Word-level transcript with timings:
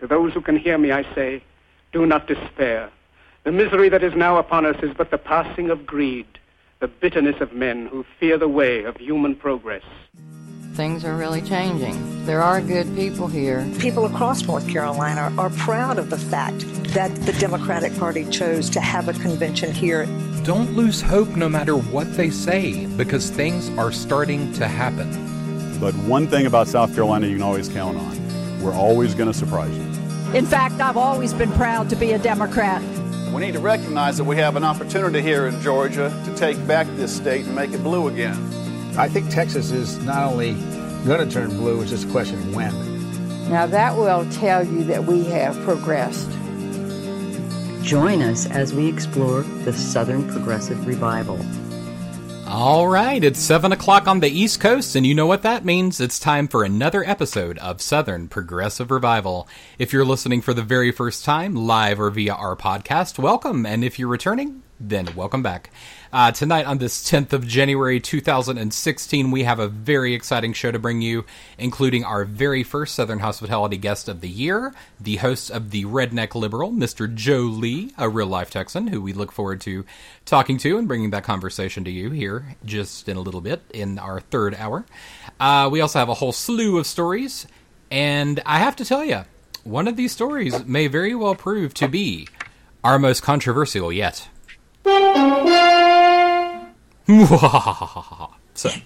To 0.00 0.06
those 0.06 0.32
who 0.32 0.40
can 0.40 0.56
hear 0.56 0.78
me, 0.78 0.92
I 0.92 1.02
say, 1.14 1.42
do 1.92 2.06
not 2.06 2.26
despair. 2.26 2.90
The 3.44 3.52
misery 3.52 3.90
that 3.90 4.02
is 4.02 4.14
now 4.14 4.38
upon 4.38 4.64
us 4.64 4.82
is 4.82 4.94
but 4.96 5.10
the 5.10 5.18
passing 5.18 5.68
of 5.68 5.84
greed, 5.84 6.26
the 6.78 6.88
bitterness 6.88 7.38
of 7.42 7.52
men 7.52 7.86
who 7.86 8.06
fear 8.18 8.38
the 8.38 8.48
way 8.48 8.84
of 8.84 8.96
human 8.96 9.34
progress. 9.34 9.82
Things 10.72 11.04
are 11.04 11.16
really 11.16 11.42
changing. 11.42 12.24
There 12.24 12.40
are 12.40 12.62
good 12.62 12.86
people 12.96 13.26
here. 13.26 13.68
People 13.78 14.06
across 14.06 14.42
North 14.46 14.66
Carolina 14.66 15.34
are 15.36 15.50
proud 15.50 15.98
of 15.98 16.08
the 16.08 16.16
fact 16.16 16.60
that 16.94 17.14
the 17.26 17.34
Democratic 17.34 17.94
Party 17.98 18.24
chose 18.30 18.70
to 18.70 18.80
have 18.80 19.08
a 19.08 19.12
convention 19.12 19.70
here. 19.70 20.06
Don't 20.44 20.72
lose 20.74 21.02
hope 21.02 21.28
no 21.36 21.48
matter 21.48 21.76
what 21.76 22.16
they 22.16 22.30
say, 22.30 22.86
because 22.96 23.28
things 23.28 23.68
are 23.76 23.92
starting 23.92 24.50
to 24.54 24.66
happen. 24.66 25.10
But 25.78 25.94
one 26.06 26.26
thing 26.26 26.46
about 26.46 26.68
South 26.68 26.94
Carolina 26.94 27.26
you 27.26 27.34
can 27.34 27.42
always 27.42 27.68
count 27.68 27.98
on 27.98 28.30
we're 28.60 28.74
always 28.74 29.14
going 29.14 29.30
to 29.30 29.36
surprise 29.36 29.76
you. 29.76 29.89
In 30.34 30.46
fact, 30.46 30.80
I've 30.80 30.96
always 30.96 31.34
been 31.34 31.50
proud 31.52 31.90
to 31.90 31.96
be 31.96 32.12
a 32.12 32.18
Democrat. 32.18 32.80
We 33.32 33.40
need 33.40 33.54
to 33.54 33.58
recognize 33.58 34.16
that 34.16 34.24
we 34.24 34.36
have 34.36 34.54
an 34.54 34.62
opportunity 34.62 35.20
here 35.20 35.48
in 35.48 35.60
Georgia 35.60 36.08
to 36.24 36.34
take 36.36 36.64
back 36.68 36.86
this 36.94 37.14
state 37.14 37.46
and 37.46 37.54
make 37.56 37.72
it 37.72 37.82
blue 37.82 38.06
again. 38.06 38.36
I 38.96 39.08
think 39.08 39.28
Texas 39.28 39.72
is 39.72 39.98
not 39.98 40.30
only 40.30 40.52
going 41.04 41.26
to 41.26 41.28
turn 41.28 41.50
blue, 41.50 41.80
it's 41.80 41.90
just 41.90 42.06
a 42.06 42.10
question 42.12 42.38
of 42.38 42.54
when. 42.54 43.50
Now, 43.50 43.66
that 43.66 43.96
will 43.96 44.24
tell 44.30 44.64
you 44.64 44.84
that 44.84 45.04
we 45.04 45.24
have 45.24 45.60
progressed. 45.64 46.30
Join 47.82 48.22
us 48.22 48.46
as 48.46 48.72
we 48.72 48.86
explore 48.86 49.42
the 49.42 49.72
Southern 49.72 50.30
Progressive 50.30 50.86
Revival. 50.86 51.38
All 52.52 52.88
right, 52.88 53.22
it's 53.22 53.38
7 53.38 53.70
o'clock 53.70 54.08
on 54.08 54.18
the 54.18 54.28
East 54.28 54.58
Coast, 54.58 54.96
and 54.96 55.06
you 55.06 55.14
know 55.14 55.26
what 55.26 55.42
that 55.42 55.64
means. 55.64 56.00
It's 56.00 56.18
time 56.18 56.48
for 56.48 56.64
another 56.64 57.08
episode 57.08 57.56
of 57.58 57.80
Southern 57.80 58.26
Progressive 58.26 58.90
Revival. 58.90 59.46
If 59.78 59.92
you're 59.92 60.04
listening 60.04 60.40
for 60.40 60.52
the 60.52 60.60
very 60.60 60.90
first 60.90 61.24
time, 61.24 61.54
live 61.54 62.00
or 62.00 62.10
via 62.10 62.34
our 62.34 62.56
podcast, 62.56 63.20
welcome. 63.20 63.64
And 63.64 63.84
if 63.84 64.00
you're 64.00 64.08
returning, 64.08 64.64
then 64.80 65.14
welcome 65.14 65.44
back. 65.44 65.70
Uh, 66.12 66.32
tonight, 66.32 66.66
on 66.66 66.78
this 66.78 67.08
10th 67.08 67.32
of 67.32 67.46
January 67.46 68.00
2016, 68.00 69.30
we 69.30 69.44
have 69.44 69.60
a 69.60 69.68
very 69.68 70.12
exciting 70.12 70.52
show 70.52 70.72
to 70.72 70.78
bring 70.78 71.00
you, 71.00 71.24
including 71.56 72.02
our 72.02 72.24
very 72.24 72.64
first 72.64 72.96
Southern 72.96 73.20
Hospitality 73.20 73.76
guest 73.76 74.08
of 74.08 74.20
the 74.20 74.28
year, 74.28 74.74
the 74.98 75.16
host 75.16 75.52
of 75.52 75.70
the 75.70 75.84
Redneck 75.84 76.34
Liberal, 76.34 76.72
Mr. 76.72 77.12
Joe 77.14 77.42
Lee, 77.42 77.92
a 77.96 78.08
real 78.08 78.26
life 78.26 78.50
Texan 78.50 78.88
who 78.88 79.00
we 79.00 79.12
look 79.12 79.30
forward 79.30 79.60
to 79.60 79.84
talking 80.24 80.58
to 80.58 80.78
and 80.78 80.88
bringing 80.88 81.10
that 81.10 81.22
conversation 81.22 81.84
to 81.84 81.92
you 81.92 82.10
here 82.10 82.56
just 82.64 83.08
in 83.08 83.16
a 83.16 83.20
little 83.20 83.40
bit 83.40 83.62
in 83.72 83.96
our 83.96 84.18
third 84.20 84.56
hour. 84.56 84.84
Uh, 85.38 85.68
we 85.70 85.80
also 85.80 86.00
have 86.00 86.08
a 86.08 86.14
whole 86.14 86.32
slew 86.32 86.76
of 86.76 86.88
stories, 86.88 87.46
and 87.88 88.42
I 88.44 88.58
have 88.58 88.74
to 88.76 88.84
tell 88.84 89.04
you, 89.04 89.26
one 89.62 89.86
of 89.86 89.94
these 89.94 90.10
stories 90.10 90.64
may 90.64 90.88
very 90.88 91.14
well 91.14 91.36
prove 91.36 91.72
to 91.74 91.86
be 91.86 92.26
our 92.82 92.98
most 92.98 93.22
controversial 93.22 93.92
yet. 93.92 94.28
So. 98.54 98.70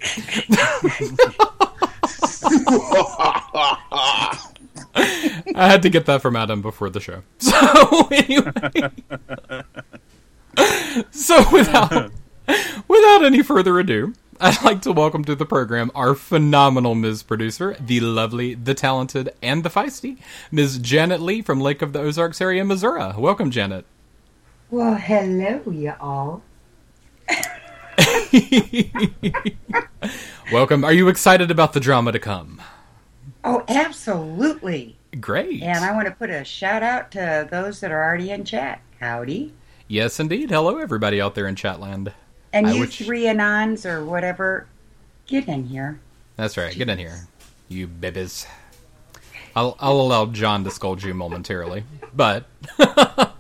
I 4.97 5.69
had 5.69 5.83
to 5.83 5.91
get 5.91 6.07
that 6.07 6.23
from 6.23 6.37
Adam 6.37 6.63
before 6.63 6.91
the 6.91 7.01
show. 7.01 7.23
So 7.41 8.09
anyway, 8.11 8.91
so 11.11 11.45
without 11.53 12.11
without 12.89 13.25
any 13.25 13.43
further 13.43 13.79
ado, 13.79 14.15
I'd 14.41 14.63
like 14.63 14.83
to 14.83 14.93
welcome 14.93 15.25
to 15.25 15.35
the 15.35 15.47
program 15.47 15.91
our 15.95 16.15
phenomenal 16.15 16.95
Ms. 16.95 17.23
Producer, 17.23 17.77
the 17.79 18.01
lovely, 18.01 18.55
the 18.55 18.75
talented, 18.75 19.33
and 19.43 19.63
the 19.63 19.71
feisty 19.71 20.19
Ms. 20.51 20.79
Janet 20.79 21.21
Lee 21.21 21.43
from 21.43 21.61
Lake 21.61 21.83
of 21.83 21.93
the 21.93 22.01
Ozarks 22.01 22.41
area, 22.41 22.65
Missouri. 22.65 23.13
Welcome, 23.17 23.51
Janet. 23.51 23.85
Well, 24.71 24.95
hello, 24.95 25.63
you 25.71 25.95
all. 26.01 26.43
Welcome. 30.53 30.85
Are 30.85 30.93
you 30.93 31.09
excited 31.09 31.51
about 31.51 31.73
the 31.73 31.81
drama 31.81 32.13
to 32.13 32.19
come? 32.19 32.61
Oh, 33.43 33.65
absolutely. 33.69 34.97
Great. 35.21 35.63
And 35.63 35.85
I 35.85 35.93
want 35.93 36.07
to 36.07 36.13
put 36.13 36.31
a 36.31 36.45
shout 36.45 36.83
out 36.83 37.11
to 37.13 37.49
those 37.51 37.81
that 37.81 37.91
are 37.91 38.03
already 38.03 38.31
in 38.31 38.45
chat. 38.45 38.81
Howdy. 39.01 39.53
Yes, 39.89 40.19
indeed. 40.19 40.51
Hello, 40.51 40.79
everybody 40.79 41.21
out 41.21 41.35
there 41.35 41.47
in 41.47 41.55
chatland. 41.55 42.13
And 42.53 42.67
I 42.67 42.73
you 42.73 42.81
wish... 42.81 42.99
three 42.99 43.25
anons 43.25 43.85
or 43.85 44.05
whatever, 44.05 44.67
get 45.27 45.49
in 45.49 45.65
here. 45.65 46.01
That's 46.37 46.57
right. 46.57 46.75
Get 46.75 46.89
in 46.89 46.99
here, 46.99 47.29
you 47.69 47.87
babies. 47.87 48.47
I'll, 49.57 49.77
I'll 49.79 50.01
allow 50.01 50.27
John 50.27 50.65
to 50.65 50.71
scold 50.71 51.03
you 51.03 51.15
momentarily, 51.15 51.85
but 52.15 52.47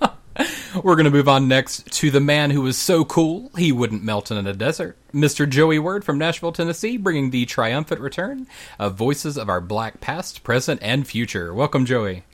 we're 0.82 0.96
going 0.96 1.04
to 1.04 1.10
move 1.10 1.28
on 1.28 1.46
next 1.46 1.90
to 1.92 2.10
the 2.10 2.20
man 2.20 2.50
who 2.50 2.62
was 2.62 2.76
so 2.76 3.04
cool 3.04 3.50
he 3.56 3.70
wouldn't 3.70 4.02
melt 4.02 4.30
in 4.30 4.46
a 4.46 4.52
desert. 4.52 4.96
Mr. 5.12 5.48
Joey 5.48 5.78
Word 5.78 6.04
from 6.04 6.18
Nashville, 6.18 6.52
Tennessee, 6.52 6.96
bringing 6.96 7.30
the 7.30 7.46
triumphant 7.46 8.00
return 8.00 8.46
of 8.78 8.94
voices 8.94 9.36
of 9.36 9.48
our 9.48 9.60
black 9.60 10.00
past, 10.00 10.42
present, 10.42 10.80
and 10.82 11.06
future. 11.06 11.54
Welcome, 11.54 11.84
Joey. 11.84 12.24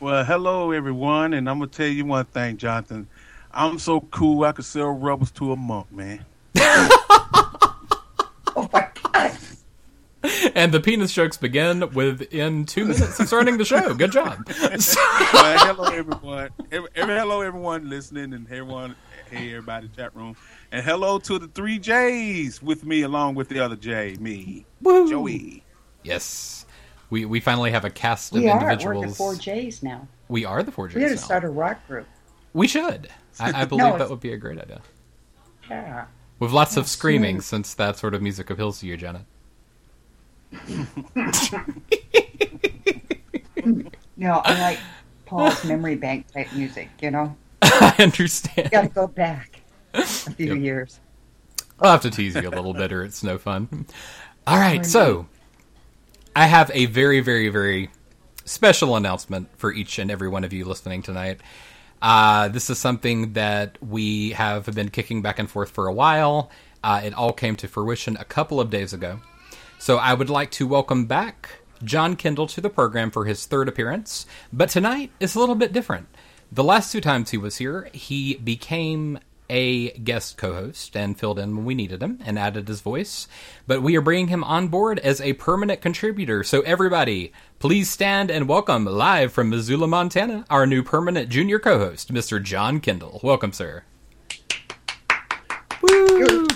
Well, 0.00 0.24
hello, 0.24 0.70
everyone, 0.70 1.34
and 1.34 1.50
I'm 1.50 1.58
going 1.58 1.70
to 1.70 1.76
tell 1.76 1.88
you 1.88 2.06
one 2.06 2.24
thing, 2.24 2.56
Jonathan. 2.56 3.08
I'm 3.52 3.78
so 3.78 4.00
cool 4.00 4.44
I 4.44 4.52
could 4.52 4.64
sell 4.64 4.90
rubbers 4.90 5.30
to 5.32 5.52
a 5.52 5.56
monk, 5.56 5.90
man. 5.92 6.24
oh, 6.56 8.68
my 8.72 8.88
God. 9.02 9.37
and 10.54 10.72
the 10.72 10.80
penis 10.80 11.12
jokes 11.12 11.36
begin 11.36 11.88
within 11.92 12.64
two 12.66 12.84
minutes 12.84 13.18
of 13.20 13.26
starting 13.26 13.58
the 13.58 13.64
show. 13.64 13.94
Good 13.94 14.12
job. 14.12 14.46
So- 14.78 15.00
uh, 15.00 15.66
hello, 15.66 15.84
everyone. 15.84 16.50
Every, 16.70 16.88
every, 16.94 17.14
hello, 17.14 17.40
everyone 17.40 17.88
listening, 17.88 18.32
and 18.32 18.46
everyone, 18.46 18.94
hey, 19.30 19.50
everybody 19.50 19.86
in 19.86 19.92
the 19.92 19.96
chat 20.02 20.14
room, 20.16 20.36
and 20.72 20.84
hello 20.84 21.18
to 21.20 21.38
the 21.38 21.48
three 21.48 21.78
J's 21.78 22.62
with 22.62 22.84
me, 22.84 23.02
along 23.02 23.34
with 23.34 23.48
the 23.48 23.60
other 23.60 23.76
J, 23.76 24.16
me, 24.20 24.66
Woo. 24.82 25.08
Joey. 25.08 25.62
Yes, 26.04 26.66
we 27.10 27.24
we 27.24 27.40
finally 27.40 27.70
have 27.70 27.84
a 27.84 27.90
cast 27.90 28.32
we 28.32 28.46
of 28.46 28.52
are. 28.54 28.60
individuals. 28.60 29.04
We're 29.04 29.08
the 29.08 29.14
four 29.14 29.34
J's 29.34 29.82
now. 29.82 30.06
We 30.28 30.44
are 30.44 30.62
the 30.62 30.72
four 30.72 30.88
J's. 30.88 30.96
We 30.96 31.02
got 31.02 31.08
to 31.10 31.16
start 31.18 31.44
a 31.44 31.48
rock 31.48 31.86
group. 31.86 32.06
We 32.52 32.66
should. 32.68 33.08
I, 33.40 33.62
I 33.62 33.64
believe 33.64 33.84
no, 33.84 33.98
that 33.98 34.10
would 34.10 34.20
be 34.20 34.32
a 34.32 34.36
great 34.36 34.58
idea. 34.58 34.80
Yeah. 35.70 36.06
With 36.38 36.52
lots 36.52 36.76
of 36.76 36.86
screaming, 36.86 37.40
since 37.40 37.74
that 37.74 37.96
sort 37.98 38.14
of 38.14 38.22
music 38.22 38.48
appeals 38.50 38.80
to 38.80 38.86
you, 38.86 38.96
Janet. 38.96 39.22
no, 44.16 44.40
I 44.44 44.60
like 44.60 44.78
Paul's 45.26 45.64
memory 45.64 45.96
bank 45.96 46.32
type 46.32 46.52
music, 46.52 46.88
you 47.00 47.10
know? 47.10 47.36
I 47.62 47.94
understand. 47.98 48.66
You 48.66 48.70
gotta 48.70 48.88
go 48.88 49.06
back 49.06 49.60
a 49.94 50.04
few 50.04 50.54
yep. 50.54 50.62
years. 50.62 51.00
I'll 51.80 51.92
have 51.92 52.02
to 52.02 52.10
tease 52.10 52.34
you 52.34 52.48
a 52.48 52.50
little 52.50 52.74
bit 52.74 52.92
or 52.92 53.04
it's 53.04 53.22
no 53.22 53.38
fun. 53.38 53.86
All 54.46 54.58
right, 54.58 54.84
so 54.84 55.26
I 56.34 56.46
have 56.46 56.70
a 56.74 56.86
very, 56.86 57.20
very, 57.20 57.48
very 57.48 57.90
special 58.44 58.96
announcement 58.96 59.48
for 59.58 59.72
each 59.72 59.98
and 59.98 60.10
every 60.10 60.28
one 60.28 60.44
of 60.44 60.52
you 60.52 60.64
listening 60.64 61.02
tonight. 61.02 61.40
Uh, 62.00 62.48
this 62.48 62.70
is 62.70 62.78
something 62.78 63.34
that 63.34 63.76
we 63.82 64.30
have 64.30 64.66
been 64.66 64.88
kicking 64.88 65.20
back 65.20 65.38
and 65.38 65.50
forth 65.50 65.70
for 65.70 65.86
a 65.86 65.92
while. 65.92 66.50
Uh, 66.82 67.00
it 67.04 67.12
all 67.14 67.32
came 67.32 67.56
to 67.56 67.68
fruition 67.68 68.16
a 68.16 68.24
couple 68.24 68.60
of 68.60 68.70
days 68.70 68.92
ago. 68.92 69.20
So 69.78 69.96
I 69.96 70.12
would 70.12 70.28
like 70.28 70.50
to 70.52 70.66
welcome 70.66 71.06
back 71.06 71.60
John 71.84 72.16
Kendall 72.16 72.48
to 72.48 72.60
the 72.60 72.68
program 72.68 73.10
for 73.10 73.24
his 73.24 73.46
third 73.46 73.68
appearance, 73.68 74.26
but 74.52 74.68
tonight 74.68 75.12
is 75.20 75.34
a 75.34 75.40
little 75.40 75.54
bit 75.54 75.72
different. 75.72 76.08
The 76.50 76.64
last 76.64 76.90
two 76.90 77.00
times 77.00 77.30
he 77.30 77.38
was 77.38 77.58
here, 77.58 77.88
he 77.92 78.34
became 78.34 79.18
a 79.48 79.90
guest 79.98 80.36
co 80.36 80.52
host 80.52 80.96
and 80.96 81.18
filled 81.18 81.38
in 81.38 81.56
when 81.56 81.64
we 81.64 81.74
needed 81.74 82.02
him 82.02 82.18
and 82.24 82.38
added 82.38 82.68
his 82.68 82.80
voice. 82.80 83.28
But 83.66 83.80
we 83.80 83.96
are 83.96 84.02
bringing 84.02 84.28
him 84.28 84.44
on 84.44 84.68
board 84.68 84.98
as 84.98 85.20
a 85.20 85.34
permanent 85.34 85.80
contributor. 85.80 86.42
So, 86.42 86.60
everybody, 86.62 87.32
please 87.58 87.88
stand 87.88 88.30
and 88.30 88.48
welcome 88.48 88.84
live 88.84 89.32
from 89.32 89.48
Missoula, 89.48 89.86
Montana, 89.86 90.44
our 90.50 90.66
new 90.66 90.82
permanent 90.82 91.28
junior 91.28 91.58
co 91.58 91.78
host, 91.78 92.12
Mr. 92.12 92.42
John 92.42 92.80
Kendall. 92.80 93.20
Welcome, 93.22 93.52
sir. 93.52 93.84
Woo! 95.80 96.48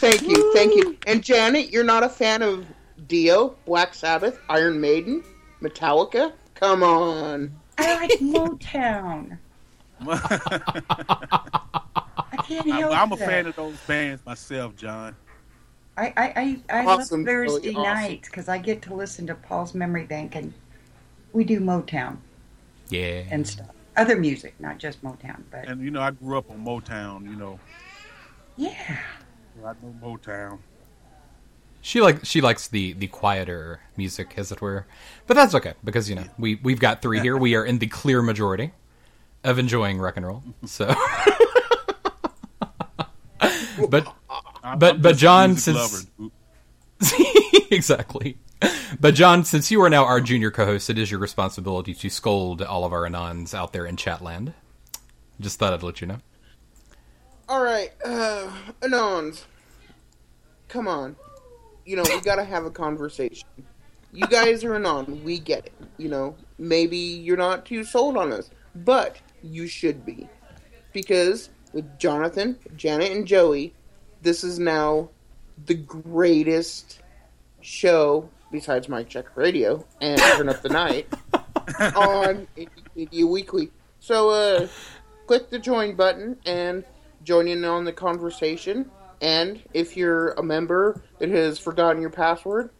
Thank 0.00 0.22
you, 0.22 0.52
thank 0.54 0.74
you. 0.74 0.96
And 1.06 1.22
Janet, 1.24 1.70
you're 1.70 1.84
not 1.84 2.02
a 2.04 2.08
fan 2.08 2.42
of 2.42 2.66
Dio, 3.06 3.56
Black 3.66 3.94
Sabbath, 3.94 4.38
Iron 4.48 4.80
Maiden, 4.80 5.24
Metallica? 5.60 6.32
Come 6.54 6.82
on. 6.82 7.52
I 7.78 7.94
like 7.96 8.10
Motown. 8.20 9.38
I 12.32 12.36
can't 12.42 12.66
help 12.70 12.92
I'm, 12.92 12.92
I'm 12.92 13.12
a 13.12 13.16
that. 13.16 13.28
fan 13.28 13.46
of 13.46 13.56
those 13.56 13.76
bands 13.86 14.24
myself, 14.24 14.76
John. 14.76 15.16
I 15.96 16.12
I 16.16 16.62
I, 16.70 16.82
I 16.82 16.86
Awesome, 16.86 17.20
love 17.20 17.26
Thursday 17.26 17.70
really 17.70 17.76
awesome. 17.76 17.82
nights 17.82 18.28
because 18.28 18.48
I 18.48 18.58
get 18.58 18.82
to 18.82 18.94
listen 18.94 19.26
to 19.26 19.34
Paul's 19.34 19.74
Memory 19.74 20.04
Bank 20.04 20.36
and 20.36 20.52
we 21.32 21.44
do 21.44 21.60
Motown 21.60 22.18
Yeah. 22.88 23.24
and 23.30 23.46
stuff. 23.46 23.70
Other 23.96 24.16
music, 24.16 24.54
not 24.60 24.78
just 24.78 25.02
Motown, 25.02 25.42
but 25.50 25.66
And 25.68 25.82
you 25.82 25.90
know, 25.90 26.00
I 26.00 26.12
grew 26.12 26.38
up 26.38 26.50
on 26.50 26.64
Motown. 26.64 27.24
You 27.24 27.34
know, 27.36 27.58
yeah. 28.56 29.00
I 29.64 29.72
know 29.82 29.94
Motown. 30.02 30.58
She 31.80 32.00
like 32.00 32.24
she 32.24 32.40
likes 32.40 32.68
the 32.68 32.92
the 32.92 33.06
quieter 33.06 33.80
music, 33.96 34.34
as 34.36 34.50
it 34.52 34.60
were. 34.60 34.86
But 35.26 35.34
that's 35.34 35.54
okay 35.54 35.74
because 35.84 36.08
you 36.10 36.16
know 36.16 36.24
we 36.38 36.56
we've 36.56 36.80
got 36.80 37.02
three 37.02 37.20
here. 37.20 37.36
We 37.36 37.54
are 37.54 37.64
in 37.64 37.78
the 37.78 37.86
clear 37.86 38.20
majority 38.22 38.72
of 39.44 39.58
enjoying 39.58 39.98
rock 39.98 40.16
and 40.16 40.26
roll. 40.26 40.42
So, 40.66 40.86
but 43.88 44.12
but 44.76 45.00
but 45.00 45.16
John 45.16 45.56
since 45.56 46.06
exactly. 47.70 48.38
But 49.00 49.14
John, 49.14 49.44
since 49.44 49.70
you 49.70 49.80
are 49.82 49.90
now 49.90 50.04
our 50.04 50.20
junior 50.20 50.50
co-host, 50.50 50.90
it 50.90 50.98
is 50.98 51.12
your 51.12 51.20
responsibility 51.20 51.94
to 51.94 52.10
scold 52.10 52.60
all 52.60 52.84
of 52.84 52.92
our 52.92 53.02
anons 53.02 53.54
out 53.54 53.72
there 53.72 53.86
in 53.86 53.94
chatland. 53.96 54.52
Just 55.40 55.60
thought 55.60 55.72
I'd 55.72 55.84
let 55.84 56.00
you 56.00 56.08
know. 56.08 56.18
All 57.48 57.62
right, 57.62 57.90
uh, 58.04 58.52
Anons, 58.82 59.44
come 60.68 60.86
on. 60.86 61.16
You 61.86 61.96
know, 61.96 62.02
we 62.06 62.20
gotta 62.20 62.44
have 62.44 62.66
a 62.66 62.70
conversation. 62.70 63.48
You 64.12 64.26
guys 64.26 64.64
are 64.64 64.74
Anon, 64.74 65.24
we 65.24 65.38
get 65.38 65.64
it. 65.64 65.72
You 65.96 66.10
know, 66.10 66.36
maybe 66.58 66.98
you're 66.98 67.38
not 67.38 67.64
too 67.64 67.84
sold 67.84 68.18
on 68.18 68.34
us, 68.34 68.50
but 68.74 69.16
you 69.42 69.66
should 69.66 70.04
be. 70.04 70.28
Because 70.92 71.48
with 71.72 71.98
Jonathan, 71.98 72.58
Janet, 72.76 73.12
and 73.12 73.26
Joey, 73.26 73.72
this 74.20 74.44
is 74.44 74.58
now 74.58 75.08
the 75.64 75.74
greatest 75.74 77.00
show 77.62 78.28
besides 78.52 78.90
Mike 78.90 79.08
Check 79.08 79.34
Radio 79.36 79.86
and 80.02 80.20
Turn 80.20 80.50
Up 80.50 80.60
the 80.60 80.68
Night 80.68 81.06
on 81.96 82.46
Media 82.94 83.26
Weekly. 83.26 83.70
So, 84.00 84.28
uh, 84.28 84.68
click 85.26 85.48
the 85.48 85.58
join 85.58 85.94
button 85.94 86.36
and 86.44 86.84
join 87.24 87.48
in 87.48 87.64
on 87.64 87.84
the 87.84 87.92
conversation. 87.92 88.90
And 89.20 89.62
if 89.74 89.96
you're 89.96 90.30
a 90.32 90.42
member 90.42 91.02
that 91.18 91.28
has 91.30 91.58
forgotten 91.58 92.00
your 92.00 92.10
password, 92.10 92.70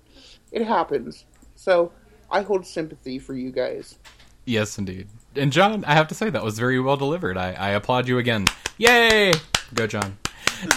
it 0.52 0.64
happens. 0.64 1.25
So, 1.56 1.93
I 2.31 2.43
hold 2.43 2.67
sympathy 2.67 3.19
for 3.19 3.35
you 3.35 3.50
guys. 3.50 3.99
Yes, 4.44 4.79
indeed. 4.79 5.08
And 5.35 5.52
John, 5.52 5.85
I 5.85 5.94
have 5.94 6.08
to 6.08 6.14
say 6.14 6.31
that 6.31 6.44
was 6.44 6.58
very 6.58 6.79
well 6.81 6.96
delivered. 6.96 7.37
I, 7.37 7.52
I 7.52 7.70
applaud 7.70 8.06
you 8.08 8.19
again. 8.19 8.46
Yay! 8.79 9.32
Go, 9.75 9.87
John. 9.87 10.17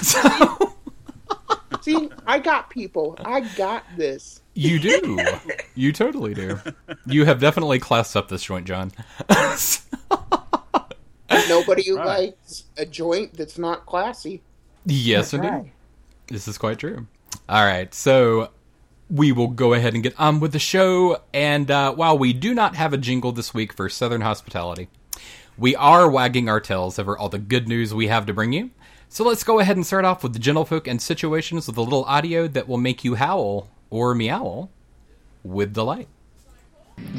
So, 0.04 0.22
See, 1.81 2.10
I 2.28 2.38
got 2.40 2.69
people. 2.69 3.16
I 3.25 3.40
got 3.56 3.84
this. 3.98 4.42
you 4.54 4.80
do. 4.80 5.18
You 5.74 5.92
totally 5.92 6.36
do. 6.36 6.60
You 7.08 7.25
have 7.25 7.40
definitely 7.40 7.80
classed 7.80 8.16
up 8.16 8.28
this 8.28 8.44
joint, 8.44 8.68
John. 8.68 8.92
Nobody 11.50 11.86
who 11.88 11.98
Right. 11.98 12.07
likes 12.36 12.66
a 12.78 12.86
joint 12.86 13.36
that's 13.36 13.57
not 13.57 13.86
classy. 13.86 14.42
Yes, 14.86 15.31
That's 15.31 15.33
indeed. 15.33 15.50
right. 15.50 15.72
This 16.28 16.48
is 16.48 16.57
quite 16.57 16.80
true. 16.80 17.07
All 17.48 17.63
right, 17.66 17.94
so 17.94 18.50
we 19.10 19.31
will 19.31 19.48
go 19.50 19.74
ahead 19.74 19.94
and 19.94 20.01
get 20.04 20.18
on 20.19 20.39
with 20.39 20.54
the 20.54 20.60
show. 20.60 21.22
And 21.33 21.69
uh, 21.69 21.94
while 21.94 22.18
we 22.18 22.33
do 22.33 22.54
not 22.54 22.75
have 22.75 22.94
a 22.94 22.98
jingle 22.98 23.31
this 23.31 23.54
week 23.54 23.74
for 23.74 23.89
Southern 23.89 24.22
Hospitality, 24.22 24.88
we 25.57 25.75
are 25.75 26.10
wagging 26.10 26.48
our 26.50 26.60
tails 26.60 26.98
over 26.98 27.18
all 27.18 27.30
the 27.30 27.38
good 27.39 27.68
news 27.68 27.94
we 27.94 28.07
have 28.07 28.25
to 28.25 28.34
bring 28.34 28.54
you. 28.54 28.72
So 29.10 29.25
let's 29.25 29.44
go 29.44 29.60
ahead 29.60 29.75
and 29.75 29.86
start 29.86 30.06
off 30.06 30.24
with 30.24 30.31
the 30.34 30.39
gentlefolk 30.39 30.88
and 30.88 31.01
situations 31.01 31.68
with 31.68 31.75
a 31.77 31.81
little 31.81 32.06
audio 32.06 32.48
that 32.48 32.68
will 32.69 32.77
make 32.77 33.04
you 33.04 33.16
howl 33.16 33.68
or 33.89 34.16
meow 34.16 34.69
with 35.44 35.74
delight. 35.74 36.07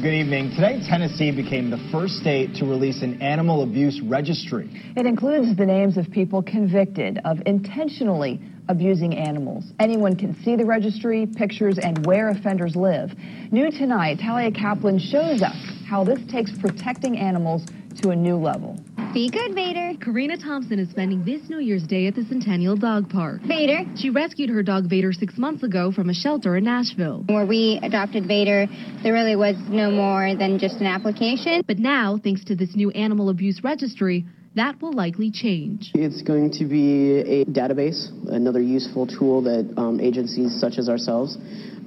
Good 0.01 0.13
evening. 0.13 0.49
Today, 0.55 0.81
Tennessee 0.87 1.31
became 1.31 1.69
the 1.69 1.77
first 1.91 2.15
state 2.15 2.55
to 2.55 2.65
release 2.65 3.03
an 3.03 3.21
animal 3.21 3.61
abuse 3.63 4.01
registry. 4.01 4.67
It 4.97 5.05
includes 5.05 5.55
the 5.55 5.65
names 5.65 5.97
of 5.97 6.09
people 6.09 6.41
convicted 6.41 7.19
of 7.25 7.37
intentionally 7.45 8.41
abusing 8.69 9.15
animals. 9.15 9.65
Anyone 9.79 10.15
can 10.15 10.35
see 10.43 10.55
the 10.55 10.65
registry, 10.65 11.27
pictures, 11.27 11.77
and 11.77 12.05
where 12.05 12.29
offenders 12.29 12.75
live. 12.75 13.11
New 13.51 13.69
tonight, 13.71 14.19
Talia 14.19 14.51
Kaplan 14.51 14.97
shows 14.97 15.41
us 15.41 15.55
how 15.87 16.03
this 16.03 16.19
takes 16.29 16.51
protecting 16.57 17.17
animals 17.17 17.63
to 18.01 18.09
a 18.09 18.15
new 18.15 18.35
level. 18.35 18.79
Be 19.13 19.29
good, 19.29 19.53
Vader. 19.53 19.91
Karina 20.03 20.37
Thompson 20.37 20.79
is 20.79 20.89
spending 20.89 21.23
this 21.23 21.47
New 21.47 21.59
Year's 21.59 21.83
Day 21.83 22.07
at 22.07 22.15
the 22.15 22.23
Centennial 22.23 22.75
Dog 22.75 23.11
Park. 23.11 23.41
Vader. 23.41 23.81
She 23.95 24.09
rescued 24.09 24.49
her 24.49 24.63
dog 24.63 24.89
Vader 24.89 25.13
six 25.13 25.37
months 25.37 25.61
ago 25.61 25.91
from 25.91 26.09
a 26.09 26.15
shelter 26.15 26.57
in 26.57 26.63
Nashville. 26.63 27.23
Where 27.27 27.45
we 27.45 27.79
adopted 27.83 28.25
Vader, 28.25 28.65
there 29.03 29.13
really 29.13 29.35
was 29.35 29.55
no 29.69 29.91
more 29.91 30.35
than 30.35 30.57
just 30.57 30.77
an 30.77 30.87
application. 30.87 31.61
But 31.67 31.77
now, 31.77 32.17
thanks 32.23 32.43
to 32.45 32.55
this 32.55 32.75
new 32.75 32.89
animal 32.89 33.29
abuse 33.29 33.63
registry, 33.63 34.25
that 34.55 34.81
will 34.81 34.93
likely 34.93 35.29
change. 35.29 35.91
It's 35.93 36.23
going 36.23 36.51
to 36.53 36.65
be 36.65 37.19
a 37.19 37.45
database, 37.45 38.09
another 38.29 38.61
useful 38.63 39.05
tool 39.05 39.43
that 39.43 39.71
um, 39.77 39.99
agencies 39.99 40.59
such 40.59 40.79
as 40.79 40.89
ourselves 40.89 41.37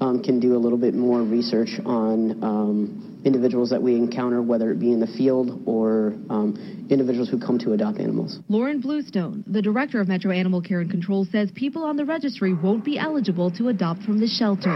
um, 0.00 0.22
can 0.22 0.38
do 0.38 0.54
a 0.54 0.58
little 0.58 0.78
bit 0.78 0.94
more 0.94 1.22
research 1.22 1.80
on 1.84 2.44
um, 2.44 3.15
individuals 3.26 3.70
that 3.70 3.82
we 3.82 3.96
encounter, 3.96 4.40
whether 4.40 4.70
it 4.70 4.78
be 4.78 4.92
in 4.92 5.00
the 5.00 5.06
field 5.06 5.60
or 5.66 6.14
um, 6.30 6.86
individuals 6.88 7.28
who 7.28 7.38
come 7.38 7.58
to 7.58 7.72
adopt 7.72 7.98
animals. 7.98 8.38
Lauren 8.48 8.80
Bluestone, 8.80 9.42
the 9.48 9.60
director 9.60 10.00
of 10.00 10.06
Metro 10.06 10.30
Animal 10.30 10.62
Care 10.62 10.80
and 10.80 10.90
Control, 10.90 11.26
says 11.30 11.50
people 11.54 11.82
on 11.82 11.96
the 11.96 12.04
registry 12.04 12.54
won't 12.54 12.84
be 12.84 12.98
eligible 12.98 13.50
to 13.50 13.68
adopt 13.68 14.02
from 14.04 14.20
the 14.20 14.28
shelter. 14.28 14.72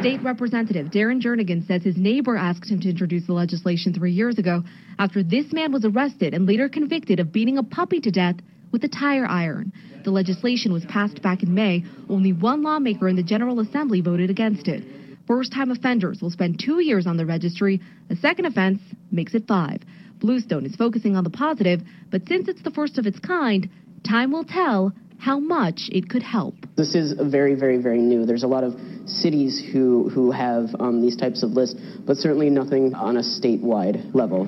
State 0.00 0.22
Representative 0.22 0.88
Darren 0.88 1.20
Jernigan 1.20 1.66
says 1.66 1.82
his 1.82 1.96
neighbor 1.96 2.36
asked 2.36 2.70
him 2.70 2.80
to 2.80 2.90
introduce 2.90 3.26
the 3.26 3.32
legislation 3.32 3.94
three 3.94 4.12
years 4.12 4.38
ago 4.38 4.62
after 4.98 5.22
this 5.22 5.50
man 5.50 5.72
was 5.72 5.86
arrested 5.86 6.34
and 6.34 6.46
later 6.46 6.68
convicted 6.68 7.18
of 7.18 7.32
beating 7.32 7.56
a 7.56 7.62
puppy 7.62 7.98
to 8.00 8.10
death 8.10 8.36
with 8.70 8.84
a 8.84 8.88
tire 8.88 9.26
iron. 9.26 9.72
The 10.04 10.10
legislation 10.10 10.72
was 10.72 10.84
passed 10.84 11.22
back 11.22 11.42
in 11.42 11.54
May. 11.54 11.84
Only 12.08 12.32
one 12.32 12.62
lawmaker 12.62 13.08
in 13.08 13.16
the 13.16 13.22
General 13.22 13.60
Assembly 13.60 14.02
voted 14.02 14.28
against 14.28 14.68
it. 14.68 14.84
First 15.28 15.52
time 15.52 15.70
offenders 15.70 16.22
will 16.22 16.30
spend 16.30 16.58
two 16.58 16.80
years 16.80 17.06
on 17.06 17.18
the 17.18 17.26
registry. 17.26 17.82
A 18.08 18.16
second 18.16 18.46
offense 18.46 18.80
makes 19.12 19.34
it 19.34 19.46
five. 19.46 19.82
Bluestone 20.20 20.64
is 20.64 20.74
focusing 20.74 21.16
on 21.16 21.22
the 21.22 21.28
positive, 21.28 21.82
but 22.10 22.26
since 22.26 22.48
it's 22.48 22.62
the 22.62 22.70
first 22.70 22.96
of 22.96 23.06
its 23.06 23.18
kind, 23.18 23.68
time 24.04 24.32
will 24.32 24.42
tell 24.42 24.94
how 25.18 25.38
much 25.38 25.88
it 25.92 26.08
could 26.08 26.22
help. 26.22 26.54
This 26.76 26.94
is 26.94 27.12
very, 27.12 27.54
very, 27.54 27.78
very 27.78 27.98
new. 27.98 28.24
There's 28.24 28.44
a 28.44 28.46
lot 28.46 28.64
of 28.64 28.74
cities 29.06 29.62
who 29.72 30.08
who 30.10 30.30
have 30.30 30.68
um, 30.78 31.02
these 31.02 31.16
types 31.16 31.42
of 31.42 31.50
lists, 31.50 31.80
but 32.06 32.16
certainly 32.16 32.50
nothing 32.50 32.94
on 32.94 33.16
a 33.16 33.22
statewide 33.22 34.14
level. 34.14 34.44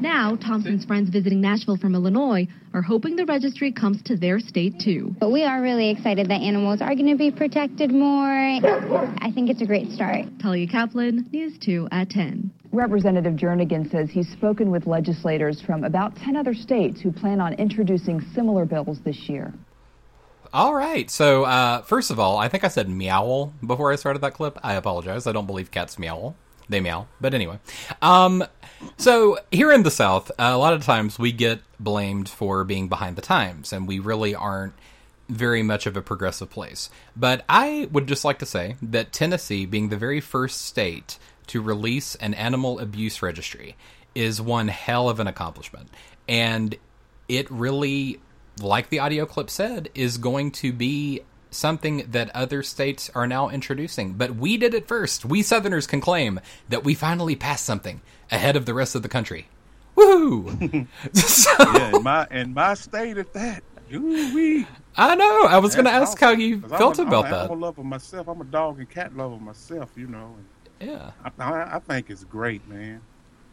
Now, 0.00 0.36
Thompson's 0.36 0.84
friends 0.84 1.10
visiting 1.10 1.40
Nashville 1.40 1.76
from 1.76 1.94
Illinois 1.94 2.48
are 2.74 2.82
hoping 2.82 3.16
the 3.16 3.26
registry 3.26 3.72
comes 3.72 4.02
to 4.04 4.16
their 4.16 4.40
state 4.40 4.80
too. 4.80 5.14
But 5.20 5.30
we 5.30 5.44
are 5.44 5.60
really 5.62 5.90
excited 5.90 6.28
that 6.28 6.40
animals 6.40 6.80
are 6.80 6.94
going 6.94 7.10
to 7.10 7.16
be 7.16 7.30
protected 7.30 7.92
more. 7.92 8.12
I 8.22 9.30
think 9.34 9.50
it's 9.50 9.62
a 9.62 9.66
great 9.66 9.90
start. 9.90 10.26
Talia 10.40 10.66
Kaplan, 10.66 11.28
News 11.32 11.58
2 11.60 11.88
at 11.92 12.10
10. 12.10 12.50
Representative 12.72 13.34
Jernigan 13.34 13.90
says 13.90 14.10
he's 14.10 14.30
spoken 14.30 14.70
with 14.70 14.86
legislators 14.86 15.60
from 15.60 15.84
about 15.84 16.16
10 16.16 16.36
other 16.36 16.54
states 16.54 17.00
who 17.02 17.12
plan 17.12 17.38
on 17.38 17.52
introducing 17.54 18.20
similar 18.34 18.64
bills 18.64 18.98
this 19.00 19.28
year. 19.28 19.52
All 20.54 20.74
right. 20.74 21.10
So, 21.10 21.44
uh, 21.44 21.82
first 21.82 22.10
of 22.10 22.18
all, 22.18 22.38
I 22.38 22.48
think 22.48 22.64
I 22.64 22.68
said 22.68 22.88
meowl 22.88 23.52
before 23.64 23.92
I 23.92 23.96
started 23.96 24.20
that 24.22 24.34
clip. 24.34 24.58
I 24.62 24.74
apologize. 24.74 25.26
I 25.26 25.32
don't 25.32 25.46
believe 25.46 25.70
cats 25.70 25.98
meow. 25.98 26.34
They 26.68 26.80
meow. 26.80 27.08
But 27.20 27.34
anyway. 27.34 27.58
Um, 28.00 28.44
so, 28.96 29.38
here 29.50 29.70
in 29.70 29.82
the 29.82 29.90
South, 29.90 30.30
a 30.38 30.56
lot 30.56 30.72
of 30.72 30.82
times 30.82 31.18
we 31.18 31.32
get 31.32 31.60
blamed 31.78 32.28
for 32.28 32.64
being 32.64 32.88
behind 32.88 33.16
the 33.16 33.22
times, 33.22 33.72
and 33.72 33.86
we 33.86 33.98
really 33.98 34.34
aren't 34.34 34.74
very 35.28 35.62
much 35.62 35.86
of 35.86 35.96
a 35.96 36.02
progressive 36.02 36.50
place. 36.50 36.90
But 37.16 37.44
I 37.48 37.88
would 37.90 38.06
just 38.06 38.24
like 38.24 38.38
to 38.40 38.46
say 38.46 38.76
that 38.82 39.12
Tennessee, 39.12 39.64
being 39.66 39.88
the 39.88 39.96
very 39.96 40.20
first 40.20 40.62
state 40.62 41.18
to 41.48 41.60
release 41.60 42.14
an 42.16 42.34
animal 42.34 42.78
abuse 42.78 43.22
registry, 43.22 43.76
is 44.14 44.40
one 44.40 44.68
hell 44.68 45.08
of 45.08 45.20
an 45.20 45.26
accomplishment. 45.26 45.88
And 46.28 46.76
it 47.28 47.50
really 47.50 48.20
like 48.60 48.88
the 48.88 48.98
audio 48.98 49.26
clip 49.26 49.50
said, 49.50 49.88
is 49.94 50.18
going 50.18 50.50
to 50.50 50.72
be 50.72 51.20
something 51.50 52.06
that 52.10 52.34
other 52.34 52.62
states 52.62 53.10
are 53.14 53.26
now 53.26 53.48
introducing. 53.48 54.14
But 54.14 54.36
we 54.36 54.56
did 54.56 54.74
it 54.74 54.88
first. 54.88 55.24
We 55.24 55.42
Southerners 55.42 55.86
can 55.86 56.00
claim 56.00 56.40
that 56.68 56.84
we 56.84 56.94
finally 56.94 57.36
passed 57.36 57.64
something 57.64 58.00
ahead 58.30 58.56
of 58.56 58.66
the 58.66 58.74
rest 58.74 58.94
of 58.94 59.02
the 59.02 59.08
country. 59.08 59.48
Woohoo! 59.96 60.86
yeah, 61.74 61.96
in 61.96 62.02
my 62.02 62.26
in 62.30 62.54
my 62.54 62.74
state 62.74 63.18
at 63.18 63.32
that. 63.34 63.62
Ooh-wee. 63.92 64.66
I 64.96 65.14
know. 65.14 65.44
I 65.44 65.58
was 65.58 65.74
going 65.74 65.84
to 65.84 65.90
ask 65.90 66.18
how 66.18 66.30
you 66.30 66.62
felt 66.62 66.98
I'm 66.98 67.08
about 67.08 67.26
I'm 67.26 67.30
that. 67.30 67.44
I'm 67.44 67.58
a 67.58 67.60
lover 67.60 67.84
myself. 67.84 68.26
I'm 68.26 68.40
a 68.40 68.44
dog 68.44 68.78
and 68.78 68.88
cat 68.88 69.14
lover 69.14 69.36
myself. 69.36 69.90
You 69.96 70.06
know. 70.06 70.34
And 70.38 70.46
yeah. 70.82 71.10
I, 71.38 71.76
I, 71.76 71.78
think 71.78 72.10
it's 72.10 72.24
great, 72.24 72.66
man. 72.68 73.00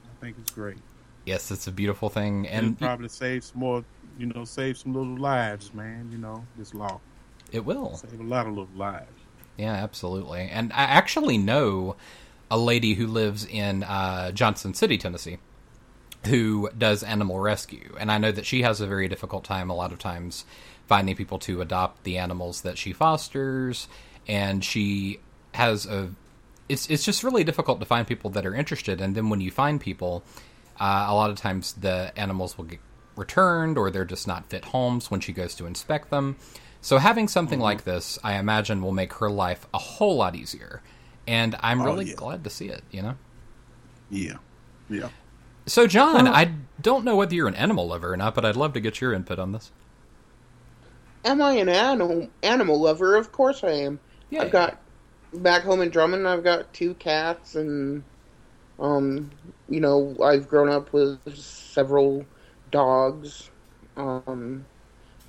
I 0.06 0.24
think 0.24 0.38
it's 0.40 0.52
great. 0.52 0.78
Yes, 1.26 1.52
it's 1.52 1.68
a 1.68 1.72
beautiful 1.72 2.10
thing, 2.10 2.48
And 2.48 2.68
and 2.68 2.80
probably 2.80 3.10
save 3.10 3.44
some 3.44 3.60
more. 3.60 3.84
You 4.18 4.26
know, 4.26 4.44
save 4.44 4.78
some 4.78 4.94
little 4.94 5.18
lives, 5.18 5.74
man. 5.74 6.10
You 6.12 6.18
know, 6.18 6.46
this 6.58 6.74
law. 6.74 7.00
it 7.52 7.64
will. 7.64 7.96
Save 7.96 8.20
a 8.20 8.24
lot 8.24 8.48
of 8.48 8.54
little 8.54 8.76
lives. 8.76 9.08
Yeah, 9.58 9.74
absolutely. 9.74 10.50
And 10.52 10.72
I 10.74 10.84
actually 10.84 11.38
know 11.38 11.96
a 12.50 12.58
lady 12.58 12.94
who 12.94 13.08
lives 13.08 13.46
in 13.46 13.84
uh, 13.84 14.32
Johnson 14.32 14.74
City, 14.74 14.98
Tennessee, 14.98 15.38
who 16.26 16.70
does 16.78 17.04
animal 17.04 17.40
rescue. 17.40 17.96
And 18.00 18.12
I 18.12 18.18
know 18.18 18.32
that 18.32 18.46
she 18.46 18.62
has 18.64 18.82
a 18.82 18.88
very 18.88 19.08
difficult 19.08 19.44
time 19.44 19.70
a 19.70 19.76
lot 19.76 19.92
of 19.92 20.00
times 20.00 20.46
finding 20.88 21.16
people 21.16 21.40
to 21.40 21.62
adopt 21.62 22.04
the 22.04 22.18
animals 22.18 22.62
that 22.62 22.78
she 22.78 22.94
fosters 22.94 23.88
and 24.28 24.64
she 24.64 25.20
has 25.54 25.86
a. 25.86 26.12
It's 26.70 26.88
it's 26.90 27.04
just 27.04 27.24
really 27.24 27.44
difficult 27.44 27.80
to 27.80 27.86
find 27.86 28.08
people 28.08 28.30
that 28.32 28.46
are 28.46 28.54
interested, 28.56 29.02
and 29.02 29.16
then 29.16 29.30
when 29.30 29.42
you 29.42 29.50
find 29.52 29.82
people, 29.82 30.24
uh, 30.80 31.06
a 31.10 31.14
lot 31.16 31.30
of 31.32 31.36
times 31.38 31.74
the 31.74 32.14
animals 32.16 32.58
will 32.58 32.66
get 32.66 32.80
returned 33.16 33.78
or 33.78 33.92
they're 33.92 34.06
just 34.06 34.28
not 34.28 34.50
fit 34.50 34.66
homes 34.66 35.12
when 35.12 35.20
she 35.20 35.34
goes 35.34 35.56
to 35.56 35.66
inspect 35.66 36.10
them. 36.12 36.38
So 36.82 36.98
having 37.00 37.28
something 37.28 37.58
Mm-hmm. 37.58 37.64
like 37.64 37.84
this, 37.84 38.18
I 38.24 38.36
imagine, 38.36 38.82
will 38.82 38.94
make 38.94 39.12
her 39.16 39.30
life 39.30 39.68
a 39.74 39.78
whole 39.80 40.16
lot 40.16 40.36
easier, 40.36 40.82
and 41.28 41.58
I'm 41.60 41.82
Oh, 41.82 41.86
really 41.86 42.06
yeah. 42.06 42.16
glad 42.16 42.44
to 42.46 42.50
see 42.50 42.68
it. 42.70 42.84
You 42.92 43.02
know. 43.02 43.16
Yeah, 44.12 44.38
yeah. 44.90 45.10
So, 45.66 45.86
John, 45.88 46.26
Well- 46.26 46.34
I 46.34 46.54
don't 46.82 47.04
know 47.04 47.16
whether 47.16 47.36
you're 47.36 47.48
an 47.48 47.56
animal 47.56 47.88
lover 47.88 48.14
or 48.14 48.18
not, 48.18 48.34
but 48.36 48.46
I'd 48.46 48.56
love 48.56 48.74
to 48.74 48.80
get 48.80 49.02
your 49.02 49.12
input 49.14 49.38
on 49.40 49.52
this. 49.52 49.72
Am 51.26 51.42
I 51.42 51.54
an 51.54 51.68
animal 51.70 52.30
animal 52.44 52.80
lover? 52.80 53.16
Of 53.16 53.32
course 53.32 53.64
I 53.64 53.72
am. 53.72 54.00
Yeah. 54.30 54.44
I've 54.44 54.52
got 54.52 54.80
back 55.34 55.64
home 55.64 55.82
in 55.82 55.90
Drummond. 55.90 56.28
I've 56.28 56.44
got 56.44 56.74
two 56.74 56.96
cats, 56.96 57.56
and 57.56 58.06
um, 58.80 59.32
you 59.68 59.80
know, 59.82 60.18
I've 60.24 60.48
grown 60.48 60.70
up 60.70 60.94
with 60.94 61.20
several 61.36 62.28
dogs. 62.70 63.52
Um, 63.98 64.68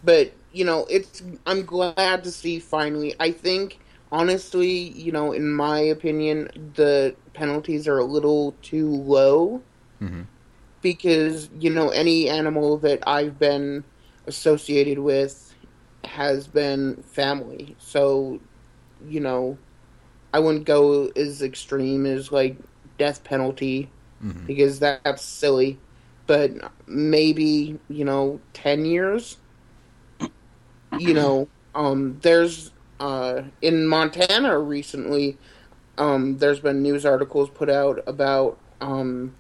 but 0.03 0.37
you 0.51 0.65
know, 0.65 0.87
it's 0.91 1.23
I'm 1.47 1.65
glad 1.65 2.23
to 2.25 2.31
see 2.31 2.59
finally. 2.59 3.15
I 3.19 3.33
think 3.33 3.81
honestly, 4.11 4.69
you 4.69 5.13
know, 5.13 5.33
in 5.33 5.53
my 5.53 5.79
opinion, 5.81 6.49
the 6.75 7.17
penalties 7.35 7.87
are 7.89 7.99
a 7.99 8.05
little 8.05 8.59
too 8.63 8.89
low 8.91 9.65
Mm-hmm. 10.01 10.23
because 10.83 11.51
you 11.53 11.71
know 11.71 11.91
any 11.91 12.29
animal 12.29 12.79
that 12.79 13.01
I've 13.07 13.39
been 13.39 13.85
associated 14.27 14.99
with 14.99 15.55
has 16.05 16.49
been 16.49 17.03
family. 17.03 17.77
So, 17.79 18.41
you 19.01 19.21
know, 19.21 19.61
I 20.33 20.39
wouldn't 20.39 20.65
go 20.65 21.07
as 21.17 21.43
extreme 21.43 22.07
as 22.07 22.33
like 22.33 22.59
death 22.99 23.25
penalty 23.25 23.91
Mhm. 24.23 24.47
because 24.47 24.79
that's 24.81 25.11
silly. 25.11 25.67
But 26.27 26.53
maybe 26.87 27.79
you 27.89 28.05
know, 28.05 28.41
ten 28.53 28.85
years. 28.85 29.39
You 30.93 31.15
know, 31.15 31.49
um, 31.75 32.19
there's 32.23 32.73
uh, 33.01 33.43
in 33.63 33.87
Montana 33.87 34.59
recently. 34.59 35.39
Um, 35.99 36.39
there's 36.39 36.61
been 36.61 36.83
news 36.83 37.05
articles 37.05 37.51
put 37.51 37.69
out 37.69 38.03
about 38.07 38.59
um, 38.81 39.35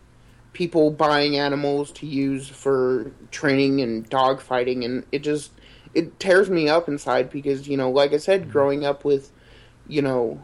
people 0.52 0.90
buying 0.90 1.36
animals 1.36 1.90
to 1.92 2.06
use 2.06 2.48
for 2.48 3.12
training 3.30 3.80
and 3.80 4.08
dog 4.08 4.40
fighting 4.40 4.84
and 4.84 5.04
it 5.12 5.20
just 5.20 5.52
it 5.94 6.18
tears 6.20 6.50
me 6.50 6.68
up 6.68 6.88
inside 6.88 7.30
because 7.30 7.68
you 7.68 7.76
know 7.76 7.90
like 7.90 8.12
i 8.12 8.16
said 8.16 8.50
growing 8.50 8.84
up 8.84 9.04
with 9.04 9.32
you 9.86 10.02
know 10.02 10.40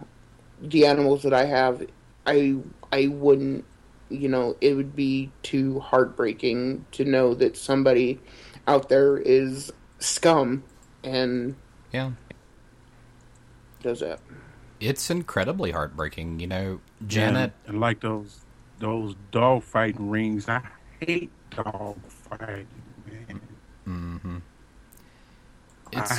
the 0.61 0.87
animals 0.87 1.23
that 1.23 1.33
i 1.35 1.45
have 1.45 1.85
i 2.27 2.57
i 2.93 3.07
wouldn't 3.09 3.65
you 4.09 4.29
know 4.29 4.57
it 4.61 4.75
would 4.75 4.95
be 4.97 5.31
too 5.43 5.81
heartbreaking 5.81 6.85
to 6.93 7.05
know 7.05 7.35
that 7.35 7.57
somebody 7.57 8.19
out 8.67 8.89
there 8.89 9.17
is 9.19 9.73
scum 9.99 10.63
and 11.05 11.55
Yeah. 11.93 12.13
does 13.83 14.01
that 14.01 14.21
It's 14.81 15.09
incredibly 15.11 15.71
heartbreaking. 15.73 16.39
You 16.41 16.47
know, 16.49 16.81
Janet. 17.07 17.53
and, 17.67 17.75
and 17.75 17.81
like 17.81 18.01
those 18.01 18.41
those 18.79 19.15
dog 19.33 19.63
fighting 19.63 20.11
rings. 20.11 20.49
I 20.49 20.61
hate 21.01 21.31
dog 21.51 21.97
fighting, 22.09 22.67
man. 23.07 23.41
Mm-hmm. 23.89 24.37
I 25.95 26.15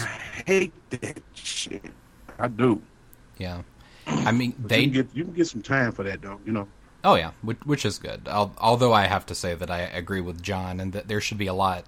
hate 0.46 0.74
that 0.90 1.22
shit. 1.36 1.84
I 2.40 2.48
do. 2.48 2.82
Yeah. 3.38 3.62
I 4.08 4.32
mean, 4.32 4.56
But 4.58 4.70
they 4.70 4.82
you 4.82 4.92
can 4.92 4.94
get 4.94 5.16
you 5.16 5.24
can 5.26 5.34
get 5.34 5.48
some 5.48 5.62
time 5.62 5.92
for 5.92 6.04
that, 6.04 6.22
though. 6.22 6.40
You 6.46 6.52
know. 6.54 6.68
Oh 7.04 7.16
yeah, 7.16 7.32
which, 7.42 7.58
which 7.66 7.86
is 7.86 7.98
good. 8.00 8.28
Al- 8.28 8.56
Although 8.58 8.94
I 8.94 9.06
have 9.06 9.26
to 9.28 9.36
say 9.36 9.54
that 9.54 9.70
I 9.70 9.80
agree 9.82 10.22
with 10.22 10.42
John, 10.42 10.80
and 10.80 10.94
that 10.94 11.08
there 11.08 11.22
should 11.22 11.38
be 11.38 11.48
a 11.48 11.54
lot 11.54 11.86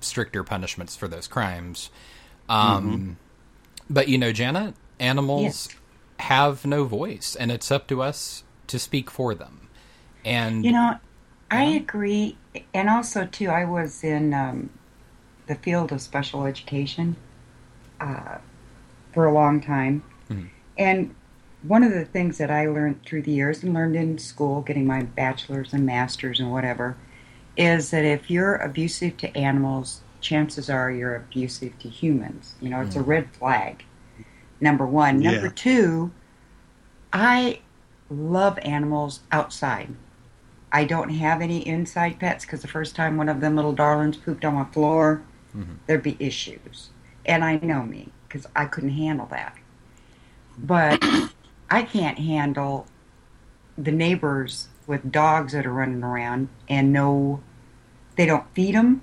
stricter 0.00 0.44
punishments 0.44 0.94
for 0.94 1.08
those 1.08 1.26
crimes. 1.26 1.90
Um, 2.48 3.16
But 3.88 4.08
you 4.08 4.18
know, 4.18 4.32
Janet, 4.32 4.74
animals 5.00 5.68
have 6.20 6.64
no 6.66 6.84
voice, 6.84 7.36
and 7.38 7.50
it's 7.50 7.70
up 7.70 7.86
to 7.88 8.02
us 8.02 8.44
to 8.66 8.78
speak 8.78 9.10
for 9.10 9.34
them. 9.34 9.68
And 10.24 10.64
You 10.64 10.72
know, 10.72 10.98
I 11.50 11.64
agree, 11.64 12.36
and 12.74 12.90
also 12.90 13.26
too, 13.26 13.48
I 13.48 13.64
was 13.64 14.02
in 14.02 14.34
um, 14.34 14.70
the 15.46 15.54
field 15.54 15.92
of 15.92 16.00
special 16.00 16.44
education 16.44 17.16
uh, 18.00 18.38
for 19.12 19.24
a 19.26 19.32
long 19.32 19.60
time, 19.60 20.02
Mhm. 20.28 20.48
and 20.78 21.14
one 21.66 21.82
of 21.82 21.92
the 21.92 22.04
things 22.04 22.38
that 22.38 22.50
I 22.50 22.66
learned 22.66 23.02
through 23.04 23.22
the 23.22 23.32
years 23.32 23.62
and 23.62 23.72
learned 23.74 23.96
in 23.96 24.18
school, 24.18 24.60
getting 24.62 24.86
my 24.86 25.02
bachelor's 25.02 25.72
and 25.72 25.84
master's 25.86 26.40
and 26.40 26.52
whatever, 26.52 26.96
is 27.56 27.90
that 27.90 28.04
if 28.04 28.30
you're 28.30 28.56
abusive 28.56 29.16
to 29.18 29.36
animals, 29.36 30.02
chances 30.20 30.68
are 30.68 30.90
you're 30.90 31.16
abusive 31.16 31.78
to 31.78 31.88
humans. 31.88 32.54
You 32.60 32.70
know, 32.70 32.80
it's 32.80 32.96
a 32.96 33.00
Mm. 33.00 33.06
red 33.06 33.30
flag. 33.30 33.84
Number 34.60 34.86
one. 34.86 35.22
Yeah. 35.22 35.32
Number 35.32 35.48
two, 35.50 36.10
I 37.12 37.60
love 38.10 38.58
animals 38.62 39.20
outside. 39.32 39.94
I 40.72 40.84
don't 40.84 41.10
have 41.10 41.40
any 41.40 41.66
inside 41.66 42.18
pets 42.18 42.44
because 42.44 42.62
the 42.62 42.68
first 42.68 42.94
time 42.96 43.16
one 43.16 43.28
of 43.28 43.40
them 43.40 43.56
little 43.56 43.72
darlings 43.72 44.16
pooped 44.16 44.44
on 44.44 44.54
my 44.54 44.64
floor, 44.64 45.22
there'd 45.86 46.02
be 46.02 46.16
issues. 46.20 46.90
And 47.24 47.42
I 47.44 47.56
know 47.56 47.82
me 47.82 48.10
because 48.28 48.46
I 48.54 48.66
couldn't 48.66 48.90
handle 48.90 49.26
that. 49.30 49.54
But 50.58 51.02
I 51.70 51.82
can't 51.82 52.18
handle 52.18 52.86
the 53.76 53.92
neighbors 53.92 54.68
with 54.86 55.10
dogs 55.10 55.52
that 55.52 55.66
are 55.66 55.72
running 55.72 56.02
around 56.02 56.48
and 56.68 56.92
no, 56.92 57.40
they 58.16 58.26
don't 58.26 58.46
feed 58.54 58.74
them. 58.74 59.02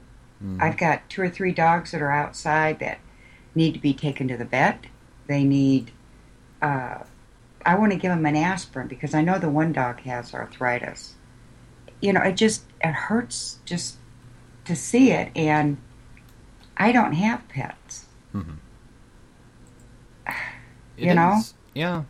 I've 0.60 0.76
got 0.78 1.10
two 1.10 1.22
or 1.22 1.30
three 1.30 1.54
dogs 1.54 1.92
that 1.92 2.02
are 2.02 2.12
outside 2.12 2.80
that 2.80 3.00
need 3.56 3.74
to 3.76 3.80
be 3.80 3.94
taken 3.94 4.28
to 4.28 4.36
the 4.36 4.44
vet. 4.44 4.86
They 5.28 5.46
need, 5.46 5.92
uh, 6.62 7.00
I 7.66 7.76
want 7.76 7.94
to 7.94 7.98
give 7.98 8.12
them 8.12 8.26
an 8.26 8.36
aspirin 8.36 8.88
because 8.90 9.14
I 9.14 9.22
know 9.22 9.40
the 9.40 9.50
one 9.50 9.72
dog 9.72 10.02
has 10.02 10.34
arthritis. 10.34 11.16
You 12.02 12.12
know, 12.12 12.22
it 12.22 12.34
just, 12.36 12.64
it 12.84 12.92
hurts 12.92 13.60
just 13.64 13.96
to 14.66 14.76
see 14.76 15.12
it. 15.12 15.32
And 15.34 15.78
I 16.76 16.92
don't 16.92 17.14
have 17.14 17.48
pets. 17.48 18.06
Mhm. 18.34 18.58
You 20.98 21.12
It 21.12 21.16
know? 21.16 21.42
yeah. 21.74 22.04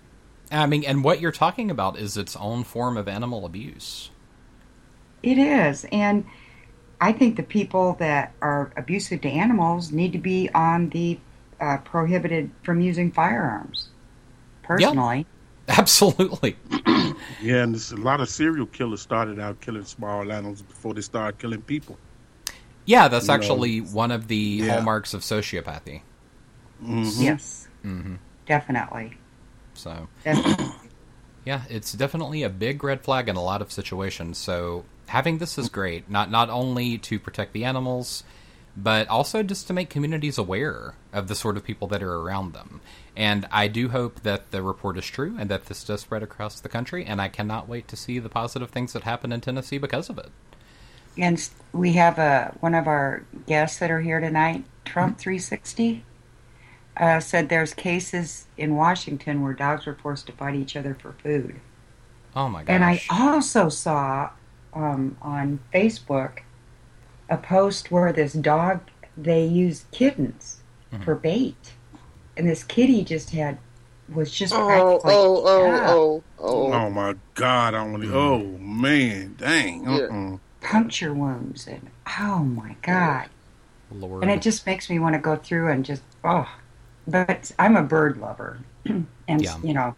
I 0.53 0.65
mean, 0.65 0.83
and 0.83 1.03
what 1.03 1.19
you're 1.19 1.31
talking 1.31 1.72
about 1.72 1.98
is 1.98 2.17
its 2.17 2.36
own 2.36 2.63
form 2.63 2.98
of 2.98 3.07
animal 3.07 3.45
abuse. 3.45 4.12
It 5.24 5.38
is. 5.38 5.86
And 5.91 6.25
I 7.01 7.12
think 7.12 7.38
the 7.38 7.43
people 7.43 7.93
that 8.00 8.33
are 8.41 8.72
abusive 8.77 9.22
to 9.22 9.29
animals 9.29 9.91
need 9.91 10.12
to 10.13 10.17
be 10.19 10.50
on 10.53 10.89
the 10.89 11.19
uh, 11.60 11.77
prohibited 11.77 12.51
from 12.63 12.81
using 12.81 13.12
firearms. 13.12 13.89
Personally. 14.63 15.25
Absolutely. 15.67 16.55
Yeah, 17.41 17.63
and 17.63 17.74
there's 17.74 17.91
a 17.91 17.98
lot 17.98 18.22
of 18.22 18.29
serial 18.29 18.65
killers 18.65 19.01
started 19.01 19.39
out 19.39 19.60
killing 19.62 19.83
small 19.83 20.31
animals 20.31 20.62
before 20.62 20.93
they 20.93 21.01
started 21.01 21.39
killing 21.39 21.62
people. 21.62 21.98
Yeah, 22.86 23.07
that's 23.07 23.25
You 23.25 23.29
know, 23.29 23.33
actually 23.36 23.79
one 23.79 24.12
of 24.12 24.27
the 24.27 24.36
yeah. 24.36 24.74
hallmarks 24.74 25.13
of 25.13 25.22
sociopathy. 25.22 26.01
Mhm. 26.83 27.13
Yes. 27.22 27.67
Mm-hmm. 27.86 28.15
Definitely. 28.45 29.17
So, 29.83 30.07
yeah, 31.45 31.63
it's 31.69 31.93
definitely 31.93 32.43
a 32.43 32.49
big 32.49 32.83
red 32.83 33.01
flag 33.01 33.27
in 33.27 33.35
a 33.35 33.43
lot 33.43 33.61
of 33.61 33.71
situations. 33.71 34.37
So, 34.37 34.85
having 35.07 35.39
this 35.39 35.57
is 35.57 35.69
great. 35.69 36.09
Not 36.09 36.31
not 36.31 36.49
only 36.49 36.97
to 36.99 37.19
protect 37.19 37.53
the 37.53 37.65
animals, 37.65 38.23
but 38.75 39.07
also 39.07 39.43
just 39.43 39.67
to 39.67 39.73
make 39.73 39.89
communities 39.89 40.37
aware 40.37 40.95
of 41.11 41.27
the 41.27 41.35
sort 41.35 41.57
of 41.57 41.63
people 41.63 41.87
that 41.89 42.01
are 42.01 42.15
around 42.15 42.53
them. 42.53 42.81
And 43.15 43.45
I 43.51 43.67
do 43.67 43.89
hope 43.89 44.21
that 44.21 44.51
the 44.51 44.63
report 44.63 44.97
is 44.97 45.05
true 45.05 45.35
and 45.37 45.49
that 45.49 45.65
this 45.65 45.83
does 45.83 46.01
spread 46.01 46.23
across 46.23 46.59
the 46.59 46.69
country. 46.69 47.05
And 47.05 47.21
I 47.21 47.27
cannot 47.27 47.67
wait 47.67 47.87
to 47.89 47.95
see 47.95 48.17
the 48.19 48.29
positive 48.29 48.71
things 48.71 48.93
that 48.93 49.03
happen 49.03 49.31
in 49.31 49.41
Tennessee 49.41 49.77
because 49.77 50.09
of 50.09 50.17
it. 50.17 50.31
And 51.17 51.47
we 51.73 51.93
have 51.93 52.17
a 52.17 52.55
one 52.61 52.73
of 52.73 52.87
our 52.87 53.23
guests 53.45 53.77
that 53.79 53.91
are 53.91 54.01
here 54.01 54.19
tonight, 54.19 54.63
Trump 54.85 55.19
360, 55.19 56.03
uh, 56.97 57.19
said 57.19 57.50
there's 57.50 57.73
cases 57.73 58.45
in 58.57 58.75
Washington 58.75 59.41
where 59.41 59.53
dogs 59.53 59.85
were 59.85 59.95
forced 59.95 60.27
to 60.27 60.31
fight 60.33 60.55
each 60.55 60.75
other 60.75 60.93
for 60.93 61.13
food. 61.13 61.59
Oh 62.35 62.50
my 62.50 62.63
gosh! 62.63 62.73
And 62.73 62.83
I 62.83 63.01
also 63.09 63.69
saw 63.69 64.31
um, 64.73 65.17
on 65.21 65.59
Facebook 65.73 66.39
a 67.29 67.38
post 67.38 67.91
where 67.91 68.12
this 68.13 68.33
dog 68.33 68.81
they 69.17 69.45
used 69.45 69.89
kittens 69.91 70.59
Mm-hmm. 70.91 71.03
for 71.05 71.15
bait, 71.15 71.73
and 72.38 72.47
this 72.47 72.63
kitty 72.63 73.03
just 73.03 73.31
had 73.31 73.57
was 74.13 74.31
just 74.31 74.53
Oh, 74.53 74.67
practically 74.67 75.13
oh, 75.15 75.43
oh, 75.43 75.65
yeah, 75.65 75.85
oh, 75.89 76.23
oh. 76.38 76.71
Oh 76.73 76.89
my 76.91 77.15
God! 77.33 77.73
I 77.73 77.83
want 77.83 78.03
to. 78.03 78.13
Oh 78.15 78.38
man, 78.59 79.33
dang. 79.39 79.83
Yeah. 79.85 79.91
Uh-uh. 80.12 80.38
puncture 80.62 81.13
wounds 81.15 81.65
and 81.67 81.89
oh 82.19 82.43
my 82.43 82.75
god! 82.83 83.29
Lord. 83.91 84.21
And 84.21 84.31
it 84.31 84.43
just 84.43 84.67
makes 84.67 84.88
me 84.88 85.00
want 85.00 85.13
to 85.15 85.19
go 85.19 85.35
through 85.35 85.69
and 85.71 85.83
just 85.83 86.03
oh. 86.23 86.47
But 87.07 87.51
I'm 87.60 87.75
a 87.75 87.83
bird 87.83 88.17
lover, 88.17 88.65
and 88.86 89.07
Yeah. 89.41 89.57
you 89.62 89.74
know, 89.74 89.95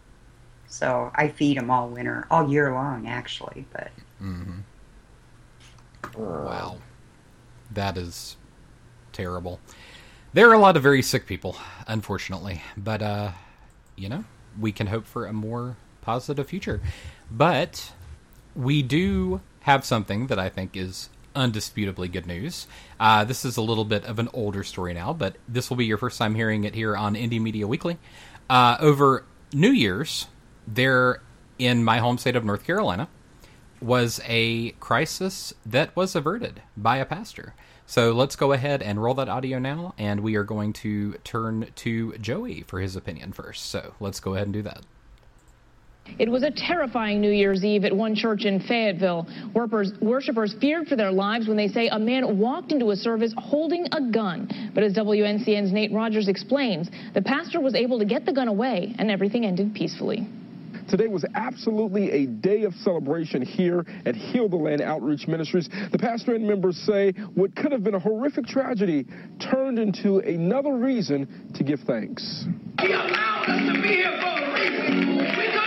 so 0.68 1.12
I 1.14 1.28
feed 1.28 1.58
them 1.58 1.70
all 1.70 1.90
winter, 1.90 2.26
all 2.30 2.50
year 2.50 2.72
long, 2.72 3.08
actually. 3.08 3.66
But 3.72 3.92
hmm 4.18 4.60
Wow. 6.16 6.78
That 7.70 7.96
is 7.98 8.36
terrible. 9.12 9.60
There 10.32 10.50
are 10.50 10.54
a 10.54 10.58
lot 10.58 10.76
of 10.76 10.82
very 10.82 11.02
sick 11.02 11.26
people, 11.26 11.56
unfortunately. 11.86 12.62
But, 12.76 13.02
uh, 13.02 13.32
you 13.96 14.08
know, 14.08 14.24
we 14.58 14.72
can 14.72 14.88
hope 14.88 15.06
for 15.06 15.26
a 15.26 15.32
more 15.32 15.76
positive 16.02 16.48
future. 16.48 16.80
But 17.30 17.92
we 18.54 18.82
do 18.82 19.40
have 19.62 19.84
something 19.84 20.28
that 20.28 20.38
I 20.38 20.48
think 20.48 20.76
is 20.76 21.10
undisputably 21.36 22.10
good 22.10 22.26
news. 22.26 22.66
Uh, 22.98 23.22
this 23.24 23.44
is 23.44 23.56
a 23.56 23.62
little 23.62 23.84
bit 23.84 24.04
of 24.04 24.18
an 24.18 24.28
older 24.32 24.64
story 24.64 24.94
now, 24.94 25.12
but 25.12 25.36
this 25.46 25.70
will 25.70 25.76
be 25.76 25.86
your 25.86 25.98
first 25.98 26.18
time 26.18 26.34
hearing 26.34 26.64
it 26.64 26.74
here 26.74 26.96
on 26.96 27.14
Indie 27.14 27.40
Media 27.40 27.68
Weekly. 27.68 27.98
Uh, 28.50 28.76
over 28.80 29.24
New 29.52 29.70
Year's, 29.70 30.26
there 30.66 31.20
in 31.58 31.84
my 31.84 31.98
home 31.98 32.18
state 32.18 32.34
of 32.36 32.44
North 32.44 32.64
Carolina, 32.64 33.08
was 33.80 34.20
a 34.26 34.70
crisis 34.72 35.54
that 35.64 35.94
was 35.94 36.16
averted 36.16 36.62
by 36.76 36.96
a 36.96 37.04
pastor. 37.04 37.54
So 37.86 38.12
let's 38.12 38.34
go 38.34 38.52
ahead 38.52 38.82
and 38.82 39.00
roll 39.00 39.14
that 39.14 39.28
audio 39.28 39.58
now, 39.58 39.94
and 39.96 40.20
we 40.20 40.34
are 40.34 40.42
going 40.42 40.72
to 40.74 41.12
turn 41.22 41.68
to 41.76 42.18
Joey 42.18 42.62
for 42.62 42.80
his 42.80 42.96
opinion 42.96 43.32
first. 43.32 43.66
So 43.66 43.94
let's 44.00 44.18
go 44.18 44.34
ahead 44.34 44.48
and 44.48 44.54
do 44.54 44.62
that. 44.62 44.82
It 46.18 46.30
was 46.30 46.42
a 46.42 46.50
terrifying 46.50 47.20
New 47.20 47.30
Year's 47.30 47.64
Eve 47.64 47.84
at 47.84 47.94
one 47.94 48.14
church 48.14 48.44
in 48.44 48.60
Fayetteville. 48.60 49.26
Worpers, 49.54 49.92
worshipers 50.00 50.54
feared 50.60 50.88
for 50.88 50.96
their 50.96 51.12
lives 51.12 51.46
when 51.46 51.56
they 51.56 51.68
say 51.68 51.88
a 51.88 51.98
man 51.98 52.38
walked 52.38 52.72
into 52.72 52.90
a 52.90 52.96
service 52.96 53.34
holding 53.36 53.86
a 53.92 54.10
gun. 54.10 54.48
But 54.74 54.82
as 54.82 54.94
WNCN's 54.94 55.72
Nate 55.72 55.92
Rogers 55.92 56.28
explains, 56.28 56.90
the 57.14 57.22
pastor 57.22 57.60
was 57.60 57.74
able 57.74 57.98
to 57.98 58.04
get 58.04 58.24
the 58.24 58.32
gun 58.32 58.48
away 58.48 58.94
and 58.98 59.10
everything 59.10 59.44
ended 59.44 59.74
peacefully. 59.74 60.26
Today 60.88 61.08
was 61.08 61.24
absolutely 61.34 62.12
a 62.12 62.26
day 62.26 62.62
of 62.62 62.72
celebration 62.74 63.42
here 63.42 63.84
at 64.06 64.14
Heal 64.14 64.48
the 64.48 64.56
Land 64.56 64.80
Outreach 64.80 65.26
Ministries. 65.26 65.68
The 65.90 65.98
pastor 65.98 66.36
and 66.36 66.46
members 66.46 66.76
say 66.76 67.12
what 67.34 67.56
could 67.56 67.72
have 67.72 67.82
been 67.82 67.96
a 67.96 67.98
horrific 67.98 68.46
tragedy 68.46 69.04
turned 69.40 69.80
into 69.80 70.18
another 70.18 70.76
reason 70.76 71.50
to 71.54 71.64
give 71.64 71.80
thanks. 71.80 72.46
He 72.80 72.92
allowed 72.92 73.48
us 73.48 73.74
to 73.74 73.82
be 73.82 73.88
here 73.88 74.12
for 74.20 74.44
a 74.44 74.54
reason. 74.54 75.65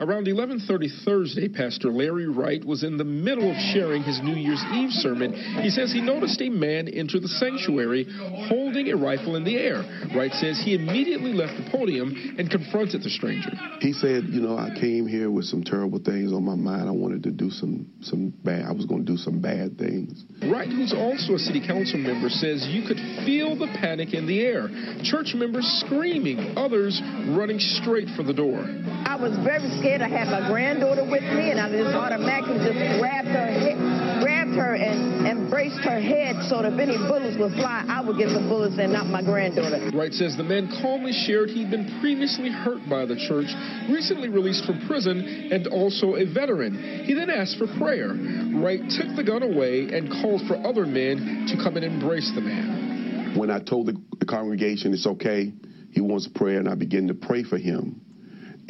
Around 0.00 0.26
11:30 0.26 1.04
Thursday, 1.04 1.48
Pastor 1.48 1.90
Larry 1.90 2.28
Wright 2.28 2.62
was 2.62 2.82
in 2.82 2.98
the 2.98 3.04
middle 3.04 3.50
of 3.50 3.56
sharing 3.72 4.02
his 4.02 4.20
New 4.22 4.34
Year's 4.34 4.62
Eve 4.74 4.90
sermon. 4.90 5.32
He 5.62 5.70
says 5.70 5.90
he 5.90 6.02
noticed 6.02 6.40
a 6.42 6.50
man 6.50 6.86
enter 6.88 7.18
the 7.18 7.28
sanctuary 7.28 8.06
holding 8.48 8.90
a 8.90 8.96
rifle 8.96 9.36
in 9.36 9.44
the 9.44 9.56
air. 9.56 9.82
Wright 10.14 10.32
says 10.34 10.60
he 10.62 10.74
immediately 10.74 11.32
left 11.32 11.56
the 11.56 11.70
podium 11.70 12.12
and 12.38 12.50
confronted 12.50 13.02
the 13.02 13.08
stranger. 13.08 13.50
He 13.80 13.94
said, 13.94 14.24
you 14.28 14.40
know, 14.40 14.58
I 14.58 14.68
came 14.78 15.06
here 15.06 15.30
with 15.30 15.46
some 15.46 15.62
terrible 15.62 15.98
things 15.98 16.32
on 16.32 16.44
my 16.44 16.56
mind. 16.56 16.86
I 16.86 16.92
wanted 16.92 17.22
to 17.22 17.30
do 17.30 17.50
some 17.50 17.86
some 18.02 18.34
bad. 18.44 18.66
I 18.66 18.72
was 18.72 18.84
going 18.84 19.06
to 19.06 19.12
do 19.12 19.16
some 19.16 19.40
bad 19.40 19.78
things. 19.78 20.24
Wright, 20.42 20.68
who's 20.68 20.92
also 20.92 21.34
a 21.34 21.38
city 21.38 21.64
council 21.66 21.98
member, 21.98 22.28
says 22.28 22.66
you 22.68 22.86
could 22.86 23.00
feel 23.24 23.56
the 23.56 23.68
panic 23.80 24.12
in 24.12 24.26
the 24.26 24.40
air. 24.40 24.68
Church 25.02 25.32
members 25.34 25.64
screaming, 25.86 26.58
others 26.58 27.00
running 27.32 27.58
straight 27.58 28.08
for 28.16 28.22
the 28.22 28.34
door. 28.34 28.60
I 29.08 29.16
was 29.16 29.36
very 29.44 29.69
scared. 29.78 30.02
I 30.02 30.08
had 30.08 30.28
my 30.28 30.48
granddaughter 30.48 31.04
with 31.04 31.22
me, 31.22 31.50
and 31.50 31.60
I 31.60 31.70
just 31.70 31.94
automatically 31.94 32.58
just 32.58 32.98
grabbed 32.98 33.28
her 33.28 33.46
head, 33.46 33.78
grabbed 34.22 34.54
her 34.54 34.74
and, 34.74 35.10
embraced 35.26 35.80
her 35.80 36.00
head 36.00 36.36
so 36.48 36.62
that 36.62 36.72
if 36.72 36.78
any 36.78 36.96
bullets 36.96 37.36
would 37.36 37.52
fly, 37.52 37.84
I 37.88 38.00
would 38.00 38.16
get 38.16 38.28
the 38.32 38.40
bullets 38.40 38.78
and 38.78 38.92
not 38.92 39.06
my 39.06 39.22
granddaughter. 39.22 39.90
Wright 39.92 40.12
says 40.12 40.36
the 40.36 40.44
man 40.44 40.70
calmly 40.80 41.12
shared 41.12 41.50
he'd 41.50 41.70
been 41.70 42.00
previously 42.00 42.50
hurt 42.50 42.80
by 42.88 43.04
the 43.04 43.16
church, 43.16 43.52
recently 43.90 44.28
released 44.28 44.64
from 44.64 44.86
prison, 44.86 45.20
and 45.52 45.66
also 45.68 46.14
a 46.16 46.24
veteran. 46.24 47.04
He 47.04 47.14
then 47.14 47.30
asked 47.30 47.58
for 47.58 47.66
prayer. 47.78 48.14
Wright 48.54 48.80
took 48.88 49.14
the 49.16 49.24
gun 49.24 49.42
away 49.42 49.88
and 49.92 50.10
called 50.22 50.42
for 50.46 50.56
other 50.66 50.86
men 50.86 51.46
to 51.48 51.56
come 51.62 51.76
and 51.76 51.84
embrace 51.84 52.30
the 52.34 52.40
man. 52.40 53.36
When 53.36 53.50
I 53.50 53.60
told 53.60 53.86
the, 53.86 53.96
the 54.18 54.26
congregation 54.26 54.92
it's 54.92 55.06
okay, 55.06 55.52
he 55.92 56.00
wants 56.00 56.28
prayer, 56.34 56.58
and 56.58 56.68
I 56.68 56.74
began 56.74 57.08
to 57.08 57.14
pray 57.14 57.42
for 57.42 57.58
him, 57.58 58.00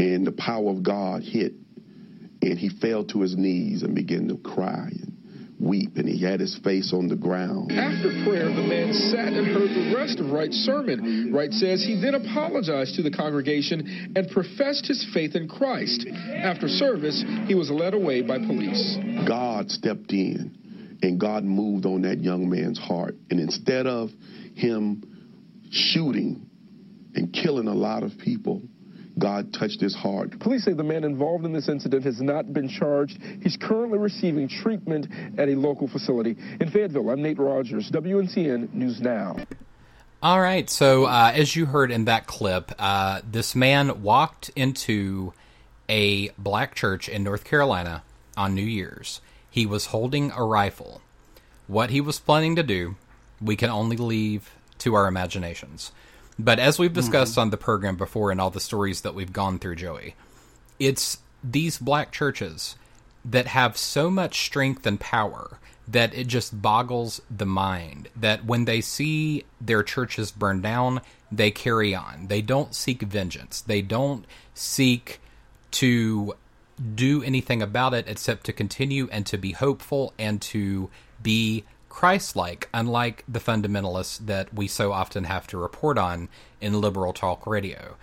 and 0.01 0.27
the 0.27 0.33
power 0.33 0.71
of 0.71 0.83
God 0.83 1.23
hit, 1.23 1.53
and 2.41 2.59
he 2.59 2.71
fell 2.81 3.05
to 3.05 3.21
his 3.21 3.37
knees 3.37 3.83
and 3.83 3.95
began 3.95 4.29
to 4.29 4.37
cry 4.39 4.89
and 4.91 5.17
weep, 5.61 5.97
and 5.97 6.09
he 6.09 6.23
had 6.23 6.41
his 6.41 6.59
face 6.65 6.95
on 6.95 7.07
the 7.07 7.17
ground. 7.17 7.71
After 7.71 8.09
prayer, 8.25 8.47
the 8.47 8.65
man 8.67 8.95
sat 8.95 9.35
and 9.35 9.47
heard 9.47 9.69
the 9.69 9.95
rest 9.95 10.19
of 10.19 10.31
Wright's 10.31 10.57
sermon. 10.57 11.31
Wright 11.35 11.53
says 11.53 11.85
he 11.85 12.01
then 12.01 12.15
apologized 12.15 12.95
to 12.95 13.03
the 13.03 13.11
congregation 13.11 14.15
and 14.17 14.31
professed 14.31 14.87
his 14.87 15.07
faith 15.13 15.37
in 15.37 15.49
Christ. 15.49 16.07
After 16.09 16.67
service, 16.67 17.23
he 17.47 17.55
was 17.55 17.71
led 17.71 17.93
away 17.93 18.23
by 18.23 18.39
police. 18.39 18.97
God 19.29 19.71
stepped 19.71 20.13
in, 20.13 20.99
and 21.03 21.21
God 21.21 21.45
moved 21.45 21.85
on 21.85 22.03
that 22.03 22.21
young 22.21 22.49
man's 22.49 22.79
heart, 22.79 23.17
and 23.29 23.39
instead 23.39 23.87
of 23.87 24.09
him 24.55 25.05
shooting 25.71 26.49
and 27.15 27.35
killing 27.35 27.69
a 27.69 27.75
lot 27.75 28.03
of 28.03 28.17
people, 28.17 28.63
God 29.21 29.53
touched 29.53 29.81
his 29.81 29.95
heart. 29.95 30.41
Police 30.41 30.65
say 30.65 30.73
the 30.73 30.83
man 30.83 31.05
involved 31.05 31.45
in 31.45 31.53
this 31.53 31.69
incident 31.69 32.05
has 32.05 32.21
not 32.21 32.53
been 32.53 32.69
charged. 32.69 33.19
He's 33.43 33.57
currently 33.57 33.99
receiving 33.99 34.49
treatment 34.49 35.07
at 35.39 35.49
a 35.49 35.55
local 35.55 35.87
facility. 35.87 36.37
In 36.61 36.71
Fayetteville, 36.71 37.11
I'm 37.11 37.23
Nate 37.23 37.39
Rogers, 37.39 37.91
WNCN 37.93 38.73
News 38.73 39.01
Now. 39.01 39.37
All 40.23 40.41
right. 40.41 40.69
So, 40.69 41.05
uh, 41.05 41.33
as 41.35 41.55
you 41.55 41.67
heard 41.67 41.91
in 41.91 42.07
that 42.07 42.27
clip, 42.27 42.73
uh, 42.79 43.21
this 43.31 43.55
man 43.55 44.03
walked 44.03 44.51
into 44.57 45.33
a 45.89 46.31
black 46.39 46.75
church 46.75 47.09
in 47.09 47.23
North 47.23 47.45
Carolina 47.45 48.03
on 48.37 48.55
New 48.55 48.63
Year's. 48.63 49.21
He 49.51 49.67
was 49.67 49.87
holding 49.87 50.31
a 50.33 50.45
rifle. 50.45 51.01
What 51.67 51.91
he 51.91 52.01
was 52.01 52.19
planning 52.19 52.57
to 52.57 52.63
do, 52.63 52.97
we 53.41 53.57
can 53.57 53.71
only 53.71 53.97
leave 53.97 54.51
to 54.79 54.95
our 54.95 55.07
imaginations. 55.07 55.93
But 56.45 56.59
as 56.59 56.79
we've 56.79 56.91
hmm. 56.91 56.95
discussed 56.95 57.39
on 57.39 57.51
the 57.51 57.57
program 57.57 57.97
before 57.97 58.31
and 58.31 58.41
all 58.41 58.51
the 58.51 58.61
stories 58.61 59.03
that 59.03 59.15
we've 59.15 59.33
gone 59.33 59.59
through, 59.59 59.77
Joey, 59.77 60.15
it's 60.79 61.19
these 61.43 61.79
black 61.79 62.13
churches 62.13 62.77
that 63.25 63.47
have 63.47 63.77
so 63.77 64.11
much 64.11 64.41
strength 64.41 64.87
and 64.87 64.99
power 64.99 65.59
that 65.87 66.15
it 66.15 66.27
just 66.27 66.63
boggles 66.63 67.21
the 67.31 67.47
mind 67.47 68.09
that 68.15 68.45
when 68.45 68.65
they 68.65 68.81
see 68.81 69.45
their 69.61 69.83
churches 69.83 70.31
burn 70.31 70.61
down, 70.61 71.01
they 71.33 71.51
carry 71.51 71.95
on. 71.95 72.29
They 72.29 72.43
don't 72.43 72.75
seek 72.75 73.03
vengeance. 73.03 73.61
They 73.61 73.83
don't 73.83 74.25
seek 74.55 75.21
to 75.73 76.35
do 76.95 77.23
anything 77.23 77.61
about 77.61 77.93
it 77.93 78.07
except 78.09 78.45
to 78.47 78.53
continue 78.53 79.09
and 79.11 79.27
to 79.27 79.37
be 79.37 79.53
hopeful 79.53 80.15
and 80.19 80.41
to 80.41 80.91
be 81.23 81.65
Christ 81.91 82.35
like, 82.35 82.71
unlike 82.73 83.25
the 83.29 83.41
fundamentalists 83.41 84.19
that 84.25 84.55
we 84.55 84.67
so 84.67 84.93
often 84.93 85.25
have 85.25 85.47
to 85.49 85.59
report 85.59 85.99
on 85.99 86.31
in 86.61 86.81
liberal 86.81 87.13
talk 87.13 87.47
radio. 87.47 87.97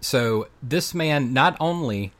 So, 0.00 0.46
this 0.62 0.94
man 0.94 1.32
not 1.32 1.56
only 1.58 2.12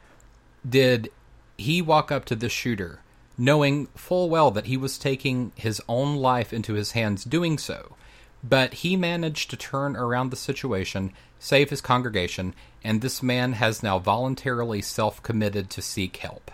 did 0.69 1.11
he 1.57 1.81
walk 1.81 2.11
up 2.11 2.25
to 2.27 2.35
the 2.35 2.49
shooter 2.49 3.01
knowing 3.41 3.87
full 3.95 4.29
well 4.29 4.51
that 4.51 4.67
he 4.67 4.77
was 4.77 4.99
taking 4.99 5.53
his 5.55 5.81
own 5.89 6.17
life 6.17 6.53
into 6.53 6.75
his 6.75 6.93
hands 6.93 7.25
doing 7.25 7.57
so, 7.57 7.97
but 8.45 8.75
he 8.75 8.97
managed 8.97 9.49
to 9.51 9.57
turn 9.57 9.97
around 9.97 10.31
the 10.31 10.37
situation, 10.37 11.13
save 11.39 11.71
his 11.71 11.81
congregation, 11.81 12.55
and 12.85 13.01
this 13.01 13.23
man 13.23 13.55
has 13.55 13.83
now 13.83 13.99
voluntarily 13.99 14.83
self 14.83 15.23
committed 15.23 15.71
to 15.71 15.81
seek 15.83 16.17
help. 16.19 16.51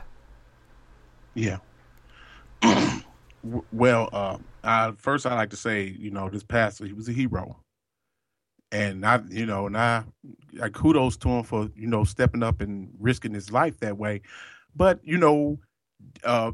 Yeah. 1.35 1.59
Well, 3.71 4.09
uh, 4.13 4.39
uh, 4.67 4.93
first 4.99 5.25
I'd 5.25 5.37
like 5.37 5.51
to 5.51 5.57
say, 5.57 5.97
you 5.99 6.11
know, 6.11 6.29
this 6.29 6.43
pastor, 6.43 6.85
he 6.87 6.93
was 6.93 7.09
a 7.09 7.13
hero. 7.13 7.63
And 8.73 9.07
I, 9.07 9.21
you 9.31 9.47
know, 9.47 9.67
and 9.67 9.77
I, 9.79 10.03
I 10.61 10.69
kudos 10.69 11.17
to 11.19 11.29
him 11.29 11.45
for, 11.45 11.71
you 11.77 11.87
know, 11.87 12.03
stepping 12.03 12.43
up 12.43 12.61
and 12.61 12.91
risking 12.99 13.33
his 13.33 13.53
life 13.53 13.79
that 13.79 13.97
way. 13.97 14.23
But, 14.75 14.99
you 15.05 15.19
know, 15.19 15.59
uh, 16.25 16.51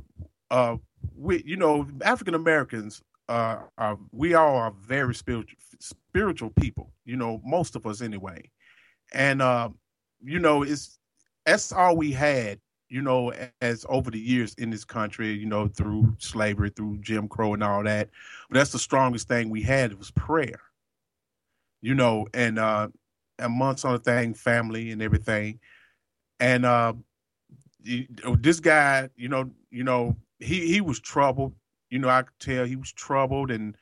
uh, 0.50 0.76
we, 1.16 1.42
you 1.46 1.56
know, 1.56 1.86
African 2.04 2.34
Americans, 2.34 3.02
uh, 3.28 3.60
are, 3.78 3.98
we 4.12 4.34
all 4.34 4.56
are 4.56 4.72
very 4.72 5.14
spiritual, 5.14 5.58
spiritual 5.80 6.50
people, 6.50 6.92
you 7.06 7.16
know, 7.16 7.40
most 7.44 7.76
of 7.76 7.86
us 7.86 8.02
anyway. 8.02 8.50
And, 9.14 9.40
uh, 9.40 9.70
you 10.22 10.38
know, 10.38 10.62
it's, 10.62 10.98
that's 11.46 11.72
all 11.72 11.96
we 11.96 12.12
had 12.12 12.60
you 12.92 13.02
know, 13.02 13.32
as 13.60 13.86
over 13.88 14.10
the 14.10 14.20
years 14.20 14.54
in 14.58 14.70
this 14.70 14.84
country, 14.84 15.32
you 15.32 15.46
know, 15.46 15.68
through 15.68 16.14
slavery, 16.18 16.70
through 16.70 16.98
Jim 17.00 17.28
Crow 17.28 17.54
and 17.54 17.64
all 17.64 17.84
that. 17.84 18.10
But 18.50 18.58
that's 18.58 18.72
the 18.72 18.78
strongest 18.78 19.28
thing 19.28 19.50
we 19.50 19.62
had. 19.62 19.94
Was 19.98 20.10
prayer, 20.12 20.60
you 21.80 21.94
know, 21.94 22.26
and 22.34 22.58
uh, 22.58 22.88
amongst 23.38 23.84
other 23.84 23.98
thing, 23.98 24.34
family 24.34 24.90
and 24.90 25.02
everything. 25.02 25.60
And 26.40 26.66
uh, 26.66 26.94
this 28.38 28.60
guy, 28.60 29.08
you 29.16 29.28
know, 29.28 29.50
you 29.70 29.84
know, 29.84 30.16
he 30.40 30.66
he 30.68 30.80
was 30.80 31.00
troubled. 31.00 31.54
You 31.90 31.98
know, 31.98 32.08
I 32.08 32.22
could 32.22 32.38
tell 32.40 32.64
he 32.64 32.76
was 32.76 32.92
troubled, 32.92 33.50
and 33.50 33.76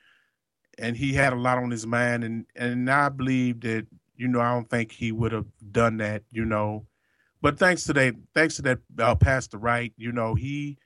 and 0.79 0.97
he 0.97 1.13
had 1.13 1.33
a 1.33 1.37
lot 1.37 1.59
on 1.59 1.71
his 1.71 1.87
mind. 1.87 2.23
And 2.23 2.45
and 2.55 2.89
I 2.91 3.09
believe 3.09 3.61
that 3.61 3.87
You 4.17 4.27
know, 4.27 4.41
I 4.41 4.53
don't 4.53 4.69
think 4.69 4.91
he 4.91 5.11
would 5.11 5.31
have 5.33 5.47
done 5.71 5.97
that. 5.97 6.23
You 6.31 6.45
know, 6.45 6.85
but 7.41 7.57
thanks 7.57 7.83
to 7.85 7.93
that, 7.93 8.15
thanks 8.33 8.55
to 8.57 8.61
that 8.63 8.79
uh, 8.99 9.15
Pastor 9.15 9.57
Wright, 9.57 9.93
you 9.97 10.11
know, 10.11 10.35
he 10.35 10.77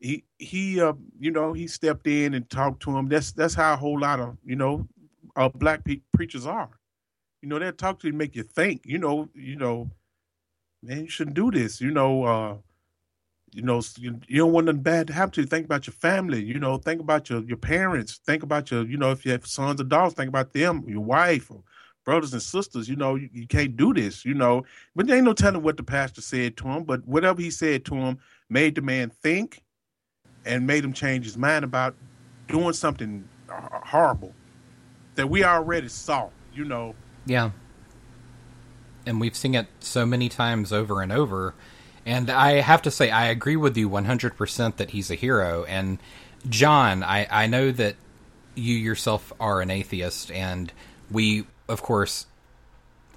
he 0.00 0.24
he 0.38 0.80
uh 0.80 0.94
you 1.18 1.30
know 1.30 1.52
he 1.52 1.66
stepped 1.66 2.06
in 2.06 2.34
and 2.34 2.48
talked 2.48 2.82
to 2.82 2.96
him. 2.96 3.08
That's 3.08 3.32
that's 3.32 3.54
how 3.54 3.74
a 3.74 3.76
whole 3.76 4.00
lot 4.00 4.18
of 4.18 4.38
you 4.44 4.56
know 4.56 4.88
uh, 5.36 5.48
black 5.48 5.84
pe- 5.84 6.00
preachers 6.12 6.46
are. 6.46 6.70
You 7.42 7.48
know, 7.48 7.58
they'll 7.58 7.72
talk 7.72 8.00
to 8.00 8.06
you, 8.06 8.12
make 8.12 8.36
you 8.36 8.42
think. 8.42 8.82
You 8.84 8.98
know, 8.98 9.28
you 9.34 9.56
know, 9.56 9.90
man, 10.82 11.04
you 11.04 11.08
shouldn't 11.08 11.36
do 11.36 11.50
this. 11.50 11.80
You 11.80 11.90
know, 11.90 12.24
uh, 12.24 12.56
you 13.52 13.62
know, 13.62 13.80
you, 13.96 14.20
you 14.28 14.38
don't 14.38 14.52
want 14.52 14.66
nothing 14.66 14.82
bad 14.82 15.06
to 15.08 15.12
happen 15.12 15.32
to 15.32 15.40
you. 15.42 15.46
Think 15.46 15.64
about 15.66 15.86
your 15.86 15.94
family. 15.94 16.42
You 16.42 16.58
know, 16.58 16.76
think 16.78 17.00
about 17.00 17.30
your 17.30 17.42
your 17.44 17.56
parents. 17.56 18.20
Think 18.26 18.42
about 18.42 18.70
your, 18.70 18.86
you 18.86 18.96
know, 18.96 19.10
if 19.10 19.24
you 19.24 19.32
have 19.32 19.46
sons 19.46 19.80
or 19.80 19.84
daughters, 19.84 20.14
think 20.14 20.28
about 20.28 20.52
them, 20.52 20.84
your 20.86 21.00
wife, 21.00 21.50
or 21.50 21.62
brothers 22.04 22.32
and 22.32 22.42
sisters. 22.42 22.88
You 22.88 22.96
know, 22.96 23.14
you, 23.14 23.28
you 23.32 23.46
can't 23.46 23.76
do 23.76 23.94
this. 23.94 24.24
You 24.24 24.34
know, 24.34 24.64
but 24.94 25.06
there 25.06 25.16
ain't 25.16 25.24
no 25.24 25.32
telling 25.32 25.62
what 25.62 25.76
the 25.76 25.82
pastor 25.82 26.20
said 26.20 26.56
to 26.58 26.64
him. 26.68 26.84
But 26.84 27.06
whatever 27.06 27.40
he 27.40 27.50
said 27.50 27.84
to 27.86 27.94
him 27.94 28.18
made 28.48 28.74
the 28.74 28.82
man 28.82 29.10
think, 29.10 29.62
and 30.44 30.66
made 30.66 30.84
him 30.84 30.92
change 30.92 31.24
his 31.24 31.36
mind 31.36 31.64
about 31.64 31.94
doing 32.48 32.72
something 32.72 33.28
horrible 33.48 34.34
that 35.14 35.28
we 35.28 35.44
already 35.44 35.88
saw. 35.88 36.28
You 36.52 36.64
know, 36.64 36.94
Yeah. 37.26 37.50
And 39.06 39.20
we've 39.20 39.36
seen 39.36 39.54
it 39.54 39.66
so 39.80 40.04
many 40.04 40.28
times 40.28 40.72
over 40.72 41.00
and 41.00 41.10
over. 41.10 41.54
And 42.04 42.28
I 42.28 42.60
have 42.60 42.82
to 42.82 42.90
say, 42.90 43.10
I 43.10 43.26
agree 43.26 43.56
with 43.56 43.76
you 43.76 43.88
100% 43.88 44.76
that 44.76 44.90
he's 44.90 45.10
a 45.10 45.14
hero. 45.14 45.64
And 45.64 45.98
John, 46.48 47.02
I, 47.02 47.26
I 47.30 47.46
know 47.46 47.70
that 47.72 47.96
you 48.54 48.74
yourself 48.74 49.32
are 49.40 49.60
an 49.60 49.70
atheist, 49.70 50.30
and 50.30 50.72
we, 51.10 51.46
of 51.70 51.82
course, 51.82 52.26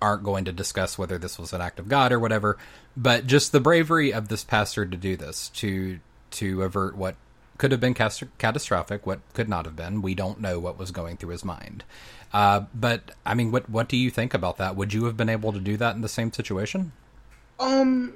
aren't 0.02 0.24
going 0.24 0.46
to 0.46 0.52
discuss 0.52 0.98
whether 0.98 1.18
this 1.18 1.40
was 1.40 1.54
an 1.54 1.62
act 1.62 1.80
of 1.80 1.88
God 1.88 2.12
or 2.12 2.20
whatever, 2.20 2.58
but 2.96 3.26
just 3.26 3.52
the 3.52 3.60
bravery 3.60 4.14
of 4.14 4.28
this 4.28 4.44
pastor 4.44 4.86
to 4.86 4.98
do 4.98 5.16
this, 5.16 5.50
to 5.50 6.00
to 6.32 6.64
avert 6.64 6.96
what 6.96 7.16
could 7.58 7.72
have 7.72 7.80
been 7.80 7.94
catastrophic, 7.94 9.06
what 9.06 9.20
could 9.34 9.48
not 9.48 9.66
have 9.66 9.76
been. 9.76 10.02
We 10.02 10.16
don't 10.16 10.42
know 10.42 10.60
what 10.60 10.78
was 10.78 10.92
going 10.92 11.18
through 11.18 11.30
his 11.30 11.46
mind. 11.46 11.84
Uh, 12.34 12.66
but 12.74 13.12
I 13.26 13.34
mean, 13.34 13.52
what 13.52 13.70
what 13.70 13.88
do 13.88 13.96
you 13.96 14.10
think 14.10 14.34
about 14.34 14.58
that? 14.58 14.76
Would 14.76 14.94
you 14.94 15.06
have 15.06 15.16
been 15.16 15.30
able 15.30 15.54
to 15.54 15.60
do 15.60 15.78
that 15.78 15.96
in 15.96 16.02
the 16.02 16.10
same 16.10 16.34
situation? 16.34 16.92
Um, 17.60 18.16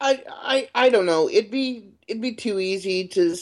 I 0.00 0.22
I 0.28 0.68
I 0.74 0.88
don't 0.90 1.06
know. 1.06 1.28
It'd 1.28 1.50
be 1.50 1.90
it'd 2.06 2.22
be 2.22 2.34
too 2.34 2.60
easy 2.60 3.08
to 3.08 3.36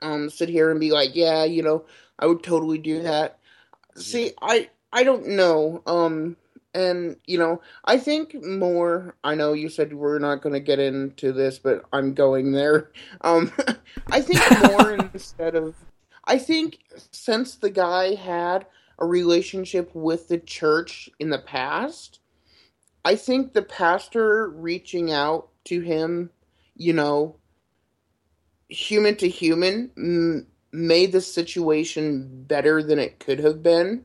um 0.00 0.30
sit 0.30 0.48
here 0.48 0.70
and 0.70 0.80
be 0.80 0.92
like, 0.92 1.10
yeah, 1.14 1.44
you 1.44 1.62
know, 1.62 1.84
I 2.18 2.26
would 2.26 2.42
totally 2.42 2.78
do 2.78 3.02
that. 3.02 3.38
See, 3.96 4.32
I 4.40 4.70
I 4.92 5.02
don't 5.04 5.28
know. 5.28 5.82
Um, 5.86 6.36
and 6.74 7.16
you 7.26 7.38
know, 7.38 7.60
I 7.84 7.98
think 7.98 8.34
more. 8.44 9.16
I 9.24 9.34
know 9.34 9.52
you 9.52 9.68
said 9.68 9.92
we're 9.92 10.18
not 10.18 10.42
going 10.42 10.52
to 10.52 10.60
get 10.60 10.78
into 10.78 11.32
this, 11.32 11.58
but 11.58 11.84
I'm 11.92 12.14
going 12.14 12.52
there. 12.52 12.90
Um, 13.22 13.52
I 14.10 14.20
think 14.20 14.40
more 14.70 14.92
instead 15.14 15.54
of. 15.54 15.74
I 16.24 16.38
think 16.38 16.78
since 17.10 17.56
the 17.56 17.70
guy 17.70 18.14
had 18.14 18.66
a 18.98 19.06
relationship 19.06 19.94
with 19.94 20.28
the 20.28 20.38
church 20.38 21.08
in 21.18 21.30
the 21.30 21.38
past, 21.38 22.20
I 23.04 23.16
think 23.16 23.52
the 23.52 23.62
pastor 23.62 24.50
reaching 24.50 25.10
out 25.10 25.48
to 25.64 25.80
him, 25.80 26.30
you 26.74 26.92
know, 26.92 27.36
human 28.68 29.16
to 29.16 29.28
human, 29.28 29.90
m- 29.96 30.46
made 30.72 31.12
the 31.12 31.20
situation 31.20 32.44
better 32.46 32.82
than 32.82 32.98
it 32.98 33.18
could 33.18 33.38
have 33.38 33.62
been. 33.62 34.04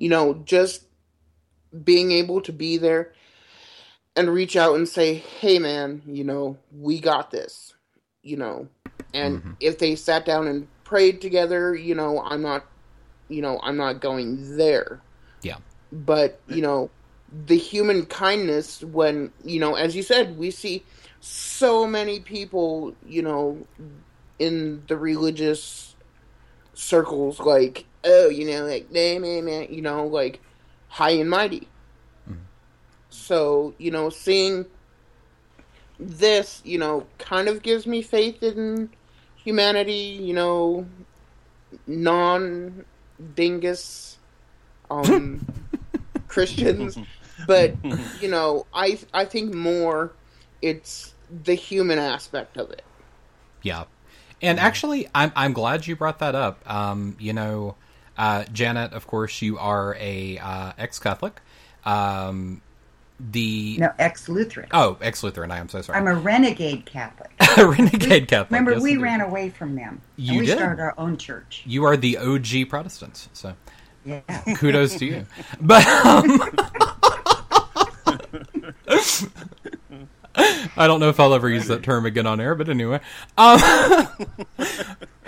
You 0.00 0.08
know, 0.08 0.42
just 0.44 0.86
being 1.84 2.10
able 2.10 2.40
to 2.40 2.52
be 2.52 2.78
there 2.78 3.12
and 4.16 4.28
reach 4.28 4.56
out 4.56 4.74
and 4.74 4.88
say, 4.88 5.14
hey, 5.14 5.60
man, 5.60 6.02
you 6.06 6.24
know, 6.24 6.58
we 6.76 6.98
got 6.98 7.30
this, 7.30 7.74
you 8.22 8.36
know. 8.36 8.66
And 9.14 9.38
mm-hmm. 9.38 9.52
if 9.60 9.78
they 9.78 9.94
sat 9.94 10.24
down 10.24 10.48
and 10.48 10.66
prayed 10.82 11.20
together, 11.20 11.74
you 11.74 11.94
know, 11.94 12.20
I'm 12.20 12.42
not, 12.42 12.66
you 13.28 13.42
know, 13.42 13.60
I'm 13.62 13.76
not 13.76 14.00
going 14.00 14.56
there 14.56 15.00
Yeah. 15.42 15.58
but 15.92 16.40
you 16.48 16.62
know 16.62 16.90
the 17.46 17.56
human 17.56 18.06
kindness 18.06 18.82
when 18.82 19.32
you 19.44 19.60
know 19.60 19.74
as 19.74 19.94
you 19.94 20.02
said 20.02 20.36
we 20.36 20.50
see 20.50 20.84
so 21.20 21.86
many 21.86 22.20
people 22.20 22.94
you 23.06 23.22
know 23.22 23.66
in 24.38 24.82
the 24.88 24.96
religious 24.96 25.94
circles 26.74 27.38
like 27.38 27.86
oh 28.04 28.28
you 28.28 28.46
know 28.46 28.64
like 28.64 28.90
nah, 28.90 29.18
man, 29.18 29.46
nah, 29.46 29.60
you 29.62 29.82
know 29.82 30.06
like 30.06 30.40
high 30.88 31.10
and 31.10 31.30
mighty 31.30 31.68
so 33.12 33.74
you 33.78 33.90
know 33.90 34.08
seeing 34.08 34.64
this 35.98 36.62
you 36.64 36.78
know 36.78 37.06
kind 37.18 37.48
of 37.48 37.62
gives 37.62 37.86
me 37.86 38.00
faith 38.02 38.42
in 38.42 38.88
humanity 39.36 39.92
you 39.92 40.32
know 40.32 40.86
non 41.86 42.84
dingus 43.34 44.18
um 44.90 45.44
Christians, 46.30 46.96
but 47.46 47.74
you 48.20 48.28
know, 48.28 48.66
I 48.72 48.98
I 49.12 49.26
think 49.26 49.52
more 49.52 50.12
it's 50.62 51.14
the 51.44 51.54
human 51.54 51.98
aspect 51.98 52.56
of 52.56 52.70
it. 52.70 52.82
Yeah. 53.62 53.84
And 54.40 54.58
actually, 54.58 55.06
I'm 55.14 55.32
I'm 55.36 55.52
glad 55.52 55.86
you 55.86 55.96
brought 55.96 56.20
that 56.20 56.34
up. 56.34 56.62
Um, 56.70 57.16
you 57.18 57.34
know, 57.34 57.74
uh, 58.20 58.44
Janet, 58.52 58.92
of 58.92 59.06
course, 59.06 59.40
you 59.42 59.58
are 59.58 59.96
a 59.98 60.38
uh, 60.38 60.72
ex-Catholic. 60.78 61.40
Um, 61.84 62.60
the 63.18 63.76
No, 63.78 63.92
ex-Lutheran. 63.98 64.68
oh, 64.72 64.96
ex-Lutheran. 65.00 65.50
I 65.50 65.58
am 65.58 65.68
so 65.68 65.82
sorry. 65.82 65.98
I'm 65.98 66.06
a 66.06 66.14
renegade 66.14 66.86
Catholic. 66.86 67.30
a 67.58 67.66
renegade 67.66 68.28
Catholic. 68.28 68.50
Remember, 68.50 68.72
yes, 68.72 68.82
we 68.82 68.92
indeed. 68.92 69.02
ran 69.02 69.20
away 69.20 69.48
from 69.50 69.74
them. 69.74 70.00
You 70.16 70.40
we 70.40 70.46
did. 70.46 70.56
started 70.58 70.80
our 70.82 70.94
own 70.98 71.16
church. 71.16 71.62
You 71.66 71.84
are 71.84 71.96
the 71.96 72.16
OG 72.18 72.68
Protestants. 72.70 73.28
So, 73.32 73.54
Yeah. 74.04 74.20
kudos 74.56 74.96
to 74.96 75.04
you. 75.06 75.26
But 75.60 75.86
um, 75.86 76.40
I 80.76 80.86
don't 80.86 81.00
know 81.00 81.08
if 81.10 81.18
I'll 81.20 81.34
ever 81.34 81.48
use 81.50 81.66
that 81.68 81.82
term 81.82 82.06
again 82.06 82.26
on 82.26 82.40
air. 82.40 82.54
But 82.54 82.68
anyway, 82.68 83.00
um, 83.36 83.60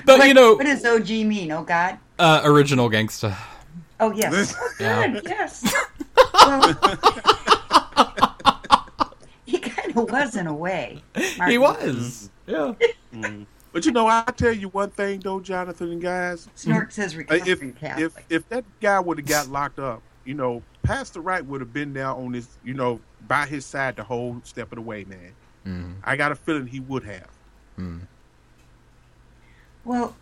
but 0.06 0.26
you 0.26 0.34
know, 0.34 0.54
What 0.54 0.66
does 0.66 0.84
OG 0.84 1.08
mean? 1.26 1.50
Oh, 1.52 1.62
God? 1.62 1.98
uh, 2.18 2.40
original 2.44 2.88
gangsta. 2.90 3.36
Oh, 4.00 4.12
yes. 4.12 4.54
Yeah. 4.80 5.06
Good, 5.08 5.22
yes. 5.26 5.74
Well, 6.34 6.62
he 9.44 9.58
kind 9.58 9.96
of 9.96 10.10
was 10.10 10.36
in 10.36 10.46
a 10.46 10.54
way. 10.54 11.02
He 11.46 11.58
was. 11.58 12.30
Yeah. 12.46 12.74
Mm. 13.14 13.46
But 13.72 13.86
you 13.86 13.92
know, 13.92 14.06
I 14.06 14.24
tell 14.36 14.52
you 14.52 14.68
one 14.68 14.90
thing 14.90 15.20
though, 15.20 15.40
Jonathan 15.40 15.92
and 15.92 16.02
guys. 16.02 16.48
Snort 16.54 16.92
says 16.92 17.14
Uh, 17.14 17.18
recovering 17.18 17.46
if 17.46 17.62
if 17.62 17.78
Catholic. 17.78 18.24
if 18.28 18.48
that 18.48 18.64
guy 18.80 18.98
would 19.00 19.18
have 19.18 19.26
got 19.26 19.48
locked 19.48 19.78
up, 19.78 20.02
you 20.24 20.34
know, 20.34 20.62
Pastor 20.82 21.20
Wright 21.20 21.44
would 21.44 21.60
have 21.60 21.72
been 21.72 21.92
there 21.92 22.08
on 22.08 22.32
his, 22.32 22.48
you 22.64 22.74
know, 22.74 23.00
by 23.28 23.46
his 23.46 23.64
side 23.64 23.96
the 23.96 24.04
whole 24.04 24.40
step 24.44 24.72
of 24.72 24.76
the 24.76 24.82
way, 24.82 25.04
man. 25.04 25.32
Mm-hmm. 25.66 25.92
I 26.04 26.16
got 26.16 26.32
a 26.32 26.34
feeling 26.34 26.66
he 26.66 26.80
would 26.80 27.04
have. 27.04 27.28
Well, 29.84 30.16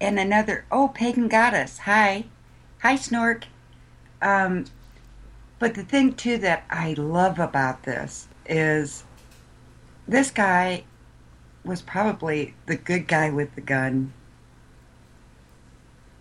and 0.00 0.18
another, 0.18 0.64
oh, 0.70 0.88
Pagan 0.88 1.28
Goddess. 1.28 1.78
Hi. 1.78 2.24
Hi, 2.82 2.94
Snork. 2.94 3.44
Um, 4.22 4.66
but 5.58 5.74
the 5.74 5.82
thing, 5.82 6.14
too, 6.14 6.38
that 6.38 6.64
I 6.70 6.94
love 6.94 7.38
about 7.38 7.82
this 7.82 8.28
is 8.46 9.04
this 10.06 10.30
guy 10.30 10.84
was 11.64 11.82
probably 11.82 12.54
the 12.66 12.76
good 12.76 13.08
guy 13.08 13.30
with 13.30 13.54
the 13.54 13.60
gun, 13.60 14.12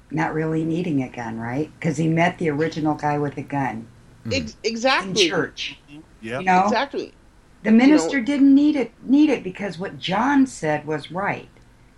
not 0.10 0.34
really 0.34 0.63
needing 0.63 1.04
a 1.04 1.10
gun, 1.10 1.39
right? 1.39 1.72
Because 1.80 1.98
he 1.98 2.08
met 2.08 2.38
the 2.39 2.50
original 2.50 2.96
guy 2.96 3.17
with 3.17 3.38
a 3.38 3.43
gun 3.43 3.88
Ex- 4.32 4.58
exactly. 4.63 5.10
in 5.10 5.30
church. 5.30 5.80
Yeah. 6.22 6.39
You 6.39 6.46
know? 6.46 6.63
Exactly. 6.63 7.13
The 7.63 7.72
minister 7.72 8.22
didn't 8.22 8.54
need 8.54 8.76
it 8.76 8.91
need 9.04 9.30
it 9.30 9.43
because 9.43 9.78
what 9.78 10.00
John 10.00 10.48
said 10.48 10.86
was 10.86 11.12
right. 11.12 11.50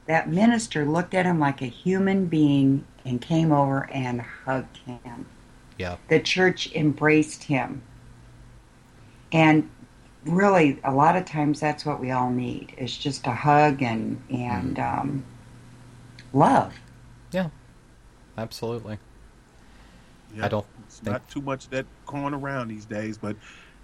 That 0.10 0.28
minister 0.28 0.86
looked 0.86 1.13
at 1.13 1.28
him 1.28 1.39
like 1.39 1.62
a 1.62 1.67
human 1.67 2.26
being 2.26 2.84
and 3.06 3.22
came 3.22 3.52
over 3.52 3.88
and 3.93 4.19
hugged 4.22 4.78
him. 4.78 5.28
Yeah. 5.78 5.98
The 6.08 6.19
church 6.19 6.74
embraced 6.74 7.43
him. 7.43 7.84
And 9.32 9.69
really 10.26 10.80
a 10.84 10.91
lot 10.91 11.15
of 11.15 11.26
times 11.26 11.60
that's 11.60 11.86
what 11.86 12.00
we 12.00 12.10
all 12.10 12.32
need 12.32 12.74
is 12.76 12.98
just 12.98 13.28
a 13.28 13.32
hug 13.32 13.84
and 13.84 14.19
and 14.32 14.80
um, 14.80 15.24
love. 16.34 16.74
Yeah. 17.32 17.50
Absolutely. 18.36 18.98
Yeah, 20.36 20.45
I 20.45 20.48
don't 20.48 20.65
It's 20.88 21.02
think- 21.02 21.12
not 21.12 21.30
too 21.30 21.41
much 21.41 21.69
that 21.69 21.86
going 22.08 22.34
around 22.34 22.69
these 22.69 22.86
days, 22.86 23.15
but 23.19 23.36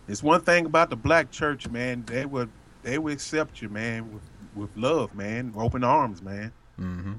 it's 0.08 0.24
one 0.24 0.42
thing 0.42 0.66
about 0.66 0.90
the 0.90 0.96
black 0.96 1.30
church, 1.30 1.70
man. 1.70 2.04
They 2.08 2.26
would 2.26 2.50
they 2.82 2.98
would 2.98 3.14
accept 3.14 3.62
you, 3.62 3.70
man, 3.70 4.20
with 4.56 4.76
love, 4.78 5.14
man, 5.16 5.54
open 5.56 5.84
arms, 5.84 6.22
man. 6.22 6.52
Mm-hmm. 6.80 7.14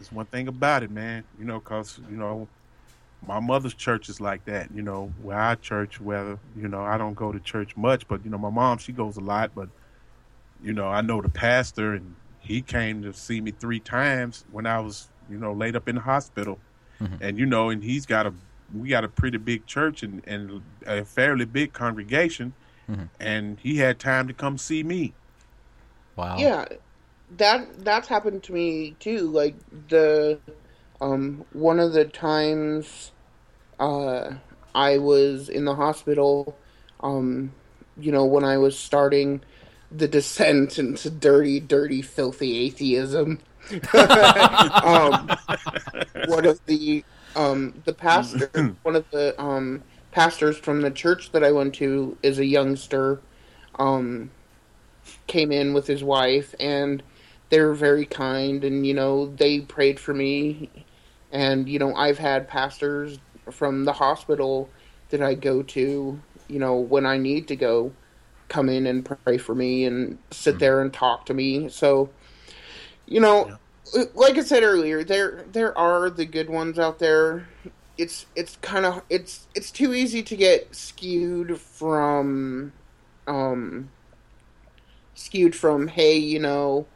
It's 0.00 0.10
one 0.12 0.26
thing 0.26 0.48
about 0.48 0.82
it, 0.82 0.90
man. 0.90 1.24
You 1.38 1.44
know, 1.44 1.60
cause 1.60 2.00
you 2.10 2.16
know, 2.16 2.48
my 3.26 3.38
mother's 3.40 3.74
church 3.74 4.08
is 4.08 4.20
like 4.20 4.44
that. 4.46 4.70
You 4.74 4.82
know, 4.82 5.12
where 5.22 5.38
I 5.38 5.54
church, 5.56 6.00
whether 6.00 6.38
you 6.56 6.68
know 6.68 6.82
I 6.82 6.96
don't 6.98 7.14
go 7.14 7.32
to 7.32 7.40
church 7.40 7.76
much, 7.76 8.08
but 8.08 8.24
you 8.24 8.30
know 8.30 8.38
my 8.38 8.50
mom 8.50 8.78
she 8.78 8.92
goes 8.92 9.16
a 9.16 9.20
lot. 9.20 9.52
But 9.54 9.68
you 10.62 10.72
know 10.72 10.88
I 10.88 11.00
know 11.02 11.20
the 11.20 11.28
pastor, 11.28 11.94
and 11.94 12.14
he 12.38 12.62
came 12.62 13.02
to 13.02 13.12
see 13.12 13.40
me 13.40 13.50
three 13.50 13.80
times 13.80 14.44
when 14.50 14.66
I 14.66 14.80
was 14.80 15.08
you 15.30 15.36
know 15.38 15.52
laid 15.52 15.76
up 15.76 15.88
in 15.88 15.96
the 15.96 16.00
hospital, 16.02 16.58
Mm-hmm. 17.00 17.22
and 17.22 17.38
you 17.38 17.46
know, 17.46 17.70
and 17.70 17.82
he's 17.82 18.04
got 18.06 18.26
a 18.26 18.32
we 18.74 18.88
got 18.88 19.04
a 19.04 19.08
pretty 19.08 19.38
big 19.38 19.66
church 19.66 20.02
and 20.02 20.22
and 20.26 20.62
a 20.86 21.04
fairly 21.04 21.44
big 21.44 21.72
congregation, 21.72 22.52
Mm-hmm. 22.90 23.04
and 23.20 23.58
he 23.60 23.76
had 23.78 23.98
time 23.98 24.28
to 24.28 24.34
come 24.34 24.56
see 24.58 24.82
me. 24.82 25.12
Wow. 26.20 26.36
Yeah, 26.38 26.66
that 27.38 27.84
that's 27.84 28.08
happened 28.08 28.42
to 28.44 28.52
me 28.52 28.96
too. 29.00 29.20
Like 29.30 29.56
the 29.88 30.40
um 31.00 31.44
one 31.52 31.80
of 31.80 31.92
the 31.92 32.04
times 32.04 33.12
uh 33.78 34.32
I 34.74 34.98
was 34.98 35.48
in 35.48 35.64
the 35.64 35.74
hospital 35.74 36.58
um 37.00 37.52
you 37.98 38.12
know 38.12 38.26
when 38.26 38.44
I 38.44 38.58
was 38.58 38.78
starting 38.78 39.42
the 39.90 40.08
descent 40.08 40.78
into 40.78 41.10
dirty 41.10 41.60
dirty 41.60 42.02
filthy 42.02 42.58
atheism 42.66 43.40
um 44.84 45.32
one 46.22 46.46
of 46.46 46.60
the 46.66 47.04
um 47.36 47.82
the 47.84 47.94
pastor 47.94 48.50
one 48.82 48.96
of 48.96 49.06
the 49.10 49.40
um 49.40 49.84
pastors 50.12 50.58
from 50.58 50.82
the 50.82 50.90
church 50.90 51.32
that 51.32 51.44
I 51.44 51.52
went 51.52 51.74
to 51.76 52.18
is 52.22 52.38
a 52.38 52.46
youngster 52.46 53.22
um 53.78 54.30
came 55.30 55.52
in 55.52 55.72
with 55.72 55.86
his 55.86 56.02
wife 56.02 56.56
and 56.58 57.04
they 57.50 57.60
were 57.60 57.74
very 57.74 58.04
kind 58.04 58.64
and 58.64 58.84
you 58.84 58.92
know 58.92 59.26
they 59.26 59.60
prayed 59.60 59.98
for 59.98 60.12
me. 60.12 60.68
And 61.32 61.68
you 61.68 61.78
know 61.78 61.94
I've 61.94 62.18
had 62.18 62.48
pastors 62.48 63.18
from 63.50 63.84
the 63.84 63.92
hospital 63.92 64.68
that 65.10 65.22
I 65.22 65.34
go 65.34 65.62
to 65.62 66.20
you 66.48 66.58
know 66.58 66.74
when 66.74 67.06
I 67.06 67.16
need 67.16 67.46
to 67.48 67.56
go 67.56 67.92
come 68.48 68.68
in 68.68 68.86
and 68.86 69.04
pray 69.04 69.38
for 69.38 69.54
me 69.54 69.84
and 69.84 70.18
sit 70.32 70.58
there 70.58 70.82
and 70.82 70.92
talk 70.92 71.26
to 71.26 71.34
me. 71.34 71.68
So 71.68 72.10
you 73.06 73.20
know 73.20 73.56
like 74.14 74.36
I 74.36 74.42
said 74.42 74.64
earlier 74.64 75.04
there 75.04 75.44
there 75.52 75.76
are 75.78 76.10
the 76.10 76.26
good 76.26 76.50
ones 76.50 76.76
out 76.76 76.98
there. 76.98 77.46
It's 77.96 78.26
it's 78.34 78.56
kind 78.62 78.84
of 78.84 79.02
it's 79.08 79.46
it's 79.54 79.70
too 79.70 79.94
easy 79.94 80.24
to 80.24 80.36
get 80.36 80.74
skewed 80.74 81.60
from 81.60 82.72
um 83.28 83.90
skewed 85.20 85.54
from 85.54 85.86
hey 85.86 86.16
you 86.16 86.38
know 86.38 86.86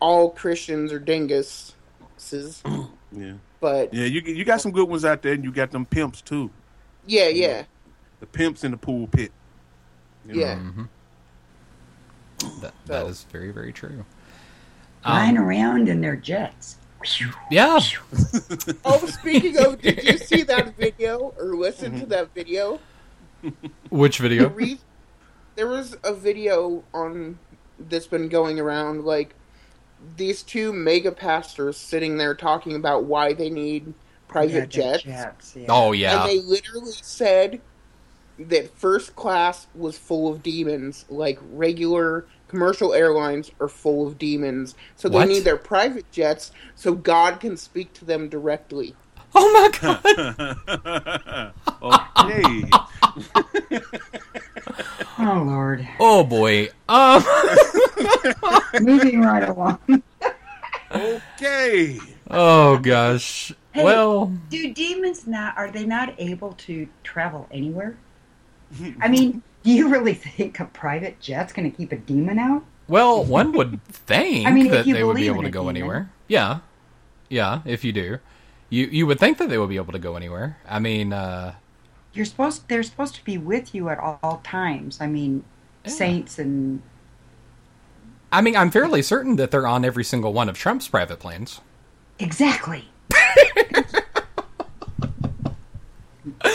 all 0.00 0.30
christians 0.30 0.92
are 0.92 1.00
dinguses 1.00 1.72
Yeah, 3.12 3.34
but 3.60 3.94
yeah, 3.94 4.04
you 4.04 4.20
you 4.20 4.44
got 4.44 4.60
some 4.60 4.72
good 4.72 4.88
ones 4.88 5.04
out 5.04 5.22
there, 5.22 5.32
and 5.32 5.42
you 5.44 5.50
got 5.52 5.70
them 5.70 5.86
pimps 5.86 6.20
too. 6.20 6.50
yeah 7.06 7.28
yeah 7.28 7.62
The 8.20 8.26
pimps 8.26 8.62
in 8.64 8.72
the 8.72 8.76
pulpit. 8.76 9.32
you 10.28 10.40
Yeah. 10.40 10.54
know. 10.56 10.60
Mhm. 10.60 10.88
That, 12.60 12.74
that 12.86 13.06
is 13.06 13.22
very, 13.32 13.50
very 13.52 13.72
true. 13.72 14.04
Flying 15.02 15.38
Um, 15.38 15.44
around 15.44 15.88
in 15.88 16.00
their 16.02 16.16
jets. 16.16 16.76
yeah. 17.50 17.78
oh 18.84 19.06
speaking 19.06 19.56
of 19.64 19.80
did 19.80 20.02
you 20.04 20.18
see 20.18 20.42
that 20.42 20.76
video 20.84 21.32
or 21.38 21.56
listen 21.56 21.98
to 22.00 22.06
that 22.06 22.34
video 22.34 22.78
Which 23.88 24.18
video? 24.18 24.48
The 24.48 24.54
re- 24.54 24.80
there 25.56 25.68
was 25.68 25.96
a 26.04 26.14
video 26.14 26.84
on 26.94 27.40
that's 27.78 28.08
been 28.08 28.28
going 28.28 28.60
around 28.60 29.04
like 29.04 29.36
these 30.00 30.42
two 30.44 30.72
mega 30.72 31.12
pastors 31.12 31.78
sitting 31.78 32.18
there 32.18 32.34
talking 32.34 32.76
about 32.76 33.04
why 33.06 33.34
they 33.34 33.50
need 33.50 33.94
private 34.28 34.66
Yeah, 34.66 34.66
jets. 34.66 35.04
jets, 35.04 35.56
yeah. 35.56 35.66
Oh, 35.68 35.92
yeah. 35.92 36.14
And 36.14 36.24
they 36.24 36.40
literally 36.40 36.94
said 37.02 37.62
that 38.38 38.78
first 38.78 39.16
class 39.16 39.68
was 39.74 39.98
full 39.98 40.28
of 40.32 40.42
demons, 40.42 41.04
like 41.08 41.38
regular 41.42 42.28
commercial 42.48 42.94
airlines 42.94 43.50
are 43.60 43.68
full 43.68 44.06
of 44.06 44.18
demons. 44.18 44.74
So 44.96 45.08
they 45.08 45.22
What? 45.22 45.26
need 45.26 45.44
their 45.44 45.58
private 45.58 46.10
jets 46.12 46.52
so 46.74 46.94
God 46.94 47.40
can 47.40 47.56
speak 47.56 47.94
to 47.94 48.04
them 48.04 48.28
directly. 48.28 48.98
Oh 49.38 49.52
my 49.52 49.68
god. 51.82 52.00
okay. 52.22 52.70
Oh 55.18 55.42
Lord. 55.46 55.86
Oh 56.00 56.24
boy. 56.24 56.68
Um. 56.88 57.22
Moving 58.82 59.20
right 59.20 59.48
along. 59.48 59.78
okay. 60.94 61.98
Oh 62.30 62.78
gosh. 62.78 63.52
Hey, 63.72 63.84
Well. 63.84 64.32
do 64.48 64.72
demons 64.72 65.26
not 65.26 65.56
are 65.58 65.70
they 65.70 65.84
not 65.84 66.14
able 66.18 66.52
to 66.66 66.88
travel 67.04 67.46
anywhere? 67.50 67.96
I 69.00 69.08
mean, 69.08 69.42
do 69.62 69.70
you 69.70 69.88
really 69.88 70.14
think 70.14 70.58
a 70.60 70.64
private 70.64 71.20
jet's 71.20 71.52
going 71.52 71.70
to 71.70 71.76
keep 71.76 71.92
a 71.92 71.96
demon 71.96 72.38
out? 72.38 72.64
Well, 72.88 73.22
one 73.24 73.52
would 73.52 73.82
think 73.84 74.46
I 74.46 74.50
mean, 74.50 74.66
if 74.66 74.72
that 74.72 74.86
you 74.86 74.94
they 74.94 75.04
would 75.04 75.16
be 75.16 75.22
believe 75.28 75.32
able 75.32 75.40
in 75.40 75.44
to 75.46 75.50
go 75.50 75.60
demon. 75.62 75.76
anywhere. 75.76 76.10
Yeah. 76.28 76.60
Yeah, 77.28 77.60
if 77.64 77.84
you 77.84 77.92
do. 77.92 78.18
You 78.68 78.86
you 78.86 79.06
would 79.06 79.18
think 79.20 79.38
that 79.38 79.48
they 79.48 79.58
would 79.58 79.68
be 79.68 79.76
able 79.76 79.92
to 79.92 79.98
go 79.98 80.16
anywhere. 80.16 80.58
I 80.68 80.78
mean, 80.78 81.12
uh 81.12 81.54
You're 82.12 82.24
supposed 82.24 82.68
they're 82.68 82.82
supposed 82.82 83.14
to 83.16 83.24
be 83.24 83.38
with 83.38 83.74
you 83.74 83.88
at 83.88 83.98
all 83.98 84.40
times. 84.44 85.00
I 85.00 85.06
mean, 85.06 85.44
saints 85.86 86.38
and 86.38 86.82
I 88.32 88.40
mean, 88.40 88.56
I'm 88.56 88.70
fairly 88.70 89.02
certain 89.02 89.36
that 89.36 89.50
they're 89.52 89.66
on 89.66 89.84
every 89.84 90.04
single 90.04 90.32
one 90.32 90.48
of 90.48 90.58
Trump's 90.58 90.88
private 90.88 91.20
planes. 91.20 91.60
exactly. 92.18 92.84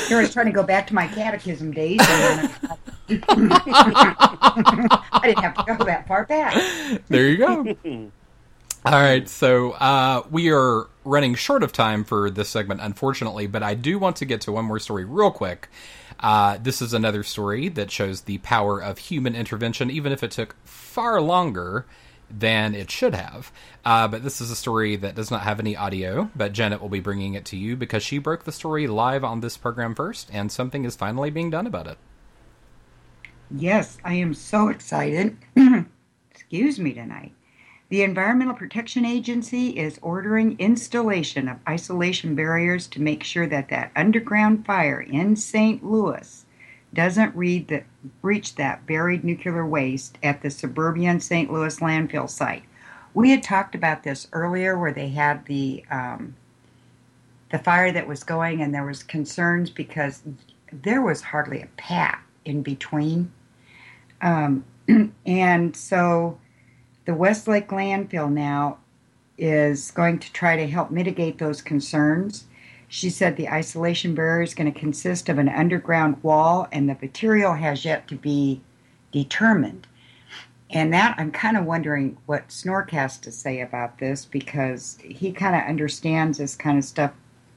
Here 0.07 0.17
I 0.17 0.21
was 0.21 0.33
trying 0.33 0.47
to 0.47 0.51
go 0.51 0.63
back 0.63 0.85
to 0.87 0.93
my 0.93 1.07
catechism 1.07 1.71
days, 1.71 1.99
and 2.01 2.51
I 3.29 5.21
didn't 5.23 5.43
have 5.43 5.55
to 5.55 5.75
go 5.77 5.85
that 5.85 6.05
far 6.07 6.25
back. 6.25 6.53
There 7.07 7.27
you 7.29 7.37
go. 7.37 8.11
All 8.83 8.93
right, 8.93 9.29
so 9.29 9.73
uh, 9.73 10.23
we 10.31 10.51
are 10.51 10.87
running 11.05 11.35
short 11.35 11.61
of 11.61 11.71
time 11.71 12.03
for 12.03 12.31
this 12.31 12.49
segment, 12.49 12.81
unfortunately, 12.81 13.45
but 13.45 13.61
I 13.61 13.75
do 13.75 13.99
want 13.99 14.15
to 14.17 14.25
get 14.25 14.41
to 14.41 14.51
one 14.51 14.65
more 14.65 14.79
story 14.79 15.05
real 15.05 15.29
quick. 15.29 15.69
Uh, 16.19 16.57
this 16.59 16.81
is 16.81 16.91
another 16.91 17.21
story 17.21 17.69
that 17.69 17.91
shows 17.91 18.21
the 18.21 18.39
power 18.39 18.81
of 18.81 18.97
human 18.97 19.35
intervention, 19.35 19.91
even 19.91 20.11
if 20.11 20.23
it 20.23 20.31
took 20.31 20.55
far 20.65 21.21
longer 21.21 21.85
than 22.27 22.73
it 22.73 22.89
should 22.89 23.13
have. 23.13 23.51
Uh, 23.85 24.07
but 24.07 24.23
this 24.23 24.41
is 24.41 24.49
a 24.49 24.55
story 24.55 24.95
that 24.95 25.13
does 25.13 25.29
not 25.29 25.41
have 25.41 25.59
any 25.59 25.75
audio, 25.75 26.31
but 26.35 26.51
Janet 26.51 26.81
will 26.81 26.89
be 26.89 26.99
bringing 26.99 27.35
it 27.35 27.45
to 27.45 27.57
you 27.57 27.75
because 27.75 28.01
she 28.01 28.17
broke 28.17 28.45
the 28.45 28.51
story 28.51 28.87
live 28.87 29.23
on 29.23 29.41
this 29.41 29.57
program 29.57 29.93
first, 29.93 30.27
and 30.33 30.51
something 30.51 30.85
is 30.85 30.95
finally 30.95 31.29
being 31.29 31.51
done 31.51 31.67
about 31.67 31.85
it. 31.85 31.99
Yes, 33.51 33.99
I 34.03 34.15
am 34.15 34.33
so 34.33 34.69
excited. 34.69 35.37
Excuse 36.31 36.79
me 36.79 36.93
tonight. 36.93 37.33
The 37.91 38.03
Environmental 38.03 38.55
Protection 38.55 39.03
Agency 39.03 39.77
is 39.77 39.99
ordering 40.01 40.55
installation 40.59 41.49
of 41.49 41.57
isolation 41.67 42.35
barriers 42.35 42.87
to 42.87 43.01
make 43.01 43.21
sure 43.21 43.45
that 43.47 43.67
that 43.67 43.91
underground 43.97 44.65
fire 44.65 45.01
in 45.01 45.35
St. 45.35 45.83
Louis 45.83 46.45
doesn't 46.93 47.35
the, 47.35 47.83
reach 48.21 48.55
that 48.55 48.87
buried 48.87 49.25
nuclear 49.25 49.65
waste 49.65 50.17
at 50.23 50.41
the 50.41 50.49
suburban 50.49 51.19
St. 51.19 51.51
Louis 51.51 51.81
landfill 51.81 52.29
site. 52.29 52.63
We 53.13 53.31
had 53.31 53.43
talked 53.43 53.75
about 53.75 54.03
this 54.03 54.29
earlier, 54.31 54.79
where 54.79 54.93
they 54.93 55.09
had 55.09 55.45
the 55.47 55.83
um, 55.91 56.37
the 57.51 57.59
fire 57.59 57.91
that 57.91 58.07
was 58.07 58.23
going, 58.23 58.61
and 58.61 58.73
there 58.73 58.85
was 58.85 59.03
concerns 59.03 59.69
because 59.69 60.23
there 60.71 61.01
was 61.01 61.21
hardly 61.21 61.61
a 61.61 61.67
path 61.75 62.23
in 62.45 62.63
between. 62.63 63.33
Um, 64.21 64.63
and 65.25 65.75
so 65.75 66.37
the 67.11 67.17
Westlake 67.17 67.67
landfill 67.67 68.31
now 68.31 68.77
is 69.37 69.91
going 69.91 70.17
to 70.17 70.31
try 70.31 70.55
to 70.55 70.65
help 70.65 70.91
mitigate 70.91 71.39
those 71.39 71.61
concerns. 71.61 72.45
She 72.87 73.09
said 73.09 73.35
the 73.35 73.49
isolation 73.49 74.15
barrier 74.15 74.43
is 74.43 74.53
going 74.53 74.71
to 74.71 74.79
consist 74.79 75.27
of 75.27 75.37
an 75.37 75.49
underground 75.49 76.23
wall, 76.23 76.69
and 76.71 76.87
the 76.87 76.95
material 77.01 77.55
has 77.55 77.83
yet 77.83 78.07
to 78.07 78.15
be 78.15 78.61
determined. 79.11 79.87
And 80.69 80.93
that 80.93 81.15
I'm 81.17 81.33
kind 81.33 81.57
of 81.57 81.65
wondering 81.65 82.15
what 82.27 82.47
Snork 82.47 82.91
has 82.91 83.17
to 83.17 83.29
say 83.29 83.59
about 83.59 83.99
this 83.99 84.23
because 84.23 84.97
he 85.03 85.33
kind 85.33 85.53
of 85.53 85.67
understands 85.67 86.37
this 86.37 86.55
kind 86.55 86.77
of 86.77 86.85
stuff 86.85 87.11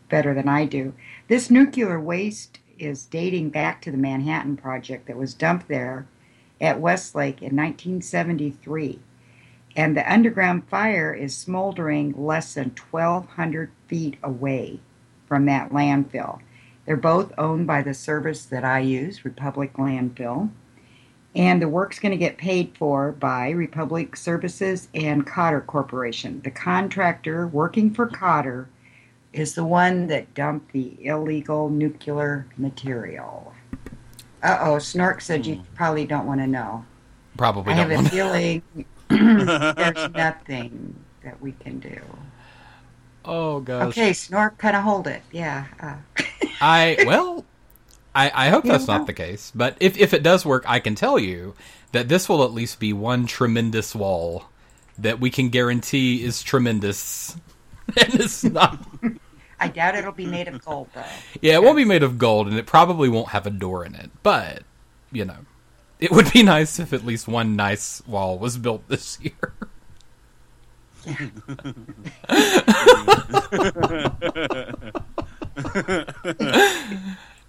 better 0.09 0.35
than 0.35 0.49
I 0.49 0.65
do. 0.65 0.95
This 1.29 1.49
nuclear 1.49 2.01
waste 2.01 2.59
is 2.77 3.07
dating 3.07 3.51
back 3.51 3.83
to 3.83 3.93
the 3.93 3.97
Manhattan 3.97 4.57
Project 4.57 5.07
that 5.07 5.17
was 5.17 5.33
dumped 5.33 5.69
there 5.69 6.09
at 6.61 6.81
Westlake 6.81 7.41
in 7.41 7.55
1973. 7.55 8.99
And 9.77 9.97
the 9.97 10.13
underground 10.13 10.69
fire 10.69 11.13
is 11.13 11.37
smoldering 11.37 12.15
less 12.17 12.55
than 12.55 12.75
1,200 12.91 13.71
feet 13.89 14.19
away 14.23 14.81
from 15.27 15.47
that 15.47 15.71
landfill. 15.71 16.41
They're 16.87 16.97
both 16.97 17.33
owned 17.39 17.67
by 17.67 17.83
the 17.83 17.95
service 17.95 18.45
that 18.47 18.65
I 18.65 18.81
use, 18.81 19.25
Republic 19.25 19.73
Landfill. 19.75 20.51
And 21.35 21.61
the 21.61 21.69
work's 21.69 21.99
going 21.99 22.13
to 22.13 22.19
get 22.19 22.39
paid 22.39 22.77
for 22.79 23.11
by 23.11 23.51
Republic 23.51 24.17
Services 24.17 24.89
and 24.95 25.27
Cotter 25.27 25.61
Corporation. 25.61 26.41
The 26.43 26.51
contractor 26.51 27.49
working 27.49 27.93
for 27.93 28.07
Cotter 28.07 28.69
is 29.33 29.57
the 29.57 29.65
one 29.65 30.07
that 30.07 30.33
dumped 30.35 30.73
the 30.73 30.97
illegal 31.05 31.69
nuclear 31.69 32.47
material. 32.57 33.53
Uh 34.43 34.59
oh, 34.61 34.77
Snork 34.77 35.23
said 35.23 35.45
you 35.47 35.63
probably 35.75 36.07
don't 36.07 36.27
want 36.27 36.41
to 36.41 36.47
know. 36.47 36.85
Probably 37.37 37.73
I 37.73 37.77
have 37.77 37.91
a 37.91 38.09
feeling 38.11 38.63
there's 39.09 40.11
nothing 40.11 40.95
that 41.23 41.41
we 41.41 41.53
can 41.53 41.79
do. 41.79 42.01
Oh 43.25 43.61
gosh. 43.61 43.89
Okay, 43.89 44.11
Snork, 44.11 44.59
kind 44.59 44.77
of 44.77 44.83
hold 44.83 45.07
it. 45.07 45.23
Yeah. 45.33 45.67
Uh, 45.81 45.97
I 46.61 46.97
well, 47.07 47.45
I, 48.15 48.31
I 48.47 48.49
hope 48.51 48.65
You 48.65 48.73
that's 48.73 48.87
know. 48.87 48.99
not 48.99 49.07
the 49.07 49.13
case. 49.13 49.53
But 49.55 49.77
if 49.81 49.97
if 49.99 50.13
it 50.15 50.23
does 50.23 50.45
work, 50.45 50.65
I 50.67 50.79
can 50.81 50.95
tell 50.95 51.19
you 51.19 51.55
that 51.93 52.09
this 52.09 52.29
will 52.29 52.45
at 52.45 52.53
least 52.53 52.79
be 52.81 52.93
one 52.93 53.27
tremendous 53.27 53.95
wall 53.95 54.47
that 54.99 55.21
we 55.21 55.31
can 55.31 55.49
guarantee 55.49 56.23
is 56.23 56.43
tremendous. 56.43 57.37
and 57.89 58.15
it's 58.15 58.45
not. 58.45 58.79
I 59.61 59.69
doubt 59.69 59.95
it'll 59.95 60.13
be 60.13 60.27
made 60.27 60.49
of 60.49 60.65
gold, 60.65 60.89
though. 60.95 61.05
Yeah, 61.41 61.55
it 61.55 61.63
won't 61.63 61.77
be 61.77 61.85
made 61.85 62.03
of 62.03 62.19
gold, 62.19 62.49
and 62.49 62.57
it 62.59 62.67
probably 62.67 63.09
won't 63.09 63.29
have 63.29 63.47
a 63.47 63.51
door 63.51 63.85
in 63.85 63.95
it. 63.95 64.11
But 64.23 64.63
you 65.13 65.25
know, 65.25 65.39
it 66.05 66.11
would 66.11 66.31
be 66.33 66.43
nice 66.43 66.79
if 66.79 66.93
at 66.93 67.07
least 67.07 67.27
one 67.27 67.57
nice 67.57 68.07
wall 68.07 68.39
was 68.39 68.59
built 68.59 68.87
this 68.89 69.19
year. 69.23 69.55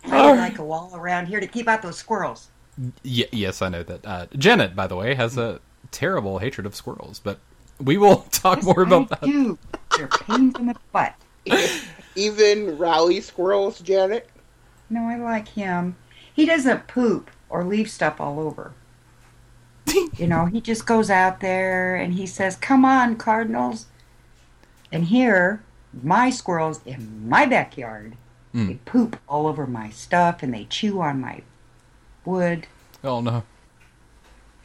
I 0.06 0.30
would 0.32 0.38
like 0.40 0.58
a 0.58 0.64
wall 0.64 0.92
around 0.96 1.26
here 1.28 1.42
to 1.42 1.48
keep 1.48 1.68
out 1.68 1.82
those 1.82 1.98
squirrels. 1.98 2.50
Y- 3.04 3.28
yes, 3.32 3.62
I 3.62 3.68
know 3.68 3.84
that. 3.84 4.06
Uh, 4.06 4.28
Janet, 4.38 4.74
by 4.74 4.88
the 4.88 4.96
way, 4.96 5.16
has 5.16 5.38
a 5.38 5.60
terrible 5.92 6.40
hatred 6.40 6.66
of 6.66 6.76
squirrels, 6.76 7.20
but 7.20 7.40
we 7.82 7.98
will 7.98 8.18
talk 8.32 8.64
more 8.64 8.84
about 8.84 9.10
that. 9.10 9.22
Dude, 9.22 9.58
they're 9.98 10.08
pains 10.08 10.56
in 10.58 10.68
the 10.68 10.76
butt. 10.94 11.14
Even 12.16 12.78
rally 12.78 13.20
squirrels, 13.20 13.82
Janet. 13.82 14.30
No, 14.90 15.02
I 15.10 15.18
like 15.18 15.50
him. 15.50 15.98
He 16.34 16.46
doesn't 16.46 16.88
poop 16.88 17.30
or 17.50 17.64
leave 17.64 17.90
stuff 17.90 18.20
all 18.20 18.40
over. 18.40 18.74
you 20.18 20.28
know, 20.28 20.46
he 20.46 20.62
just 20.62 20.86
goes 20.86 21.10
out 21.10 21.40
there 21.40 21.96
and 21.96 22.14
he 22.14 22.26
says, 22.26 22.56
Come 22.56 22.86
on, 22.86 23.16
Cardinals. 23.16 23.86
And 24.92 25.06
here, 25.06 25.64
my 26.04 26.30
squirrels 26.30 26.82
in 26.86 27.28
my 27.28 27.46
backyard, 27.46 28.16
Mm. 28.56 28.68
they 28.68 28.74
poop 28.86 29.20
all 29.28 29.48
over 29.48 29.68
my 29.68 29.90
stuff 29.90 30.42
and 30.42 30.54
they 30.54 30.64
chew 30.64 31.02
on 31.02 31.20
my 31.20 31.42
wood. 32.24 32.68
Oh 33.04 33.20
no. 33.20 33.44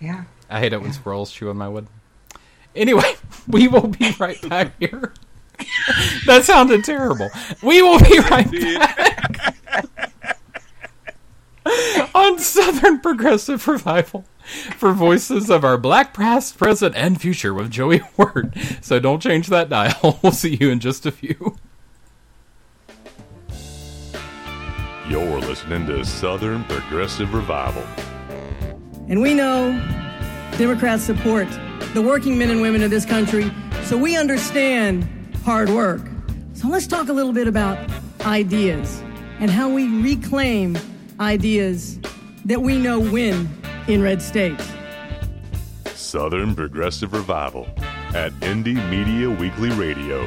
Yeah. 0.01 0.25
I 0.49 0.61
hate 0.61 0.73
it 0.73 0.81
when 0.81 0.93
squirrels 0.93 1.33
chew 1.33 1.51
on 1.51 1.57
my 1.57 1.69
wood. 1.69 1.89
Anyway, 2.77 3.15
we 3.49 3.67
will 3.67 3.89
be 3.89 4.15
right 4.21 4.41
back 4.49 4.73
here. 4.79 5.13
that 6.27 6.45
sounded 6.45 6.85
terrible. 6.85 7.31
We 7.65 7.83
will 7.83 7.99
be 7.99 8.21
right 8.21 8.51
back 8.51 9.57
on 12.15 12.39
Southern 12.39 13.01
Progressive 13.01 13.67
Revival 13.67 14.25
for 14.77 14.93
voices 14.93 15.51
of 15.51 15.65
our 15.65 15.79
black 15.79 16.15
past, 16.15 16.59
present, 16.59 16.95
and 16.97 17.21
future 17.21 17.55
with 17.55 17.71
Joey 17.71 18.03
Word. 18.17 18.55
So 18.81 18.99
don't 18.99 19.21
change 19.21 19.49
that 19.49 19.69
dial. 19.69 20.19
We'll 20.23 20.33
see 20.33 20.57
you 20.57 20.71
in 20.71 20.81
just 20.81 21.07
a 21.07 21.13
few. 21.13 21.57
You're 25.09 25.41
listening 25.41 25.87
to 25.87 26.05
Southern 26.05 26.65
Progressive 26.65 27.35
Revival. 27.35 27.85
And 29.09 29.21
we 29.21 29.35
know 29.35 29.73
Democrats 30.57 31.03
support 31.03 31.49
the 31.95 32.03
working 32.03 32.39
men 32.39 32.51
and 32.51 32.61
women 32.61 32.83
of 32.83 32.91
this 32.91 33.05
country, 33.05 33.51
so 33.83 33.97
we 33.97 34.17
understand 34.17 35.05
hard 35.45 35.71
work. 35.71 36.03
So 36.55 36.69
let's 36.69 36.87
talk 36.87 37.09
a 37.09 37.13
little 37.13 37.33
bit 37.33 37.49
about 37.49 37.79
ideas 38.21 39.03
and 39.41 39.51
how 39.51 39.69
we 39.69 39.89
reclaim 40.03 40.79
ideas 41.21 41.99
that 42.47 42.63
we 42.63 42.79
know 42.79 42.99
win 42.99 43.49
in 43.87 44.03
red 44.03 44.23
states. 44.23 44.67
Southern 45.95 46.55
Progressive 46.55 47.13
Revival 47.13 47.69
at 48.15 48.33
Indie 48.41 48.89
Media 48.91 49.31
Weekly 49.31 49.71
Radio. 49.71 50.27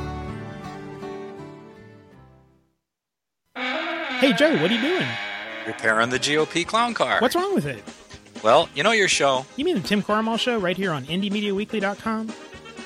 Hey, 4.21 4.33
Joe, 4.33 4.51
what 4.61 4.69
are 4.69 4.75
you 4.75 4.81
doing? 4.81 5.07
Repairing 5.65 6.11
the 6.11 6.19
GOP 6.19 6.63
clown 6.63 6.93
car. 6.93 7.19
What's 7.21 7.35
wrong 7.35 7.55
with 7.55 7.65
it? 7.65 7.83
Well, 8.43 8.69
you 8.75 8.83
know 8.83 8.91
your 8.91 9.07
show. 9.07 9.47
You 9.55 9.65
mean 9.65 9.73
the 9.73 9.81
Tim 9.81 10.03
Cormall 10.03 10.39
Show 10.39 10.59
right 10.59 10.77
here 10.77 10.91
on 10.91 11.05
IndieMediaWeekly.com? 11.05 12.31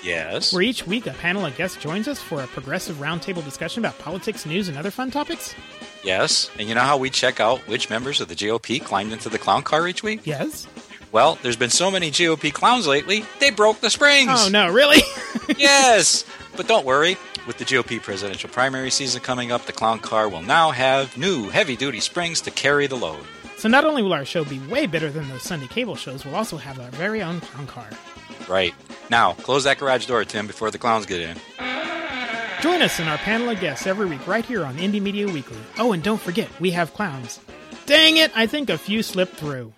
Yes. 0.02 0.54
Where 0.54 0.62
each 0.62 0.88
week 0.88 1.08
a 1.08 1.12
panel 1.12 1.46
of 1.46 1.58
guests 1.58 1.76
joins 1.76 2.08
us 2.08 2.22
for 2.22 2.42
a 2.42 2.48
progressive 2.48 2.96
roundtable 3.00 3.44
discussion 3.44 3.84
about 3.84 4.00
politics, 4.00 4.46
news, 4.46 4.70
and 4.70 4.78
other 4.78 4.92
fun 4.92 5.12
topics? 5.12 5.54
Yes. 6.06 6.50
And 6.58 6.70
you 6.70 6.76
know 6.76 6.80
how 6.80 6.98
we 6.98 7.10
check 7.10 7.42
out 7.42 7.60
which 7.68 7.90
members 7.90 8.22
of 8.22 8.30
the 8.30 8.36
GOP 8.36 8.82
climbed 8.82 9.12
into 9.12 9.28
the 9.28 9.38
clown 9.38 9.62
car 9.62 9.90
each 9.90 10.04
week? 10.04 10.22
Yes. 10.24 10.68
Well, 11.12 11.38
there's 11.42 11.58
been 11.58 11.70
so 11.70 11.92
many 11.92 12.12
GOP 12.12 12.54
clowns 12.54 12.88
lately, 12.88 13.26
they 13.42 13.50
broke 13.50 13.82
the 13.82 13.90
springs. 13.90 14.32
Oh, 14.34 14.48
no, 14.50 14.72
really? 14.72 15.02
yes. 15.58 16.24
But 16.56 16.70
don't 16.70 16.86
worry. 16.86 17.18
With 17.48 17.58
the 17.60 17.66
GOP 17.66 18.02
presidential 18.02 18.50
primary 18.50 18.90
season 18.90 19.22
coming 19.22 19.52
up, 19.52 19.66
the 19.66 19.72
clown 19.72 20.00
car 20.00 20.28
will 20.28 20.42
now 20.42 20.72
have 20.72 21.16
new 21.16 21.50
heavy 21.50 21.76
duty 21.76 22.00
springs 22.00 22.42
to 22.42 22.52
carry 22.52 22.88
the 22.88 22.96
load. 22.96 23.24
So 23.58 23.70
not 23.70 23.86
only 23.86 24.02
will 24.02 24.14
our 24.14 24.26
show 24.26 24.44
be 24.44 24.60
way 24.68 24.88
better 24.88 25.12
than 25.12 25.30
those 25.30 25.44
Sunday 25.44 25.68
cable 25.68 25.96
shows, 25.96 26.26
we'll 26.26 26.36
also 26.36 26.58
have 26.58 26.80
our 26.80 26.90
very 26.92 27.22
own 27.22 27.40
clown 27.42 27.68
car. 27.68 27.88
Right. 28.50 28.74
Now, 29.10 29.34
close 29.34 29.64
that 29.66 29.78
garage 29.78 30.08
door, 30.08 30.26
Tim, 30.26 30.48
before 30.48 30.72
the 30.72 30.78
clowns 30.78 31.06
get 31.06 31.22
in. 31.22 31.38
Join 32.62 32.82
us 32.82 33.00
in 33.00 33.08
our 33.08 33.18
panel 33.20 33.50
of 33.50 33.60
guests 33.60 33.86
every 33.86 34.08
week 34.08 34.26
right 34.28 34.44
here 34.44 34.66
on 34.66 34.78
Indie 34.78 35.02
Media 35.02 35.28
Weekly. 35.28 35.58
Oh, 35.78 35.92
and 35.92 36.02
don't 36.02 36.20
forget, 36.20 36.50
we 36.60 36.72
have 36.72 36.94
clowns. 36.94 37.40
Dang 37.86 38.18
it, 38.18 38.32
I 38.36 38.48
think 38.48 38.72
a 38.72 38.78
few 38.78 39.04
slipped 39.04 39.36
through. 39.36 39.72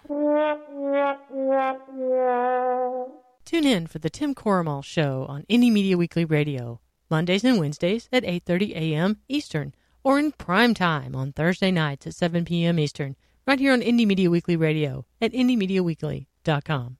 Tune 3.45 3.65
in 3.65 3.87
for 3.87 3.99
the 3.99 4.09
Tim 4.09 4.33
Corrimal 4.33 4.83
Show 4.83 5.25
on 5.27 5.43
Indie 5.43 5.71
Media 5.71 5.97
Weekly 5.97 6.23
Radio, 6.23 6.79
Mondays 7.09 7.43
and 7.43 7.59
Wednesdays 7.59 8.09
at 8.11 8.23
8:30 8.23 8.75
a.m. 8.75 9.17
Eastern, 9.27 9.73
or 10.03 10.19
in 10.19 10.31
prime 10.31 10.73
time 10.73 11.15
on 11.15 11.31
Thursday 11.31 11.71
nights 11.71 12.07
at 12.07 12.15
7 12.15 12.45
p.m. 12.45 12.79
Eastern, 12.79 13.15
right 13.45 13.59
here 13.59 13.73
on 13.73 13.81
Indie 13.81 14.07
Media 14.07 14.29
Weekly 14.29 14.55
Radio 14.55 15.05
at 15.21 15.31
indiemediaweekly.com. 15.33 16.97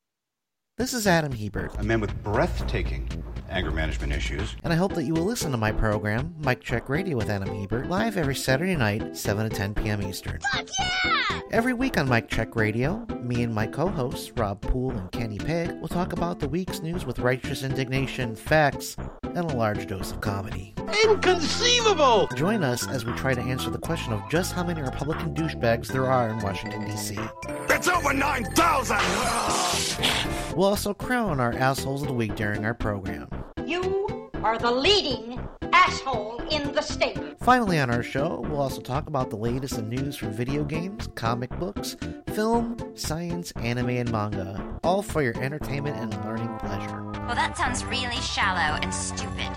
This 0.77 0.93
is 0.93 1.07
Adam 1.07 1.31
Hebert, 1.31 1.75
a 1.79 1.83
man 1.83 1.99
with 1.99 2.15
breathtaking 2.23 3.09
anger 3.49 3.71
management 3.71 4.13
issues. 4.13 4.55
and 4.63 4.71
I 4.71 4.75
hope 4.75 4.93
that 4.93 5.05
you 5.05 5.13
will 5.13 5.23
listen 5.23 5.51
to 5.51 5.57
my 5.57 5.71
program, 5.71 6.35
Mike 6.39 6.61
Check 6.61 6.87
Radio 6.89 7.17
with 7.17 7.29
Adam 7.29 7.47
Hebert, 7.49 7.89
live 7.89 8.15
every 8.15 8.35
Saturday 8.35 8.75
night, 8.75 9.17
7 9.17 9.49
to 9.49 9.55
10 9.55 9.73
p.m. 9.73 10.03
Eastern. 10.03 10.39
Fuck 10.53 10.67
yeah! 10.77 11.41
Every 11.51 11.73
week 11.73 11.97
on 11.97 12.07
Mike 12.07 12.27
Check 12.29 12.55
Radio, 12.55 13.05
me 13.21 13.41
and 13.41 13.55
my 13.55 13.65
co-hosts, 13.65 14.31
Rob 14.35 14.61
Poole 14.61 14.91
and 14.91 15.11
Kenny 15.11 15.37
Pegg, 15.39 15.71
will 15.79 15.87
talk 15.87 16.13
about 16.13 16.39
the 16.39 16.49
week's 16.49 16.81
news 16.81 17.05
with 17.05 17.19
righteous 17.19 17.63
indignation, 17.63 18.35
facts, 18.35 18.97
and 19.37 19.51
a 19.51 19.55
large 19.55 19.85
dose 19.85 20.11
of 20.11 20.19
comedy. 20.19 20.73
Inconceivable! 21.03 22.27
Join 22.35 22.63
us 22.63 22.87
as 22.87 23.05
we 23.05 23.13
try 23.13 23.35
to 23.35 23.41
answer 23.41 23.69
the 23.69 23.77
question 23.77 24.11
of 24.11 24.21
just 24.29 24.53
how 24.53 24.63
many 24.63 24.81
Republican 24.81 25.35
douchebags 25.35 25.87
there 25.87 26.07
are 26.07 26.29
in 26.29 26.39
Washington, 26.39 26.85
D.C. 26.85 27.17
It's 27.69 27.87
over 27.87 28.13
9,000! 28.13 28.97
We'll 30.55 30.67
also 30.67 30.93
crown 30.93 31.39
our 31.39 31.53
assholes 31.53 32.01
of 32.01 32.07
the 32.07 32.15
week 32.15 32.35
during 32.35 32.65
our 32.65 32.73
program. 32.73 33.29
You 33.63 34.31
are 34.43 34.57
the 34.57 34.71
leading 34.71 35.39
asshole 35.71 36.41
in 36.49 36.71
the 36.73 36.81
state. 36.81 37.19
Finally, 37.39 37.79
on 37.79 37.91
our 37.91 38.01
show, 38.01 38.43
we'll 38.49 38.61
also 38.61 38.81
talk 38.81 39.07
about 39.07 39.29
the 39.29 39.35
latest 39.35 39.77
in 39.77 39.87
news 39.87 40.17
from 40.17 40.31
video 40.31 40.63
games, 40.63 41.09
comic 41.13 41.51
books, 41.59 41.95
film, 42.33 42.75
science, 42.95 43.51
anime, 43.57 43.89
and 43.89 44.11
manga, 44.11 44.79
all 44.83 45.03
for 45.03 45.21
your 45.21 45.37
entertainment 45.43 45.95
and 45.97 46.25
learning 46.25 46.57
pleasure. 46.57 47.06
Well, 47.27 47.35
that 47.35 47.57
sounds 47.57 47.83
really 47.83 48.15
shallow 48.21 48.79
and 48.81 48.93
stupid. 48.93 49.51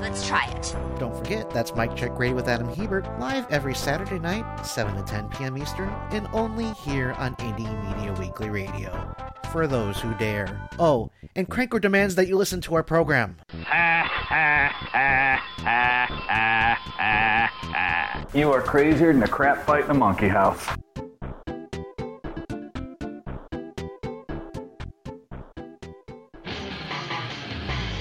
Let's 0.00 0.26
try 0.26 0.46
it. 0.50 0.76
Don't 0.98 1.16
forget, 1.16 1.48
that's 1.50 1.74
Mike 1.74 1.96
Check 1.96 2.18
Radio 2.18 2.34
with 2.34 2.48
Adam 2.48 2.68
Hebert, 2.68 3.06
live 3.18 3.46
every 3.50 3.74
Saturday 3.74 4.18
night, 4.18 4.66
7 4.66 4.94
to 4.96 5.02
10 5.02 5.28
p.m. 5.30 5.56
Eastern, 5.56 5.88
and 6.10 6.28
only 6.32 6.70
here 6.72 7.12
on 7.12 7.34
Indie 7.36 7.96
Media 7.96 8.12
Weekly 8.14 8.50
Radio. 8.50 9.14
for 9.52 9.66
those 9.66 10.00
who 10.00 10.12
dare. 10.14 10.68
Oh, 10.78 11.10
and 11.36 11.48
Cranker 11.48 11.80
demands 11.80 12.16
that 12.16 12.26
you 12.26 12.36
listen 12.36 12.60
to 12.62 12.74
our 12.74 12.82
program. 12.82 13.36
You 18.34 18.52
are 18.52 18.60
crazier 18.60 19.12
than 19.14 19.22
a 19.22 19.28
crap 19.28 19.64
fight 19.64 19.84
in 19.84 19.90
a 19.90 19.94
monkey 19.94 20.28
house. 20.28 20.66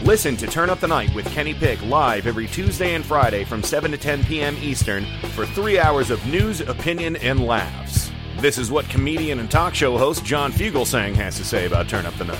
Listen 0.06 0.38
to 0.38 0.46
Turn 0.46 0.70
Up 0.70 0.80
the 0.80 0.88
Night 0.88 1.12
with 1.16 1.26
Kenny 1.32 1.56
Pick 1.56 1.82
live 1.82 2.28
every 2.28 2.46
Tuesday 2.46 2.94
and 2.94 3.04
Friday 3.04 3.44
from 3.44 3.64
7 3.64 3.90
to 3.90 3.98
10 3.98 4.24
p.m. 4.26 4.56
Eastern 4.62 5.04
for 5.30 5.48
three 5.48 5.80
hours 5.80 6.12
of 6.12 6.24
news, 6.28 6.62
opinion, 6.62 7.16
and 7.16 7.44
laughs. 7.44 8.12
This 8.38 8.60
is 8.60 8.70
what 8.70 8.88
comedian 8.88 9.40
and 9.40 9.50
talk 9.50 9.74
show 9.74 9.98
host 9.98 10.24
John 10.24 10.52
Fugelsang 10.52 11.16
has 11.16 11.38
to 11.38 11.44
say 11.44 11.66
about 11.66 11.90
Turn 11.90 12.06
Up 12.06 12.14
the 12.20 12.26
Night. 12.26 12.40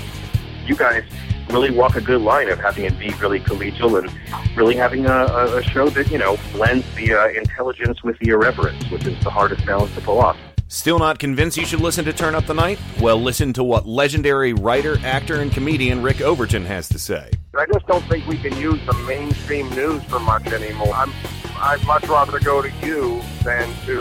you 0.64 0.76
guys 0.76 1.02
really 1.50 1.72
walk 1.72 1.96
a 1.96 2.00
good 2.00 2.20
line 2.20 2.48
of 2.50 2.60
having 2.60 2.84
it 2.84 2.96
be 3.00 3.12
really 3.14 3.40
collegial 3.40 3.98
and 4.00 4.56
really 4.56 4.76
having 4.76 5.04
a, 5.06 5.24
a, 5.24 5.62
show 5.64 5.88
that, 5.88 6.08
you 6.08 6.18
know, 6.18 6.38
blends 6.52 6.86
the 6.94 7.14
uh, 7.14 7.26
intelligence 7.30 8.00
with 8.04 8.16
the 8.20 8.28
irreverence, 8.28 8.88
which 8.92 9.04
is 9.06 9.20
the 9.24 9.30
hardest 9.30 9.66
balance 9.66 9.92
to 9.96 10.00
pull 10.02 10.20
off. 10.20 10.38
Still 10.68 10.98
not 10.98 11.20
convinced 11.20 11.56
you 11.56 11.64
should 11.64 11.80
listen 11.80 12.04
to 12.06 12.12
Turn 12.12 12.34
Up 12.34 12.46
the 12.46 12.54
Night? 12.54 12.80
Well, 13.00 13.22
listen 13.22 13.52
to 13.52 13.62
what 13.62 13.86
legendary 13.86 14.52
writer, 14.52 14.98
actor, 15.04 15.40
and 15.40 15.52
comedian 15.52 16.02
Rick 16.02 16.20
Overton 16.20 16.64
has 16.64 16.88
to 16.88 16.98
say. 16.98 17.30
I 17.56 17.66
just 17.66 17.86
don't 17.86 18.04
think 18.08 18.26
we 18.26 18.36
can 18.36 18.56
use 18.56 18.84
the 18.84 18.92
mainstream 19.06 19.70
news 19.70 20.02
for 20.04 20.18
much 20.18 20.48
anymore. 20.48 20.92
I'm, 20.92 21.12
I'd 21.58 21.84
much 21.86 22.08
rather 22.08 22.40
go 22.40 22.62
to 22.62 22.70
you 22.84 23.22
than 23.44 23.68
to 23.86 24.00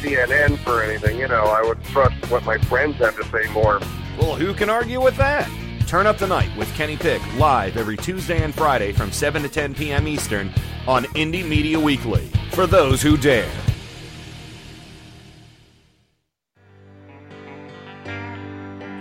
CNN 0.00 0.58
for 0.58 0.84
anything. 0.84 1.18
You 1.18 1.26
know, 1.26 1.46
I 1.46 1.62
would 1.62 1.82
trust 1.86 2.30
what 2.30 2.44
my 2.44 2.58
friends 2.58 2.96
have 2.98 3.16
to 3.16 3.24
say 3.24 3.52
more. 3.52 3.80
Well, 4.16 4.36
who 4.36 4.54
can 4.54 4.70
argue 4.70 5.02
with 5.02 5.16
that? 5.16 5.50
Turn 5.88 6.06
Up 6.06 6.18
the 6.18 6.28
Night 6.28 6.56
with 6.56 6.72
Kenny 6.74 6.96
Pick 6.96 7.20
live 7.38 7.76
every 7.76 7.96
Tuesday 7.96 8.40
and 8.40 8.54
Friday 8.54 8.92
from 8.92 9.10
7 9.10 9.42
to 9.42 9.48
10 9.48 9.74
p.m. 9.74 10.06
Eastern 10.06 10.54
on 10.86 11.06
Indie 11.06 11.46
Media 11.46 11.78
Weekly. 11.78 12.30
For 12.52 12.68
those 12.68 13.02
who 13.02 13.16
dare. 13.16 13.50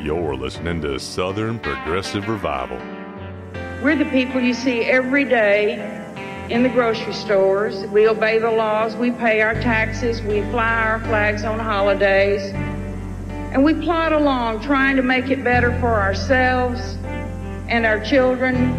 You're 0.03 0.35
listening 0.35 0.81
to 0.81 0.99
Southern 0.99 1.59
Progressive 1.59 2.27
Revival. 2.27 2.77
We're 3.81 3.95
the 3.95 4.03
people 4.11 4.41
you 4.41 4.53
see 4.53 4.81
every 4.81 5.23
day 5.23 5.75
in 6.49 6.61
the 6.61 6.67
grocery 6.67 7.13
stores. 7.13 7.85
We 7.85 8.09
obey 8.09 8.37
the 8.37 8.51
laws, 8.51 8.97
we 8.97 9.11
pay 9.11 9.39
our 9.39 9.53
taxes, 9.53 10.21
we 10.21 10.41
fly 10.51 10.75
our 10.75 10.99
flags 10.99 11.45
on 11.45 11.57
holidays, 11.57 12.51
and 13.53 13.63
we 13.63 13.75
plod 13.75 14.11
along 14.11 14.59
trying 14.59 14.97
to 14.97 15.01
make 15.01 15.29
it 15.29 15.41
better 15.41 15.71
for 15.79 16.01
ourselves 16.01 16.81
and 17.69 17.85
our 17.85 18.01
children. 18.01 18.75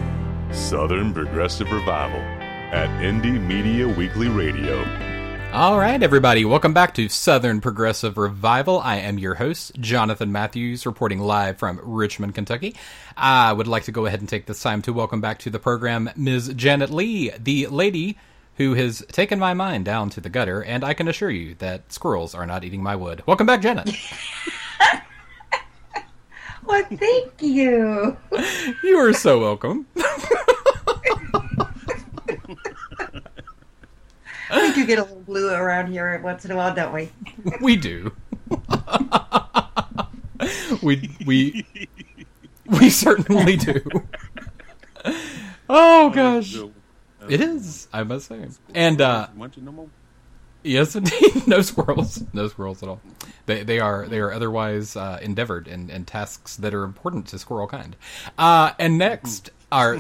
Southern 0.53 1.15
Progressive 1.15 1.73
Revival 1.73 2.21
at 2.21 2.91
Indie 3.01 3.41
Media 3.41 3.89
Weekly 3.89 4.29
Radio. 4.29 5.14
All 5.55 5.79
right, 5.79 6.03
everybody, 6.03 6.45
welcome 6.45 6.75
back 6.75 6.95
to 6.95 7.09
Southern 7.09 7.61
Progressive 7.61 8.19
Revival. 8.19 8.81
I 8.81 8.97
am 8.97 9.21
your 9.21 9.37
host, 9.37 9.77
Jonathan 9.79 10.33
Matthews, 10.33 10.85
reporting 10.85 11.21
live 11.21 11.59
from 11.59 11.79
Richmond, 11.81 12.35
Kentucky. 12.35 12.75
I 13.17 13.53
would 13.53 13.69
like 13.69 13.85
to 13.85 13.93
go 13.93 14.05
ahead 14.05 14.19
and 14.19 14.29
take 14.29 14.47
this 14.47 14.61
time 14.61 14.83
to 14.83 14.93
welcome 14.93 15.21
back 15.21 15.39
to 15.39 15.51
the 15.51 15.61
program 15.61 16.11
Ms. 16.17 16.55
Janet 16.57 16.91
Lee, 16.91 17.31
the 17.39 17.69
lady 17.69 18.19
who 18.57 18.75
has 18.75 19.05
taken 19.13 19.39
my 19.39 19.55
mind 19.55 19.85
down 19.85 20.11
to 20.11 20.21
the 20.21 20.29
gutter, 20.29 20.61
and 20.61 20.83
I 20.83 20.93
can 20.93 21.07
assure 21.07 21.31
you 21.31 21.55
that 21.61 21.93
squirrels 21.93 22.35
are 22.35 22.47
not 22.47 22.65
eating 22.65 22.83
my 22.83 22.97
wood. 22.97 23.23
Welcome 23.25 23.47
back, 23.47 23.63
Janet. 23.63 23.95
Well, 26.67 26.83
thank 26.85 27.43
you. 27.43 28.17
you 28.83 28.97
are 28.97 29.13
so 29.13 29.39
welcome. 29.39 29.87
we 34.55 34.73
do 34.73 34.87
get 34.87 34.99
a 34.99 35.03
little 35.03 35.21
blue 35.21 35.51
around 35.51 35.89
here 35.93 36.21
once 36.23 36.45
in 36.45 36.51
a 36.51 36.57
while, 36.57 36.75
don't 36.75 36.93
we? 36.93 37.11
we 37.61 37.77
do. 37.77 38.13
we 40.83 41.11
we 41.27 41.67
we 42.67 42.91
certainly 42.91 43.57
do. 43.57 43.81
Oh 45.69 46.11
gosh, 46.11 46.55
it 47.29 47.41
is. 47.41 47.89
I 47.93 48.03
must 48.05 48.27
say, 48.29 48.47
and 48.75 49.01
uh, 49.01 49.29
yes, 50.63 50.97
indeed, 50.97 51.33
no 51.47 51.61
squirrels, 51.63 52.23
no 52.33 52.49
squirrels 52.49 52.83
at 52.83 52.89
all. 52.89 53.01
They 53.47 53.63
they 53.63 53.81
are 53.81 54.07
they 54.07 54.19
are 54.19 54.33
otherwise 54.33 54.97
uh, 54.97 55.19
endeavored 55.23 55.69
in, 55.69 55.91
in 55.91 56.05
tasks 56.05 56.57
that 56.57 56.75
are 56.75 56.85
important 56.85 57.27
to 57.29 57.39
squirrel 57.39 57.67
kind. 57.67 57.97
Uh, 58.39 58.73
and 58.79 58.99
next. 58.99 59.51
Our 59.75 59.99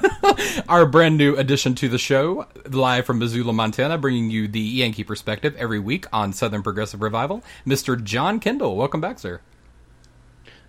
our 0.68 0.86
brand 0.86 1.18
new 1.18 1.36
addition 1.36 1.74
to 1.74 1.90
the 1.90 1.98
show, 1.98 2.46
live 2.70 3.04
from 3.04 3.18
Missoula, 3.18 3.52
Montana, 3.52 3.98
bringing 3.98 4.30
you 4.30 4.48
the 4.48 4.58
Yankee 4.58 5.04
perspective 5.04 5.54
every 5.58 5.78
week 5.78 6.06
on 6.10 6.32
Southern 6.32 6.62
Progressive 6.62 7.02
Revival, 7.02 7.44
Mr. 7.66 8.02
John 8.02 8.40
Kendall. 8.40 8.76
Welcome 8.76 9.02
back, 9.02 9.18
sir. 9.18 9.42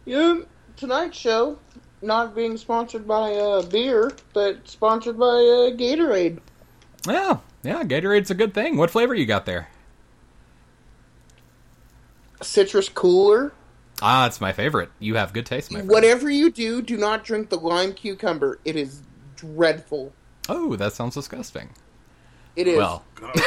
Yeah, 0.04 0.42
tonight's 0.76 1.18
show 1.18 1.60
not 2.02 2.36
being 2.36 2.58
sponsored 2.58 3.08
by 3.08 3.36
uh, 3.36 3.62
beer, 3.62 4.12
but 4.34 4.68
sponsored 4.68 5.18
by 5.18 5.26
uh, 5.26 5.72
Gatorade. 5.78 6.40
Yeah, 7.08 7.38
yeah, 7.64 7.84
Gatorade's 7.84 8.32
a 8.32 8.36
good 8.36 8.54
thing. 8.54 8.76
What 8.76 8.92
flavor 8.92 9.16
you 9.16 9.26
got 9.26 9.46
there? 9.46 9.70
Citrus 12.42 12.90
cooler. 12.90 13.54
Ah, 14.02 14.28
it's 14.28 14.42
my 14.42 14.52
favorite. 14.52 14.90
You 15.00 15.16
have 15.16 15.34
good 15.34 15.46
taste, 15.46 15.72
my 15.72 15.80
friend. 15.80 15.90
Whatever 15.90 16.30
you 16.30 16.52
do, 16.52 16.82
do 16.82 16.98
not 16.98 17.24
drink 17.24 17.50
the 17.50 17.58
lime 17.58 17.94
cucumber. 17.94 18.60
It 18.66 18.76
is 18.76 19.02
dreadful. 19.36 20.14
Oh, 20.50 20.76
that 20.76 20.94
sounds 20.94 21.16
disgusting. 21.16 21.70
It 22.56 22.68
is. 22.68 22.78
Well, 22.78 23.04
it 23.22 23.44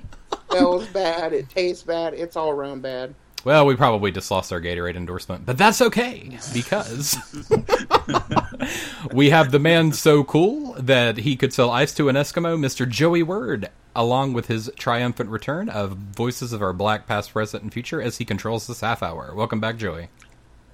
smells 0.50 0.86
bad. 0.88 1.32
It 1.32 1.48
tastes 1.48 1.82
bad. 1.82 2.14
It's 2.14 2.36
all 2.36 2.50
around 2.50 2.82
bad. 2.82 3.14
Well, 3.44 3.66
we 3.66 3.76
probably 3.76 4.10
just 4.10 4.30
lost 4.30 4.54
our 4.54 4.60
Gatorade 4.60 4.96
endorsement, 4.96 5.44
but 5.44 5.58
that's 5.58 5.82
okay 5.82 6.38
because 6.54 7.18
we 9.12 9.28
have 9.28 9.50
the 9.50 9.58
man 9.58 9.92
so 9.92 10.24
cool 10.24 10.72
that 10.78 11.18
he 11.18 11.36
could 11.36 11.52
sell 11.52 11.70
ice 11.70 11.92
to 11.94 12.08
an 12.08 12.16
Eskimo, 12.16 12.58
Mr. 12.58 12.88
Joey 12.88 13.22
Word, 13.22 13.68
along 13.94 14.32
with 14.32 14.46
his 14.46 14.70
triumphant 14.76 15.28
return 15.28 15.68
of 15.68 15.92
voices 15.92 16.54
of 16.54 16.62
our 16.62 16.72
black 16.72 17.06
past, 17.06 17.34
present, 17.34 17.62
and 17.62 17.70
future 17.70 18.00
as 18.00 18.16
he 18.16 18.24
controls 18.24 18.66
this 18.66 18.80
half 18.80 19.02
hour. 19.02 19.34
Welcome 19.34 19.60
back, 19.60 19.76
Joey. 19.76 20.08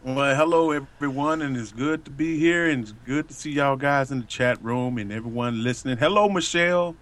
Well, 0.04 0.36
hello 0.36 0.70
everyone, 0.70 1.42
and 1.42 1.56
it's 1.56 1.72
good 1.72 2.04
to 2.04 2.10
be 2.12 2.38
here, 2.38 2.70
and 2.70 2.84
it's 2.84 2.92
good 3.04 3.26
to 3.28 3.34
see 3.34 3.50
y'all 3.50 3.74
guys 3.74 4.12
in 4.12 4.20
the 4.20 4.26
chat 4.26 4.62
room 4.62 4.96
and 4.96 5.10
everyone 5.10 5.64
listening. 5.64 5.98
Hello, 5.98 6.28
Michelle. 6.28 6.94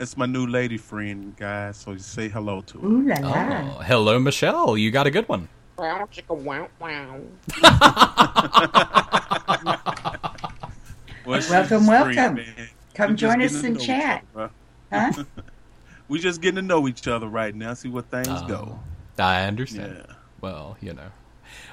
That's 0.00 0.16
my 0.16 0.26
new 0.26 0.46
lady 0.46 0.78
friend, 0.78 1.36
guys. 1.36 1.78
So 1.78 1.92
you 1.92 2.00
say 2.00 2.28
hello 2.30 2.62
to 2.62 2.80
her. 2.80 2.88
Ooh 2.88 3.02
la 3.06 3.16
la. 3.20 3.64
Oh, 3.76 3.80
hello, 3.86 4.18
Michelle. 4.20 4.78
You 4.78 4.90
got 4.92 5.06
a 5.08 5.12
good 5.12 5.28
one. 5.28 5.50
Wow, 5.78 6.08
chicka, 6.12 6.36
wow, 6.36 6.68
wow. 6.80 7.20
Well, 11.26 11.42
Welcome, 11.50 11.86
welcome. 11.86 12.34
man. 12.36 12.70
Come 12.94 13.10
We 13.10 13.16
just 13.16 13.32
join 13.34 13.42
us 13.42 13.64
in 13.64 13.74
chat. 13.78 14.24
other, 14.34 14.50
Huh? 14.92 15.12
we 16.08 16.18
just 16.20 16.40
getting 16.42 16.56
to 16.56 16.62
know 16.62 16.88
each 16.88 17.08
other 17.08 17.28
right 17.28 17.54
now. 17.54 17.74
See 17.74 17.88
what 17.90 18.10
things 18.10 18.42
go. 18.42 18.80
Oh, 19.18 19.24
I 19.24 19.44
understand. 19.46 20.06
Well, 20.40 20.78
you 20.80 20.94
know, 20.94 21.10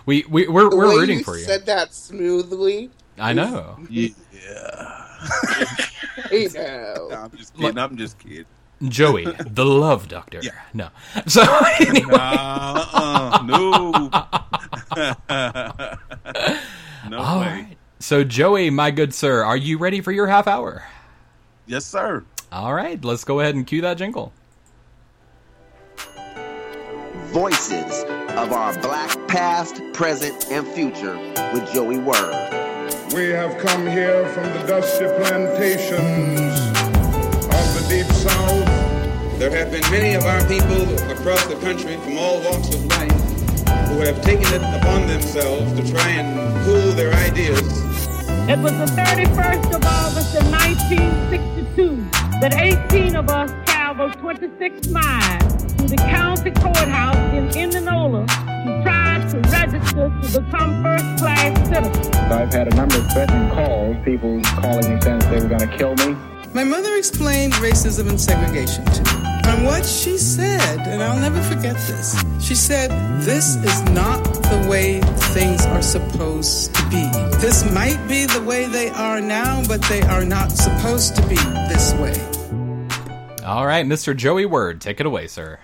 we 0.06 0.26
we 0.30 0.48
we're 0.48 0.70
we're 0.70 0.88
rooting 1.00 1.20
you 1.20 1.24
for 1.26 1.38
you. 1.38 1.46
said 1.46 1.66
that 1.68 1.94
smoothly. 1.94 2.92
I 3.20 3.34
know. 3.34 3.80
Yeah. 3.90 5.07
Hey 6.30 6.48
now. 6.54 7.10
I'm 7.12 7.32
just 7.38 7.56
kidding. 7.56 7.78
I'm 7.78 7.96
just 7.96 8.20
kidding. 8.20 8.46
Joey, 8.84 9.26
the 9.48 9.66
love 9.66 10.08
doctor. 10.08 10.40
Yeah. 10.44 10.52
No. 10.74 10.90
So 11.28 11.42
anyway. 11.80 12.16
uh, 12.20 13.40
no. 13.46 13.92
no 17.10 17.18
All 17.18 17.40
way. 17.40 17.46
right. 17.46 17.78
So 18.00 18.24
Joey, 18.24 18.70
my 18.70 18.92
good 18.92 19.14
sir, 19.14 19.44
are 19.44 19.58
you 19.58 19.78
ready 19.78 20.02
for 20.02 20.12
your 20.12 20.28
half 20.28 20.48
hour? 20.48 20.84
Yes, 21.66 21.86
sir. 21.86 22.24
All 22.52 22.74
right, 22.74 23.04
let's 23.04 23.24
go 23.24 23.40
ahead 23.40 23.56
and 23.56 23.66
cue 23.66 23.82
that 23.82 23.98
jingle. 23.98 24.32
Voices 27.28 28.04
of 28.04 28.52
our 28.52 28.80
black 28.82 29.28
past, 29.28 29.82
present, 29.94 30.48
and 30.52 30.66
future 30.68 31.18
with 31.54 31.72
Joey 31.74 31.98
Word. 31.98 32.67
We 33.16 33.30
have 33.30 33.58
come 33.60 33.88
here 33.88 34.28
from 34.34 34.44
the 34.52 34.64
dusty 34.68 35.06
plantations 35.06 36.50
of 36.50 37.68
the 37.74 37.86
deep 37.88 38.06
south. 38.08 39.40
There 39.40 39.50
have 39.52 39.72
been 39.72 39.90
many 39.90 40.14
of 40.16 40.24
our 40.26 40.42
people 40.46 40.84
across 41.10 41.46
the 41.46 41.56
country 41.56 41.96
from 41.98 42.18
all 42.18 42.42
walks 42.42 42.74
of 42.76 42.86
life 42.88 43.12
who 43.88 44.02
have 44.02 44.22
taken 44.24 44.46
it 44.54 44.62
upon 44.82 45.08
themselves 45.08 45.72
to 45.80 45.90
try 45.90 46.10
and 46.10 46.66
pool 46.66 46.92
their 46.92 47.14
ideas. 47.14 47.62
It 48.50 48.60
was 48.60 48.74
the 48.74 48.94
31st 49.02 49.76
of 49.76 49.86
August 49.86 50.36
in 50.36 50.52
1962 50.52 52.08
that 52.42 52.54
18 52.54 53.16
of 53.16 53.30
us 53.30 53.52
traveled 53.98 54.20
26 54.20 54.90
miles 54.90 55.64
to 55.74 55.88
the 55.88 55.96
county 55.96 56.52
courthouse 56.52 57.18
in 57.34 57.48
Indianola 57.58 58.28
to 58.28 58.82
try 58.84 59.26
to 59.28 59.40
register 59.50 60.14
to 60.22 60.40
become 60.40 60.84
first 60.84 61.18
class 61.18 61.58
citizens. 61.68 62.16
I've 62.16 62.54
had 62.54 62.72
a 62.72 62.76
number 62.76 62.98
of 62.98 63.12
threatening 63.12 63.50
calls, 63.50 63.98
people 64.06 64.40
calling 64.62 64.94
me 64.94 65.02
saying 65.02 65.20
they 65.32 65.42
were 65.42 65.50
going 65.50 65.68
to 65.68 65.78
kill 65.78 65.96
me. 65.96 66.16
My 66.54 66.64
mother 66.64 66.94
explained 66.96 67.54
racism 67.54 68.08
and 68.08 68.22
segregation 68.22 68.86
to 68.86 69.04
me. 69.04 69.24
And 69.46 69.66
what 69.66 69.84
she 69.84 70.20
said, 70.20 70.80
and 70.82 71.02
I'll 71.02 71.20
never 71.20 71.42
forget 71.42 71.76
this, 71.88 72.24
she 72.40 72.54
said, 72.54 72.92
This 73.22 73.56
is 73.56 73.82
not 73.92 74.24
the 74.24 74.68
way 74.70 75.00
things 75.34 75.66
are 75.66 75.82
supposed 75.82 76.76
to 76.76 76.84
be. 76.90 77.10
This 77.40 77.64
might 77.74 78.00
be 78.08 78.26
the 78.26 78.44
way 78.44 78.68
they 78.68 78.90
are 78.90 79.20
now, 79.22 79.64
but 79.68 79.82
they 79.84 80.02
are 80.04 80.26
not 80.26 80.52
supposed 80.52 81.16
to 81.16 81.28
be 81.28 81.38
this 81.70 81.94
way. 81.96 82.38
All 83.48 83.66
right, 83.66 83.86
Mr. 83.86 84.14
Joey 84.14 84.46
Word, 84.46 84.82
take 84.82 85.00
it 85.00 85.06
away, 85.06 85.28
sir. 85.28 85.58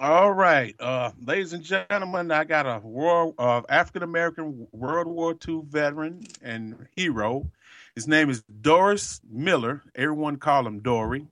All 0.00 0.32
right, 0.32 0.74
uh, 0.80 1.12
ladies 1.24 1.52
and 1.52 1.62
gentlemen, 1.62 2.32
I 2.32 2.42
got 2.42 2.66
a 2.66 2.84
world 2.84 3.36
uh, 3.38 3.62
African 3.68 4.02
American 4.02 4.66
World 4.72 5.06
War 5.06 5.36
II 5.46 5.60
veteran 5.68 6.26
and 6.42 6.88
hero. 6.96 7.48
His 7.94 8.08
name 8.08 8.30
is 8.30 8.42
Doris 8.62 9.20
Miller. 9.30 9.80
Everyone 9.94 10.38
call 10.38 10.66
him 10.66 10.80
Dory. 10.80 11.24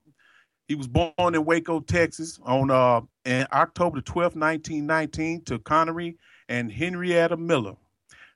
He 0.68 0.76
was 0.76 0.86
born 0.86 1.12
in 1.18 1.44
Waco, 1.44 1.80
Texas, 1.80 2.38
on 2.44 2.70
uh, 2.70 3.00
in 3.24 3.48
October 3.52 4.00
12, 4.00 4.36
1919, 4.36 5.42
to 5.46 5.58
Connery 5.58 6.16
and 6.48 6.70
Henrietta 6.70 7.36
Miller. 7.36 7.74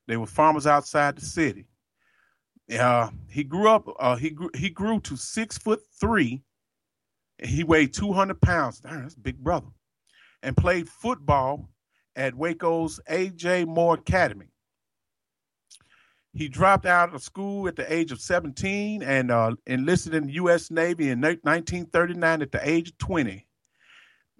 They 0.08 0.16
were 0.16 0.26
farmers 0.26 0.66
outside 0.66 1.14
the 1.14 1.24
city. 1.24 1.66
Uh, 2.76 3.10
he 3.28 3.44
grew 3.44 3.68
up. 3.68 3.86
Uh, 4.00 4.16
he 4.16 4.30
grew. 4.30 4.50
He 4.52 4.68
grew 4.68 4.98
to 5.02 5.16
six 5.16 5.56
foot 5.56 5.84
three. 6.00 6.42
He 7.42 7.64
weighed 7.64 7.92
200 7.92 8.40
pounds. 8.40 8.80
Darn, 8.80 9.02
that's 9.02 9.14
big 9.14 9.38
brother. 9.38 9.68
And 10.42 10.56
played 10.56 10.88
football 10.88 11.68
at 12.16 12.34
Waco's 12.34 13.00
A.J. 13.08 13.64
Moore 13.64 13.94
Academy. 13.94 14.46
He 16.34 16.48
dropped 16.48 16.86
out 16.86 17.14
of 17.14 17.22
school 17.22 17.68
at 17.68 17.76
the 17.76 17.92
age 17.92 18.10
of 18.10 18.20
17 18.20 19.02
and 19.02 19.30
uh, 19.30 19.54
enlisted 19.66 20.14
in 20.14 20.26
the 20.26 20.32
U.S. 20.34 20.70
Navy 20.70 21.10
in 21.10 21.20
1939 21.20 22.42
at 22.42 22.52
the 22.52 22.68
age 22.68 22.88
of 22.88 22.98
20. 22.98 23.46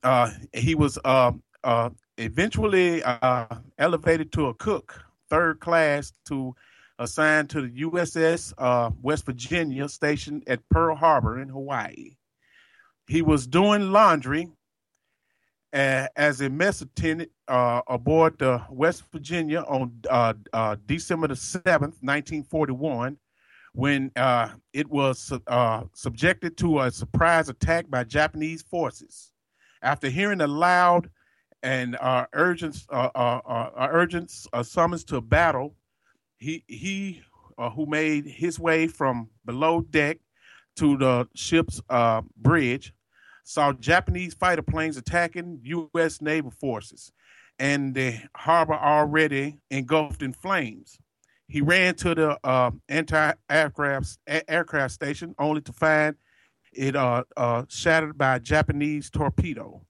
Uh, 0.02 0.30
he 0.52 0.74
was 0.74 0.98
uh, 1.04 1.32
uh 1.62 1.90
eventually 2.18 3.02
uh, 3.04 3.46
elevated 3.78 4.32
to 4.32 4.46
a 4.46 4.54
cook, 4.54 5.04
third 5.28 5.60
class, 5.60 6.12
to 6.26 6.54
assigned 6.98 7.50
to 7.50 7.62
the 7.62 7.82
USS 7.82 8.52
uh, 8.58 8.90
West 9.02 9.26
Virginia, 9.26 9.88
stationed 9.88 10.44
at 10.46 10.66
Pearl 10.70 10.96
Harbor 10.96 11.40
in 11.40 11.48
Hawaii. 11.48 12.16
He 13.12 13.20
was 13.20 13.46
doing 13.46 13.92
laundry 13.92 14.48
uh, 15.74 16.06
as 16.16 16.40
a 16.40 16.48
mess 16.48 16.80
attendant 16.80 17.30
uh, 17.46 17.82
aboard 17.86 18.38
the 18.38 18.64
West 18.70 19.02
Virginia 19.12 19.60
on 19.68 19.92
uh, 20.08 20.32
uh 20.54 20.76
December 20.86 21.28
the 21.28 21.34
7th, 21.34 22.00
1941, 22.00 23.18
when 23.74 24.10
uh, 24.16 24.48
it 24.72 24.88
was 24.88 25.30
uh, 25.46 25.82
subjected 25.92 26.56
to 26.56 26.80
a 26.80 26.90
surprise 26.90 27.50
attack 27.50 27.90
by 27.90 28.02
Japanese 28.02 28.62
forces. 28.62 29.34
After 29.82 30.08
hearing 30.08 30.40
a 30.40 30.46
loud 30.46 31.10
and 31.62 31.98
urgent, 32.32 32.78
urgent 32.94 34.30
summons 34.62 35.04
to 35.04 35.20
battle, 35.20 35.74
he, 36.38 36.64
he 36.66 37.20
who 37.74 37.84
made 37.84 38.24
his 38.24 38.58
way 38.58 38.86
from 38.86 39.28
below 39.44 39.82
deck 39.82 40.16
to 40.76 40.96
the 40.96 41.28
ship's 41.34 41.82
bridge 42.38 42.94
saw 43.44 43.72
Japanese 43.72 44.34
fighter 44.34 44.62
planes 44.62 44.96
attacking 44.96 45.60
U.S. 45.62 46.20
naval 46.20 46.50
forces 46.50 47.12
and 47.58 47.94
the 47.94 48.18
harbor 48.36 48.74
already 48.74 49.58
engulfed 49.70 50.22
in 50.22 50.32
flames. 50.32 50.98
He 51.48 51.60
ran 51.60 51.94
to 51.96 52.14
the 52.14 52.38
uh, 52.44 52.70
anti-aircraft 52.88 54.18
aircraft 54.26 54.94
station 54.94 55.34
only 55.38 55.60
to 55.62 55.72
find 55.72 56.16
it 56.72 56.96
uh, 56.96 57.24
uh, 57.36 57.64
shattered 57.68 58.16
by 58.16 58.36
a 58.36 58.40
Japanese 58.40 59.10
torpedo. 59.10 59.82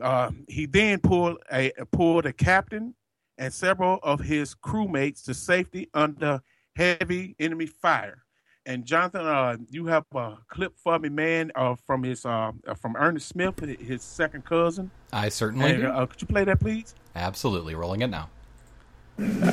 Uh, 0.00 0.30
he 0.48 0.66
then 0.66 1.00
pulled 1.00 1.38
a 1.52 1.72
pulled 1.92 2.24
a 2.26 2.32
captain 2.32 2.94
and 3.36 3.52
several 3.52 3.98
of 4.02 4.20
his 4.20 4.54
crewmates 4.54 5.24
to 5.24 5.34
safety 5.34 5.88
under 5.92 6.40
heavy 6.74 7.36
enemy 7.38 7.66
fire. 7.66 8.24
And 8.68 8.84
Jonathan, 8.84 9.24
uh, 9.24 9.56
you 9.70 9.86
have 9.86 10.04
a 10.14 10.36
clip 10.46 10.74
for 10.76 10.98
me, 10.98 11.08
man, 11.08 11.50
uh, 11.54 11.74
from 11.86 12.02
his 12.02 12.26
uh, 12.26 12.52
from 12.76 12.96
Ernest 12.96 13.28
Smith, 13.28 13.58
his 13.60 14.02
second 14.02 14.44
cousin. 14.44 14.90
I 15.10 15.30
certainly 15.30 15.70
and, 15.70 15.80
do. 15.80 15.88
Uh, 15.88 16.04
could 16.04 16.20
you 16.20 16.28
play 16.28 16.44
that, 16.44 16.60
please? 16.60 16.94
Absolutely, 17.16 17.74
rolling 17.74 18.02
it 18.02 18.08
now. 18.08 18.28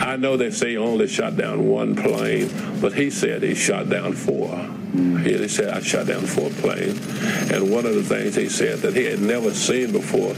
I 0.02 0.18
know 0.18 0.36
they 0.36 0.52
say 0.52 0.72
he 0.72 0.78
only 0.78 1.08
shot 1.08 1.38
down 1.38 1.70
one 1.70 1.96
plane, 1.96 2.52
but 2.82 2.94
he 2.94 3.10
said 3.10 3.42
he 3.42 3.56
shot 3.56 3.88
down 3.90 4.12
four. 4.12 4.54
He 5.24 5.48
said 5.48 5.70
I 5.70 5.80
shot 5.80 6.08
down 6.08 6.26
four 6.26 6.50
planes, 6.50 7.00
and 7.54 7.72
one 7.72 7.86
of 7.86 7.96
the 7.96 8.04
things 8.04 8.36
he 8.36 8.50
said 8.50 8.80
that 8.80 8.98
he 8.98 9.06
had 9.06 9.22
never 9.22 9.54
seen 9.54 9.94
before 9.94 10.34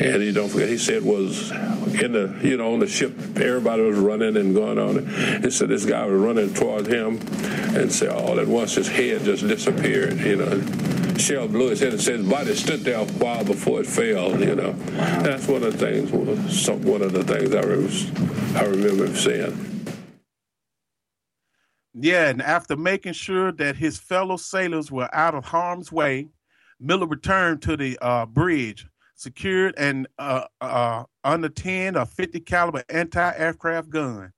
and 0.00 0.22
you 0.22 0.32
don't 0.32 0.48
forget, 0.48 0.68
he 0.68 0.78
said 0.78 1.04
was 1.04 1.50
in 1.50 2.12
the, 2.12 2.38
you 2.42 2.56
know, 2.56 2.72
on 2.72 2.78
the 2.80 2.86
ship, 2.86 3.12
everybody 3.36 3.82
was 3.82 3.98
running 3.98 4.36
and 4.36 4.54
going 4.54 4.78
on. 4.78 5.06
He 5.42 5.50
said 5.50 5.68
this 5.68 5.84
guy 5.84 6.06
was 6.06 6.20
running 6.20 6.54
toward 6.54 6.86
him 6.86 7.20
and 7.76 7.92
said 7.92 8.08
all 8.08 8.40
at 8.40 8.46
once 8.46 8.74
his 8.74 8.88
head 8.88 9.22
just 9.24 9.46
disappeared, 9.46 10.18
you 10.18 10.36
know. 10.36 10.62
Shell 11.18 11.48
blew 11.48 11.68
his 11.68 11.80
head 11.80 11.92
and 11.92 12.00
said 12.00 12.20
his 12.20 12.28
body 12.28 12.54
stood 12.54 12.80
there 12.80 13.00
a 13.00 13.04
while 13.04 13.44
before 13.44 13.80
it 13.80 13.86
fell, 13.86 14.40
you 14.40 14.54
know. 14.54 14.72
That's 14.72 15.46
one 15.46 15.62
of 15.62 15.78
the 15.78 15.86
things, 15.86 16.10
one 16.10 17.02
of 17.02 17.12
the 17.12 17.24
things 17.24 17.54
I, 17.54 17.60
remember, 17.60 18.58
I 18.58 18.64
remember 18.64 19.04
him 19.04 19.16
saying. 19.16 19.66
Yeah, 21.92 22.28
and 22.30 22.40
after 22.40 22.74
making 22.74 23.12
sure 23.12 23.52
that 23.52 23.76
his 23.76 23.98
fellow 23.98 24.38
sailors 24.38 24.90
were 24.90 25.14
out 25.14 25.34
of 25.34 25.44
harm's 25.44 25.92
way, 25.92 26.28
Miller 26.78 27.06
returned 27.06 27.60
to 27.62 27.76
the 27.76 27.98
uh, 28.00 28.24
bridge 28.24 28.86
secured 29.20 29.74
an 29.76 30.06
uh, 30.18 30.44
uh, 30.62 31.04
under 31.24 31.50
10 31.50 31.94
or 31.94 32.06
50 32.06 32.40
caliber 32.40 32.82
anti-aircraft 32.88 33.90
gun 33.90 34.32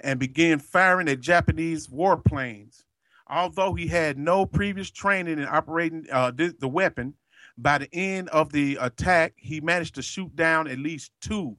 and 0.00 0.20
began 0.20 0.58
firing 0.58 1.08
at 1.08 1.20
Japanese 1.20 1.86
warplanes. 1.86 2.82
Although 3.26 3.72
he 3.72 3.86
had 3.86 4.18
no 4.18 4.44
previous 4.44 4.90
training 4.90 5.38
in 5.38 5.46
operating 5.46 6.06
uh, 6.12 6.30
the, 6.30 6.54
the 6.60 6.68
weapon, 6.68 7.14
by 7.56 7.78
the 7.78 7.88
end 7.92 8.28
of 8.28 8.52
the 8.52 8.76
attack, 8.80 9.32
he 9.36 9.60
managed 9.62 9.94
to 9.94 10.02
shoot 10.02 10.34
down 10.36 10.68
at 10.68 10.78
least 10.78 11.10
two 11.22 11.56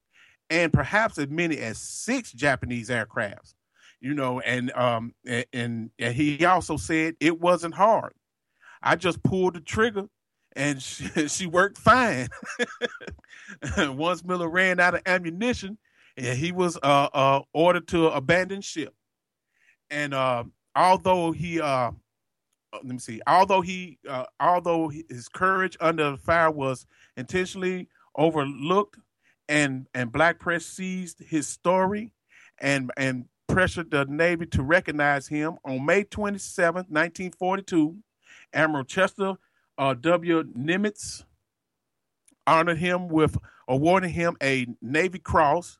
and 0.51 0.71
perhaps 0.71 1.17
as 1.17 1.27
many 1.29 1.57
as 1.57 1.79
six 1.79 2.31
Japanese 2.31 2.89
aircrafts. 2.89 3.55
You 3.99 4.13
know, 4.13 4.39
and 4.39 4.71
um 4.71 5.13
and, 5.25 5.89
and 5.99 6.13
he 6.13 6.45
also 6.45 6.77
said 6.77 7.15
it 7.19 7.41
wasn't 7.41 7.73
hard. 7.73 8.13
I 8.81 8.95
just 8.95 9.21
pulled 9.23 9.55
the 9.55 9.59
trigger 9.59 10.05
and 10.55 10.81
she, 10.81 11.27
she 11.27 11.47
worked 11.47 11.77
fine. 11.77 12.27
Once 13.77 14.23
Miller 14.23 14.49
ran 14.49 14.79
out 14.79 14.95
of 14.95 15.01
ammunition, 15.05 15.77
and 16.17 16.37
he 16.37 16.51
was 16.51 16.77
uh, 16.77 17.09
uh, 17.13 17.41
ordered 17.53 17.87
to 17.89 18.07
abandon 18.07 18.61
ship. 18.61 18.93
And 19.89 20.13
uh, 20.13 20.43
although 20.75 21.31
he, 21.31 21.59
uh, 21.59 21.91
let 22.73 22.85
me 22.85 22.99
see, 22.99 23.21
although 23.25 23.61
he, 23.61 23.97
uh, 24.07 24.25
although 24.39 24.89
his 24.89 25.27
courage 25.29 25.77
under 25.79 26.17
fire 26.17 26.51
was 26.51 26.85
intentionally 27.17 27.87
overlooked, 28.15 28.97
and 29.47 29.87
and 29.95 30.11
black 30.11 30.39
press 30.39 30.65
seized 30.65 31.19
his 31.19 31.47
story, 31.47 32.13
and 32.59 32.91
and 32.97 33.25
pressured 33.47 33.89
the 33.89 34.05
Navy 34.05 34.45
to 34.45 34.61
recognize 34.61 35.27
him 35.27 35.57
on 35.65 35.85
May 35.85 36.03
27, 36.03 36.85
1942. 36.87 37.97
Admiral 38.53 38.83
Chester 38.83 39.35
uh, 39.79 39.95
W. 39.95 40.43
Nimitz 40.43 41.23
honored 42.45 42.77
him 42.77 43.07
with 43.07 43.37
awarding 43.67 44.11
him 44.11 44.35
a 44.43 44.67
Navy 44.81 45.19
Cross, 45.19 45.79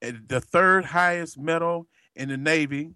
the 0.00 0.40
third 0.40 0.84
highest 0.84 1.36
medal 1.36 1.88
in 2.14 2.28
the 2.28 2.36
Navy. 2.36 2.92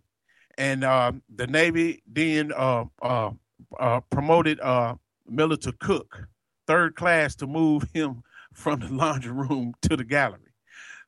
And 0.57 0.85
uh, 0.85 1.13
the 1.35 1.47
Navy 1.47 2.03
then 2.07 2.53
uh, 2.57 2.85
uh, 3.03 3.31
uh 3.79 4.01
promoted 4.11 4.61
uh, 4.61 4.95
Miller 5.29 5.57
to 5.59 5.73
cook, 5.73 6.29
third 6.67 6.95
class, 6.95 7.35
to 7.37 7.47
move 7.47 7.85
him 7.95 8.23
from 8.55 8.81
the 8.81 8.89
laundry 8.89 9.33
room 9.33 9.75
to 9.83 9.97
the 9.97 10.05
gallery. 10.05 10.41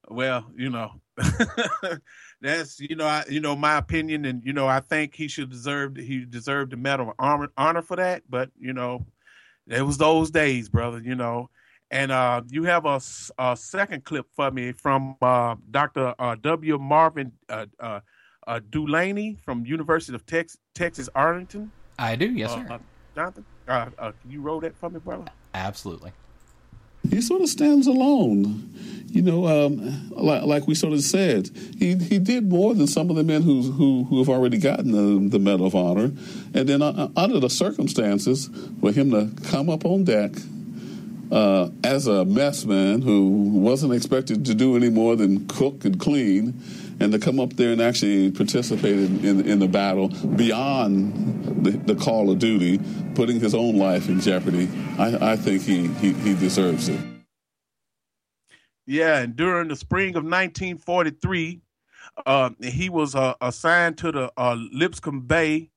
Well, 0.09 0.51
you 0.57 0.71
know, 0.71 1.01
that's 2.41 2.81
you 2.81 2.97
know, 2.97 3.07
I, 3.07 3.25
you 3.29 3.41
know 3.41 3.55
my 3.55 3.77
opinion, 3.77 4.25
and 4.25 4.43
you 4.45 4.53
know, 4.53 4.67
I 4.67 4.81
think 4.81 5.15
he 5.15 5.29
should 5.29 5.51
deserve 5.51 5.97
he 5.97 6.25
deserved 6.25 6.73
the 6.73 6.77
medal 6.77 7.11
of 7.11 7.15
honor, 7.19 7.49
honor 7.57 7.83
for 7.83 7.97
that. 7.97 8.23
But 8.29 8.51
you 8.59 8.73
know, 8.73 9.07
it 9.67 9.83
was 9.83 9.99
those 9.99 10.31
days, 10.31 10.69
brother, 10.69 11.01
you 11.01 11.15
know. 11.15 11.51
And 11.91 12.13
uh, 12.13 12.43
you 12.49 12.65
have 12.65 12.87
a, 12.87 13.01
a, 13.39 13.57
second 13.57 14.05
clip 14.05 14.27
for 14.37 14.51
me 14.53 14.71
from 14.73 15.17
uh, 15.21 15.57
Dr. 15.73 16.15
Uh, 16.19 16.37
W. 16.41 16.79
Marvin 16.79 17.33
uh, 17.49 17.67
uh, 17.81 18.01
uh, 18.47 18.61
Dulaney 18.71 19.41
from 19.41 19.67
University 19.67 20.15
of 20.15 20.25
Tex- 20.25 20.57
Texas 20.73 21.09
Arlington. 21.17 21.73
I 21.99 22.15
do, 22.15 22.31
yes, 22.31 22.53
sir. 22.53 22.79
Jonathan, 23.17 23.45
can 23.67 24.13
you 24.29 24.41
roll 24.41 24.61
that 24.61 24.77
for 24.77 24.89
me, 24.89 25.01
brother? 25.01 25.25
Absolutely. 25.53 26.13
He 27.09 27.21
sort 27.21 27.43
of 27.43 27.49
stands 27.49 27.87
alone. 27.87 28.67
You 29.07 29.23
know, 29.23 29.47
um, 29.49 30.11
like, 30.11 30.45
like, 30.45 30.67
we 30.69 30.77
sort 30.77 30.93
of 30.93 31.01
said, 31.01 31.51
he 31.79 31.97
he 31.97 32.21
did 32.21 32.49
more 32.49 32.75
than 32.75 32.87
some 32.87 33.11
of 33.11 33.17
the 33.17 33.25
men 33.25 33.43
who 33.43 33.63
who, 33.63 34.05
who 34.05 34.19
have 34.19 34.29
already 34.29 34.59
gotten 34.59 34.93
the, 34.93 35.29
the 35.31 35.41
Medal 35.41 35.67
of 35.67 35.75
Honor. 35.75 36.13
And 36.55 36.69
then 36.69 36.81
uh, 36.81 37.09
under 37.17 37.41
the 37.41 37.51
circumstances, 37.51 38.49
for 38.81 38.93
him 38.93 39.11
to 39.11 39.31
come 39.51 39.69
up 39.69 39.85
on 39.85 40.05
deck 40.05 40.33
uh, 41.31 41.71
as 41.85 42.07
a 42.07 42.25
messman 42.25 43.03
who 43.03 43.29
wasn't 43.51 43.93
expected 43.93 44.45
to 44.47 44.55
do 44.55 44.77
any 44.77 44.91
more 44.91 45.17
than 45.17 45.47
cook 45.47 45.85
and 45.85 45.99
clean, 45.99 46.61
and 47.01 47.13
to 47.13 47.19
come 47.19 47.41
up 47.41 47.55
there 47.55 47.73
and 47.73 47.81
actually 47.81 48.31
participate 48.31 48.99
in, 48.99 49.25
in, 49.25 49.47
in 49.47 49.59
the 49.59 49.69
battle 49.69 50.09
beyond 50.09 51.65
the, 51.65 51.71
the, 51.71 51.95
call 51.95 52.31
of 52.31 52.39
duty, 52.39 52.79
putting 53.15 53.41
his 53.41 53.55
own 53.55 53.77
life 53.77 54.09
in 54.09 54.21
jeopardy, 54.21 54.69
I, 54.99 55.33
I 55.33 55.37
think 55.37 55.63
he, 55.63 55.87
he, 55.95 56.13
he 56.13 56.35
deserves 56.35 56.89
it. 56.89 57.01
Yeah, 58.87 59.21
and 59.21 59.37
during 59.37 59.69
the 59.69 59.77
spring 59.77 60.11
of 60.11 60.25
1943, 60.25 61.61
uh, 62.27 62.51
he 62.61 62.91
was 62.91 63.15
uh, 63.15 63.35
assigned 63.41 63.97
to 63.99 64.13
the 64.13 64.33
uh, 64.37 64.57
Liscome 64.75 65.27
Bay 65.27 65.71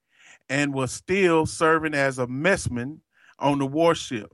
and 0.49 0.73
was 0.73 0.91
still 0.91 1.45
serving 1.45 1.93
as 1.93 2.19
a 2.19 2.27
messman 2.27 2.99
on 3.39 3.59
the 3.59 3.65
warship. 3.65 4.33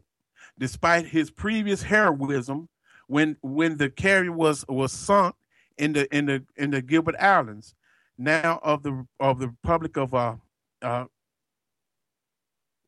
Despite 0.59 1.07
his 1.07 1.31
previous 1.31 1.83
heroism, 1.83 2.67
when 3.07 3.37
when 3.41 3.77
the 3.77 3.89
carrier 3.89 4.31
was 4.31 4.65
was 4.67 4.91
sunk 4.91 5.35
in 5.77 5.93
the 5.93 6.13
in 6.15 6.25
the 6.25 6.43
in 6.57 6.71
the 6.71 6.81
Gilbert 6.81 7.15
Islands, 7.19 7.73
now 8.17 8.59
of 8.61 8.83
the 8.83 9.07
of 9.19 9.39
the 9.39 9.47
Republic 9.47 9.97
of 9.97 10.13
uh 10.13 10.35
uh 10.81 11.05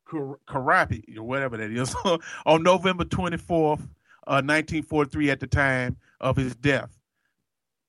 Karapi 0.06 1.16
or 1.16 1.22
whatever 1.22 1.56
that 1.56 1.70
is, 1.70 1.96
on 2.46 2.62
November 2.62 3.04
twenty 3.04 3.38
fourth, 3.38 3.88
uh, 4.26 4.42
nineteen 4.42 4.82
forty 4.82 5.10
three, 5.10 5.30
at 5.30 5.40
the 5.40 5.46
time 5.46 5.96
of 6.20 6.36
his 6.36 6.54
death. 6.54 6.90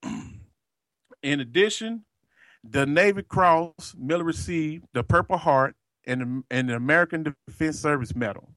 in 1.22 1.40
addition, 1.42 2.06
the 2.64 2.86
Navy 2.86 3.24
Cross 3.24 3.96
Miller 4.00 4.24
received 4.24 4.86
the 4.94 5.04
Purple 5.04 5.38
Heart 5.38 5.76
and 6.08 6.46
and 6.50 6.70
the 6.70 6.76
American 6.76 7.36
Defense 7.48 7.80
Service 7.80 8.16
Medal. 8.16 8.50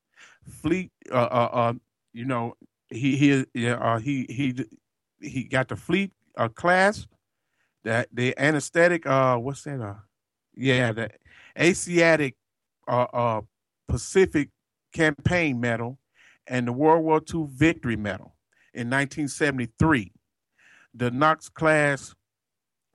Fleet, 0.48 0.90
uh, 1.10 1.14
uh, 1.14 1.48
uh 1.52 1.72
you 2.12 2.24
know, 2.24 2.56
he 2.88 3.16
he 3.16 3.44
uh, 3.64 3.98
he 3.98 4.26
he 4.28 4.54
he 5.20 5.44
got 5.44 5.68
the 5.68 5.76
Fleet 5.76 6.12
uh, 6.36 6.48
class, 6.48 7.06
that 7.84 8.08
the 8.12 8.34
anesthetic, 8.38 9.06
uh, 9.06 9.36
what's 9.36 9.62
that? 9.62 9.80
Uh, 9.80 9.94
yeah, 10.54 10.92
the 10.92 11.10
Asiatic 11.58 12.34
uh, 12.88 13.06
uh, 13.12 13.40
Pacific 13.88 14.50
Campaign 14.92 15.60
Medal 15.60 15.98
and 16.46 16.66
the 16.66 16.72
World 16.72 17.04
War 17.04 17.20
II 17.32 17.46
Victory 17.48 17.96
Medal 17.96 18.34
in 18.72 18.90
1973. 18.90 20.12
The 20.94 21.10
Knox 21.10 21.48
class 21.48 22.14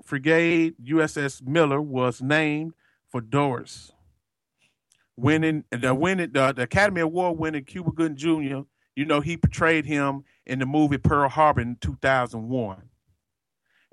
frigate 0.04 0.84
USS 0.84 1.46
Miller 1.46 1.82
was 1.82 2.22
named 2.22 2.74
for 3.08 3.22
Doris. 3.22 3.92
Winning 5.18 5.66
the 5.72 5.94
winning 5.94 6.32
the, 6.32 6.54
the 6.54 6.64
Academy 6.64 7.02
Award 7.02 7.38
winning 7.38 7.64
Cuba 7.64 7.92
Gooding 7.92 8.18
Jr. 8.18 8.62
You 8.96 9.06
know 9.06 9.22
he 9.22 9.38
portrayed 9.38 9.86
him 9.86 10.24
in 10.46 10.60
the 10.60 10.66
movie 10.66 10.98
Pearl 10.98 11.30
Harbor 11.30 11.62
in 11.62 11.78
2001. 11.80 12.78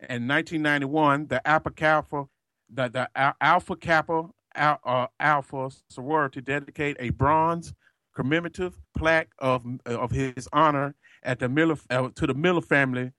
In 0.09 0.29
1991, 0.29 1.27
the 1.27 1.47
Alpha 1.47 1.71
Kappa, 1.71 2.27
the, 2.73 2.89
the 2.89 3.35
Alpha 3.41 3.77
Kappa 3.77 4.29
uh, 4.55 5.07
Alpha 5.21 5.71
sorority 5.89 6.41
dedicate 6.41 6.97
a 7.01 7.11
bronze 7.11 7.75
commemorative 8.15 8.77
plaque 8.97 9.31
of 9.39 9.65
of 9.87 10.11
his 10.11 10.49
honor 10.53 10.95
at 11.23 11.39
the 11.39 11.49
Miller 11.49 11.77
uh, 11.91 12.09
to 12.15 12.27
the 12.27 12.35
Miller 12.35 12.61
family 12.61 13.13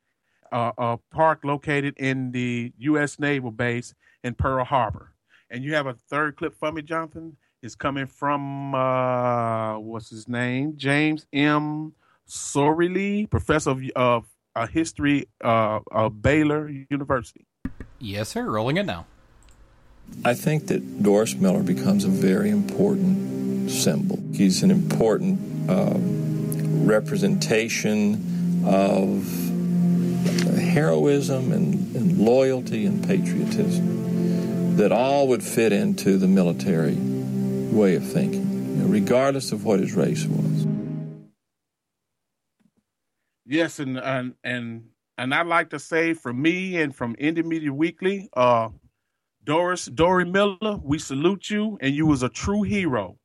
uh, 0.52 0.72
uh, 0.78 0.97
park 1.12 1.43
located 1.43 1.95
in 1.97 2.32
the 2.32 2.74
U.S. 2.80 3.20
Naval 3.20 3.52
base 3.52 3.93
in 4.24 4.34
Pearl 4.34 4.66
Harbor. 4.66 5.14
And 5.50 5.64
you 5.64 5.74
have 5.74 5.88
a 5.88 5.93
third 5.93 6.36
clip 6.36 6.56
for 6.56 6.72
me, 6.72 6.82
Jonathan. 6.82 7.38
It's 7.62 7.76
coming 7.76 8.07
from 8.07 8.74
uh, 8.74 9.78
what's 9.80 10.10
his 10.10 10.30
name, 10.30 10.78
James 10.78 11.26
M. 11.34 11.93
SoRelle, 12.26 13.30
professor 13.30 13.72
of, 13.72 13.84
of 13.97 14.28
a 14.55 14.66
history 14.66 15.28
uh, 15.43 15.80
of 15.91 16.22
Baylor 16.22 16.70
University. 16.89 17.45
Yes, 17.99 18.30
sir. 18.30 18.49
Rolling 18.49 18.78
it 18.78 18.86
now. 18.86 19.07
I 20.24 20.36
think 20.36 20.68
that 20.68 21.03
Doris 21.03 21.36
Miller 21.36 21.62
becomes 21.62 22.05
a 22.05 22.07
very 22.07 22.49
important 22.49 23.70
symbol. 23.70 24.24
He's 24.34 24.64
an 24.64 24.72
important 24.72 25.70
uh, 25.70 25.97
representation 26.86 28.64
of 28.66 29.26
heroism 30.57 31.51
and, 31.51 31.95
and, 31.95 32.18
loyalty 32.20 32.86
and 32.86 33.05
patriotism 33.05 34.76
that 34.78 34.91
all 34.91 35.28
would 35.28 35.43
fit 35.43 35.72
into 35.72 36.18
the 36.18 36.28
military 36.28 36.97
way 37.72 37.96
of 37.96 38.06
thinking, 38.06 38.42
you 38.78 38.84
know, 38.84 38.88
regardless 38.88 39.52
of 39.52 39.66
what 39.66 39.80
his 39.80 39.94
race 39.94 40.26
was. 40.26 40.68
Yes, 43.46 43.80
and 43.80 43.98
and 43.98 44.36
and 44.44 44.84
and 45.18 45.34
I'd 45.34 45.48
like 45.48 45.70
to 45.72 45.80
say 45.80 46.14
from 46.14 46.42
me 46.42 46.82
and 46.82 46.96
from 46.96 47.16
Indie 47.16 47.44
Media 47.44 47.74
Weekly, 47.74 48.30
uh, 48.34 48.70
Doris 49.44 49.86
Dory 49.86 50.26
Miller, 50.26 50.80
we 50.84 51.00
salute 51.00 51.50
you, 51.50 51.78
and 51.82 51.96
you 51.96 52.06
was 52.06 52.24
a 52.24 52.30
true 52.30 52.62
hero. 52.62 53.18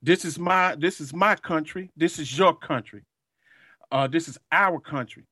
This 0.00 0.24
is 0.24 0.38
my 0.38 0.74
this 0.76 1.00
is 1.00 1.12
my 1.12 1.34
country. 1.36 1.90
This 1.96 2.18
is 2.18 2.36
your 2.36 2.54
country. 2.54 3.02
Uh, 3.90 4.06
this 4.06 4.28
is 4.28 4.38
our 4.50 4.80
country. 4.80 5.24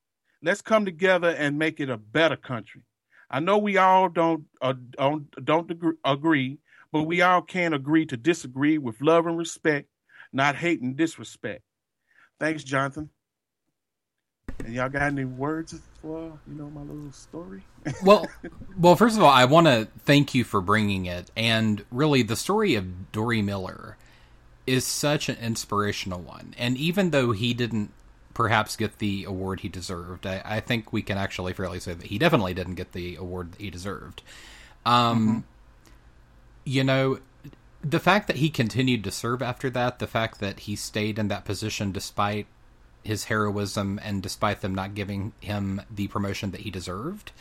Let's 0.43 0.63
come 0.63 0.85
together 0.85 1.31
and 1.31 1.59
make 1.59 1.81
it 1.81 1.91
a 1.91 1.97
better 1.97 2.37
country. 2.37 2.83
I 3.31 3.41
know 3.41 3.59
we 3.59 3.77
all 3.77 4.09
don't 4.09 4.45
uh, 4.61 4.75
don't 4.91 5.45
don't 5.45 5.71
agree, 6.05 6.59
but 6.93 7.05
we 7.05 7.23
all 7.23 7.43
can 7.43 7.73
agree 7.73 8.07
to 8.07 8.17
disagree 8.17 8.79
with 8.79 9.01
love 9.01 9.27
and 9.27 9.39
respect, 9.39 9.89
not 10.33 10.57
hate 10.57 10.81
and 10.81 10.97
disrespect. 10.97 11.63
Thanks, 12.39 12.65
Jonathan. 12.65 13.11
And 14.65 14.75
y'all 14.75 14.89
got 14.89 15.03
any 15.03 15.25
words 15.25 15.75
for 16.03 16.39
you 16.47 16.55
know 16.55 16.71
my 16.71 16.83
little 16.83 17.13
story? 17.13 17.63
well, 18.05 18.27
well, 18.79 18.97
first 18.97 19.17
of 19.17 19.23
all, 19.23 19.31
I 19.31 19.45
want 19.45 19.67
to 19.67 19.89
thank 20.05 20.35
you 20.35 20.45
for 20.45 20.61
bringing 20.61 21.07
it, 21.07 21.31
and 21.37 21.85
really, 21.91 22.23
the 22.23 22.37
story 22.37 22.75
of 22.75 23.13
Dory 23.13 23.43
Miller 23.43 23.97
is 24.67 24.87
such 24.87 25.29
an 25.29 25.37
inspirational 25.41 26.21
one. 26.21 26.55
And 26.59 26.77
even 26.77 27.11
though 27.11 27.33
he 27.33 27.55
didn't 27.55 27.93
perhaps 28.35 28.77
get 28.77 28.99
the 28.99 29.25
award 29.25 29.61
he 29.61 29.69
deserved, 29.69 30.27
I, 30.27 30.43
I 30.45 30.61
think 30.61 30.93
we 30.93 31.03
can 31.03 31.19
actually 31.19 31.53
fairly 31.53 31.81
say 31.81 31.95
that 31.95 32.07
he 32.07 32.19
definitely 32.19 32.55
didn't 32.55 32.75
get 32.75 32.93
the 32.93 33.17
award 33.17 33.53
that 33.53 33.61
he 33.61 33.71
deserved. 33.71 34.23
Um, 34.87 35.19
mm-hmm. 35.19 35.39
You 36.71 36.85
know, 36.85 37.19
the 37.83 37.99
fact 37.99 38.29
that 38.29 38.37
he 38.37 38.49
continued 38.49 39.03
to 39.03 39.11
serve 39.11 39.43
after 39.43 39.69
that, 39.71 39.99
the 39.99 40.07
fact 40.07 40.39
that 40.39 40.61
he 40.61 40.77
stayed 40.77 41.19
in 41.19 41.27
that 41.27 41.45
position 41.45 41.91
despite 41.91 42.47
his 43.03 43.25
heroism 43.25 43.99
and 44.05 44.23
despite 44.23 44.61
them 44.61 44.73
not 44.73 44.95
giving 44.95 45.33
him 45.41 45.83
the 45.91 46.07
promotion 46.07 46.53
that 46.53 46.61
he 46.61 46.71
deserved 46.71 47.33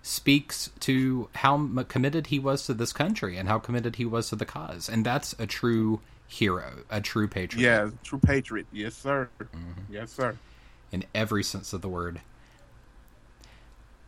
speaks 0.00 0.70
to 0.78 1.28
how 1.34 1.82
committed 1.88 2.28
he 2.28 2.38
was 2.38 2.66
to 2.66 2.74
this 2.74 2.92
country 2.92 3.36
and 3.36 3.48
how 3.48 3.58
committed 3.58 3.96
he 3.96 4.04
was 4.04 4.28
to 4.28 4.36
the 4.36 4.44
cause. 4.44 4.88
And 4.88 5.04
that's 5.04 5.34
a 5.40 5.46
true 5.46 6.00
hero 6.28 6.84
a 6.88 7.00
true 7.00 7.26
patriot. 7.26 7.64
Yeah 7.64 7.90
true 8.04 8.20
patriot. 8.20 8.66
Yes 8.70 8.94
sir. 8.94 9.28
Mm-hmm. 9.40 9.92
yes 9.92 10.12
sir. 10.12 10.36
In 10.92 11.04
every 11.16 11.42
sense 11.42 11.72
of 11.72 11.82
the 11.82 11.88
word. 11.88 12.20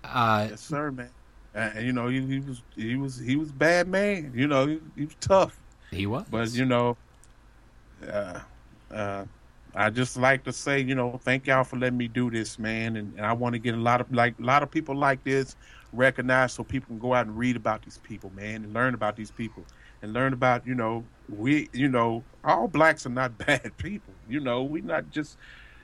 Uh, 0.05 0.47
yes 0.51 0.61
sir 0.61 0.93
man 0.93 1.11
and 1.55 1.85
you 1.85 1.93
know 1.93 2.09
he, 2.09 2.21
he, 2.21 2.41
was 2.41 2.63
he 2.77 2.97
was 2.97 3.19
he 3.19 3.37
was 3.37 3.53
bad 3.53 3.89
man 3.89 4.33
you 4.35 4.47
know 4.47 4.67
he, 4.67 4.81
he 4.97 5.05
was 5.05 5.17
tough 5.21 5.59
he 5.91 6.07
was 6.07 6.25
but 6.31 6.53
you 6.53 6.65
know 6.65 6.97
uh, 8.07 8.41
uh 8.93 9.25
I 9.75 9.91
just 9.91 10.17
like 10.17 10.45
to 10.45 10.53
say, 10.53 10.81
you 10.81 10.95
know, 10.95 11.21
thank 11.23 11.47
y'all 11.47 11.65
for 11.65 11.79
letting 11.79 11.99
me 11.99 12.09
do 12.09 12.31
this, 12.31 12.59
man. 12.59 12.97
And, 12.97 13.15
and 13.17 13.25
I 13.25 13.33
want 13.33 13.53
to 13.55 13.59
get 13.59 13.75
a 13.75 13.79
lot 13.79 14.01
of 14.01 14.13
like 14.13 14.35
a 14.39 14.43
lot 14.43 14.63
of 14.63 14.71
people 14.71 14.97
like 14.97 15.23
this 15.23 15.57
recognized, 15.93 16.57
so 16.57 16.65
people 16.65 16.89
can 16.89 16.99
go 16.99 17.15
out 17.15 17.27
and 17.27 17.37
read 17.37 17.57
about 17.57 17.83
these 17.83 17.99
people, 17.99 18.31
man, 18.35 18.65
and 18.65 18.73
learn 18.73 18.95
about 18.95 19.17
these 19.17 19.31
people, 19.31 19.65
and 20.03 20.13
learn 20.13 20.33
about, 20.33 20.67
you 20.67 20.75
know, 20.75 21.05
we, 21.29 21.69
you 21.73 21.89
know, 21.89 22.25
all 22.45 22.69
blacks 22.69 23.07
are 23.07 23.11
not 23.11 23.37
bad 23.47 23.77
people. 23.77 24.15
You 24.29 24.41
know, 24.41 24.63
we 24.63 24.81
not 24.81 25.11
just 25.11 25.37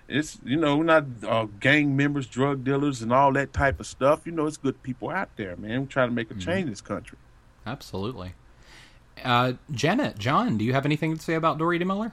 it's 0.09 0.39
you 0.45 0.57
know 0.57 0.77
we're 0.77 0.85
not 0.85 1.05
uh, 1.27 1.47
gang 1.61 1.97
members, 1.97 2.27
drug 2.27 2.65
dealers, 2.65 3.03
and 3.03 3.13
all 3.13 3.33
that 3.33 3.53
type 3.53 3.81
of 3.81 3.87
stuff. 3.87 4.27
You 4.27 4.33
know, 4.33 4.47
it's 4.47 4.57
good 4.57 4.83
people 4.83 5.11
out 5.11 5.31
there, 5.37 5.57
man. 5.57 5.83
We're 5.83 5.87
trying 5.87 6.09
to 6.09 6.15
make 6.15 6.31
a 6.31 6.35
mm-hmm. 6.35 6.41
change 6.41 6.63
in 6.65 6.71
this 6.71 6.81
country. 6.81 7.19
Absolutely. 7.67 8.35
Uh, 9.25 9.55
Janet, 9.71 10.19
John, 10.19 10.59
do 10.59 10.65
you 10.65 10.73
have 10.73 10.85
anything 10.85 11.17
to 11.17 11.23
say 11.23 11.35
about 11.35 11.59
Dory 11.59 11.79
Miller? 11.79 12.13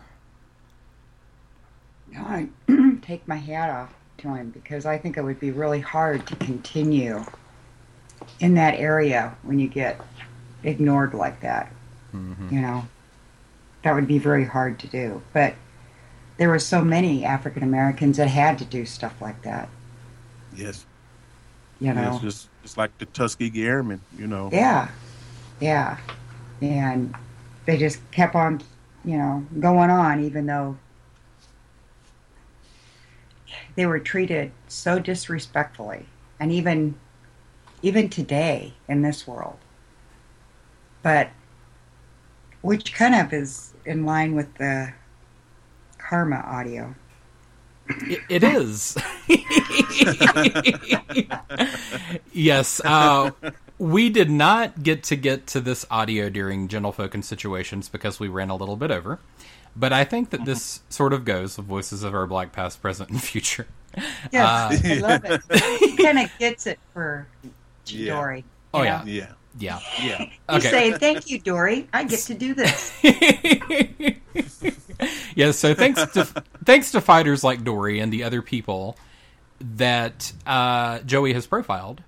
I 2.17 2.47
take 3.01 3.27
my 3.27 3.35
hat 3.35 3.69
off 3.69 3.93
to 4.19 4.33
him 4.33 4.49
because 4.49 4.85
I 4.85 4.97
think 4.97 5.17
it 5.17 5.23
would 5.23 5.39
be 5.39 5.51
really 5.51 5.79
hard 5.79 6.25
to 6.27 6.35
continue 6.37 7.23
in 8.39 8.53
that 8.55 8.75
area 8.75 9.35
when 9.43 9.59
you 9.59 9.67
get 9.67 9.99
ignored 10.63 11.13
like 11.13 11.41
that. 11.41 11.71
Mm-hmm. 12.13 12.55
You 12.55 12.61
know, 12.61 12.87
that 13.83 13.93
would 13.93 14.07
be 14.07 14.17
very 14.17 14.45
hard 14.45 14.79
to 14.79 14.87
do. 14.87 15.21
But 15.33 15.55
there 16.37 16.49
were 16.49 16.59
so 16.59 16.83
many 16.83 17.25
African 17.25 17.63
Americans 17.63 18.17
that 18.17 18.27
had 18.27 18.57
to 18.59 18.65
do 18.65 18.85
stuff 18.85 19.21
like 19.21 19.41
that. 19.43 19.69
Yes. 20.55 20.85
You 21.79 21.93
know. 21.93 22.13
It's 22.13 22.21
just 22.21 22.49
it's 22.63 22.77
like 22.77 22.97
the 22.97 23.05
Tuskegee 23.05 23.65
Airmen, 23.65 24.01
you 24.17 24.27
know. 24.27 24.49
Yeah, 24.51 24.89
yeah, 25.59 25.97
and 26.61 27.13
they 27.65 27.77
just 27.77 27.99
kept 28.11 28.35
on, 28.35 28.61
you 29.03 29.17
know, 29.17 29.45
going 29.59 29.89
on, 29.89 30.23
even 30.23 30.45
though 30.45 30.77
they 33.75 33.85
were 33.85 33.99
treated 33.99 34.51
so 34.67 34.99
disrespectfully, 34.99 36.05
and 36.39 36.51
even 36.51 36.95
even 37.81 38.09
today 38.09 38.73
in 38.87 39.01
this 39.01 39.27
world. 39.27 39.57
But 41.01 41.29
which 42.61 42.93
kind 42.93 43.13
of 43.13 43.33
is 43.33 43.73
in 43.85 44.05
line 44.05 44.35
with 44.35 44.55
the 44.55 44.93
karma 46.13 46.35
audio. 46.45 46.93
It, 47.89 48.19
it 48.29 48.43
is. 48.43 48.95
yes. 52.31 52.79
Uh, 52.85 53.31
we 53.79 54.11
did 54.11 54.29
not 54.29 54.83
get 54.83 55.01
to 55.05 55.15
get 55.15 55.47
to 55.47 55.59
this 55.59 55.87
audio 55.89 56.29
during 56.29 56.67
Gentlefolk 56.67 57.15
and 57.15 57.25
Situations 57.25 57.89
because 57.89 58.19
we 58.19 58.27
ran 58.27 58.51
a 58.51 58.55
little 58.55 58.75
bit 58.75 58.91
over. 58.91 59.17
But 59.75 59.91
I 59.91 60.03
think 60.03 60.29
that 60.29 60.45
this 60.45 60.81
sort 60.89 61.13
of 61.13 61.25
goes 61.25 61.57
with 61.57 61.65
Voices 61.65 62.03
of 62.03 62.13
Our 62.13 62.27
Black 62.27 62.51
Past, 62.51 62.79
Present, 62.79 63.09
and 63.09 63.21
Future. 63.21 63.65
Yes, 64.31 64.85
Uh, 64.85 64.87
I 64.87 64.93
love 64.99 65.25
it. 65.25 65.41
he 65.79 65.97
kind 65.97 66.19
of 66.19 66.29
gets 66.37 66.67
it 66.67 66.77
for 66.93 67.25
Yeah. 67.87 68.13
Dory. 68.13 68.45
Oh, 68.71 68.81
you 68.83 68.85
yeah. 68.85 69.03
Yeah. 69.05 69.31
Yeah. 69.57 69.79
Yeah. 69.99 70.29
You 70.53 70.61
say, 70.61 70.91
thank 70.93 71.31
you, 71.31 71.39
Dory. 71.39 71.89
I 71.91 72.03
get 72.03 72.19
to 72.21 72.35
do 72.35 72.53
this. 72.53 72.93
yeah, 75.35 75.51
so 75.51 75.73
thanks 75.73 76.05
to 76.13 76.25
thanks 76.65 76.91
to 76.91 77.01
fighters 77.01 77.43
like 77.43 77.63
Dory 77.63 77.99
and 77.99 78.11
the 78.11 78.23
other 78.23 78.41
people 78.41 78.97
that 79.59 80.31
uh, 80.45 80.99
Joey 80.99 81.33
has 81.33 81.47
profiled, 81.47 82.01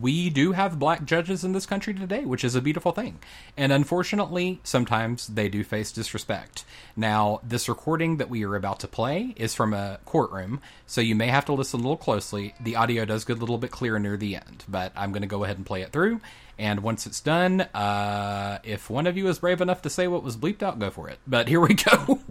we 0.00 0.30
do 0.30 0.52
have 0.52 0.78
black 0.78 1.04
judges 1.04 1.44
in 1.44 1.52
this 1.52 1.66
country 1.66 1.94
today, 1.94 2.24
which 2.24 2.44
is 2.44 2.54
a 2.54 2.60
beautiful 2.60 2.92
thing. 2.92 3.18
And 3.56 3.72
unfortunately, 3.72 4.60
sometimes 4.64 5.26
they 5.28 5.48
do 5.48 5.64
face 5.64 5.92
disrespect. 5.92 6.64
Now, 6.96 7.40
this 7.42 7.68
recording 7.68 8.16
that 8.18 8.28
we 8.28 8.44
are 8.44 8.56
about 8.56 8.80
to 8.80 8.88
play 8.88 9.34
is 9.36 9.54
from 9.54 9.72
a 9.72 9.98
courtroom, 10.04 10.60
so 10.86 11.00
you 11.00 11.14
may 11.14 11.28
have 11.28 11.44
to 11.46 11.52
listen 11.52 11.80
a 11.80 11.82
little 11.82 11.96
closely. 11.96 12.54
The 12.60 12.76
audio 12.76 13.04
does 13.04 13.24
get 13.24 13.36
a 13.36 13.40
little 13.40 13.58
bit 13.58 13.70
clearer 13.70 13.98
near 13.98 14.16
the 14.16 14.36
end, 14.36 14.64
but 14.68 14.92
I'm 14.96 15.12
going 15.12 15.22
to 15.22 15.28
go 15.28 15.44
ahead 15.44 15.56
and 15.56 15.66
play 15.66 15.82
it 15.82 15.92
through. 15.92 16.20
And 16.58 16.80
once 16.80 17.06
it's 17.06 17.20
done, 17.20 17.62
uh, 17.62 18.58
if 18.62 18.90
one 18.90 19.06
of 19.06 19.16
you 19.16 19.26
is 19.28 19.38
brave 19.38 19.60
enough 19.60 19.82
to 19.82 19.90
say 19.90 20.06
what 20.06 20.22
was 20.22 20.36
bleeped 20.36 20.62
out, 20.62 20.78
go 20.78 20.90
for 20.90 21.08
it. 21.08 21.18
But 21.26 21.48
here 21.48 21.60
we 21.60 21.74
go. 21.74 22.20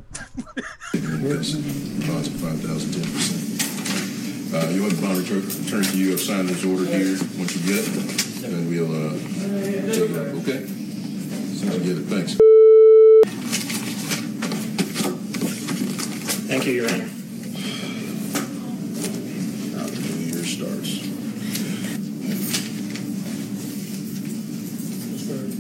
Yes, 0.94 1.54
bonds 1.54 2.28
of 2.28 2.34
five 2.34 2.60
thousand, 2.62 2.92
ten 2.92 3.12
percent. 3.14 3.52
Uh, 4.54 4.68
you'll 4.70 4.84
have 4.84 5.00
the 5.00 5.08
bond 5.08 5.18
return, 5.18 5.42
return 5.64 5.82
to 5.84 5.98
you, 5.98 6.12
I've 6.12 6.20
signed 6.20 6.50
this 6.50 6.66
order 6.66 6.84
here, 6.84 7.18
once 7.40 7.56
you 7.56 7.74
get 7.74 7.88
it, 7.88 7.94
then 8.42 8.70
we'll, 8.70 8.92
uh, 8.92 9.14
take 9.94 10.10
it 10.12 10.18
up, 10.18 10.28
okay? 10.44 10.64
As 10.64 11.60
soon 11.60 11.70
as 11.70 11.78
you 11.78 11.94
get 11.94 11.98
it, 12.02 12.08
thanks. 12.12 12.36
Thank 16.50 16.66
you, 16.66 16.74
Your 16.74 16.90
Honor. 16.90 17.08
Now 19.72 19.86
the 19.88 20.02
new 20.02 20.20
year 20.36 20.44
starts. 20.44 21.00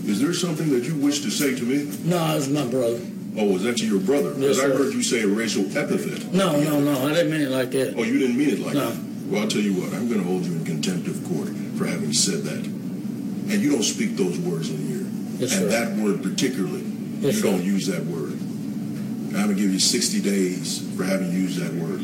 Is 0.05 0.19
there 0.19 0.33
something 0.33 0.69
that 0.71 0.83
you 0.83 0.95
wish 0.97 1.21
to 1.21 1.31
say 1.31 1.55
to 1.55 1.63
me? 1.63 1.97
No, 2.03 2.35
it's 2.35 2.49
my 2.49 2.67
brother. 2.67 2.99
Oh, 3.37 3.45
was 3.53 3.63
that 3.63 3.77
to 3.77 3.87
your 3.87 3.99
brother? 4.01 4.33
Because 4.33 4.57
Yes, 4.57 4.65
I 4.65 4.69
heard 4.75 4.93
you 4.93 5.01
say 5.01 5.21
a 5.23 5.27
racial 5.27 5.63
epithet. 5.77 6.33
No, 6.33 6.59
no, 6.61 6.79
no. 6.81 7.07
I 7.07 7.13
didn't 7.13 7.31
mean 7.31 7.41
it 7.41 7.49
like 7.51 7.71
that. 7.71 7.95
Oh, 7.97 8.03
you 8.03 8.19
didn't 8.19 8.37
mean 8.37 8.49
it 8.49 8.59
like 8.59 8.73
No. 8.73 8.89
that? 8.89 8.99
Well, 9.27 9.41
I'll 9.43 9.47
tell 9.47 9.61
you 9.61 9.73
what, 9.79 9.93
I'm 9.93 10.07
going 10.09 10.19
to 10.19 10.27
hold 10.27 10.45
you 10.45 10.51
in 10.53 10.65
contempt 10.65 11.07
of 11.07 11.23
court 11.29 11.47
for 11.77 11.85
having 11.85 12.11
said 12.11 12.43
that. 12.43 12.65
And 12.65 13.61
you 13.61 13.71
don't 13.71 13.83
speak 13.83 14.17
those 14.17 14.37
words 14.39 14.69
in 14.69 14.77
here. 14.85 15.07
Yes, 15.39 15.53
and 15.57 15.71
sir. 15.71 15.85
that 15.85 15.95
word 15.97 16.21
particularly, 16.21 16.81
Yes, 17.21 17.35
you 17.35 17.41
sir. 17.41 17.51
don't 17.51 17.63
use 17.63 17.87
that 17.87 18.03
word. 18.05 18.31
I'm 18.33 19.31
going 19.31 19.47
to 19.47 19.53
give 19.55 19.71
you 19.71 19.79
60 19.79 20.21
days 20.21 20.95
for 20.97 21.05
having 21.05 21.31
used 21.31 21.57
that 21.59 21.73
word. 21.73 22.01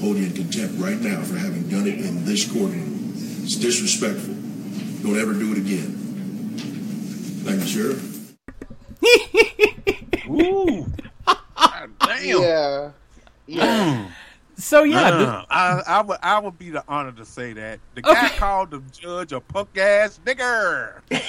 Hold 0.00 0.16
you 0.16 0.24
in 0.26 0.32
contempt 0.32 0.80
right 0.80 0.98
now 0.98 1.20
for 1.22 1.36
having 1.36 1.68
done 1.68 1.86
it 1.86 2.00
in 2.00 2.24
this 2.24 2.46
courtroom. 2.50 3.12
It's 3.44 3.56
disrespectful. 3.56 4.32
Don't 5.04 5.18
ever 5.20 5.34
do 5.34 5.52
it 5.52 5.58
again. 5.58 5.98
Thank 7.44 7.60
you, 7.60 7.66
Sheriff. 7.66 8.08
Ooh. 10.30 10.86
Damn. 12.00 12.42
Yeah. 12.42 12.90
Yeah. 13.46 14.08
So 14.72 14.84
yeah, 14.84 15.10
Uh, 15.10 15.44
I, 15.50 15.82
I 15.86 16.00
would 16.00 16.18
I 16.22 16.38
would 16.38 16.58
be 16.58 16.70
the 16.70 16.82
honor 16.88 17.12
to 17.12 17.26
say 17.26 17.52
that 17.52 17.78
the 17.94 18.00
guy 18.00 18.30
called 18.38 18.70
the 18.70 18.80
judge 18.90 19.32
a 19.32 19.40
punk 19.40 19.76
ass 19.76 20.18
nigger. 20.24 21.02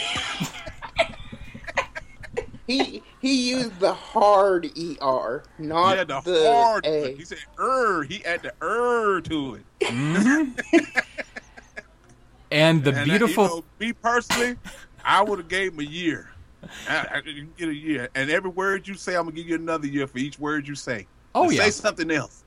He 2.67 3.03
he 3.19 3.49
used 3.49 3.77
the 3.81 3.93
hard 3.93 4.67
er, 5.01 5.43
not 5.59 5.97
yeah, 5.97 6.03
the, 6.05 6.21
the, 6.21 6.47
hard. 6.47 6.85
a. 6.85 7.17
He 7.17 7.25
said 7.25 7.39
er. 7.59 8.03
He 8.03 8.23
added 8.23 8.43
the 8.43 8.65
er 8.65 9.19
to 9.19 9.55
it. 9.55 9.63
and 12.49 12.81
the 12.81 12.91
And, 12.91 12.97
uh, 12.97 13.03
beautiful 13.03 13.43
you 13.43 13.49
know, 13.49 13.65
me 13.81 13.91
personally, 13.91 14.55
I 15.03 15.21
would 15.21 15.39
have 15.39 15.49
gave 15.49 15.73
him 15.73 15.81
a 15.81 15.83
year. 15.83 16.29
I, 16.87 16.95
I, 16.95 17.21
you 17.25 17.49
get 17.57 17.67
a 17.67 17.75
year, 17.75 18.07
and 18.15 18.29
every 18.31 18.51
word 18.51 18.87
you 18.87 18.93
say, 18.93 19.17
I'm 19.17 19.23
gonna 19.23 19.35
give 19.35 19.49
you 19.49 19.55
another 19.55 19.87
year 19.87 20.07
for 20.07 20.19
each 20.19 20.39
word 20.39 20.65
you 20.65 20.75
say. 20.75 21.05
Oh, 21.35 21.43
And 21.43 21.53
yeah. 21.53 21.63
say 21.63 21.71
something 21.71 22.09
else. 22.09 22.42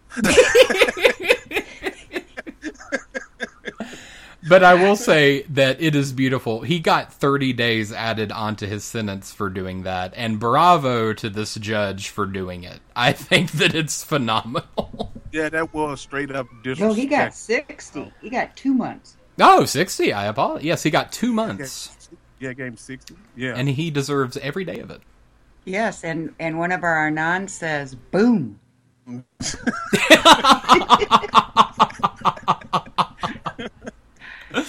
But 4.48 4.62
I 4.62 4.74
will 4.74 4.94
say 4.94 5.42
that 5.50 5.82
it 5.82 5.96
is 5.96 6.12
beautiful. 6.12 6.61
He 6.61 6.78
got 6.78 7.12
30 7.12 7.52
days 7.54 7.92
added 7.92 8.30
onto 8.30 8.66
his 8.66 8.84
sentence 8.84 9.32
for 9.32 9.50
doing 9.50 9.82
that, 9.82 10.12
and 10.14 10.38
bravo 10.38 11.12
to 11.14 11.28
this 11.28 11.57
judge 11.57 12.11
for 12.11 12.26
doing 12.26 12.62
it. 12.62 12.78
I 12.94 13.11
think 13.12 13.50
that 13.52 13.74
it's 13.74 14.04
phenomenal. 14.04 15.12
Yeah, 15.32 15.48
that 15.48 15.74
was 15.74 16.00
straight 16.00 16.30
up 16.30 16.46
disrespect. 16.62 16.88
No, 16.88 16.94
he 16.94 17.07
got 17.07 17.34
60. 17.34 18.12
He 18.22 18.30
got 18.30 18.57
two 18.57 18.72
months. 18.72 19.16
Oh, 19.40 19.64
60. 19.64 20.12
I 20.12 20.26
apologize. 20.26 20.64
Yes, 20.64 20.82
he 20.84 20.90
got 20.90 21.11
two 21.12 21.32
months, 21.32 22.09
Yeah, 22.38 22.52
game 22.52 22.76
sixty. 22.76 23.16
Yeah, 23.34 23.54
and 23.57 23.68
he 23.68 23.90
deserves 23.90 24.36
every 24.36 24.64
day 24.64 24.78
of 24.78 24.90
it. 24.90 25.00
Yes, 25.64 26.04
and, 26.04 26.34
and 26.38 26.59
one 26.59 26.70
of 26.70 26.84
our 26.84 27.11
Anons 27.11 27.50
says, 27.50 27.96
boom. 27.96 28.61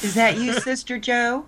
Is 0.03 0.13
that 0.15 0.37
you, 0.37 0.53
Sister 0.59 0.97
Joe? 0.99 1.45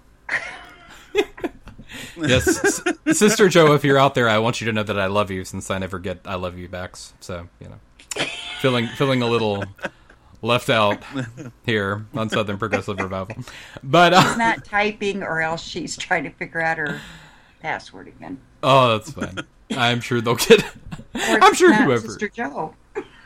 Yes, 2.17 2.47
S- 2.47 3.17
Sister 3.17 3.49
Joe, 3.49 3.73
if 3.73 3.83
you're 3.83 3.97
out 3.97 4.13
there, 4.15 4.29
I 4.29 4.37
want 4.39 4.61
you 4.61 4.65
to 4.67 4.73
know 4.73 4.83
that 4.83 4.99
I 4.99 5.07
love 5.07 5.31
you 5.31 5.43
since 5.45 5.71
I 5.71 5.77
never 5.77 5.99
get 5.99 6.19
I 6.25 6.35
love 6.35 6.57
you 6.57 6.67
backs. 6.67 7.13
So, 7.19 7.47
you 7.59 7.67
know, 7.69 8.25
feeling 8.61 8.87
feeling 8.87 9.21
a 9.21 9.27
little 9.27 9.63
left 10.41 10.69
out 10.69 11.01
here 11.65 12.05
on 12.13 12.29
Southern 12.29 12.57
Progressive 12.57 12.99
Revival. 12.99 13.35
But 13.83 14.13
uh, 14.13 14.21
She's 14.21 14.37
not 14.37 14.65
typing, 14.65 15.23
or 15.23 15.41
else 15.41 15.61
she's 15.63 15.97
trying 15.97 16.23
to 16.25 16.29
figure 16.31 16.61
out 16.61 16.77
her 16.77 17.01
password 17.61 18.07
again. 18.07 18.39
Oh, 18.63 18.97
that's 18.97 19.11
fine. 19.11 19.39
I'm 19.71 20.01
sure 20.01 20.21
they'll 20.21 20.35
get. 20.35 20.63
Or 20.63 20.65
I'm 21.13 21.53
sure 21.53 21.69
not 21.69 21.83
whoever. 21.83 22.07
Sister 22.07 22.29
Joe. 22.29 22.75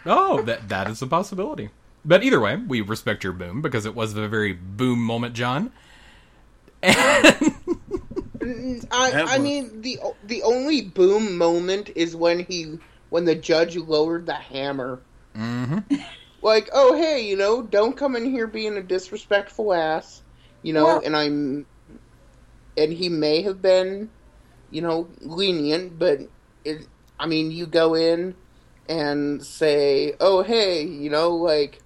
Oh, 0.05 0.41
that 0.43 0.69
that 0.69 0.89
is 0.89 1.01
a 1.01 1.07
possibility. 1.07 1.69
But 2.05 2.23
either 2.23 2.39
way, 2.39 2.57
we 2.57 2.81
respect 2.81 3.23
your 3.23 3.33
boom 3.33 3.61
because 3.61 3.85
it 3.85 3.95
was 3.95 4.15
a 4.15 4.27
very 4.27 4.53
boom 4.53 4.99
moment, 4.99 5.33
John. 5.35 5.71
I, 6.83 7.51
I 8.91 9.37
mean 9.39 9.81
the 9.81 9.99
the 10.25 10.43
only 10.43 10.81
boom 10.81 11.37
moment 11.37 11.91
is 11.95 12.15
when 12.15 12.39
he 12.39 12.77
when 13.09 13.23
the 13.25 13.35
judge 13.35 13.77
lowered 13.77 14.25
the 14.25 14.33
hammer. 14.33 15.01
Mm-hmm. 15.35 15.95
Like, 16.41 16.69
oh 16.73 16.93
hey, 16.97 17.21
you 17.25 17.37
know, 17.37 17.61
don't 17.61 17.95
come 17.95 18.17
in 18.17 18.25
here 18.29 18.47
being 18.47 18.75
a 18.75 18.83
disrespectful 18.83 19.73
ass, 19.73 20.21
you 20.61 20.73
know. 20.73 20.83
Well- 20.83 21.01
and 21.05 21.15
I'm, 21.15 21.65
and 22.75 22.91
he 22.91 23.07
may 23.07 23.43
have 23.43 23.61
been, 23.61 24.09
you 24.73 24.81
know, 24.81 25.07
lenient, 25.21 25.99
but 25.99 26.21
it. 26.65 26.87
I 27.19 27.27
mean, 27.27 27.51
you 27.51 27.67
go 27.67 27.93
in 27.93 28.35
and 28.89 29.45
say, 29.45 30.15
oh 30.19 30.41
hey, 30.41 30.83
you 30.83 31.09
know, 31.09 31.35
like 31.35 31.79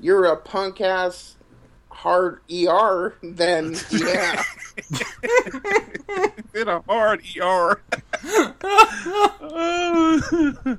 you're 0.00 0.26
a 0.26 0.36
punk 0.36 0.80
ass 0.80 1.36
hard 1.90 2.40
er, 2.50 3.16
then 3.22 3.76
yeah. 3.90 4.42
in 6.54 6.68
a 6.68 6.80
hard 6.82 7.22
ER. 7.36 7.82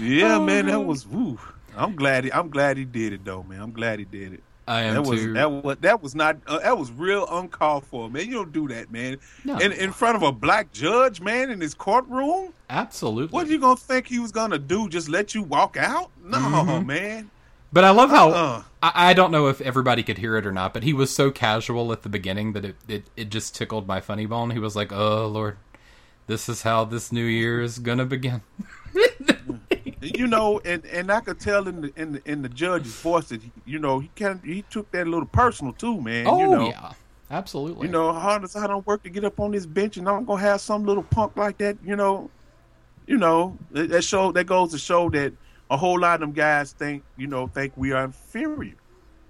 yeah, 0.00 0.38
man, 0.38 0.66
that 0.66 0.84
was 0.84 1.06
woo. 1.06 1.38
I'm 1.76 1.94
glad. 1.94 2.24
He, 2.24 2.32
I'm 2.32 2.48
glad 2.48 2.78
he 2.78 2.86
did 2.86 3.12
it 3.12 3.24
though, 3.24 3.42
man. 3.42 3.60
I'm 3.60 3.72
glad 3.72 3.98
he 3.98 4.06
did 4.06 4.32
it. 4.32 4.42
I 4.68 4.82
am 4.82 4.94
that 4.94 5.02
was, 5.02 5.20
too. 5.20 5.32
That 5.34 5.50
was 5.50 5.76
that 5.80 6.02
was 6.02 6.14
not 6.14 6.38
uh, 6.46 6.58
that 6.58 6.76
was 6.76 6.90
real 6.90 7.26
uncalled 7.30 7.84
for, 7.86 8.10
man. 8.10 8.26
You 8.26 8.34
don't 8.34 8.52
do 8.52 8.66
that, 8.68 8.90
man. 8.90 9.18
No. 9.44 9.58
In 9.58 9.70
in 9.72 9.92
front 9.92 10.16
of 10.16 10.22
a 10.22 10.32
black 10.32 10.72
judge, 10.72 11.20
man, 11.20 11.50
in 11.50 11.60
his 11.60 11.72
courtroom. 11.74 12.52
Absolutely. 12.68 13.32
What 13.34 13.46
you 13.46 13.58
gonna 13.60 13.76
think 13.76 14.08
he 14.08 14.18
was 14.18 14.32
gonna 14.32 14.58
do? 14.58 14.88
Just 14.88 15.08
let 15.08 15.34
you 15.34 15.42
walk 15.42 15.76
out? 15.76 16.10
No, 16.24 16.38
Mhm. 16.38 16.86
man. 16.86 17.30
But 17.72 17.84
I 17.84 17.90
love 17.90 18.10
how 18.10 18.30
Uh-uh. 18.30 18.62
I, 18.82 19.10
I 19.10 19.12
don't 19.14 19.30
know 19.30 19.48
if 19.48 19.60
everybody 19.60 20.02
could 20.02 20.18
hear 20.18 20.36
it 20.36 20.46
or 20.46 20.52
not, 20.52 20.72
but 20.72 20.82
he 20.82 20.92
was 20.92 21.14
so 21.14 21.30
casual 21.30 21.92
at 21.92 22.02
the 22.02 22.08
beginning 22.08 22.52
that 22.54 22.64
it, 22.64 22.76
it, 22.88 23.04
it 23.16 23.28
just 23.30 23.54
tickled 23.54 23.86
my 23.86 24.00
funny 24.00 24.24
bone. 24.26 24.50
He 24.50 24.58
was 24.58 24.74
like, 24.74 24.92
"Oh 24.92 25.26
Lord, 25.26 25.58
this 26.26 26.48
is 26.48 26.62
how 26.62 26.84
this 26.84 27.12
new 27.12 27.24
year 27.24 27.60
is 27.60 27.78
gonna 27.78 28.04
begin." 28.06 28.40
you 30.14 30.26
know, 30.26 30.60
and 30.64 30.84
and 30.86 31.10
I 31.10 31.20
could 31.20 31.40
tell 31.40 31.68
in 31.68 31.80
the 31.80 31.92
in 31.96 32.12
the, 32.12 32.22
in 32.24 32.42
the 32.42 32.48
judge's 32.48 32.94
voice 32.94 33.28
that 33.28 33.42
he, 33.42 33.50
you 33.64 33.78
know 33.78 33.98
he 33.98 34.10
kind 34.16 34.40
he 34.44 34.62
took 34.62 34.90
that 34.92 35.06
a 35.06 35.10
little 35.10 35.26
personal 35.26 35.72
too, 35.72 36.00
man. 36.00 36.26
oh 36.26 36.38
you 36.38 36.50
know, 36.50 36.68
yeah, 36.68 36.92
absolutely. 37.30 37.86
you 37.86 37.92
know, 37.92 38.12
hard 38.12 38.44
as 38.44 38.56
I 38.56 38.66
don't 38.66 38.86
work 38.86 39.02
to 39.04 39.10
get 39.10 39.24
up 39.24 39.40
on 39.40 39.52
this 39.52 39.66
bench, 39.66 39.96
and 39.96 40.08
I'm 40.08 40.24
gonna 40.24 40.40
have 40.40 40.60
some 40.60 40.84
little 40.84 41.02
punk 41.02 41.36
like 41.36 41.58
that. 41.58 41.76
You 41.84 41.96
know, 41.96 42.30
you 43.06 43.16
know 43.16 43.56
that, 43.72 44.02
show 44.02 44.32
that 44.32 44.44
goes 44.44 44.72
to 44.72 44.78
show 44.78 45.10
that 45.10 45.32
a 45.70 45.76
whole 45.76 45.98
lot 45.98 46.14
of 46.14 46.20
them 46.20 46.32
guys 46.32 46.72
think 46.72 47.02
you 47.16 47.26
know 47.26 47.46
think 47.46 47.72
we 47.76 47.92
are 47.92 48.04
inferior. 48.04 48.74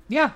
Yeah, 0.08 0.32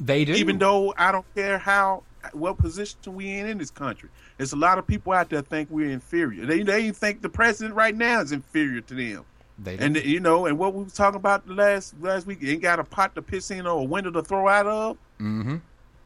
they 0.00 0.24
do. 0.24 0.32
Even 0.34 0.58
though 0.58 0.94
I 0.96 1.12
don't 1.12 1.26
care 1.34 1.58
how 1.58 2.02
what 2.32 2.58
position 2.58 2.98
we 3.14 3.38
in 3.38 3.46
in 3.46 3.58
this 3.58 3.70
country, 3.70 4.08
there's 4.36 4.52
a 4.52 4.56
lot 4.56 4.78
of 4.78 4.86
people 4.86 5.12
out 5.12 5.28
there 5.28 5.42
think 5.42 5.68
we're 5.70 5.90
inferior. 5.90 6.46
They 6.46 6.62
they 6.62 6.80
even 6.82 6.94
think 6.94 7.22
the 7.22 7.28
president 7.28 7.74
right 7.74 7.94
now 7.94 8.20
is 8.20 8.32
inferior 8.32 8.80
to 8.82 8.94
them. 8.94 9.24
They. 9.58 9.76
And 9.78 9.96
you 9.96 10.20
know, 10.20 10.46
and 10.46 10.58
what 10.58 10.74
we 10.74 10.84
was 10.84 10.94
talking 10.94 11.16
about 11.16 11.46
the 11.46 11.54
last 11.54 11.94
last 12.00 12.26
week, 12.26 12.38
ain't 12.42 12.62
got 12.62 12.78
a 12.80 12.84
pot 12.84 13.14
to 13.14 13.22
piss 13.22 13.50
in 13.50 13.66
or 13.66 13.80
a 13.80 13.84
window 13.84 14.10
to 14.10 14.22
throw 14.22 14.48
out 14.48 14.66
of. 14.66 14.96
mm-hmm. 15.20 15.56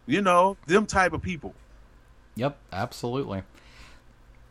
You 0.09 0.23
know, 0.23 0.57
them 0.67 0.87
type 0.87 1.13
of 1.13 1.23
people. 1.23 1.55
Yep, 2.37 2.59
absolutely. 2.73 3.43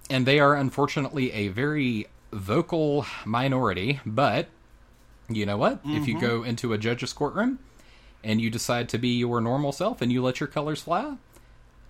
And 0.09 0.25
they 0.25 0.39
are 0.39 0.53
unfortunately 0.55 1.31
a 1.31 1.47
very 1.47 2.07
vocal 2.33 3.05
minority, 3.25 4.01
but 4.05 4.47
you 5.29 5.45
know 5.45 5.57
what? 5.57 5.79
If 5.85 6.07
you 6.07 6.15
Mhm. 6.17 6.21
go 6.21 6.43
into 6.43 6.73
a 6.73 6.77
judge's 6.77 7.13
courtroom 7.13 7.59
and 8.23 8.41
you 8.41 8.49
decide 8.49 8.89
to 8.89 8.97
be 8.97 9.17
your 9.17 9.39
normal 9.39 9.71
self 9.71 10.01
and 10.01 10.11
you 10.11 10.21
let 10.21 10.39
your 10.39 10.47
colors 10.47 10.81
fly, 10.81 11.15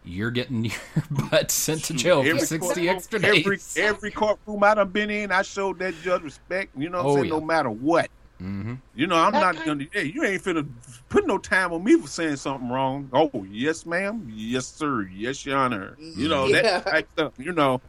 you're 0.06 0.32
getting 0.32 0.66
your 0.66 0.74
butt 1.10 1.52
sent 1.52 1.84
to 1.86 1.94
jail 1.94 2.24
for 2.24 2.40
60 2.40 2.58
courtroom- 2.60 2.88
extra 2.90 3.20
days. 3.20 3.76
Every 3.78 3.84
every 3.84 4.12
courtroom 4.12 4.64
I 4.64 4.74
done 4.76 4.90
been 4.90 5.10
in, 5.10 5.32
I 5.32 5.42
showed 5.42 5.80
that 5.80 5.94
judge 6.04 6.22
respect. 6.24 6.72
You 6.78 6.90
know 6.90 7.00
what 7.04 7.04
I'm 7.04 7.12
Oh, 7.12 7.16
saying? 7.16 7.26
yeah. 7.26 7.32
No 7.32 7.42
matter 7.42 7.70
what. 7.70 8.10
Mm-hmm. 8.42 8.74
You 8.96 9.08
know, 9.08 9.16
I'm 9.16 9.32
That 9.32 9.56
not 9.56 9.66
gonna. 9.66 9.86
Hey, 9.94 10.06
you 10.14 10.24
ain't 10.26 10.44
finna 10.44 10.68
put 11.08 11.26
no 11.26 11.38
time 11.38 11.72
on 11.72 11.84
me 11.84 11.98
for 12.00 12.08
saying 12.08 12.36
something 12.36 12.68
wrong. 12.70 13.10
Oh, 13.14 13.32
yes, 13.50 13.86
ma'am. 13.86 14.30
Yes, 14.30 14.66
sir. 14.68 15.04
Yes, 15.04 15.46
your 15.46 15.58
honor. 15.58 15.96
You 16.00 16.28
know 16.28 16.46
Yeah. 16.48 16.62
that 16.62 16.86
type 16.86 17.08
stuff. 17.14 17.34
You 17.38 17.54
know, 17.54 17.80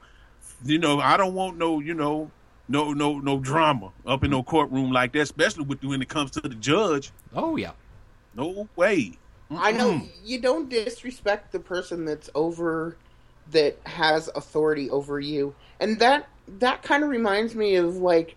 you 0.64 0.78
know. 0.78 1.00
I 1.00 1.16
don't 1.16 1.34
want 1.34 1.58
no. 1.58 1.80
You 1.80 1.94
know, 1.94 2.30
no, 2.68 2.92
no, 2.92 3.18
no 3.18 3.40
drama 3.40 3.90
up 4.06 4.22
in 4.22 4.30
no 4.30 4.44
courtroom 4.44 4.92
like 4.92 5.12
that. 5.14 5.22
Especially 5.22 5.64
with 5.64 5.82
when 5.82 6.00
it 6.00 6.08
comes 6.08 6.30
to 6.32 6.40
the 6.40 6.50
judge. 6.50 7.10
Oh 7.34 7.56
yeah. 7.56 7.72
No 8.36 8.68
way. 8.76 9.14
I 9.50 9.72
know 9.72 10.02
you 10.24 10.40
don't 10.40 10.68
disrespect 10.68 11.52
the 11.52 11.60
person 11.60 12.04
that's 12.04 12.28
over 12.34 12.96
that 13.52 13.78
has 13.86 14.28
authority 14.34 14.90
over 14.90 15.20
you. 15.20 15.54
And 15.78 15.98
that 16.00 16.28
that 16.48 16.82
kind 16.82 17.02
of 17.04 17.10
reminds 17.10 17.54
me 17.54 17.76
of 17.76 17.96
like 17.96 18.36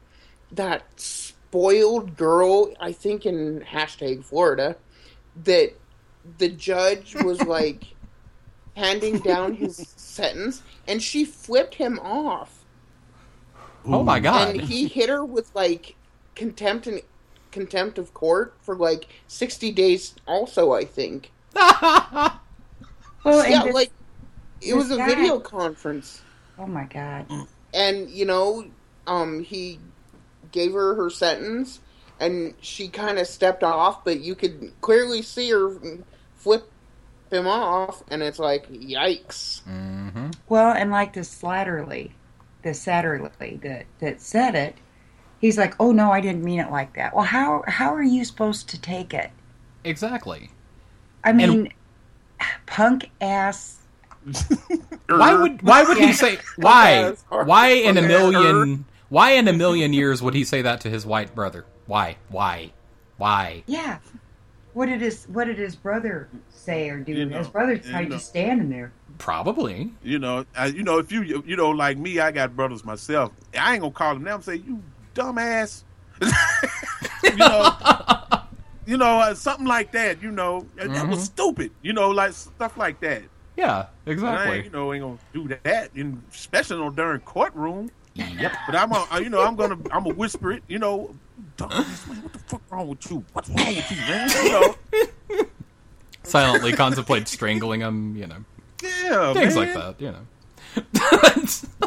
that 0.51 0.83
spoiled 0.97 2.15
girl 2.15 2.73
I 2.79 2.91
think 2.91 3.25
in 3.25 3.61
hashtag 3.61 4.23
Florida 4.23 4.75
that 5.43 5.73
the 6.37 6.49
judge 6.49 7.15
was 7.15 7.41
like 7.45 7.85
handing 8.75 9.19
down 9.19 9.55
his 9.55 9.77
sentence 9.95 10.61
and 10.87 11.01
she 11.01 11.25
flipped 11.25 11.75
him 11.75 11.99
off. 11.99 12.65
Oh 13.85 14.03
my 14.03 14.19
god. 14.19 14.49
And 14.49 14.61
he 14.61 14.87
hit 14.87 15.09
her 15.09 15.25
with 15.25 15.49
like 15.55 15.95
contempt 16.35 16.85
and 16.87 17.01
contempt 17.51 17.97
of 17.97 18.13
court 18.13 18.53
for 18.61 18.75
like 18.75 19.07
60 19.27 19.71
days 19.71 20.15
also 20.27 20.73
I 20.73 20.85
think. 20.85 21.31
Well, 21.55 23.47
yeah, 23.47 23.63
this- 23.65 23.73
like 23.73 23.91
it 24.61 24.73
was 24.75 24.91
a 24.91 24.97
guy- 24.97 25.07
video 25.07 25.39
conference, 25.39 26.21
Oh 26.57 26.65
my 26.67 26.85
god. 26.85 27.25
and 27.73 28.09
you 28.09 28.25
know, 28.25 28.65
um, 29.07 29.43
he 29.43 29.79
gave 30.51 30.73
her 30.73 30.95
her 30.95 31.09
sentence, 31.09 31.79
and 32.19 32.53
she 32.61 32.87
kind 32.89 33.19
of 33.19 33.27
stepped 33.27 33.63
off, 33.63 34.03
but 34.03 34.19
you 34.21 34.35
could 34.35 34.71
clearly 34.81 35.21
see 35.21 35.49
her 35.51 35.71
flip 36.35 36.69
him 37.31 37.45
off, 37.47 38.03
and 38.09 38.21
it's 38.23 38.39
like, 38.39 38.67
yikes! 38.71 39.61
Mm-hmm. 39.63 40.31
Well, 40.49 40.71
and 40.73 40.89
like 40.91 41.13
the 41.13 41.21
Slatterly, 41.21 42.11
the 42.63 42.73
Satterly 42.73 43.61
that 43.61 43.85
that 43.99 44.19
said 44.21 44.55
it, 44.55 44.75
he's 45.39 45.57
like, 45.57 45.75
"Oh 45.79 45.91
no, 45.91 46.11
I 46.11 46.21
didn't 46.21 46.43
mean 46.43 46.59
it 46.59 46.71
like 46.71 46.93
that." 46.95 47.15
Well, 47.15 47.25
how 47.25 47.63
how 47.67 47.93
are 47.93 48.03
you 48.03 48.23
supposed 48.25 48.69
to 48.69 48.81
take 48.81 49.13
it? 49.13 49.31
Exactly. 49.83 50.51
I 51.23 51.33
mean, 51.33 51.73
punk 52.65 53.09
ass. 53.21 53.77
Why 55.07 55.33
would 55.33 55.61
why 55.63 55.83
would 55.83 55.97
he 55.97 56.13
say 56.13 56.37
why 56.57 57.13
why 57.29 57.69
in 57.69 57.97
a 57.97 58.01
million 58.01 58.85
why 59.07 59.31
in 59.31 59.47
a 59.47 59.53
million 59.53 59.91
years 59.93 60.21
would 60.21 60.35
he 60.35 60.43
say 60.43 60.61
that 60.61 60.81
to 60.81 60.89
his 60.89 61.05
white 61.05 61.33
brother? 61.33 61.65
Why? 61.87 62.17
Why? 62.27 62.71
Why? 63.17 63.63
Yeah. 63.65 63.99
What 64.73 64.85
did 64.85 65.01
his 65.01 65.25
What 65.25 65.45
did 65.45 65.57
his 65.57 65.75
brother 65.75 66.29
say 66.49 66.89
or 66.89 66.99
do? 66.99 67.13
You 67.13 67.25
know, 67.25 67.39
his 67.39 67.47
brother's 67.47 67.85
you 67.85 67.91
probably 67.91 68.09
know. 68.09 68.15
just 68.17 68.27
standing 68.27 68.69
there. 68.69 68.91
Probably. 69.17 69.91
You 70.03 70.19
know, 70.19 70.45
I, 70.55 70.67
you 70.67 70.83
know, 70.83 70.99
if 70.99 71.11
you 71.11 71.43
you 71.45 71.55
know, 71.55 71.71
like 71.71 71.97
me, 71.97 72.19
I 72.19 72.31
got 72.31 72.55
brothers 72.55 72.85
myself. 72.85 73.31
I 73.57 73.73
ain't 73.73 73.81
gonna 73.81 73.93
call 73.93 74.13
them 74.13 74.23
now 74.23 74.35
and 74.35 74.43
say 74.43 74.55
you 74.57 74.83
dumbass. 75.19 75.83
you 77.23 77.35
know, 77.35 77.71
you 78.85 78.97
know, 78.97 79.19
uh, 79.19 79.33
something 79.35 79.65
like 79.67 79.91
that. 79.91 80.21
You 80.21 80.31
know, 80.31 80.65
that 80.75 80.89
that 80.93 81.07
was 81.07 81.19
Mhm. 81.19 81.25
stupid. 81.25 81.71
You 81.81 81.93
know, 81.93 82.09
like 82.09 82.33
stuff 82.33 82.77
like 82.77 82.99
that. 83.01 83.23
Yeah, 83.57 83.87
exactly. 84.05 84.63
you 84.63 84.69
know, 84.69 84.93
ain't 84.93 85.03
gonna 85.03 85.17
do 85.33 85.55
that, 85.63 85.91
in, 85.95 86.23
especially 86.31 86.77
no 86.77 86.89
during 86.89 87.19
courtroom. 87.21 87.89
Yep. 88.15 88.51
But 88.65 88.75
I'm, 88.75 88.91
a, 88.91 89.07
you 89.21 89.29
know, 89.29 89.41
I'm 89.41 89.55
gonna, 89.55 89.75
I'm 89.91 90.03
gonna 90.03 90.13
whisper 90.15 90.51
it. 90.51 90.63
You 90.67 90.79
know, 90.79 91.13
dumbass, 91.57 92.07
man, 92.07 92.21
what 92.23 92.33
the 92.33 92.39
fuck 92.39 92.61
wrong 92.69 92.87
with 92.87 93.09
you? 93.11 93.23
What's 93.33 93.49
wrong 93.49 93.67
with 93.67 93.91
you, 93.91 93.97
man? 93.97 94.29
You 94.43 94.51
know, 94.51 95.45
Silently 96.23 96.73
contemplate 96.73 97.27
strangling 97.27 97.81
him, 97.81 98.15
you 98.15 98.27
know. 98.27 98.43
yeah, 98.83 99.33
Things 99.33 99.55
man. 99.55 99.73
like 99.73 99.73
that, 99.73 100.01
you 100.01 100.11
know. 100.11 100.25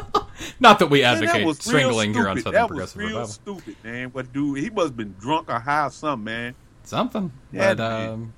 Not 0.60 0.78
that 0.78 0.88
we 0.88 1.02
Man, 1.02 1.20
that 1.20 1.34
advocate 1.34 1.62
strangling 1.62 2.14
here 2.14 2.28
on. 2.28 2.38
Southern 2.38 2.52
That 2.52 2.68
Progressive 2.68 2.96
was 2.96 3.04
real 3.10 3.18
Revival. 3.20 3.26
stupid, 3.28 3.76
man. 3.84 4.08
But 4.10 4.32
dude, 4.32 4.58
he 4.58 4.70
must 4.70 4.86
have 4.88 4.96
been 4.96 5.14
drunk 5.18 5.50
or 5.50 5.58
high 5.58 5.86
or 5.86 5.90
something, 5.90 6.24
man. 6.24 6.54
Something. 6.84 7.32
Yeah, 7.52 7.74
but 7.74 8.10
um 8.10 8.34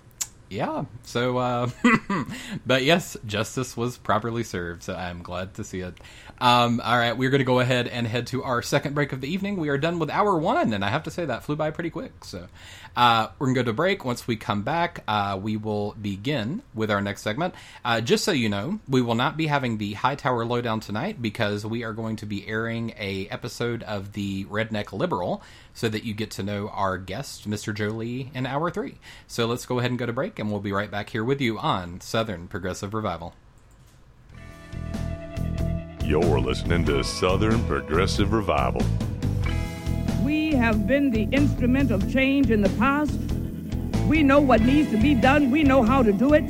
yeah. 0.51 0.85
So 1.03 1.39
uh 1.39 1.71
but 2.67 2.83
yes, 2.85 3.17
justice 3.27 3.77
was 3.77 3.99
properly 3.99 4.45
served, 4.45 4.83
so 4.83 4.95
I'm 4.95 5.23
glad 5.23 5.55
to 5.55 5.65
see 5.65 5.81
it. 5.81 5.95
Um 6.41 6.81
all 6.81 6.99
right, 6.99 7.17
we're 7.17 7.31
gonna 7.31 7.45
go 7.45 7.61
ahead 7.61 7.89
and 7.89 8.07
head 8.07 8.27
to 8.29 8.43
our 8.43 8.63
second 8.63 8.95
break 8.95 9.13
of 9.13 9.21
the 9.21 9.29
evening. 9.29 9.57
We 9.57 9.69
are 9.69 9.79
done 9.79 9.99
with 9.99 10.11
hour 10.11 10.37
one, 10.39 10.73
and 10.73 10.85
I 10.85 10.89
have 10.89 11.05
to 11.05 11.11
say 11.11 11.25
that 11.25 11.45
flew 11.45 11.57
by 11.57 11.71
pretty 11.71 11.91
quick. 11.91 12.25
So 12.25 12.47
uh 12.97 13.29
we're 13.39 13.49
gonna 13.49 13.57
go 13.57 13.63
to 13.65 13.73
break. 13.73 14.05
Once 14.05 14.27
we 14.27 14.37
come 14.37 14.63
back, 14.63 15.03
uh 15.07 15.39
we 15.41 15.57
will 15.57 15.93
begin 16.01 16.63
with 16.75 16.91
our 16.91 17.01
next 17.01 17.23
segment. 17.23 17.55
Uh 17.85 18.01
just 18.01 18.25
so 18.25 18.33
you 18.33 18.49
know, 18.49 18.81
we 18.89 19.01
will 19.03 19.15
not 19.15 19.37
be 19.37 19.47
having 19.47 19.79
the 19.79 19.95
high 19.95 20.17
tower 20.17 20.45
lowdown 20.45 20.81
tonight 20.81 21.23
because 21.23 21.65
we 21.65 21.85
are 21.85 21.93
going 21.93 22.17
to 22.17 22.27
be 22.27 22.47
airing 22.47 22.95
a 22.99 23.29
episode 23.29 23.83
of 23.85 24.13
the 24.13 24.45
Redneck 24.47 24.93
Liberal 24.93 25.43
so 25.73 25.89
that 25.89 26.05
you 26.05 26.15
get 26.15 26.31
to 26.33 26.43
know 26.43 26.69
our 26.69 26.99
guest, 26.99 27.49
Mr. 27.49 27.75
Jolie, 27.75 28.31
in 28.35 28.47
hour 28.47 28.71
three. 28.71 28.99
So 29.27 29.47
let's 29.47 29.67
go 29.67 29.79
ahead 29.79 29.91
and 29.91 29.99
go 29.99 30.07
to 30.07 30.13
break, 30.13 30.39
and 30.39 30.51
we'll 30.51 30.61
be 30.61 30.73
right 30.73 30.91
back 30.91 31.11
here 31.11 31.25
with 31.25 31.41
you 31.41 31.59
on 31.59 32.01
Southern 32.01 32.47
Progressive 32.49 32.95
Revival. 32.95 33.35
You're 36.05 36.39
listening 36.39 36.85
to 36.85 37.03
Southern 37.03 37.65
Progressive 37.65 38.35
Revival. 38.35 38.83
We 40.23 40.51
have 40.53 40.87
been 40.87 41.11
the 41.11 41.23
instrument 41.33 41.91
of 41.91 42.13
change 42.13 42.51
in 42.51 42.61
the 42.61 42.69
past. 42.79 43.19
We 44.07 44.23
know 44.23 44.39
what 44.39 44.61
needs 44.61 44.91
to 44.91 44.99
be 44.99 45.15
done. 45.15 45.51
We 45.51 45.63
know 45.63 45.83
how 45.83 46.03
to 46.03 46.13
do 46.13 46.35
it. 46.35 46.45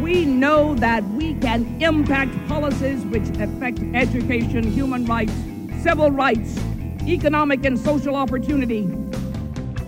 We 0.00 0.24
know 0.24 0.76
that 0.76 1.02
we 1.10 1.34
can 1.34 1.82
impact 1.82 2.30
policies 2.46 3.04
which 3.06 3.28
affect 3.40 3.80
education, 3.92 4.70
human 4.70 5.04
rights, 5.04 5.34
civil 5.82 6.12
rights, 6.12 6.56
economic 7.08 7.64
and 7.64 7.76
social 7.76 8.14
opportunity. 8.14 8.88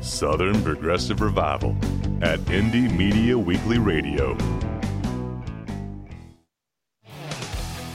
Southern 0.00 0.60
Progressive 0.64 1.20
Revival 1.20 1.76
at 2.20 2.40
Indie 2.46 2.92
Media 2.96 3.38
Weekly 3.38 3.78
Radio. 3.78 4.36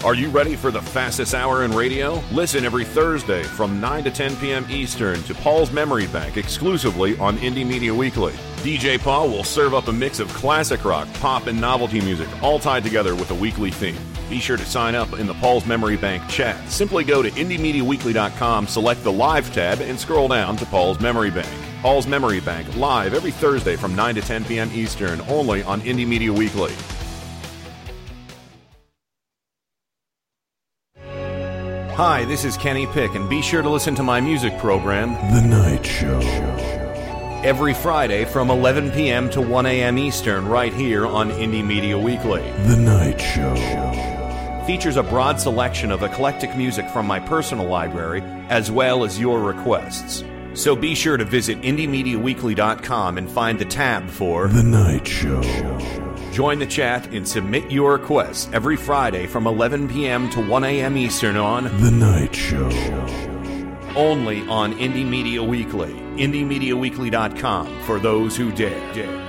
Are 0.05 0.13
you 0.13 0.29
ready 0.29 0.55
for 0.55 0.69
the 0.69 0.83
fastest 0.83 1.33
hour 1.33 1.63
in 1.63 1.71
radio? 1.71 2.21
Listen 2.31 2.63
every 2.63 2.85
Thursday 2.85 3.41
from 3.41 3.81
9 3.81 4.03
to 4.03 4.11
10 4.11 4.35
p.m. 4.35 4.63
Eastern 4.69 5.19
to 5.23 5.33
Paul's 5.33 5.71
Memory 5.71 6.05
Bank 6.05 6.37
exclusively 6.37 7.17
on 7.17 7.39
Indie 7.39 7.65
Media 7.65 7.91
Weekly. 7.91 8.33
DJ 8.57 8.99
Paul 8.99 9.29
will 9.29 9.43
serve 9.43 9.73
up 9.73 9.87
a 9.87 9.91
mix 9.91 10.19
of 10.19 10.27
classic 10.27 10.85
rock, 10.85 11.07
pop, 11.15 11.47
and 11.47 11.59
novelty 11.59 12.01
music, 12.01 12.29
all 12.43 12.59
tied 12.59 12.83
together 12.83 13.15
with 13.15 13.31
a 13.31 13.33
weekly 13.33 13.71
theme. 13.71 13.97
Be 14.29 14.37
sure 14.37 14.57
to 14.57 14.65
sign 14.67 14.93
up 14.93 15.11
in 15.13 15.25
the 15.25 15.33
Paul's 15.33 15.65
Memory 15.65 15.97
Bank 15.97 16.29
chat. 16.29 16.69
Simply 16.69 17.03
go 17.03 17.23
to 17.23 17.31
IndieMediaWeekly.com, 17.31 18.67
select 18.67 19.03
the 19.03 19.11
Live 19.11 19.51
tab, 19.55 19.81
and 19.81 19.99
scroll 19.99 20.27
down 20.27 20.55
to 20.57 20.67
Paul's 20.67 20.99
Memory 20.99 21.31
Bank. 21.31 21.49
Paul's 21.81 22.05
Memory 22.05 22.41
Bank, 22.41 22.75
live 22.75 23.15
every 23.15 23.31
Thursday 23.31 23.75
from 23.75 23.95
9 23.95 24.13
to 24.13 24.21
10 24.21 24.45
p.m. 24.45 24.69
Eastern, 24.71 25.19
only 25.21 25.63
on 25.63 25.81
Indie 25.81 26.07
Media 26.07 26.31
Weekly. 26.31 26.75
Hi, 31.95 32.25
this 32.25 32.43
is 32.43 32.57
Kenny 32.57 32.87
Pick, 32.87 33.15
and 33.15 33.29
be 33.29 33.41
sure 33.41 33.61
to 33.61 33.69
listen 33.69 33.95
to 33.95 34.03
my 34.03 34.19
music 34.19 34.57
program, 34.57 35.13
The 35.33 35.41
Night 35.47 35.85
Show. 35.85 36.19
every 37.41 37.73
Friday 37.73 38.25
from 38.25 38.49
11 38.49 38.91
p.m. 38.91 39.29
to 39.29 39.39
1 39.39 39.65
a.m. 39.65 39.97
Eastern, 39.97 40.45
right 40.45 40.73
here 40.73 41.07
on 41.07 41.31
Indie 41.31 41.65
Media 41.65 41.97
Weekly. 41.97 42.41
The 42.63 42.75
Night 42.75 43.21
Show. 43.21 43.55
Features 44.65 44.97
a 44.97 45.03
broad 45.03 45.39
selection 45.39 45.89
of 45.89 46.03
eclectic 46.03 46.57
music 46.57 46.89
from 46.89 47.05
my 47.07 47.21
personal 47.21 47.65
library, 47.65 48.21
as 48.49 48.69
well 48.69 49.05
as 49.05 49.17
your 49.17 49.39
requests. 49.39 50.21
So 50.55 50.75
be 50.75 50.95
sure 50.95 51.17
to 51.17 51.25
visit 51.25 51.61
IndieMediaWeekly.com 51.61 53.17
and 53.17 53.29
find 53.29 53.59
the 53.59 53.65
tab 53.65 54.09
for 54.09 54.47
The 54.47 54.63
Night 54.63 55.05
Show. 55.05 55.41
Join 56.31 56.59
the 56.59 56.65
chat 56.65 57.07
and 57.13 57.27
submit 57.27 57.69
your 57.69 57.93
requests 57.93 58.49
every 58.53 58.77
Friday 58.77 59.27
from 59.27 59.47
11 59.47 59.89
p.m. 59.89 60.29
to 60.31 60.41
1 60.41 60.63
a.m. 60.63 60.97
Eastern 60.97 61.35
on 61.37 61.65
The 61.81 61.91
Night 61.91 62.33
Show. 62.33 62.69
only 63.95 64.41
on 64.47 64.73
Indie 64.75 65.07
Media 65.07 65.43
Weekly. 65.43 65.93
IndieMediaWeekly.com 66.17 67.83
for 67.83 67.99
those 67.99 68.35
who 68.35 68.51
dare. 68.51 68.93
dare, 68.93 69.24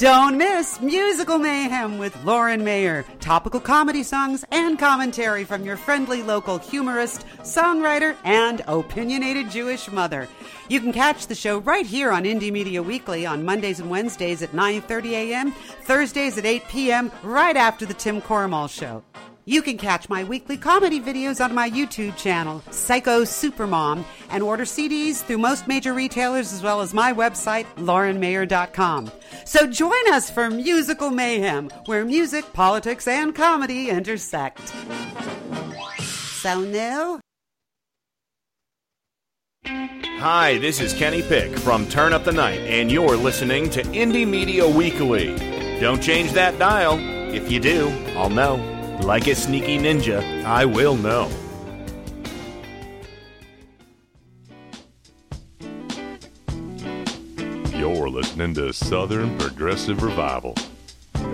Don't 0.00 0.38
miss 0.38 0.80
Musical 0.80 1.36
Mayhem 1.36 1.98
with 1.98 2.24
Lauren 2.24 2.64
Mayer. 2.64 3.04
Topical 3.20 3.60
comedy 3.60 4.02
songs 4.02 4.46
and 4.50 4.78
commentary 4.78 5.44
from 5.44 5.62
your 5.62 5.76
friendly 5.76 6.22
local 6.22 6.56
humorist, 6.56 7.26
songwriter, 7.40 8.16
and 8.24 8.62
opinionated 8.66 9.50
Jewish 9.50 9.92
mother. 9.92 10.26
You 10.70 10.80
can 10.80 10.94
catch 10.94 11.26
the 11.26 11.34
show 11.34 11.58
right 11.58 11.84
here 11.84 12.12
on 12.12 12.24
Indie 12.24 12.50
Media 12.50 12.82
Weekly 12.82 13.26
on 13.26 13.44
Mondays 13.44 13.78
and 13.78 13.90
Wednesdays 13.90 14.40
at 14.40 14.52
9:30 14.52 15.10
a.m., 15.10 15.52
Thursdays 15.82 16.38
at 16.38 16.46
8 16.46 16.66
p.m., 16.68 17.12
right 17.22 17.58
after 17.58 17.84
the 17.84 17.92
Tim 17.92 18.22
Cormall 18.22 18.70
show. 18.70 19.02
You 19.44 19.62
can 19.62 19.78
catch 19.78 20.08
my 20.08 20.22
weekly 20.24 20.56
comedy 20.56 21.00
videos 21.00 21.42
on 21.42 21.54
my 21.54 21.70
YouTube 21.70 22.16
channel, 22.16 22.62
Psycho 22.70 23.22
Supermom, 23.22 24.04
and 24.28 24.42
order 24.42 24.64
CDs 24.64 25.22
through 25.22 25.38
most 25.38 25.66
major 25.66 25.94
retailers 25.94 26.52
as 26.52 26.62
well 26.62 26.80
as 26.80 26.92
my 26.92 27.12
website, 27.12 27.66
laurenmayer.com. 27.76 29.10
So 29.44 29.66
join 29.66 30.12
us 30.12 30.30
for 30.30 30.50
Musical 30.50 31.10
Mayhem, 31.10 31.70
where 31.86 32.04
music, 32.04 32.52
politics, 32.52 33.08
and 33.08 33.34
comedy 33.34 33.88
intersect. 33.88 34.72
So 35.98 36.60
new? 36.60 37.20
Hi, 39.66 40.58
this 40.58 40.80
is 40.80 40.92
Kenny 40.92 41.22
Pick 41.22 41.58
from 41.58 41.86
Turn 41.88 42.12
Up 42.12 42.24
the 42.24 42.32
Night, 42.32 42.60
and 42.60 42.92
you're 42.92 43.16
listening 43.16 43.70
to 43.70 43.82
Indie 43.84 44.28
Media 44.28 44.68
Weekly. 44.68 45.34
Don't 45.80 46.02
change 46.02 46.32
that 46.32 46.58
dial. 46.58 46.98
If 47.34 47.50
you 47.50 47.58
do, 47.58 47.88
I'll 48.16 48.28
know. 48.28 48.79
Like 49.02 49.26
a 49.26 49.34
sneaky 49.34 49.78
ninja, 49.78 50.44
I 50.44 50.64
will 50.64 50.94
know. 50.94 51.28
You're 57.76 58.08
listening 58.08 58.54
to 58.54 58.72
Southern 58.72 59.36
Progressive 59.38 60.02
Revival. 60.02 60.54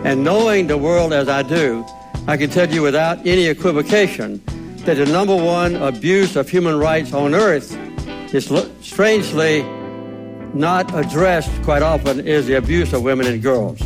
And 0.05 0.25
knowing 0.25 0.69
the 0.69 0.79
world 0.79 1.13
as 1.13 1.29
I 1.29 1.43
do, 1.43 1.85
I 2.29 2.37
can 2.37 2.51
tell 2.51 2.71
you 2.71 2.83
without 2.83 3.27
any 3.27 3.47
equivocation 3.47 4.43
that 4.85 4.95
the 4.95 5.07
number 5.07 5.37
one 5.37 5.75
abuse 5.77 6.37
of 6.37 6.49
human 6.49 6.79
rights 6.79 7.13
on 7.13 7.35
earth 7.35 7.77
is 8.33 8.51
strangely 8.81 9.63
not 10.55 10.95
addressed 10.95 11.51
quite 11.63 11.83
often 11.83 12.21
is 12.21 12.47
the 12.47 12.55
abuse 12.55 12.93
of 12.93 13.03
women 13.03 13.27
and 13.27 13.43
girls. 13.43 13.81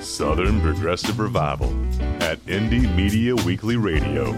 Southern 0.00 0.60
Progressive 0.60 1.18
Revival 1.18 1.72
at 2.24 2.38
Indie 2.46 2.90
Media 2.96 3.36
Weekly 3.36 3.76
Radio. 3.76 4.34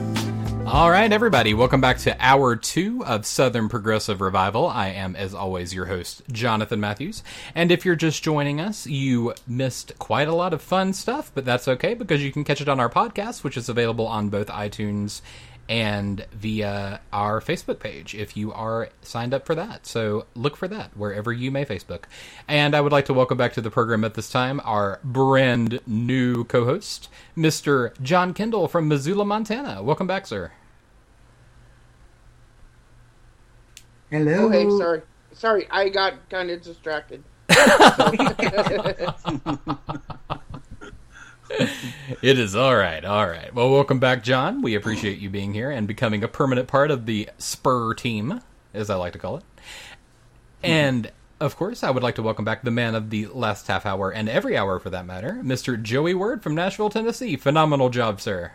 All 0.66 0.90
right, 0.90 1.12
everybody, 1.12 1.54
welcome 1.54 1.80
back 1.80 1.98
to 1.98 2.16
hour 2.18 2.56
two 2.56 3.04
of 3.04 3.24
Southern 3.24 3.68
Progressive 3.68 4.20
Revival. 4.20 4.66
I 4.66 4.88
am, 4.88 5.14
as 5.14 5.34
always, 5.34 5.72
your 5.72 5.86
host, 5.86 6.22
Jonathan 6.32 6.80
Matthews. 6.80 7.22
And 7.54 7.70
if 7.70 7.84
you're 7.84 7.94
just 7.94 8.24
joining 8.24 8.60
us, 8.60 8.88
you 8.88 9.34
missed 9.46 9.96
quite 10.00 10.26
a 10.26 10.34
lot 10.34 10.52
of 10.52 10.60
fun 10.60 10.94
stuff, 10.94 11.30
but 11.32 11.44
that's 11.44 11.68
okay 11.68 11.94
because 11.94 12.24
you 12.24 12.32
can 12.32 12.42
catch 12.42 12.60
it 12.60 12.68
on 12.68 12.80
our 12.80 12.90
podcast, 12.90 13.44
which 13.44 13.56
is 13.56 13.68
available 13.68 14.08
on 14.08 14.30
both 14.30 14.48
iTunes 14.48 15.20
and 15.68 16.26
via 16.32 17.00
our 17.12 17.40
Facebook 17.40 17.78
page 17.78 18.14
if 18.14 18.36
you 18.36 18.52
are 18.52 18.88
signed 19.02 19.34
up 19.34 19.46
for 19.46 19.54
that. 19.54 19.86
So 19.86 20.26
look 20.34 20.56
for 20.56 20.68
that 20.68 20.96
wherever 20.96 21.32
you 21.32 21.50
may 21.50 21.64
Facebook. 21.64 22.04
And 22.46 22.74
I 22.74 22.80
would 22.80 22.92
like 22.92 23.06
to 23.06 23.14
welcome 23.14 23.36
back 23.36 23.52
to 23.54 23.60
the 23.60 23.70
program 23.70 24.04
at 24.04 24.14
this 24.14 24.30
time 24.30 24.60
our 24.64 25.00
brand 25.02 25.80
new 25.86 26.44
co 26.44 26.64
host, 26.64 27.08
Mr. 27.36 28.00
John 28.00 28.32
Kendall 28.32 28.68
from 28.68 28.88
Missoula, 28.88 29.24
Montana. 29.24 29.82
Welcome 29.82 30.06
back, 30.06 30.26
sir. 30.26 30.52
Hello. 34.10 34.44
Oh, 34.44 34.48
okay, 34.48 34.70
sorry. 34.78 35.02
Sorry, 35.32 35.66
I 35.70 35.88
got 35.88 36.28
kind 36.30 36.50
of 36.50 36.62
distracted. 36.62 37.22
it 42.22 42.38
is 42.38 42.56
all 42.56 42.76
right. 42.76 43.04
All 43.04 43.26
right. 43.26 43.54
Well, 43.54 43.70
welcome 43.70 43.98
back, 43.98 44.22
John. 44.22 44.62
We 44.62 44.74
appreciate 44.74 45.18
you 45.18 45.30
being 45.30 45.54
here 45.54 45.70
and 45.70 45.86
becoming 45.86 46.24
a 46.24 46.28
permanent 46.28 46.68
part 46.68 46.90
of 46.90 47.06
the 47.06 47.28
Spur 47.38 47.94
team, 47.94 48.40
as 48.74 48.90
I 48.90 48.96
like 48.96 49.12
to 49.12 49.18
call 49.18 49.36
it. 49.38 49.44
And 50.62 51.10
of 51.40 51.56
course, 51.56 51.82
I 51.84 51.90
would 51.90 52.02
like 52.02 52.16
to 52.16 52.22
welcome 52.22 52.44
back 52.44 52.62
the 52.62 52.70
man 52.70 52.94
of 52.94 53.10
the 53.10 53.26
last 53.26 53.66
half 53.66 53.86
hour 53.86 54.10
and 54.10 54.28
every 54.28 54.56
hour 54.56 54.78
for 54.78 54.90
that 54.90 55.06
matter, 55.06 55.40
Mr. 55.42 55.80
Joey 55.80 56.14
Word 56.14 56.42
from 56.42 56.54
Nashville, 56.54 56.90
Tennessee. 56.90 57.36
Phenomenal 57.36 57.90
job, 57.90 58.20
sir. 58.20 58.52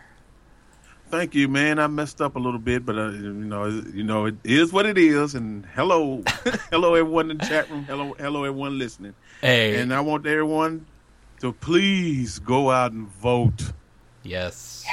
Thank 1.08 1.34
you, 1.34 1.46
man. 1.46 1.78
I 1.78 1.88
messed 1.88 2.22
up 2.22 2.36
a 2.36 2.38
little 2.38 2.58
bit, 2.58 2.86
but 2.86 2.96
uh, 2.96 3.10
you 3.10 3.32
know, 3.32 3.66
you 3.66 4.02
know, 4.02 4.26
it 4.26 4.36
is 4.44 4.72
what 4.72 4.86
it 4.86 4.96
is. 4.96 5.34
And 5.34 5.66
hello, 5.74 6.22
hello, 6.70 6.94
everyone 6.94 7.30
in 7.30 7.38
the 7.38 7.44
chat 7.44 7.70
room. 7.70 7.84
Hello, 7.84 8.14
hello, 8.18 8.44
everyone 8.44 8.78
listening. 8.78 9.14
Hey. 9.42 9.78
and 9.80 9.92
I 9.92 10.00
want 10.00 10.26
everyone 10.26 10.86
to 11.42 11.52
please 11.52 12.38
go 12.38 12.70
out 12.70 12.92
and 12.92 13.08
vote. 13.08 13.72
Yes. 14.22 14.84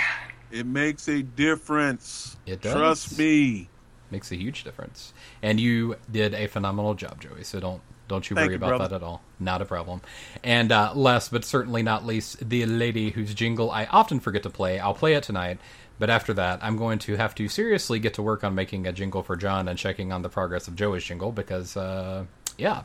It 0.52 0.66
makes 0.66 1.08
a 1.08 1.22
difference. 1.22 2.38
It 2.48 2.62
does. 2.62 2.74
Trust 2.74 3.20
me. 3.20 3.70
Makes 4.10 4.32
a 4.32 4.36
huge 4.36 4.64
difference. 4.64 5.14
And 5.44 5.60
you 5.60 5.98
did 6.12 6.34
a 6.34 6.48
phenomenal 6.48 6.96
job, 6.96 7.22
Joey. 7.22 7.44
So 7.44 7.60
don't 7.60 7.82
don't 8.08 8.28
you 8.28 8.36
Thank 8.36 8.48
worry 8.48 8.54
you, 8.54 8.58
about 8.58 8.70
brother. 8.70 8.88
that 8.88 8.96
at 8.96 9.04
all. 9.04 9.22
Not 9.40 9.62
a 9.62 9.66
problem. 9.66 10.02
And 10.44 10.72
uh, 10.72 10.94
last 10.96 11.32
but 11.32 11.46
certainly 11.46 11.84
not 11.84 12.04
least, 12.04 12.50
the 12.50 12.66
lady 12.66 13.12
whose 13.12 13.36
jingle 13.36 13.70
I 13.70 13.86
often 13.86 14.20
forget 14.20 14.42
to 14.42 14.50
play. 14.50 14.80
I'll 14.80 14.96
play 14.96 15.14
it 15.14 15.22
tonight. 15.22 15.60
But 16.00 16.10
after 16.10 16.34
that, 16.34 16.64
I'm 16.64 16.78
going 16.78 16.98
to 17.00 17.18
have 17.18 17.36
to 17.36 17.48
seriously 17.48 18.00
get 18.00 18.16
to 18.16 18.24
work 18.24 18.44
on 18.44 18.56
making 18.56 18.88
a 18.88 18.92
jingle 18.92 19.22
for 19.22 19.36
John 19.36 19.68
and 19.68 19.78
checking 19.78 20.12
on 20.12 20.24
the 20.24 20.30
progress 20.30 20.68
of 20.68 20.76
Joey's 20.76 21.04
jingle 21.04 21.32
because, 21.32 21.78
uh, 21.78 22.26
yeah. 22.58 22.84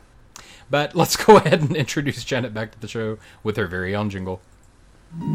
But 0.69 0.95
let's 0.95 1.15
go 1.15 1.37
ahead 1.37 1.61
and 1.61 1.75
introduce 1.75 2.23
Janet 2.23 2.53
back 2.53 2.71
to 2.71 2.79
the 2.79 2.87
show 2.87 3.17
with 3.43 3.57
her 3.57 3.67
very 3.67 3.95
own 3.95 4.09
jingle. 4.09 4.41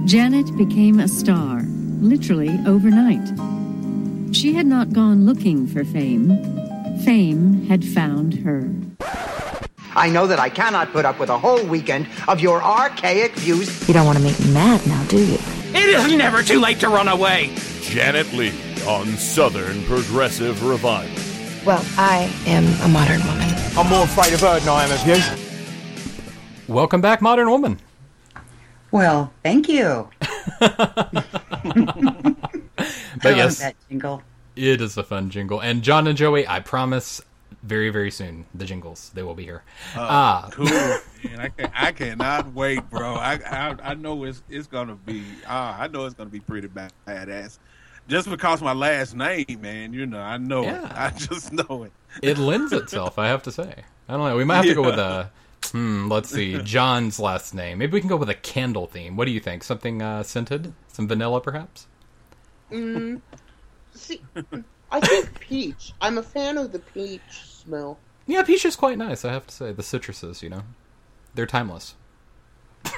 Janet 0.05 0.57
became 0.59 1.01
a 1.01 1.09
star, 1.09 1.63
literally 2.01 2.59
overnight. 2.67 3.27
She 4.35 4.53
had 4.53 4.67
not 4.67 4.93
gone 4.93 5.25
looking 5.25 5.67
for 5.67 5.85
fame. 5.85 6.37
Fame 7.05 7.67
had 7.67 7.85
found 7.85 8.35
her. 8.35 8.69
I 9.95 10.09
know 10.09 10.27
that 10.27 10.39
I 10.39 10.49
cannot 10.49 10.93
put 10.93 11.05
up 11.05 11.19
with 11.19 11.31
a 11.31 11.39
whole 11.39 11.65
weekend 11.65 12.07
of 12.29 12.41
your 12.41 12.63
archaic 12.63 13.33
views. 13.33 13.89
You 13.89 13.95
don't 13.95 14.07
want 14.07 14.19
to 14.19 14.25
make 14.25 14.39
me 14.39 14.53
mad 14.53 14.87
now, 14.87 15.03
do 15.05 15.19
you? 15.19 15.39
It 15.75 15.89
is 15.89 16.15
never 16.15 16.43
too 16.43 16.61
late 16.61 16.81
to 16.81 16.89
run 16.89 17.09
away. 17.09 17.51
Janet 17.81 18.33
Lee 18.33 18.53
on 18.87 19.07
Southern 19.17 19.83
Progressive 19.85 20.65
Revival. 20.65 21.30
Well, 21.65 21.85
I 21.99 22.33
am 22.47 22.65
a 22.83 22.89
modern 22.89 23.21
woman. 23.27 23.49
I'm 23.77 23.89
more 23.89 24.05
afraid 24.05 24.33
of 24.33 24.41
her 24.41 24.59
than 24.61 24.69
I 24.69 24.85
am 24.85 24.93
of 24.93 25.07
you. 25.07 26.75
Welcome 26.75 27.01
back, 27.01 27.21
Modern 27.21 27.51
Woman. 27.51 27.79
Well, 28.91 29.33
thank 29.43 29.69
you. 29.69 30.09
But 33.23 33.27
I 33.27 33.31
love 33.31 33.37
yes, 33.37 33.59
that 33.59 33.77
jingle. 33.89 34.23
it 34.57 34.81
is 34.81 34.97
a 34.97 35.03
fun 35.03 35.29
jingle. 35.31 35.61
And 35.61 35.83
John 35.83 36.07
and 36.07 36.17
Joey, 36.17 36.47
I 36.49 36.61
promise, 36.61 37.21
very 37.63 37.91
very 37.91 38.11
soon 38.11 38.47
the 38.55 38.65
jingles 38.65 39.11
they 39.13 39.23
will 39.23 39.35
be 39.35 39.45
here. 39.45 39.63
Uh, 39.95 40.01
ah, 40.01 40.49
cool. 40.53 40.65
Man, 40.65 41.01
I, 41.39 41.49
can, 41.49 41.73
I 41.75 41.93
cannot 41.93 42.55
wait, 42.55 42.89
bro. 42.89 43.15
I, 43.15 43.35
I 43.35 43.77
I 43.83 43.95
know 43.95 44.25
it's 44.25 44.43
it's 44.49 44.67
gonna 44.67 44.95
be. 44.95 45.23
Ah, 45.47 45.79
I 45.79 45.89
know 45.89 46.07
it's 46.07 46.15
gonna 46.15 46.31
be 46.31 46.41
pretty 46.41 46.69
bad, 46.69 46.93
badass. 47.07 47.59
Just 48.11 48.29
because 48.29 48.61
my 48.61 48.73
last 48.73 49.15
name, 49.15 49.47
man. 49.61 49.95
You 49.95 50.05
know, 50.05 50.21
I 50.21 50.37
know 50.37 50.65
it. 50.65 50.75
I 50.95 51.11
just 51.11 51.53
know 51.53 51.85
it. 51.85 51.93
It 52.23 52.37
lends 52.37 52.73
itself, 52.73 53.19
I 53.19 53.29
have 53.29 53.43
to 53.45 53.53
say. 53.53 53.85
I 54.09 54.13
don't 54.13 54.29
know. 54.29 54.37
We 54.37 54.45
might 54.45 54.57
have 54.57 54.67
to 54.67 54.75
go 54.75 54.83
with 54.83 54.99
a. 54.99 55.31
Hmm, 55.67 56.11
let's 56.11 56.31
see. 56.31 56.59
John's 56.65 57.21
last 57.21 57.55
name. 57.55 57.79
Maybe 57.79 57.93
we 57.93 58.01
can 58.01 58.09
go 58.09 58.17
with 58.17 58.29
a 58.29 58.35
candle 58.35 58.87
theme. 58.87 59.17
What 59.17 59.27
do 59.27 59.31
you 59.31 59.41
think? 59.41 59.63
Something 59.63 60.03
uh, 60.03 60.23
scented? 60.25 60.73
Some 60.89 61.07
vanilla, 61.07 61.41
perhaps? 61.41 61.87
Mm, 62.73 63.21
see, 63.95 64.21
I 64.91 65.01
think 65.01 65.41
peach. 65.41 65.93
I'm 66.01 66.19
a 66.19 66.23
fan 66.23 66.57
of 66.57 66.73
the 66.73 66.79
peach 66.79 67.21
smell. 67.31 67.99
Yeah, 68.27 68.43
peach 68.43 68.65
is 68.65 68.77
quite 68.77 68.99
nice, 68.99 69.25
I 69.25 69.33
have 69.33 69.47
to 69.47 69.55
say. 69.55 69.73
The 69.73 69.83
citruses, 69.83 70.43
you 70.43 70.51
know, 70.51 70.63
they're 71.35 71.47
timeless. 71.47 71.95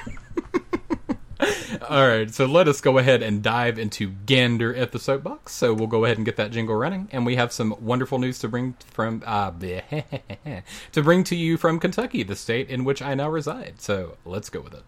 All 1.89 2.07
right, 2.07 2.33
so 2.33 2.45
let 2.45 2.67
us 2.67 2.81
go 2.81 2.97
ahead 2.97 3.21
and 3.21 3.41
dive 3.41 3.79
into 3.79 4.09
Gander 4.25 4.73
at 4.75 4.91
the 4.91 4.99
Soapbox. 4.99 5.53
So 5.53 5.73
we'll 5.73 5.87
go 5.87 6.05
ahead 6.05 6.17
and 6.17 6.25
get 6.25 6.37
that 6.37 6.51
jingle 6.51 6.75
running, 6.75 7.09
and 7.11 7.25
we 7.25 7.35
have 7.35 7.51
some 7.51 7.75
wonderful 7.79 8.19
news 8.19 8.39
to 8.39 8.47
bring 8.47 8.75
from 8.91 9.23
uh, 9.25 9.51
to 10.91 11.03
bring 11.03 11.23
to 11.25 11.35
you 11.35 11.57
from 11.57 11.79
Kentucky, 11.79 12.23
the 12.23 12.35
state 12.35 12.69
in 12.69 12.83
which 12.83 13.01
I 13.01 13.15
now 13.15 13.29
reside. 13.29 13.81
So 13.81 14.17
let's 14.25 14.49
go 14.49 14.61
with 14.61 14.73
it. 14.73 14.83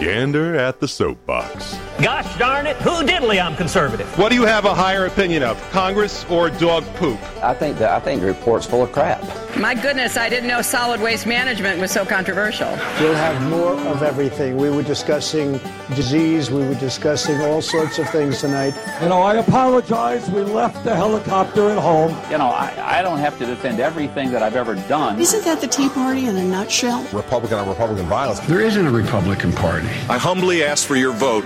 Gander 0.00 0.56
at 0.56 0.80
the 0.80 0.88
Soapbox. 0.88 1.78
Gosh 2.00 2.38
darn 2.38 2.66
it, 2.66 2.76
who 2.76 3.04
diddly 3.04 3.42
I'm 3.42 3.56
conservative. 3.56 4.06
What 4.18 4.28
do 4.30 4.34
you 4.34 4.44
have 4.44 4.64
a 4.64 4.74
higher 4.74 5.06
opinion 5.06 5.42
of, 5.42 5.58
Congress 5.70 6.24
or 6.30 6.50
dog 6.50 6.84
poop? 6.96 7.18
I 7.42 7.54
think 7.54 7.78
the, 7.78 7.90
I 7.90 8.00
think 8.00 8.20
the 8.20 8.26
report's 8.26 8.66
full 8.66 8.82
of 8.82 8.92
crap. 8.92 9.22
My 9.56 9.74
goodness, 9.74 10.16
I 10.16 10.28
didn't 10.28 10.48
know 10.48 10.60
solid 10.60 11.00
waste 11.00 11.26
management 11.26 11.80
was 11.80 11.90
so 11.90 12.04
controversial. 12.04 12.68
We'll 13.00 13.14
have 13.14 13.42
more 13.50 13.72
of 13.72 14.02
everything. 14.02 14.56
We 14.56 14.70
were 14.70 14.82
discussing 14.82 15.60
disease, 15.94 16.50
we 16.50 16.66
were 16.66 16.74
discussing 16.74 17.40
all 17.40 17.62
sorts 17.62 17.98
of 17.98 18.08
things 18.10 18.40
tonight. 18.40 18.74
You 19.02 19.08
know, 19.08 19.22
I 19.22 19.36
apologize. 19.36 20.28
We 20.30 20.42
left 20.42 20.84
the 20.84 20.94
helicopter 20.94 21.70
at 21.70 21.78
home. 21.78 22.10
You 22.30 22.38
know, 22.38 22.48
I, 22.48 22.98
I 22.98 23.02
don't 23.02 23.18
have 23.18 23.38
to 23.38 23.46
defend 23.46 23.80
everything 23.80 24.30
that 24.32 24.42
I've 24.42 24.56
ever 24.56 24.74
done. 24.74 25.18
Isn't 25.18 25.44
that 25.44 25.60
the 25.60 25.68
Tea 25.68 25.88
Party 25.88 26.26
in 26.26 26.36
a 26.36 26.44
nutshell? 26.44 27.06
Republican 27.12 27.58
on 27.58 27.68
Republican 27.68 28.06
violence. 28.06 28.40
There 28.40 28.60
isn't 28.60 28.86
a 28.86 28.90
Republican 28.90 29.52
Party. 29.52 29.65
I 29.66 30.16
humbly 30.16 30.62
ask 30.62 30.86
for 30.86 30.94
your 30.94 31.12
vote 31.12 31.44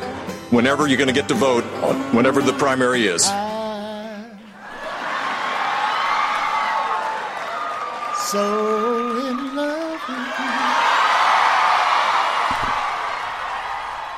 whenever 0.50 0.86
you're 0.86 0.98
going 0.98 1.08
to 1.08 1.14
get 1.14 1.28
to 1.28 1.34
vote, 1.34 1.64
whenever 2.12 2.42
the 2.42 2.52
primary 2.52 3.06
is. 3.06 3.24
So 8.30 9.26
in 9.26 9.56
love 9.56 10.00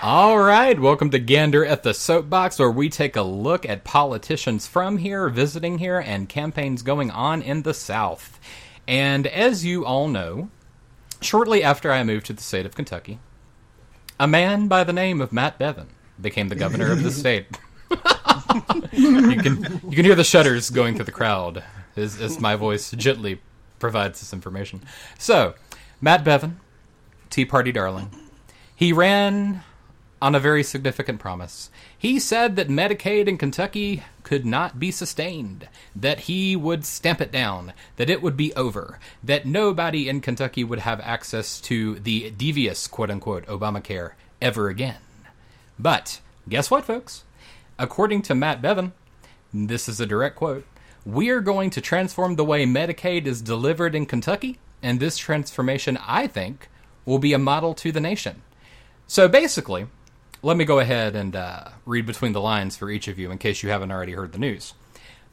All 0.02 0.36
right, 0.36 0.80
welcome 0.80 1.10
to 1.10 1.20
Gander 1.20 1.64
at 1.64 1.84
the 1.84 1.94
Soapbox, 1.94 2.58
where 2.58 2.72
we 2.72 2.88
take 2.88 3.14
a 3.14 3.22
look 3.22 3.64
at 3.64 3.84
politicians 3.84 4.66
from 4.66 4.98
here, 4.98 5.28
visiting 5.28 5.78
here, 5.78 6.00
and 6.00 6.28
campaigns 6.28 6.82
going 6.82 7.12
on 7.12 7.40
in 7.40 7.62
the 7.62 7.72
South. 7.72 8.40
And 8.88 9.28
as 9.28 9.64
you 9.64 9.86
all 9.86 10.08
know, 10.08 10.50
shortly 11.20 11.62
after 11.62 11.92
I 11.92 12.02
moved 12.02 12.26
to 12.26 12.32
the 12.32 12.42
state 12.42 12.66
of 12.66 12.74
Kentucky, 12.74 13.20
a 14.18 14.26
man 14.26 14.68
by 14.68 14.84
the 14.84 14.92
name 14.92 15.20
of 15.20 15.32
Matt 15.32 15.58
Bevin 15.58 15.86
became 16.20 16.48
the 16.48 16.54
governor 16.54 16.92
of 16.92 17.02
the 17.02 17.10
state. 17.22 17.46
you 18.92 19.36
can 19.42 19.80
you 19.88 19.96
can 19.96 20.04
hear 20.04 20.14
the 20.14 20.24
shudders 20.24 20.70
going 20.70 20.94
through 20.94 21.04
the 21.04 21.12
crowd 21.12 21.62
as, 21.96 22.20
as 22.20 22.40
my 22.40 22.56
voice 22.56 22.90
gently 22.92 23.40
provides 23.78 24.20
this 24.20 24.32
information. 24.32 24.82
So, 25.18 25.54
Matt 26.00 26.24
Bevin, 26.24 26.56
Tea 27.30 27.44
Party 27.44 27.72
darling, 27.72 28.10
he 28.74 28.92
ran 28.92 29.62
on 30.22 30.36
a 30.36 30.40
very 30.40 30.62
significant 30.62 31.18
promise. 31.18 31.68
He 31.98 32.20
said 32.20 32.54
that 32.54 32.68
Medicaid 32.68 33.26
in 33.26 33.36
Kentucky 33.36 34.04
could 34.22 34.46
not 34.46 34.78
be 34.78 34.92
sustained, 34.92 35.68
that 35.96 36.20
he 36.20 36.54
would 36.54 36.84
stamp 36.84 37.20
it 37.20 37.32
down, 37.32 37.72
that 37.96 38.08
it 38.08 38.22
would 38.22 38.36
be 38.36 38.54
over, 38.54 39.00
that 39.24 39.46
nobody 39.46 40.08
in 40.08 40.20
Kentucky 40.20 40.62
would 40.62 40.78
have 40.78 41.00
access 41.00 41.60
to 41.62 41.98
the 41.98 42.30
devious, 42.30 42.86
quote 42.86 43.10
unquote, 43.10 43.44
Obamacare 43.46 44.12
ever 44.40 44.68
again. 44.68 45.00
But 45.76 46.20
guess 46.48 46.70
what, 46.70 46.84
folks? 46.84 47.24
According 47.76 48.22
to 48.22 48.36
Matt 48.36 48.62
Bevin, 48.62 48.92
this 49.52 49.88
is 49.88 49.98
a 49.98 50.06
direct 50.06 50.36
quote 50.36 50.64
We 51.04 51.30
are 51.30 51.40
going 51.40 51.70
to 51.70 51.80
transform 51.80 52.36
the 52.36 52.44
way 52.44 52.64
Medicaid 52.64 53.26
is 53.26 53.42
delivered 53.42 53.96
in 53.96 54.06
Kentucky, 54.06 54.60
and 54.84 55.00
this 55.00 55.18
transformation, 55.18 55.98
I 56.06 56.28
think, 56.28 56.68
will 57.04 57.18
be 57.18 57.32
a 57.32 57.40
model 57.40 57.74
to 57.74 57.90
the 57.90 57.98
nation. 57.98 58.42
So 59.08 59.26
basically, 59.26 59.88
let 60.42 60.56
me 60.56 60.64
go 60.64 60.80
ahead 60.80 61.14
and 61.14 61.36
uh, 61.36 61.68
read 61.86 62.04
between 62.04 62.32
the 62.32 62.40
lines 62.40 62.76
for 62.76 62.90
each 62.90 63.06
of 63.06 63.18
you 63.18 63.30
in 63.30 63.38
case 63.38 63.62
you 63.62 63.70
haven't 63.70 63.92
already 63.92 64.12
heard 64.12 64.32
the 64.32 64.38
news. 64.38 64.74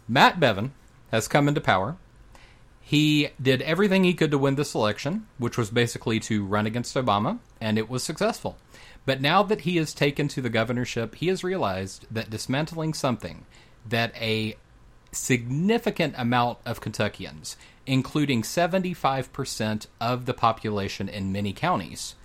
Matt 0.07 0.39
Bevin 0.39 0.71
has 1.11 1.27
come 1.27 1.47
into 1.47 1.61
power. 1.61 1.97
He 2.79 3.29
did 3.41 3.61
everything 3.63 4.03
he 4.03 4.13
could 4.13 4.31
to 4.31 4.37
win 4.37 4.55
this 4.55 4.75
election, 4.75 5.27
which 5.37 5.57
was 5.57 5.69
basically 5.69 6.19
to 6.21 6.45
run 6.45 6.65
against 6.65 6.95
Obama, 6.95 7.39
and 7.59 7.77
it 7.77 7.89
was 7.89 8.03
successful. 8.03 8.57
But 9.05 9.21
now 9.21 9.43
that 9.43 9.61
he 9.61 9.77
has 9.77 9.93
taken 9.93 10.27
to 10.29 10.41
the 10.41 10.49
governorship, 10.49 11.15
he 11.15 11.27
has 11.27 11.43
realized 11.43 12.05
that 12.11 12.29
dismantling 12.29 12.93
something 12.93 13.45
that 13.87 14.15
a 14.15 14.55
significant 15.11 16.13
amount 16.17 16.59
of 16.65 16.81
Kentuckians, 16.81 17.57
including 17.87 18.43
75% 18.43 19.87
of 19.99 20.25
the 20.25 20.33
population 20.33 21.09
in 21.09 21.31
many 21.31 21.53
counties, 21.53 22.15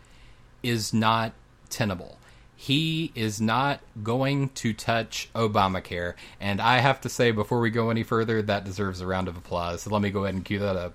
is 0.62 0.92
not 0.92 1.32
tenable. 1.70 2.18
He 2.56 3.12
is 3.14 3.40
not 3.40 3.80
going 4.02 4.50
to 4.50 4.72
touch 4.72 5.28
Obamacare. 5.34 6.14
And 6.40 6.60
I 6.60 6.78
have 6.78 7.00
to 7.02 7.08
say, 7.08 7.30
before 7.30 7.60
we 7.60 7.70
go 7.70 7.90
any 7.90 8.02
further, 8.02 8.42
that 8.42 8.64
deserves 8.64 9.00
a 9.00 9.06
round 9.06 9.28
of 9.28 9.36
applause. 9.36 9.82
So 9.82 9.90
let 9.90 10.02
me 10.02 10.10
go 10.10 10.24
ahead 10.24 10.34
and 10.34 10.44
cue 10.44 10.60
that 10.60 10.76
up. 10.76 10.94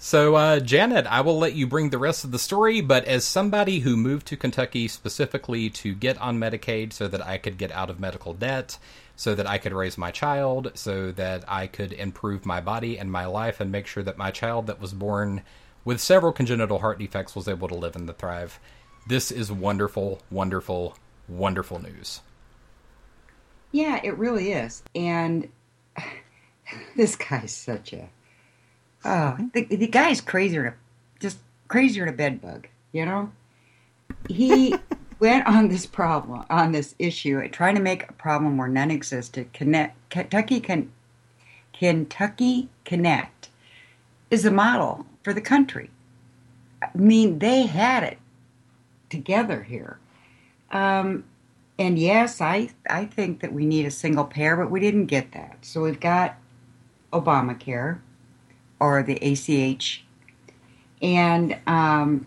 So, 0.00 0.36
uh, 0.36 0.60
Janet, 0.60 1.08
I 1.08 1.22
will 1.22 1.38
let 1.38 1.54
you 1.54 1.66
bring 1.66 1.90
the 1.90 1.98
rest 1.98 2.24
of 2.24 2.30
the 2.30 2.38
story, 2.38 2.80
but 2.80 3.04
as 3.06 3.24
somebody 3.24 3.80
who 3.80 3.96
moved 3.96 4.28
to 4.28 4.36
Kentucky 4.36 4.86
specifically 4.86 5.68
to 5.70 5.92
get 5.92 6.16
on 6.18 6.38
Medicaid 6.38 6.92
so 6.92 7.08
that 7.08 7.26
I 7.26 7.36
could 7.36 7.58
get 7.58 7.72
out 7.72 7.90
of 7.90 7.98
medical 7.98 8.32
debt, 8.32 8.78
so 9.18 9.34
that 9.34 9.48
I 9.48 9.58
could 9.58 9.72
raise 9.72 9.98
my 9.98 10.12
child, 10.12 10.70
so 10.74 11.10
that 11.10 11.42
I 11.48 11.66
could 11.66 11.92
improve 11.92 12.46
my 12.46 12.60
body 12.60 12.96
and 12.96 13.10
my 13.10 13.26
life 13.26 13.58
and 13.58 13.72
make 13.72 13.88
sure 13.88 14.04
that 14.04 14.16
my 14.16 14.30
child 14.30 14.68
that 14.68 14.80
was 14.80 14.92
born 14.92 15.42
with 15.84 16.00
several 16.00 16.32
congenital 16.32 16.78
heart 16.78 17.00
defects 17.00 17.34
was 17.34 17.48
able 17.48 17.66
to 17.66 17.74
live 17.74 17.96
and 17.96 18.06
to 18.06 18.12
thrive, 18.12 18.60
this 19.08 19.32
is 19.32 19.50
wonderful, 19.50 20.22
wonderful, 20.30 20.96
wonderful 21.26 21.82
news. 21.82 22.20
Yeah, 23.72 24.00
it 24.04 24.16
really 24.16 24.52
is. 24.52 24.84
And 24.94 25.48
this 26.96 27.16
guy's 27.16 27.52
such 27.52 27.92
a. 27.92 28.08
Oh, 29.04 29.36
the, 29.52 29.64
the 29.64 29.88
guy's 29.88 30.20
crazier, 30.20 30.70
to, 30.70 30.74
just 31.18 31.38
crazier 31.66 32.04
than 32.04 32.14
a 32.14 32.16
bed 32.16 32.40
bug, 32.40 32.68
you 32.92 33.04
know? 33.04 33.32
He 34.28 34.76
went 35.20 35.46
on 35.46 35.68
this 35.68 35.86
problem, 35.86 36.44
on 36.50 36.72
this 36.72 36.94
issue, 36.98 37.46
trying 37.48 37.74
to 37.74 37.80
make 37.80 38.08
a 38.08 38.12
problem 38.12 38.56
where 38.56 38.68
none 38.68 38.90
existed. 38.90 39.52
Kynect, 39.52 39.92
Kentucky, 40.10 40.60
Kentucky 41.72 42.68
Kynect 42.84 43.48
is 44.30 44.44
a 44.44 44.50
model 44.50 45.06
for 45.22 45.32
the 45.32 45.40
country. 45.40 45.90
I 46.82 46.88
mean, 46.94 47.38
they 47.38 47.66
had 47.66 48.02
it 48.02 48.18
together 49.10 49.62
here. 49.62 49.98
Um, 50.70 51.24
and 51.78 51.98
yes, 51.98 52.40
I 52.40 52.70
I 52.90 53.04
think 53.04 53.40
that 53.40 53.52
we 53.52 53.64
need 53.64 53.86
a 53.86 53.90
single 53.90 54.24
payer, 54.24 54.56
but 54.56 54.70
we 54.70 54.80
didn't 54.80 55.06
get 55.06 55.32
that. 55.32 55.58
So 55.62 55.82
we've 55.82 56.00
got 56.00 56.36
Obamacare 57.12 58.00
or 58.80 59.02
the 59.02 59.16
ACH, 59.22 60.04
and 61.00 61.56
um, 61.66 62.26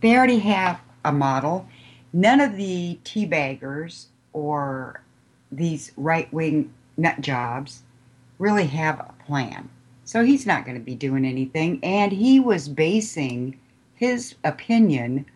they 0.00 0.16
already 0.16 0.38
have 0.40 0.80
a 1.04 1.12
model. 1.12 1.68
None 2.16 2.40
of 2.40 2.56
the 2.56 2.98
teabaggers 3.04 4.06
or 4.32 5.02
these 5.52 5.92
right 5.98 6.32
wing 6.32 6.72
nut 6.96 7.20
jobs 7.20 7.82
really 8.38 8.64
have 8.68 8.98
a 9.00 9.14
plan. 9.26 9.68
So 10.04 10.24
he's 10.24 10.46
not 10.46 10.64
going 10.64 10.78
to 10.78 10.82
be 10.82 10.94
doing 10.94 11.26
anything. 11.26 11.78
And 11.82 12.10
he 12.10 12.40
was 12.40 12.70
basing 12.70 13.60
his 13.96 14.34
opinion 14.44 15.26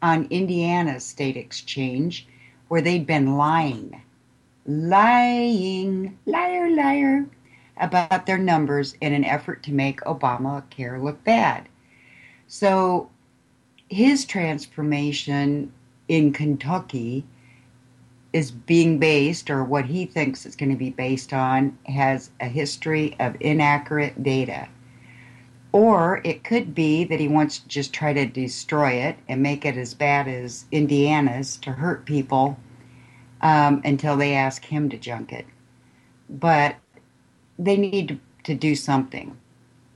on 0.00 0.28
Indiana's 0.30 1.04
state 1.04 1.36
exchange 1.36 2.28
where 2.68 2.82
they'd 2.82 3.04
been 3.04 3.36
lying, 3.36 4.00
lying, 4.64 6.16
liar, 6.24 6.70
liar, 6.70 7.26
about 7.78 8.26
their 8.26 8.38
numbers 8.38 8.94
in 9.00 9.12
an 9.12 9.24
effort 9.24 9.64
to 9.64 9.72
make 9.72 10.00
Obamacare 10.02 11.02
look 11.02 11.24
bad. 11.24 11.68
So 12.46 13.10
his 13.88 14.24
transformation 14.24 15.72
in 16.08 16.32
Kentucky 16.32 17.24
is 18.32 18.50
being 18.50 18.98
based, 18.98 19.50
or 19.50 19.64
what 19.64 19.86
he 19.86 20.04
thinks 20.04 20.44
it's 20.44 20.56
going 20.56 20.70
to 20.70 20.76
be 20.76 20.90
based 20.90 21.32
on, 21.32 21.78
has 21.86 22.30
a 22.40 22.46
history 22.46 23.16
of 23.20 23.36
inaccurate 23.40 24.22
data. 24.22 24.68
Or 25.72 26.20
it 26.24 26.44
could 26.44 26.74
be 26.74 27.04
that 27.04 27.20
he 27.20 27.28
wants 27.28 27.58
to 27.58 27.68
just 27.68 27.92
try 27.92 28.12
to 28.12 28.26
destroy 28.26 28.92
it 28.92 29.16
and 29.28 29.42
make 29.42 29.64
it 29.64 29.76
as 29.76 29.94
bad 29.94 30.28
as 30.28 30.64
Indiana's 30.72 31.56
to 31.58 31.72
hurt 31.72 32.04
people 32.04 32.58
um, 33.40 33.82
until 33.84 34.16
they 34.16 34.34
ask 34.34 34.64
him 34.64 34.88
to 34.90 34.98
junk 34.98 35.32
it. 35.32 35.46
But 36.28 36.76
they 37.58 37.76
need 37.76 38.08
to, 38.08 38.18
to 38.44 38.54
do 38.54 38.74
something, 38.74 39.36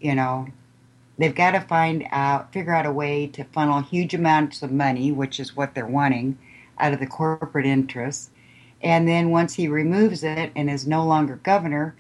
you 0.01 0.15
know. 0.15 0.49
They've 1.19 1.35
got 1.35 1.53
to 1.53 1.61
find 1.61 2.07
out, 2.11 2.53
figure 2.53 2.75
out 2.75 2.87
a 2.87 2.93
way 2.93 3.27
to 3.29 3.45
funnel 3.45 3.81
huge 3.81 4.15
amounts 4.15 4.63
of 4.63 4.73
money, 4.73 5.13
which 5.13 5.39
is 5.39 5.57
what 5.57 5.75
they're 5.75 5.87
wanting, 5.87 6.39
out 6.79 6.93
of 6.93 7.01
the 7.01 7.07
corporate 7.07 7.67
interests. 7.67 8.31
And 8.83 9.07
then 9.07 9.31
once 9.31 9.55
he 9.55 9.69
removes 9.69 10.25
it 10.25 10.51
and 10.57 10.69
is 10.69 10.87
no 10.87 11.05
longer 11.05 11.37
governor, 11.37 11.95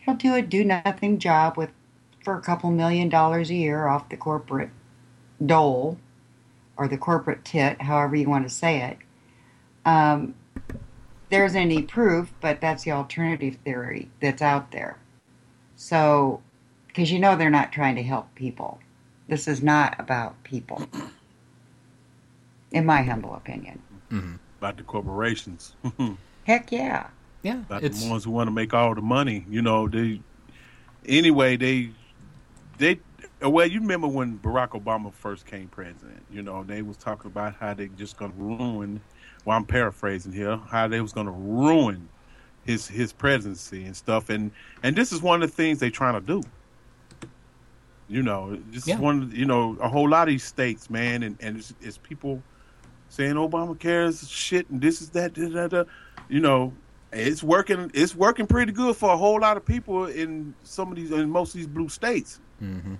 he'll 0.00 0.14
do 0.14 0.34
a 0.34 0.42
do 0.42 0.64
nothing 0.64 1.18
job 1.18 1.56
with 1.56 1.70
for 2.22 2.36
a 2.36 2.42
couple 2.42 2.70
million 2.70 3.08
dollars 3.08 3.50
a 3.50 3.54
year 3.54 3.86
off 3.88 4.08
the 4.08 4.16
corporate 4.16 4.70
dole 5.44 5.98
or 6.76 6.86
the 6.86 6.98
corporate 6.98 7.44
tit, 7.44 7.82
however 7.82 8.16
you 8.16 8.28
want 8.28 8.46
to 8.46 8.54
say 8.54 8.82
it. 8.82 8.98
Um, 9.84 10.34
there 11.30 11.44
isn't 11.44 11.60
any 11.60 11.82
proof, 11.82 12.32
but 12.40 12.60
that's 12.60 12.84
the 12.84 12.92
alternative 12.92 13.56
theory 13.64 14.10
that's 14.20 14.42
out 14.42 14.70
there. 14.72 14.98
So, 15.76 16.42
because 16.90 17.10
you 17.10 17.20
know 17.20 17.36
they're 17.36 17.50
not 17.50 17.72
trying 17.72 17.94
to 17.96 18.02
help 18.02 18.34
people. 18.34 18.80
This 19.28 19.46
is 19.46 19.62
not 19.62 19.94
about 19.98 20.42
people, 20.42 20.86
in 22.72 22.84
my 22.84 23.02
humble 23.02 23.34
opinion. 23.34 23.80
Mm-hmm. 24.10 24.34
About 24.58 24.76
the 24.76 24.82
corporations. 24.82 25.76
Heck 26.44 26.72
yeah. 26.72 27.06
Yeah. 27.42 27.60
About 27.60 27.82
the 27.82 28.08
ones 28.08 28.24
who 28.24 28.32
want 28.32 28.48
to 28.48 28.50
make 28.50 28.74
all 28.74 28.94
the 28.94 29.00
money. 29.00 29.46
You 29.48 29.62
know, 29.62 29.88
they. 29.88 30.20
Anyway, 31.06 31.56
they. 31.56 31.90
They. 32.78 32.98
Well, 33.40 33.66
you 33.66 33.80
remember 33.80 34.08
when 34.08 34.38
Barack 34.40 34.70
Obama 34.70 35.12
first 35.12 35.46
came 35.46 35.68
president? 35.68 36.22
You 36.30 36.42
know, 36.42 36.64
they 36.64 36.82
was 36.82 36.96
talking 36.96 37.30
about 37.30 37.54
how 37.54 37.72
they 37.72 37.86
just 37.96 38.16
going 38.16 38.32
to 38.32 38.36
ruin. 38.36 39.00
Well, 39.44 39.56
I'm 39.56 39.64
paraphrasing 39.64 40.32
here. 40.32 40.58
How 40.68 40.88
they 40.88 41.00
was 41.00 41.12
going 41.12 41.26
to 41.26 41.32
ruin 41.32 42.08
his 42.64 42.88
his 42.88 43.12
presidency 43.12 43.84
and 43.84 43.96
stuff. 43.96 44.28
And 44.28 44.50
and 44.82 44.96
this 44.96 45.12
is 45.12 45.22
one 45.22 45.42
of 45.42 45.48
the 45.48 45.56
things 45.56 45.78
they 45.78 45.90
trying 45.90 46.14
to 46.14 46.26
do. 46.26 46.42
You 48.10 48.22
know, 48.22 48.58
this 48.72 48.86
Yeah. 48.86 48.96
is 48.96 49.00
one. 49.00 49.30
You 49.34 49.46
know, 49.46 49.76
a 49.80 49.88
whole 49.88 50.08
lot 50.08 50.22
of 50.28 50.32
these 50.32 50.42
states, 50.44 50.90
man, 50.90 51.22
and 51.22 51.36
and 51.40 51.58
it's, 51.58 51.72
it's 51.80 51.96
people 51.98 52.42
saying 53.08 53.34
Obamacare 53.34 54.06
is 54.08 54.28
shit 54.28 54.68
and 54.68 54.80
this 54.80 55.00
is 55.00 55.10
that. 55.10 55.32
Da, 55.34 55.48
da, 55.48 55.68
da. 55.68 55.84
You 56.28 56.40
know, 56.40 56.72
it's 57.12 57.42
working. 57.42 57.90
It's 57.94 58.14
working 58.14 58.46
pretty 58.46 58.72
good 58.72 58.96
for 58.96 59.10
a 59.10 59.16
whole 59.16 59.40
lot 59.40 59.56
of 59.56 59.64
people 59.64 60.06
in 60.06 60.54
some 60.64 60.90
of 60.90 60.96
these, 60.96 61.10
in 61.12 61.30
most 61.30 61.54
of 61.54 61.58
these 61.58 61.66
blue 61.68 61.88
states. 61.88 62.40
Mm-hmm. 62.62 62.94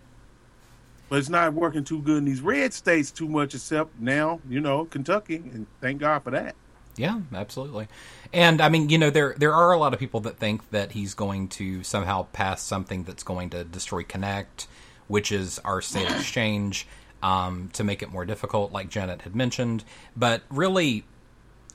But 1.08 1.18
it's 1.18 1.28
not 1.28 1.54
working 1.54 1.82
too 1.82 2.00
good 2.02 2.18
in 2.18 2.24
these 2.24 2.40
red 2.40 2.72
states 2.72 3.10
too 3.10 3.28
much, 3.28 3.52
except 3.54 3.98
now, 3.98 4.38
you 4.48 4.60
know, 4.60 4.84
Kentucky, 4.84 5.36
and 5.36 5.66
thank 5.80 5.98
God 6.00 6.22
for 6.22 6.30
that. 6.30 6.54
Yeah, 6.96 7.20
absolutely. 7.34 7.88
And 8.32 8.60
I 8.60 8.68
mean, 8.68 8.90
you 8.90 8.98
know, 8.98 9.10
there 9.10 9.34
there 9.36 9.54
are 9.54 9.72
a 9.72 9.78
lot 9.78 9.92
of 9.92 9.98
people 9.98 10.20
that 10.20 10.36
think 10.38 10.70
that 10.70 10.92
he's 10.92 11.14
going 11.14 11.48
to 11.48 11.82
somehow 11.82 12.26
pass 12.32 12.62
something 12.62 13.04
that's 13.04 13.22
going 13.24 13.50
to 13.50 13.64
destroy 13.64 14.02
Kynect, 14.04 14.66
which 15.10 15.32
is 15.32 15.58
our 15.64 15.82
state 15.82 16.08
exchange, 16.16 16.86
um, 17.22 17.68
to 17.72 17.84
make 17.84 18.02
it 18.02 18.10
more 18.10 18.24
difficult, 18.24 18.72
like 18.72 18.88
Janet 18.88 19.22
had 19.22 19.34
mentioned. 19.34 19.84
But 20.16 20.42
really, 20.48 21.04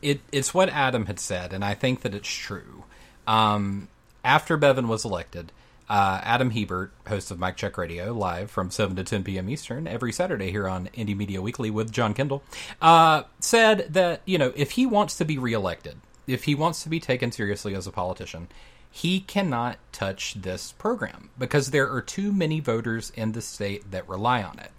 it 0.02 0.22
it's 0.32 0.53
what 0.53 0.70
Adam 0.70 1.06
had 1.06 1.20
said, 1.20 1.53
and 1.53 1.64
I 1.64 1.74
think 1.74 2.02
that 2.02 2.16
it's 2.16 2.30
true. 2.30 2.86
Um, 3.28 3.90
after 4.24 4.57
Bevin 4.57 4.88
was 4.88 5.03
elected, 5.03 5.52
uh, 5.90 6.22
Adam 6.24 6.52
Hebert, 6.52 6.94
host 7.07 7.30
of 7.30 7.38
Mike 7.38 7.57
Check 7.57 7.78
Radio, 7.78 8.14
live 8.14 8.49
from 8.49 8.72
7 8.72 8.95
to 8.95 9.03
10 9.03 9.24
p.m. 9.24 9.49
Eastern 9.49 9.88
every 9.88 10.12
Saturday 10.12 10.49
here 10.49 10.68
on 10.68 10.90
Indie 10.95 11.16
Media 11.16 11.41
Weekly 11.41 11.70
with 11.70 11.91
John 11.91 12.14
Kendall, 12.14 12.44
uh, 12.82 13.24
said 13.40 13.94
that, 13.94 14.22
you 14.26 14.38
know, 14.38 14.52
if 14.56 14.72
he 14.72 14.86
wants 14.86 15.18
to 15.18 15.26
be 15.26 15.38
reelected, 15.38 15.98
if 16.26 16.45
he 16.45 16.56
wants 16.56 16.82
to 16.84 16.90
be 16.90 16.99
taken 16.99 17.32
seriously 17.32 17.76
as 17.76 17.86
a 17.86 17.91
politician, 17.91 18.48
he 18.96 19.20
cannot 19.20 19.78
touch 19.92 20.36
this 20.36 20.72
program 20.72 21.30
because 21.38 21.72
there 21.72 21.92
are 21.92 22.02
too 22.02 22.32
many 22.32 22.62
voters 22.62 23.12
in 23.14 23.34
the 23.34 23.42
state 23.42 23.92
that 23.92 24.08
rely 24.08 24.42
on 24.42 24.58
it. 24.58 24.72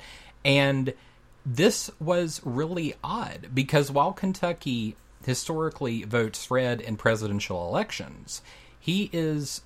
And 0.42 0.94
this 1.44 1.90
was 2.00 2.40
really 2.42 2.94
odd 3.04 3.50
because 3.52 3.90
while 3.90 4.14
Kentucky 4.14 4.96
historically 5.22 6.04
votes 6.04 6.50
red 6.50 6.80
in 6.80 6.96
presidential 6.96 7.68
elections, 7.68 8.40
he 8.80 9.10
is 9.12 9.60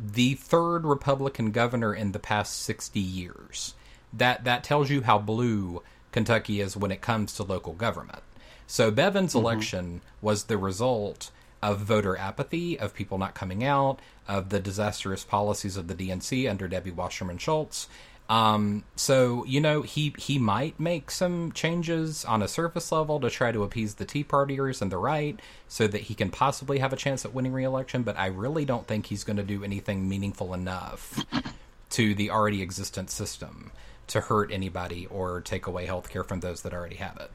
the 0.00 0.34
third 0.34 0.84
Republican 0.84 1.52
governor 1.52 1.94
in 1.94 2.10
the 2.10 2.18
past 2.18 2.60
60 2.62 2.98
years. 2.98 3.74
That 4.12 4.42
that 4.42 4.64
tells 4.64 4.90
you 4.90 5.02
how 5.02 5.20
blue 5.20 5.84
Kentucky 6.10 6.60
is 6.60 6.76
when 6.76 6.90
it 6.90 7.00
comes 7.00 7.32
to 7.34 7.44
local 7.44 7.74
government. 7.74 8.24
So 8.66 8.90
Bevin's 8.90 9.34
Mhm. 9.34 9.40
election 9.40 10.00
was 10.20 10.44
the 10.44 10.58
result 10.58 11.30
of 11.62 11.80
voter 11.80 12.16
apathy, 12.16 12.78
of 12.78 12.94
people 12.94 13.18
not 13.18 13.34
coming 13.34 13.64
out, 13.64 14.00
of 14.28 14.50
the 14.50 14.60
disastrous 14.60 15.24
policies 15.24 15.76
of 15.76 15.88
the 15.88 15.94
DNC 15.94 16.48
under 16.48 16.68
Debbie 16.68 16.90
Wasserman 16.90 17.38
Schultz. 17.38 17.88
Um, 18.28 18.82
so 18.96 19.44
you 19.44 19.60
know 19.60 19.82
he 19.82 20.12
he 20.18 20.38
might 20.38 20.80
make 20.80 21.12
some 21.12 21.52
changes 21.52 22.24
on 22.24 22.42
a 22.42 22.48
surface 22.48 22.90
level 22.90 23.20
to 23.20 23.30
try 23.30 23.52
to 23.52 23.62
appease 23.62 23.94
the 23.94 24.04
Tea 24.04 24.24
Partiers 24.24 24.82
and 24.82 24.90
the 24.90 24.98
right, 24.98 25.38
so 25.68 25.86
that 25.86 26.02
he 26.02 26.14
can 26.14 26.30
possibly 26.30 26.78
have 26.78 26.92
a 26.92 26.96
chance 26.96 27.24
at 27.24 27.32
winning 27.32 27.52
re-election. 27.52 28.02
But 28.02 28.18
I 28.18 28.26
really 28.26 28.64
don't 28.64 28.86
think 28.86 29.06
he's 29.06 29.22
going 29.22 29.36
to 29.36 29.44
do 29.44 29.62
anything 29.62 30.08
meaningful 30.08 30.54
enough 30.54 31.24
to 31.90 32.14
the 32.14 32.30
already 32.30 32.62
existent 32.62 33.10
system 33.10 33.70
to 34.08 34.20
hurt 34.22 34.50
anybody 34.52 35.06
or 35.06 35.40
take 35.40 35.66
away 35.66 35.86
health 35.86 36.10
care 36.10 36.24
from 36.24 36.40
those 36.40 36.62
that 36.62 36.72
already 36.72 36.96
have 36.96 37.16
it. 37.18 37.30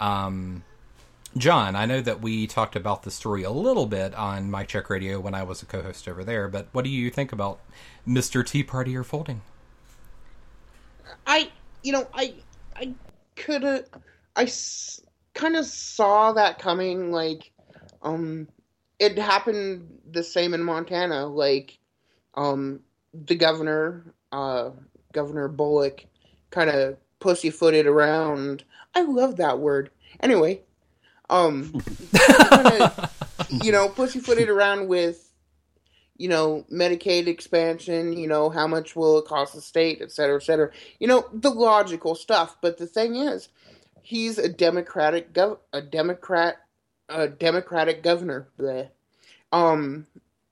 Um, 0.00 0.64
John, 1.36 1.74
I 1.76 1.86
know 1.86 2.00
that 2.02 2.20
we 2.20 2.46
talked 2.46 2.76
about 2.76 3.04
the 3.04 3.10
story 3.10 3.42
a 3.42 3.50
little 3.50 3.86
bit 3.86 4.14
on 4.14 4.50
My 4.50 4.64
Check 4.64 4.90
Radio 4.90 5.18
when 5.18 5.34
I 5.34 5.42
was 5.42 5.62
a 5.62 5.66
co-host 5.66 6.06
over 6.06 6.24
there, 6.24 6.46
but 6.48 6.66
what 6.72 6.84
do 6.84 6.90
you 6.90 7.10
think 7.10 7.32
about 7.32 7.58
Mr. 8.06 8.46
Tea 8.46 8.62
Party 8.62 8.94
or 8.94 9.02
folding? 9.02 9.40
I, 11.26 11.50
you 11.82 11.92
know, 11.92 12.06
I, 12.12 12.34
I 12.76 12.94
could 13.34 13.62
have, 13.62 13.86
I 14.36 14.42
s- 14.44 15.00
kind 15.34 15.56
of 15.56 15.64
saw 15.64 16.32
that 16.32 16.58
coming. 16.58 17.12
Like, 17.12 17.50
um, 18.02 18.46
it 18.98 19.18
happened 19.18 19.88
the 20.10 20.22
same 20.22 20.52
in 20.52 20.62
Montana. 20.62 21.26
Like, 21.26 21.78
um, 22.34 22.80
the 23.14 23.34
governor, 23.36 24.14
uh, 24.32 24.70
Governor 25.12 25.48
Bullock, 25.48 26.04
kind 26.50 26.68
of 26.68 26.96
pussyfooted 27.20 27.86
around. 27.86 28.64
I 28.94 29.02
love 29.02 29.36
that 29.36 29.58
word. 29.58 29.90
Anyway, 30.20 30.60
um, 31.32 31.72
kinda, 32.14 33.10
you 33.62 33.72
know, 33.72 33.88
pussyfooted 33.88 34.48
around 34.48 34.88
with 34.88 35.28
you 36.16 36.28
know, 36.28 36.64
Medicaid 36.70 37.26
expansion, 37.26 38.12
you 38.12 38.28
know, 38.28 38.48
how 38.50 38.66
much 38.68 38.94
will 38.94 39.18
it 39.18 39.24
cost 39.24 39.54
the 39.54 39.60
state, 39.60 39.98
et 40.00 40.12
cetera, 40.12 40.36
et 40.36 40.42
cetera. 40.44 40.70
You 41.00 41.08
know, 41.08 41.28
the 41.32 41.50
logical 41.50 42.14
stuff. 42.14 42.56
But 42.60 42.78
the 42.78 42.86
thing 42.86 43.16
is, 43.16 43.48
he's 44.02 44.38
a 44.38 44.48
Democratic 44.48 45.32
gov- 45.32 45.58
a 45.72 45.80
Democrat 45.82 46.58
a 47.08 47.28
Democratic 47.28 48.02
governor. 48.02 48.48
Bleh. 48.58 48.88
Um 49.50 50.06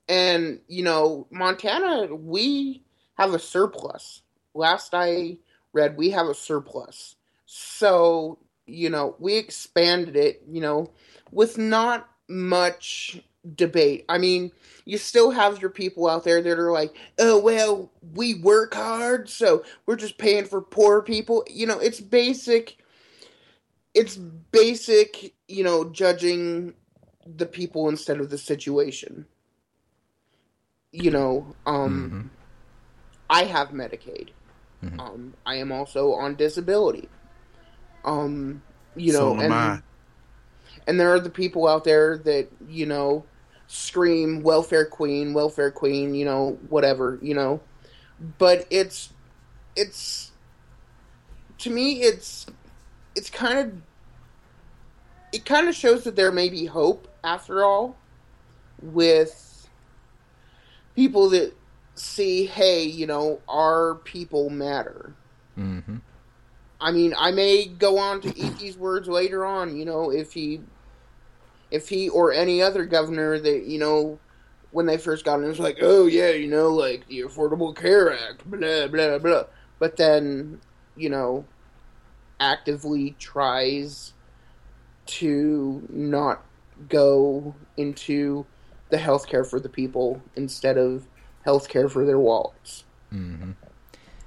and 0.08 0.60
you 0.66 0.82
know, 0.82 1.26
Montana, 1.30 2.14
we 2.14 2.82
have 3.14 3.32
a 3.32 3.38
surplus. 3.38 4.22
Last 4.54 4.94
I 4.94 5.38
read, 5.72 5.96
we 5.96 6.10
have 6.10 6.26
a 6.26 6.34
surplus. 6.34 7.14
So, 7.46 8.38
you 8.70 8.90
know, 8.90 9.16
we 9.18 9.36
expanded 9.36 10.16
it, 10.16 10.42
you 10.48 10.60
know, 10.60 10.90
with 11.30 11.58
not 11.58 12.08
much 12.28 13.20
debate. 13.54 14.04
I 14.08 14.18
mean, 14.18 14.52
you 14.84 14.98
still 14.98 15.30
have 15.30 15.60
your 15.60 15.70
people 15.70 16.08
out 16.08 16.24
there 16.24 16.42
that 16.42 16.58
are 16.58 16.72
like, 16.72 16.94
oh, 17.18 17.38
well, 17.38 17.90
we 18.14 18.34
work 18.34 18.74
hard, 18.74 19.28
so 19.28 19.64
we're 19.86 19.96
just 19.96 20.18
paying 20.18 20.44
for 20.44 20.60
poor 20.60 21.02
people. 21.02 21.44
You 21.48 21.66
know, 21.66 21.78
it's 21.78 22.00
basic. 22.00 22.78
It's 23.94 24.16
basic, 24.16 25.34
you 25.48 25.64
know, 25.64 25.90
judging 25.90 26.74
the 27.26 27.46
people 27.46 27.88
instead 27.88 28.20
of 28.20 28.30
the 28.30 28.38
situation. 28.38 29.26
You 30.92 31.10
know, 31.10 31.54
um, 31.66 32.30
I 33.28 33.44
have 33.44 33.70
Medicaid. 33.70 34.30
Um, 34.98 35.34
I 35.44 35.56
am 35.56 35.72
also 35.72 36.12
on 36.14 36.34
disability. 36.36 37.08
Um, 38.04 38.62
you 38.96 39.12
know, 39.12 39.18
So 39.18 39.34
am 39.34 39.40
and 39.40 39.54
I. 39.54 39.82
and 40.86 41.00
there 41.00 41.12
are 41.12 41.20
the 41.20 41.30
people 41.30 41.66
out 41.66 41.84
there 41.84 42.18
that 42.18 42.48
you 42.68 42.86
know 42.86 43.24
scream 43.66 44.42
welfare 44.42 44.84
queen, 44.84 45.32
welfare 45.32 45.70
queen, 45.70 46.14
you 46.14 46.24
know, 46.24 46.58
whatever, 46.68 47.18
you 47.22 47.34
know. 47.34 47.60
But 48.38 48.66
it's 48.70 49.12
it's 49.76 50.32
to 51.58 51.70
me 51.70 52.02
it's 52.02 52.46
it's 53.14 53.30
kind 53.30 53.58
of 53.58 53.72
it 55.32 55.44
kind 55.44 55.68
of 55.68 55.74
shows 55.74 56.04
that 56.04 56.16
there 56.16 56.32
may 56.32 56.48
be 56.48 56.66
hope 56.66 57.08
after 57.22 57.62
all 57.62 57.96
with 58.82 59.68
people 60.96 61.30
that 61.30 61.54
see, 61.94 62.46
hey, 62.46 62.82
you 62.82 63.06
know, 63.06 63.40
our 63.48 63.96
people 63.96 64.50
matter. 64.50 65.12
Mm-hmm. 65.58 65.96
I 66.80 66.92
mean, 66.92 67.14
I 67.18 67.30
may 67.30 67.66
go 67.66 67.98
on 67.98 68.20
to 68.22 68.38
eat 68.38 68.58
these 68.58 68.76
words 68.76 69.08
later 69.08 69.44
on, 69.44 69.76
you 69.76 69.84
know, 69.84 70.10
if 70.10 70.32
he, 70.32 70.60
if 71.70 71.88
he 71.88 72.08
or 72.08 72.32
any 72.32 72.62
other 72.62 72.84
governor 72.86 73.38
that 73.38 73.64
you 73.64 73.78
know, 73.78 74.18
when 74.70 74.86
they 74.86 74.96
first 74.96 75.24
got 75.24 75.38
in, 75.38 75.44
it 75.44 75.48
was 75.48 75.58
like, 75.58 75.78
oh 75.82 76.06
yeah, 76.06 76.30
you 76.30 76.48
know, 76.48 76.68
like 76.68 77.06
the 77.08 77.20
Affordable 77.20 77.74
Care 77.76 78.12
Act, 78.12 78.48
blah 78.50 78.86
blah 78.88 79.18
blah. 79.18 79.44
But 79.78 79.96
then, 79.96 80.60
you 80.96 81.10
know, 81.10 81.44
actively 82.38 83.14
tries 83.18 84.14
to 85.06 85.86
not 85.90 86.44
go 86.88 87.54
into 87.76 88.46
the 88.90 88.96
healthcare 88.96 89.48
for 89.48 89.60
the 89.60 89.68
people 89.68 90.22
instead 90.36 90.78
of 90.78 91.06
healthcare 91.46 91.90
for 91.90 92.04
their 92.04 92.18
wallets. 92.18 92.84
Mm-hmm. 93.12 93.52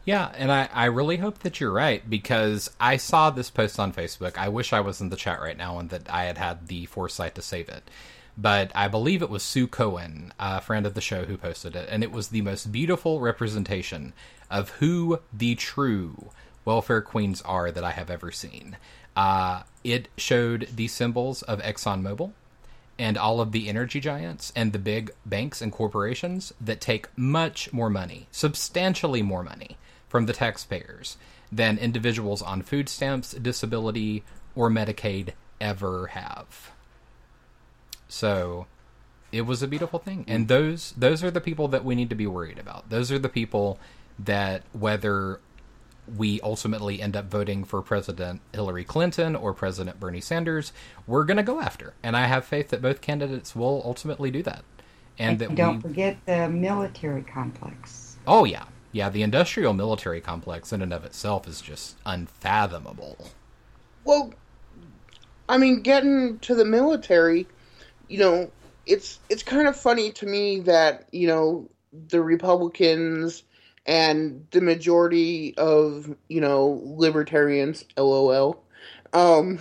Yeah, 0.05 0.31
and 0.35 0.51
I, 0.51 0.69
I 0.73 0.85
really 0.85 1.17
hope 1.17 1.39
that 1.39 1.59
you're 1.59 1.71
right 1.71 2.07
because 2.09 2.69
I 2.80 2.97
saw 2.97 3.30
this 3.30 3.49
post 3.49 3.80
on 3.80 3.93
Facebook. 3.93 4.38
I 4.38 4.49
wish 4.49 4.73
I 4.73 4.81
was 4.81 4.99
in 4.99 5.09
the 5.09 5.15
chat 5.15 5.39
right 5.39 5.57
now 5.57 5.80
and 5.80 5.89
that 5.91 6.09
I 6.09 6.25
had 6.25 6.38
had 6.38 6.67
the 6.67 6.85
foresight 6.88 7.35
to 7.35 7.41
save 7.41 7.69
it. 7.69 7.89
But 8.38 8.71
I 8.75 8.88
believe 8.88 9.21
it 9.21 9.30
was 9.30 9.43
Sue 9.43 9.67
Cohen, 9.67 10.34
a 10.39 10.59
friend 10.59 10.85
of 10.85 10.95
the 10.95 11.01
show, 11.01 11.23
who 11.25 11.38
posted 11.38 11.75
it. 11.75 11.88
And 11.89 12.03
it 12.03 12.11
was 12.11 12.30
the 12.30 12.41
most 12.41 12.71
beautiful 12.71 13.21
representation 13.21 14.13
of 14.49 14.71
who 14.71 15.19
the 15.31 15.55
true 15.55 16.31
welfare 16.65 17.01
queens 17.01 17.41
are 17.43 17.71
that 17.71 17.84
I 17.84 17.91
have 17.91 18.09
ever 18.09 18.31
seen. 18.31 18.75
Uh, 19.15 19.63
it 19.84 20.09
showed 20.17 20.67
the 20.75 20.88
symbols 20.88 21.43
of 21.43 21.61
ExxonMobil 21.61 22.31
and 22.97 23.17
all 23.17 23.39
of 23.39 23.51
the 23.51 23.69
energy 23.69 23.99
giants 23.99 24.51
and 24.55 24.73
the 24.73 24.80
big 24.80 25.11
banks 25.25 25.61
and 25.61 25.71
corporations 25.71 26.53
that 26.59 26.81
take 26.81 27.07
much 27.17 27.71
more 27.71 27.89
money, 27.89 28.27
substantially 28.31 29.21
more 29.21 29.43
money, 29.43 29.77
from 30.14 30.27
the 30.27 30.34
taxpayers 30.34 31.18
than 31.52 31.80
individuals 31.80 32.44
on 32.44 32.61
food 32.61 32.88
stamps, 32.88 33.34
disability, 33.34 34.23
or 34.56 34.69
Medicaid 34.69 35.30
ever 35.60 36.06
have. 36.06 36.69
So 38.07 38.68
it 39.31 39.41
was 39.41 39.64
a 39.64 39.68
beautiful 39.68 39.98
thing. 39.98 40.23
And 40.27 40.45
mm. 40.45 40.49
those 40.49 40.94
those 40.95 41.23
are 41.23 41.31
the 41.31 41.41
people 41.41 41.68
that 41.69 41.84
we 41.84 41.95
need 41.95 42.11
to 42.11 42.15
be 42.15 42.27
worried 42.27 42.60
about. 42.60 42.91
Those 42.91 43.11
are 43.11 43.18
the 43.18 43.27
people 43.27 43.80
that 44.19 44.61
whether 44.72 45.40
we 46.15 46.40
ultimately 46.41 47.02
end 47.02 47.18
up 47.18 47.31
voting 47.31 47.64
for 47.64 47.81
President 47.81 48.41
Hillary 48.53 48.84
Clinton 48.84 49.35
or 49.35 49.52
President 49.52 49.99
Bernie 49.99 50.22
Sanders, 50.22 50.73
we're 51.07 51.23
going 51.23 51.38
to 51.38 51.44
go 51.44 51.60
after. 51.60 51.95
And 52.03 52.15
I 52.15 52.27
have 52.27 52.45
faith 52.45 52.69
that 52.69 52.84
both 52.84 53.02
candidates 53.02 53.56
will 53.56 53.81
ultimately 53.84 54.30
do 54.30 54.44
that. 54.44 54.64
And, 55.18 55.41
And 55.41 55.49
that 55.49 55.56
don't 55.56 55.77
we, 55.77 55.90
forget 55.90 56.18
the 56.27 56.49
military 56.49 57.23
complex. 57.23 58.18
Oh 58.27 58.45
yeah. 58.45 58.65
Yeah, 58.94 59.10
the 59.10 59.24
industrial 59.24 59.74
military 59.74 60.22
complex 60.22 60.72
in 60.72 60.84
and 60.84 60.94
of 60.94 61.03
itself 61.03 61.48
is 61.48 61.61
just 61.61 61.98
unfathomable. 62.06 63.18
Well, 64.06 64.34
I 65.49 65.57
mean, 65.57 65.82
getting 65.82 66.38
to 66.40 66.53
the 66.53 66.64
military, 66.64 67.48
you 68.07 68.20
know, 68.20 68.52
it's 68.86 69.20
it's 69.30 69.41
kind 69.41 69.68
of 69.68 69.76
funny 69.76 70.11
to 70.11 70.28
me 70.28 70.60
that 70.61 71.07
you 71.11 71.28
know 71.28 71.68
the 72.07 72.22
Republicans 72.22 73.44
and 73.88 74.45
the 74.52 74.61
majority 74.61 75.57
of 75.57 76.15
you 76.30 76.40
know 76.40 76.80
libertarians, 76.86 77.86
lol, 77.98 78.64
um, 79.14 79.60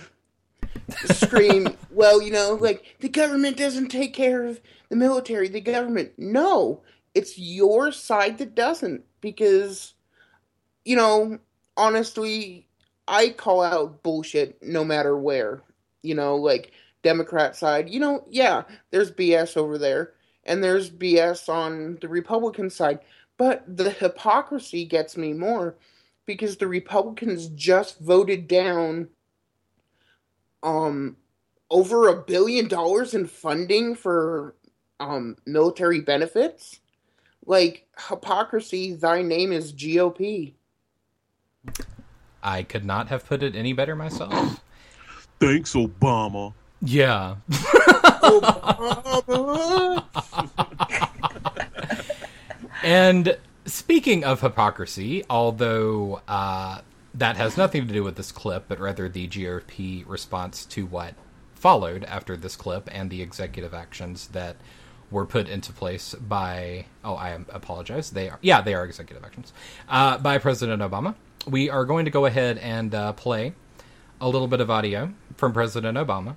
scream, 1.05 1.75
well, 1.89 2.21
you 2.21 2.31
know, 2.31 2.55
like 2.61 2.97
the 2.99 3.09
government 3.09 3.57
doesn't 3.57 3.89
take 3.89 4.13
care 4.13 4.43
of 4.43 4.61
the 4.89 4.95
military. 4.95 5.47
The 5.47 5.59
government, 5.59 6.11
no, 6.19 6.81
it's 7.15 7.39
your 7.39 7.91
side 7.91 8.37
that 8.37 8.53
doesn't 8.53 9.03
because, 9.23 9.95
you 10.85 10.95
know, 10.95 11.39
honestly, 11.77 12.67
I 13.07 13.29
call 13.29 13.63
out 13.63 14.03
bullshit 14.03 14.61
no 14.61 14.85
matter 14.85 15.17
where. 15.17 15.63
You 16.03 16.15
know, 16.15 16.35
like 16.35 16.73
Democrat 17.01 17.55
side, 17.55 17.89
you 17.89 17.99
know, 17.99 18.25
yeah, 18.29 18.63
there's 18.91 19.11
BS 19.11 19.57
over 19.57 19.77
there, 19.79 20.13
and 20.43 20.63
there's 20.63 20.91
BS 20.91 21.49
on 21.49 21.97
the 22.01 22.09
Republican 22.09 22.69
side. 22.69 22.99
But 23.37 23.63
the 23.77 23.89
hypocrisy 23.89 24.85
gets 24.85 25.17
me 25.17 25.33
more 25.33 25.77
because 26.25 26.57
the 26.57 26.67
Republicans 26.67 27.47
just 27.49 27.99
voted 27.99 28.47
down 28.47 29.09
um 30.61 31.17
over 31.69 32.07
a 32.07 32.21
billion 32.21 32.67
dollars 32.67 33.13
in 33.13 33.27
funding 33.27 33.95
for 33.95 34.55
um 34.99 35.37
military 35.45 36.01
benefits. 36.01 36.79
Like 37.45 37.82
hypocrisy, 38.07 38.93
thy 38.93 39.21
name 39.21 39.51
is 39.51 39.73
GOP. 39.73 40.53
I 42.41 42.63
could 42.63 42.85
not 42.85 43.07
have 43.07 43.25
put 43.25 43.43
it 43.43 43.55
any 43.55 43.73
better 43.73 43.95
myself. 43.95 44.61
Thanks, 45.39 45.73
Obama. 45.73 46.53
Yeah. 46.81 47.35
and 52.83 53.37
speaking 53.65 54.25
of 54.25 54.41
hypocrisy, 54.41 55.23
although 55.29 56.21
uh, 56.27 56.81
that 57.13 57.37
has 57.37 57.55
nothing 57.55 57.87
to 57.87 57.93
do 57.93 58.03
with 58.03 58.15
this 58.15 58.31
clip, 58.31 58.65
but 58.67 58.79
rather 58.79 59.07
the 59.07 59.27
GOP 59.27 60.07
response 60.07 60.65
to 60.65 60.85
what 60.85 61.13
followed 61.55 62.03
after 62.03 62.35
this 62.35 62.57
clip 62.57 62.89
and 62.91 63.09
the 63.09 63.21
executive 63.21 63.73
actions 63.73 64.27
that 64.29 64.57
were 65.13 65.25
put 65.25 65.47
into 65.47 65.71
place 65.71 66.15
by 66.15 66.85
oh 67.03 67.15
I 67.15 67.29
apologize 67.49 68.09
they 68.09 68.29
are 68.29 68.39
yeah 68.41 68.61
they 68.61 68.73
are 68.73 68.83
executive 68.83 69.23
actions 69.23 69.53
uh, 69.87 70.17
by 70.17 70.39
President 70.39 70.81
Obama. 70.81 71.15
We 71.47 71.69
are 71.69 71.85
going 71.85 72.05
to 72.05 72.11
go 72.11 72.25
ahead 72.25 72.57
and 72.57 72.93
uh, 72.95 73.13
play 73.13 73.53
a 74.19 74.27
little 74.27 74.47
bit 74.47 74.59
of 74.59 74.71
audio 74.71 75.13
from 75.37 75.53
President 75.53 75.97
Obama 75.97 76.35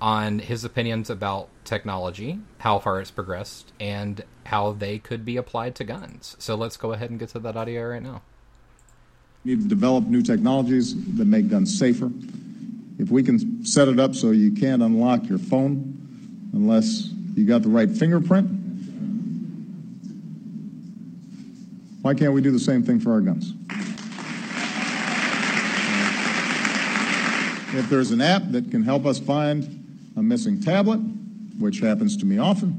on 0.00 0.38
his 0.38 0.64
opinions 0.64 1.10
about 1.10 1.48
technology, 1.64 2.40
how 2.58 2.78
far 2.78 3.00
it's 3.00 3.10
progressed, 3.10 3.72
and 3.78 4.24
how 4.46 4.72
they 4.72 4.98
could 4.98 5.24
be 5.24 5.36
applied 5.36 5.74
to 5.76 5.84
guns. 5.84 6.36
So 6.38 6.54
let's 6.54 6.76
go 6.76 6.92
ahead 6.92 7.10
and 7.10 7.18
get 7.18 7.30
to 7.30 7.38
that 7.40 7.56
audio 7.56 7.88
right 7.88 8.02
now. 8.02 8.22
We 9.44 9.54
need 9.54 9.62
to 9.62 9.68
develop 9.68 10.04
new 10.04 10.22
technologies 10.22 10.94
that 11.16 11.26
make 11.26 11.48
guns 11.48 11.78
safer. 11.78 12.10
If 12.98 13.10
we 13.10 13.22
can 13.22 13.64
set 13.64 13.88
it 13.88 13.98
up 13.98 14.14
so 14.14 14.30
you 14.30 14.52
can't 14.52 14.82
unlock 14.82 15.26
your 15.28 15.38
phone 15.38 16.50
unless 16.52 17.10
you 17.34 17.46
got 17.46 17.62
the 17.62 17.68
right 17.68 17.90
fingerprint, 17.90 18.48
why 22.02 22.14
can't 22.14 22.32
we 22.32 22.40
do 22.40 22.50
the 22.50 22.58
same 22.58 22.82
thing 22.82 22.98
for 22.98 23.12
our 23.12 23.20
guns? 23.20 23.54
If 27.72 27.88
there's 27.88 28.10
an 28.10 28.20
app 28.20 28.42
that 28.50 28.70
can 28.70 28.82
help 28.82 29.06
us 29.06 29.20
find 29.20 30.12
a 30.16 30.22
missing 30.22 30.60
tablet, 30.60 30.98
which 31.58 31.78
happens 31.78 32.16
to 32.16 32.26
me 32.26 32.38
often, 32.38 32.74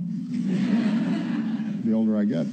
the 1.85 1.93
older 1.93 2.17
I 2.17 2.25
get. 2.25 2.45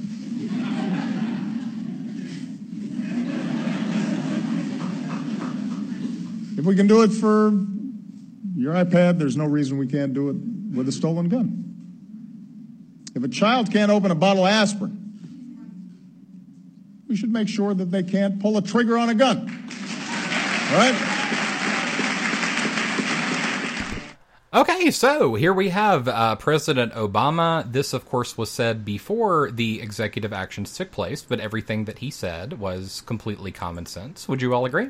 If 6.57 6.65
we 6.65 6.75
can 6.75 6.87
do 6.87 7.01
it 7.03 7.09
for 7.09 7.51
your 8.55 8.73
iPad, 8.73 9.17
there's 9.17 9.37
no 9.37 9.45
reason 9.45 9.77
we 9.77 9.87
can't 9.87 10.13
do 10.13 10.29
it 10.29 10.35
with 10.75 10.87
a 10.89 10.91
stolen 10.91 11.29
gun. 11.29 11.68
If 13.15 13.23
a 13.23 13.27
child 13.27 13.71
can't 13.71 13.91
open 13.91 14.11
a 14.11 14.15
bottle 14.15 14.45
of 14.45 14.51
aspirin, 14.51 14.95
we 17.07 17.15
should 17.15 17.31
make 17.31 17.47
sure 17.47 17.73
that 17.73 17.85
they 17.91 18.03
can't 18.03 18.39
pull 18.39 18.57
a 18.57 18.61
trigger 18.61 18.97
on 18.97 19.09
a 19.09 19.15
gun. 19.15 19.39
All 20.71 20.77
right? 20.77 21.15
Okay, 24.51 24.89
so 24.89 25.35
here 25.35 25.53
we 25.53 25.69
have 25.69 26.07
uh, 26.07 26.35
President 26.35 26.91
Obama. 26.93 27.71
This, 27.71 27.93
of 27.93 28.05
course, 28.09 28.35
was 28.35 28.49
said 28.49 28.83
before 28.83 29.51
the 29.51 29.79
executive 29.79 30.33
actions 30.33 30.75
took 30.75 30.89
place, 30.91 31.21
but 31.21 31.39
everything 31.39 31.85
that 31.85 31.99
he 31.99 32.09
said 32.09 32.59
was 32.59 33.01
completely 33.01 33.51
common 33.51 33.85
sense. 33.85 34.27
Would 34.27 34.41
you 34.41 34.53
all 34.55 34.65
agree? 34.65 34.89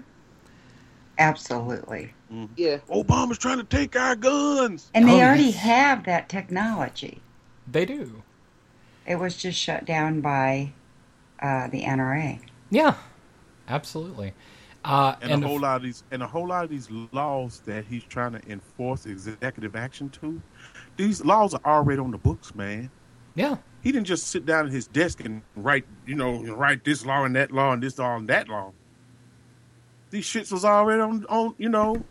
Absolutely. 1.18 2.14
Yeah. 2.56 2.78
Obama's 2.90 3.38
trying 3.38 3.58
to 3.58 3.66
take 3.66 3.98
our 3.98 4.16
guns. 4.16 4.90
And 4.94 5.10
they 5.10 5.22
Oh, 5.22 5.26
already 5.26 5.44
yes. 5.46 5.56
have 5.56 6.06
that 6.06 6.30
technology. 6.30 7.22
They 7.72 7.86
do. 7.86 8.24
It 9.06 9.16
was 9.16 9.36
just 9.38 9.60
shut 9.60 9.86
down 9.86 10.22
by 10.22 10.74
uh, 11.42 11.68
the 11.68 11.84
NRA. 11.84 12.40
Yeah, 12.70 12.96
absolutely. 13.68 14.34
Uh, 14.86 15.16
and, 15.22 15.32
and 15.32 15.44
a 15.44 15.48
whole 15.48 15.60
lot 15.60 15.76
of 15.78 15.84
these 15.84 16.04
and 16.12 16.24
a 16.24 16.28
whole 16.28 16.48
lot 16.48 16.64
of 16.64 16.70
these 16.70 16.90
laws 17.12 17.62
that 17.66 17.84
he's 17.86 18.04
trying 18.04 18.32
to 18.32 18.42
enforce 18.50 19.06
executive 19.06 19.76
action 19.76 20.10
to, 20.10 20.42
these 20.96 21.24
laws 21.26 21.54
are 21.54 21.62
already 21.66 22.00
on 22.00 22.12
the 22.12 22.18
books, 22.18 22.56
man. 22.56 22.90
Yeah. 23.36 23.58
He 23.82 23.92
didn't 23.92 24.08
just 24.08 24.28
sit 24.28 24.46
down 24.46 24.66
at 24.68 24.72
his 24.72 24.88
desk 24.88 25.24
and 25.24 25.42
write, 25.56 25.86
you 26.06 26.16
know, 26.16 26.44
write 26.56 26.84
this 26.84 27.06
law 27.06 27.24
and 27.24 27.36
that 27.36 27.52
law 27.52 27.72
and 27.74 27.82
this 27.84 27.98
law 27.98 28.16
and 28.18 28.28
that 28.30 28.48
law. 28.50 28.72
These 30.12 30.26
shits 30.26 30.52
was 30.52 30.66
already 30.66 31.02
on, 31.02 31.26
on 31.30 31.56
you 31.58 31.70
know, 31.70 32.04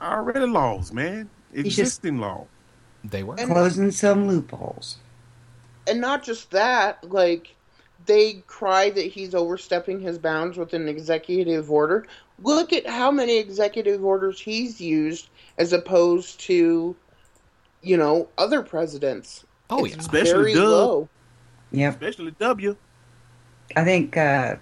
already 0.00 0.46
laws, 0.46 0.92
man. 0.92 1.28
just- 1.54 1.66
Existing 1.78 2.18
law. 2.18 2.46
They 3.04 3.22
were 3.22 3.34
And- 3.38 3.50
Closing 3.50 3.90
some 3.90 4.26
loopholes. 4.28 4.96
and 5.86 6.00
not 6.00 6.22
just 6.22 6.50
that, 6.50 7.02
like 7.10 7.54
they 8.06 8.42
cry 8.46 8.90
that 8.90 9.06
he's 9.06 9.34
overstepping 9.34 10.00
his 10.00 10.18
bounds 10.18 10.56
with 10.56 10.72
an 10.74 10.88
executive 10.88 11.70
order. 11.70 12.06
Look 12.42 12.72
at 12.72 12.86
how 12.86 13.10
many 13.10 13.38
executive 13.38 14.04
orders 14.04 14.40
he's 14.40 14.80
used 14.80 15.28
as 15.58 15.72
opposed 15.72 16.40
to, 16.40 16.94
you 17.82 17.96
know, 17.96 18.28
other 18.38 18.62
presidents. 18.62 19.44
Oh, 19.70 19.84
It's 19.84 19.94
yeah. 19.94 20.00
Especially 20.00 20.32
very 20.32 20.54
Doug. 20.54 20.62
low. 20.68 21.08
Yep. 21.72 21.92
Especially 21.94 22.30
W. 22.38 22.76
I 23.76 23.84
think 23.84 24.16
uh, 24.16 24.56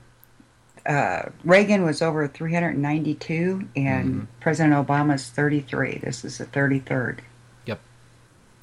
uh, 0.87 1.23
Reagan 1.45 1.85
was 1.85 2.03
over 2.03 2.27
392, 2.27 3.69
and 3.77 4.27
President 4.41 4.75
Obama's 4.75 5.29
33. 5.31 6.01
This 6.03 6.25
is 6.25 6.39
the 6.39 6.47
33rd. 6.47 7.21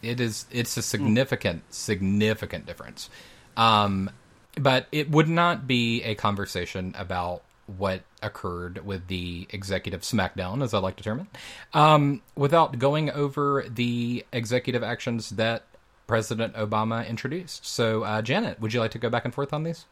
It 0.03 0.19
is 0.19 0.45
it's 0.51 0.75
a 0.77 0.81
significant 0.81 1.63
significant 1.73 2.65
difference. 2.65 3.09
Um 3.57 4.09
but 4.55 4.87
it 4.91 5.09
would 5.09 5.27
not 5.27 5.65
be 5.67 6.03
a 6.03 6.13
conversation 6.15 6.93
about 6.97 7.41
what 7.65 8.01
occurred 8.21 8.85
with 8.85 9.07
the 9.07 9.47
executive 9.51 10.01
smackdown 10.01 10.61
as 10.63 10.73
I 10.73 10.79
like 10.79 10.97
to 10.97 11.03
term 11.03 11.21
it. 11.21 11.27
Um 11.73 12.21
without 12.35 12.77
going 12.79 13.09
over 13.09 13.65
the 13.67 14.25
executive 14.31 14.83
actions 14.83 15.31
that 15.31 15.63
President 16.05 16.53
Obama 16.55 17.07
introduced. 17.07 17.65
So 17.65 18.03
uh, 18.03 18.21
Janet, 18.21 18.59
would 18.59 18.73
you 18.73 18.81
like 18.81 18.91
to 18.91 18.99
go 18.99 19.09
back 19.09 19.23
and 19.25 19.33
forth 19.33 19.53
on 19.53 19.63
these? 19.63 19.85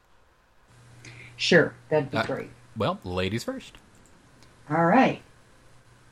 Sure, 1.37 1.73
that'd 1.89 2.11
be 2.11 2.17
Uh, 2.17 2.25
great. 2.25 2.49
Well, 2.75 2.99
ladies 3.03 3.43
first. 3.43 3.77
All 4.69 4.85
right. 4.85 5.21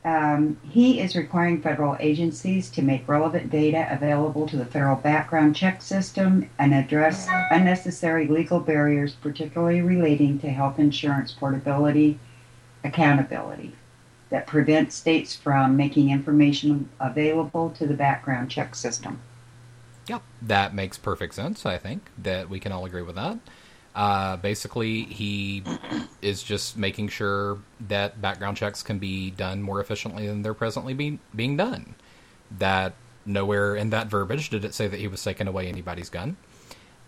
Um, 0.09 0.57
he 0.67 0.99
is 0.99 1.15
requiring 1.15 1.61
federal 1.61 1.95
agencies 1.99 2.71
to 2.71 2.81
make 2.81 3.07
relevant 3.07 3.51
data 3.51 3.87
available 3.91 4.47
to 4.47 4.57
the 4.57 4.65
federal 4.65 4.95
background 4.95 5.55
check 5.55 5.83
system 5.83 6.49
and 6.57 6.73
address 6.73 7.27
unnecessary 7.51 8.25
legal 8.25 8.59
barriers, 8.59 9.13
particularly 9.13 9.81
relating 9.81 10.39
to 10.39 10.49
health 10.49 10.79
insurance 10.79 11.31
portability, 11.31 12.17
accountability, 12.83 13.75
that 14.31 14.47
prevent 14.47 14.91
states 14.91 15.35
from 15.35 15.77
making 15.77 16.09
information 16.09 16.89
available 16.99 17.69
to 17.69 17.85
the 17.85 17.93
background 17.93 18.49
check 18.49 18.73
system. 18.73 19.21
Yep. 20.07 20.23
That 20.41 20.73
makes 20.73 20.97
perfect 20.97 21.35
sense, 21.35 21.67
I 21.67 21.77
think, 21.77 22.09
that 22.17 22.49
we 22.49 22.59
can 22.59 22.71
all 22.71 22.85
agree 22.85 23.03
with 23.03 23.15
that. 23.15 23.37
Uh, 23.99 24.37
basically, 24.37 25.03
he 25.03 25.61
is 26.21 26.41
just 26.41 26.77
making 26.77 27.09
sure 27.09 27.57
that 27.89 28.21
background 28.21 28.55
checks 28.55 28.81
can 28.81 28.97
be 28.97 29.29
done 29.29 29.61
more 29.61 29.81
efficiently 29.81 30.25
than 30.25 30.41
they're 30.41 30.53
presently 30.53 30.93
being, 30.93 31.19
being 31.35 31.57
done. 31.57 31.95
That 32.49 32.93
nowhere 33.25 33.75
in 33.75 33.89
that 33.89 34.07
verbiage 34.07 34.49
did 34.49 34.63
it 34.63 34.73
say 34.73 34.87
that 34.87 35.01
he 35.01 35.09
was 35.09 35.21
taking 35.21 35.49
away 35.49 35.67
anybody's 35.67 36.09
gun. 36.09 36.37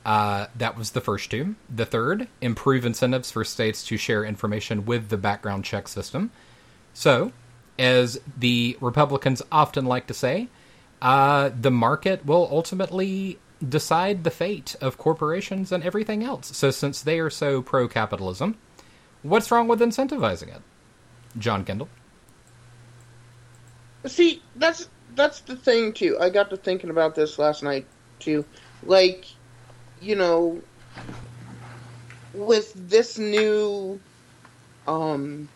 Uh, 0.04 0.48
that 0.58 0.78
was 0.78 0.92
the 0.92 1.00
first 1.00 1.32
two. 1.32 1.56
The 1.74 1.86
third, 1.86 2.28
improve 2.42 2.86
incentives 2.86 3.32
for 3.32 3.46
states 3.46 3.86
to 3.86 3.96
share 3.96 4.26
information 4.26 4.86
with 4.86 5.08
the 5.08 5.18
background 5.18 5.64
check 5.64 5.88
system. 5.88 6.30
So, 6.94 7.32
as 7.80 8.20
the 8.38 8.78
Republicans 8.82 9.42
often 9.50 9.86
like 9.86 10.08
to 10.08 10.14
say, 10.14 10.50
uh, 11.02 11.52
the 11.58 11.72
market 11.72 12.26
will 12.26 12.50
ultimately 12.52 13.40
decide 13.68 14.24
the 14.24 14.32
fate 14.32 14.76
of 14.82 14.98
corporations 14.98 15.72
and 15.72 15.84
everything 15.84 16.24
else. 16.24 16.56
So, 16.56 16.72
since 16.72 17.02
they 17.02 17.20
are 17.20 17.30
so 17.30 17.62
pro 17.62 17.88
capitalism, 17.88 18.58
what's 19.22 19.52
wrong 19.52 19.68
with 19.68 19.80
incentivizing 19.80 20.56
it? 20.56 20.62
John 21.38 21.64
Kendall. 21.64 21.90
See, 24.06 24.42
that's 24.56 24.90
that's 25.16 25.42
the 25.42 25.56
thing 25.56 25.94
too. 25.94 26.18
I 26.20 26.30
got 26.30 26.50
to 26.50 26.58
thinking 26.58 26.90
about 26.90 27.16
this 27.16 27.38
last 27.38 27.64
night 27.64 27.86
too. 28.20 28.46
Like, 28.84 29.26
you 30.02 30.16
know, 30.16 30.62
with 32.34 32.74
this 32.74 33.18
new 33.18 34.00
um 34.88 35.50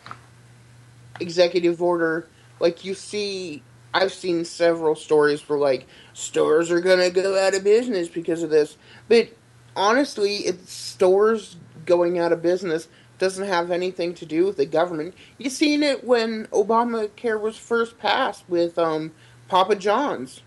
executive 1.19 1.81
order, 1.81 2.27
like 2.59 2.85
you 2.85 2.93
see 2.93 3.63
I've 3.95 4.11
seen 4.11 4.43
several 4.43 4.93
stories 4.93 5.47
where 5.47 5.57
like 5.57 5.87
stores 6.13 6.69
are 6.69 6.81
gonna 6.81 7.09
go 7.09 7.39
out 7.39 7.55
of 7.55 7.63
business 7.63 8.09
because 8.09 8.43
of 8.43 8.49
this. 8.49 8.75
But 9.07 9.29
honestly, 9.73 10.35
it's 10.39 10.69
stores 10.69 11.55
going 11.85 12.19
out 12.19 12.33
of 12.33 12.41
business 12.41 12.89
doesn't 13.19 13.47
have 13.47 13.71
anything 13.71 14.13
to 14.15 14.25
do 14.25 14.45
with 14.45 14.57
the 14.57 14.65
government. 14.65 15.15
You 15.37 15.49
seen 15.49 15.81
it 15.81 16.03
when 16.03 16.47
Obamacare 16.47 17.39
was 17.39 17.55
first 17.55 17.97
passed 17.97 18.43
with 18.49 18.77
um, 18.77 19.13
Papa 19.47 19.77
John's. 19.77 20.41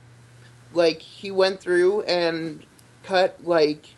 Like 0.74 1.00
he 1.00 1.30
went 1.30 1.58
through 1.58 2.02
and 2.02 2.66
cut 3.02 3.42
like 3.42 3.94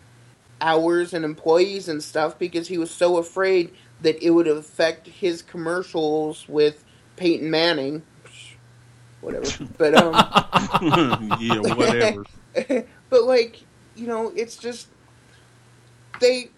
hours 0.61 1.13
and 1.13 1.25
employees 1.25 1.89
and 1.89 2.05
stuff 2.05 2.39
because 2.39 2.69
he 2.69 2.79
was 2.79 2.93
so 2.93 3.17
afraid 3.17 3.73
that 4.01 4.23
it 4.23 4.31
would 4.31 4.47
affect 4.47 5.09
his 5.09 5.43
commercials 5.43 6.49
with 6.49 6.85
Peyton 7.17 7.51
Manning. 7.51 8.05
Whatever. 9.21 9.69
But 9.77 9.95
um 9.95 10.15
yeah, 11.41 11.61
whatever. 11.61 12.25
but 13.11 13.25
like, 13.25 13.63
you 13.95 14.07
know, 14.07 14.33
it's 14.35 14.57
just 14.57 14.89
they 16.21 16.51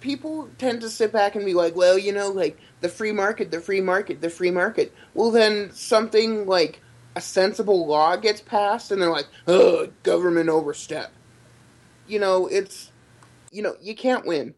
people 0.00 0.48
tend 0.58 0.80
to 0.80 0.90
sit 0.90 1.12
back 1.12 1.36
and 1.36 1.44
be 1.44 1.54
like, 1.54 1.76
well, 1.76 1.98
you 1.98 2.12
know, 2.12 2.28
like 2.30 2.58
the 2.80 2.88
free 2.88 3.12
market, 3.12 3.50
the 3.50 3.60
free 3.60 3.80
market, 3.80 4.20
the 4.20 4.30
free 4.30 4.50
market. 4.50 4.92
Well, 5.14 5.30
then 5.30 5.70
something 5.72 6.46
like 6.46 6.80
a 7.14 7.20
sensible 7.20 7.86
law 7.86 8.16
gets 8.16 8.40
passed, 8.40 8.90
and 8.90 9.00
they're 9.00 9.10
like, 9.10 9.28
oh, 9.46 9.88
government 10.02 10.48
overstep. 10.48 11.12
You 12.06 12.18
know, 12.18 12.46
it's, 12.46 12.90
you 13.52 13.62
know, 13.62 13.76
you 13.80 13.94
can't 13.94 14.26
win. 14.26 14.54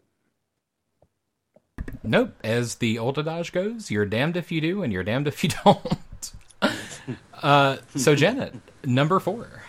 Nope. 2.02 2.34
As 2.42 2.76
the 2.76 2.98
old 2.98 3.18
adage 3.18 3.52
goes, 3.52 3.90
you're 3.90 4.06
damned 4.06 4.36
if 4.36 4.50
you 4.50 4.60
do 4.60 4.82
and 4.82 4.92
you're 4.92 5.04
damned 5.04 5.28
if 5.28 5.44
you 5.44 5.50
don't. 5.64 5.98
Uh, 7.42 7.76
so, 7.96 8.14
Janet, 8.14 8.54
number 8.84 9.20
four. 9.20 9.62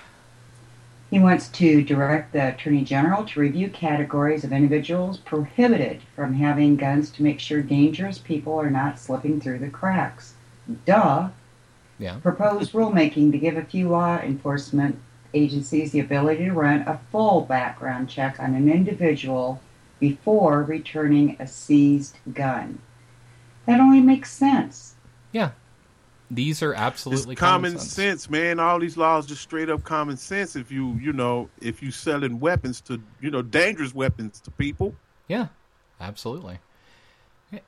He 1.09 1.19
wants 1.19 1.47
to 1.49 1.83
direct 1.83 2.33
the 2.33 2.55
Attorney 2.55 2.83
General 2.83 3.23
to 3.25 3.39
review 3.39 3.69
categories 3.69 4.43
of 4.43 4.51
individuals 4.51 5.19
prohibited 5.19 6.01
from 6.15 6.33
having 6.33 6.75
guns 6.75 7.11
to 7.11 7.23
make 7.23 7.39
sure 7.39 7.61
dangerous 7.61 8.17
people 8.17 8.53
are 8.53 8.71
not 8.71 8.97
slipping 8.97 9.39
through 9.39 9.59
the 9.59 9.69
cracks. 9.69 10.33
Duh. 10.85 11.29
Yeah. 11.99 12.15
Proposed 12.15 12.71
rulemaking 12.71 13.31
to 13.31 13.37
give 13.37 13.57
a 13.57 13.63
few 13.63 13.89
law 13.89 14.17
enforcement 14.17 14.99
agencies 15.35 15.91
the 15.91 15.99
ability 15.99 16.45
to 16.45 16.51
run 16.51 16.81
a 16.81 16.99
full 17.11 17.41
background 17.41 18.09
check 18.09 18.39
on 18.39 18.55
an 18.55 18.67
individual 18.67 19.61
before 19.99 20.63
returning 20.63 21.37
a 21.39 21.47
seized 21.47 22.17
gun. 22.33 22.79
That 23.65 23.79
only 23.79 24.01
makes 24.01 24.31
sense. 24.31 24.95
Yeah. 25.31 25.51
These 26.31 26.63
are 26.63 26.73
absolutely 26.73 27.33
It's 27.33 27.39
common 27.39 27.77
sense. 27.77 27.91
sense, 27.91 28.29
man. 28.29 28.59
All 28.59 28.79
these 28.79 28.97
laws 28.97 29.25
just 29.27 29.41
straight 29.41 29.69
up 29.69 29.83
common 29.83 30.17
sense. 30.17 30.55
If 30.55 30.71
you, 30.71 30.93
you 31.01 31.13
know, 31.13 31.49
if 31.61 31.83
you 31.83 31.91
selling 31.91 32.39
weapons 32.39 32.81
to, 32.81 33.01
you 33.21 33.29
know, 33.29 33.41
dangerous 33.41 33.93
weapons 33.93 34.39
to 34.41 34.51
people. 34.51 34.95
Yeah, 35.27 35.47
absolutely. 36.01 36.59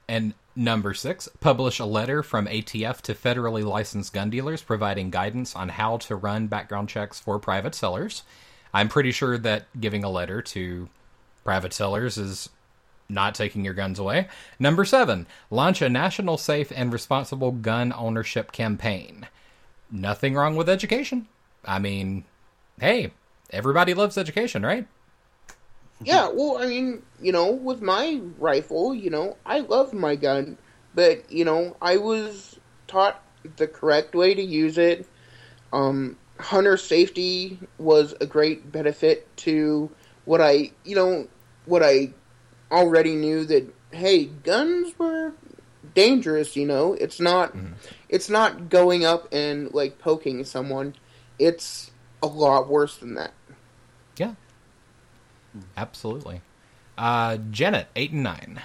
And 0.07 0.33
number 0.55 0.93
six, 0.95 1.29
publish 1.39 1.79
a 1.79 1.85
letter 1.85 2.23
from 2.23 2.47
ATF 2.47 3.01
to 3.01 3.13
federally 3.13 3.63
licensed 3.63 4.13
gun 4.13 4.29
dealers 4.31 4.63
providing 4.63 5.11
guidance 5.11 5.55
on 5.55 5.69
how 5.69 5.97
to 5.97 6.15
run 6.15 6.47
background 6.47 6.89
checks 6.89 7.19
for 7.19 7.37
private 7.37 7.75
sellers. 7.75 8.23
I'm 8.73 8.89
pretty 8.89 9.11
sure 9.11 9.37
that 9.37 9.67
giving 9.79 10.03
a 10.03 10.09
letter 10.09 10.41
to 10.41 10.89
private 11.43 11.71
sellers 11.71 12.17
is 12.17 12.49
not 13.07 13.35
taking 13.35 13.63
your 13.63 13.73
guns 13.73 13.99
away. 13.99 14.27
Number 14.59 14.85
seven, 14.85 15.27
launch 15.49 15.81
a 15.81 15.89
national 15.89 16.37
safe 16.37 16.71
and 16.75 16.91
responsible 16.91 17.51
gun 17.51 17.93
ownership 17.95 18.51
campaign. 18.51 19.27
Nothing 19.91 20.35
wrong 20.35 20.55
with 20.55 20.69
education. 20.69 21.27
I 21.63 21.79
mean, 21.79 22.25
hey, 22.79 23.11
everybody 23.51 23.93
loves 23.93 24.17
education, 24.17 24.65
right? 24.65 24.87
Yeah, 26.03 26.29
well, 26.33 26.57
I 26.57 26.67
mean, 26.67 27.03
you 27.21 27.31
know, 27.31 27.51
with 27.51 27.81
my 27.81 28.19
rifle, 28.37 28.93
you 28.93 29.09
know, 29.09 29.37
I 29.45 29.59
love 29.59 29.93
my 29.93 30.15
gun, 30.15 30.57
but 30.93 31.31
you 31.31 31.45
know, 31.45 31.77
I 31.81 31.97
was 31.97 32.59
taught 32.87 33.23
the 33.55 33.67
correct 33.67 34.13
way 34.13 34.33
to 34.33 34.41
use 34.41 34.77
it. 34.77 35.07
Um, 35.71 36.17
hunter 36.39 36.77
safety 36.77 37.59
was 37.77 38.13
a 38.19 38.25
great 38.25 38.71
benefit 38.71 39.35
to 39.37 39.89
what 40.25 40.41
I, 40.41 40.71
you 40.83 40.95
know, 40.95 41.27
what 41.65 41.81
I 41.81 42.13
already 42.71 43.15
knew 43.15 43.45
that 43.45 43.73
hey, 43.91 44.25
guns 44.25 44.97
were 44.99 45.33
dangerous, 45.93 46.55
you 46.55 46.65
know. 46.65 46.93
It's 46.93 47.19
not 47.19 47.55
it's 48.09 48.29
not 48.29 48.69
going 48.69 49.05
up 49.05 49.27
and 49.31 49.73
like 49.73 49.99
poking 49.99 50.43
someone. 50.43 50.95
It's 51.39 51.91
a 52.21 52.27
lot 52.27 52.69
worse 52.69 52.97
than 52.97 53.15
that. 53.15 53.33
Yeah. 54.17 54.35
Absolutely. 55.77 56.41
Uh, 56.97 57.37
Janet, 57.51 57.87
eight 57.95 58.11
and 58.11 58.23
nine. 58.23 58.61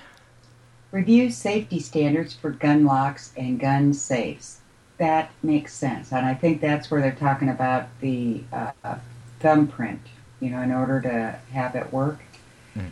Review 0.92 1.30
safety 1.30 1.78
standards 1.78 2.34
for 2.34 2.50
gun 2.50 2.84
locks 2.84 3.32
and 3.36 3.60
gun 3.60 3.94
safes. 3.94 4.60
That 4.98 5.30
makes 5.42 5.72
sense. 5.72 6.12
And 6.12 6.26
I 6.26 6.34
think 6.34 6.60
that's 6.60 6.90
where 6.90 7.00
they're 7.00 7.12
talking 7.12 7.48
about 7.48 7.88
the 8.00 8.42
uh, 8.52 8.96
thumbprint, 9.38 10.00
you 10.40 10.50
know, 10.50 10.60
in 10.60 10.72
order 10.72 11.00
to 11.00 11.38
have 11.52 11.74
it 11.74 11.92
work. 11.92 12.18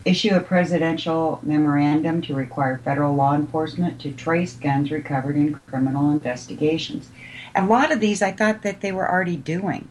Issue 0.05 0.35
a 0.35 0.41
presidential 0.41 1.39
memorandum 1.41 2.21
to 2.23 2.35
require 2.35 2.81
federal 2.83 3.15
law 3.15 3.33
enforcement 3.33 3.99
to 4.01 4.11
trace 4.11 4.55
guns 4.55 4.91
recovered 4.91 5.37
in 5.37 5.55
criminal 5.67 6.11
investigations. 6.11 7.09
A 7.55 7.65
lot 7.65 7.91
of 7.91 7.99
these 7.99 8.21
I 8.21 8.31
thought 8.31 8.61
that 8.63 8.81
they 8.81 8.91
were 8.91 9.09
already 9.09 9.37
doing. 9.37 9.87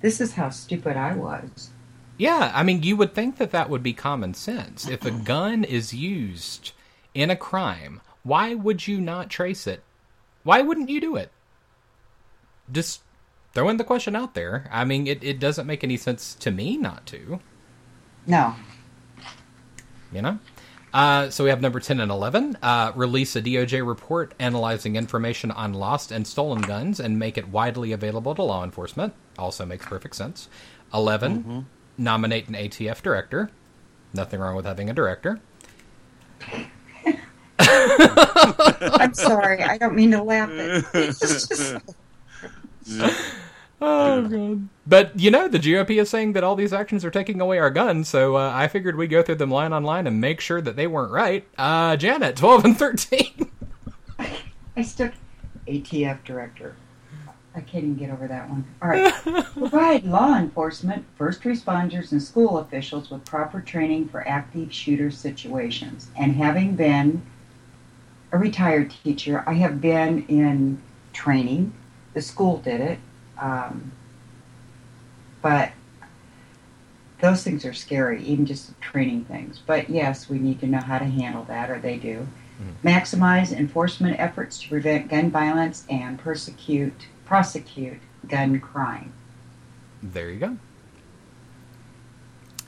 This 0.00 0.20
is 0.20 0.34
how 0.34 0.50
stupid 0.50 0.96
I 0.96 1.14
was. 1.14 1.70
Yeah, 2.16 2.50
I 2.54 2.64
mean, 2.64 2.82
you 2.82 2.96
would 2.96 3.14
think 3.14 3.36
that 3.36 3.52
that 3.52 3.70
would 3.70 3.82
be 3.82 3.92
common 3.92 4.34
sense. 4.34 4.88
If 4.88 5.04
a 5.04 5.12
gun 5.12 5.62
is 5.62 5.94
used 5.94 6.72
in 7.14 7.30
a 7.30 7.36
crime, 7.36 8.00
why 8.24 8.54
would 8.54 8.88
you 8.88 9.00
not 9.00 9.30
trace 9.30 9.66
it? 9.66 9.82
Why 10.42 10.60
wouldn't 10.60 10.90
you 10.90 11.00
do 11.00 11.14
it? 11.14 11.30
Just 12.70 13.02
throwing 13.54 13.76
the 13.76 13.84
question 13.84 14.16
out 14.16 14.34
there. 14.34 14.68
I 14.72 14.84
mean, 14.84 15.06
it, 15.06 15.22
it 15.22 15.38
doesn't 15.38 15.66
make 15.66 15.84
any 15.84 15.96
sense 15.96 16.34
to 16.36 16.50
me 16.50 16.76
not 16.76 17.06
to. 17.06 17.38
No. 18.26 18.56
You 20.12 20.22
know? 20.22 20.38
Uh, 20.92 21.28
so 21.28 21.44
we 21.44 21.50
have 21.50 21.60
number 21.60 21.80
10 21.80 22.00
and 22.00 22.10
11. 22.10 22.58
Uh, 22.62 22.92
release 22.94 23.36
a 23.36 23.42
DOJ 23.42 23.86
report 23.86 24.34
analyzing 24.38 24.96
information 24.96 25.50
on 25.50 25.74
lost 25.74 26.10
and 26.10 26.26
stolen 26.26 26.62
guns 26.62 26.98
and 26.98 27.18
make 27.18 27.36
it 27.36 27.48
widely 27.48 27.92
available 27.92 28.34
to 28.34 28.42
law 28.42 28.64
enforcement. 28.64 29.12
Also 29.38 29.66
makes 29.66 29.84
perfect 29.84 30.16
sense. 30.16 30.48
11. 30.94 31.38
Mm-hmm. 31.38 31.60
Nominate 31.98 32.48
an 32.48 32.54
ATF 32.54 33.02
director. 33.02 33.50
Nothing 34.14 34.40
wrong 34.40 34.56
with 34.56 34.64
having 34.64 34.88
a 34.88 34.94
director. 34.94 35.40
I'm 37.58 39.14
sorry. 39.14 39.62
I 39.62 39.76
don't 39.78 39.94
mean 39.94 40.12
to 40.12 40.22
laugh. 40.22 40.48
But 40.48 40.84
it's 40.94 41.20
just, 41.20 41.76
Oh 43.80 44.22
god! 44.22 44.68
But 44.86 45.18
you 45.18 45.30
know, 45.30 45.48
the 45.48 45.58
GOP 45.58 46.00
is 46.00 46.10
saying 46.10 46.32
that 46.32 46.44
all 46.44 46.56
these 46.56 46.72
actions 46.72 47.04
are 47.04 47.10
taking 47.10 47.40
away 47.40 47.58
our 47.58 47.70
guns, 47.70 48.08
so 48.08 48.36
uh, 48.36 48.50
I 48.54 48.68
figured 48.68 48.96
we'd 48.96 49.08
go 49.08 49.22
through 49.22 49.36
them 49.36 49.50
line 49.50 49.72
on 49.72 49.84
line 49.84 50.06
and 50.06 50.20
make 50.20 50.40
sure 50.40 50.60
that 50.60 50.76
they 50.76 50.86
weren't 50.86 51.12
right. 51.12 51.46
Uh, 51.56 51.96
Janet, 51.96 52.36
twelve 52.36 52.64
and 52.64 52.76
thirteen. 52.76 53.50
I 54.76 54.82
stuck 54.82 55.12
ATF 55.66 56.24
director. 56.24 56.74
I 57.54 57.60
can't 57.60 57.84
even 57.84 57.96
get 57.96 58.10
over 58.10 58.28
that 58.28 58.48
one. 58.48 58.64
All 58.80 58.88
right. 58.88 59.12
Provide 59.52 60.04
law 60.04 60.36
enforcement, 60.36 61.04
first 61.16 61.42
responders, 61.42 62.12
and 62.12 62.22
school 62.22 62.58
officials 62.58 63.10
with 63.10 63.24
proper 63.24 63.60
training 63.60 64.08
for 64.08 64.26
active 64.28 64.72
shooter 64.72 65.10
situations. 65.10 66.08
And 66.16 66.36
having 66.36 66.76
been 66.76 67.22
a 68.30 68.38
retired 68.38 68.94
teacher, 69.02 69.42
I 69.44 69.54
have 69.54 69.80
been 69.80 70.24
in 70.28 70.80
training. 71.12 71.72
The 72.14 72.22
school 72.22 72.58
did 72.58 72.80
it. 72.80 72.98
Um, 73.38 73.92
but 75.42 75.72
those 77.20 77.42
things 77.42 77.64
are 77.64 77.74
scary, 77.74 78.22
even 78.24 78.46
just 78.46 78.78
training 78.80 79.24
things. 79.24 79.60
But 79.64 79.90
yes, 79.90 80.28
we 80.28 80.38
need 80.38 80.60
to 80.60 80.66
know 80.66 80.80
how 80.80 80.98
to 80.98 81.04
handle 81.04 81.44
that, 81.44 81.70
or 81.70 81.78
they 81.78 81.96
do. 81.96 82.26
Maximize 82.82 83.52
enforcement 83.52 84.18
efforts 84.18 84.60
to 84.62 84.68
prevent 84.68 85.08
gun 85.08 85.30
violence 85.30 85.84
and 85.88 86.18
persecute, 86.18 87.06
prosecute 87.24 87.98
gun 88.26 88.58
crime. 88.58 89.12
There 90.02 90.30
you 90.30 90.40
go. 90.40 90.56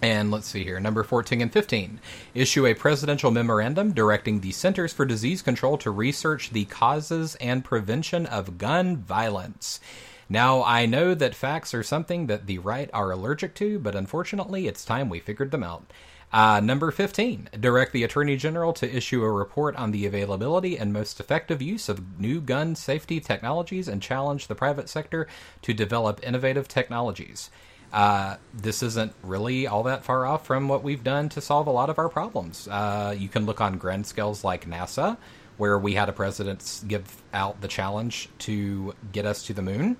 And 0.02 0.30
let's 0.30 0.46
see 0.46 0.64
here, 0.64 0.80
number 0.80 1.02
14 1.02 1.42
and 1.42 1.52
15. 1.52 2.00
Issue 2.34 2.66
a 2.66 2.74
presidential 2.74 3.30
memorandum 3.30 3.92
directing 3.92 4.40
the 4.40 4.52
Centers 4.52 4.92
for 4.92 5.04
Disease 5.04 5.42
Control 5.42 5.76
to 5.78 5.90
research 5.90 6.50
the 6.50 6.64
causes 6.64 7.34
and 7.36 7.64
prevention 7.64 8.24
of 8.26 8.56
gun 8.56 8.96
violence. 8.96 9.80
Now, 10.32 10.62
I 10.62 10.86
know 10.86 11.12
that 11.14 11.34
facts 11.34 11.74
are 11.74 11.82
something 11.82 12.28
that 12.28 12.46
the 12.46 12.58
right 12.58 12.88
are 12.94 13.10
allergic 13.10 13.52
to, 13.56 13.80
but 13.80 13.96
unfortunately, 13.96 14.68
it's 14.68 14.84
time 14.84 15.08
we 15.08 15.18
figured 15.18 15.50
them 15.50 15.64
out. 15.64 15.92
Uh, 16.32 16.60
number 16.60 16.92
15. 16.92 17.48
Direct 17.58 17.92
the 17.92 18.04
Attorney 18.04 18.36
General 18.36 18.72
to 18.74 18.96
issue 18.96 19.24
a 19.24 19.32
report 19.32 19.74
on 19.74 19.90
the 19.90 20.06
availability 20.06 20.78
and 20.78 20.92
most 20.92 21.18
effective 21.18 21.60
use 21.60 21.88
of 21.88 22.20
new 22.20 22.40
gun 22.40 22.76
safety 22.76 23.18
technologies 23.18 23.88
and 23.88 24.00
challenge 24.00 24.46
the 24.46 24.54
private 24.54 24.88
sector 24.88 25.26
to 25.62 25.74
develop 25.74 26.20
innovative 26.22 26.68
technologies. 26.68 27.50
Uh, 27.92 28.36
this 28.54 28.84
isn't 28.84 29.12
really 29.24 29.66
all 29.66 29.82
that 29.82 30.04
far 30.04 30.24
off 30.24 30.46
from 30.46 30.68
what 30.68 30.84
we've 30.84 31.02
done 31.02 31.28
to 31.30 31.40
solve 31.40 31.66
a 31.66 31.72
lot 31.72 31.90
of 31.90 31.98
our 31.98 32.08
problems. 32.08 32.68
Uh, 32.68 33.12
you 33.18 33.28
can 33.28 33.46
look 33.46 33.60
on 33.60 33.78
grand 33.78 34.06
scales 34.06 34.44
like 34.44 34.64
NASA, 34.64 35.16
where 35.56 35.76
we 35.76 35.94
had 35.94 36.08
a 36.08 36.12
president 36.12 36.82
give 36.86 37.20
out 37.34 37.60
the 37.60 37.66
challenge 37.68 38.28
to 38.38 38.94
get 39.10 39.26
us 39.26 39.42
to 39.42 39.52
the 39.52 39.62
moon. 39.62 39.96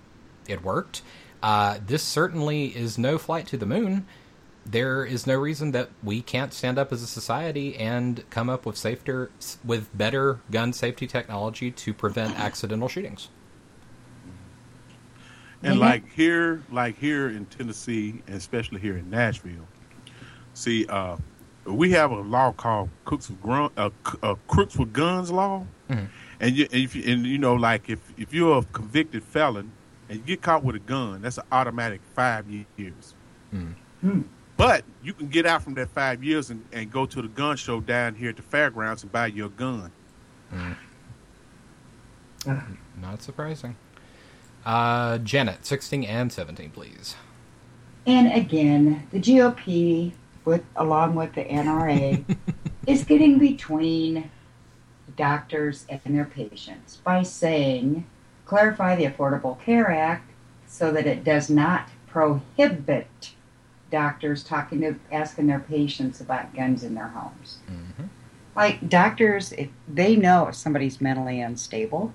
It 0.50 0.62
worked. 0.64 1.02
Uh, 1.42 1.78
this 1.86 2.02
certainly 2.02 2.66
is 2.76 2.98
no 2.98 3.16
flight 3.18 3.46
to 3.48 3.56
the 3.56 3.66
moon. 3.66 4.06
There 4.66 5.04
is 5.06 5.26
no 5.26 5.36
reason 5.38 5.72
that 5.72 5.88
we 6.02 6.20
can't 6.20 6.52
stand 6.52 6.78
up 6.78 6.92
as 6.92 7.02
a 7.02 7.06
society 7.06 7.76
and 7.76 8.28
come 8.28 8.50
up 8.50 8.66
with 8.66 8.76
safer, 8.76 9.30
with 9.64 9.96
better 9.96 10.40
gun 10.50 10.72
safety 10.74 11.06
technology 11.06 11.70
to 11.70 11.94
prevent 11.94 12.38
accidental 12.38 12.88
shootings. 12.88 13.28
And 15.62 15.72
Mm-hmm. 15.74 15.80
like 15.80 16.12
here, 16.12 16.62
like 16.70 16.98
here 16.98 17.28
in 17.28 17.46
Tennessee, 17.46 18.22
and 18.26 18.36
especially 18.36 18.80
here 18.80 18.96
in 18.96 19.10
Nashville, 19.10 19.66
see, 20.54 20.86
uh, 20.86 21.16
we 21.66 21.90
have 21.92 22.10
a 22.10 22.20
law 22.20 22.52
called 22.52 22.88
Crooks 23.04 23.28
with, 23.28 23.42
Grun- 23.42 23.70
uh, 23.76 23.90
uh, 24.22 24.34
Crooks 24.48 24.76
with 24.76 24.92
Guns 24.92 25.30
law, 25.30 25.66
Mhm. 25.90 26.08
and 26.40 26.56
you, 26.56 26.64
and, 26.72 26.82
if 26.82 26.96
you, 26.96 27.12
and 27.12 27.26
you 27.26 27.36
know, 27.38 27.54
like 27.54 27.90
if 27.90 27.98
if 28.16 28.32
you're 28.32 28.58
a 28.58 28.62
convicted 28.72 29.22
felon 29.22 29.70
and 30.10 30.18
you 30.18 30.24
get 30.24 30.42
caught 30.42 30.64
with 30.64 30.74
a 30.74 30.80
gun, 30.80 31.22
that's 31.22 31.38
an 31.38 31.44
automatic 31.52 32.00
five 32.14 32.44
years. 32.50 33.14
Hmm. 33.50 34.22
But 34.56 34.84
you 35.02 35.14
can 35.14 35.28
get 35.28 35.46
out 35.46 35.62
from 35.62 35.74
that 35.74 35.88
five 35.90 36.22
years 36.22 36.50
and, 36.50 36.64
and 36.72 36.90
go 36.90 37.06
to 37.06 37.22
the 37.22 37.28
gun 37.28 37.56
show 37.56 37.80
down 37.80 38.16
here 38.16 38.30
at 38.30 38.36
the 38.36 38.42
fairgrounds 38.42 39.04
and 39.04 39.12
buy 39.12 39.28
your 39.28 39.48
gun. 39.50 39.92
Not 43.00 43.22
surprising. 43.22 43.76
Uh, 44.66 45.18
Janet, 45.18 45.64
16 45.64 46.04
and 46.04 46.32
17, 46.32 46.70
please. 46.70 47.14
And 48.04 48.32
again, 48.32 49.06
the 49.12 49.20
GOP, 49.20 50.12
with 50.44 50.64
along 50.74 51.14
with 51.14 51.34
the 51.34 51.44
NRA, 51.44 52.24
is 52.86 53.04
getting 53.04 53.38
between 53.38 54.28
doctors 55.16 55.86
and 55.88 56.00
their 56.04 56.24
patients 56.24 56.96
by 56.96 57.22
saying, 57.22 58.04
clarify 58.50 58.96
the 58.96 59.06
Affordable 59.06 59.60
Care 59.60 59.92
Act 59.92 60.28
so 60.66 60.90
that 60.90 61.06
it 61.06 61.22
does 61.22 61.48
not 61.48 61.88
prohibit 62.08 63.30
doctors 63.92 64.42
talking 64.42 64.80
to 64.80 64.96
asking 65.12 65.46
their 65.46 65.60
patients 65.60 66.20
about 66.20 66.52
guns 66.52 66.82
in 66.82 66.96
their 66.96 67.06
homes. 67.06 67.58
Mm-hmm. 67.70 68.06
Like 68.56 68.88
doctors, 68.88 69.52
if 69.52 69.68
they 69.86 70.16
know 70.16 70.48
if 70.48 70.56
somebody's 70.56 71.00
mentally 71.00 71.40
unstable, 71.40 72.12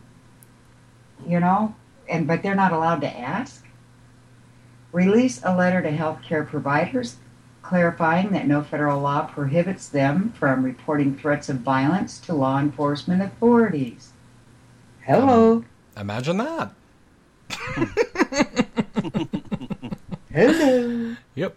you 1.25 1.39
know, 1.39 1.73
and 2.09 2.27
but 2.27 2.43
they're 2.43 2.53
not 2.53 2.73
allowed 2.73 2.99
to 2.99 3.17
ask. 3.17 3.65
Release 4.91 5.39
a 5.41 5.55
letter 5.55 5.81
to 5.81 5.91
healthcare 5.91 6.45
providers 6.45 7.15
clarifying 7.61 8.31
that 8.31 8.45
no 8.45 8.61
federal 8.61 8.99
law 8.99 9.25
prohibits 9.25 9.87
them 9.87 10.33
from 10.37 10.65
reporting 10.65 11.17
threats 11.17 11.47
of 11.47 11.59
violence 11.59 12.19
to 12.19 12.33
law 12.33 12.59
enforcement 12.59 13.21
authorities. 13.21 14.11
Hello. 15.05 15.63
Imagine 15.97 16.37
that. 16.37 16.71
Hello. 20.31 21.15
Yep. 21.35 21.55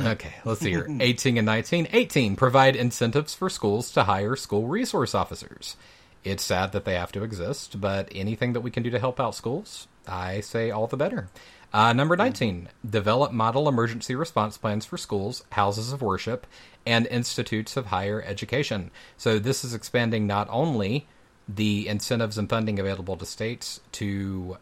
Okay, 0.00 0.34
let's 0.44 0.60
see 0.60 0.70
here. 0.70 0.86
18 1.00 1.38
and 1.38 1.46
19. 1.46 1.88
18. 1.92 2.36
Provide 2.36 2.76
incentives 2.76 3.34
for 3.34 3.48
schools 3.48 3.92
to 3.92 4.04
hire 4.04 4.36
school 4.36 4.66
resource 4.66 5.14
officers. 5.14 5.76
It's 6.24 6.42
sad 6.42 6.72
that 6.72 6.84
they 6.86 6.94
have 6.94 7.12
to 7.12 7.22
exist, 7.22 7.80
but 7.80 8.08
anything 8.14 8.54
that 8.54 8.62
we 8.62 8.70
can 8.70 8.82
do 8.82 8.90
to 8.90 8.98
help 8.98 9.20
out 9.20 9.34
schools, 9.34 9.86
I 10.08 10.40
say 10.40 10.70
all 10.70 10.86
the 10.86 10.96
better. 10.96 11.28
Uh, 11.72 11.92
number 11.92 12.16
19. 12.16 12.68
Develop 12.88 13.32
model 13.32 13.68
emergency 13.68 14.14
response 14.14 14.56
plans 14.56 14.86
for 14.86 14.96
schools, 14.96 15.44
houses 15.52 15.92
of 15.92 16.00
worship, 16.00 16.46
and 16.86 17.06
institutes 17.08 17.76
of 17.76 17.86
higher 17.86 18.22
education. 18.22 18.90
So 19.16 19.38
this 19.38 19.64
is 19.64 19.74
expanding 19.74 20.26
not 20.26 20.48
only 20.50 21.08
the 21.48 21.88
incentives 21.88 22.38
and 22.38 22.48
funding 22.48 22.78
available 22.78 23.16
to 23.16 23.26
states 23.26 23.80
to 23.92 24.56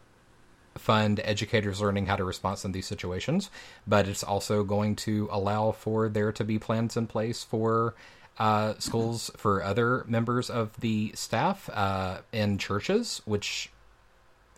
fund 0.75 1.21
educators 1.23 1.81
learning 1.81 2.07
how 2.07 2.15
to 2.15 2.23
respond 2.23 2.59
in 2.65 2.71
these 2.71 2.87
situations, 2.87 3.49
but 3.87 4.07
it's 4.07 4.23
also 4.23 4.63
going 4.63 4.95
to 4.95 5.27
allow 5.31 5.71
for 5.71 6.09
there 6.09 6.31
to 6.31 6.43
be 6.43 6.59
plans 6.59 6.97
in 6.97 7.07
place 7.07 7.43
for 7.43 7.93
uh, 8.39 8.73
schools 8.79 9.29
for 9.37 9.63
other 9.63 10.03
members 10.07 10.49
of 10.49 10.79
the 10.79 11.11
staff 11.13 11.69
uh, 11.73 12.17
in 12.31 12.57
churches, 12.57 13.21
which 13.25 13.69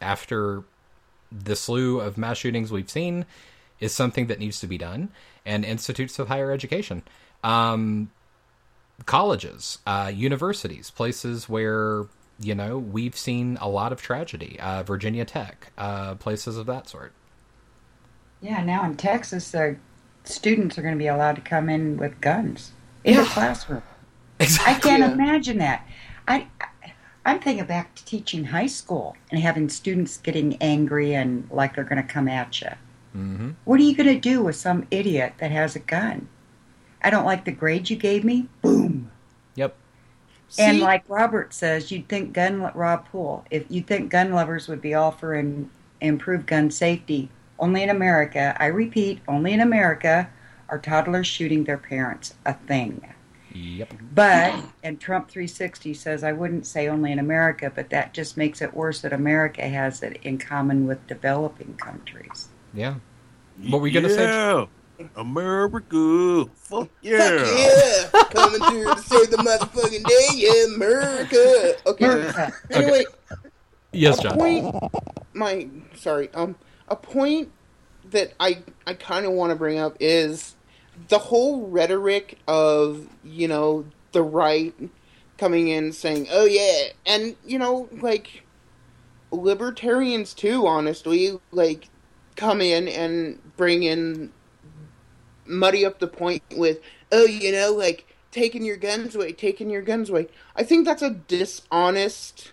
after 0.02 0.64
the 1.32 1.56
slew 1.56 2.00
of 2.00 2.18
mass 2.18 2.38
shootings 2.38 2.72
we've 2.72 2.90
seen 2.90 3.26
is 3.80 3.94
something 3.94 4.28
that 4.28 4.40
needs 4.40 4.62
to 4.62 4.68
be 4.68 4.78
done, 4.78 5.10
and 5.46 5.66
institutes 5.66 6.18
of 6.18 6.30
higher 6.30 6.52
education. 6.52 7.04
Um, 7.44 8.10
colleges, 9.06 9.80
uh, 9.86 10.12
universities, 10.14 10.92
places 10.92 11.50
where 11.50 12.06
you 12.40 12.56
know 12.56 12.78
we've 12.78 13.18
seen 13.18 13.58
a 13.62 13.70
lot 13.70 13.92
of 13.92 14.02
tragedy. 14.02 14.60
Uh, 14.60 14.84
Virginia 14.84 15.26
Tech, 15.26 15.72
uh, 15.78 16.16
places 16.16 16.58
of 16.58 16.66
that 16.66 16.88
sort. 16.88 17.14
Yeah, 18.42 18.64
now 18.64 18.86
in 18.86 18.96
Texas, 18.96 19.52
they're 19.52 19.80
students 20.28 20.78
are 20.78 20.82
going 20.82 20.94
to 20.94 21.00
be 21.00 21.08
allowed 21.08 21.36
to 21.36 21.42
come 21.42 21.70
in 21.70 21.98
with 21.98 22.20
guns 22.22 22.72
in 23.04 23.18
the 23.18 23.26
classroom. 23.26 23.84
Exactly. 24.38 24.92
I 24.92 24.98
can't 24.98 25.14
imagine 25.14 25.60
that. 25.60 25.88
I, 26.28 26.48
I'm 27.24 27.40
thinking 27.40 27.66
back 27.66 27.96
to 27.96 28.04
teaching 28.04 28.44
high 28.44 28.68
school 28.68 29.16
and 29.32 29.40
having 29.40 29.70
students 29.70 30.18
getting 30.18 30.58
angry 30.62 31.16
and 31.16 31.50
like 31.50 31.74
they're 31.74 31.86
going 31.86 32.06
to 32.06 32.14
come 32.14 32.28
at 32.28 32.60
you. 32.60 32.68
Mm-hmm. 33.16 33.52
What 33.64 33.80
are 33.80 33.84
you 33.84 33.96
going 33.96 34.14
to 34.14 34.20
do 34.20 34.44
with 34.44 34.58
some 34.58 34.88
idiot 34.92 35.36
that 35.38 35.52
has 35.52 35.78
a 35.78 35.80
gun? 35.80 36.28
I 37.02 37.10
don't 37.10 37.26
like 37.26 37.46
the 37.46 37.52
grade 37.52 37.90
you 37.90 37.96
gave 37.96 38.24
me. 38.24 38.48
Boom. 38.62 39.12
Yep. 39.56 39.76
And 40.58 40.78
See? 40.78 40.84
like 40.84 41.04
Robert 41.08 41.54
says, 41.54 41.92
you'd 41.92 42.08
think 42.08 42.34
gun 42.34 42.72
Rob 42.74 43.08
Poole, 43.10 43.46
if 43.52 43.66
you 43.70 43.82
think 43.82 44.10
gun 44.10 44.32
lovers 44.32 44.68
would 44.68 44.82
be 44.82 44.94
all 44.94 45.12
for 45.12 45.34
in, 45.34 45.70
improved 46.02 46.48
gun 46.48 46.72
safety, 46.72 47.30
only 47.60 47.84
in 47.84 47.90
America, 47.90 48.56
I 48.60 48.68
repeat, 48.68 49.22
only 49.28 49.54
in 49.54 49.62
America, 49.62 50.30
are 50.70 50.80
toddlers 50.80 51.28
shooting 51.28 51.64
their 51.64 51.78
parents 51.78 52.34
a 52.46 52.54
thing. 52.54 53.06
Yep. 53.54 53.94
But, 54.14 54.60
and 54.84 55.00
Trump 55.00 55.30
360 55.30 55.94
says, 55.94 56.24
I 56.24 56.34
wouldn't 56.34 56.68
say 56.68 56.90
only 56.90 57.12
in 57.12 57.20
America, 57.20 57.72
but 57.74 57.90
that 57.90 58.14
just 58.14 58.36
makes 58.36 58.62
it 58.62 58.74
worse 58.74 59.02
that 59.02 59.14
America 59.14 59.62
has 59.68 60.04
it 60.04 60.20
in 60.24 60.38
common 60.38 60.86
with 60.88 61.06
developing 61.08 61.74
countries. 61.76 62.50
Yeah. 62.74 62.96
What 63.70 63.82
were 63.82 63.88
you 63.88 63.94
gonna 63.94 64.14
say? 64.14 64.68
Yeah. 64.98 65.08
America. 65.18 66.46
Fuck 66.56 66.90
yeah. 67.02 67.46
Yeah, 67.58 68.24
coming 68.32 68.62
through 68.70 68.94
to 68.94 69.02
save 69.02 69.30
the 69.32 69.38
motherfucking 69.38 70.04
day, 70.04 70.28
yeah, 70.36 70.74
America. 70.76 71.76
Okay. 71.88 72.06
America. 72.06 72.54
Anyway, 72.72 73.06
Yes, 73.92 74.20
John. 74.20 74.38
point. 74.38 74.76
My 75.34 75.68
sorry. 75.96 76.30
Um, 76.34 76.56
a 76.88 76.96
point 76.96 77.52
that 78.12 78.34
I 78.40 78.60
I 78.86 78.94
kind 78.94 79.26
of 79.26 79.32
want 79.34 79.52
to 79.52 79.56
bring 79.56 79.80
up 79.80 79.98
is 80.00 80.56
the 81.10 81.18
whole 81.18 81.68
rhetoric 81.68 82.38
of 82.48 83.08
you 83.24 83.48
know 83.48 83.86
the 84.12 84.22
right 84.22 84.74
coming 85.38 85.68
in 85.68 85.92
saying, 85.92 86.28
"Oh 86.32 86.46
yeah," 86.46 86.90
and 87.06 87.36
you 87.46 87.60
know 87.60 87.90
like 88.02 88.44
libertarians 89.32 90.34
too. 90.34 90.66
Honestly, 90.68 91.40
like 91.52 91.90
come 92.36 92.62
in 92.62 92.88
and 92.88 93.40
bring 93.58 93.84
in 93.84 94.32
muddy 95.46 95.86
up 95.86 96.00
the 96.00 96.08
point 96.08 96.44
with, 96.56 96.80
"Oh, 97.12 97.26
you 97.26 97.52
know, 97.52 97.72
like." 97.74 98.06
Taking 98.32 98.66
your 98.66 98.76
guns 98.76 99.16
away, 99.16 99.32
taking 99.32 99.70
your 99.70 99.82
guns 99.82 100.10
away. 100.10 100.28
I 100.58 100.64
think 100.64 100.84
that's 100.84 101.02
a 101.02 101.10
dishonest 101.10 102.52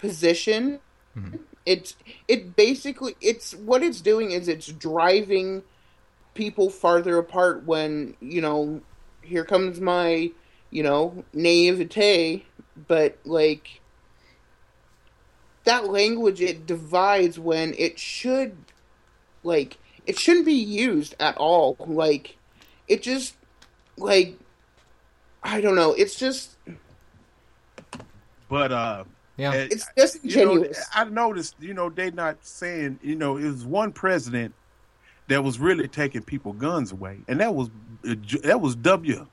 position. 0.00 0.80
Mm-hmm. 1.16 1.36
It's 1.64 1.94
it 2.26 2.56
basically 2.56 3.14
it's 3.20 3.54
what 3.54 3.84
it's 3.84 4.00
doing 4.00 4.32
is 4.32 4.48
it's 4.48 4.66
driving 4.66 5.62
people 6.34 6.68
farther 6.68 7.16
apart 7.16 7.64
when, 7.64 8.16
you 8.20 8.40
know, 8.40 8.80
here 9.22 9.44
comes 9.44 9.80
my, 9.80 10.32
you 10.70 10.82
know, 10.82 11.22
naivete, 11.32 12.44
but 12.88 13.18
like 13.24 13.80
that 15.62 15.86
language 15.86 16.40
it 16.40 16.66
divides 16.66 17.38
when 17.38 17.72
it 17.78 18.00
should 18.00 18.56
like 19.44 19.76
it 20.08 20.18
shouldn't 20.18 20.46
be 20.46 20.54
used 20.54 21.14
at 21.20 21.36
all. 21.36 21.76
Like 21.78 22.36
it 22.88 23.02
just 23.02 23.36
like 23.96 24.36
I 25.42 25.60
don't 25.60 25.76
know, 25.76 25.92
it's 25.92 26.18
just 26.18 26.56
But 28.48 28.72
uh 28.72 29.04
Yeah. 29.36 29.52
eh, 29.54 29.68
It's 29.70 29.86
you 29.96 30.44
know, 30.44 30.58
disingenuous. 30.58 30.88
I 30.94 31.04
noticed, 31.04 31.56
you 31.60 31.74
know, 31.74 31.90
they 31.90 32.10
not 32.10 32.38
saying, 32.44 32.98
you 33.02 33.14
know, 33.14 33.36
it 33.36 33.44
was 33.44 33.64
one 33.64 33.92
president 33.92 34.54
that 35.28 35.44
was 35.44 35.60
really 35.60 35.86
taking 35.88 36.22
people 36.22 36.54
guns 36.54 36.90
away, 36.90 37.18
and 37.28 37.38
that 37.40 37.54
was 37.54 37.68
uh, 38.08 38.14
that 38.44 38.60
was 38.62 38.74
W. 38.76 39.26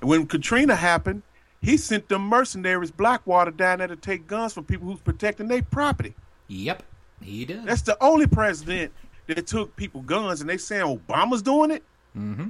And 0.00 0.10
when 0.10 0.26
Katrina 0.26 0.76
happened, 0.76 1.22
he 1.60 1.76
sent 1.76 2.08
them 2.08 2.22
mercenaries 2.22 2.92
Blackwater 2.92 3.50
down 3.50 3.78
there 3.78 3.88
to 3.88 3.96
take 3.96 4.28
guns 4.28 4.52
from 4.52 4.64
people 4.64 4.86
who's 4.86 5.00
protecting 5.00 5.48
their 5.48 5.62
property. 5.62 6.14
Yep. 6.46 6.84
He 7.20 7.44
did. 7.44 7.64
That's 7.64 7.82
the 7.82 7.96
only 8.02 8.26
president 8.28 8.92
that 9.26 9.46
took 9.46 9.74
people 9.76 10.02
guns, 10.02 10.40
and 10.40 10.48
they 10.50 10.56
saying 10.58 10.84
Obama's 10.84 11.42
doing 11.42 11.70
it. 11.70 11.82
Mm-hmm. 12.16 12.48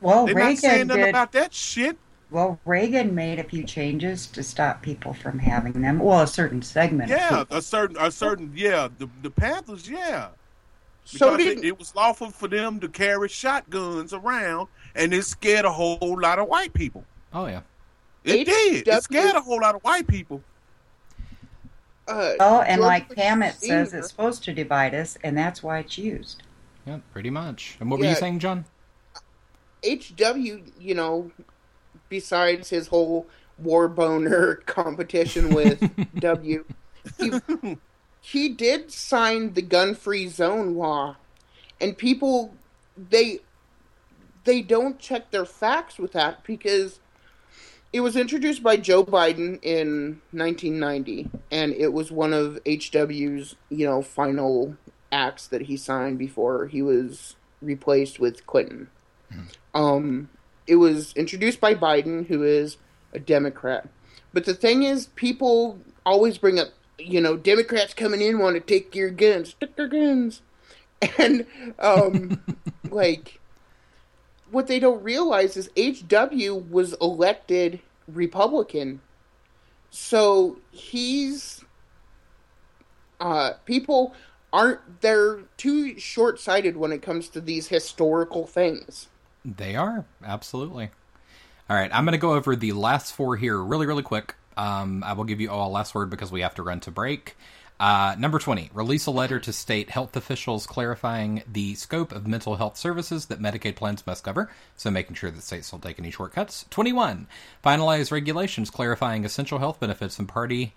Well, 0.00 0.26
They're 0.26 0.34
not 0.34 0.58
saying 0.58 0.72
Reagan 0.72 0.88
nothing 0.88 1.02
did. 1.04 1.10
about 1.10 1.32
that 1.32 1.54
shit. 1.54 1.96
Well, 2.30 2.58
Reagan 2.64 3.14
made 3.14 3.38
a 3.38 3.44
few 3.44 3.62
changes 3.64 4.26
to 4.28 4.42
stop 4.42 4.82
people 4.82 5.14
from 5.14 5.38
having 5.38 5.80
them. 5.80 6.00
Well, 6.00 6.22
a 6.22 6.26
certain 6.26 6.60
segment. 6.60 7.08
Yeah, 7.08 7.44
people. 7.44 7.56
a 7.56 7.62
certain, 7.62 7.96
a 7.98 8.10
certain, 8.10 8.52
yeah, 8.54 8.88
the 8.98 9.08
the 9.22 9.30
Panthers, 9.30 9.88
yeah. 9.88 10.28
So 11.04 11.36
Because 11.36 11.38
did- 11.38 11.58
it, 11.58 11.64
it 11.68 11.78
was 11.78 11.94
lawful 11.94 12.30
for 12.30 12.48
them 12.48 12.80
to 12.80 12.88
carry 12.88 13.28
shotguns 13.28 14.12
around, 14.12 14.66
and 14.96 15.14
it 15.14 15.22
scared 15.24 15.64
a 15.64 15.70
whole 15.70 16.18
lot 16.20 16.40
of 16.40 16.48
white 16.48 16.72
people. 16.74 17.04
Oh 17.32 17.46
yeah. 17.46 17.60
It 18.24 18.44
did. 18.46 18.88
It 18.88 19.02
scared 19.04 19.36
a 19.36 19.40
whole 19.40 19.60
lot 19.60 19.76
of 19.76 19.82
white 19.82 20.08
people. 20.08 20.42
Uh 22.08 22.32
Oh, 22.40 22.60
and 22.60 22.80
like 22.80 23.08
Bush 23.08 23.18
Hammett 23.18 23.54
says, 23.54 23.94
it's 23.94 24.08
supposed 24.08 24.44
to 24.44 24.52
divide 24.52 24.94
us, 24.94 25.18
and 25.24 25.36
that's 25.36 25.62
why 25.62 25.78
it's 25.78 25.98
used. 25.98 26.42
Yeah, 26.86 27.00
pretty 27.12 27.30
much. 27.30 27.76
And 27.80 27.90
what 27.90 27.98
were 28.00 28.06
you 28.06 28.14
saying, 28.14 28.38
John? 28.38 28.64
HW, 29.84 30.60
you 30.78 30.94
know, 30.94 31.30
besides 32.08 32.70
his 32.70 32.88
whole 32.88 33.26
war 33.58 33.88
boner 33.88 34.54
competition 34.66 35.54
with 35.54 35.80
W, 36.20 36.64
he, 37.18 37.32
he 38.20 38.48
did 38.48 38.90
sign 38.90 39.54
the 39.54 39.62
gun 39.62 39.94
free 39.94 40.28
zone 40.28 40.74
law. 40.74 41.16
And 41.80 41.96
people 41.96 42.54
they 42.96 43.40
they 44.44 44.62
don't 44.62 44.98
check 44.98 45.30
their 45.30 45.44
facts 45.44 45.98
with 45.98 46.12
that 46.12 46.42
because 46.44 47.00
it 47.96 48.00
was 48.00 48.14
introduced 48.14 48.62
by 48.62 48.76
Joe 48.76 49.06
Biden 49.06 49.58
in 49.62 50.20
1990 50.32 51.30
and 51.50 51.72
it 51.72 51.94
was 51.94 52.12
one 52.12 52.34
of 52.34 52.58
HW's, 52.66 53.56
you 53.70 53.86
know, 53.86 54.02
final 54.02 54.76
acts 55.10 55.46
that 55.46 55.62
he 55.62 55.78
signed 55.78 56.18
before 56.18 56.66
he 56.66 56.82
was 56.82 57.36
replaced 57.62 58.20
with 58.20 58.46
Clinton. 58.46 58.90
Um, 59.72 60.28
it 60.66 60.76
was 60.76 61.14
introduced 61.14 61.58
by 61.58 61.74
Biden, 61.74 62.26
who 62.26 62.42
is 62.42 62.76
a 63.14 63.18
Democrat. 63.18 63.88
But 64.34 64.44
the 64.44 64.52
thing 64.52 64.82
is, 64.82 65.06
people 65.14 65.78
always 66.04 66.36
bring 66.36 66.58
up, 66.58 66.68
you 66.98 67.22
know, 67.22 67.34
Democrats 67.38 67.94
coming 67.94 68.20
in 68.20 68.38
want 68.38 68.56
to 68.56 68.60
take 68.60 68.94
your 68.94 69.08
guns, 69.08 69.54
take 69.58 69.74
their 69.76 69.88
guns, 69.88 70.42
and 71.18 71.46
um, 71.78 72.42
like 72.90 73.40
what 74.50 74.66
they 74.66 74.78
don't 74.78 75.02
realize 75.02 75.56
is 75.56 75.70
HW 75.76 76.54
was 76.70 76.92
elected 77.00 77.80
Republican, 78.08 79.00
so 79.90 80.58
he's 80.70 81.64
uh, 83.20 83.52
people 83.64 84.14
aren't 84.52 85.00
they're 85.00 85.40
too 85.56 85.98
short 85.98 86.40
sighted 86.40 86.76
when 86.76 86.92
it 86.92 87.02
comes 87.02 87.28
to 87.30 87.40
these 87.40 87.68
historical 87.68 88.46
things. 88.46 89.08
They 89.44 89.76
are 89.76 90.04
absolutely. 90.24 90.90
All 91.68 91.76
right, 91.76 91.90
I'm 91.92 92.04
going 92.04 92.12
to 92.12 92.18
go 92.18 92.34
over 92.34 92.54
the 92.54 92.72
last 92.72 93.12
four 93.12 93.36
here 93.36 93.60
really, 93.60 93.86
really 93.86 94.02
quick. 94.02 94.34
Um, 94.56 95.02
I 95.04 95.12
will 95.12 95.24
give 95.24 95.40
you 95.40 95.50
all 95.50 95.68
a 95.68 95.72
last 95.72 95.94
word 95.94 96.10
because 96.10 96.30
we 96.30 96.40
have 96.42 96.54
to 96.56 96.62
run 96.62 96.80
to 96.80 96.90
break. 96.90 97.36
Uh, 97.78 98.14
number 98.18 98.38
20, 98.38 98.70
release 98.72 99.04
a 99.04 99.10
letter 99.10 99.38
to 99.38 99.52
state 99.52 99.90
health 99.90 100.16
officials 100.16 100.66
clarifying 100.66 101.42
the 101.50 101.74
scope 101.74 102.10
of 102.10 102.26
mental 102.26 102.56
health 102.56 102.76
services 102.76 103.26
that 103.26 103.40
Medicaid 103.40 103.76
plans 103.76 104.06
must 104.06 104.24
cover, 104.24 104.50
so 104.76 104.90
making 104.90 105.14
sure 105.14 105.30
that 105.30 105.42
states 105.42 105.70
don't 105.70 105.82
take 105.82 105.98
any 105.98 106.10
shortcuts. 106.10 106.64
21, 106.70 107.26
finalize 107.62 108.10
regulations 108.10 108.70
clarifying 108.70 109.26
essential 109.26 109.58
health 109.58 109.78
benefits 109.78 110.18
and 110.18 110.26
party 110.28 110.72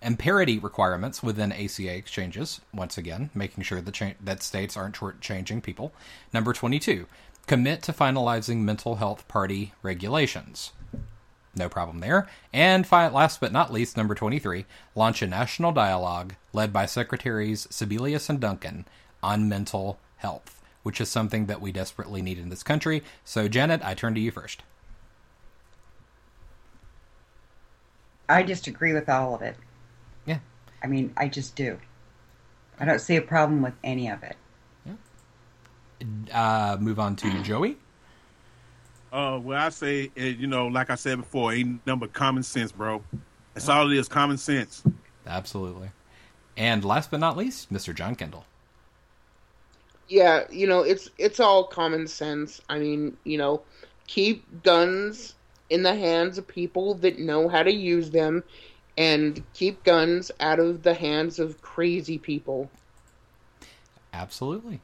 and 0.00 0.18
parity 0.18 0.58
requirements 0.58 1.22
within 1.22 1.50
ACA 1.50 1.96
exchanges. 1.96 2.60
Once 2.72 2.96
again, 2.98 3.30
making 3.34 3.64
sure 3.64 3.80
that, 3.80 3.94
cha- 3.94 4.12
that 4.22 4.42
states 4.42 4.76
aren't 4.76 4.94
shortchanging 4.94 5.62
people. 5.62 5.92
Number 6.32 6.52
22, 6.52 7.06
commit 7.46 7.82
to 7.82 7.92
finalizing 7.92 8.58
mental 8.58 8.96
health 8.96 9.26
party 9.26 9.72
regulations. 9.82 10.72
No 11.56 11.68
problem 11.68 12.00
there. 12.00 12.28
And 12.52 12.90
last 12.90 13.40
but 13.40 13.52
not 13.52 13.72
least, 13.72 13.96
number 13.96 14.14
23, 14.14 14.64
launch 14.94 15.22
a 15.22 15.26
national 15.26 15.72
dialogue 15.72 16.34
led 16.52 16.72
by 16.72 16.86
Secretaries 16.86 17.66
Sebelius 17.68 18.28
and 18.28 18.40
Duncan 18.40 18.86
on 19.22 19.48
mental 19.48 19.98
health, 20.16 20.62
which 20.82 21.00
is 21.00 21.08
something 21.08 21.46
that 21.46 21.60
we 21.60 21.72
desperately 21.72 22.22
need 22.22 22.38
in 22.38 22.48
this 22.48 22.62
country. 22.62 23.02
So, 23.24 23.48
Janet, 23.48 23.82
I 23.84 23.94
turn 23.94 24.14
to 24.14 24.20
you 24.20 24.30
first. 24.30 24.62
I 28.28 28.42
just 28.42 28.66
agree 28.66 28.92
with 28.92 29.08
all 29.08 29.34
of 29.34 29.42
it. 29.42 29.56
Yeah. 30.26 30.38
I 30.82 30.86
mean, 30.86 31.12
I 31.16 31.28
just 31.28 31.54
do. 31.54 31.78
I 32.80 32.84
don't 32.84 33.00
see 33.00 33.16
a 33.16 33.22
problem 33.22 33.62
with 33.62 33.74
any 33.84 34.08
of 34.08 34.22
it. 34.22 34.36
Uh, 36.32 36.76
move 36.80 36.98
on 36.98 37.16
to 37.16 37.30
Joey. 37.42 37.76
Uh, 39.14 39.38
well, 39.38 39.64
I 39.64 39.68
say, 39.68 40.10
uh, 40.18 40.22
you 40.24 40.48
know, 40.48 40.66
like 40.66 40.90
I 40.90 40.96
said 40.96 41.18
before, 41.18 41.52
ain't 41.52 41.86
number 41.86 42.08
common 42.08 42.42
sense, 42.42 42.72
bro. 42.72 43.00
That's 43.54 43.68
all 43.68 43.88
it 43.88 43.96
is, 43.96 44.08
common 44.08 44.38
sense. 44.38 44.82
Absolutely. 45.24 45.90
And 46.56 46.84
last 46.84 47.12
but 47.12 47.20
not 47.20 47.36
least, 47.36 47.72
Mr. 47.72 47.94
John 47.94 48.16
Kendall. 48.16 48.44
Yeah, 50.08 50.42
you 50.50 50.66
know, 50.66 50.80
it's 50.80 51.10
it's 51.16 51.38
all 51.38 51.62
common 51.62 52.08
sense. 52.08 52.60
I 52.68 52.80
mean, 52.80 53.16
you 53.22 53.38
know, 53.38 53.62
keep 54.08 54.64
guns 54.64 55.36
in 55.70 55.84
the 55.84 55.94
hands 55.94 56.36
of 56.36 56.48
people 56.48 56.94
that 56.94 57.20
know 57.20 57.48
how 57.48 57.62
to 57.62 57.72
use 57.72 58.10
them 58.10 58.42
and 58.98 59.44
keep 59.54 59.84
guns 59.84 60.32
out 60.40 60.58
of 60.58 60.82
the 60.82 60.94
hands 60.94 61.38
of 61.38 61.62
crazy 61.62 62.18
people. 62.18 62.68
Absolutely. 64.12 64.80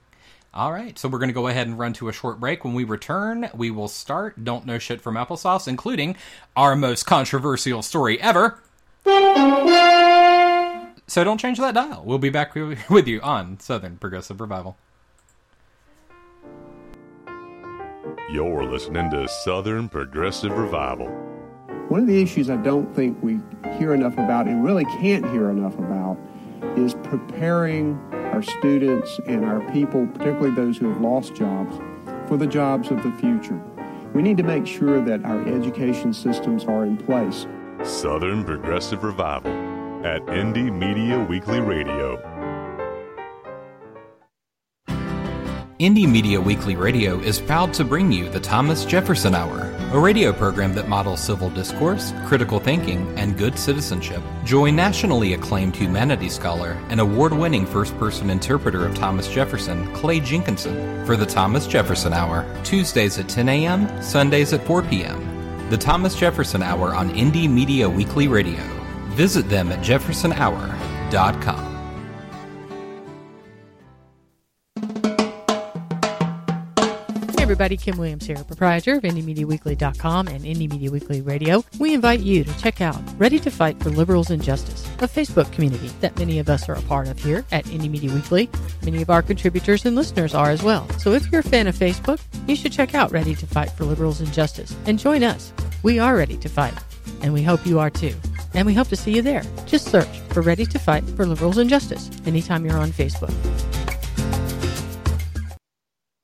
All 0.53 0.73
right, 0.73 0.99
so 0.99 1.09
we're 1.09 1.21
going 1.21 1.29
to 1.29 1.35
go 1.35 1.47
ahead 1.47 1.69
and 1.69 1.79
run 1.79 1.93
to 1.93 2.09
a 2.09 2.13
short 2.13 2.41
break. 2.41 2.65
When 2.65 2.75
we 2.75 2.83
return, 2.83 3.49
we 3.55 3.71
will 3.71 3.87
start 3.87 4.43
Don't 4.43 4.67
Know 4.67 4.81
Shit 4.81 5.01
from 5.01 5.15
Applesauce, 5.15 5.69
including 5.69 6.17
our 6.57 6.75
most 6.75 7.07
controversial 7.07 7.83
story 7.83 8.21
ever. 8.21 8.59
So 11.07 11.23
don't 11.23 11.39
change 11.39 11.59
that 11.59 11.75
dial. 11.75 12.03
We'll 12.05 12.19
be 12.19 12.31
back 12.31 12.57
with 12.57 13.07
you 13.07 13.21
on 13.21 13.61
Southern 13.61 13.97
Progressive 13.97 14.41
Revival. 14.41 14.77
You're 18.33 18.65
listening 18.65 19.09
to 19.13 19.29
Southern 19.29 19.89
Progressive 19.89 20.51
Revival. 20.51 21.07
One 21.89 22.01
of 22.01 22.09
the 22.09 22.21
issues 22.21 22.51
I 22.51 22.57
don't 22.57 22.93
think 22.97 23.23
we 23.23 23.39
hear 23.79 23.95
enough 23.95 24.15
about 24.15 24.49
and 24.49 24.65
really 24.65 24.85
can't 24.85 25.25
hear 25.31 25.49
enough 25.49 25.79
about 25.79 26.19
is 26.77 26.95
preparing 26.95 28.01
our 28.33 28.43
students 28.43 29.21
and 29.27 29.45
our 29.45 29.61
people, 29.73 30.07
particularly 30.07 30.55
those 30.55 30.79
who 30.79 30.89
have 30.89 31.01
lost 31.01 31.35
jobs, 31.35 31.77
for 32.29 32.37
the 32.37 32.47
jobs 32.47 32.91
of 32.91 33.03
the 33.03 33.13
future. 33.13 33.61
We 34.15 34.23
need 34.23 34.37
to 34.39 34.43
make 34.43 34.67
sure 34.67 35.05
that 35.05 35.25
our 35.25 35.47
education 35.49 36.13
systems 36.13 36.65
are 36.65 36.85
in 36.85 36.97
place. 36.97 37.47
Southern 37.83 38.45
Progressive 38.45 39.05
Revival 39.05 39.53
at 40.05 40.25
Indie 40.27 40.73
Media 40.73 41.19
Weekly 41.19 41.61
Radio. 41.61 42.19
Indie 45.81 46.07
Media 46.07 46.39
Weekly 46.39 46.77
Radio 46.77 47.19
is 47.21 47.41
proud 47.41 47.73
to 47.73 47.85
bring 47.85 48.13
you 48.13 48.29
the 48.29 48.41
Thomas 48.41 48.85
Jefferson 48.85 49.35
Hour, 49.35 49.63
a 49.93 49.99
radio 49.99 50.33
program 50.33 50.73
that 50.75 50.89
models 50.89 51.21
civil 51.21 51.51
discourse, 51.51 52.13
critical 52.27 52.61
thinking, 52.61 53.13
and 53.19 53.37
good 53.37 53.59
citizenship. 53.59 54.23
Join 54.45 54.77
nationally 54.77 55.35
acclaimed 55.35 55.75
humanities 55.75 56.35
scholar 56.35 56.79
and 56.91 57.01
award 57.01 57.33
winning 57.33 57.67
first 57.67 57.99
person 57.99 58.31
interpreter 58.31 58.87
of 58.87 58.95
Thomas 58.95 59.27
Jefferson, 59.27 59.93
Clay 59.95 60.21
Jenkinson, 60.21 61.05
for 61.05 61.17
the 61.17 61.27
Thomas 61.27 61.67
Jefferson 61.67 62.13
Hour, 62.13 62.47
Tuesdays 62.63 63.19
at 63.19 63.29
10 63.29 63.49
a.m., 63.49 64.03
Sundays 64.03 64.53
at 64.53 64.65
4 64.65 64.83
p.m. 64.83 65.69
The 65.71 65.77
Thomas 65.77 66.15
Jefferson 66.15 66.63
Hour 66.63 66.95
on 66.95 67.11
Indie 67.11 67.51
Media 67.51 67.89
Weekly 67.91 68.29
Radio. 68.29 68.63
Visit 69.11 69.49
them 69.49 69.73
at 69.73 69.81
jeffersonhour.com. 69.81 71.71
everybody. 77.51 77.77
Kim 77.77 77.99
Williams 77.99 78.27
here, 78.27 78.37
proprietor 78.45 78.95
of 78.95 79.03
IndieMediaWeekly.com 79.03 80.29
and 80.29 80.45
Indie 80.45 80.71
Media 80.71 80.89
Weekly 80.89 81.21
Radio. 81.21 81.65
We 81.81 81.95
invite 81.95 82.21
you 82.21 82.45
to 82.45 82.59
check 82.61 82.81
out 82.81 83.03
Ready 83.19 83.41
to 83.41 83.51
Fight 83.51 83.83
for 83.83 83.91
Liberals 83.91 84.31
and 84.31 84.41
Justice, 84.41 84.87
a 85.01 85.09
Facebook 85.09 85.51
community 85.51 85.89
that 86.01 86.17
many 86.17 86.39
of 86.39 86.49
us 86.49 86.69
are 86.69 86.75
a 86.75 86.83
part 86.83 87.09
of 87.09 87.19
here 87.19 87.45
at 87.51 87.65
Indie 87.65 87.91
Media 87.91 88.15
Weekly. 88.15 88.49
Many 88.85 89.03
of 89.03 89.11
our 89.11 89.21
contributors 89.21 89.85
and 89.85 89.97
listeners 89.97 90.33
are 90.33 90.51
as 90.51 90.63
well. 90.63 90.89
So 91.01 91.11
if 91.11 91.29
you're 91.33 91.41
a 91.41 91.43
fan 91.43 91.67
of 91.67 91.75
Facebook, 91.75 92.21
you 92.47 92.55
should 92.55 92.71
check 92.71 92.95
out 92.95 93.11
Ready 93.11 93.35
to 93.35 93.47
Fight 93.49 93.73
for 93.73 93.85
Liberals 93.85 94.21
and 94.21 94.33
Justice 94.33 94.77
and 94.87 94.97
join 94.97 95.25
us. 95.25 95.53
We 95.83 95.99
are 95.99 96.15
ready 96.15 96.37
to 96.37 96.49
fight, 96.49 96.75
and 97.21 97.33
we 97.33 97.43
hope 97.43 97.67
you 97.67 97.81
are 97.81 97.91
too. 97.91 98.15
And 98.55 98.65
we 98.65 98.75
hope 98.75 98.89
to 98.89 98.97
see 98.97 99.13
you 99.13 99.23
there. 99.23 99.43
Just 99.67 99.89
search 99.89 100.21
for 100.29 100.41
Ready 100.41 100.67
to 100.67 100.79
Fight 100.79 101.03
for 101.17 101.27
Liberals 101.27 101.59
and 101.59 101.69
Justice 101.69 102.11
anytime 102.27 102.65
you're 102.65 102.79
on 102.79 102.93
Facebook. 102.93 103.35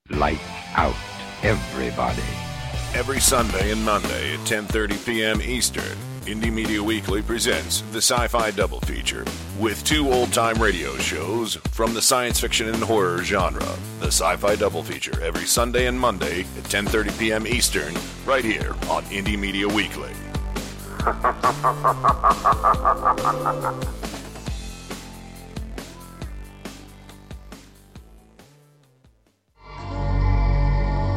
Light 0.09 0.39
out 0.77 0.95
everybody. 1.47 2.25
Every 2.93 3.21
Sunday 3.21 3.71
and 3.71 3.85
Monday 3.85 4.35
at 4.35 4.41
10:30 4.41 5.07
p.m. 5.07 5.41
Eastern, 5.41 5.97
Indie 6.23 6.53
Media 6.53 6.83
Weekly 6.83 7.23
presents 7.23 7.83
the 7.93 7.99
Sci-Fi 7.99 8.51
Double 8.51 8.81
Feature 8.81 9.25
with 9.61 9.85
two 9.85 10.13
old-time 10.13 10.61
radio 10.61 10.99
shows 10.99 11.55
from 11.71 11.95
the 11.95 12.03
science 12.03 12.41
fiction 12.41 12.69
and 12.69 12.83
horror 12.83 13.23
genre. 13.23 13.77
The 14.01 14.09
Sci-Fi 14.09 14.57
Double 14.57 14.83
Feature 14.83 15.23
every 15.23 15.47
Sunday 15.47 15.87
and 15.87 16.01
Monday 16.01 16.41
at 16.41 16.65
10:30 16.65 17.17
p.m. 17.17 17.47
Eastern, 17.47 17.95
right 18.25 18.45
here 18.45 18.73
on 18.91 19.05
Indie 19.05 19.39
Media 19.39 19.69
Weekly. 19.69 20.11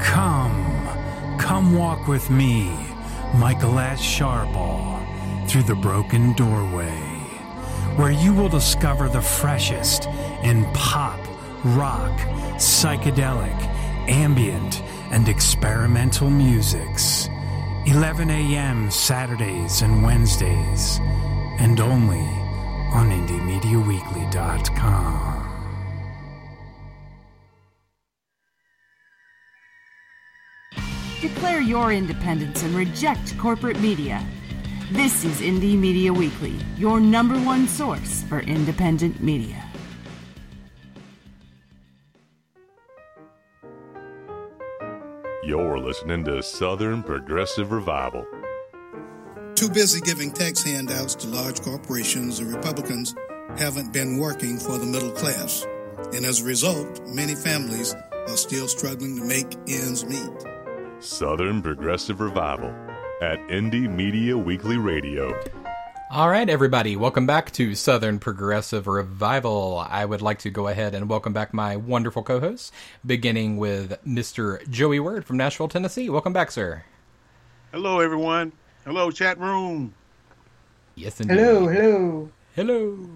Come, 0.09 1.37
come 1.37 1.75
walk 1.75 2.07
with 2.07 2.31
me, 2.31 2.73
Michael 3.35 3.77
S. 3.77 4.01
Sharbaugh, 4.01 5.05
through 5.47 5.61
the 5.63 5.75
broken 5.75 6.33
doorway, 6.33 6.97
where 7.95 8.11
you 8.11 8.33
will 8.33 8.49
discover 8.49 9.07
the 9.07 9.21
freshest 9.21 10.07
in 10.43 10.65
pop, 10.73 11.19
rock, 11.63 12.19
psychedelic, 12.57 13.55
ambient, 14.09 14.81
and 15.11 15.29
experimental 15.29 16.31
musics. 16.31 17.29
11 17.85 18.31
a.m. 18.31 18.89
Saturdays 18.89 19.83
and 19.83 20.01
Wednesdays, 20.03 20.97
and 21.59 21.79
only 21.79 22.25
on 22.91 23.11
IndieMediaWeekly.com. 23.11 25.38
Declare 31.21 31.59
your 31.59 31.91
independence 31.91 32.63
and 32.63 32.73
reject 32.73 33.37
corporate 33.37 33.77
media. 33.81 34.25
This 34.93 35.25
is 35.25 35.41
Indie 35.41 35.77
Media 35.77 36.13
Weekly, 36.13 36.55
your 36.77 37.01
number 37.01 37.37
one 37.41 37.67
source 37.67 38.23
for 38.23 38.39
independent 38.39 39.21
media. 39.21 39.61
You're 45.43 45.77
listening 45.77 46.23
to 46.23 46.41
Southern 46.41 47.03
Progressive 47.03 47.73
Revival. 47.73 48.25
Too 49.55 49.69
busy 49.69 49.99
giving 49.99 50.31
tax 50.31 50.63
handouts 50.63 51.15
to 51.15 51.27
large 51.27 51.59
corporations, 51.61 52.39
the 52.39 52.45
Republicans 52.45 53.13
haven't 53.57 53.91
been 53.91 54.19
working 54.19 54.57
for 54.57 54.77
the 54.77 54.85
middle 54.85 55.11
class. 55.11 55.67
And 56.13 56.25
as 56.25 56.39
a 56.39 56.45
result, 56.45 57.05
many 57.07 57.35
families 57.35 57.93
are 58.29 58.37
still 58.37 58.69
struggling 58.69 59.17
to 59.17 59.25
make 59.25 59.53
ends 59.67 60.05
meet. 60.05 60.58
Southern 61.01 61.61
Progressive 61.61 62.19
Revival 62.19 62.75
at 63.21 63.39
Indie 63.47 63.89
Media 63.89 64.37
Weekly 64.37 64.75
Radio. 64.75 65.33
All 66.11 66.29
right, 66.29 66.49
everybody, 66.49 66.97
welcome 66.97 67.25
back 67.25 67.51
to 67.53 67.73
Southern 67.73 68.19
Progressive 68.19 68.85
Revival. 68.85 69.77
I 69.77 70.03
would 70.03 70.21
like 70.21 70.39
to 70.39 70.49
go 70.49 70.67
ahead 70.67 70.93
and 70.93 71.07
welcome 71.07 71.31
back 71.31 71.53
my 71.53 71.77
wonderful 71.77 72.21
co 72.21 72.41
hosts, 72.41 72.73
beginning 73.05 73.55
with 73.55 73.97
Mr. 74.05 74.69
Joey 74.69 74.99
Word 74.99 75.23
from 75.23 75.37
Nashville, 75.37 75.69
Tennessee. 75.69 76.09
Welcome 76.09 76.33
back, 76.33 76.51
sir. 76.51 76.83
Hello, 77.71 78.01
everyone. 78.01 78.51
Hello, 78.83 79.09
chat 79.09 79.39
room. 79.39 79.93
Yes, 80.95 81.21
indeed. 81.21 81.37
Hello, 81.37 81.67
hello. 81.67 82.29
Hello. 82.55 83.09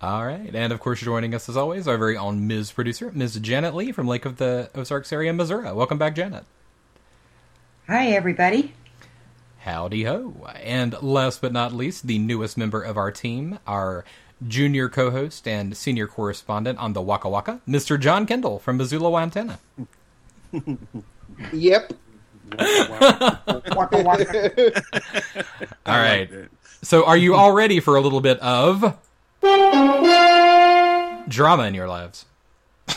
All 0.00 0.24
right, 0.24 0.54
and 0.54 0.72
of 0.72 0.78
course, 0.78 1.00
joining 1.00 1.34
us 1.34 1.48
as 1.48 1.56
always, 1.56 1.88
our 1.88 1.98
very 1.98 2.16
own 2.16 2.46
Ms. 2.46 2.70
Producer, 2.70 3.10
Ms. 3.12 3.40
Janet 3.40 3.74
Lee 3.74 3.90
from 3.90 4.06
Lake 4.06 4.24
of 4.24 4.36
the 4.36 4.70
Ozarks 4.76 5.12
area, 5.12 5.32
Missouri. 5.32 5.72
Welcome 5.72 5.98
back, 5.98 6.14
Janet. 6.14 6.44
Hi, 7.88 8.08
everybody. 8.08 8.74
Howdy 9.60 10.04
ho. 10.04 10.46
And 10.62 11.00
last 11.02 11.40
but 11.40 11.52
not 11.54 11.72
least, 11.72 12.06
the 12.06 12.18
newest 12.18 12.58
member 12.58 12.82
of 12.82 12.98
our 12.98 13.10
team, 13.10 13.58
our 13.66 14.04
junior 14.46 14.90
co 14.90 15.10
host 15.10 15.48
and 15.48 15.74
senior 15.74 16.06
correspondent 16.06 16.78
on 16.78 16.92
the 16.92 17.00
Waka 17.00 17.30
Waka, 17.30 17.62
Mr. 17.66 17.98
John 17.98 18.26
Kendall 18.26 18.58
from 18.58 18.76
Missoula, 18.76 19.10
Montana. 19.10 19.58
Yep. 21.52 21.92
Waka 22.58 24.02
waka. 24.02 24.82
All 25.86 25.98
right. 25.98 26.28
So, 26.82 27.04
are 27.04 27.16
you 27.16 27.36
all 27.36 27.52
ready 27.52 27.78
for 27.78 27.94
a 27.94 28.00
little 28.00 28.20
bit 28.20 28.40
of 28.40 28.98
drama 31.28 31.62
in 31.64 31.74
your 31.74 31.88
lives? 31.88 32.24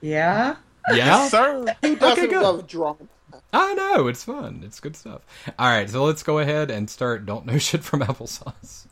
Yeah? 0.00 0.56
Yeah? 0.92 1.28
sir. 1.28 1.74
Who 1.82 1.96
doesn't 1.96 2.28
good. 2.28 2.42
love 2.42 2.66
drama? 2.66 2.98
I 3.52 3.74
know, 3.74 4.08
it's 4.08 4.24
fun. 4.24 4.62
It's 4.64 4.80
good 4.80 4.96
stuff. 4.96 5.22
All 5.58 5.68
right, 5.68 5.88
so 5.88 6.04
let's 6.04 6.22
go 6.22 6.40
ahead 6.40 6.70
and 6.70 6.90
start 6.90 7.24
Don't 7.24 7.46
Know 7.46 7.58
Shit 7.68 7.84
from 7.84 8.00
Applesauce. 8.00 8.86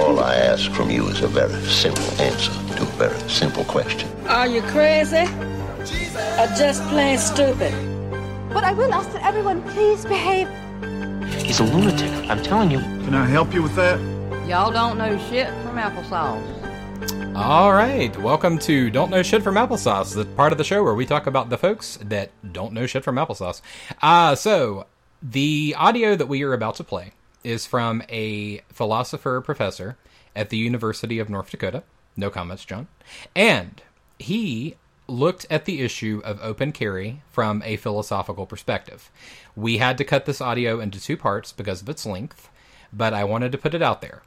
All 0.00 0.18
I 0.20 0.34
ask 0.34 0.70
from 0.72 0.90
you 0.90 1.06
is 1.08 1.20
a 1.22 1.28
very 1.28 1.60
simple 1.62 2.04
answer 2.20 2.52
to 2.76 2.82
a 2.82 2.86
very 2.96 3.28
simple 3.28 3.64
question. 3.64 4.08
Are 4.26 4.46
you 4.46 4.60
crazy? 4.62 5.24
Or 6.38 6.46
just 6.56 6.82
plain 6.88 7.16
stupid? 7.18 7.72
But 8.52 8.64
I 8.64 8.72
will 8.72 8.92
ask 8.92 9.10
that 9.12 9.22
everyone 9.24 9.62
please 9.70 10.04
behave. 10.04 10.48
He's 11.42 11.60
a 11.60 11.64
lunatic. 11.64 12.10
I'm 12.30 12.42
telling 12.42 12.70
you. 12.70 12.80
Can 12.80 13.14
I 13.14 13.24
help 13.26 13.54
you 13.54 13.62
with 13.62 13.74
that? 13.76 13.98
Y'all 14.46 14.70
don't 14.72 14.98
know 14.98 15.16
shit 15.30 15.48
from 15.62 15.76
applesauce. 15.76 16.61
All 17.34 17.72
right, 17.72 18.16
welcome 18.18 18.58
to 18.60 18.88
Don't 18.88 19.10
Know 19.10 19.22
Shit 19.22 19.42
from 19.42 19.56
Applesauce, 19.56 20.14
the 20.14 20.24
part 20.24 20.52
of 20.52 20.58
the 20.58 20.64
show 20.64 20.84
where 20.84 20.94
we 20.94 21.04
talk 21.04 21.26
about 21.26 21.50
the 21.50 21.58
folks 21.58 21.98
that 22.00 22.30
don't 22.52 22.72
know 22.72 22.86
shit 22.86 23.02
from 23.02 23.16
applesauce. 23.16 23.60
Uh, 24.00 24.34
so, 24.36 24.86
the 25.20 25.74
audio 25.76 26.14
that 26.14 26.28
we 26.28 26.42
are 26.44 26.52
about 26.52 26.76
to 26.76 26.84
play 26.84 27.12
is 27.42 27.66
from 27.66 28.02
a 28.08 28.58
philosopher 28.68 29.40
professor 29.40 29.96
at 30.36 30.50
the 30.50 30.56
University 30.56 31.18
of 31.18 31.28
North 31.28 31.50
Dakota. 31.50 31.82
No 32.16 32.30
comments, 32.30 32.64
John. 32.64 32.86
And 33.34 33.82
he 34.18 34.76
looked 35.08 35.44
at 35.50 35.64
the 35.64 35.80
issue 35.80 36.22
of 36.24 36.38
open 36.40 36.70
carry 36.70 37.22
from 37.30 37.62
a 37.64 37.76
philosophical 37.76 38.46
perspective. 38.46 39.10
We 39.56 39.78
had 39.78 39.98
to 39.98 40.04
cut 40.04 40.26
this 40.26 40.40
audio 40.40 40.78
into 40.78 41.00
two 41.00 41.16
parts 41.16 41.52
because 41.52 41.82
of 41.82 41.88
its 41.88 42.06
length, 42.06 42.48
but 42.92 43.12
I 43.12 43.24
wanted 43.24 43.50
to 43.52 43.58
put 43.58 43.74
it 43.74 43.82
out 43.82 44.02
there. 44.02 44.22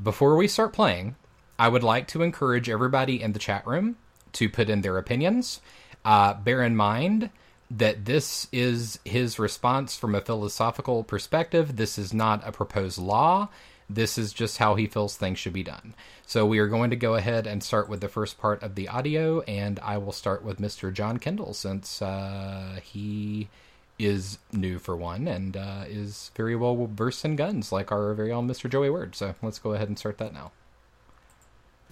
Before 0.00 0.36
we 0.36 0.46
start 0.46 0.72
playing, 0.72 1.16
I 1.58 1.68
would 1.68 1.82
like 1.82 2.06
to 2.08 2.22
encourage 2.22 2.68
everybody 2.68 3.20
in 3.20 3.32
the 3.32 3.38
chat 3.38 3.66
room 3.66 3.96
to 4.34 4.48
put 4.48 4.70
in 4.70 4.82
their 4.82 4.98
opinions. 4.98 5.60
Uh, 6.04 6.34
bear 6.34 6.62
in 6.62 6.76
mind 6.76 7.30
that 7.70 8.04
this 8.04 8.48
is 8.52 8.98
his 9.04 9.38
response 9.38 9.96
from 9.96 10.14
a 10.14 10.20
philosophical 10.20 11.04
perspective. 11.04 11.76
This 11.76 11.98
is 11.98 12.14
not 12.14 12.46
a 12.46 12.52
proposed 12.52 12.98
law. 12.98 13.48
This 13.90 14.18
is 14.18 14.32
just 14.32 14.58
how 14.58 14.74
he 14.74 14.86
feels 14.86 15.16
things 15.16 15.38
should 15.38 15.52
be 15.52 15.62
done. 15.62 15.94
So 16.26 16.46
we 16.46 16.58
are 16.58 16.68
going 16.68 16.90
to 16.90 16.96
go 16.96 17.14
ahead 17.14 17.46
and 17.46 17.62
start 17.62 17.88
with 17.88 18.00
the 18.00 18.08
first 18.08 18.38
part 18.38 18.62
of 18.62 18.74
the 18.74 18.88
audio, 18.88 19.40
and 19.42 19.80
I 19.80 19.96
will 19.96 20.12
start 20.12 20.44
with 20.44 20.60
Mr. 20.60 20.92
John 20.92 21.18
Kendall 21.18 21.54
since 21.54 22.02
uh, 22.02 22.80
he 22.82 23.48
is 23.98 24.38
new 24.52 24.78
for 24.78 24.94
one 24.94 25.26
and 25.26 25.56
uh, 25.56 25.84
is 25.88 26.30
very 26.36 26.54
well 26.54 26.88
versed 26.92 27.24
in 27.24 27.34
guns, 27.34 27.72
like 27.72 27.90
our 27.90 28.14
very 28.14 28.30
own 28.30 28.46
Mr. 28.46 28.70
Joey 28.70 28.90
Word. 28.90 29.14
So 29.16 29.34
let's 29.42 29.58
go 29.58 29.72
ahead 29.72 29.88
and 29.88 29.98
start 29.98 30.18
that 30.18 30.34
now. 30.34 30.52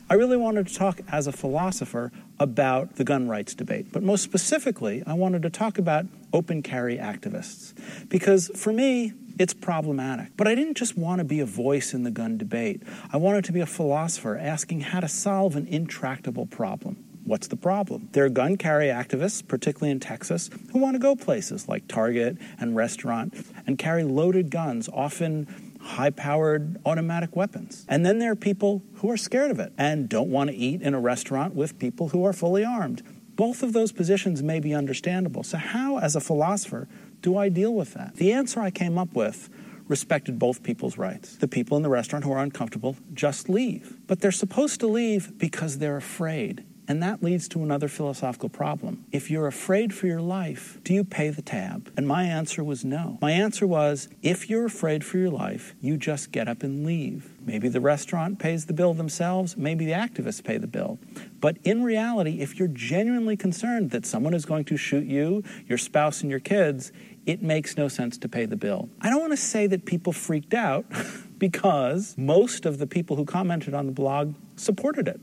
I 0.09 0.15
really 0.15 0.37
wanted 0.37 0.69
to 0.69 0.75
talk 0.75 1.01
as 1.09 1.27
a 1.27 1.33
philosopher 1.33 2.13
about 2.39 2.95
the 2.95 3.03
gun 3.03 3.29
rights 3.29 3.57
debate, 3.57 3.87
but 3.91 4.05
most 4.05 4.23
specifically, 4.23 5.03
I 5.05 5.15
wanted 5.15 5.43
to 5.43 5.51
talk 5.51 5.79
about 5.79 6.07
open 6.33 6.63
carry 6.63 6.97
activists. 6.97 7.75
Because 8.09 8.49
for 8.55 8.73
me, 8.73 9.15
it's 9.37 9.53
problematic. 9.53 10.29
But 10.37 10.47
I 10.47 10.55
didn't 10.55 10.77
just 10.77 10.97
want 10.97 11.19
to 11.19 11.25
be 11.25 11.41
a 11.41 11.47
voice 11.47 11.93
in 11.93 12.05
the 12.05 12.13
gun 12.13 12.39
debate. 12.39 12.85
I 13.13 13.17
wanted 13.17 13.45
to 13.47 13.53
be 13.53 13.61
a 13.61 13.67
philosopher 13.67 14.39
asking 14.39 14.81
how 14.81 15.01
to 15.01 15.09
solve 15.09 15.57
an 15.57 15.67
intractable 15.67 16.47
problem. 16.47 17.03
What's 17.25 17.49
the 17.49 17.57
problem? 17.57 18.09
There 18.13 18.25
are 18.25 18.29
gun 18.29 18.57
carry 18.57 18.87
activists, 18.87 19.47
particularly 19.47 19.91
in 19.91 19.99
Texas, 19.99 20.49
who 20.73 20.79
want 20.79 20.95
to 20.95 21.01
go 21.01 21.17
places 21.17 21.69
like 21.69 21.89
Target 21.89 22.39
and 22.61 22.77
restaurant 22.77 23.35
and 23.67 23.77
carry 23.77 24.05
loaded 24.05 24.51
guns, 24.51 24.89
often 24.93 25.66
high 25.87 26.11
powered 26.11 26.77
automatic 26.85 27.35
weapons. 27.35 27.87
And 27.89 28.05
then 28.05 28.19
there 28.19 28.33
are 28.33 28.37
people 28.37 28.83
who 28.97 29.11
are 29.11 29.17
scared 29.17 29.51
of 29.51 29.59
it 29.59 29.73
and 29.79 30.09
don't 30.09 30.31
want 30.31 30.51
to 30.51 30.57
eat 30.57 30.83
in 30.83 30.95
a 30.95 31.01
restaurant 31.01 31.55
with 31.55 31.79
people 31.79 32.09
who 32.09 32.25
are 32.25 32.33
fully 32.33 32.65
armed. 32.65 33.03
Both 33.37 33.63
of 33.63 33.73
those 33.73 33.93
positions 33.93 34.43
may 34.43 34.61
be 34.61 34.75
understandable. 34.75 35.43
So, 35.43 35.59
how, 35.59 35.99
as 35.99 36.17
a 36.17 36.21
philosopher, 36.21 36.89
do 37.21 37.37
I 37.37 37.49
deal 37.49 37.75
with 37.75 37.95
that? 37.95 38.17
The 38.17 38.33
answer 38.33 38.61
I 38.61 38.71
came 38.71 38.99
up 38.99 39.15
with 39.15 39.51
respected 39.89 40.39
both 40.39 40.63
people's 40.63 40.99
rights. 40.99 41.37
The 41.37 41.49
people 41.49 41.77
in 41.77 41.83
the 41.83 41.89
restaurant 41.89 42.25
who 42.25 42.33
are 42.33 42.43
uncomfortable 42.43 42.97
just 43.13 43.49
leave. 43.49 43.97
But 44.07 44.21
they're 44.21 44.33
supposed 44.33 44.81
to 44.81 44.87
leave 44.87 45.39
because 45.39 45.79
they're 45.79 45.97
afraid. 45.97 46.65
And 46.89 47.03
that 47.03 47.23
leads 47.23 47.49
to 47.49 47.63
another 47.63 47.89
philosophical 47.89 48.49
problem. 48.49 49.05
If 49.11 49.31
you're 49.31 49.47
afraid 49.47 49.93
for 49.93 50.07
your 50.07 50.21
life, 50.21 50.79
do 50.85 50.95
you 50.95 51.03
pay 51.03 51.31
the 51.31 51.43
tab? 51.43 51.93
And 51.97 52.07
my 52.07 52.25
answer 52.25 52.63
was 52.63 52.85
no. 52.85 53.19
My 53.21 53.33
answer 53.33 53.67
was 53.67 54.09
if 54.23 54.49
you're 54.49 54.67
afraid 54.67 55.05
for 55.05 55.19
your 55.19 55.31
life, 55.31 55.75
you 55.81 55.97
just 55.97 56.31
get 56.31 56.49
up 56.49 56.63
and 56.63 56.87
leave. 56.87 57.33
Maybe 57.45 57.69
the 57.69 57.81
restaurant 57.81 58.39
pays 58.39 58.67
the 58.67 58.73
bill 58.73 58.95
themselves, 58.95 59.57
maybe 59.57 59.85
the 59.85 59.93
activists 59.93 60.43
pay 60.43 60.59
the 60.59 60.67
bill. 60.67 60.99
But 61.41 61.59
in 61.65 61.83
reality, 61.83 62.41
if 62.41 62.59
you're 62.59 62.69
genuinely 62.69 63.37
concerned 63.37 63.91
that 63.91 64.07
someone 64.07 64.35
is 64.35 64.45
going 64.45 64.65
to 64.67 64.77
shoot 64.77 65.07
you, 65.07 65.43
your 65.67 65.79
spouse, 65.79 66.23
and 66.23 66.31
your 66.31 66.41
kids, 66.41 66.93
it 67.27 67.43
makes 67.43 67.77
no 67.77 67.89
sense 67.89 68.17
to 68.19 68.29
pay 68.29 68.47
the 68.47 68.57
bill. 68.57 68.89
I 69.01 69.11
don't 69.11 69.21
want 69.21 69.33
to 69.33 69.37
say 69.37 69.67
that 69.67 69.85
people 69.85 70.13
freaked 70.13 70.55
out 70.55 70.87
because 71.39 72.15
most 72.17 72.65
of 72.65 72.79
the 72.79 72.87
people 72.87 73.17
who 73.17 73.25
commented 73.25 73.75
on 73.75 73.87
the 73.87 73.93
blog 73.93 74.35
supported 74.57 75.09
it. 75.09 75.21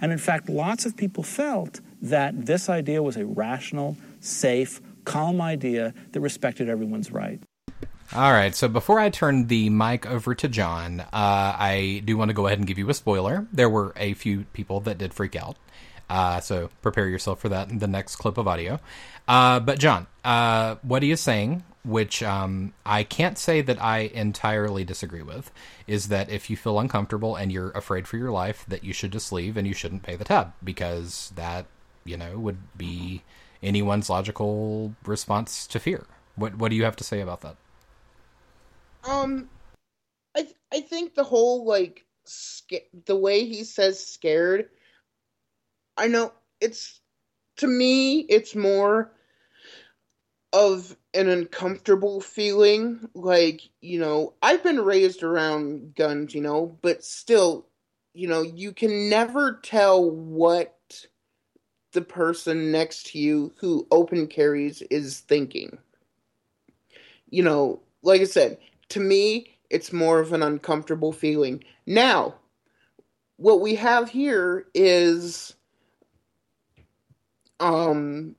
And 0.00 0.12
in 0.12 0.18
fact, 0.18 0.48
lots 0.48 0.86
of 0.86 0.96
people 0.96 1.22
felt 1.22 1.80
that 2.02 2.46
this 2.46 2.68
idea 2.68 3.02
was 3.02 3.16
a 3.16 3.26
rational, 3.26 3.96
safe, 4.20 4.80
calm 5.04 5.40
idea 5.40 5.94
that 6.12 6.20
respected 6.20 6.68
everyone's 6.68 7.10
right. 7.10 7.40
All 8.14 8.32
right, 8.32 8.54
so 8.54 8.68
before 8.68 9.00
I 9.00 9.10
turn 9.10 9.48
the 9.48 9.68
mic 9.68 10.06
over 10.06 10.34
to 10.36 10.48
John, 10.48 11.00
uh, 11.00 11.06
I 11.12 12.02
do 12.04 12.16
want 12.16 12.28
to 12.28 12.34
go 12.34 12.46
ahead 12.46 12.58
and 12.58 12.66
give 12.66 12.78
you 12.78 12.88
a 12.88 12.94
spoiler. 12.94 13.48
There 13.52 13.68
were 13.68 13.92
a 13.96 14.14
few 14.14 14.44
people 14.52 14.78
that 14.80 14.96
did 14.96 15.12
freak 15.12 15.34
out. 15.34 15.56
Uh, 16.08 16.38
so 16.38 16.70
prepare 16.82 17.08
yourself 17.08 17.40
for 17.40 17.48
that 17.48 17.68
in 17.68 17.80
the 17.80 17.88
next 17.88 18.16
clip 18.16 18.38
of 18.38 18.46
audio. 18.46 18.78
Uh, 19.26 19.58
but 19.58 19.80
John, 19.80 20.06
uh, 20.24 20.76
what 20.82 21.02
he 21.02 21.10
is 21.10 21.20
saying, 21.20 21.64
which 21.86 22.22
um, 22.22 22.74
I 22.84 23.04
can't 23.04 23.38
say 23.38 23.62
that 23.62 23.80
I 23.80 24.10
entirely 24.12 24.84
disagree 24.84 25.22
with, 25.22 25.52
is 25.86 26.08
that 26.08 26.28
if 26.28 26.50
you 26.50 26.56
feel 26.56 26.80
uncomfortable 26.80 27.36
and 27.36 27.52
you're 27.52 27.70
afraid 27.70 28.08
for 28.08 28.16
your 28.16 28.32
life, 28.32 28.64
that 28.66 28.82
you 28.82 28.92
should 28.92 29.12
just 29.12 29.32
leave 29.32 29.56
and 29.56 29.66
you 29.66 29.74
shouldn't 29.74 30.02
pay 30.02 30.16
the 30.16 30.24
tab 30.24 30.52
because 30.64 31.32
that, 31.36 31.66
you 32.04 32.16
know, 32.16 32.38
would 32.38 32.58
be 32.76 33.22
anyone's 33.62 34.10
logical 34.10 34.94
response 35.04 35.66
to 35.68 35.78
fear. 35.78 36.06
What 36.34 36.56
What 36.56 36.70
do 36.70 36.76
you 36.76 36.84
have 36.84 36.96
to 36.96 37.04
say 37.04 37.20
about 37.20 37.40
that? 37.42 37.56
Um, 39.04 39.48
I 40.36 40.42
th- 40.42 40.56
I 40.72 40.80
think 40.80 41.14
the 41.14 41.24
whole 41.24 41.64
like 41.64 42.04
sca- 42.24 42.90
the 43.06 43.16
way 43.16 43.44
he 43.44 43.62
says 43.62 44.04
scared. 44.04 44.70
I 45.96 46.08
know 46.08 46.32
it's 46.60 47.00
to 47.58 47.66
me 47.66 48.20
it's 48.20 48.54
more 48.54 49.12
of 50.52 50.96
an 51.16 51.28
uncomfortable 51.28 52.20
feeling 52.20 53.08
like 53.14 53.62
you 53.80 53.98
know 53.98 54.34
i've 54.42 54.62
been 54.62 54.80
raised 54.80 55.22
around 55.22 55.94
guns 55.94 56.34
you 56.34 56.40
know 56.40 56.78
but 56.82 57.02
still 57.02 57.66
you 58.12 58.28
know 58.28 58.42
you 58.42 58.72
can 58.72 59.08
never 59.08 59.58
tell 59.62 60.08
what 60.10 60.76
the 61.92 62.02
person 62.02 62.70
next 62.70 63.06
to 63.06 63.18
you 63.18 63.52
who 63.56 63.86
open 63.90 64.26
carries 64.26 64.82
is 64.82 65.20
thinking. 65.20 65.78
You 67.30 67.42
know 67.42 67.80
like 68.02 68.20
i 68.20 68.24
said 68.24 68.58
to 68.90 69.00
me 69.00 69.56
it's 69.70 69.92
more 69.92 70.20
of 70.20 70.32
an 70.32 70.42
uncomfortable 70.42 71.12
feeling. 71.12 71.64
Now 71.86 72.34
what 73.38 73.60
we 73.60 73.74
have 73.76 74.10
here 74.10 74.66
is 74.74 75.54
um 77.58 78.36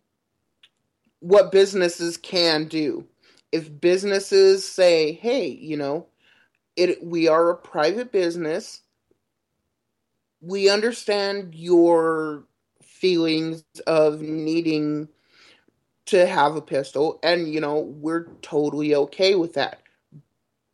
what 1.27 1.51
businesses 1.51 2.15
can 2.15 2.69
do. 2.69 3.05
If 3.51 3.81
businesses 3.81 4.65
say, 4.65 5.11
"Hey, 5.11 5.47
you 5.49 5.75
know, 5.75 6.07
it 6.77 7.03
we 7.03 7.27
are 7.27 7.49
a 7.49 7.57
private 7.57 8.11
business. 8.13 8.81
We 10.41 10.69
understand 10.69 11.53
your 11.53 12.45
feelings 12.81 13.65
of 13.87 14.21
needing 14.21 15.09
to 16.05 16.25
have 16.25 16.55
a 16.55 16.61
pistol 16.61 17.19
and 17.23 17.53
you 17.53 17.59
know, 17.59 17.79
we're 17.79 18.27
totally 18.41 18.95
okay 18.95 19.35
with 19.35 19.53
that. 19.55 19.81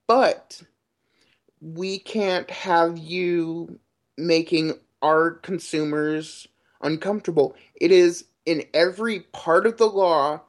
But 0.07 0.61
we 1.61 1.97
can't 1.99 2.49
have 2.51 2.97
you 2.97 3.79
making 4.17 4.73
our 5.01 5.31
consumers 5.31 6.47
uncomfortable. 6.81 7.55
It 7.75 7.91
is 7.91 8.25
in 8.45 8.65
every 8.73 9.21
part 9.21 9.65
of 9.65 9.77
the 9.77 9.85
law 9.85 10.41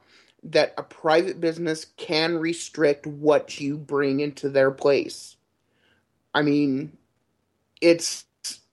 that 0.43 0.73
a 0.77 0.83
private 0.83 1.41
business 1.41 1.85
can 1.97 2.37
restrict 2.37 3.07
what 3.07 3.59
you 3.59 3.77
bring 3.77 4.19
into 4.19 4.49
their 4.49 4.71
place. 4.71 5.37
I 6.33 6.41
mean, 6.41 6.97
it's 7.81 8.25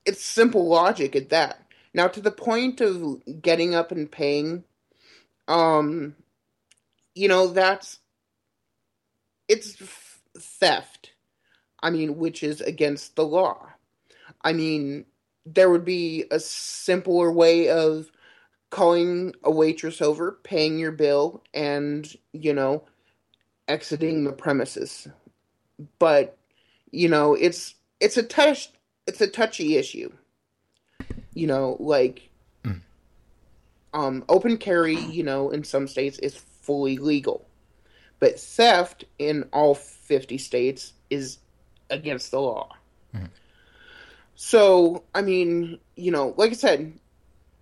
it's 0.05 0.23
simple 0.23 0.67
logic 0.67 1.15
at 1.15 1.29
that. 1.29 1.59
Now 1.93 2.07
to 2.07 2.21
the 2.21 2.31
point 2.31 2.81
of 2.81 3.21
getting 3.41 3.73
up 3.73 3.91
and 3.91 4.11
paying 4.11 4.63
um 5.47 6.15
you 7.15 7.27
know 7.27 7.47
that's 7.47 7.99
it's 9.47 9.75
theft. 10.37 11.13
I 11.81 11.89
mean, 11.89 12.17
which 12.17 12.43
is 12.43 12.61
against 12.61 13.15
the 13.15 13.25
law. 13.25 13.69
I 14.41 14.53
mean, 14.53 15.05
there 15.45 15.69
would 15.69 15.85
be 15.85 16.25
a 16.31 16.39
simpler 16.39 17.31
way 17.31 17.69
of 17.69 18.09
calling 18.73 19.35
a 19.43 19.51
waitress 19.51 20.01
over, 20.01 20.39
paying 20.43 20.79
your 20.79 20.91
bill, 20.91 21.43
and, 21.53 22.11
you 22.31 22.51
know, 22.51 22.83
exiting 23.67 24.23
the 24.23 24.31
premises. 24.31 25.07
But, 25.99 26.35
you 26.89 27.07
know, 27.07 27.35
it's 27.35 27.75
it's 27.99 28.17
a 28.17 28.23
touch 28.23 28.71
it's 29.05 29.21
a 29.21 29.27
touchy 29.27 29.77
issue. 29.77 30.11
You 31.35 31.45
know, 31.45 31.77
like 31.79 32.29
mm. 32.63 32.81
um 33.93 34.25
open 34.27 34.57
carry, 34.57 34.97
you 34.97 35.21
know, 35.21 35.51
in 35.51 35.63
some 35.63 35.87
states 35.87 36.17
is 36.17 36.35
fully 36.35 36.97
legal. 36.97 37.47
But 38.19 38.39
theft 38.39 39.05
in 39.19 39.43
all 39.53 39.75
50 39.75 40.39
states 40.39 40.93
is 41.11 41.37
against 41.91 42.31
the 42.31 42.41
law. 42.41 42.75
Mm. 43.13 43.29
So, 44.35 45.03
I 45.13 45.21
mean, 45.21 45.77
you 45.95 46.09
know, 46.09 46.33
like 46.37 46.49
I 46.49 46.55
said, 46.55 46.93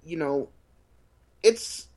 you 0.06 0.16
know, 0.16 0.48
it's 1.44 1.88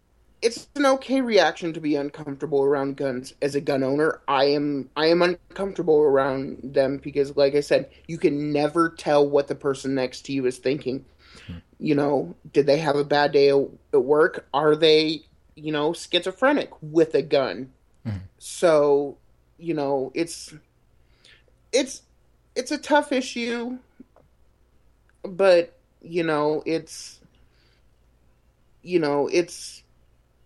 it's 0.45 0.69
an 0.75 0.85
okay 0.85 1.23
reaction 1.23 1.73
to 1.73 1.81
be 1.81 1.97
uncomfortable 1.97 2.63
around 2.63 2.99
guns 2.99 3.33
as 3.41 3.55
a 3.55 3.63
gun 3.63 3.83
owner. 3.83 4.21
I 4.29 4.45
am 4.45 4.91
I 4.95 5.07
am 5.07 5.23
uncomfortable 5.23 5.99
around 5.99 6.59
them 6.63 6.99
because 6.99 7.35
like 7.35 7.55
I 7.55 7.61
said, 7.61 7.89
you 8.07 8.19
can 8.19 8.53
never 8.53 8.91
tell 8.91 9.27
what 9.27 9.49
the 9.49 9.55
person 9.55 9.95
next 9.95 10.27
to 10.27 10.33
you 10.33 10.45
is 10.45 10.59
thinking. 10.59 11.07
Hmm. 11.47 11.55
You 11.79 11.95
know, 11.95 12.35
did 12.53 12.67
they 12.67 12.77
have 12.79 12.97
a 12.97 13.05
bad 13.05 13.33
day 13.33 13.49
at 13.49 13.99
work? 13.99 14.47
Are 14.53 14.77
they, 14.77 15.23
you 15.55 15.73
know, 15.73 15.95
schizophrenic 15.95 16.71
with 16.83 17.15
a 17.15 17.23
gun? 17.23 17.73
Hmm. 18.05 18.19
So, 18.39 19.17
you 19.57 19.73
know, 19.73 20.13
it's 20.15 20.53
it's 21.73 22.03
it's 22.55 22.71
a 22.71 22.79
tough 22.79 23.13
issue, 23.13 23.79
but 25.23 25.75
you 26.03 26.23
know, 26.23 26.63
it's 26.67 27.21
you 28.85 28.99
know, 28.99 29.29
it's 29.33 29.83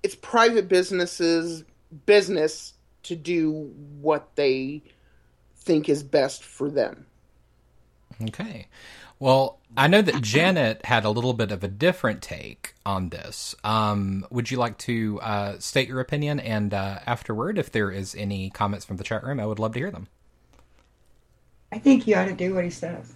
it's 0.02 0.14
private 0.14 0.68
businesses 0.68 1.64
business 2.06 2.74
to 3.02 3.16
do 3.16 3.72
what 4.00 4.36
they 4.36 4.82
think 5.56 5.88
is 5.88 6.02
best 6.02 6.44
for 6.44 6.70
them. 6.70 7.06
Okay. 8.22 8.68
Well, 9.20 9.58
I 9.76 9.88
know 9.88 10.00
that 10.00 10.22
Janet 10.22 10.84
had 10.84 11.04
a 11.04 11.10
little 11.10 11.34
bit 11.34 11.50
of 11.50 11.64
a 11.64 11.68
different 11.68 12.22
take 12.22 12.74
on 12.86 13.08
this. 13.08 13.54
Um, 13.64 14.26
would 14.30 14.50
you 14.50 14.58
like 14.58 14.78
to 14.78 15.20
uh, 15.20 15.58
state 15.58 15.88
your 15.88 16.00
opinion? 16.00 16.38
And 16.38 16.72
uh, 16.72 17.00
afterward, 17.06 17.58
if 17.58 17.72
there 17.72 17.90
is 17.90 18.14
any 18.14 18.50
comments 18.50 18.84
from 18.84 18.96
the 18.96 19.04
chat 19.04 19.24
room, 19.24 19.40
I 19.40 19.46
would 19.46 19.58
love 19.58 19.72
to 19.72 19.78
hear 19.78 19.90
them. 19.90 20.06
I 21.72 21.78
think 21.78 22.06
you 22.06 22.14
ought 22.14 22.26
to 22.26 22.32
do 22.32 22.54
what 22.54 22.64
he 22.64 22.70
says. 22.70 23.12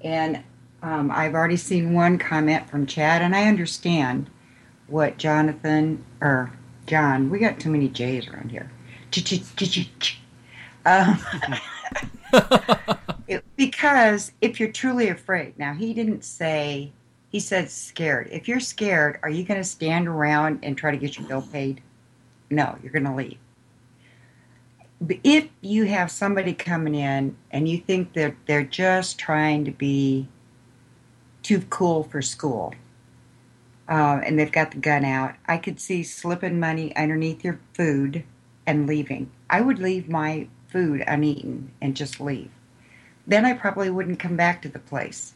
And 0.00 0.42
um, 0.82 1.10
I've 1.10 1.34
already 1.34 1.56
seen 1.56 1.94
one 1.94 2.18
comment 2.18 2.68
from 2.68 2.86
Chad, 2.86 3.22
and 3.22 3.34
I 3.34 3.46
understand 3.46 4.28
what 4.86 5.16
Jonathan 5.16 6.04
or 6.20 6.52
John. 6.86 7.30
We 7.30 7.38
got 7.38 7.58
too 7.60 7.70
many 7.70 7.88
J's 7.88 8.28
around 8.28 8.50
here. 8.50 8.70
Um, 10.86 11.18
it, 13.28 13.44
because 13.56 14.32
if 14.40 14.60
you're 14.60 14.72
truly 14.72 15.08
afraid, 15.08 15.58
now 15.58 15.74
he 15.74 15.94
didn't 15.94 16.24
say. 16.24 16.92
He 17.30 17.40
said 17.40 17.68
scared. 17.70 18.28
If 18.30 18.46
you're 18.46 18.60
scared, 18.60 19.18
are 19.22 19.30
you 19.30 19.44
going 19.44 19.60
to 19.60 19.64
stand 19.64 20.06
around 20.06 20.60
and 20.62 20.78
try 20.78 20.92
to 20.92 20.96
get 20.96 21.18
your 21.18 21.26
bill 21.26 21.42
paid? 21.42 21.80
No, 22.50 22.78
you're 22.82 22.92
going 22.92 23.04
to 23.04 23.14
leave. 23.14 23.38
But 25.00 25.18
if 25.24 25.48
you 25.60 25.84
have 25.84 26.10
somebody 26.10 26.54
coming 26.54 26.94
in 26.94 27.36
and 27.50 27.68
you 27.68 27.78
think 27.78 28.12
that 28.12 28.34
they're 28.46 28.62
just 28.62 29.18
trying 29.18 29.64
to 29.64 29.72
be 29.72 30.28
too 31.42 31.60
cool 31.70 32.04
for 32.04 32.22
school, 32.22 32.72
uh, 33.88 34.20
and 34.24 34.38
they've 34.38 34.50
got 34.50 34.70
the 34.70 34.78
gun 34.78 35.04
out, 35.04 35.34
I 35.46 35.58
could 35.58 35.80
see 35.80 36.02
slipping 36.02 36.58
money 36.58 36.94
underneath 36.96 37.44
your 37.44 37.60
food 37.74 38.24
and 38.66 38.86
leaving. 38.86 39.30
I 39.50 39.60
would 39.60 39.78
leave 39.78 40.08
my 40.08 40.48
food 40.68 41.04
uneaten 41.06 41.70
and 41.80 41.96
just 41.96 42.20
leave. 42.20 42.50
Then 43.26 43.44
I 43.44 43.52
probably 43.52 43.90
wouldn't 43.90 44.18
come 44.18 44.36
back 44.36 44.62
to 44.62 44.68
the 44.68 44.78
place 44.78 45.34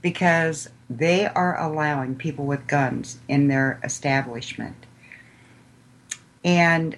because 0.00 0.68
they 0.88 1.26
are 1.26 1.58
allowing 1.60 2.16
people 2.16 2.46
with 2.46 2.66
guns 2.66 3.18
in 3.28 3.48
their 3.48 3.78
establishment. 3.84 4.86
And 6.44 6.96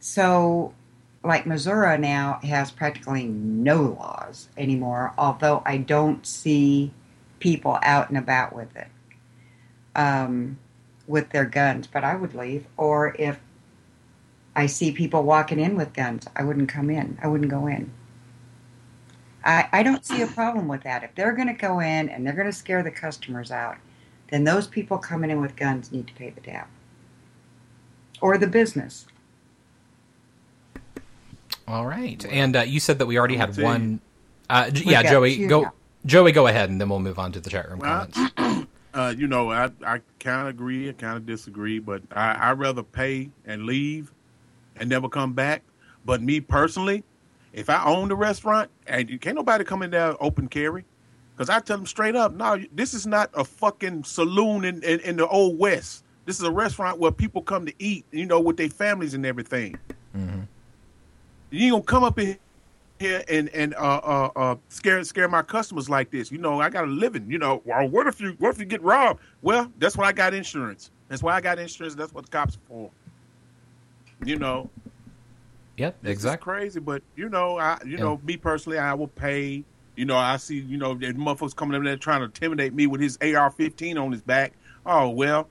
so, 0.00 0.74
like 1.22 1.46
Missouri 1.46 1.96
now 1.98 2.40
has 2.42 2.70
practically 2.70 3.24
no 3.24 3.82
laws 3.82 4.48
anymore, 4.56 5.14
although 5.16 5.62
I 5.64 5.78
don't 5.78 6.26
see 6.26 6.92
people 7.38 7.78
out 7.82 8.08
and 8.08 8.18
about 8.18 8.54
with 8.54 8.76
it 8.76 8.88
um, 10.00 10.58
with 11.06 11.28
their 11.30 11.44
guns, 11.44 11.86
but 11.86 12.04
I 12.04 12.16
would 12.16 12.34
leave. 12.34 12.66
Or 12.76 13.14
if 13.18 13.38
I 14.56 14.66
see 14.66 14.92
people 14.92 15.22
walking 15.22 15.60
in 15.60 15.76
with 15.76 15.92
guns, 15.92 16.26
I 16.34 16.42
wouldn't 16.42 16.68
come 16.68 16.88
in. 16.88 17.18
I 17.22 17.28
wouldn't 17.28 17.50
go 17.50 17.66
in. 17.66 17.92
I, 19.44 19.68
I 19.72 19.82
don't 19.82 20.04
see 20.04 20.22
a 20.22 20.26
problem 20.26 20.68
with 20.68 20.82
that. 20.84 21.04
If 21.04 21.14
they're 21.14 21.32
going 21.32 21.48
to 21.48 21.54
go 21.54 21.80
in 21.80 22.08
and 22.08 22.26
they're 22.26 22.34
going 22.34 22.46
to 22.46 22.52
scare 22.52 22.82
the 22.82 22.90
customers 22.90 23.50
out, 23.50 23.76
then 24.30 24.44
those 24.44 24.66
people 24.66 24.98
coming 24.98 25.30
in 25.30 25.40
with 25.40 25.56
guns 25.56 25.92
need 25.92 26.06
to 26.06 26.14
pay 26.14 26.30
the 26.30 26.40
tab. 26.40 26.66
Or 28.20 28.38
the 28.38 28.46
business. 28.46 29.06
All 31.66 31.86
right. 31.86 32.24
And 32.26 32.56
uh, 32.56 32.60
you 32.62 32.80
said 32.80 32.98
that 32.98 33.06
we 33.06 33.18
already 33.18 33.36
had 33.36 33.56
one. 33.58 34.00
Uh, 34.48 34.70
yeah, 34.74 35.02
Joey, 35.02 35.46
go. 35.46 35.62
now. 35.62 35.72
Joey, 36.04 36.32
go 36.32 36.46
ahead, 36.46 36.70
and 36.70 36.80
then 36.80 36.88
we'll 36.88 36.98
move 36.98 37.18
on 37.18 37.32
to 37.32 37.40
the 37.40 37.50
chat 37.50 37.68
room 37.68 37.78
Well, 37.78 38.08
comments. 38.08 38.66
uh, 38.94 39.14
you 39.16 39.26
know, 39.26 39.50
I, 39.50 39.70
I 39.84 40.00
kind 40.18 40.42
of 40.42 40.48
agree, 40.48 40.88
I 40.88 40.92
kind 40.92 41.16
of 41.16 41.26
disagree, 41.26 41.78
but 41.78 42.02
I, 42.12 42.50
I'd 42.50 42.58
rather 42.58 42.82
pay 42.82 43.30
and 43.44 43.64
leave 43.64 44.12
and 44.76 44.88
never 44.88 45.08
come 45.08 45.32
back. 45.32 45.62
But 46.04 46.22
me 46.22 46.40
personally, 46.40 47.04
if 47.52 47.68
I 47.68 47.84
own 47.84 48.08
the 48.08 48.16
restaurant 48.16 48.70
and 48.86 49.10
you 49.10 49.18
can't 49.18 49.36
nobody 49.36 49.64
come 49.64 49.82
in 49.82 49.90
there 49.90 50.14
open 50.22 50.48
carry, 50.48 50.84
because 51.36 51.48
I 51.50 51.60
tell 51.60 51.78
them 51.78 51.86
straight 51.86 52.16
up, 52.16 52.32
no, 52.34 52.62
this 52.72 52.94
is 52.94 53.06
not 53.06 53.30
a 53.34 53.44
fucking 53.44 54.04
saloon 54.04 54.64
in, 54.64 54.82
in, 54.82 55.00
in 55.00 55.16
the 55.16 55.26
old 55.26 55.58
west. 55.58 56.04
This 56.26 56.38
is 56.38 56.44
a 56.44 56.50
restaurant 56.50 56.98
where 56.98 57.10
people 57.10 57.42
come 57.42 57.66
to 57.66 57.72
eat, 57.78 58.04
you 58.10 58.26
know, 58.26 58.40
with 58.40 58.56
their 58.56 58.68
families 58.68 59.14
and 59.14 59.24
everything. 59.24 59.78
You 61.50 61.64
ain't 61.64 61.72
gonna 61.72 61.82
come 61.84 62.04
up 62.04 62.18
in 62.18 62.38
here 63.00 63.24
and 63.28 63.48
and 63.50 63.74
uh, 63.74 64.00
uh 64.04 64.30
uh 64.36 64.56
scare 64.68 65.02
scare 65.04 65.28
my 65.28 65.42
customers 65.42 65.88
like 65.88 66.10
this. 66.10 66.30
You 66.30 66.38
know, 66.38 66.60
I 66.60 66.68
got 66.68 66.84
a 66.84 66.88
living. 66.88 67.28
You 67.28 67.38
know, 67.38 67.62
well, 67.64 67.88
what 67.88 68.06
if 68.06 68.20
you 68.20 68.36
what 68.38 68.50
if 68.50 68.58
you 68.58 68.66
get 68.66 68.82
robbed? 68.82 69.20
Well, 69.42 69.72
that's 69.78 69.96
why 69.96 70.06
I 70.06 70.12
got 70.12 70.34
insurance. 70.34 70.90
That's 71.08 71.22
why 71.22 71.34
I 71.34 71.40
got 71.40 71.58
insurance. 71.58 71.94
That's 71.96 72.12
what 72.14 72.26
the 72.26 72.30
cops 72.30 72.56
are 72.56 72.60
for. 72.68 72.90
You 74.24 74.38
know, 74.38 74.70
Yep, 75.78 75.96
it's 76.02 76.10
exactly. 76.10 76.44
crazy, 76.44 76.78
but 76.78 77.02
you 77.16 77.30
know, 77.30 77.58
I 77.58 77.78
you 77.86 77.96
know, 77.96 78.20
me 78.22 78.36
personally, 78.36 78.78
I 78.78 78.92
will 78.94 79.08
pay. 79.08 79.64
You 79.96 80.04
know, 80.04 80.16
I 80.16 80.36
see 80.36 80.58
you 80.60 80.76
know, 80.76 80.94
the 80.94 81.06
motherfuckers 81.14 81.56
coming 81.56 81.74
in 81.76 81.84
there 81.84 81.96
trying 81.96 82.20
to 82.20 82.26
intimidate 82.26 82.74
me 82.74 82.86
with 82.86 83.00
his 83.00 83.16
AR-15 83.20 84.00
on 84.00 84.12
his 84.12 84.20
back. 84.22 84.52
Oh 84.84 85.08
well, 85.08 85.48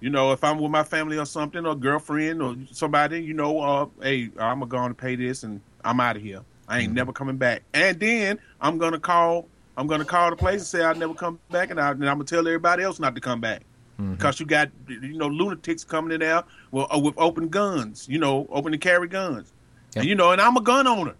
you 0.00 0.10
know, 0.10 0.32
if 0.32 0.44
I'm 0.44 0.58
with 0.58 0.70
my 0.70 0.84
family 0.84 1.16
or 1.16 1.24
something, 1.24 1.64
or 1.64 1.74
girlfriend 1.74 2.42
or 2.42 2.56
somebody, 2.72 3.22
you 3.22 3.32
know, 3.32 3.58
uh, 3.60 3.86
hey, 4.02 4.24
I'm 4.38 4.58
gonna 4.58 4.66
go 4.66 4.76
on 4.76 4.86
and 4.86 4.98
pay 4.98 5.16
this, 5.16 5.44
and 5.44 5.62
I'm 5.82 5.98
out 5.98 6.16
of 6.16 6.22
here. 6.22 6.42
I 6.68 6.80
ain't 6.80 6.92
never 6.92 7.12
coming 7.12 7.36
back. 7.36 7.62
And 7.72 7.98
then 7.98 8.38
I'm 8.60 8.78
gonna 8.78 9.00
call. 9.00 9.48
I'm 9.76 9.86
gonna 9.86 10.04
call 10.04 10.30
the 10.30 10.36
place 10.36 10.60
and 10.60 10.66
say 10.66 10.82
I'll 10.82 10.94
never 10.94 11.14
come 11.14 11.38
back, 11.50 11.70
and, 11.70 11.80
I, 11.80 11.90
and 11.90 12.08
I'm 12.08 12.16
gonna 12.16 12.24
tell 12.24 12.46
everybody 12.46 12.84
else 12.84 13.00
not 13.00 13.14
to 13.16 13.20
come 13.20 13.40
back 13.40 13.62
because 13.96 14.40
you 14.40 14.46
got 14.46 14.70
you 14.88 15.16
know 15.16 15.28
lunatics 15.28 15.84
coming 15.84 16.12
in 16.12 16.20
there 16.20 16.42
well, 16.70 16.88
uh, 16.94 16.98
with 16.98 17.14
open 17.16 17.48
guns, 17.48 18.08
you 18.08 18.18
know, 18.18 18.46
open 18.50 18.72
to 18.72 18.78
carry 18.78 19.08
guns, 19.08 19.52
and 19.96 20.04
you 20.04 20.14
know, 20.14 20.32
and 20.32 20.40
I'm 20.40 20.56
a 20.56 20.60
gun 20.60 20.86
owner. 20.86 21.14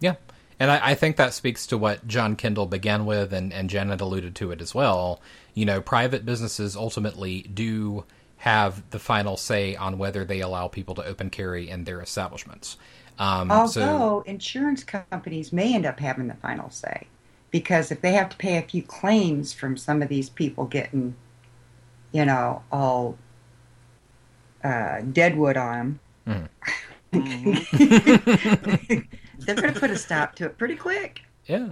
Yeah. 0.00 0.16
And 0.60 0.70
I, 0.70 0.90
I 0.90 0.94
think 0.94 1.16
that 1.16 1.34
speaks 1.34 1.66
to 1.68 1.78
what 1.78 2.06
John 2.06 2.36
Kendall 2.36 2.66
began 2.66 3.06
with, 3.06 3.32
and, 3.32 3.52
and 3.52 3.68
Janet 3.68 4.00
alluded 4.00 4.36
to 4.36 4.52
it 4.52 4.60
as 4.60 4.74
well. 4.74 5.20
You 5.52 5.64
know, 5.64 5.80
private 5.80 6.24
businesses 6.24 6.76
ultimately 6.76 7.42
do 7.42 8.04
have 8.38 8.88
the 8.90 8.98
final 8.98 9.36
say 9.36 9.74
on 9.74 9.98
whether 9.98 10.24
they 10.24 10.40
allow 10.40 10.68
people 10.68 10.94
to 10.94 11.04
open 11.04 11.30
carry 11.30 11.68
in 11.68 11.84
their 11.84 12.00
establishments. 12.00 12.76
Um, 13.18 13.50
Although 13.50 13.70
so, 13.70 14.24
insurance 14.26 14.84
companies 14.84 15.52
may 15.52 15.74
end 15.74 15.86
up 15.86 16.00
having 16.00 16.26
the 16.26 16.34
final 16.34 16.70
say 16.70 17.06
because 17.50 17.92
if 17.92 18.00
they 18.00 18.12
have 18.12 18.28
to 18.30 18.36
pay 18.36 18.56
a 18.58 18.62
few 18.62 18.82
claims 18.82 19.52
from 19.52 19.76
some 19.76 20.02
of 20.02 20.08
these 20.08 20.28
people 20.28 20.64
getting, 20.64 21.14
you 22.10 22.24
know, 22.24 22.62
all 22.72 23.16
uh, 24.64 25.00
deadwood 25.12 25.56
on 25.56 26.00
them, 26.26 26.48
they're 27.12 27.22
going 29.54 29.72
to 29.72 29.78
put 29.80 29.90
a 29.90 29.98
stop 29.98 30.34
to 30.36 30.46
it 30.46 30.58
pretty 30.58 30.74
quick. 30.74 31.22
yeah, 31.46 31.68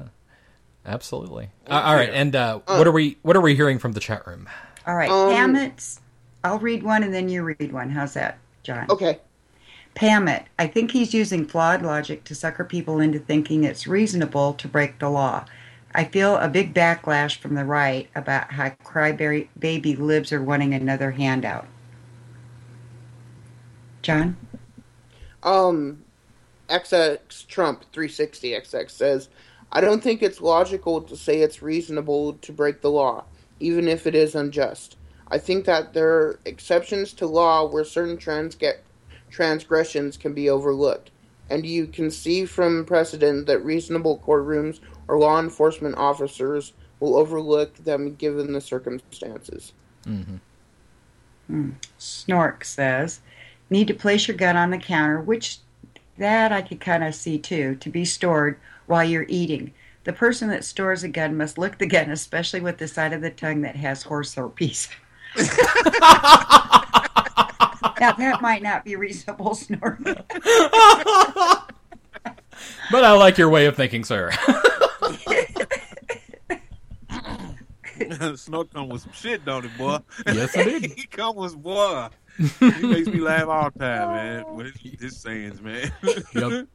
absolutely. 0.86 1.50
Uh, 1.66 1.82
all 1.84 1.94
right, 1.96 2.10
and 2.10 2.36
uh, 2.36 2.60
what 2.66 2.86
are 2.86 2.92
we 2.92 3.18
what 3.22 3.34
are 3.36 3.40
we 3.40 3.56
hearing 3.56 3.80
from 3.80 3.92
the 3.92 4.00
chat 4.00 4.24
room? 4.26 4.48
All 4.86 4.94
right, 4.94 5.10
Um, 5.10 5.32
Hammett. 5.32 5.98
I'll 6.44 6.58
read 6.58 6.82
one 6.82 7.02
and 7.04 7.14
then 7.14 7.28
you 7.28 7.42
read 7.44 7.72
one. 7.72 7.88
How's 7.90 8.14
that, 8.14 8.38
John? 8.62 8.86
Okay. 8.90 9.18
Pammett, 9.94 10.44
I 10.58 10.66
think 10.66 10.90
he's 10.90 11.12
using 11.12 11.46
flawed 11.46 11.82
logic 11.82 12.24
to 12.24 12.34
sucker 12.34 12.64
people 12.64 12.98
into 13.00 13.18
thinking 13.18 13.64
it's 13.64 13.86
reasonable 13.86 14.54
to 14.54 14.68
break 14.68 14.98
the 14.98 15.10
law. 15.10 15.44
I 15.94 16.04
feel 16.04 16.36
a 16.36 16.48
big 16.48 16.72
backlash 16.74 17.36
from 17.36 17.54
the 17.54 17.66
right 17.66 18.08
about 18.14 18.52
how 18.52 18.70
crybaby 18.84 19.98
libs 19.98 20.32
are 20.32 20.42
wanting 20.42 20.72
another 20.72 21.10
handout. 21.10 21.66
John? 24.00 24.36
Um, 25.42 26.04
XX 26.68 27.46
Trump 27.46 27.84
360 27.92 28.52
XX 28.52 28.90
says, 28.90 29.28
I 29.70 29.80
don't 29.80 30.02
think 30.02 30.22
it's 30.22 30.40
logical 30.40 31.02
to 31.02 31.16
say 31.16 31.40
it's 31.40 31.62
reasonable 31.62 32.34
to 32.34 32.52
break 32.52 32.80
the 32.80 32.90
law, 32.90 33.24
even 33.60 33.88
if 33.88 34.06
it 34.06 34.14
is 34.14 34.34
unjust. 34.34 34.96
I 35.28 35.38
think 35.38 35.64
that 35.66 35.92
there 35.92 36.10
are 36.10 36.40
exceptions 36.44 37.12
to 37.14 37.26
law 37.26 37.66
where 37.66 37.84
certain 37.84 38.16
transge- 38.16 38.80
transgressions 39.32 40.16
can 40.16 40.32
be 40.32 40.48
overlooked. 40.48 41.10
And 41.50 41.66
you 41.66 41.86
can 41.86 42.10
see 42.10 42.44
from 42.46 42.84
precedent 42.84 43.46
that 43.46 43.64
reasonable 43.64 44.22
courtrooms 44.24 44.80
or 45.08 45.18
law 45.18 45.40
enforcement 45.40 45.96
officers 45.96 46.72
will 47.00 47.16
overlook 47.16 47.74
them 47.78 48.14
given 48.14 48.52
the 48.52 48.60
circumstances. 48.60 49.72
Mm-hmm. 50.06 50.36
Mm. 51.50 51.74
Snork 51.98 52.64
says, 52.64 53.20
need 53.68 53.88
to 53.88 53.94
place 53.94 54.28
your 54.28 54.36
gun 54.36 54.56
on 54.56 54.70
the 54.70 54.78
counter, 54.78 55.20
which 55.20 55.58
that 56.18 56.52
I 56.52 56.62
could 56.62 56.80
kind 56.80 57.02
of 57.02 57.14
see 57.14 57.38
too, 57.38 57.74
to 57.76 57.90
be 57.90 58.04
stored 58.04 58.58
while 58.86 59.04
you're 59.04 59.26
eating. 59.28 59.72
The 60.04 60.12
person 60.12 60.48
that 60.48 60.64
stores 60.64 61.02
a 61.02 61.08
gun 61.08 61.36
must 61.36 61.58
lick 61.58 61.78
the 61.78 61.86
gun, 61.86 62.10
especially 62.10 62.60
with 62.60 62.78
the 62.78 62.88
side 62.88 63.12
of 63.12 63.20
the 63.20 63.30
tongue 63.30 63.62
that 63.62 63.76
has 63.76 64.02
horse 64.02 64.36
or 64.36 64.52
now 64.58 64.74
that 68.02 68.18
that 68.18 68.42
might 68.42 68.62
not 68.62 68.84
be 68.84 68.96
reasonable, 68.96 69.50
Snork. 69.54 70.02
but 72.90 73.04
I 73.04 73.12
like 73.12 73.38
your 73.38 73.48
way 73.48 73.66
of 73.66 73.76
thinking, 73.76 74.02
sir. 74.04 74.32
Snow 78.34 78.64
come 78.64 78.88
with 78.88 79.02
some 79.02 79.12
shit, 79.12 79.44
don't 79.44 79.64
it, 79.64 79.78
boy? 79.78 79.98
Yes, 80.26 80.56
I 80.56 80.64
did. 80.64 80.84
he 80.96 81.06
come 81.06 81.36
with 81.36 81.54
boy. 81.56 82.08
he 82.36 82.86
makes 82.86 83.06
me 83.06 83.20
laugh 83.20 83.46
all 83.46 83.70
the 83.70 83.78
time, 83.78 84.08
man. 84.08 84.54
With 84.54 84.76
his, 84.76 85.00
his 85.00 85.16
sayings, 85.16 85.60
man. 85.60 85.92
Yep. 86.34 86.66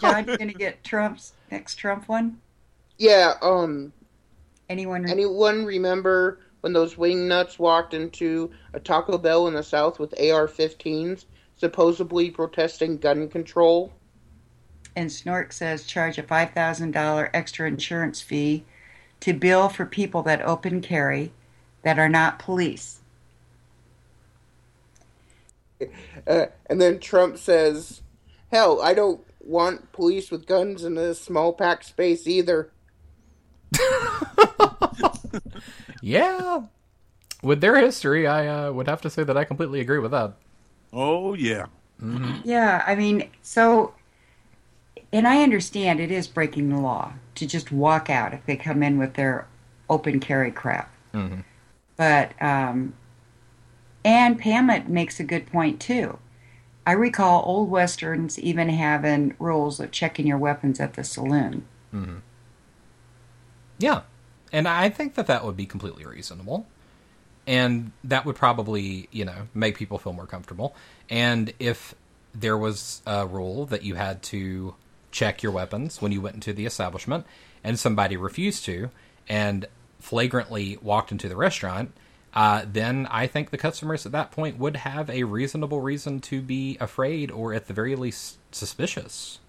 John, 0.00 0.26
you 0.26 0.36
gonna 0.36 0.52
get 0.52 0.82
Trump's 0.82 1.34
next 1.52 1.76
Trump 1.76 2.08
one? 2.08 2.40
Yeah. 2.98 3.34
Um. 3.40 3.92
Anyone? 4.68 5.08
Anyone 5.08 5.64
remember 5.64 6.40
when 6.60 6.72
those 6.72 6.96
wing 6.96 7.28
nuts 7.28 7.58
walked 7.58 7.94
into 7.94 8.50
a 8.72 8.80
Taco 8.80 9.18
Bell 9.18 9.46
in 9.48 9.54
the 9.54 9.62
South 9.62 9.98
with 9.98 10.12
AR-15s, 10.18 11.24
supposedly 11.56 12.30
protesting 12.30 12.98
gun 12.98 13.28
control? 13.28 13.92
And 14.96 15.10
Snork 15.10 15.52
says 15.52 15.86
charge 15.86 16.18
a 16.18 16.22
five 16.22 16.50
thousand 16.50 16.90
dollar 16.92 17.30
extra 17.32 17.68
insurance 17.68 18.20
fee 18.20 18.64
to 19.20 19.32
bill 19.32 19.68
for 19.68 19.86
people 19.86 20.22
that 20.22 20.42
open 20.42 20.80
carry 20.80 21.32
that 21.82 21.98
are 21.98 22.08
not 22.08 22.38
police. 22.38 23.00
Uh, 26.26 26.46
and 26.68 26.80
then 26.80 26.98
Trump 26.98 27.38
says, 27.38 28.02
"Hell, 28.50 28.82
I 28.82 28.92
don't 28.94 29.20
want 29.40 29.92
police 29.92 30.30
with 30.30 30.46
guns 30.46 30.84
in 30.84 30.98
a 30.98 31.14
small 31.14 31.52
pack 31.52 31.84
space 31.84 32.26
either." 32.26 32.70
yeah, 36.00 36.62
with 37.42 37.60
their 37.60 37.76
history, 37.76 38.26
I 38.26 38.46
uh, 38.46 38.72
would 38.72 38.88
have 38.88 39.00
to 39.02 39.10
say 39.10 39.24
that 39.24 39.36
I 39.36 39.44
completely 39.44 39.80
agree 39.80 39.98
with 39.98 40.10
that. 40.10 40.34
Oh 40.92 41.34
yeah. 41.34 41.66
Mm-hmm. 42.02 42.40
Yeah, 42.44 42.82
I 42.86 42.94
mean, 42.94 43.28
so, 43.42 43.94
and 45.12 45.28
I 45.28 45.42
understand 45.42 46.00
it 46.00 46.10
is 46.10 46.26
breaking 46.26 46.70
the 46.70 46.78
law 46.78 47.12
to 47.34 47.46
just 47.46 47.70
walk 47.70 48.08
out 48.08 48.32
if 48.32 48.44
they 48.46 48.56
come 48.56 48.82
in 48.82 48.98
with 48.98 49.14
their 49.14 49.46
open 49.88 50.20
carry 50.20 50.50
crap. 50.50 50.90
Mm-hmm. 51.12 51.40
But 51.96 52.32
um, 52.40 52.94
and 54.04 54.38
Pam 54.38 54.70
makes 54.92 55.20
a 55.20 55.24
good 55.24 55.46
point 55.46 55.80
too. 55.80 56.18
I 56.86 56.92
recall 56.92 57.42
old 57.44 57.70
westerns 57.70 58.38
even 58.38 58.70
having 58.70 59.34
rules 59.38 59.78
of 59.80 59.90
checking 59.90 60.26
your 60.26 60.38
weapons 60.38 60.80
at 60.80 60.94
the 60.94 61.04
saloon. 61.04 61.66
Mm-hmm. 61.94 62.16
Yeah, 63.78 64.02
and 64.52 64.68
I 64.68 64.88
think 64.88 65.14
that 65.14 65.26
that 65.26 65.44
would 65.44 65.56
be 65.56 65.66
completely 65.66 66.04
reasonable, 66.04 66.66
and 67.46 67.92
that 68.04 68.24
would 68.24 68.36
probably 68.36 69.08
you 69.10 69.24
know 69.24 69.48
make 69.54 69.76
people 69.76 69.98
feel 69.98 70.12
more 70.12 70.26
comfortable. 70.26 70.74
And 71.08 71.52
if 71.58 71.94
there 72.34 72.56
was 72.56 73.02
a 73.06 73.26
rule 73.26 73.66
that 73.66 73.82
you 73.82 73.96
had 73.96 74.22
to 74.22 74.74
check 75.10 75.42
your 75.42 75.52
weapons 75.52 76.00
when 76.00 76.12
you 76.12 76.20
went 76.20 76.36
into 76.36 76.52
the 76.52 76.66
establishment, 76.66 77.26
and 77.64 77.78
somebody 77.78 78.16
refused 78.16 78.64
to, 78.66 78.90
and 79.28 79.66
flagrantly 79.98 80.78
walked 80.80 81.12
into 81.12 81.28
the 81.28 81.36
restaurant, 81.36 81.92
uh, 82.32 82.64
then 82.70 83.08
I 83.10 83.26
think 83.26 83.50
the 83.50 83.58
customers 83.58 84.06
at 84.06 84.12
that 84.12 84.30
point 84.30 84.58
would 84.58 84.76
have 84.76 85.10
a 85.10 85.24
reasonable 85.24 85.80
reason 85.80 86.20
to 86.22 86.40
be 86.40 86.76
afraid 86.80 87.30
or 87.30 87.52
at 87.54 87.66
the 87.66 87.74
very 87.74 87.96
least 87.96 88.38
suspicious. 88.52 89.40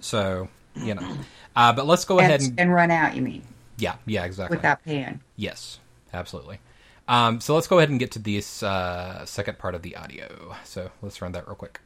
So, 0.00 0.48
you 0.74 0.94
know. 0.94 1.16
Uh, 1.54 1.72
but 1.72 1.86
let's 1.86 2.04
go 2.04 2.18
and, 2.18 2.26
ahead 2.26 2.40
and, 2.42 2.60
and 2.60 2.74
run 2.74 2.90
out, 2.90 3.14
you 3.14 3.22
mean? 3.22 3.42
Yeah, 3.80 3.96
yeah, 4.06 4.24
exactly. 4.24 4.56
Without 4.56 4.84
paying. 4.84 5.20
Yes, 5.36 5.80
absolutely. 6.12 6.60
Um, 7.08 7.40
so 7.40 7.54
let's 7.54 7.66
go 7.66 7.78
ahead 7.78 7.90
and 7.90 7.98
get 7.98 8.12
to 8.12 8.18
this 8.18 8.62
uh, 8.62 9.24
second 9.26 9.58
part 9.58 9.74
of 9.74 9.82
the 9.82 9.96
audio. 9.96 10.54
So 10.64 10.90
let's 11.02 11.20
run 11.20 11.32
that 11.32 11.46
real 11.46 11.56
quick. 11.56 11.80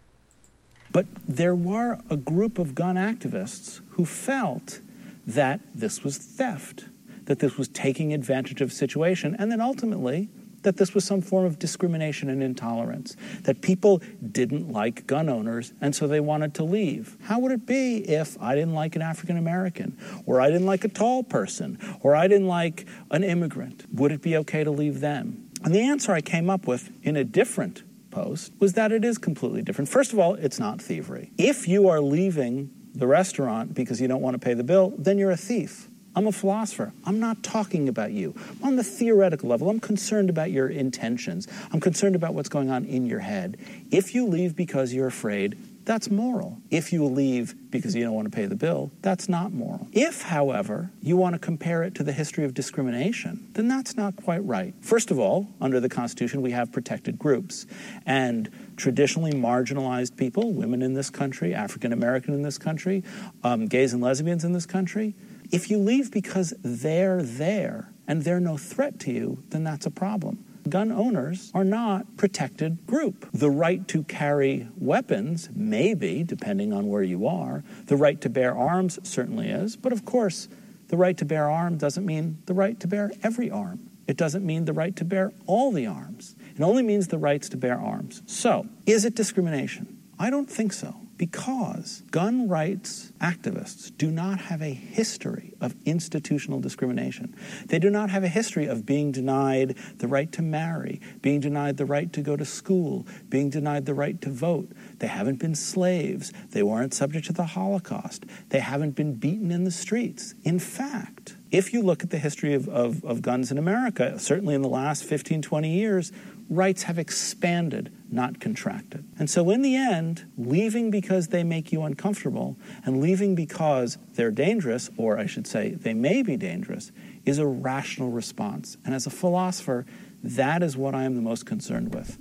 But 0.93 1.07
there 1.27 1.55
were 1.55 1.99
a 2.11 2.17
group 2.17 2.59
of 2.59 2.75
gun 2.75 2.97
activists 2.97 3.81
who 3.91 4.05
felt 4.05 4.81
that 5.27 5.61
this 5.75 6.05
was 6.05 6.19
theft, 6.19 6.85
that 7.25 7.39
this 7.39 7.57
was 7.57 7.69
taking 7.69 8.13
advantage 8.13 8.61
of 8.61 8.71
a 8.71 8.75
situation, 8.75 9.35
and 9.39 9.51
then 9.51 9.61
ultimately 9.61 10.29
that 10.65 10.77
this 10.77 10.95
was 10.95 11.05
some 11.05 11.21
form 11.21 11.45
of 11.45 11.59
discrimination 11.59 12.29
and 12.29 12.43
intolerance, 12.43 13.17
that 13.43 13.63
people 13.63 14.03
didn't 14.33 14.71
like 14.71 15.07
gun 15.07 15.29
owners 15.29 15.73
and 15.81 15.95
so 15.95 16.07
they 16.07 16.21
wanted 16.21 16.55
to 16.55 16.65
leave. 16.65 17.17
How 17.23 17.39
would 17.39 17.53
it 17.53 17.67
be 17.67 17.99
if 17.99 18.41
I 18.43 18.55
didn't 18.55 18.75
like 18.75 18.97
an 18.97 19.03
African 19.03 19.37
American, 19.37 19.97
or 20.27 20.41
I 20.41 20.51
didn't 20.51 20.67
like 20.67 20.85
a 20.85 20.89
tall 20.89 21.23
person, 21.23 21.79
or 22.01 22.15
I 22.17 22.29
didn't 22.29 22.49
like 22.49 22.87
an 23.11 23.23
immigrant? 23.23 23.85
Would 23.93 24.13
it 24.13 24.23
be 24.23 24.37
okay 24.39 24.65
to 24.65 24.71
leave 24.71 25.01
them? 25.01 25.51
And 25.63 25.75
the 25.75 25.81
answer 25.81 26.13
I 26.13 26.21
came 26.21 26.51
up 26.51 26.67
with 26.67 26.91
in 27.03 27.17
a 27.17 27.25
different 27.25 27.83
post 28.11 28.53
was 28.61 28.75
that 28.75 28.93
it 28.93 29.05
is 29.05 29.19
completely 29.19 29.63
different. 29.63 29.89
First 29.89 30.13
of 30.13 30.19
all, 30.19 30.35
it's 30.35 30.59
not 30.59 30.81
thievery. 30.81 31.33
If 31.39 31.67
you 31.69 31.89
are 31.89 32.01
leaving 32.01 32.71
the 32.95 33.07
restaurant 33.07 33.75
because 33.75 34.01
you 34.01 34.09
don't 34.09 34.23
want 34.23 34.35
to 34.35 34.39
pay 34.39 34.55
the 34.55 34.65
bill, 34.65 34.93
then 34.97 35.19
you're 35.19 35.31
a 35.31 35.37
thief. 35.37 35.89
I'm 36.17 36.27
a 36.27 36.33
philosopher. 36.33 36.93
I'm 37.05 37.19
not 37.19 37.43
talking 37.43 37.89
about 37.89 38.13
you. 38.13 38.35
On 38.63 38.77
the 38.77 38.85
theoretical 38.85 39.49
level, 39.49 39.69
I'm 39.69 39.81
concerned 39.81 40.31
about 40.31 40.51
your 40.51 40.69
intentions. 40.69 41.49
I'm 41.73 41.81
concerned 41.81 42.15
about 42.15 42.35
what's 42.35 42.49
going 42.49 42.71
on 42.71 42.85
in 42.85 43.07
your 43.07 43.21
head. 43.21 43.59
If 43.91 44.15
you 44.15 44.27
leave 44.27 44.55
because 44.55 44.93
you're 44.95 45.09
afraid, 45.09 45.57
that's 45.85 46.11
moral. 46.11 46.59
If 46.71 46.93
you 46.93 47.05
leave 47.05 47.55
because 47.71 47.95
you 47.95 48.05
don't 48.05 48.15
want 48.15 48.31
to 48.31 48.35
pay 48.35 48.47
the 48.47 48.57
bill, 48.57 48.91
that's 49.03 49.29
not 49.29 49.53
moral. 49.53 49.87
If, 49.93 50.23
however, 50.23 50.91
you 51.03 51.17
want 51.17 51.35
to 51.35 51.39
compare 51.39 51.83
it 51.83 51.95
to 51.97 52.03
the 52.03 52.13
history 52.13 52.45
of 52.45 52.55
discrimination, 52.55 53.49
then 53.53 53.69
that's 53.69 53.97
not 53.97 54.17
quite 54.17 54.43
right. 54.45 54.75
First 54.81 55.11
of 55.11 55.19
all, 55.19 55.49
under 55.61 55.81
the 55.81 55.91
Constitution, 55.91 56.41
we 56.41 56.53
have 56.53 56.73
protected 56.73 57.19
groups. 57.19 57.67
And 58.07 58.51
traditionally 58.77 59.33
marginalized 59.33 60.17
people, 60.17 60.53
women 60.53 60.81
in 60.81 60.95
this 60.95 61.11
country, 61.11 61.55
African 61.55 61.93
American 61.93 62.35
in 62.35 62.43
this 62.43 62.57
country, 62.57 63.05
um, 63.43 63.67
gays 63.67 63.93
and 63.93 64.03
lesbians 64.03 64.45
in 64.45 64.53
this 64.53 64.67
country, 64.67 65.15
if 65.51 65.71
you 65.71 65.79
leave 65.79 66.11
because 66.11 66.55
they're 66.63 67.23
there 67.23 67.91
and 68.07 68.23
they're 68.23 68.41
no 68.41 68.57
threat 68.57 68.99
to 69.01 69.13
you, 69.13 69.43
then 69.51 69.65
that's 69.65 69.87
a 69.87 69.91
problem. 69.91 70.45
Gun 70.69 70.91
owners 70.91 71.51
are 71.55 71.65
not 71.65 72.17
protected 72.17 72.87
group. 72.87 73.29
The 73.33 73.51
right 73.51 73.87
to 73.89 74.03
carry 74.05 74.69
weapons 74.79 75.51
maybe, 75.55 76.23
depending 76.25 76.73
on 76.73 76.89
where 76.89 77.03
you 77.03 77.27
are. 77.27 77.63
The 77.87 77.97
right 77.97 78.19
to 78.23 78.31
bear 78.31 78.57
arms 78.57 78.99
certainly 79.03 79.49
is. 79.49 79.77
But 79.77 79.93
of 79.93 80.05
course, 80.07 80.49
the 80.89 80.97
right 80.97 81.17
to 81.19 81.25
bear 81.25 81.51
arms 81.51 81.81
doesn't 81.81 82.07
mean 82.07 82.39
the 82.47 82.55
right 82.55 82.81
to 82.81 82.89
bear 82.89 83.11
every 83.23 83.51
arm. 83.51 83.91
It 84.07 84.17
doesn't 84.17 84.45
mean 84.45 84.65
the 84.65 84.73
right 84.73 84.95
to 84.97 85.05
bear 85.05 85.33
all 85.47 85.71
the 85.71 85.87
arms. 85.87 86.35
It 86.55 86.63
only 86.63 86.83
means 86.83 87.09
the 87.09 87.19
rights 87.19 87.49
to 87.51 87.57
bear 87.57 87.79
arms. 87.79 88.23
So, 88.27 88.67
is 88.87 89.05
it 89.05 89.15
discrimination? 89.15 89.99
I 90.19 90.31
don't 90.31 90.49
think 90.49 90.73
so 90.73 91.04
because 91.17 92.03
gun 92.11 92.49
rights 92.49 93.13
activists 93.21 93.97
do 93.97 94.11
not 94.11 94.39
have 94.39 94.61
a 94.61 94.73
history 94.73 95.55
of 95.61 95.75
institutional 95.85 96.61
discrimination. 96.61 97.35
They 97.67 97.79
do 97.79 97.91
not 97.91 98.11
have 98.11 98.25
a 98.25 98.29
history 98.29 98.67
of 98.67 98.85
being 98.85 99.13
denied 99.13 99.77
the 99.99 100.09
right 100.09 100.31
to 100.33 100.43
marry, 100.43 101.01
being 101.23 101.41
denied 101.41 101.77
the 101.77 101.87
right 101.87 102.13
to 102.13 102.21
go 102.21 102.37
to 102.37 102.45
school, 102.45 103.07
being 103.29 103.51
denied 103.51 103.87
the 103.87 103.95
right 103.95 104.21
to 104.23 104.31
vote. 104.31 104.71
They 104.99 105.07
haven't 105.07 105.39
been 105.39 105.55
slaves. 105.55 106.33
They 106.51 106.63
weren't 106.63 106.95
subject 106.95 107.27
to 107.27 107.33
the 107.33 107.45
Holocaust. 107.45 108.25
They 108.49 108.61
haven't 108.61 108.93
been 108.93 109.15
beaten 109.15 109.51
in 109.51 109.65
the 109.65 109.71
streets. 109.71 110.35
In 110.43 110.59
fact, 110.59 111.37
if 111.51 111.73
you 111.73 111.83
look 111.83 112.03
at 112.03 112.11
the 112.11 112.19
history 112.19 112.55
of, 112.55 112.69
of, 112.69 113.05
of 113.05 113.23
guns 113.23 113.53
in 113.53 113.59
America, 113.59 114.19
certainly 114.19 114.55
in 114.55 114.63
the 114.63 114.69
last 114.69 115.05
15, 115.05 115.41
20 115.41 115.71
years, 115.71 116.11
rights 116.49 116.85
have 116.85 116.99
expanded, 116.99 117.93
not 118.11 118.41
contracted. 118.41 119.05
And 119.19 119.29
so, 119.29 119.51
in 119.51 119.63
the 119.63 119.77
end, 119.77 120.25
leaving 120.37 120.91
because 120.91 121.29
they 121.29 121.45
make 121.45 121.73
you 121.73 121.83
uncomfortable 121.83 122.57
and 122.85 123.01
leaving 123.01 123.35
because 123.35 123.99
they're 124.15 124.31
dangerous, 124.31 124.91
or 124.97 125.19
I 125.19 125.27
should 125.27 125.47
say, 125.47 125.71
they 125.71 125.95
may 125.95 126.23
be 126.23 126.37
dangerous, 126.37 126.93
is 127.25 127.39
a 127.39 127.47
rational 127.47 128.11
response. 128.11 128.77
And 128.85 128.95
as 128.95 129.07
a 129.07 129.11
philosopher, 129.11 129.87
that 130.23 130.63
is 130.63 130.77
what 130.77 130.95
I 130.95 131.05
am 131.05 131.15
the 131.15 131.23
most 131.23 131.47
concerned 131.47 131.95
with. 131.95 132.19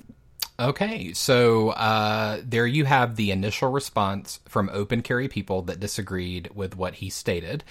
Okay, 0.60 1.14
so 1.14 1.70
uh, 1.72 2.40
there 2.44 2.68
you 2.68 2.86
have 2.86 3.16
the 3.16 3.32
initial 3.32 3.72
response 3.72 4.40
from 4.46 4.70
open 4.72 5.02
carry 5.02 5.28
people 5.28 5.64
that 5.64 5.80
disagreed 5.80 6.50
with 6.54 6.76
what 6.76 6.96
he 6.96 7.10
stated, 7.10 7.64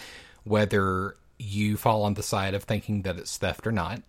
whether 0.43 1.17
you 1.39 1.77
fall 1.77 2.03
on 2.03 2.15
the 2.15 2.23
side 2.23 2.55
of 2.55 2.65
thinking 2.65 3.03
that 3.03 3.19
it's 3.19 3.37
theft 3.37 3.67
or 3.67 3.73
not. 3.73 4.03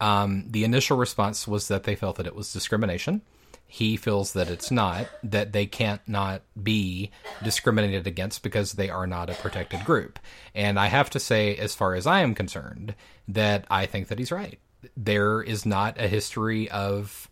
Um, 0.00 0.46
the 0.48 0.64
initial 0.64 0.96
response 0.96 1.46
was 1.46 1.68
that 1.68 1.84
they 1.84 1.94
felt 1.94 2.16
that 2.16 2.26
it 2.26 2.34
was 2.34 2.52
discrimination. 2.52 3.22
He 3.66 3.96
feels 3.96 4.32
that 4.32 4.50
it's 4.50 4.72
not, 4.72 5.06
that 5.22 5.52
they 5.52 5.66
can't 5.66 6.00
not 6.08 6.42
be 6.60 7.12
discriminated 7.44 8.06
against 8.06 8.42
because 8.42 8.72
they 8.72 8.90
are 8.90 9.06
not 9.06 9.30
a 9.30 9.34
protected 9.34 9.84
group. 9.84 10.18
And 10.56 10.76
I 10.78 10.86
have 10.86 11.08
to 11.10 11.20
say, 11.20 11.54
as 11.54 11.74
far 11.74 11.94
as 11.94 12.04
I 12.04 12.20
am 12.20 12.34
concerned, 12.34 12.96
that 13.28 13.66
I 13.70 13.86
think 13.86 14.08
that 14.08 14.18
he's 14.18 14.32
right. 14.32 14.58
There 14.96 15.40
is 15.40 15.64
not 15.64 16.00
a 16.00 16.08
history 16.08 16.68
of 16.70 17.28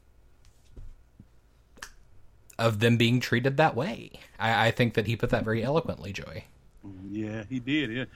of 2.59 2.81
them 2.81 2.97
being 2.97 3.21
treated 3.21 3.57
that 3.57 3.75
way. 3.75 4.11
I, 4.39 4.69
I 4.69 4.71
think 4.71 4.95
that 4.95 5.07
he 5.07 5.17
put 5.17 5.31
that 5.31 5.45
very 5.45 5.63
eloquently, 5.63 6.13
Joy. 6.13 6.45
Yeah, 7.11 7.45
he 7.49 7.61
did. 7.61 8.09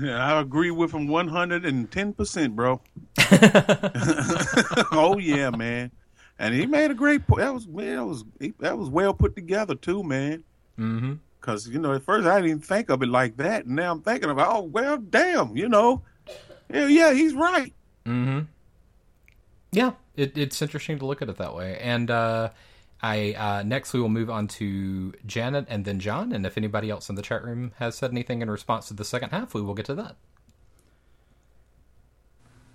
Yeah. 0.00 0.24
I 0.36 0.40
agree 0.40 0.70
with 0.70 0.92
him 0.92 1.08
110%, 1.08 2.54
bro. 2.54 2.80
oh 4.92 5.18
yeah, 5.18 5.50
man. 5.50 5.90
And 6.38 6.54
he 6.54 6.66
made 6.66 6.90
a 6.90 6.94
great 6.94 7.26
point. 7.26 7.40
That 7.40 7.52
was 7.52 7.66
man, 7.66 7.96
that 7.96 8.04
was 8.04 8.24
he, 8.38 8.52
that 8.60 8.78
was 8.78 8.88
well 8.88 9.12
put 9.12 9.34
together 9.34 9.74
too, 9.74 10.04
man. 10.04 10.44
Mm-hmm. 10.78 11.14
Cuz 11.40 11.68
you 11.68 11.80
know, 11.80 11.94
at 11.94 12.02
first 12.02 12.26
I 12.26 12.36
didn't 12.36 12.50
even 12.50 12.62
think 12.62 12.90
of 12.90 13.02
it 13.02 13.08
like 13.08 13.36
that, 13.38 13.66
and 13.66 13.76
now 13.76 13.92
I'm 13.92 14.02
thinking 14.02 14.30
about, 14.30 14.54
oh, 14.54 14.62
well, 14.62 14.98
damn, 14.98 15.56
you 15.56 15.68
know. 15.68 16.02
Yeah, 16.72 16.86
yeah, 16.86 17.12
he's 17.12 17.34
right. 17.34 17.72
Mm-hmm. 18.06 18.40
Yeah, 19.72 19.92
it, 20.16 20.36
it's 20.38 20.62
interesting 20.62 20.98
to 20.98 21.06
look 21.06 21.22
at 21.22 21.28
it 21.28 21.36
that 21.38 21.54
way. 21.54 21.78
And 21.78 22.10
uh 22.10 22.50
I 23.02 23.32
uh, 23.34 23.62
next 23.64 23.92
we 23.92 24.00
will 24.00 24.08
move 24.08 24.28
on 24.28 24.48
to 24.48 25.12
Janet 25.24 25.66
and 25.68 25.84
then 25.84 26.00
John, 26.00 26.32
and 26.32 26.44
if 26.44 26.58
anybody 26.58 26.90
else 26.90 27.08
in 27.08 27.14
the 27.14 27.22
chat 27.22 27.44
room 27.44 27.72
has 27.76 27.96
said 27.96 28.10
anything 28.10 28.42
in 28.42 28.50
response 28.50 28.88
to 28.88 28.94
the 28.94 29.04
second 29.04 29.30
half, 29.30 29.54
we 29.54 29.62
will 29.62 29.74
get 29.74 29.86
to 29.86 29.94
that. 29.94 30.16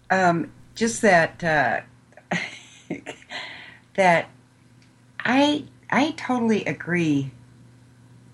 Um, 0.10 0.52
just 0.76 1.02
that 1.02 1.44
uh, 1.44 1.82
that 3.96 4.30
I 5.20 5.66
I 5.90 6.12
totally 6.12 6.64
agree 6.66 7.32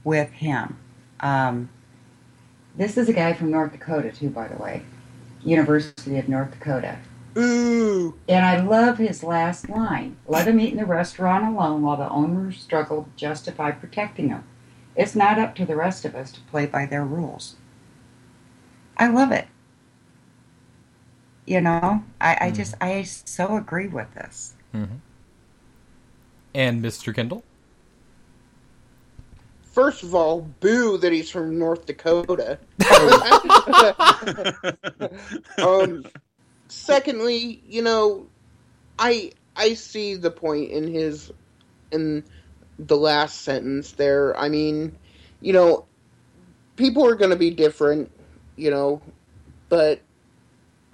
with 0.04 0.30
him. 0.32 0.78
Um, 1.22 1.70
this 2.76 2.98
is 2.98 3.10
a 3.10 3.14
guy 3.14 3.34
from 3.34 3.52
North 3.52 3.72
Dakota 3.72 4.12
too, 4.12 4.30
by 4.30 4.48
the 4.48 4.62
way, 4.62 4.84
University 5.44 6.18
of 6.20 6.30
North 6.30 6.52
Dakota. 6.52 7.00
Ooh. 7.38 8.16
And 8.28 8.46
I 8.46 8.62
love 8.62 8.98
his 8.98 9.24
last 9.24 9.70
line. 9.70 10.18
Let 10.28 10.48
him 10.48 10.60
eat 10.60 10.72
in 10.72 10.78
the 10.78 10.86
restaurant 10.86 11.46
alone 11.46 11.82
while 11.82 11.98
the 11.98 12.10
owners 12.10 12.60
struggle 12.60 13.04
to 13.04 13.10
justify 13.16 13.72
protecting 13.72 14.30
him. 14.30 14.44
It's 14.96 15.16
not 15.16 15.40
up 15.40 15.56
to 15.56 15.66
the 15.66 15.76
rest 15.76 16.06
of 16.06 16.16
us 16.16 16.32
to 16.34 16.42
play 16.42 16.66
by 16.66 16.86
their 16.86 17.06
rules. 17.06 17.56
I 18.98 19.08
love 19.08 19.32
it. 19.32 19.48
You 21.46 21.62
know, 21.62 22.04
I, 22.20 22.38
I 22.42 22.52
just, 22.52 22.76
I 22.82 23.04
so 23.04 23.58
agree 23.58 23.88
with 23.88 24.14
this. 24.14 24.56
Mm-hmm. 24.74 24.96
And 26.54 26.84
Mr. 26.84 27.16
Kendall? 27.16 27.44
First 29.64 30.04
of 30.04 30.14
all, 30.14 30.42
boo 30.60 30.98
that 30.98 31.14
he's 31.14 31.30
from 31.30 31.58
North 31.58 31.86
Dakota. 31.86 32.60
um, 35.58 36.04
secondly, 36.70 37.62
you 37.68 37.82
know, 37.82 38.28
I 38.98 39.32
I 39.56 39.74
see 39.74 40.16
the 40.16 40.32
point 40.32 40.72
in 40.72 40.88
his 40.88 41.32
in 41.92 42.24
the 42.78 42.96
last 42.96 43.42
sentence 43.42 43.92
there. 43.94 44.38
I 44.38 44.50
mean, 44.50 44.96
you 45.42 45.54
know, 45.54 45.86
people 46.76 47.06
are 47.06 47.16
going 47.16 47.32
to 47.32 47.38
be 47.38 47.52
different, 47.52 48.12
you 48.56 48.72
know, 48.72 49.02
but 49.68 50.02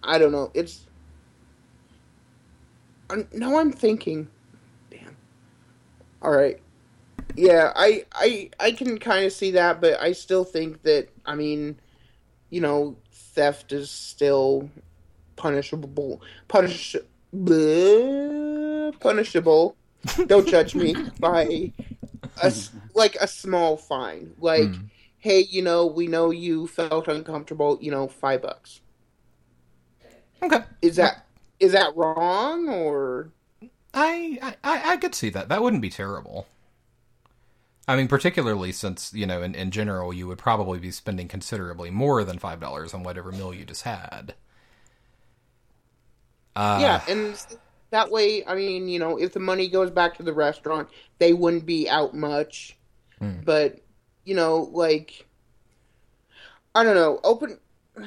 I 0.03 0.18
don't 0.18 0.31
know. 0.31 0.52
It's 0.53 0.85
I'm, 3.10 3.27
now 3.34 3.60
I'm 3.60 3.72
thinking, 3.72 4.27
damn. 4.89 5.15
All 6.22 6.31
right. 6.31 6.60
Yeah, 7.35 7.72
I 7.76 8.06
I 8.14 8.49
I 8.60 8.72
can 8.72 8.97
kind 8.97 9.26
of 9.26 9.34
see 9.34 9.52
that, 9.52 9.81
but 9.81 9.99
I 10.02 10.14
still 10.14 10.43
think 10.43 10.84
that 10.84 11.10
I 11.26 11.35
mean, 11.35 11.77
you 12.49 12.61
know, 12.61 12.95
theft 13.11 13.73
is 13.73 13.89
still 13.91 14.69
punishable 15.35 16.21
punish 16.47 16.95
bleh, 17.35 18.99
punishable 18.99 19.75
don't 20.27 20.47
judge 20.47 20.75
me 20.75 20.95
by 21.19 21.71
a 22.43 22.51
like 22.93 23.15
a 23.21 23.27
small 23.27 23.77
fine 23.77 24.31
like 24.39 24.75
Hmm. 24.75 24.85
hey 25.19 25.41
you 25.49 25.61
know 25.61 25.85
we 25.85 26.07
know 26.07 26.31
you 26.31 26.67
felt 26.67 27.07
uncomfortable 27.07 27.77
you 27.81 27.91
know 27.91 28.07
five 28.07 28.41
bucks 28.41 28.81
okay 30.43 30.59
is 30.81 30.95
that 30.97 31.25
is 31.59 31.71
that 31.71 31.95
wrong 31.95 32.69
or 32.69 33.31
I, 33.93 34.37
I- 34.41 34.55
I 34.63 34.91
I 34.93 34.97
could 34.97 35.15
see 35.15 35.29
that. 35.29 35.47
That 35.49 35.61
wouldn't 35.61 35.81
be 35.81 35.89
terrible. 35.89 36.47
I 37.87 37.95
mean, 37.95 38.07
particularly 38.07 38.71
since 38.71 39.13
you 39.13 39.25
know, 39.27 39.41
in, 39.41 39.53
in 39.55 39.71
general, 39.71 40.11
you 40.13 40.27
would 40.27 40.37
probably 40.39 40.79
be 40.79 40.91
spending 40.91 41.27
considerably 41.27 41.89
more 41.91 42.23
than 42.23 42.39
five 42.39 42.59
dollars 42.59 42.93
on 42.93 43.03
whatever 43.03 43.31
meal 43.31 43.53
you 43.53 43.65
just 43.65 43.83
had. 43.83 44.35
Uh, 46.56 46.77
yeah 46.82 47.02
and 47.07 47.45
that 47.91 48.10
way 48.11 48.45
i 48.45 48.56
mean 48.56 48.88
you 48.88 48.99
know 48.99 49.18
if 49.18 49.34
the 49.34 49.40
money 49.40 49.68
goes 49.68 49.91
back 49.91 50.15
to 50.15 50.23
the 50.23 50.34
restaurant 50.34 50.88
they 51.19 51.34
wouldn't 51.34 51.65
be 51.65 51.90
out 51.90 52.14
much 52.14 52.77
Hmm. 53.19 53.40
but 53.45 53.80
you 54.26 54.36
know 54.36 54.69
like 54.73 55.26
i 56.73 56.84
don't 56.84 56.95
know 56.95 57.19
open 57.23 57.60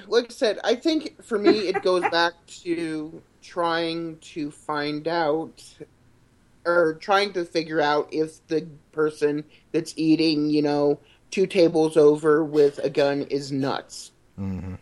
like 0.06 0.26
i 0.26 0.32
said 0.32 0.58
i 0.64 0.74
think 0.74 1.22
for 1.22 1.38
me 1.38 1.68
it 1.68 1.82
goes 1.84 2.04
back 2.10 2.34
to 2.46 3.22
trying 3.42 4.18
to 4.18 4.50
find 4.50 5.08
out 5.08 5.62
or 6.66 6.94
trying 7.00 7.32
to 7.32 7.44
figure 7.44 7.80
out 7.80 8.08
if 8.12 8.46
the 8.48 8.68
person 8.92 9.44
that's 9.72 9.94
eating 9.96 10.50
you 10.50 10.60
know 10.60 11.00
two 11.30 11.46
tables 11.46 11.96
over 11.96 12.44
with 12.44 12.78
a 12.82 12.90
gun 12.90 13.22
is 13.22 13.50
nuts 13.52 14.12
Mm-hmm. 14.38 14.74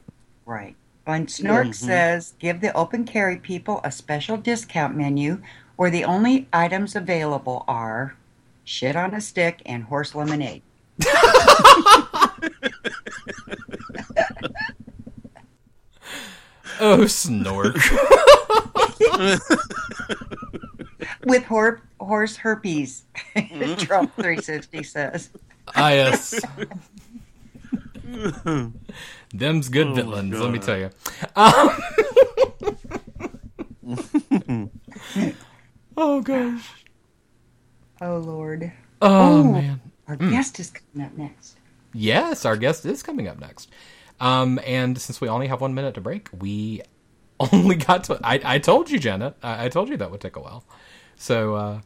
Right. 0.44 0.76
And 1.06 1.28
Snork 1.28 1.68
Mhm. 1.68 1.74
says 1.74 2.34
give 2.40 2.60
the 2.60 2.74
open 2.76 3.04
carry 3.04 3.36
people 3.36 3.80
a 3.84 3.92
special 3.92 4.36
discount 4.36 4.96
menu 4.96 5.40
where 5.76 5.90
the 5.90 6.04
only 6.04 6.48
items 6.52 6.96
available 6.96 7.64
are 7.68 8.16
shit 8.64 8.96
on 8.96 9.14
a 9.14 9.20
stick 9.20 9.62
and 9.64 9.84
horse 9.84 10.14
lemonade. 10.14 10.62
Oh, 16.78 16.98
snork. 17.04 17.76
With 21.26 21.44
hor- 21.44 21.80
horse 21.98 22.36
herpes, 22.36 23.04
Trump 23.78 24.14
360 24.16 24.82
says. 24.82 25.30
ah, 25.74 25.88
yes. 25.90 26.38
Them's 29.38 29.68
good 29.68 29.88
Oh, 29.88 29.94
villains, 29.94 30.38
let 30.38 30.50
me 30.52 30.58
tell 30.58 30.78
you. 30.78 30.90
Um, 31.36 31.70
oh 35.96 36.20
gosh. 36.20 36.72
Oh, 38.00 38.18
Lord. 38.18 38.72
Oh, 39.00 39.40
Ooh, 39.40 39.52
man. 39.52 39.80
Our 40.08 40.16
Mm. 40.16 40.30
guest 40.30 40.60
is 40.60 40.70
coming 40.70 41.06
up 41.06 41.16
next. 41.16 41.56
Yes, 41.92 42.44
our 42.44 42.56
guest 42.56 42.84
is 42.86 43.02
coming 43.02 43.26
up 43.28 43.38
next. 43.40 43.70
Um, 44.20 44.60
and 44.66 44.98
since 45.00 45.20
we 45.20 45.28
only 45.28 45.46
have 45.48 45.60
one 45.60 45.74
minute 45.74 45.94
to 45.94 46.00
break, 46.00 46.28
we 46.32 46.82
only 47.52 47.76
got 47.76 48.04
to. 48.04 48.18
I, 48.22 48.40
I 48.44 48.58
told 48.58 48.90
you, 48.90 48.98
Janet. 48.98 49.34
I, 49.42 49.66
I 49.66 49.68
told 49.68 49.88
you 49.88 49.96
that 49.98 50.10
would 50.10 50.20
take 50.20 50.36
a 50.36 50.40
while. 50.40 50.64
So, 51.16 51.54
uh, 51.54 51.80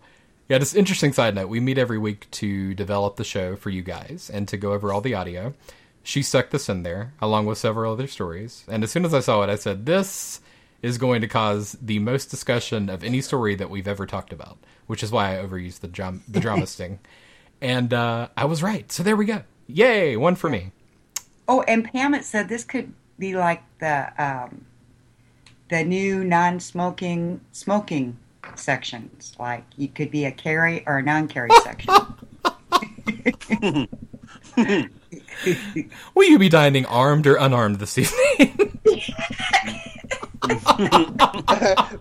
yeah, 0.48 0.58
just 0.58 0.74
interesting 0.74 1.12
side 1.12 1.34
note. 1.34 1.48
We 1.48 1.60
meet 1.60 1.78
every 1.78 1.98
week 1.98 2.28
to 2.32 2.74
develop 2.74 3.16
the 3.16 3.24
show 3.24 3.56
for 3.56 3.70
you 3.70 3.82
guys 3.82 4.30
and 4.32 4.48
to 4.48 4.56
go 4.56 4.72
over 4.72 4.92
all 4.92 5.00
the 5.00 5.14
audio. 5.14 5.54
She 6.02 6.22
stuck 6.22 6.50
this 6.50 6.68
in 6.68 6.82
there 6.82 7.12
along 7.20 7.46
with 7.46 7.58
several 7.58 7.92
other 7.92 8.06
stories. 8.06 8.64
And 8.68 8.82
as 8.82 8.90
soon 8.90 9.04
as 9.04 9.14
I 9.14 9.20
saw 9.20 9.42
it, 9.42 9.50
I 9.50 9.56
said, 9.56 9.86
This 9.86 10.40
is 10.82 10.98
going 10.98 11.20
to 11.20 11.28
cause 11.28 11.76
the 11.80 11.98
most 11.98 12.30
discussion 12.30 12.88
of 12.88 13.04
any 13.04 13.20
story 13.20 13.54
that 13.54 13.68
we've 13.70 13.88
ever 13.88 14.06
talked 14.06 14.32
about, 14.32 14.58
which 14.86 15.02
is 15.02 15.12
why 15.12 15.38
I 15.38 15.42
overused 15.42 15.80
the, 15.80 15.88
drum, 15.88 16.22
the 16.26 16.40
drama 16.46 16.66
sting. 16.66 17.00
And 17.60 17.92
uh, 17.92 18.28
I 18.36 18.46
was 18.46 18.62
right. 18.62 18.90
So 18.90 19.02
there 19.02 19.16
we 19.16 19.26
go. 19.26 19.42
Yay, 19.66 20.16
one 20.16 20.34
for 20.34 20.48
me. 20.48 20.72
Oh, 21.46 21.62
and 21.62 21.84
Pam 21.84 22.12
had 22.12 22.24
said 22.24 22.48
this 22.48 22.64
could 22.64 22.92
be 23.18 23.36
like 23.36 23.62
the 23.80 24.10
um, 24.22 24.64
the 25.68 25.84
new 25.84 26.24
non-smoking 26.24 27.40
smoking 27.52 28.16
sections. 28.54 29.34
Like 29.38 29.64
you 29.76 29.88
could 29.88 30.10
be 30.10 30.24
a 30.24 30.32
carry 30.32 30.84
or 30.86 30.98
a 30.98 31.02
non-carry 31.02 31.50
section. 31.62 31.94
Will 36.14 36.28
you 36.28 36.38
be 36.38 36.48
dining 36.48 36.86
armed 36.86 37.26
or 37.26 37.36
unarmed 37.36 37.76
this 37.76 37.98
evening? 37.98 38.80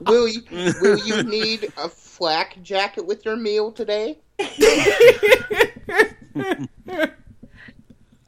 will 0.01 0.27
you 0.27 0.41
will 0.81 0.97
you 1.05 1.23
need 1.23 1.71
a 1.77 1.89
flak 1.89 2.61
jacket 2.63 3.05
with 3.05 3.25
your 3.25 3.35
meal 3.35 3.71
today 3.71 4.17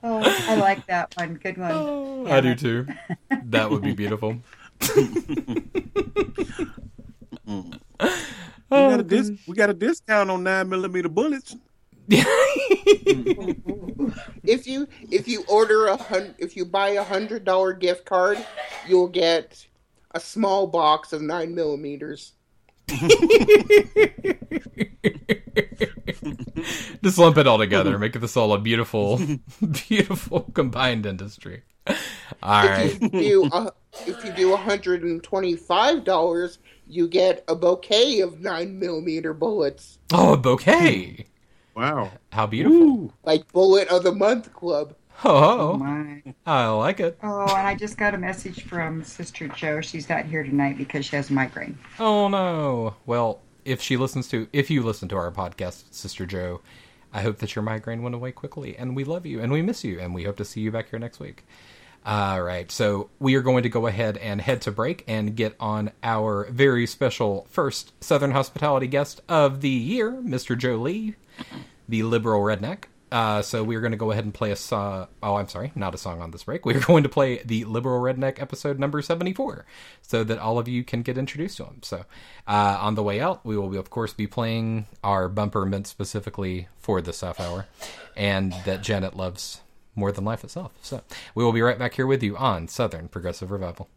oh, 0.04 0.22
I 0.24 0.56
like 0.56 0.86
that 0.88 1.14
one. 1.16 1.36
Good 1.36 1.58
one. 1.58 2.28
I 2.28 2.42
do 2.42 2.54
too. 2.56 2.88
That 3.46 3.72
would 3.72 3.82
be 3.82 3.94
beautiful. 3.94 4.38
You 8.74 8.78
gotta 8.78 9.04
Oh, 9.04 9.06
dis- 9.06 9.32
we 9.48 9.54
got 9.54 9.70
a 9.70 9.74
discount 9.74 10.32
on 10.32 10.44
nine 10.44 10.70
millimeter 10.70 11.10
bullets. 11.10 11.58
if 14.44 14.68
you 14.68 14.86
if 15.10 15.30
you 15.30 15.46
order 15.48 15.88
a 15.88 15.96
hun- 15.96 16.36
if 16.38 16.58
you 16.58 16.66
buy 16.66 16.90
a 16.90 17.04
hundred 17.04 17.46
dollar 17.46 17.72
gift 17.72 18.04
card, 18.06 18.38
you'll 18.86 19.08
get 19.08 19.66
a 20.14 20.20
small 20.20 20.68
box 20.68 21.14
of 21.14 21.22
nine 21.22 21.56
millimeters. 21.56 22.34
Just 27.02 27.18
lump 27.18 27.38
it 27.38 27.48
all 27.48 27.58
together, 27.58 27.98
make 27.98 28.12
this 28.14 28.36
all 28.36 28.52
a 28.54 28.60
beautiful, 28.60 29.22
beautiful 29.88 30.42
combined 30.54 31.06
industry. 31.06 31.64
All 31.88 32.66
right. 32.66 32.98
If 33.02 33.02
you 33.02 33.10
do 33.10 33.50
a, 33.54 33.72
if 34.06 34.26
you 34.26 34.34
do 34.34 34.54
hundred 34.58 35.04
and 35.04 35.24
twenty 35.24 35.56
five 35.56 36.04
dollars, 36.04 36.60
you 36.88 37.08
get 37.08 37.46
a 37.48 37.56
bouquet 37.56 38.20
of 38.20 38.42
nine 38.42 38.80
millimeter 38.80 39.34
bullets. 39.34 39.98
Oh, 40.12 40.34
a 40.34 40.38
bouquet! 40.38 41.28
Wow, 41.82 42.12
how 42.32 42.46
beautiful! 42.46 43.12
Like 43.24 43.52
bullet 43.52 43.88
of 43.88 44.04
the 44.04 44.12
month 44.12 44.54
club. 44.54 44.94
Oh, 45.24 45.30
oh. 45.36 45.60
oh, 45.74 45.78
my. 45.78 46.22
I 46.46 46.68
like 46.68 47.00
it. 47.00 47.18
Oh, 47.24 47.42
and 47.42 47.68
I 47.68 47.74
just 47.74 47.98
got 47.98 48.14
a 48.14 48.20
message 48.20 48.66
from 48.66 49.04
Sister 49.04 49.48
Joe. 49.48 49.82
She's 49.82 50.08
not 50.08 50.26
here 50.26 50.44
tonight 50.44 50.78
because 50.78 51.08
she 51.08 51.16
has 51.16 51.32
a 51.32 51.34
migraine. 51.34 51.80
Oh 51.98 52.28
no. 52.28 52.94
Well, 53.08 53.40
if 53.66 53.82
she 53.82 53.98
listens 53.98 54.28
to, 54.28 54.48
if 54.54 54.70
you 54.70 54.84
listen 54.84 55.10
to 55.10 55.16
our 55.16 55.32
podcast, 55.32 55.92
Sister 55.92 56.28
Joe, 56.28 56.62
I 57.12 57.24
hope 57.24 57.40
that 57.40 57.56
your 57.56 57.64
migraine 57.64 58.04
went 58.04 58.14
away 58.14 58.32
quickly, 58.32 58.78
and 58.78 58.96
we 58.96 59.04
love 59.04 59.26
you, 59.26 59.42
and 59.42 59.52
we 59.52 59.64
miss 59.64 59.84
you, 59.84 60.00
and 60.00 60.14
we 60.14 60.26
hope 60.26 60.38
to 60.38 60.46
see 60.46 60.62
you 60.62 60.70
back 60.70 60.92
here 60.92 61.00
next 61.00 61.20
week. 61.20 61.44
All 62.06 62.44
right, 62.44 62.72
so 62.72 63.10
we 63.20 63.34
are 63.34 63.42
going 63.42 63.64
to 63.64 63.70
go 63.70 63.88
ahead 63.88 64.18
and 64.18 64.40
head 64.40 64.62
to 64.62 64.72
break 64.72 65.04
and 65.08 65.36
get 65.36 65.56
on 65.60 65.92
our 66.04 66.48
very 66.52 66.86
special 66.86 67.48
first 67.50 67.94
Southern 68.04 68.32
hospitality 68.32 68.88
guest 68.88 69.22
of 69.28 69.62
the 69.62 69.70
year, 69.70 70.12
Mr. 70.12 70.56
Joe 70.56 70.78
Lee, 70.78 71.16
the 71.92 72.04
liberal 72.04 72.42
redneck. 72.42 72.86
Uh, 73.12 73.42
so 73.42 73.62
we 73.62 73.76
are 73.76 73.82
going 73.82 73.92
to 73.92 73.98
go 73.98 74.12
ahead 74.12 74.24
and 74.24 74.34
play 74.34 74.52
a 74.52 74.56
song. 74.56 75.08
Oh, 75.22 75.36
I'm 75.36 75.50
sorry, 75.50 75.74
not 75.76 75.94
a 75.94 75.98
song 75.98 76.22
on 76.22 76.32
this 76.32 76.46
break. 76.46 76.66
We 76.72 76.74
are 76.76 76.80
going 76.80 77.04
to 77.04 77.10
play 77.10 77.42
the 77.44 77.66
liberal 77.66 78.02
redneck 78.02 78.42
episode 78.42 78.80
number 78.80 79.02
74, 79.02 79.66
so 80.02 80.24
that 80.24 80.40
all 80.40 80.58
of 80.58 80.70
you 80.70 80.86
can 80.86 81.02
get 81.02 81.18
introduced 81.18 81.58
to 81.58 81.66
him. 81.66 81.80
So 81.84 82.06
uh, 82.48 82.78
on 82.80 82.96
the 82.96 83.04
way 83.04 83.20
out, 83.20 83.46
we 83.46 83.58
will 83.58 83.68
be, 83.68 83.78
of 83.78 83.90
course 83.90 84.14
be 84.14 84.28
playing 84.28 84.86
our 85.04 85.28
bumper 85.28 85.66
meant 85.66 85.88
specifically 85.88 86.70
for 86.78 87.02
this 87.02 87.20
half 87.20 87.42
hour, 87.42 87.68
and 88.16 88.54
that 88.66 88.82
Janet 88.82 89.18
loves 89.18 89.60
more 89.94 90.14
than 90.14 90.24
life 90.24 90.46
itself. 90.46 90.72
So 90.82 91.02
we 91.36 91.44
will 91.44 91.52
be 91.52 91.62
right 91.62 91.78
back 91.78 91.96
here 91.96 92.08
with 92.08 92.24
you 92.24 92.38
on 92.38 92.70
Southern 92.70 93.10
Progressive 93.10 93.52
Revival. 93.52 93.90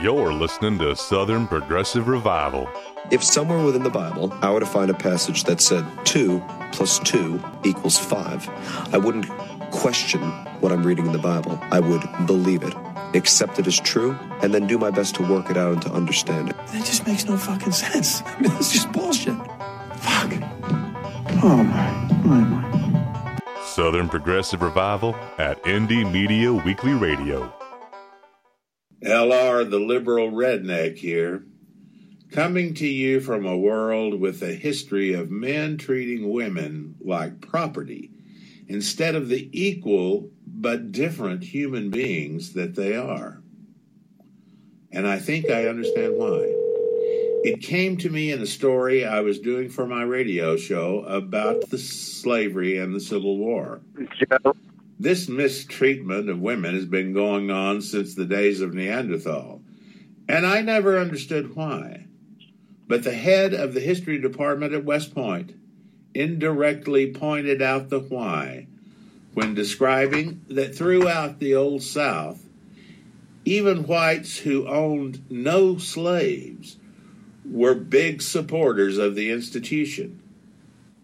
You're 0.00 0.32
listening 0.32 0.78
to 0.78 0.96
Southern 0.96 1.46
Progressive 1.46 2.08
Revival. 2.08 2.68
If 3.10 3.22
somewhere 3.22 3.64
within 3.64 3.82
the 3.82 3.90
Bible 3.90 4.32
I 4.42 4.50
were 4.50 4.58
to 4.58 4.66
find 4.66 4.90
a 4.90 4.94
passage 4.94 5.44
that 5.44 5.60
said 5.60 5.84
2 6.04 6.42
plus 6.72 6.98
2 7.00 7.40
equals 7.62 7.98
5, 7.98 8.48
I 8.92 8.98
wouldn't 8.98 9.28
question 9.70 10.20
what 10.60 10.72
I'm 10.72 10.82
reading 10.82 11.06
in 11.06 11.12
the 11.12 11.18
Bible. 11.18 11.58
I 11.70 11.78
would 11.78 12.02
believe 12.26 12.64
it, 12.64 12.74
accept 13.14 13.58
it 13.58 13.66
as 13.66 13.78
true, 13.78 14.18
and 14.40 14.52
then 14.52 14.66
do 14.66 14.76
my 14.78 14.90
best 14.90 15.14
to 15.16 15.22
work 15.22 15.50
it 15.50 15.56
out 15.56 15.74
and 15.74 15.82
to 15.82 15.92
understand 15.92 16.48
it. 16.48 16.56
That 16.68 16.84
just 16.84 17.06
makes 17.06 17.26
no 17.26 17.36
fucking 17.36 17.72
sense. 17.72 18.22
I 18.26 18.40
mean, 18.40 18.50
it's 18.52 18.72
just 18.72 18.90
bullshit. 18.92 19.36
Fuck. 19.96 20.32
Oh 21.44 21.62
my, 21.62 22.24
my, 22.24 22.40
my. 22.40 23.62
Southern 23.64 24.08
Progressive 24.08 24.62
Revival 24.62 25.14
at 25.38 25.62
Indie 25.62 26.10
Media 26.10 26.52
Weekly 26.52 26.94
Radio. 26.94 27.52
LR, 29.04 29.68
the 29.68 29.80
liberal 29.80 30.30
redneck 30.30 30.96
here, 30.96 31.44
coming 32.30 32.72
to 32.74 32.86
you 32.86 33.20
from 33.20 33.44
a 33.44 33.58
world 33.58 34.20
with 34.20 34.42
a 34.42 34.54
history 34.54 35.12
of 35.12 35.30
men 35.30 35.76
treating 35.76 36.30
women 36.30 36.94
like 37.00 37.40
property 37.40 38.10
instead 38.68 39.14
of 39.14 39.28
the 39.28 39.50
equal 39.52 40.30
but 40.46 40.92
different 40.92 41.42
human 41.42 41.90
beings 41.90 42.52
that 42.54 42.74
they 42.74 42.96
are. 42.96 43.42
And 44.92 45.06
I 45.06 45.18
think 45.18 45.50
I 45.50 45.66
understand 45.66 46.14
why. 46.16 46.58
It 47.44 47.60
came 47.60 47.96
to 47.98 48.08
me 48.08 48.30
in 48.30 48.40
a 48.40 48.46
story 48.46 49.04
I 49.04 49.20
was 49.20 49.40
doing 49.40 49.68
for 49.68 49.84
my 49.84 50.02
radio 50.02 50.56
show 50.56 51.00
about 51.00 51.70
the 51.70 51.78
slavery 51.78 52.78
and 52.78 52.94
the 52.94 53.00
Civil 53.00 53.36
War. 53.36 53.80
This 55.02 55.28
mistreatment 55.28 56.30
of 56.30 56.38
women 56.38 56.76
has 56.76 56.84
been 56.84 57.12
going 57.12 57.50
on 57.50 57.82
since 57.82 58.14
the 58.14 58.24
days 58.24 58.60
of 58.60 58.72
Neanderthal, 58.72 59.60
and 60.28 60.46
I 60.46 60.60
never 60.60 60.96
understood 60.96 61.56
why. 61.56 62.06
But 62.86 63.02
the 63.02 63.10
head 63.10 63.52
of 63.52 63.74
the 63.74 63.80
history 63.80 64.20
department 64.20 64.74
at 64.74 64.84
West 64.84 65.12
Point 65.12 65.56
indirectly 66.14 67.12
pointed 67.12 67.60
out 67.60 67.88
the 67.88 67.98
why 67.98 68.68
when 69.34 69.54
describing 69.54 70.42
that 70.48 70.76
throughout 70.76 71.40
the 71.40 71.56
Old 71.56 71.82
South, 71.82 72.46
even 73.44 73.88
whites 73.88 74.38
who 74.38 74.68
owned 74.68 75.28
no 75.28 75.78
slaves 75.78 76.76
were 77.44 77.74
big 77.74 78.22
supporters 78.22 78.98
of 78.98 79.16
the 79.16 79.32
institution. 79.32 80.22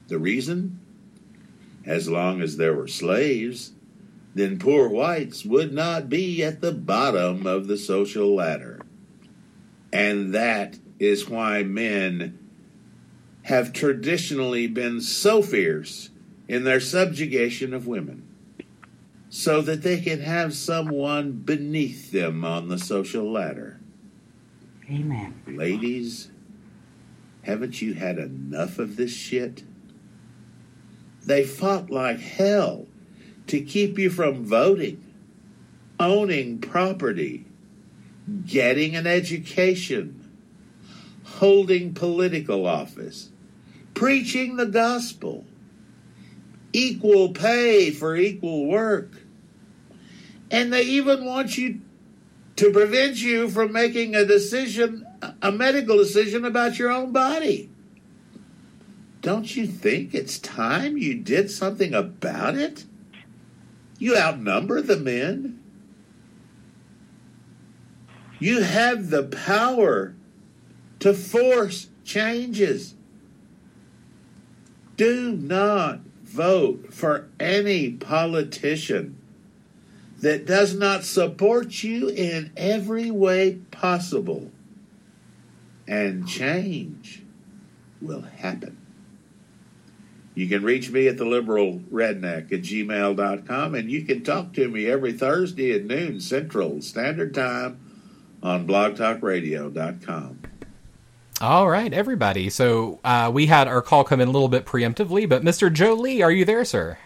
The 0.06 0.20
reason? 0.20 0.78
As 1.84 2.08
long 2.08 2.40
as 2.40 2.58
there 2.58 2.74
were 2.74 2.86
slaves, 2.86 3.72
then 4.38 4.58
poor 4.58 4.88
whites 4.88 5.44
would 5.44 5.72
not 5.72 6.08
be 6.08 6.42
at 6.42 6.60
the 6.60 6.72
bottom 6.72 7.46
of 7.46 7.66
the 7.66 7.76
social 7.76 8.34
ladder. 8.34 8.80
And 9.92 10.34
that 10.34 10.78
is 10.98 11.28
why 11.28 11.62
men 11.62 12.38
have 13.42 13.72
traditionally 13.72 14.66
been 14.66 15.00
so 15.00 15.40
fierce 15.40 16.10
in 16.46 16.64
their 16.64 16.80
subjugation 16.80 17.72
of 17.72 17.86
women, 17.86 18.22
so 19.30 19.60
that 19.62 19.82
they 19.82 20.00
can 20.00 20.20
have 20.20 20.54
someone 20.54 21.32
beneath 21.32 22.10
them 22.10 22.44
on 22.44 22.68
the 22.68 22.78
social 22.78 23.30
ladder. 23.30 23.80
Amen. 24.90 25.34
Ladies, 25.46 26.30
haven't 27.42 27.80
you 27.80 27.94
had 27.94 28.18
enough 28.18 28.78
of 28.78 28.96
this 28.96 29.12
shit? 29.12 29.62
They 31.24 31.44
fought 31.44 31.90
like 31.90 32.20
hell 32.20 32.87
to 33.48 33.60
keep 33.60 33.98
you 33.98 34.10
from 34.10 34.44
voting, 34.44 35.02
owning 35.98 36.58
property, 36.58 37.44
getting 38.46 38.94
an 38.94 39.06
education, 39.06 40.30
holding 41.24 41.94
political 41.94 42.66
office, 42.66 43.30
preaching 43.94 44.56
the 44.56 44.66
gospel, 44.66 45.44
equal 46.72 47.30
pay 47.30 47.90
for 47.90 48.16
equal 48.16 48.66
work. 48.66 49.10
And 50.50 50.72
they 50.72 50.82
even 50.82 51.24
want 51.24 51.58
you 51.58 51.80
to 52.56 52.72
prevent 52.72 53.16
you 53.16 53.48
from 53.48 53.72
making 53.72 54.14
a 54.14 54.24
decision, 54.24 55.06
a 55.42 55.52
medical 55.52 55.96
decision 55.96 56.44
about 56.44 56.78
your 56.78 56.90
own 56.90 57.12
body. 57.12 57.70
Don't 59.20 59.56
you 59.56 59.66
think 59.66 60.14
it's 60.14 60.38
time 60.38 60.96
you 60.96 61.14
did 61.14 61.50
something 61.50 61.92
about 61.92 62.56
it? 62.56 62.84
You 63.98 64.16
outnumber 64.16 64.80
the 64.80 64.96
men. 64.96 65.60
You 68.38 68.62
have 68.62 69.10
the 69.10 69.24
power 69.24 70.14
to 71.00 71.12
force 71.12 71.88
changes. 72.04 72.94
Do 74.96 75.32
not 75.32 76.00
vote 76.22 76.92
for 76.92 77.28
any 77.40 77.90
politician 77.90 79.16
that 80.20 80.46
does 80.46 80.74
not 80.74 81.04
support 81.04 81.82
you 81.82 82.08
in 82.08 82.52
every 82.56 83.10
way 83.10 83.58
possible. 83.70 84.50
And 85.86 86.28
change 86.28 87.22
will 88.00 88.22
happen. 88.22 88.77
You 90.38 90.46
can 90.46 90.62
reach 90.62 90.88
me 90.88 91.08
at 91.08 91.16
the 91.16 91.24
liberal 91.24 91.80
redneck 91.92 92.52
at 92.52 92.62
gmail.com 92.62 93.74
and 93.74 93.90
you 93.90 94.04
can 94.04 94.22
talk 94.22 94.52
to 94.52 94.68
me 94.68 94.86
every 94.86 95.12
Thursday 95.12 95.72
at 95.72 95.84
noon 95.84 96.20
Central 96.20 96.80
Standard 96.80 97.34
Time 97.34 97.80
on 98.40 98.64
blogtalkradio.com. 98.64 100.38
All 101.40 101.68
right, 101.68 101.92
everybody. 101.92 102.50
So 102.50 103.00
uh, 103.02 103.32
we 103.34 103.46
had 103.46 103.66
our 103.66 103.82
call 103.82 104.04
come 104.04 104.20
in 104.20 104.28
a 104.28 104.30
little 104.30 104.48
bit 104.48 104.64
preemptively, 104.64 105.28
but 105.28 105.42
Mr. 105.42 105.72
Joe 105.72 105.94
Lee, 105.94 106.22
are 106.22 106.30
you 106.30 106.44
there, 106.44 106.64
sir? 106.64 106.98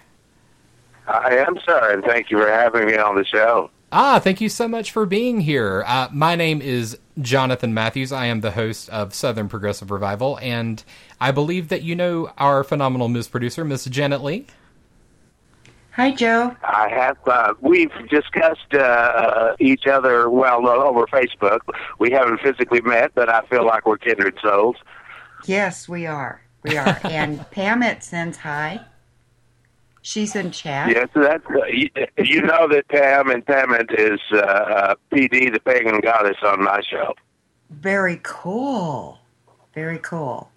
I 1.08 1.36
am, 1.36 1.58
sir, 1.64 1.94
and 1.94 2.04
thank 2.04 2.30
you 2.30 2.36
for 2.38 2.50
having 2.50 2.84
me 2.84 2.98
on 2.98 3.14
the 3.14 3.24
show. 3.24 3.70
Ah, 3.94 4.18
thank 4.18 4.40
you 4.40 4.48
so 4.48 4.66
much 4.66 4.90
for 4.90 5.04
being 5.04 5.40
here. 5.40 5.84
Uh, 5.86 6.08
my 6.10 6.34
name 6.34 6.62
is 6.62 6.96
Jonathan 7.20 7.74
Matthews. 7.74 8.10
I 8.10 8.24
am 8.24 8.40
the 8.40 8.52
host 8.52 8.88
of 8.88 9.12
Southern 9.12 9.50
Progressive 9.50 9.90
Revival, 9.90 10.38
and 10.40 10.82
I 11.20 11.30
believe 11.30 11.68
that 11.68 11.82
you 11.82 11.94
know 11.94 12.32
our 12.38 12.64
phenomenal 12.64 13.08
Ms. 13.08 13.28
Producer, 13.28 13.66
Miss 13.66 13.84
Janet 13.84 14.22
Lee. 14.22 14.46
Hi, 15.90 16.10
Joe. 16.10 16.56
I 16.64 16.88
have. 16.88 17.18
Uh, 17.26 17.52
we've 17.60 17.92
discussed 18.08 18.72
uh, 18.72 19.56
each 19.60 19.86
other 19.86 20.30
well 20.30 20.66
uh, 20.66 20.76
over 20.76 21.04
Facebook. 21.08 21.60
We 21.98 22.10
haven't 22.12 22.40
physically 22.40 22.80
met, 22.80 23.12
but 23.14 23.28
I 23.28 23.42
feel 23.42 23.66
like 23.66 23.84
we're 23.84 23.98
kindred 23.98 24.38
souls. 24.42 24.76
Yes, 25.44 25.86
we 25.86 26.06
are. 26.06 26.40
We 26.62 26.78
are. 26.78 26.98
and 27.04 27.40
Pamit 27.50 28.02
sends 28.02 28.38
hi. 28.38 28.80
She's 30.02 30.34
in 30.34 30.50
chat. 30.50 30.90
Yes, 30.90 31.08
that's 31.14 31.46
uh, 31.46 31.64
you, 31.66 31.88
you 32.18 32.42
know 32.42 32.66
that 32.68 32.88
Pam 32.88 33.30
and 33.30 33.46
Pamit 33.46 33.88
is 33.96 34.20
uh, 34.32 34.36
uh, 34.36 34.94
PD, 35.12 35.52
the 35.52 35.60
pagan 35.60 36.00
goddess, 36.00 36.36
on 36.42 36.62
my 36.64 36.82
show. 36.82 37.14
Very 37.70 38.20
cool. 38.24 39.20
Very 39.74 39.98
cool. 39.98 40.50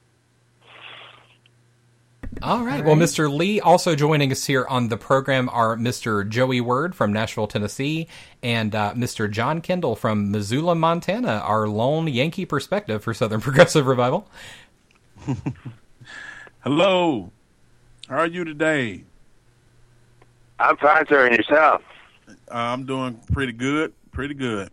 All 2.41 2.63
right. 2.63 2.83
Well, 2.83 2.95
Mr. 2.95 3.33
Lee 3.33 3.61
also 3.61 3.95
joining 3.95 4.31
us 4.31 4.45
here 4.45 4.65
on 4.67 4.89
the 4.89 4.97
program 4.97 5.47
are 5.49 5.77
Mr. 5.77 6.27
Joey 6.27 6.59
Word 6.59 6.95
from 6.95 7.13
Nashville, 7.13 7.47
Tennessee, 7.47 8.07
and 8.43 8.75
uh, 8.75 8.93
Mr. 8.93 9.29
John 9.31 9.61
Kendall 9.61 9.95
from 9.95 10.31
Missoula, 10.31 10.75
Montana, 10.75 11.41
our 11.45 11.67
lone 11.67 12.07
Yankee 12.07 12.45
perspective 12.45 13.03
for 13.03 13.13
Southern 13.13 13.41
Progressive 13.41 13.85
Revival. 13.85 14.27
Hello. 16.61 17.31
How 18.09 18.17
are 18.17 18.27
you 18.27 18.43
today? 18.43 19.03
I'm 20.59 20.77
fine, 20.77 21.05
sir. 21.07 21.27
And 21.27 21.35
yourself? 21.35 21.81
Uh, 22.27 22.33
I'm 22.51 22.85
doing 22.85 23.19
pretty 23.31 23.53
good. 23.53 23.93
Pretty 24.11 24.33
good. 24.33 24.69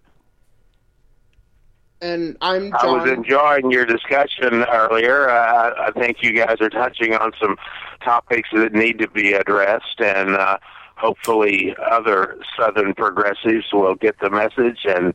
And 2.01 2.37
I'm 2.41 2.75
I 2.75 2.87
was 2.87 3.09
enjoying 3.09 3.71
your 3.71 3.87
discussion 3.87 4.65
earlier. 4.65 5.29
Uh, 5.31 5.73
I 5.79 5.93
think 5.93 6.21
you 6.21 6.33
guys 6.33 6.57
are 6.61 6.69
touching 6.71 7.15
on 7.15 7.33
some 7.41 7.57
topics 8.03 8.49
that 8.53 8.73
need 8.73 8.99
to 8.99 9.09
be 9.09 9.35
addressed, 9.35 10.01
and 10.01 10.35
uh, 10.35 10.59
hopefully, 10.97 11.77
other 11.91 12.39
Southern 12.59 12.95
progressives 12.95 13.67
will 13.73 13.95
get 13.95 14.19
the 14.19 14.31
message 14.31 14.81
and 14.85 15.15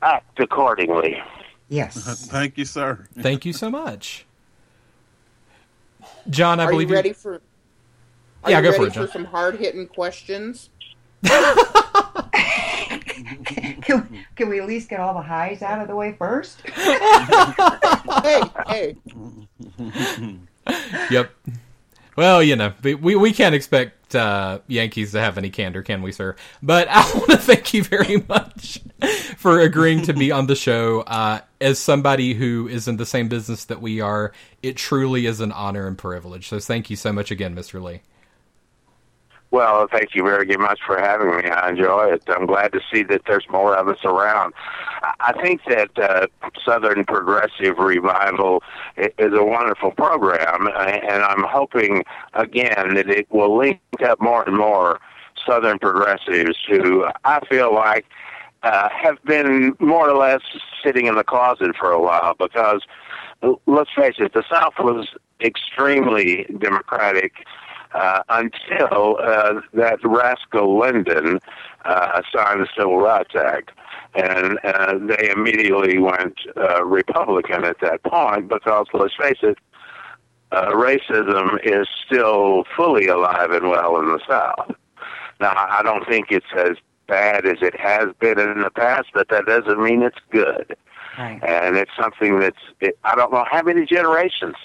act 0.00 0.38
accordingly. 0.38 1.20
Yes. 1.68 2.26
Thank 2.30 2.56
you, 2.56 2.64
sir. 2.64 3.06
Thank 3.18 3.44
you 3.44 3.52
so 3.52 3.68
much. 3.68 4.26
John, 6.30 6.60
I 6.60 6.66
are 6.66 6.70
believe 6.70 6.90
you 6.90 6.94
ready 6.94 7.12
for? 7.12 7.40
Are 8.44 8.50
Yeah, 8.50 8.58
you 8.58 8.62
go 8.64 8.72
for 8.72 8.78
ready 8.84 8.90
it, 8.92 8.94
John. 8.94 9.06
for 9.06 9.12
some 9.12 9.24
hard 9.24 9.56
hitting 9.58 9.86
questions? 9.86 10.70
Can, 13.82 14.24
can 14.34 14.48
we 14.48 14.60
at 14.60 14.66
least 14.66 14.88
get 14.88 15.00
all 15.00 15.14
the 15.14 15.22
highs 15.22 15.62
out 15.62 15.80
of 15.80 15.88
the 15.88 15.94
way 15.96 16.12
first? 16.18 16.60
hey, 16.68 18.42
hey. 18.66 18.96
Yep. 21.10 21.30
Well, 22.16 22.42
you 22.42 22.56
know, 22.56 22.72
we 22.82 22.94
we 22.94 23.32
can't 23.32 23.54
expect 23.54 24.14
uh, 24.16 24.58
Yankees 24.66 25.12
to 25.12 25.20
have 25.20 25.38
any 25.38 25.50
candor, 25.50 25.82
can 25.82 26.02
we, 26.02 26.10
sir? 26.12 26.34
But 26.62 26.88
I 26.90 27.02
want 27.14 27.30
to 27.30 27.36
thank 27.36 27.72
you 27.74 27.84
very 27.84 28.24
much 28.28 28.80
for 29.36 29.60
agreeing 29.60 30.02
to 30.02 30.12
be 30.12 30.32
on 30.32 30.46
the 30.48 30.56
show. 30.56 31.02
Uh, 31.02 31.40
as 31.60 31.78
somebody 31.78 32.34
who 32.34 32.66
is 32.68 32.88
in 32.88 32.96
the 32.96 33.06
same 33.06 33.28
business 33.28 33.64
that 33.66 33.80
we 33.80 34.00
are, 34.00 34.32
it 34.62 34.76
truly 34.76 35.26
is 35.26 35.40
an 35.40 35.52
honor 35.52 35.86
and 35.86 35.96
privilege. 35.96 36.48
So 36.48 36.58
thank 36.58 36.90
you 36.90 36.96
so 36.96 37.12
much 37.12 37.30
again, 37.30 37.54
Mr. 37.54 37.80
Lee. 37.82 38.00
Well, 39.56 39.88
thank 39.90 40.14
you 40.14 40.22
very 40.22 40.54
much 40.58 40.80
for 40.86 40.98
having 40.98 41.28
me. 41.28 41.48
I 41.48 41.70
enjoy 41.70 42.12
it. 42.12 42.24
I'm 42.28 42.44
glad 42.44 42.74
to 42.74 42.80
see 42.92 43.02
that 43.04 43.22
there's 43.26 43.48
more 43.48 43.74
of 43.74 43.88
us 43.88 44.04
around. 44.04 44.52
I- 45.18 45.32
think 45.40 45.62
that 45.66 45.98
uh, 45.98 46.26
Southern 46.62 47.06
Progressive 47.06 47.78
Revival 47.78 48.62
is 48.98 49.32
a 49.32 49.42
wonderful 49.42 49.92
program, 49.92 50.66
and 50.76 51.22
I'm 51.22 51.42
hoping 51.44 52.04
again 52.34 52.96
that 52.96 53.08
it 53.08 53.28
will 53.30 53.56
link 53.56 53.80
up 54.06 54.20
more 54.20 54.42
and 54.46 54.58
more 54.58 55.00
Southern 55.46 55.78
progressives 55.78 56.58
who 56.68 57.06
I 57.24 57.40
feel 57.48 57.74
like 57.74 58.04
uh, 58.62 58.90
have 58.90 59.16
been 59.24 59.74
more 59.80 60.10
or 60.10 60.18
less 60.18 60.42
sitting 60.84 61.06
in 61.06 61.14
the 61.14 61.24
closet 61.24 61.74
for 61.78 61.92
a 61.92 62.00
while 62.00 62.34
because 62.38 62.82
let's 63.64 63.90
face 63.96 64.16
it, 64.18 64.34
the 64.34 64.44
South 64.52 64.74
was 64.78 65.08
extremely 65.40 66.44
democratic 66.58 67.32
uh, 67.92 68.22
until 68.28 69.18
uh, 69.20 69.60
that 69.74 69.98
rascal 70.04 70.78
Lyndon 70.78 71.40
uh, 71.84 72.22
signed 72.34 72.60
the 72.60 72.68
Civil 72.76 72.98
Rights 72.98 73.34
Act. 73.34 73.70
And 74.14 74.58
uh, 74.64 74.98
they 74.98 75.30
immediately 75.30 75.98
went 75.98 76.38
uh, 76.56 76.84
Republican 76.84 77.64
at 77.64 77.80
that 77.80 78.02
point 78.02 78.48
because, 78.48 78.86
let's 78.94 79.14
face 79.14 79.38
it, 79.42 79.58
uh, 80.52 80.70
racism 80.72 81.58
is 81.64 81.86
still 82.06 82.64
fully 82.74 83.08
alive 83.08 83.50
and 83.50 83.68
well 83.68 83.98
in 83.98 84.06
the 84.06 84.20
South. 84.26 84.74
Now, 85.38 85.52
I 85.54 85.82
don't 85.82 86.06
think 86.08 86.30
it's 86.30 86.46
as 86.56 86.76
bad 87.06 87.44
as 87.46 87.58
it 87.60 87.78
has 87.78 88.08
been 88.20 88.38
in 88.38 88.62
the 88.62 88.70
past, 88.70 89.08
but 89.12 89.28
that 89.28 89.44
doesn't 89.44 89.82
mean 89.82 90.02
it's 90.02 90.18
good. 90.30 90.76
Right. 91.18 91.42
And 91.44 91.76
it's 91.76 91.90
something 92.00 92.40
that's, 92.40 92.56
it, 92.80 92.98
I 93.04 93.14
don't 93.16 93.32
know 93.32 93.44
how 93.50 93.62
many 93.62 93.84
generations 93.86 94.56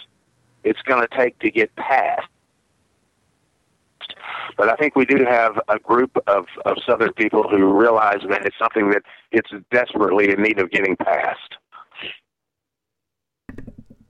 it's 0.64 0.82
going 0.84 1.06
to 1.06 1.16
take 1.16 1.40
to 1.40 1.52
get 1.52 1.76
past. 1.76 2.28
But 4.58 4.70
I 4.70 4.76
think 4.76 4.96
we 4.96 5.06
do 5.06 5.26
have 5.26 5.60
a 5.68 5.80
group 5.80 6.18
of, 6.28 6.46
of 6.66 6.78
Southern 6.88 7.14
people 7.14 7.44
who 7.50 7.78
realize 7.78 8.20
that 8.30 8.46
it's 8.46 8.58
something 8.60 8.90
that 8.92 9.04
it's 9.32 9.50
desperately 9.72 10.32
in 10.32 10.42
need 10.42 10.60
of 10.60 10.72
getting 10.72 10.96
past. 10.96 11.58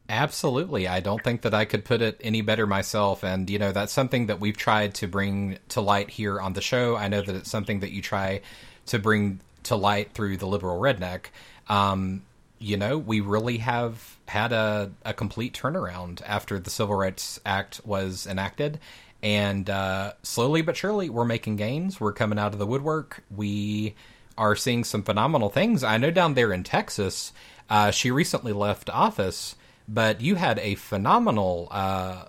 Absolutely. 0.10 0.90
I 0.90 1.00
don't 1.00 1.24
think 1.24 1.42
that 1.44 1.54
I 1.54 1.64
could 1.64 1.86
put 1.86 2.02
it 2.02 2.20
any 2.22 2.42
better 2.42 2.68
myself. 2.68 3.24
And, 3.24 3.50
you 3.50 3.58
know, 3.58 3.72
that's 3.72 3.94
something 3.94 4.28
that 4.28 4.42
we've 4.42 4.58
tried 4.58 4.94
to 4.96 5.08
bring 5.08 5.58
to 5.70 5.80
light 5.80 6.10
here 6.10 6.40
on 6.42 6.52
the 6.52 6.62
show. 6.62 6.98
I 6.98 7.08
know 7.08 7.22
that 7.22 7.34
it's 7.34 7.50
something 7.50 7.80
that 7.80 7.92
you 7.92 8.02
try 8.02 8.42
to 8.88 9.00
bring 9.00 9.40
to 9.64 9.78
light 9.78 10.12
through 10.12 10.36
the 10.36 10.48
liberal 10.48 10.82
redneck. 10.82 11.28
Um, 11.70 12.24
you 12.60 12.76
know, 12.76 12.98
we 12.98 13.22
really 13.22 13.60
have 13.60 14.18
had 14.28 14.52
a, 14.52 14.92
a 15.06 15.14
complete 15.14 15.54
turnaround 15.54 16.22
after 16.26 16.60
the 16.60 16.70
Civil 16.70 16.96
Rights 16.96 17.40
Act 17.46 17.80
was 17.86 18.28
enacted. 18.28 18.80
And 19.24 19.70
uh, 19.70 20.14
slowly 20.24 20.62
but 20.62 20.76
surely, 20.76 21.10
we're 21.10 21.26
making 21.26 21.56
gains. 21.58 22.00
We're 22.00 22.14
coming 22.14 22.40
out 22.40 22.54
of 22.54 22.60
the 22.60 22.66
woodwork. 22.66 23.24
We 23.30 23.96
are 24.38 24.56
seeing 24.56 24.84
some 24.84 25.04
phenomenal 25.04 25.50
things. 25.50 25.84
I 25.84 25.98
know 25.98 26.12
down 26.12 26.34
there 26.34 26.52
in 26.52 26.64
Texas, 26.64 27.32
uh, 27.70 27.92
she 27.92 28.10
recently 28.10 28.54
left 28.54 28.90
office, 28.90 29.56
but 29.88 30.22
you 30.22 30.36
had 30.36 30.58
a 30.60 30.76
phenomenal 30.76 31.68
uh, 31.70 32.26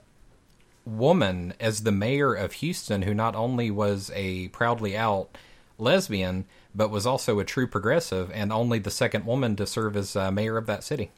woman 0.84 1.54
as 1.58 1.82
the 1.82 1.92
mayor 1.92 2.34
of 2.34 2.54
Houston 2.54 3.02
who 3.02 3.14
not 3.14 3.34
only 3.34 3.70
was 3.70 4.10
a 4.14 4.48
proudly 4.48 4.96
out 4.96 5.36
lesbian, 5.78 6.44
but 6.74 6.90
was 6.90 7.06
also 7.06 7.38
a 7.38 7.44
true 7.44 7.66
progressive 7.66 8.30
and 8.32 8.52
only 8.52 8.78
the 8.78 8.90
second 8.90 9.24
woman 9.24 9.56
to 9.56 9.66
serve 9.66 9.96
as 9.96 10.16
uh, 10.16 10.30
mayor 10.30 10.56
of 10.56 10.66
that 10.66 10.84
city. 10.84 11.10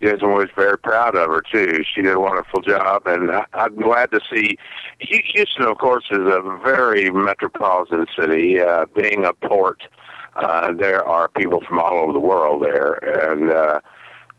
And 0.00 0.22
was 0.22 0.48
very 0.54 0.76
proud 0.78 1.16
of 1.16 1.30
her 1.30 1.42
too. 1.50 1.82
She 1.82 2.02
did 2.02 2.12
a 2.12 2.20
wonderful 2.20 2.60
job, 2.60 3.06
and 3.06 3.30
I, 3.30 3.46
I'm 3.54 3.74
glad 3.76 4.10
to 4.10 4.20
see. 4.30 4.58
Houston, 4.98 5.64
of 5.64 5.78
course, 5.78 6.04
is 6.10 6.18
a 6.18 6.58
very 6.62 7.10
metropolitan 7.10 8.06
city. 8.18 8.60
Uh, 8.60 8.84
being 8.94 9.24
a 9.24 9.32
port, 9.32 9.82
uh, 10.36 10.72
there 10.72 11.04
are 11.04 11.28
people 11.28 11.62
from 11.66 11.78
all 11.78 11.94
over 11.94 12.12
the 12.12 12.20
world 12.20 12.62
there, 12.62 12.92
and 13.30 13.50
uh, 13.50 13.80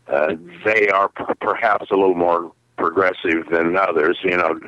uh, 0.06 0.34
they 0.64 0.88
are 0.88 1.08
p- 1.08 1.24
perhaps 1.40 1.90
a 1.90 1.96
little 1.96 2.14
more 2.14 2.52
progressive 2.76 3.48
than 3.50 3.76
others. 3.76 4.18
You 4.22 4.36
know, 4.36 4.60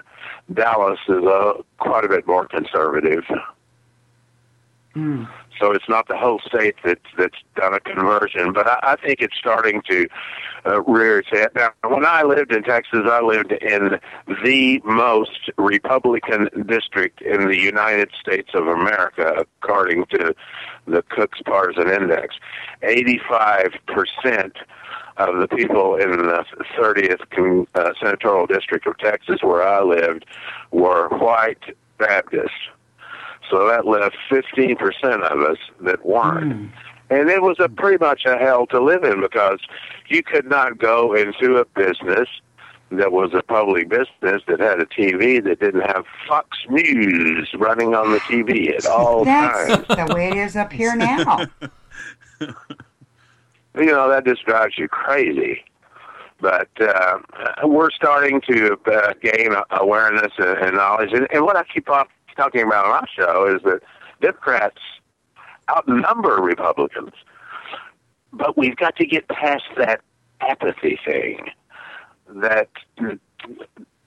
Dallas 0.53 0.99
is 1.09 1.25
a 1.25 1.55
quite 1.79 2.05
a 2.05 2.09
bit 2.09 2.27
more 2.27 2.47
conservative. 2.49 3.25
So 5.61 5.73
it's 5.73 5.89
not 5.89 6.09
the 6.09 6.17
whole 6.17 6.41
state 6.41 6.75
that's 6.85 7.01
that's 7.19 7.37
done 7.55 7.75
a 7.75 7.81
conversion, 7.81 8.53
but 8.53 8.67
I, 8.67 8.79
I 8.83 8.97
think 8.97 9.21
it's 9.21 9.37
starting 9.37 9.83
to 9.91 10.09
uh, 10.67 10.83
rear 10.83 11.19
its 11.19 11.29
head. 11.29 11.51
Now, 11.55 11.71
when 11.87 12.05
I 12.05 12.23
lived 12.23 12.53
in 12.53 12.62
Texas, 12.62 13.03
I 13.05 13.21
lived 13.21 13.53
in 13.53 14.01
the 14.43 14.81
most 14.85 15.51
Republican 15.59 16.49
district 16.67 17.21
in 17.21 17.47
the 17.47 17.59
United 17.59 18.11
States 18.21 18.51
of 18.55 18.67
America, 18.67 19.45
according 19.62 20.07
to 20.07 20.35
the 20.87 21.03
Cook's 21.03 21.41
Partisan 21.45 21.89
Index. 21.89 22.37
Eighty-five 22.83 23.73
percent 23.87 24.57
of 25.19 25.39
the 25.39 25.49
people 25.49 25.97
in 25.97 26.11
the 26.12 26.45
30th 26.79 27.29
con- 27.31 27.67
uh, 27.75 27.93
senatorial 28.01 28.47
district 28.47 28.87
of 28.87 28.97
Texas, 28.97 29.43
where 29.43 29.62
I 29.62 29.83
lived, 29.83 30.25
were 30.71 31.09
white 31.11 31.77
Baptists. 31.99 32.51
So 33.51 33.67
that 33.69 33.87
left 33.87 34.17
15% 34.31 34.79
of 35.23 35.41
us 35.41 35.59
that 35.81 36.05
weren't. 36.07 36.71
And 37.11 37.29
it 37.29 37.43
was 37.43 37.57
a 37.59 37.69
pretty 37.69 37.99
much 38.03 38.25
a 38.25 38.39
hell 38.39 38.67
to 38.69 38.81
live 38.81 39.03
in 39.03 39.21
because 39.21 39.59
you 40.09 40.23
could 40.23 40.47
not 40.47 40.79
go 40.79 41.13
into 41.15 41.57
a 41.57 41.65
business 41.65 42.29
that 42.93 43.11
was 43.13 43.33
a 43.35 43.43
public 43.43 43.89
business 43.89 44.43
that 44.47 44.61
had 44.61 44.81
a 44.81 44.87
TV 44.87 45.43
that 45.45 45.61
didn't 45.61 45.83
have 45.83 46.05
Fox 46.29 46.57
News 46.69 47.49
running 47.55 47.95
on 47.95 48.13
the 48.13 48.19
TV 48.21 48.75
at 48.77 48.87
all 48.87 49.25
That's 49.25 49.87
times. 49.87 50.09
the 50.09 50.15
way 50.15 50.29
it 50.31 50.37
is 50.37 50.57
up 50.57 50.73
here 50.73 50.95
now. 50.97 51.47
You 53.77 53.87
know, 53.87 54.11
that 54.11 54.25
just 54.25 54.45
drives 54.45 54.77
you 54.77 54.89
crazy. 54.89 55.65
but 56.41 56.69
uh, 56.81 57.19
we're 57.65 57.91
starting 57.93 58.41
to 58.51 58.77
uh, 58.87 59.13
gain 59.23 59.55
awareness 59.71 60.33
and, 60.39 60.59
and 60.59 60.77
knowledge. 60.77 61.11
And, 61.13 61.29
and 61.33 61.45
what 61.45 61.57
I 61.57 61.63
keep 61.65 61.89
on 61.89 62.07
talking 62.36 62.62
about 62.62 62.86
on 62.86 62.93
our 62.93 63.09
show 63.09 63.55
is 63.55 63.62
that 63.62 63.81
Democrats 64.20 64.78
outnumber 65.70 66.36
Republicans, 66.36 67.12
but 68.32 68.57
we've 68.57 68.77
got 68.77 68.97
to 68.97 69.07
get 69.07 69.28
past 69.28 69.65
that 69.77 70.01
apathy 70.40 70.98
thing, 71.05 71.51
that 72.28 72.69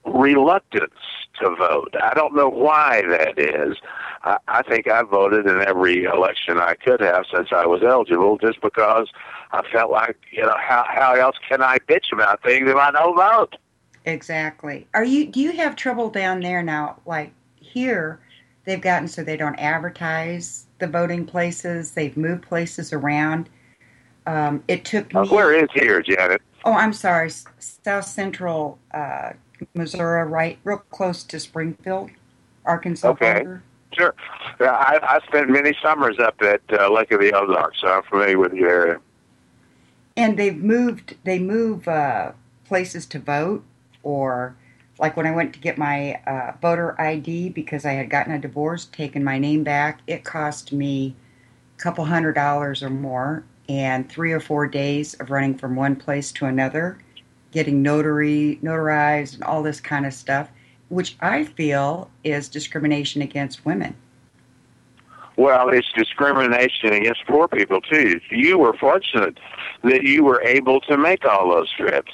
reluctance 0.04 0.92
to 1.40 1.54
vote. 1.56 1.94
I 2.00 2.14
don't 2.14 2.34
know 2.34 2.48
why 2.48 3.02
that 3.08 3.38
is. 3.38 3.76
I, 4.22 4.38
I 4.46 4.62
think 4.62 4.88
I 4.88 5.02
voted 5.02 5.46
in 5.46 5.60
every 5.62 6.04
election 6.04 6.58
I 6.58 6.74
could 6.74 7.00
have 7.00 7.24
since 7.32 7.48
I 7.52 7.66
was 7.66 7.82
eligible, 7.82 8.38
just 8.38 8.60
because 8.60 9.08
I 9.52 9.62
felt 9.70 9.90
like 9.90 10.16
you 10.30 10.42
know 10.42 10.56
how 10.58 10.84
how 10.88 11.14
else 11.14 11.36
can 11.48 11.62
I 11.62 11.78
bitch 11.78 12.12
about 12.12 12.42
things 12.42 12.68
if 12.68 12.76
I 12.76 12.90
don't 12.90 13.16
vote? 13.16 13.56
Exactly. 14.04 14.86
Are 14.94 15.04
you? 15.04 15.26
Do 15.26 15.40
you 15.40 15.52
have 15.52 15.76
trouble 15.76 16.10
down 16.10 16.40
there 16.40 16.62
now? 16.62 17.00
Like 17.06 17.32
here, 17.74 18.20
they've 18.64 18.80
gotten 18.80 19.08
so 19.08 19.22
they 19.22 19.36
don't 19.36 19.56
advertise 19.56 20.66
the 20.78 20.86
voting 20.86 21.26
places. 21.26 21.90
They've 21.90 22.16
moved 22.16 22.42
places 22.42 22.92
around. 22.92 23.50
Um, 24.26 24.62
it 24.68 24.84
took 24.84 25.12
me. 25.12 25.20
Uh, 25.20 25.26
where 25.26 25.52
is 25.52 25.68
here, 25.74 26.00
Janet? 26.00 26.40
Oh, 26.64 26.72
I'm 26.72 26.92
sorry. 26.94 27.30
South 27.58 28.06
Central 28.06 28.78
uh, 28.92 29.32
Missouri, 29.74 30.26
right, 30.26 30.58
real 30.64 30.78
close 30.90 31.24
to 31.24 31.38
Springfield, 31.38 32.10
Arkansas 32.64 33.08
okay. 33.10 33.34
border. 33.34 33.62
Sure. 33.92 34.14
Yeah, 34.60 34.72
I, 34.72 34.98
I 35.02 35.20
spent 35.26 35.50
many 35.50 35.76
summers 35.82 36.18
up 36.18 36.40
at 36.42 36.62
uh, 36.72 36.90
Lake 36.90 37.12
of 37.12 37.20
the 37.20 37.32
Ozarks, 37.32 37.80
so 37.80 37.88
I'm 37.88 38.02
familiar 38.04 38.38
with 38.38 38.52
the 38.52 38.62
area. 38.62 39.00
And 40.16 40.38
they've 40.38 40.56
moved. 40.56 41.16
They 41.24 41.38
move 41.38 41.86
uh, 41.86 42.32
places 42.64 43.04
to 43.06 43.18
vote, 43.18 43.62
or 44.02 44.56
like 44.98 45.16
when 45.16 45.26
I 45.26 45.34
went 45.34 45.52
to 45.54 45.60
get 45.60 45.78
my 45.78 46.14
uh, 46.26 46.52
voter 46.60 47.00
ID 47.00 47.50
because 47.50 47.84
I 47.84 47.92
had 47.92 48.10
gotten 48.10 48.32
a 48.32 48.38
divorce, 48.38 48.86
taken 48.86 49.24
my 49.24 49.38
name 49.38 49.64
back. 49.64 50.00
It 50.06 50.24
cost 50.24 50.72
me 50.72 51.14
a 51.76 51.82
couple 51.82 52.04
hundred 52.04 52.34
dollars 52.34 52.82
or 52.82 52.90
more, 52.90 53.44
and 53.68 54.08
three 54.08 54.32
or 54.32 54.40
four 54.40 54.66
days 54.66 55.14
of 55.14 55.30
running 55.30 55.56
from 55.56 55.74
one 55.76 55.96
place 55.96 56.30
to 56.32 56.46
another 56.46 56.98
getting 57.54 57.82
notary 57.82 58.58
notarized 58.62 59.34
and 59.34 59.44
all 59.44 59.62
this 59.62 59.80
kind 59.80 60.04
of 60.04 60.12
stuff, 60.12 60.50
which 60.88 61.16
I 61.20 61.44
feel 61.44 62.10
is 62.24 62.48
discrimination 62.48 63.22
against 63.22 63.64
women. 63.64 63.94
Well, 65.36 65.68
it's 65.70 65.90
discrimination 65.92 66.92
against 66.92 67.24
poor 67.26 67.48
people 67.48 67.80
too. 67.80 68.20
You 68.30 68.58
were 68.58 68.74
fortunate 68.74 69.38
that 69.84 70.02
you 70.02 70.24
were 70.24 70.42
able 70.42 70.80
to 70.82 70.96
make 70.96 71.24
all 71.24 71.48
those 71.50 71.70
trips. 71.72 72.12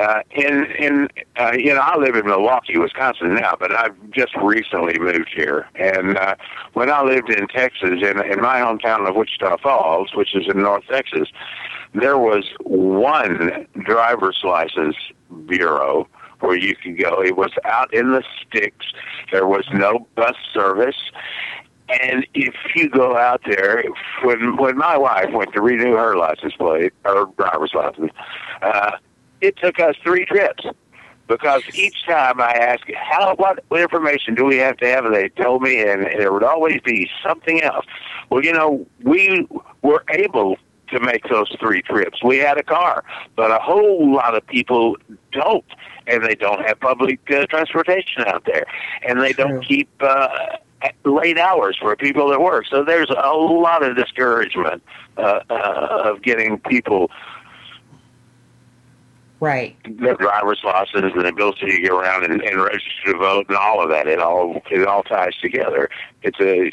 Uh, 0.00 0.22
in 0.30 0.64
in 0.78 1.08
uh, 1.38 1.52
you 1.52 1.74
know, 1.74 1.80
I 1.80 1.98
live 1.98 2.16
in 2.16 2.24
Milwaukee, 2.24 2.78
Wisconsin 2.78 3.34
now, 3.34 3.54
but 3.60 3.70
I've 3.70 3.94
just 4.10 4.34
recently 4.36 4.98
moved 4.98 5.28
here. 5.34 5.68
And 5.74 6.16
uh, 6.16 6.36
when 6.72 6.90
I 6.90 7.02
lived 7.02 7.28
in 7.28 7.46
Texas, 7.48 7.90
in 8.02 8.18
in 8.24 8.40
my 8.40 8.60
hometown 8.60 9.06
of 9.06 9.14
Wichita 9.14 9.58
Falls, 9.58 10.14
which 10.14 10.34
is 10.34 10.46
in 10.48 10.62
North 10.62 10.84
Texas, 10.90 11.28
there 11.92 12.16
was 12.16 12.48
one 12.62 13.66
driver's 13.84 14.40
license 14.42 14.96
bureau 15.44 16.08
where 16.40 16.56
you 16.56 16.74
could 16.76 16.98
go. 16.98 17.22
It 17.22 17.36
was 17.36 17.52
out 17.66 17.92
in 17.92 18.12
the 18.12 18.24
sticks. 18.40 18.86
There 19.30 19.46
was 19.46 19.66
no 19.70 20.08
bus 20.16 20.36
service. 20.54 20.96
And 22.02 22.26
if 22.32 22.54
you 22.74 22.88
go 22.88 23.18
out 23.18 23.42
there, 23.44 23.84
when 24.22 24.56
when 24.56 24.78
my 24.78 24.96
wife 24.96 25.30
went 25.34 25.52
to 25.52 25.60
renew 25.60 25.96
her 25.96 26.16
license 26.16 26.54
plate, 26.54 26.94
her 27.04 27.26
driver's 27.36 27.74
license, 27.74 28.12
uh, 28.62 28.92
it 29.40 29.56
took 29.56 29.78
us 29.80 29.96
three 30.02 30.24
trips 30.24 30.64
because 31.26 31.62
each 31.74 32.04
time 32.06 32.40
I 32.40 32.52
asked, 32.52 32.90
"How 32.94 33.34
what, 33.36 33.62
what 33.68 33.80
information 33.80 34.34
do 34.34 34.44
we 34.44 34.56
have 34.56 34.76
to 34.78 34.86
have?" 34.86 35.10
they 35.10 35.28
told 35.28 35.62
me, 35.62 35.80
and 35.80 36.02
there 36.02 36.32
would 36.32 36.42
always 36.42 36.80
be 36.82 37.08
something 37.24 37.62
else. 37.62 37.86
Well, 38.28 38.44
you 38.44 38.52
know, 38.52 38.86
we 39.02 39.46
were 39.82 40.04
able 40.10 40.56
to 40.88 41.00
make 41.00 41.28
those 41.28 41.48
three 41.60 41.82
trips. 41.82 42.22
We 42.22 42.38
had 42.38 42.58
a 42.58 42.64
car, 42.64 43.04
but 43.36 43.50
a 43.50 43.58
whole 43.58 44.12
lot 44.12 44.34
of 44.34 44.44
people 44.46 44.96
don't, 45.32 45.64
and 46.06 46.24
they 46.24 46.34
don't 46.34 46.66
have 46.66 46.80
public 46.80 47.20
uh, 47.30 47.46
transportation 47.46 48.24
out 48.26 48.44
there, 48.44 48.66
and 49.06 49.20
they 49.20 49.32
don't 49.32 49.64
keep 49.64 49.88
uh, 50.00 50.56
late 51.04 51.38
hours 51.38 51.76
for 51.80 51.94
people 51.96 52.28
that 52.30 52.40
work. 52.40 52.66
So 52.66 52.84
there's 52.84 53.10
a 53.10 53.30
lot 53.30 53.84
of 53.84 53.96
discouragement 53.96 54.82
uh, 55.16 55.40
uh, 55.48 56.02
of 56.04 56.22
getting 56.22 56.58
people 56.58 57.10
right 59.40 59.76
their 59.98 60.14
driver's 60.14 60.60
license 60.62 61.12
and 61.14 61.24
the 61.24 61.28
ability 61.28 61.66
to 61.66 61.80
get 61.80 61.90
around 61.90 62.24
and, 62.24 62.42
and 62.42 62.62
register 62.62 63.12
to 63.12 63.18
vote 63.18 63.46
and 63.48 63.56
all 63.56 63.82
of 63.82 63.88
that. 63.90 64.06
It 64.06 64.20
all 64.20 64.62
it 64.70 64.86
all 64.86 65.02
ties 65.02 65.34
together. 65.40 65.88
It's 66.22 66.38
a 66.40 66.70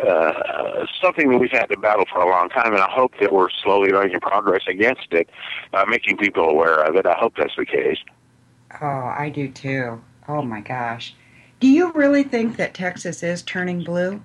uh, 0.00 0.86
something 1.02 1.28
that 1.30 1.38
we've 1.38 1.50
had 1.50 1.66
to 1.66 1.76
battle 1.76 2.04
for 2.10 2.20
a 2.20 2.28
long 2.28 2.48
time, 2.48 2.72
and 2.72 2.82
I 2.82 2.90
hope 2.90 3.12
that 3.20 3.32
we're 3.32 3.50
slowly 3.62 3.92
making 3.92 4.20
progress 4.20 4.62
against 4.68 5.08
it, 5.12 5.28
uh, 5.72 5.84
making 5.88 6.18
people 6.18 6.48
aware 6.48 6.82
of 6.82 6.96
it. 6.96 7.04
I 7.06 7.14
hope 7.14 7.34
that's 7.36 7.56
the 7.56 7.66
case. 7.66 7.98
Oh, 8.80 8.86
I 8.86 9.30
do 9.34 9.48
too. 9.48 10.02
Oh 10.28 10.42
my 10.42 10.60
gosh. 10.60 11.14
Do 11.60 11.66
you 11.66 11.90
really 11.92 12.22
think 12.22 12.56
that 12.56 12.74
Texas 12.74 13.22
is 13.22 13.42
turning 13.42 13.82
blue? 13.82 14.22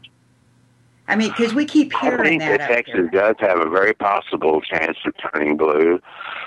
I 1.08 1.16
mean, 1.16 1.30
because 1.30 1.54
we 1.54 1.66
keep 1.66 1.94
hearing 1.94 2.20
I 2.22 2.24
think 2.24 2.42
that. 2.42 2.60
that 2.60 2.70
Texas 2.70 3.10
does 3.12 3.36
have 3.40 3.60
a 3.60 3.70
very 3.70 3.94
possible 3.94 4.62
chance 4.62 4.98
of 5.06 5.14
turning 5.18 5.58
blue. 5.58 6.00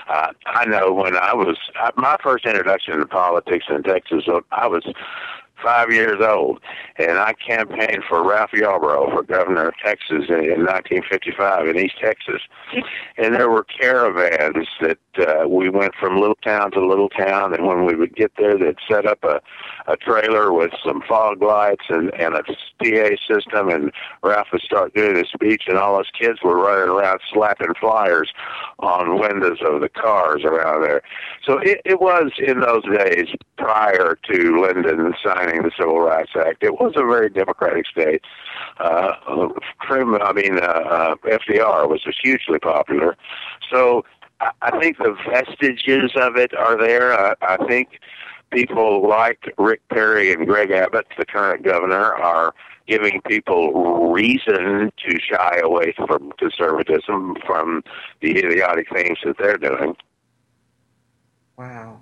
Uh, 0.09 0.31
I 0.47 0.65
know 0.65 0.91
when 0.93 1.15
I 1.15 1.33
was 1.33 1.57
uh, 1.79 1.91
my 1.95 2.17
first 2.23 2.45
introduction 2.45 2.97
to 2.97 3.05
politics 3.05 3.65
in 3.69 3.83
Texas, 3.83 4.23
I 4.51 4.67
was 4.67 4.83
five 5.63 5.91
years 5.91 6.21
old, 6.21 6.59
and 6.97 7.17
I 7.17 7.33
campaigned 7.33 8.03
for 8.07 8.27
Ralph 8.27 8.53
Yarborough 8.53 9.11
for 9.11 9.23
governor 9.23 9.69
of 9.69 9.73
Texas 9.83 10.25
in, 10.29 10.43
in 10.43 10.65
1955 10.65 11.67
in 11.67 11.77
East 11.77 11.95
Texas. 12.01 12.41
And 13.17 13.35
there 13.35 13.49
were 13.49 13.63
caravans 13.63 14.67
that 14.81 14.99
uh, 15.17 15.47
we 15.47 15.69
went 15.69 15.93
from 15.99 16.19
little 16.19 16.37
town 16.43 16.71
to 16.71 16.85
little 16.85 17.09
town, 17.09 17.53
and 17.53 17.65
when 17.65 17.85
we 17.85 17.95
would 17.95 18.15
get 18.15 18.31
there, 18.37 18.57
they'd 18.57 18.75
set 18.89 19.05
up 19.05 19.23
a, 19.23 19.41
a 19.87 19.97
trailer 19.97 20.53
with 20.53 20.71
some 20.85 21.01
fog 21.07 21.41
lights 21.41 21.85
and, 21.89 22.13
and 22.15 22.35
a 22.35 22.43
PA 22.43 23.15
system, 23.27 23.69
and 23.69 23.91
Ralph 24.23 24.47
would 24.51 24.61
start 24.61 24.93
doing 24.93 25.15
his 25.15 25.29
speech, 25.33 25.63
and 25.67 25.77
all 25.77 25.97
those 25.97 26.11
kids 26.19 26.39
were 26.43 26.57
running 26.57 26.89
around 26.89 27.19
slapping 27.31 27.73
flyers 27.79 28.31
on 28.79 29.19
windows 29.19 29.59
of 29.65 29.81
the 29.81 29.89
cars 29.89 30.43
around 30.43 30.83
there. 30.83 31.01
So 31.45 31.57
it, 31.59 31.81
it 31.85 31.99
was 31.99 32.31
in 32.37 32.59
those 32.59 32.83
days 32.83 33.27
prior 33.57 34.17
to 34.31 34.61
Lyndon 34.61 35.13
signing 35.23 35.46
the 35.55 35.71
Civil 35.77 35.99
Rights 35.99 36.31
Act. 36.35 36.63
It 36.63 36.73
was 36.73 36.93
a 36.95 37.05
very 37.05 37.29
democratic 37.29 37.87
state. 37.87 38.21
Uh, 38.79 39.13
I 39.89 40.33
mean, 40.33 40.59
uh, 40.59 40.65
uh, 40.65 41.15
FDR 41.23 41.89
was 41.89 42.05
hugely 42.21 42.59
popular. 42.59 43.15
So 43.71 44.03
I, 44.39 44.51
I 44.61 44.79
think 44.79 44.97
the 44.97 45.15
vestiges 45.29 46.11
of 46.15 46.35
it 46.35 46.53
are 46.53 46.77
there. 46.77 47.13
I, 47.13 47.35
I 47.41 47.57
think 47.67 47.99
people 48.51 49.07
like 49.07 49.53
Rick 49.57 49.81
Perry 49.89 50.31
and 50.33 50.45
Greg 50.45 50.71
Abbott, 50.71 51.07
the 51.17 51.25
current 51.25 51.63
governor, 51.63 52.13
are 52.13 52.53
giving 52.87 53.21
people 53.27 54.11
reason 54.11 54.91
to 55.05 55.19
shy 55.19 55.59
away 55.61 55.93
from 56.07 56.31
conservatism, 56.37 57.35
from 57.45 57.83
the 58.21 58.37
idiotic 58.37 58.87
things 58.93 59.17
that 59.25 59.37
they're 59.37 59.57
doing. 59.57 59.95
Wow. 61.57 62.01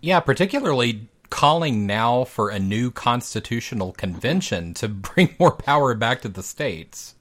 Yeah, 0.00 0.20
particularly 0.20 1.08
calling 1.30 1.86
now 1.86 2.24
for 2.24 2.48
a 2.48 2.58
new 2.58 2.90
constitutional 2.90 3.92
convention 3.92 4.74
to 4.74 4.88
bring 4.88 5.34
more 5.38 5.52
power 5.52 5.94
back 5.94 6.22
to 6.22 6.28
the 6.28 6.42
states. 6.42 7.14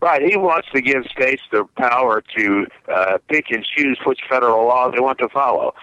Right. 0.00 0.22
He 0.22 0.36
wants 0.36 0.68
to 0.72 0.80
give 0.80 1.06
states 1.06 1.42
the 1.50 1.64
power 1.76 2.22
to 2.36 2.66
uh, 2.86 3.18
pick 3.28 3.50
and 3.50 3.64
choose 3.64 3.98
which 4.06 4.20
federal 4.30 4.64
law 4.66 4.90
they 4.90 5.00
want 5.00 5.18
to 5.18 5.28
follow. 5.28 5.74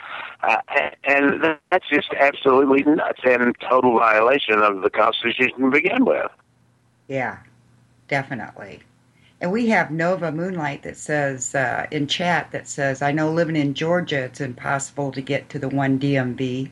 Uh, 0.41 0.57
and 1.03 1.57
that's 1.69 1.87
just 1.89 2.13
absolutely 2.17 2.83
nuts 2.83 3.19
and 3.25 3.53
total 3.59 3.99
violation 3.99 4.59
of 4.59 4.83
the 4.83 4.89
Constitution 4.89 5.59
to 5.59 5.69
begin 5.69 6.05
with. 6.05 6.31
Yeah, 7.09 7.39
definitely. 8.07 8.79
And 9.41 9.51
we 9.51 9.67
have 9.67 9.91
Nova 9.91 10.31
Moonlight 10.31 10.83
that 10.83 10.97
says 10.97 11.53
uh, 11.53 11.87
in 11.91 12.07
chat 12.07 12.51
that 12.51 12.67
says, 12.67 13.01
I 13.01 13.11
know 13.11 13.31
living 13.31 13.57
in 13.57 13.73
Georgia, 13.73 14.23
it's 14.23 14.41
impossible 14.41 15.11
to 15.11 15.21
get 15.21 15.49
to 15.49 15.59
the 15.59 15.67
one 15.67 15.99
DMV. 15.99 16.71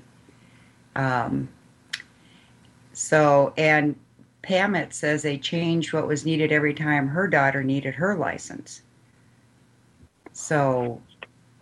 Um, 0.96 1.50
so, 2.94 3.54
and 3.58 3.96
Pamit 4.44 4.94
says 4.94 5.24
they 5.24 5.38
changed 5.38 5.94
what 5.94 6.08
was 6.08 6.26
needed 6.26 6.52
every 6.52 6.74
time 6.74 7.08
her 7.08 7.28
daughter 7.28 7.64
needed 7.64 7.96
her 7.96 8.16
license. 8.16 8.82
So, 10.32 11.02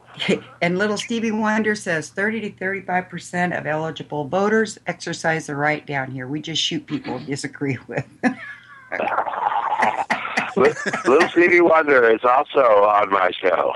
and 0.61 0.77
little 0.77 0.97
Stevie 0.97 1.31
Wonder 1.31 1.73
says 1.73 2.09
30 2.09 2.41
to 2.41 2.51
35 2.51 3.09
percent 3.09 3.53
of 3.53 3.65
eligible 3.65 4.25
voters 4.25 4.77
exercise 4.85 5.47
the 5.47 5.55
right 5.55 5.85
down 5.85 6.11
here. 6.11 6.27
We 6.27 6.41
just 6.41 6.61
shoot 6.61 6.85
people 6.85 7.17
we 7.17 7.25
disagree 7.25 7.79
with. 7.87 8.05
Little 11.05 11.29
Stevie 11.29 11.61
Wonder 11.61 12.09
is 12.13 12.21
also 12.23 12.59
on 12.59 13.09
my 13.09 13.31
show. 13.31 13.73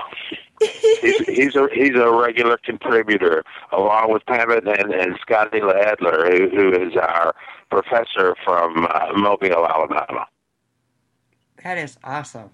he's, 0.60 1.18
he's 1.26 1.56
a 1.56 1.68
he's 1.72 1.94
a 1.94 2.10
regular 2.10 2.58
contributor, 2.64 3.42
along 3.72 4.12
with 4.12 4.24
Pamela 4.26 4.72
and, 4.72 4.92
and 4.92 5.18
Scotty 5.20 5.60
Ladler, 5.60 6.30
who, 6.30 6.48
who 6.54 6.72
is 6.72 6.96
our 6.96 7.34
professor 7.70 8.34
from 8.44 8.86
uh, 8.86 9.12
Mobile, 9.14 9.66
Alabama. 9.66 10.26
That 11.62 11.78
is 11.78 11.98
awesome. 12.04 12.50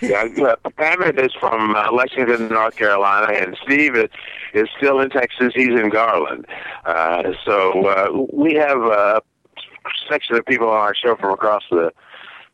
yeah, 0.00 0.26
Pamela 0.76 1.12
is 1.22 1.32
from 1.38 1.74
uh, 1.74 1.92
Lexington, 1.92 2.48
North 2.48 2.76
Carolina, 2.76 3.32
and 3.34 3.56
Steve 3.64 3.96
is, 3.96 4.08
is 4.54 4.68
still 4.78 5.00
in 5.00 5.10
Texas. 5.10 5.52
He's 5.54 5.78
in 5.78 5.90
Garland. 5.90 6.46
Uh, 6.86 7.32
so 7.44 7.86
uh, 7.86 8.26
we 8.32 8.54
have 8.54 8.78
a 8.78 9.20
section 10.08 10.36
of 10.36 10.46
people 10.46 10.68
on 10.68 10.76
our 10.76 10.94
show 10.94 11.16
from 11.16 11.32
across 11.32 11.64
the 11.70 11.92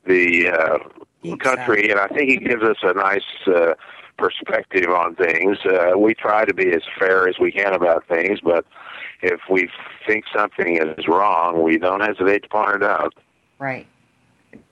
the 0.07 0.49
uh, 0.49 1.37
country, 1.37 1.91
and 1.91 1.99
I 1.99 2.09
think 2.09 2.29
he 2.29 2.37
gives 2.37 2.63
us 2.63 2.77
a 2.83 2.93
nice 2.93 3.23
uh, 3.47 3.75
perspective 4.19 4.91
on 4.91 5.15
things. 5.15 5.59
Uh, 5.65 5.99
we 5.99 6.15
try 6.15 6.45
to 6.45 6.53
be 6.53 6.73
as 6.73 6.83
fair 6.99 7.27
as 7.27 7.39
we 7.39 7.51
can 7.51 7.73
about 7.73 8.07
things, 8.07 8.41
but 8.43 8.67
if 9.23 9.41
we 9.51 9.69
think 10.07 10.25
something 10.35 10.77
is 10.77 11.09
wrong, 11.09 11.63
we 11.63 11.79
don't 11.79 12.01
hesitate 12.01 12.43
to 12.43 12.49
point 12.49 12.77
it 12.77 12.83
out. 12.83 13.15
Right. 13.59 13.87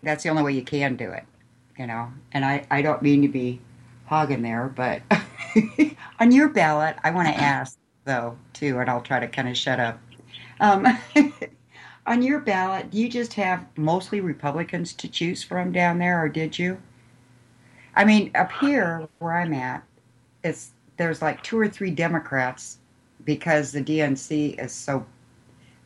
That's 0.02 0.22
the 0.22 0.28
only 0.28 0.43
way 0.43 0.52
you 0.52 0.62
can 0.62 0.97
do 0.97 1.10
it, 1.10 1.24
you 1.78 1.86
know. 1.86 2.12
And 2.32 2.44
I, 2.44 2.66
I 2.70 2.82
don't 2.82 3.02
mean 3.02 3.22
to 3.22 3.28
be 3.28 3.60
hogging 4.06 4.43
there, 4.43 4.68
but 4.68 5.02
on 6.20 6.32
your 6.32 6.48
ballot, 6.51 6.97
I 7.02 7.10
want 7.10 7.28
to 7.28 7.34
ask 7.34 7.78
though 8.05 8.36
too, 8.52 8.78
and 8.78 8.90
I'll 8.90 9.01
try 9.01 9.20
to 9.20 9.28
kind 9.28 9.48
of 9.48 9.56
shut 9.56 9.80
up. 9.80 9.98
Um, 10.60 10.86
on 12.06 12.22
your 12.22 12.40
ballot, 12.40 12.90
do 12.90 12.98
you 12.98 13.08
just 13.08 13.34
have 13.34 13.66
mostly 13.76 14.20
Republicans 14.20 14.92
to 14.94 15.08
choose 15.08 15.42
from 15.42 15.72
down 15.72 15.98
there, 15.98 16.22
or 16.22 16.28
did 16.28 16.58
you? 16.58 16.80
I 17.94 18.04
mean, 18.04 18.30
up 18.34 18.50
here 18.52 19.08
where 19.18 19.36
I'm 19.36 19.52
at, 19.52 19.84
it's 20.42 20.72
there's 20.96 21.22
like 21.22 21.42
two 21.42 21.58
or 21.58 21.68
three 21.68 21.90
Democrats 21.90 22.78
because 23.24 23.72
the 23.72 23.82
DNC 23.82 24.62
is 24.62 24.72
so 24.72 25.04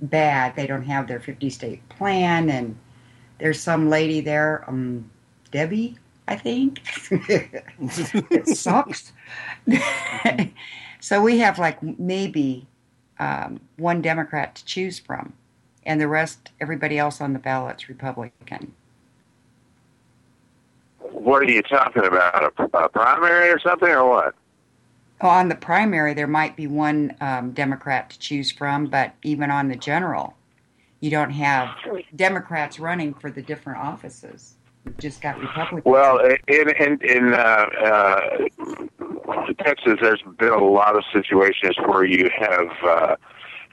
bad. 0.00 0.56
They 0.56 0.66
don't 0.66 0.84
have 0.84 1.06
their 1.06 1.20
50 1.20 1.50
state 1.50 1.88
plan, 1.88 2.50
and 2.50 2.76
there's 3.38 3.60
some 3.60 3.90
lady 3.90 4.20
there, 4.20 4.64
um, 4.68 5.10
Debbie, 5.50 5.98
I 6.28 6.36
think. 6.36 6.80
it 7.10 8.48
sucks. 8.48 9.12
so 11.00 11.22
we 11.22 11.38
have 11.38 11.58
like 11.58 11.82
maybe 11.82 12.66
um, 13.18 13.60
one 13.76 14.02
Democrat 14.02 14.54
to 14.56 14.64
choose 14.64 14.98
from, 14.98 15.32
and 15.86 16.00
the 16.00 16.08
rest, 16.08 16.50
everybody 16.60 16.98
else 16.98 17.20
on 17.20 17.32
the 17.32 17.38
ballot's 17.38 17.88
Republican. 17.88 18.74
What 20.98 21.42
are 21.42 21.50
you 21.50 21.62
talking 21.62 22.04
about? 22.04 22.52
A, 22.58 22.78
a 22.78 22.88
primary 22.88 23.50
or 23.50 23.58
something, 23.60 23.88
or 23.88 24.08
what? 24.08 24.34
Well, 25.22 25.32
on 25.32 25.48
the 25.48 25.54
primary, 25.54 26.12
there 26.12 26.26
might 26.26 26.56
be 26.56 26.66
one 26.66 27.16
um, 27.20 27.52
Democrat 27.52 28.10
to 28.10 28.18
choose 28.18 28.50
from, 28.50 28.86
but 28.86 29.14
even 29.22 29.50
on 29.50 29.68
the 29.68 29.76
general, 29.76 30.34
you 31.00 31.10
don't 31.10 31.30
have 31.30 31.70
Democrats 32.14 32.78
running 32.78 33.14
for 33.14 33.30
the 33.30 33.40
different 33.40 33.78
offices. 33.78 34.56
You've 34.84 34.98
just 34.98 35.22
got 35.22 35.38
Republicans. 35.38 35.84
Well, 35.84 36.18
in 36.48 36.70
in 36.78 36.98
in 37.02 37.32
uh, 37.32 37.36
uh, 37.36 38.20
Texas, 39.64 39.98
there's 40.02 40.22
been 40.38 40.52
a 40.52 40.64
lot 40.64 40.96
of 40.96 41.04
situations 41.12 41.76
where 41.86 42.04
you 42.04 42.28
have 42.36 42.68
uh, 42.84 43.16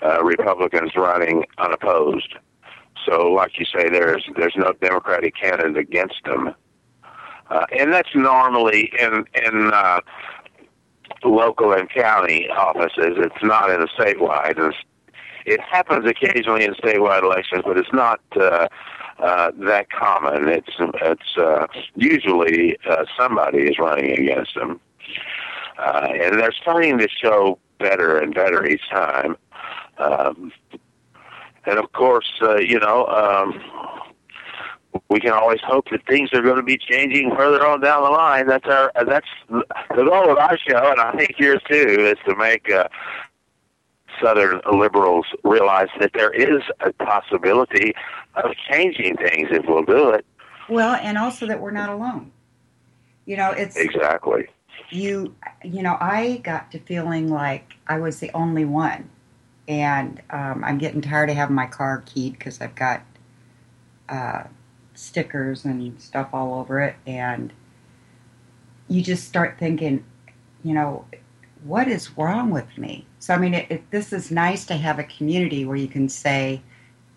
uh, 0.04 0.24
Republicans 0.24 0.92
running 0.96 1.46
unopposed. 1.58 2.36
So, 3.06 3.32
like 3.32 3.60
you 3.60 3.66
say, 3.66 3.90
there's 3.90 4.24
there's 4.38 4.56
no 4.56 4.74
Democratic 4.82 5.36
candidate 5.36 5.78
against 5.78 6.24
them, 6.26 6.54
uh, 7.50 7.66
and 7.78 7.92
that's 7.92 8.16
normally 8.16 8.92
in 9.00 9.26
in 9.46 9.72
uh, 9.74 10.00
local 11.24 11.74
and 11.74 11.90
county 11.90 12.48
offices. 12.50 13.18
It's 13.18 13.44
not 13.44 13.70
in 13.72 13.82
a 13.82 13.88
statewide. 13.88 14.58
It's, 14.58 14.78
it 15.46 15.60
happens 15.60 16.06
occasionally 16.10 16.64
in 16.64 16.74
statewide 16.76 17.24
elections, 17.24 17.64
but 17.66 17.78
it's 17.78 17.92
not 17.92 18.22
uh, 18.40 18.68
uh, 19.20 19.52
that 19.58 19.90
common. 19.90 20.48
It's 20.48 20.72
it's 20.80 21.38
uh, 21.38 21.68
usually 21.96 22.78
uh, 22.90 23.06
somebody 23.18 23.60
is 23.60 23.78
running 23.80 24.12
against 24.12 24.56
them, 24.56 24.80
uh, 25.78 26.08
and 26.10 26.40
they're 26.40 26.54
starting 26.54 26.98
to 27.00 27.08
show 27.10 27.60
better 27.80 28.18
and 28.18 28.34
better 28.34 28.66
each 28.66 28.88
time. 28.90 29.36
Um, 29.98 30.52
and 31.66 31.80
of 31.80 31.92
course, 31.94 32.32
uh, 32.42 32.58
you 32.58 32.80
know, 32.80 33.06
um, 33.08 33.62
we 35.10 35.20
can 35.20 35.32
always 35.32 35.60
hope 35.62 35.90
that 35.92 36.06
things 36.08 36.30
are 36.34 36.42
going 36.42 36.58
to 36.58 36.64
be 36.64 36.78
changing 36.78 37.36
further 37.36 37.66
on 37.66 37.82
down 37.82 38.04
the 38.04 38.10
line. 38.10 38.48
That's 38.48 38.66
our 38.66 38.92
that's 39.06 39.28
the 39.50 40.04
goal 40.04 40.32
of 40.32 40.38
our 40.38 40.58
show, 40.58 40.92
and 40.92 41.00
I 41.00 41.14
think 41.14 41.40
yours 41.40 41.62
too, 41.70 41.96
is 42.00 42.18
to 42.28 42.36
make 42.36 42.72
uh, 42.72 42.88
Southern 44.22 44.62
liberals 44.72 45.26
realize 45.44 45.90
that 46.00 46.12
there 46.14 46.32
is 46.32 46.62
a 46.82 46.92
possibility 46.94 47.94
of 48.36 48.52
changing 48.70 49.18
things 49.18 49.50
if 49.52 49.66
we'll 49.68 49.84
do 49.84 50.10
it. 50.10 50.26
Well, 50.70 50.96
and 50.96 51.18
also 51.18 51.46
that 51.48 51.60
we're 51.60 51.72
not 51.72 51.90
alone. 51.90 52.32
You 53.26 53.38
know, 53.38 53.52
it's 53.52 53.78
exactly 53.78 54.48
you. 54.90 55.36
You 55.64 55.84
know, 55.84 55.98
I 56.00 56.42
got 56.44 56.72
to 56.72 56.80
feeling 56.80 57.30
like 57.30 57.76
I 57.88 58.00
was 58.00 58.20
the 58.20 58.32
only 58.34 58.66
one, 58.66 59.10
and 59.68 60.22
um, 60.30 60.64
I'm 60.64 60.78
getting 60.78 61.02
tired 61.02 61.30
of 61.30 61.36
having 61.36 61.56
my 61.56 61.68
car 61.68 62.04
keyed 62.06 62.34
because 62.34 62.62
I've 62.62 62.76
got. 62.76 63.02
Uh, 64.10 64.44
stickers 64.96 65.66
and 65.66 66.00
stuff 66.02 66.30
all 66.34 66.54
over 66.60 66.80
it 66.80 66.96
and 67.06 67.52
you 68.88 69.02
just 69.02 69.28
start 69.28 69.58
thinking 69.58 70.04
you 70.64 70.74
know 70.74 71.06
what 71.64 71.88
is 71.88 72.18
wrong 72.18 72.50
with 72.50 72.78
me? 72.78 73.08
So 73.20 73.34
i 73.34 73.38
mean 73.38 73.54
it, 73.54 73.68
it, 73.70 73.92
this 73.92 74.12
is 74.12 74.30
nice 74.32 74.66
to 74.66 74.76
have 74.76 75.00
a 75.00 75.04
community 75.06 75.66
where 75.66 75.78
you 75.78 75.88
can 75.88 76.10
say 76.10 76.62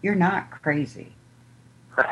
you're 0.02 0.14
not 0.14 0.50
crazy. 0.50 1.12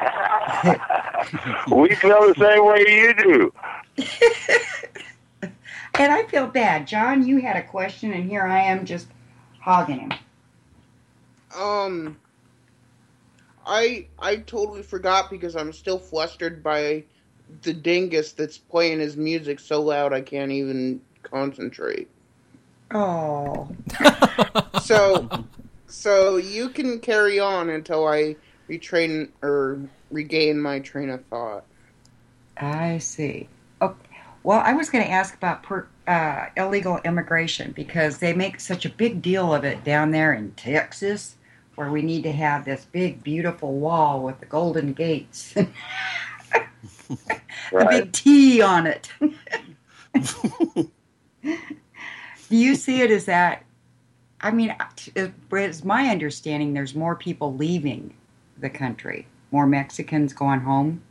We 1.71 1.95
feel 1.95 2.21
the 2.29 2.35
same 2.39 2.67
way 2.67 2.85
you 2.87 3.15
do. 3.15 3.53
And 5.97 6.13
i 6.13 6.25
feel 6.25 6.49
bad. 6.49 6.89
John 6.89 7.27
you 7.27 7.41
had 7.41 7.57
a 7.57 7.63
question 7.63 8.13
and 8.13 8.29
here 8.29 8.43
i 8.43 8.61
am 8.61 8.85
just 8.85 9.07
hogging 9.65 10.01
him 10.01 10.13
um 11.59 12.17
I 13.67 14.07
I 14.19 14.37
totally 14.37 14.83
forgot 14.83 15.31
because 15.31 15.57
I'm 15.57 15.73
still 15.73 15.99
flustered 15.99 16.63
by 16.63 17.05
the 17.63 17.73
dingus 17.73 18.33
that's 18.33 18.59
playing 18.59 19.01
his 19.01 19.17
music 19.17 19.61
so 19.61 19.83
loud 19.83 20.13
I 20.13 20.21
can't 20.21 20.53
even 20.53 21.01
concentrate. 21.23 22.09
Oh. 22.93 23.69
so 24.83 25.29
so 25.87 26.37
you 26.37 26.69
can 26.69 27.01
carry 27.01 27.39
on 27.39 27.71
until 27.71 28.07
I 28.07 28.37
retrain 28.69 29.29
or 29.43 29.81
regain 30.11 30.61
my 30.61 30.81
train 30.81 31.11
of 31.11 31.25
thought. 31.27 31.65
I 32.57 32.99
see. 32.99 33.49
Oh, 33.81 33.97
well, 34.43 34.61
I 34.65 34.75
was 34.75 34.91
going 34.91 35.05
to 35.05 35.11
ask 35.11 35.35
about 35.35 35.63
per, 35.63 35.87
uh, 36.07 36.47
illegal 36.57 37.01
immigration 37.05 37.73
because 37.73 38.19
they 38.19 38.33
make 38.33 38.61
such 38.61 38.85
a 38.85 38.91
big 38.91 39.23
deal 39.23 39.55
of 39.55 39.65
it 39.65 39.85
down 39.85 40.11
there 40.11 40.33
in 40.33 40.53
Texas 40.53 41.37
where 41.77 41.91
we 41.91 42.03
need 42.03 42.23
to 42.23 42.33
have 42.33 42.65
this 42.65 42.87
big, 42.93 43.23
beautiful 43.23 43.75
wall 43.75 44.23
with 44.23 44.39
the 44.41 44.47
golden 44.47 44.93
gates, 44.93 45.55
a 45.57 45.67
big 47.89 48.13
T 48.13 48.63
on 48.63 48.87
it. 48.87 49.11
Do 51.43 52.57
you 52.57 52.75
see 52.77 53.01
it 53.01 53.11
as 53.11 53.25
that? 53.25 53.65
I 54.41 54.51
mean, 54.51 54.77
it's 55.17 55.85
my 55.85 56.09
understanding 56.09 56.75
there's 56.75 56.95
more 56.95 57.17
people 57.17 57.55
leaving 57.55 58.15
the 58.59 58.71
country, 58.71 59.27
more 59.51 59.67
Mexicans 59.67 60.33
going 60.33 60.61
home. 60.61 61.03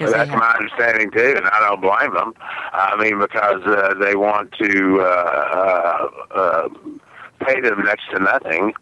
Well, 0.00 0.12
that's 0.12 0.30
my 0.30 0.54
understanding 0.56 1.10
too, 1.10 1.34
and 1.36 1.46
I 1.46 1.60
don't 1.60 1.80
blame 1.80 2.14
them. 2.14 2.34
I 2.72 2.96
mean, 3.02 3.18
because 3.18 3.62
uh, 3.66 3.94
they 4.00 4.14
want 4.14 4.52
to 4.52 5.00
uh, 5.00 5.04
uh, 5.04 6.08
uh, 6.34 6.68
pay 7.44 7.60
them 7.60 7.84
next 7.84 8.04
to 8.12 8.20
nothing 8.20 8.72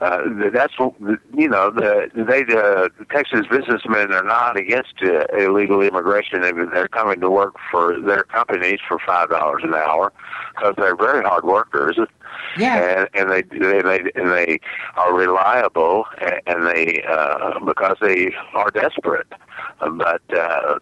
uh, 0.00 0.22
that's 0.52 0.78
what 0.78 0.94
you 1.34 1.48
know. 1.48 1.70
The 1.70 2.08
they 2.14 2.44
the 2.44 2.90
Texas 3.10 3.46
businessmen 3.50 4.12
are 4.12 4.22
not 4.22 4.56
against 4.56 4.94
uh, 5.02 5.26
illegal 5.36 5.82
immigration. 5.82 6.40
They're 6.40 6.88
coming 6.88 7.20
to 7.20 7.30
work 7.30 7.56
for 7.70 8.00
their 8.00 8.22
companies 8.22 8.78
for 8.86 8.98
five 9.04 9.30
dollars 9.30 9.62
an 9.64 9.74
hour 9.74 10.12
because 10.54 10.74
they're 10.76 10.94
very 10.94 11.24
hard 11.24 11.44
workers. 11.44 11.98
Yeah, 12.56 12.76
and, 12.76 13.08
and 13.14 13.30
they 13.30 13.42
they 13.42 13.82
they 13.82 14.10
and 14.14 14.30
they 14.30 14.60
are 14.96 15.12
reliable, 15.12 16.04
and 16.46 16.66
they 16.66 17.02
uh, 17.08 17.58
because 17.64 17.96
they 18.00 18.32
are 18.54 18.70
desperate. 18.70 19.26
But 19.80 20.22
uh, 20.32 20.78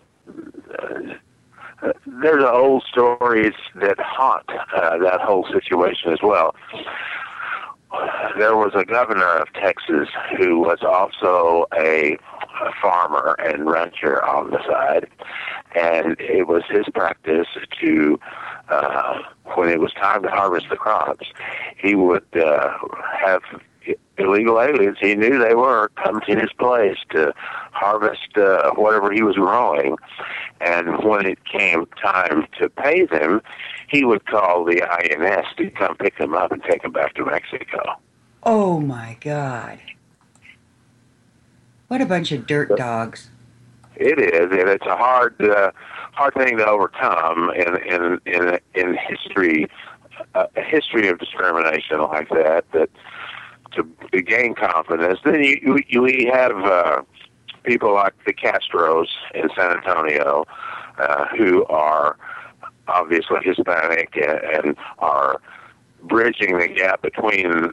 uh, 0.78 1.92
there's 2.06 2.44
old 2.44 2.84
stories 2.90 3.54
that 3.76 3.98
haunt 3.98 4.48
uh, 4.50 4.98
that 4.98 5.22
whole 5.22 5.46
situation 5.50 6.12
as 6.12 6.18
well 6.22 6.54
there 8.38 8.56
was 8.56 8.72
a 8.74 8.84
governor 8.84 9.38
of 9.38 9.52
Texas 9.54 10.08
who 10.36 10.58
was 10.60 10.78
also 10.82 11.66
a, 11.74 12.18
farmer 12.80 13.36
and 13.38 13.66
rancher 13.66 14.24
on 14.24 14.50
the 14.50 14.58
side, 14.66 15.06
and 15.74 16.18
it 16.18 16.48
was 16.48 16.62
his 16.70 16.86
practice 16.94 17.46
to 17.78 18.18
uh, 18.70 19.18
when 19.54 19.68
it 19.68 19.78
was 19.78 19.92
time 19.92 20.22
to 20.22 20.28
harvest 20.30 20.66
the 20.70 20.76
crops, 20.76 21.26
he 21.76 21.94
would 21.94 22.24
uh, 22.34 22.70
have 23.18 23.42
illegal 24.18 24.60
aliens. 24.60 24.98
He 25.00 25.14
knew 25.14 25.38
they 25.38 25.54
were 25.54 25.90
come 26.02 26.20
to 26.22 26.34
his 26.34 26.52
place 26.52 26.98
to 27.10 27.32
harvest 27.72 28.36
uh, 28.36 28.70
whatever 28.72 29.12
he 29.12 29.22
was 29.22 29.36
growing, 29.36 29.96
and 30.60 31.02
when 31.04 31.26
it 31.26 31.44
came 31.44 31.86
time 32.02 32.46
to 32.58 32.68
pay 32.68 33.04
them, 33.06 33.42
he 33.88 34.04
would 34.04 34.26
call 34.26 34.64
the 34.64 34.82
INS 34.82 35.46
to 35.58 35.70
come 35.70 35.96
pick 35.96 36.18
them 36.18 36.34
up 36.34 36.52
and 36.52 36.62
take 36.62 36.82
them 36.82 36.92
back 36.92 37.14
to 37.14 37.24
Mexico. 37.24 37.82
Oh 38.42 38.80
my 38.80 39.16
God. 39.20 39.78
What 41.88 42.00
a 42.00 42.06
bunch 42.06 42.32
of 42.32 42.46
dirt 42.46 42.76
dogs. 42.76 43.30
It 43.94 44.18
is, 44.18 44.50
and 44.50 44.68
it's 44.68 44.86
a 44.86 44.96
hard, 44.96 45.40
uh, 45.40 45.70
hard 46.12 46.34
thing 46.34 46.58
to 46.58 46.66
overcome 46.66 47.50
in 47.50 47.76
in 47.76 48.20
in 48.26 48.58
in 48.74 48.96
history, 48.96 49.68
uh, 50.34 50.46
a 50.54 50.62
history 50.62 51.08
of 51.08 51.18
discrimination 51.18 52.00
like 52.00 52.28
that. 52.30 52.64
That 52.72 52.90
to, 53.76 54.22
gain 54.22 54.54
confidence, 54.54 55.20
then 55.24 55.42
you 55.42 55.78
you, 55.88 56.06
you 56.06 56.32
have 56.32 56.56
uh, 56.56 57.02
people 57.64 57.94
like 57.94 58.14
the 58.24 58.32
Castros 58.32 59.08
in 59.34 59.48
San 59.56 59.76
Antonio, 59.78 60.44
uh, 60.98 61.26
who 61.36 61.64
are 61.66 62.16
obviously 62.88 63.38
Hispanic 63.42 64.16
and, 64.16 64.66
and 64.66 64.76
are 64.98 65.40
bridging 66.02 66.58
the 66.58 66.68
gap 66.68 67.02
between 67.02 67.72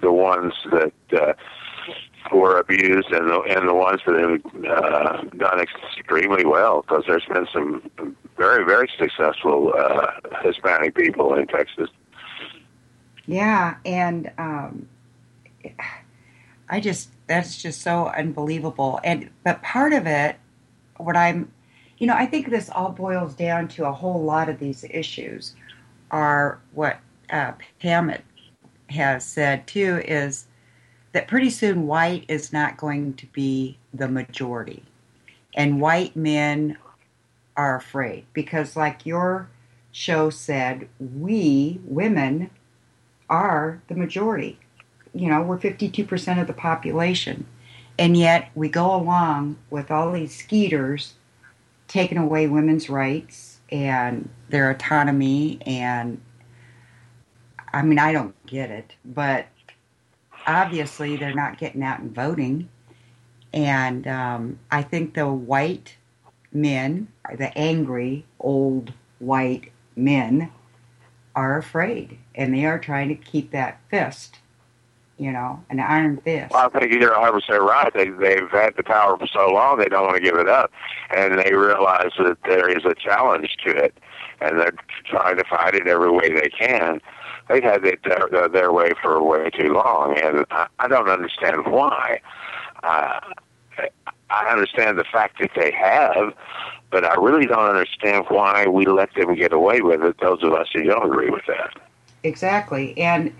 the 0.00 0.12
ones 0.12 0.54
that. 0.70 0.92
Uh, 1.12 1.32
were 2.32 2.58
abused 2.58 3.10
and 3.10 3.28
the 3.28 3.40
and 3.48 3.66
the 3.66 3.74
ones 3.74 4.00
that 4.06 4.14
have 4.14 4.64
uh, 4.66 5.22
done 5.36 5.58
extremely 5.58 6.44
well 6.44 6.82
because 6.82 7.02
there's 7.06 7.24
been 7.24 7.46
some 7.52 7.90
very 8.36 8.64
very 8.64 8.88
successful 8.98 9.72
uh, 9.76 10.06
Hispanic 10.42 10.94
people 10.94 11.34
in 11.34 11.46
Texas. 11.46 11.88
Yeah, 13.26 13.76
and 13.84 14.30
um, 14.38 14.88
I 16.68 16.80
just 16.80 17.10
that's 17.26 17.60
just 17.60 17.82
so 17.82 18.06
unbelievable. 18.06 19.00
And 19.04 19.30
but 19.44 19.62
part 19.62 19.92
of 19.92 20.06
it, 20.06 20.36
what 20.96 21.16
I'm, 21.16 21.50
you 21.98 22.06
know, 22.06 22.14
I 22.14 22.26
think 22.26 22.48
this 22.48 22.70
all 22.70 22.90
boils 22.90 23.34
down 23.34 23.68
to 23.68 23.86
a 23.86 23.92
whole 23.92 24.22
lot 24.22 24.48
of 24.48 24.58
these 24.58 24.84
issues 24.88 25.54
are 26.10 26.60
what 26.72 27.00
uh, 27.30 27.52
Pam 27.80 28.12
has 28.88 29.24
said 29.24 29.66
too 29.66 30.02
is 30.04 30.46
that 31.12 31.28
pretty 31.28 31.50
soon 31.50 31.86
white 31.86 32.24
is 32.28 32.52
not 32.52 32.76
going 32.76 33.14
to 33.14 33.26
be 33.26 33.78
the 33.92 34.08
majority. 34.08 34.82
And 35.54 35.80
white 35.80 36.14
men 36.14 36.76
are 37.56 37.76
afraid 37.76 38.26
because, 38.32 38.76
like 38.76 39.04
your 39.04 39.48
show 39.92 40.30
said, 40.30 40.88
we 40.98 41.80
women 41.84 42.50
are 43.28 43.82
the 43.88 43.94
majority. 43.94 44.58
You 45.14 45.28
know, 45.28 45.42
we're 45.42 45.58
52% 45.58 46.40
of 46.40 46.46
the 46.46 46.52
population. 46.52 47.46
And 47.98 48.16
yet 48.16 48.50
we 48.54 48.68
go 48.68 48.94
along 48.94 49.58
with 49.68 49.90
all 49.90 50.12
these 50.12 50.34
skeeters 50.34 51.14
taking 51.88 52.18
away 52.18 52.46
women's 52.46 52.88
rights 52.88 53.60
and 53.70 54.28
their 54.48 54.70
autonomy. 54.70 55.60
And 55.66 56.20
I 57.72 57.82
mean, 57.82 57.98
I 57.98 58.12
don't 58.12 58.34
get 58.46 58.70
it, 58.70 58.94
but 59.04 59.46
obviously 60.46 61.16
they're 61.16 61.34
not 61.34 61.58
getting 61.58 61.82
out 61.82 62.00
and 62.00 62.14
voting. 62.14 62.68
And 63.52 64.06
um, 64.06 64.58
I 64.70 64.82
think 64.82 65.14
the 65.14 65.28
white 65.28 65.96
men, 66.52 67.08
the 67.36 67.56
angry 67.58 68.24
old 68.38 68.92
white 69.18 69.72
men, 69.96 70.50
are 71.34 71.58
afraid, 71.58 72.18
and 72.34 72.54
they 72.54 72.64
are 72.64 72.78
trying 72.78 73.08
to 73.08 73.14
keep 73.14 73.50
that 73.52 73.80
fist, 73.88 74.38
you 75.20 75.30
know, 75.30 75.62
an 75.70 75.78
iron 75.80 76.16
fist. 76.18 76.52
Well, 76.52 76.70
I 76.74 76.78
think 76.78 76.92
you're 76.92 77.12
100 77.12 77.32
percent 77.32 77.62
right. 77.62 77.92
They 77.92 78.08
they've 78.08 78.50
had 78.50 78.74
the 78.76 78.82
power 78.82 79.16
for 79.18 79.26
so 79.26 79.48
long, 79.52 79.78
they 79.78 79.86
don't 79.86 80.06
want 80.06 80.16
to 80.16 80.22
give 80.22 80.36
it 80.36 80.48
up, 80.48 80.72
and 81.14 81.38
they 81.38 81.54
realize 81.54 82.12
that 82.18 82.38
there 82.44 82.68
is 82.68 82.84
a 82.84 82.94
challenge 82.94 83.56
to 83.66 83.70
it, 83.70 83.96
and 84.40 84.58
they're 84.58 84.74
trying 85.04 85.36
to 85.36 85.44
fight 85.44 85.74
it 85.74 85.86
every 85.86 86.10
way 86.10 86.32
they 86.32 86.48
can 86.48 87.00
they've 87.50 87.62
had 87.62 87.84
it 87.84 88.00
their, 88.04 88.48
their 88.48 88.72
way 88.72 88.92
for 89.02 89.22
way 89.22 89.50
too 89.50 89.72
long, 89.72 90.18
and 90.18 90.46
I, 90.50 90.66
I 90.78 90.88
don't 90.88 91.08
understand 91.08 91.66
why. 91.66 92.20
Uh, 92.82 93.20
I 94.30 94.46
understand 94.46 94.98
the 94.98 95.04
fact 95.04 95.40
that 95.40 95.50
they 95.56 95.72
have, 95.72 96.32
but 96.90 97.04
I 97.04 97.14
really 97.14 97.46
don't 97.46 97.68
understand 97.68 98.26
why 98.28 98.66
we 98.66 98.86
let 98.86 99.12
them 99.14 99.34
get 99.34 99.52
away 99.52 99.80
with 99.80 100.02
it. 100.02 100.18
Those 100.20 100.42
of 100.42 100.52
us 100.52 100.68
who 100.72 100.84
don't 100.84 101.04
agree 101.04 101.30
with 101.30 101.44
that. 101.48 101.74
Exactly, 102.22 102.96
and 102.98 103.32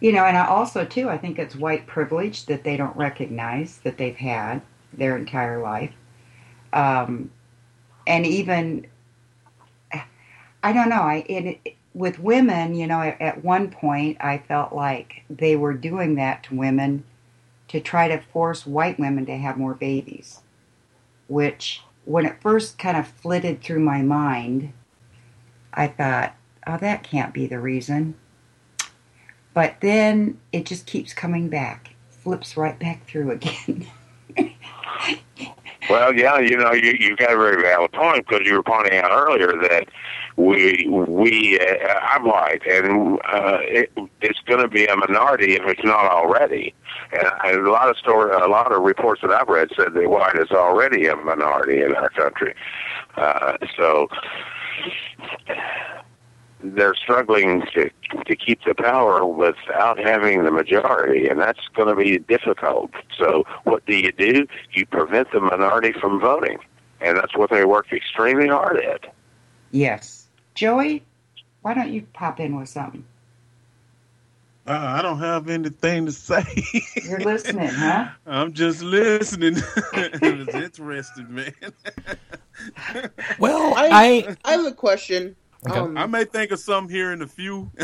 you 0.00 0.12
know, 0.12 0.24
and 0.24 0.36
I 0.36 0.46
also 0.46 0.84
too, 0.84 1.08
I 1.08 1.18
think 1.18 1.38
it's 1.38 1.56
white 1.56 1.86
privilege 1.86 2.46
that 2.46 2.64
they 2.64 2.76
don't 2.76 2.96
recognize 2.96 3.78
that 3.78 3.98
they've 3.98 4.16
had 4.16 4.62
their 4.92 5.16
entire 5.16 5.60
life, 5.62 5.92
um, 6.72 7.30
and 8.06 8.26
even 8.26 8.86
I 10.62 10.72
don't 10.72 10.88
know. 10.88 11.02
I 11.02 11.24
it, 11.28 11.76
with 11.94 12.18
women, 12.18 12.74
you 12.74 12.86
know, 12.86 13.00
at, 13.00 13.20
at 13.20 13.44
one 13.44 13.70
point 13.70 14.18
I 14.20 14.38
felt 14.38 14.72
like 14.72 15.22
they 15.30 15.56
were 15.56 15.72
doing 15.72 16.16
that 16.16 16.42
to 16.44 16.56
women 16.56 17.04
to 17.68 17.80
try 17.80 18.08
to 18.08 18.22
force 18.32 18.66
white 18.66 18.98
women 18.98 19.26
to 19.26 19.36
have 19.36 19.56
more 19.56 19.74
babies, 19.74 20.40
which 21.26 21.82
when 22.04 22.26
it 22.26 22.40
first 22.40 22.78
kind 22.78 22.96
of 22.96 23.08
flitted 23.08 23.60
through 23.60 23.80
my 23.80 24.02
mind, 24.02 24.72
I 25.72 25.88
thought, 25.88 26.36
oh, 26.66 26.76
that 26.78 27.02
can't 27.02 27.34
be 27.34 27.46
the 27.46 27.58
reason. 27.58 28.14
But 29.56 29.80
then 29.80 30.38
it 30.52 30.66
just 30.66 30.84
keeps 30.84 31.14
coming 31.14 31.48
back, 31.48 31.94
flips 32.10 32.58
right 32.58 32.78
back 32.78 33.06
through 33.06 33.30
again. 33.30 33.86
well, 35.88 36.14
yeah, 36.14 36.38
you 36.40 36.58
know, 36.58 36.72
you, 36.72 36.94
you 37.00 37.16
got 37.16 37.32
a 37.32 37.38
very 37.38 37.62
valid 37.62 37.90
point 37.92 38.28
because 38.28 38.46
you 38.46 38.52
were 38.52 38.62
pointing 38.62 38.98
out 38.98 39.10
earlier 39.10 39.54
that 39.62 39.88
we 40.36 40.86
we 40.90 41.58
uh, 41.58 42.00
I'm 42.02 42.24
white, 42.26 42.66
and 42.66 43.18
uh, 43.32 43.60
it, 43.62 43.90
it's 44.20 44.40
going 44.40 44.60
to 44.60 44.68
be 44.68 44.84
a 44.84 44.94
minority 44.94 45.54
if 45.54 45.62
it's 45.64 45.84
not 45.84 46.04
already. 46.04 46.74
And, 47.12 47.26
and 47.44 47.66
a 47.66 47.70
lot 47.70 47.88
of 47.88 47.96
story, 47.96 48.30
a 48.34 48.48
lot 48.48 48.70
of 48.72 48.82
reports 48.82 49.22
that 49.22 49.30
I've 49.30 49.48
read 49.48 49.70
said 49.74 49.94
that 49.94 50.10
white 50.10 50.36
is 50.36 50.50
already 50.50 51.06
a 51.06 51.16
minority 51.16 51.80
in 51.80 51.94
our 51.94 52.10
country. 52.10 52.54
Uh, 53.16 53.56
so 53.74 54.08
they're 56.62 56.94
struggling 56.94 57.62
to 57.74 57.90
to 58.24 58.36
keep 58.36 58.60
the 58.64 58.74
power 58.74 59.26
without 59.26 59.98
having 59.98 60.44
the 60.44 60.50
majority, 60.50 61.28
and 61.28 61.40
that's 61.40 61.60
going 61.74 61.88
to 61.88 61.96
be 61.96 62.18
difficult. 62.18 62.90
So 63.18 63.44
what 63.64 63.84
do 63.86 63.94
you 63.94 64.12
do? 64.12 64.46
You 64.72 64.86
prevent 64.86 65.30
the 65.32 65.40
minority 65.40 65.92
from 65.92 66.20
voting, 66.20 66.58
and 67.00 67.16
that's 67.16 67.36
what 67.36 67.50
they 67.50 67.64
work 67.64 67.92
extremely 67.92 68.48
hard 68.48 68.78
at. 68.78 69.14
Yes. 69.70 70.26
Joey, 70.54 71.04
why 71.62 71.74
don't 71.74 71.90
you 71.92 72.06
pop 72.12 72.40
in 72.40 72.58
with 72.58 72.68
something? 72.68 73.04
Uh, 74.66 74.72
I 74.72 75.02
don't 75.02 75.20
have 75.20 75.48
anything 75.48 76.06
to 76.06 76.12
say. 76.12 76.44
You're 77.04 77.20
listening, 77.20 77.68
huh? 77.68 78.08
I'm 78.26 78.52
just 78.52 78.82
listening. 78.82 79.54
it 79.92 80.46
was 80.46 80.54
interesting, 80.54 81.32
man. 81.32 81.52
well, 83.38 83.74
I, 83.76 83.88
I 83.92 84.36
I 84.44 84.52
have 84.52 84.66
a 84.66 84.72
question. 84.72 85.36
Okay. 85.68 85.80
Um, 85.80 85.98
I 85.98 86.06
may 86.06 86.24
think 86.24 86.52
of 86.52 86.60
some 86.60 86.88
here 86.88 87.12
in 87.12 87.22
a 87.22 87.26
few. 87.26 87.70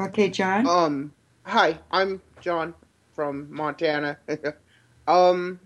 okay, 0.00 0.28
John. 0.28 0.66
Um, 0.66 1.12
hi, 1.44 1.78
I'm 1.90 2.20
John 2.42 2.74
from 3.14 3.50
Montana. 3.50 4.18
um, 5.08 5.58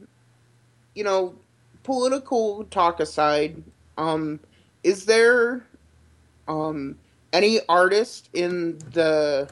you 0.95 1.03
know, 1.03 1.35
political 1.83 2.65
talk 2.67 3.01
aside, 3.01 3.61
um, 3.99 4.39
is 4.85 5.07
there 5.07 5.67
um, 6.47 6.97
any 7.33 7.59
artist 7.69 8.29
in 8.33 8.79
the 8.93 9.51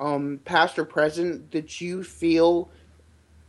um, 0.00 0.40
past 0.44 0.76
or 0.78 0.84
present 0.84 1.52
that 1.52 1.80
you 1.80 2.02
feel 2.02 2.68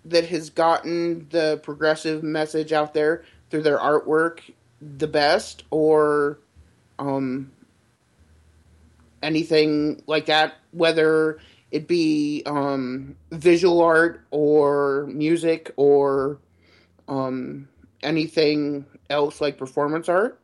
that 0.06 0.28
has 0.28 0.52
gotten 0.52 1.28
the 1.30 1.60
progressive 1.64 2.22
message 2.22 2.72
out 2.72 2.94
there 2.94 3.24
through 3.50 3.64
their 3.64 3.80
artwork 3.80 4.42
the 4.82 5.08
best 5.08 5.64
or 5.72 6.40
um, 6.98 7.52
anything 9.22 10.02
like 10.08 10.28
that 10.28 10.56
whether 10.72 11.40
it 11.72 11.88
be 11.88 12.44
um, 12.46 13.16
visual 13.32 13.82
art 13.82 14.26
or 14.32 15.08
music 15.08 15.72
or 15.76 16.40
um, 17.08 17.68
anything 18.04 18.86
else 19.10 19.42
like 19.42 19.58
performance 19.58 20.10
art? 20.10 20.40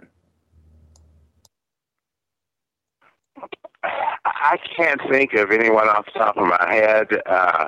I 4.26 4.58
can't 4.76 5.02
think 5.10 5.34
of 5.34 5.52
anyone 5.52 5.88
off 5.90 6.06
the 6.06 6.20
top 6.20 6.38
of 6.38 6.48
my 6.48 6.74
head, 6.74 7.08
uh, 7.26 7.68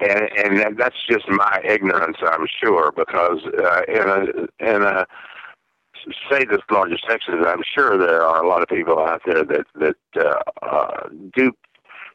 and 0.00 0.28
and 0.36 0.78
that's 0.78 0.96
just 1.08 1.28
my 1.28 1.60
ignorance, 1.64 2.16
I'm 2.22 2.46
sure, 2.62 2.92
because 2.92 3.40
uh, 3.46 3.82
in 3.88 4.08
a 4.08 4.74
in 4.74 4.82
a 4.82 5.06
say 6.30 6.44
the 6.44 6.60
largest 6.70 7.04
Texas, 7.08 7.34
I'm 7.46 7.62
sure 7.74 7.98
there 7.98 8.22
are 8.22 8.42
a 8.42 8.48
lot 8.48 8.62
of 8.62 8.68
people 8.68 8.98
out 8.98 9.22
there 9.26 9.44
that 9.44 9.66
that 9.74 9.96
uh, 10.16 10.66
uh, 10.66 11.08
do 11.34 11.52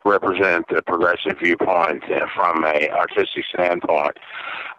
represent 0.06 0.68
the 0.70 0.82
progressive 0.82 1.38
viewpoint 1.42 2.04
from 2.36 2.64
a 2.66 2.90
artistic 2.90 3.46
standpoint. 3.54 4.18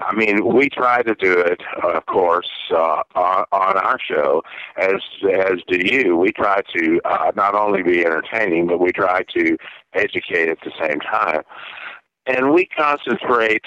I 0.00 0.14
mean, 0.14 0.44
we 0.54 0.68
try 0.68 1.02
to 1.02 1.14
do 1.14 1.38
it, 1.38 1.62
of 1.82 2.04
course, 2.06 2.50
uh, 2.70 3.02
on, 3.14 3.44
on 3.52 3.76
our 3.78 3.98
show, 3.98 4.42
as 4.76 5.00
as 5.32 5.60
do 5.66 5.78
you. 5.78 6.16
We 6.16 6.32
try 6.32 6.60
to 6.76 7.00
uh, 7.04 7.32
not 7.34 7.54
only 7.54 7.82
be 7.82 8.04
entertaining, 8.04 8.66
but 8.66 8.80
we 8.80 8.92
try 8.92 9.22
to 9.36 9.56
educate 9.94 10.48
at 10.48 10.58
the 10.60 10.72
same 10.80 11.00
time, 11.00 11.42
and 12.26 12.52
we 12.52 12.66
concentrate 12.66 13.64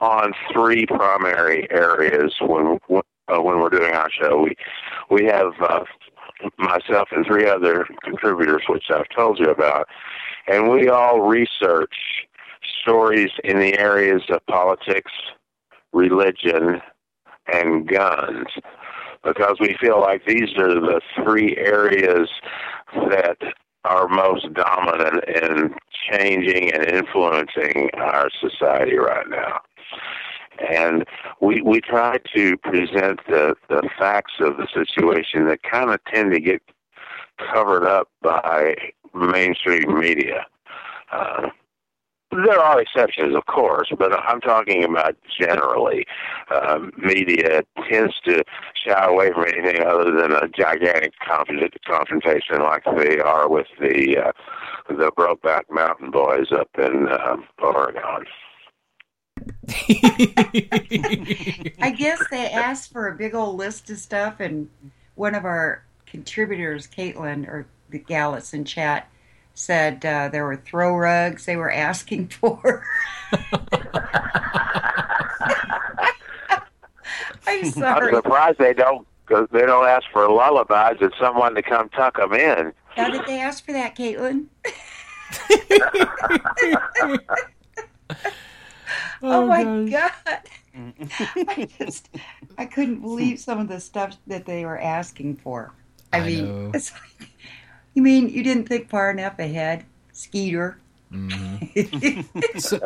on 0.00 0.32
three 0.52 0.86
primary 0.86 1.66
areas 1.70 2.34
when 2.40 2.78
uh, 3.28 3.40
when 3.40 3.58
we're 3.58 3.70
doing 3.70 3.92
our 3.92 4.10
show. 4.10 4.42
We 4.42 4.56
we 5.10 5.26
have 5.26 5.52
uh, 5.60 5.84
myself 6.58 7.08
and 7.12 7.24
three 7.26 7.46
other 7.46 7.86
contributors, 8.02 8.62
which 8.68 8.84
I've 8.90 9.08
told 9.14 9.38
you 9.38 9.46
about, 9.46 9.88
and 10.46 10.70
we 10.70 10.88
all 10.88 11.20
research 11.20 11.94
stories 12.82 13.30
in 13.44 13.58
the 13.58 13.78
areas 13.78 14.22
of 14.30 14.44
politics, 14.46 15.12
religion, 15.92 16.80
and 17.52 17.86
guns 17.88 18.46
because 19.22 19.56
we 19.58 19.76
feel 19.80 20.00
like 20.00 20.24
these 20.26 20.50
are 20.58 20.74
the 20.74 21.00
three 21.22 21.56
areas 21.56 22.28
that 22.94 23.38
are 23.84 24.08
most 24.08 24.52
dominant 24.54 25.24
in 25.28 25.74
changing 26.10 26.72
and 26.72 26.84
influencing 26.86 27.90
our 27.94 28.28
society 28.40 28.96
right 28.96 29.28
now. 29.28 29.60
And 30.58 31.04
we 31.40 31.60
we 31.62 31.80
try 31.80 32.18
to 32.34 32.56
present 32.58 33.20
the, 33.28 33.56
the 33.68 33.88
facts 33.98 34.34
of 34.40 34.56
the 34.56 34.68
situation 34.72 35.46
that 35.48 35.62
kind 35.62 35.90
of 35.90 36.00
tend 36.04 36.32
to 36.32 36.40
get 36.40 36.62
covered 37.52 37.84
up 37.84 38.08
by 38.22 38.76
mainstream 39.14 39.98
media. 39.98 40.46
Uh, 41.12 41.50
there 42.30 42.58
are 42.58 42.80
exceptions, 42.80 43.36
of 43.36 43.46
course, 43.46 43.92
but 43.96 44.12
I'm 44.12 44.40
talking 44.40 44.82
about 44.82 45.16
generally. 45.38 46.04
Um, 46.50 46.92
media 46.98 47.62
tends 47.88 48.14
to 48.24 48.42
shy 48.74 49.04
away 49.04 49.32
from 49.32 49.44
anything 49.44 49.84
other 49.84 50.10
than 50.10 50.32
a 50.32 50.48
gigantic 50.48 51.12
confrontation 51.20 52.60
like 52.60 52.82
they 52.96 53.20
are 53.20 53.48
with 53.48 53.68
the 53.80 54.18
uh, 54.18 54.32
the 54.88 55.12
Brokeback 55.12 55.62
Mountain 55.70 56.10
Boys 56.10 56.50
up 56.50 56.68
in 56.76 57.08
uh, 57.08 57.36
Oregon. 57.62 58.26
I 59.68 61.94
guess 61.96 62.22
they 62.30 62.50
asked 62.50 62.92
for 62.92 63.08
a 63.08 63.14
big 63.14 63.34
old 63.34 63.56
list 63.56 63.90
of 63.90 63.98
stuff, 63.98 64.40
and 64.40 64.68
one 65.14 65.34
of 65.34 65.44
our 65.44 65.84
contributors, 66.06 66.86
Caitlin, 66.86 67.46
or 67.48 67.66
the 67.90 67.98
gal 67.98 68.32
that's 68.32 68.54
in 68.54 68.64
chat, 68.64 69.08
said 69.54 70.04
uh, 70.04 70.28
there 70.28 70.44
were 70.44 70.56
throw 70.56 70.96
rugs 70.96 71.46
they 71.46 71.56
were 71.56 71.72
asking 71.72 72.28
for. 72.28 72.84
I'm 77.46 77.70
sorry. 77.70 78.08
I'm 78.08 78.22
surprised 78.22 78.58
they 78.58 78.74
don't 78.74 79.06
cause 79.26 79.48
they 79.52 79.64
don't 79.64 79.86
ask 79.86 80.04
for 80.12 80.28
lullabies 80.28 81.00
and 81.00 81.12
someone 81.18 81.54
to 81.54 81.62
come 81.62 81.88
tuck 81.90 82.16
them 82.16 82.34
in. 82.34 82.72
How 82.88 83.10
did 83.10 83.24
they 83.26 83.40
ask 83.40 83.64
for 83.64 83.72
that, 83.72 83.96
Caitlin? 83.96 84.46
Oh, 89.22 89.42
oh, 89.42 89.46
my 89.46 89.64
gosh. 89.90 90.12
god! 90.24 90.40
I 91.48 91.68
just 91.78 92.08
I 92.58 92.66
couldn't 92.66 93.00
believe 93.00 93.38
some 93.38 93.60
of 93.60 93.68
the 93.68 93.80
stuff 93.80 94.16
that 94.26 94.44
they 94.44 94.64
were 94.64 94.78
asking 94.78 95.36
for. 95.36 95.72
I, 96.12 96.18
I 96.18 96.26
mean, 96.26 96.46
know. 96.46 96.70
it's 96.74 96.92
like 96.92 97.30
you 97.94 98.02
mean 98.02 98.28
you 98.28 98.42
didn't 98.42 98.68
think 98.68 98.88
far 98.88 99.10
enough 99.10 99.38
ahead, 99.38 99.84
Skeeter? 100.12 100.78
Mm-hmm. 101.12 102.58
so, 102.58 102.80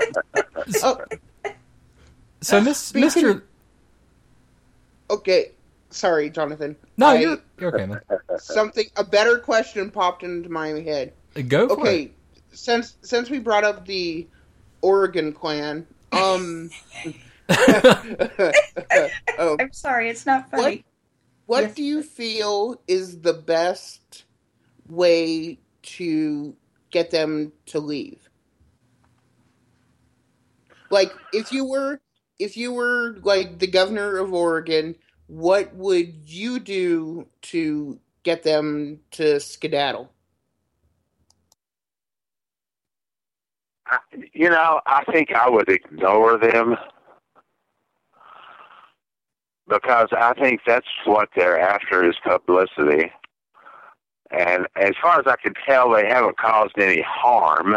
so, 0.69 1.05
so 2.43 2.61
Miss, 2.61 2.93
Mr. 2.93 3.43
Okay, 5.11 5.53
sorry, 5.91 6.29
Jonathan. 6.29 6.77
No, 6.99 7.09
I, 7.09 7.15
you're, 7.15 7.39
you're 7.59 7.75
okay, 7.75 7.87
man. 7.87 8.01
Something 8.39 8.87
a 8.97 9.05
better 9.05 9.39
question 9.39 9.91
popped 9.91 10.23
into 10.23 10.51
my 10.51 10.69
head. 10.69 11.13
Go 11.49 11.69
for 11.69 11.81
okay, 11.81 12.03
it. 12.03 12.13
since 12.53 12.97
since 13.03 13.31
we 13.31 13.39
brought 13.39 13.65
up 13.65 13.87
the 13.87 14.27
Oregon 14.83 15.33
clan, 15.33 15.87
um. 16.13 16.71
oh, 17.49 19.57
I'm 19.59 19.73
sorry, 19.73 20.11
it's 20.11 20.27
not 20.27 20.51
funny. 20.51 20.85
What, 21.47 21.47
what 21.47 21.63
yes. 21.63 21.75
do 21.75 21.83
you 21.83 22.03
feel 22.03 22.81
is 22.87 23.21
the 23.21 23.33
best 23.33 24.25
way 24.89 25.59
to 25.83 26.55
get 26.91 27.11
them 27.11 27.53
to 27.67 27.81
leave? 27.81 28.29
Like 30.91 31.13
if 31.33 31.53
you 31.53 31.65
were 31.65 32.01
if 32.39 32.57
you 32.57 32.73
were 32.73 33.17
like 33.23 33.59
the 33.59 33.67
governor 33.67 34.19
of 34.19 34.33
Oregon, 34.33 34.97
what 35.27 35.75
would 35.75 36.29
you 36.29 36.59
do 36.59 37.27
to 37.43 37.99
get 38.23 38.43
them 38.43 39.01
to 39.13 39.41
skedaddle? 39.41 40.13
You 44.33 44.51
know, 44.51 44.81
I 44.87 45.05
think 45.13 45.33
I 45.33 45.49
would 45.49 45.69
ignore 45.69 46.39
them 46.39 46.77
because 49.69 50.09
I 50.13 50.35
think 50.35 50.61
that's 50.67 50.87
what 51.05 51.29
they're 51.37 51.61
after 51.61 52.09
is 52.09 52.17
publicity. 52.25 53.13
And 54.31 54.67
as 54.77 54.93
far 55.01 55.19
as 55.21 55.27
I 55.27 55.37
can 55.43 55.55
tell, 55.67 55.93
they 55.93 56.07
haven't 56.07 56.37
caused 56.39 56.79
any 56.79 57.03
harm. 57.03 57.77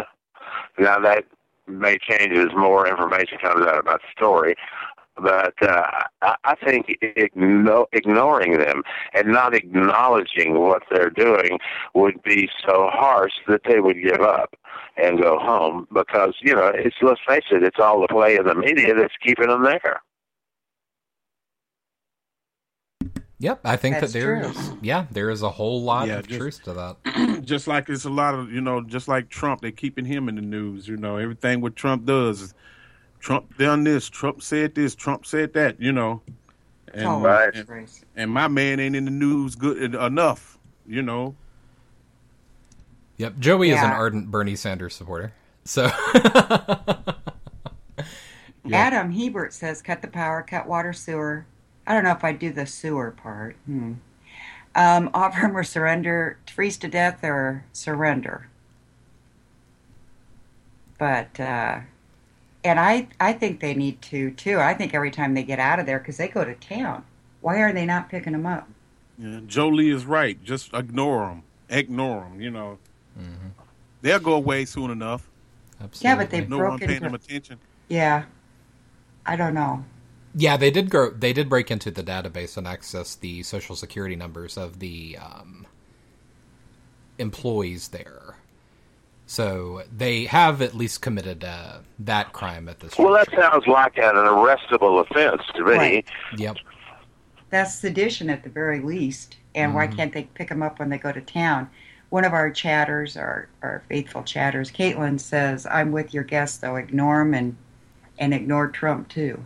Now 0.77 0.99
that 0.99 1.25
may 1.67 1.97
change 1.97 2.37
as 2.37 2.53
more 2.55 2.87
information 2.87 3.37
comes 3.41 3.65
out 3.65 3.79
about 3.79 4.01
the 4.01 4.07
story. 4.15 4.55
But 5.17 5.53
uh, 5.61 6.03
I 6.21 6.55
think 6.65 6.97
igno- 7.01 7.85
ignoring 7.91 8.57
them 8.57 8.81
and 9.13 9.27
not 9.27 9.53
acknowledging 9.53 10.59
what 10.59 10.83
they're 10.89 11.09
doing 11.09 11.59
would 11.93 12.23
be 12.23 12.49
so 12.65 12.89
harsh 12.91 13.33
that 13.47 13.61
they 13.67 13.79
would 13.79 14.01
give 14.01 14.21
up 14.21 14.55
and 14.97 15.21
go 15.21 15.39
home 15.39 15.87
because 15.93 16.35
you 16.41 16.55
know 16.55 16.71
it's 16.73 16.95
let's 17.01 17.19
face 17.27 17.43
it, 17.51 17.63
it's 17.63 17.79
all 17.79 18.01
the 18.01 18.07
play 18.07 18.37
of 18.37 18.45
the 18.45 18.55
media 18.55 18.93
that's 18.93 19.13
keeping 19.23 19.47
them 19.47 19.63
there. 19.63 20.01
Yep, 23.39 23.61
I 23.65 23.75
think 23.75 23.95
That's 23.99 24.13
that 24.13 24.19
there 24.19 24.39
true. 24.41 24.49
is. 24.49 24.71
Yeah, 24.81 25.07
there 25.09 25.31
is 25.31 25.41
a 25.41 25.49
whole 25.49 25.81
lot 25.81 26.07
Yeah, 26.07 26.19
of 26.19 26.27
just- 26.27 26.39
truth 26.39 26.63
to 26.65 26.73
that. 26.73 27.41
just 27.45 27.67
like 27.67 27.89
it's 27.89 28.05
a 28.05 28.09
lot 28.09 28.35
of 28.35 28.51
you 28.51 28.61
know, 28.61 28.81
just 28.81 29.07
like 29.07 29.29
Trump, 29.29 29.61
they're 29.61 29.71
keeping 29.71 30.05
him 30.05 30.29
in 30.29 30.35
the 30.35 30.41
news. 30.43 30.87
You 30.87 30.95
know, 30.97 31.17
everything 31.17 31.59
what 31.61 31.75
Trump 31.75 32.05
does 32.05 32.53
Trump 33.19 33.57
done 33.57 33.83
this, 33.83 34.09
Trump 34.09 34.41
said 34.43 34.75
this, 34.75 34.93
Trump 34.95 35.25
said 35.25 35.53
that. 35.53 35.79
You 35.81 35.91
know, 35.91 36.21
and 36.93 37.07
Oh, 37.07 37.19
Right. 37.21 37.53
and, 37.55 37.89
and 38.15 38.29
my 38.31 38.47
man 38.47 38.79
ain't 38.79 38.95
in 38.95 39.05
the 39.05 39.11
news 39.11 39.55
good 39.55 39.95
enough. 39.95 40.59
You 40.85 41.01
know, 41.01 41.35
Yep, 43.21 43.37
Joey 43.37 43.69
is 43.69 43.79
an 43.79 43.91
ardent 43.91 44.31
Bernie 44.31 44.55
Sanders 44.55 44.95
supporter. 44.95 45.31
So 45.63 45.83
Adam 48.73 49.11
Hebert 49.11 49.53
says, 49.53 49.83
"Cut 49.83 50.01
the 50.01 50.07
power, 50.07 50.41
cut 50.41 50.65
water, 50.65 50.91
sewer." 50.91 51.45
I 51.85 51.93
don't 51.93 52.03
know 52.03 52.13
if 52.13 52.23
I 52.23 52.31
do 52.31 52.51
the 52.51 52.65
sewer 52.65 53.11
part. 53.11 53.55
Hmm. 53.67 53.93
Um, 54.73 55.11
offer 55.13 55.41
him 55.45 55.55
or 55.55 55.63
surrender, 55.63 56.39
freeze 56.51 56.77
to 56.77 56.87
death 56.87 57.23
or 57.23 57.63
surrender. 57.73 58.49
But 60.97 61.39
uh, 61.39 61.81
and 62.63 62.79
I 62.79 63.07
I 63.19 63.33
think 63.33 63.59
they 63.59 63.75
need 63.75 64.01
to 64.01 64.31
too. 64.31 64.57
I 64.57 64.73
think 64.73 64.95
every 64.95 65.11
time 65.11 65.35
they 65.35 65.43
get 65.43 65.59
out 65.59 65.77
of 65.79 65.85
there 65.85 65.99
because 65.99 66.17
they 66.17 66.27
go 66.27 66.43
to 66.43 66.55
town, 66.55 67.05
why 67.41 67.59
are 67.59 67.71
they 67.71 67.85
not 67.85 68.09
picking 68.09 68.33
them 68.33 68.47
up? 68.47 68.67
yeah, 69.19 69.41
Joe 69.45 69.67
Lee 69.67 69.91
is 69.91 70.07
right. 70.07 70.43
Just 70.43 70.73
ignore 70.73 71.27
them, 71.27 71.43
ignore 71.69 72.21
them. 72.21 72.41
You 72.41 72.49
know, 72.49 72.79
they'll 74.01 74.19
go 74.19 74.33
away 74.33 74.65
soon 74.65 74.91
enough. 74.91 75.27
Yeah, 76.01 76.15
but 76.15 76.29
they've 76.29 76.47
no 76.47 76.57
one 76.57 76.65
broken. 76.69 76.87
paying 76.87 77.01
them 77.01 77.15
attention. 77.15 77.57
Yeah, 77.89 78.25
I 79.25 79.35
don't 79.35 79.53
know. 79.55 79.83
yeah, 80.35 80.55
they 80.57 80.69
did 80.71 80.89
grow. 80.89 81.09
They 81.09 81.33
did 81.33 81.49
break 81.49 81.71
into 81.71 81.89
the 81.91 82.03
database 82.03 82.55
and 82.57 82.67
access 82.67 83.15
the 83.15 83.41
social 83.43 83.75
security 83.75 84.15
numbers 84.15 84.57
of 84.57 84.79
the 84.79 85.17
um, 85.17 85.65
employees 87.17 87.89
there. 87.89 88.35
So 89.25 89.83
they 89.95 90.25
have 90.25 90.61
at 90.61 90.75
least 90.75 91.01
committed 91.01 91.43
uh, 91.43 91.79
that 91.99 92.33
crime 92.33 92.67
at 92.67 92.79
this. 92.81 92.95
Point. 92.95 93.09
Well, 93.09 93.17
that 93.17 93.33
sounds 93.33 93.65
like 93.65 93.97
an 93.97 94.15
arrestable 94.15 94.99
offense 95.01 95.41
to 95.55 95.63
me. 95.63 95.71
Right. 95.71 96.05
Yep. 96.37 96.57
That's 97.49 97.75
sedition 97.75 98.29
at 98.29 98.43
the 98.43 98.49
very 98.49 98.81
least. 98.81 99.37
And 99.55 99.73
why 99.73 99.87
Mhm. 99.87 99.95
can't 99.95 100.13
they 100.13 100.23
pick 100.23 100.49
them 100.49 100.61
up 100.61 100.79
when 100.79 100.89
they 100.89 100.97
go 100.97 101.11
to 101.11 101.21
town? 101.21 101.69
One 102.11 102.23
of 102.25 102.33
our 102.33 102.51
chatters, 102.51 103.15
our, 103.17 103.47
our 103.63 103.81
faithful 103.89 104.21
chatters, 104.23 104.69
Caitlin 104.71 105.19
says, 105.19 105.65
I'm 105.65 105.91
with 105.93 106.13
your 106.13 106.23
guest, 106.23 106.59
though. 106.61 106.75
Ignore 106.75 107.21
him 107.21 107.33
and, 107.33 107.55
and 108.19 108.33
ignore 108.33 108.67
Trump, 108.67 109.07
too. 109.09 109.41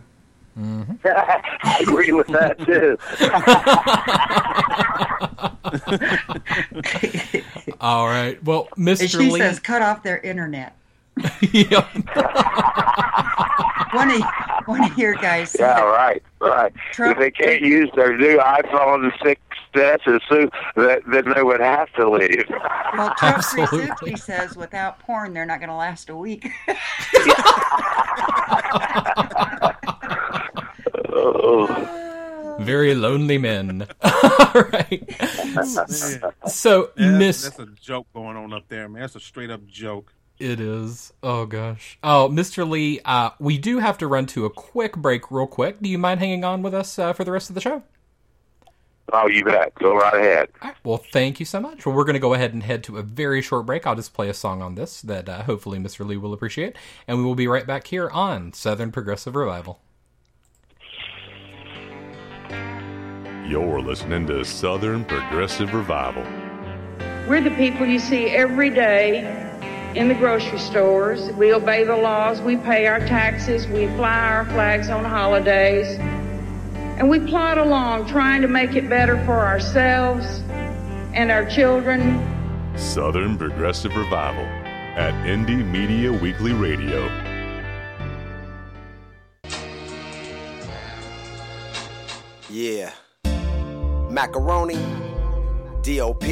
Mm-hmm. 0.58 0.94
I 1.06 1.78
agree 1.82 2.12
with 2.12 2.26
that 2.28 2.58
too. 2.58 2.96
All 7.80 8.06
right. 8.06 8.42
Well, 8.42 8.68
And 8.76 8.86
Mr. 8.88 9.08
she 9.10 9.30
Lee. 9.30 9.38
says, 9.38 9.60
cut 9.60 9.82
off 9.82 10.02
their 10.02 10.18
internet. 10.18 10.74
Yep. 11.52 11.88
One 13.92 14.10
of, 14.10 14.22
one 14.66 14.84
of 14.90 14.98
your 14.98 15.14
guys 15.14 15.50
said, 15.52 15.60
Yeah, 15.60 15.80
right, 15.82 16.22
right. 16.40 16.72
Trump- 16.92 17.12
if 17.12 17.18
they 17.20 17.30
can't 17.30 17.62
use 17.62 17.88
their 17.94 18.16
new 18.18 18.36
iPhone 18.38 19.10
6s 19.20 19.36
as 19.78 20.00
soon, 20.28 20.50
that, 20.76 21.02
then 21.06 21.24
they 21.34 21.42
would 21.42 21.60
have 21.60 21.92
to 21.94 22.08
leave. 22.08 22.44
well, 22.96 23.12
Trump 23.18 23.42
360 23.44 24.16
says 24.16 24.56
without 24.56 24.98
porn, 25.00 25.34
they're 25.34 25.46
not 25.46 25.58
going 25.60 25.70
to 25.70 25.74
last 25.74 26.08
a 26.10 26.16
week. 26.16 26.48
Very 32.58 32.94
lonely 32.94 33.38
men. 33.38 33.86
All 34.02 34.62
right. 34.72 35.04
So, 36.46 36.90
Yeah, 36.96 37.18
Miss. 37.18 37.44
That's 37.44 37.58
a 37.58 37.66
joke 37.80 38.06
going 38.14 38.36
on 38.36 38.52
up 38.52 38.64
there, 38.68 38.88
man. 38.88 39.02
That's 39.02 39.16
a 39.16 39.20
straight 39.20 39.50
up 39.50 39.66
joke. 39.66 40.12
It 40.38 40.60
is. 40.60 41.12
Oh 41.22 41.46
gosh. 41.46 41.98
Oh, 42.02 42.28
Mr. 42.30 42.68
Lee, 42.68 43.00
uh, 43.04 43.30
we 43.38 43.56
do 43.56 43.78
have 43.78 43.96
to 43.98 44.06
run 44.06 44.26
to 44.26 44.44
a 44.44 44.50
quick 44.50 44.96
break, 44.96 45.30
real 45.30 45.46
quick. 45.46 45.80
Do 45.80 45.88
you 45.88 45.98
mind 45.98 46.20
hanging 46.20 46.44
on 46.44 46.62
with 46.62 46.74
us 46.74 46.98
uh, 46.98 47.12
for 47.14 47.24
the 47.24 47.32
rest 47.32 47.48
of 47.48 47.54
the 47.54 47.60
show? 47.60 47.82
Oh, 49.18 49.28
you 49.28 49.42
bet. 49.44 49.74
Go 49.76 49.96
right 49.96 50.12
ahead. 50.12 50.50
Well, 50.84 50.98
thank 50.98 51.40
you 51.40 51.46
so 51.46 51.58
much. 51.58 51.86
Well, 51.86 51.94
we're 51.94 52.04
going 52.04 52.14
to 52.14 52.20
go 52.20 52.34
ahead 52.34 52.52
and 52.52 52.62
head 52.62 52.84
to 52.84 52.98
a 52.98 53.02
very 53.02 53.40
short 53.40 53.64
break. 53.64 53.86
I'll 53.86 53.94
just 53.94 54.12
play 54.12 54.28
a 54.28 54.34
song 54.34 54.60
on 54.60 54.74
this 54.74 55.00
that 55.00 55.26
uh, 55.26 55.42
hopefully 55.44 55.78
Mr. 55.78 56.06
Lee 56.06 56.18
will 56.18 56.34
appreciate, 56.34 56.76
and 57.08 57.16
we 57.16 57.24
will 57.24 57.34
be 57.34 57.48
right 57.48 57.66
back 57.66 57.86
here 57.86 58.10
on 58.10 58.52
Southern 58.52 58.92
Progressive 58.92 59.34
Revival. 59.34 59.80
You're 63.48 63.80
listening 63.80 64.26
to 64.26 64.44
Southern 64.44 65.02
Progressive 65.06 65.72
Revival. 65.72 66.24
We're 67.26 67.40
the 67.40 67.52
people 67.52 67.86
you 67.86 67.98
see 67.98 68.26
every 68.26 68.68
day 68.68 69.20
in 69.94 70.08
the 70.08 70.14
grocery 70.14 70.58
stores. 70.58 71.30
We 71.32 71.54
obey 71.54 71.84
the 71.84 71.96
laws, 71.96 72.42
we 72.42 72.58
pay 72.58 72.86
our 72.86 73.00
taxes, 73.00 73.66
we 73.66 73.86
fly 73.96 74.28
our 74.28 74.44
flags 74.44 74.90
on 74.90 75.06
holidays, 75.06 75.98
and 76.96 77.10
we 77.10 77.18
plod 77.18 77.58
along 77.58 78.06
trying 78.06 78.40
to 78.42 78.48
make 78.48 78.74
it 78.74 78.88
better 78.88 79.22
for 79.24 79.46
ourselves 79.46 80.40
and 81.12 81.30
our 81.30 81.44
children. 81.44 82.20
Southern 82.76 83.36
Progressive 83.36 83.94
Revival 83.96 84.44
at 84.96 85.12
Indie 85.26 85.64
Media 85.64 86.10
Weekly 86.12 86.52
Radio. 86.52 87.06
Yeah. 92.48 92.92
Macaroni. 94.10 94.78
DOP. 95.82 96.24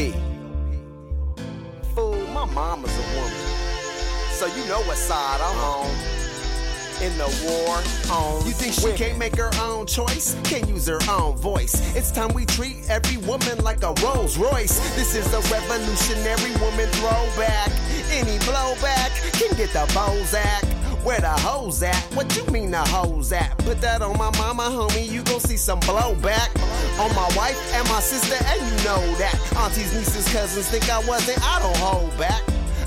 Fool, 1.94 2.26
my 2.28 2.44
mama's 2.46 2.96
a 2.96 3.16
woman. 3.16 3.54
So 4.32 4.46
you 4.46 4.66
know 4.66 4.80
what 4.80 4.96
side 4.96 5.40
I'm 5.40 5.56
on. 5.58 6.13
In 7.02 7.16
the 7.18 7.26
war 7.44 7.82
on. 8.14 8.46
You 8.46 8.52
think 8.52 8.72
she 8.72 8.92
can't 8.92 9.18
make 9.18 9.36
her 9.36 9.50
own 9.60 9.86
choice? 9.86 10.36
Can't 10.44 10.66
use 10.68 10.86
her 10.86 11.00
own 11.10 11.36
voice. 11.36 11.74
It's 11.94 12.10
time 12.10 12.32
we 12.32 12.46
treat 12.46 12.88
every 12.88 13.18
woman 13.26 13.58
like 13.62 13.82
a 13.82 13.92
Rolls 14.02 14.38
Royce. 14.38 14.78
This 14.94 15.14
is 15.14 15.26
a 15.34 15.40
revolutionary 15.52 16.52
woman 16.60 16.88
throwback. 16.92 17.70
Any 18.10 18.38
blowback 18.38 19.10
can 19.32 19.54
get 19.56 19.70
the 19.72 19.84
Bozak. 19.92 20.64
Where 21.04 21.20
the 21.20 21.28
hoes 21.28 21.82
at? 21.82 21.96
What 22.14 22.34
you 22.36 22.46
mean 22.46 22.70
the 22.70 22.78
hoes 22.78 23.32
at? 23.32 23.58
Put 23.58 23.80
that 23.82 24.00
on 24.00 24.16
my 24.16 24.30
mama, 24.38 24.62
homie, 24.62 25.06
you 25.10 25.22
gon' 25.24 25.40
see 25.40 25.58
some 25.58 25.80
blowback. 25.80 26.48
On 26.98 27.14
my 27.14 27.28
wife 27.36 27.60
and 27.74 27.86
my 27.88 28.00
sister, 28.00 28.36
and 28.48 28.60
you 28.62 28.84
know 28.84 29.14
that. 29.18 29.36
Aunties, 29.58 29.92
nieces, 29.92 30.26
cousins 30.32 30.68
think 30.68 30.88
I 30.88 31.00
wasn't, 31.06 31.38
I 31.42 31.58
don't 31.60 31.76
hold 31.76 32.16
back. 32.16 32.42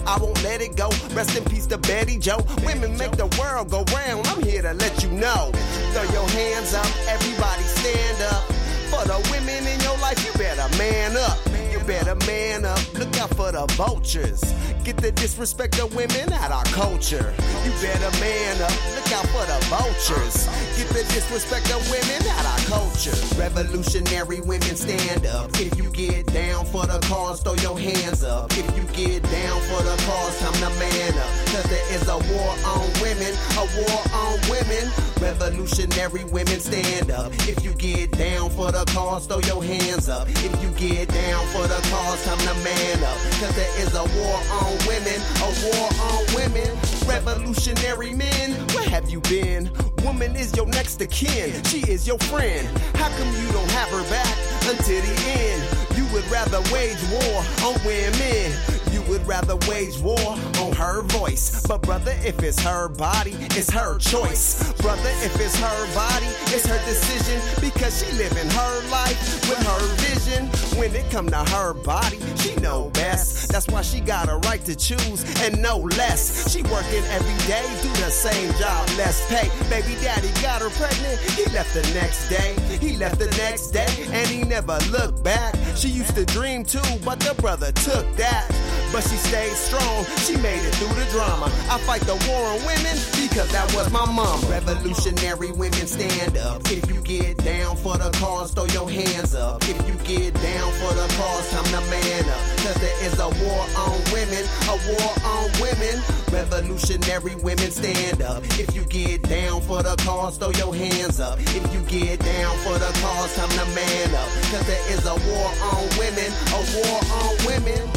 I 0.07 0.17
won't 0.21 0.41
let 0.43 0.61
it 0.61 0.77
go. 0.77 0.89
Rest 1.13 1.35
in 1.35 1.43
peace 1.43 1.67
to 1.67 1.77
Betty 1.77 2.17
Joe. 2.17 2.39
Women 2.63 2.97
make 2.97 3.11
the 3.17 3.27
world 3.37 3.69
go 3.69 3.83
round. 3.93 4.25
I'm 4.27 4.41
here 4.41 4.61
to 4.61 4.73
let 4.73 5.03
you 5.03 5.11
know. 5.11 5.51
Throw 5.91 6.03
your 6.13 6.27
hands 6.29 6.73
up, 6.73 6.87
everybody 7.07 7.63
stand 7.63 8.21
up. 8.31 8.43
For 8.87 9.03
the 9.05 9.19
women 9.31 9.67
in 9.67 9.79
your 9.81 9.97
life, 9.97 10.23
you 10.25 10.31
better 10.39 10.67
man 10.77 11.17
up. 11.17 11.56
Better 11.87 12.15
man 12.27 12.65
up. 12.65 12.93
Look 12.95 13.17
out 13.17 13.29
for 13.29 13.49
the 13.49 13.65
vultures. 13.77 14.43
Get 14.83 14.97
the 14.97 15.11
disrespect 15.11 15.79
of 15.79 15.95
women 15.95 16.31
out 16.33 16.51
our 16.51 16.63
culture. 16.65 17.33
You 17.63 17.71
better 17.79 18.11
man 18.19 18.61
up. 18.61 18.75
Look 18.95 19.11
out 19.13 19.25
for 19.31 19.45
the 19.47 19.59
vultures. 19.71 20.47
Get 20.75 20.89
the 20.89 21.03
disrespect 21.15 21.71
of 21.71 21.79
women 21.89 22.27
out 22.27 22.45
our 22.45 22.59
culture. 22.67 23.15
Revolutionary 23.39 24.41
women 24.41 24.75
stand 24.75 25.25
up. 25.27 25.49
If 25.59 25.77
you 25.77 25.89
get 25.91 26.27
down 26.27 26.65
for 26.65 26.85
the 26.85 26.99
cause, 27.07 27.41
throw 27.41 27.55
your 27.55 27.79
hands 27.79 28.21
up. 28.21 28.51
If 28.51 28.67
you 28.75 28.83
get 28.91 29.23
down 29.23 29.61
for 29.71 29.81
the 29.83 29.95
cause, 30.03 30.39
time 30.39 30.53
to 30.59 30.69
man 30.79 31.13
up. 31.17 31.31
Cause 31.55 31.67
there 31.71 31.93
is 31.95 32.07
a 32.09 32.17
war 32.35 32.51
on 32.67 32.87
women, 32.99 33.31
a 33.55 33.65
war 33.79 34.01
on 34.11 34.39
women. 34.51 34.91
Revolutionary 35.19 36.25
women 36.25 36.59
stand 36.59 37.11
up. 37.11 37.31
If 37.47 37.63
you 37.63 37.73
get 37.73 38.11
down 38.11 38.49
for 38.51 38.71
the 38.71 38.83
cause, 38.91 39.25
throw 39.25 39.39
your 39.39 39.63
hands 39.63 40.09
up. 40.09 40.27
If 40.29 40.61
you 40.61 40.69
get 40.71 41.07
down 41.09 41.45
for 41.47 41.67
the 41.67 41.76
cause, 41.83 42.23
time 42.25 42.37
to 42.39 42.53
man 42.63 43.03
up. 43.03 43.17
Cause 43.39 43.55
there 43.55 43.81
is 43.81 43.93
a 43.93 44.03
war 44.03 44.39
on 44.61 44.77
women, 44.87 45.19
a 45.41 45.49
war 45.65 45.89
on 46.01 46.25
women. 46.35 46.77
Revolutionary 47.05 48.13
men, 48.13 48.51
where 48.73 48.89
have 48.89 49.09
you 49.09 49.21
been? 49.21 49.69
Woman 50.03 50.35
is 50.35 50.55
your 50.55 50.67
next 50.67 51.01
of 51.01 51.09
kin, 51.09 51.63
she 51.65 51.79
is 51.89 52.07
your 52.07 52.19
friend. 52.19 52.67
How 52.95 53.09
come 53.09 53.27
you 53.41 53.51
don't 53.51 53.71
have 53.71 53.89
her 53.89 54.03
back 54.09 54.37
until 54.67 55.01
the 55.01 55.15
end? 55.29 55.86
You 55.97 56.05
would 56.13 56.29
rather 56.29 56.61
wage 56.71 57.01
war 57.11 57.43
on 57.65 57.73
women. 57.83 58.53
You 58.91 59.01
would 59.09 59.25
rather 59.27 59.55
wage 59.67 59.97
war 59.99 60.19
on 60.61 60.71
her 60.73 61.01
voice. 61.01 61.65
But 61.67 61.81
brother, 61.81 62.15
if 62.23 62.41
it's 62.43 62.59
her 62.61 62.87
body, 62.87 63.35
it's 63.57 63.69
her 63.71 63.97
choice. 63.97 64.71
Brother, 64.73 65.09
if 65.25 65.39
it's 65.39 65.57
her 65.59 65.95
body, 65.95 66.27
it's 66.53 66.65
her 66.67 66.79
decision 66.85 67.41
because 67.59 67.99
she 67.99 68.11
living 68.15 68.49
her 68.49 68.89
life 68.89 69.49
with 69.49 69.57
her 69.57 69.95
vision. 70.05 70.45
When 70.79 70.95
it 70.95 71.09
come 71.11 71.27
to 71.29 71.43
her 71.51 71.73
body, 71.73 72.19
she 72.37 72.55
know 72.57 72.89
best. 72.93 73.49
That's 73.49 73.67
why 73.67 73.81
she 73.81 73.99
got 73.99 74.29
a 74.29 74.37
right 74.47 74.63
to 74.65 74.75
choose 74.75 75.25
and 75.41 75.61
no 75.61 75.77
less. 75.77 76.51
She 76.51 76.61
working 76.63 77.03
every 77.09 77.37
day, 77.47 77.65
do 77.81 77.89
the 78.01 78.11
same 78.11 78.51
job, 78.53 78.87
less 78.97 79.27
pay. 79.29 79.49
Baby 79.69 79.95
daddy 80.01 80.29
got 80.41 80.61
her 80.61 80.69
pregnant, 80.69 81.19
he 81.31 81.45
left 81.51 81.73
the 81.73 81.81
next 81.93 82.29
day. 82.29 82.55
He 82.79 82.95
left 82.97 83.19
the 83.19 83.29
next 83.37 83.71
day 83.71 83.87
and 84.11 84.27
he 84.27 84.43
never 84.43 84.77
looked 84.91 85.23
back. 85.23 85.55
She 85.75 85.86
used 85.89 86.15
to 86.15 86.25
dream 86.25 86.63
too, 86.63 86.81
but 87.05 87.19
the 87.19 87.33
brother 87.41 87.71
took 87.71 88.05
that. 88.17 88.47
But 88.91 89.03
she 89.03 89.17
stayed 89.17 89.53
strong, 89.53 90.05
she 90.23 90.37
made 90.37 90.63
it 90.63 90.73
through 90.75 90.95
the 90.95 91.05
drama. 91.11 91.45
I 91.69 91.77
fight 91.79 92.01
the 92.01 92.15
war 92.27 92.43
on 92.47 92.57
women 92.65 92.95
because 93.19 93.51
that 93.51 93.67
was 93.75 93.91
my 93.91 94.05
mama. 94.05 94.39
Revolutionary 94.47 95.51
women 95.51 95.85
stand 95.87 96.37
up. 96.37 96.61
If 96.71 96.89
you 96.89 97.01
get 97.01 97.37
down 97.43 97.75
for 97.75 97.97
the 97.97 98.09
cause, 98.17 98.53
throw 98.53 98.65
your 98.65 98.89
hands 98.89 99.35
up. 99.35 99.61
If 99.63 99.77
you 99.87 99.95
get 100.07 100.33
down 100.41 100.71
for 100.79 100.93
the 100.95 101.05
cause, 101.19 101.51
time 101.51 101.65
to 101.65 101.81
man 101.91 102.25
up. 102.29 102.41
Cause 102.63 102.75
there 102.79 103.03
is 103.03 103.19
a 103.19 103.27
war 103.43 103.63
on 103.75 103.99
women, 104.15 104.43
a 104.71 104.75
war 104.87 105.11
on 105.35 105.51
women. 105.59 106.01
Revolutionary 106.31 107.35
women 107.35 107.71
stand 107.71 108.21
up. 108.21 108.43
If 108.57 108.73
you 108.73 108.83
get 108.85 109.21
down 109.23 109.61
for 109.61 109.83
the 109.83 109.95
cause, 110.07 110.37
throw 110.37 110.51
your 110.51 110.73
hands 110.73 111.19
up. 111.19 111.39
If 111.39 111.73
you 111.73 111.81
get 111.91 112.19
down 112.19 112.57
for 112.59 112.79
the 112.79 112.91
cause, 113.03 113.35
time 113.35 113.49
to 113.49 113.65
man 113.75 114.15
up. 114.15 114.29
Cause 114.49 114.65
there 114.65 114.85
is 114.95 115.05
a 115.05 115.15
war 115.27 115.47
on 115.75 115.76
women, 115.97 116.31
a 116.53 116.59
war 116.75 116.99
on 117.11 117.35
women. 117.45 117.89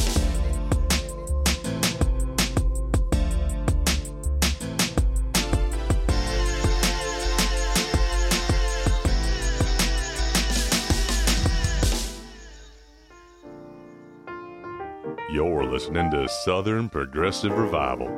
You're 15.33 15.65
listening 15.65 16.11
to 16.11 16.29
Southern 16.29 16.89
Progressive 16.89 17.53
Revival. 17.53 18.09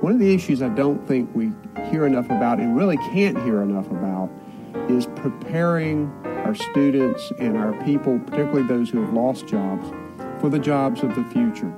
One 0.00 0.12
of 0.12 0.18
the 0.18 0.34
issues 0.34 0.60
I 0.60 0.68
don't 0.70 1.06
think 1.06 1.30
we 1.34 1.52
hear 1.90 2.04
enough 2.04 2.26
about 2.26 2.58
and 2.58 2.76
really 2.76 2.96
can't 2.96 3.40
hear 3.44 3.62
enough 3.62 3.88
about 3.90 4.28
is 4.88 5.06
preparing 5.16 6.12
our 6.44 6.54
students 6.54 7.32
and 7.38 7.56
our 7.56 7.72
people, 7.84 8.18
particularly 8.20 8.66
those 8.66 8.90
who 8.90 9.00
have 9.00 9.12
lost 9.12 9.46
jobs, 9.46 9.88
for 10.40 10.48
the 10.48 10.58
jobs 10.58 11.02
of 11.02 11.14
the 11.14 11.24
future. 11.24 11.72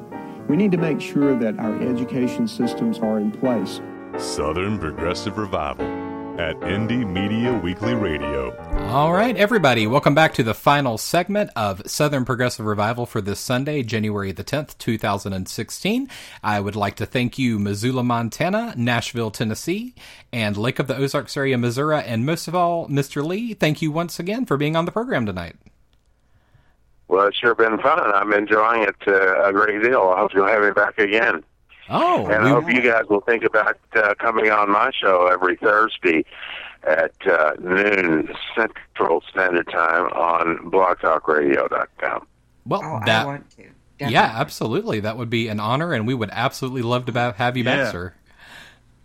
We 0.48 0.56
need 0.56 0.72
to 0.72 0.78
make 0.78 1.00
sure 1.00 1.38
that 1.38 1.58
our 1.58 1.80
education 1.82 2.48
systems 2.48 2.98
are 2.98 3.18
in 3.18 3.30
place. 3.30 3.80
Southern 4.18 4.78
Progressive 4.78 5.38
Revival 5.38 5.93
at 6.38 6.58
Indie 6.60 7.08
Media 7.08 7.52
Weekly 7.52 7.94
Radio. 7.94 8.56
All 8.88 9.12
right, 9.12 9.36
everybody, 9.36 9.86
welcome 9.86 10.14
back 10.14 10.34
to 10.34 10.42
the 10.42 10.54
final 10.54 10.98
segment 10.98 11.50
of 11.54 11.82
Southern 11.88 12.24
Progressive 12.24 12.66
Revival 12.66 13.06
for 13.06 13.20
this 13.20 13.38
Sunday, 13.38 13.84
January 13.84 14.32
the 14.32 14.42
10th, 14.42 14.76
2016. 14.78 16.08
I 16.42 16.58
would 16.58 16.74
like 16.74 16.96
to 16.96 17.06
thank 17.06 17.38
you, 17.38 17.60
Missoula, 17.60 18.02
Montana, 18.02 18.74
Nashville, 18.76 19.30
Tennessee, 19.30 19.94
and 20.32 20.56
Lake 20.56 20.80
of 20.80 20.88
the 20.88 20.96
Ozarks 20.96 21.36
area, 21.36 21.56
Missouri, 21.56 22.02
and 22.02 22.26
most 22.26 22.48
of 22.48 22.54
all, 22.54 22.88
Mr. 22.88 23.24
Lee, 23.24 23.54
thank 23.54 23.80
you 23.80 23.92
once 23.92 24.18
again 24.18 24.44
for 24.44 24.56
being 24.56 24.74
on 24.74 24.86
the 24.86 24.92
program 24.92 25.26
tonight. 25.26 25.54
Well, 27.06 27.28
it's 27.28 27.36
sure 27.36 27.54
been 27.54 27.78
fun. 27.78 28.00
I'm 28.00 28.32
enjoying 28.32 28.82
it 28.82 28.96
uh, 29.06 29.44
a 29.44 29.52
great 29.52 29.82
deal. 29.82 30.12
I 30.14 30.18
hope 30.18 30.34
you'll 30.34 30.48
have 30.48 30.62
me 30.62 30.72
back 30.72 30.98
again. 30.98 31.44
Oh, 31.90 32.26
and 32.26 32.44
I 32.44 32.48
hope 32.50 32.70
you 32.70 32.80
guys 32.82 33.04
will 33.10 33.20
think 33.20 33.44
about 33.44 33.78
uh, 33.94 34.14
coming 34.18 34.50
on 34.50 34.70
my 34.70 34.90
show 34.98 35.26
every 35.26 35.56
Thursday 35.56 36.24
at 36.84 37.12
uh, 37.26 37.52
noon 37.60 38.32
Central 38.56 39.22
Standard 39.30 39.68
Time 39.70 40.06
on 40.06 40.70
blogtalkradio.com. 40.70 42.26
Well, 42.66 42.80
Oh, 42.82 42.94
I 43.02 43.04
that 43.06 43.26
want 43.26 43.50
to. 43.56 43.64
yeah, 43.98 44.32
absolutely, 44.36 45.00
that 45.00 45.16
would 45.18 45.30
be 45.30 45.48
an 45.48 45.60
honor, 45.60 45.92
and 45.92 46.06
we 46.06 46.14
would 46.14 46.30
absolutely 46.32 46.82
love 46.82 47.04
to 47.06 47.34
have 47.36 47.56
you 47.56 47.64
Yeah. 47.64 47.76
back, 47.76 47.92
sir. 47.92 48.14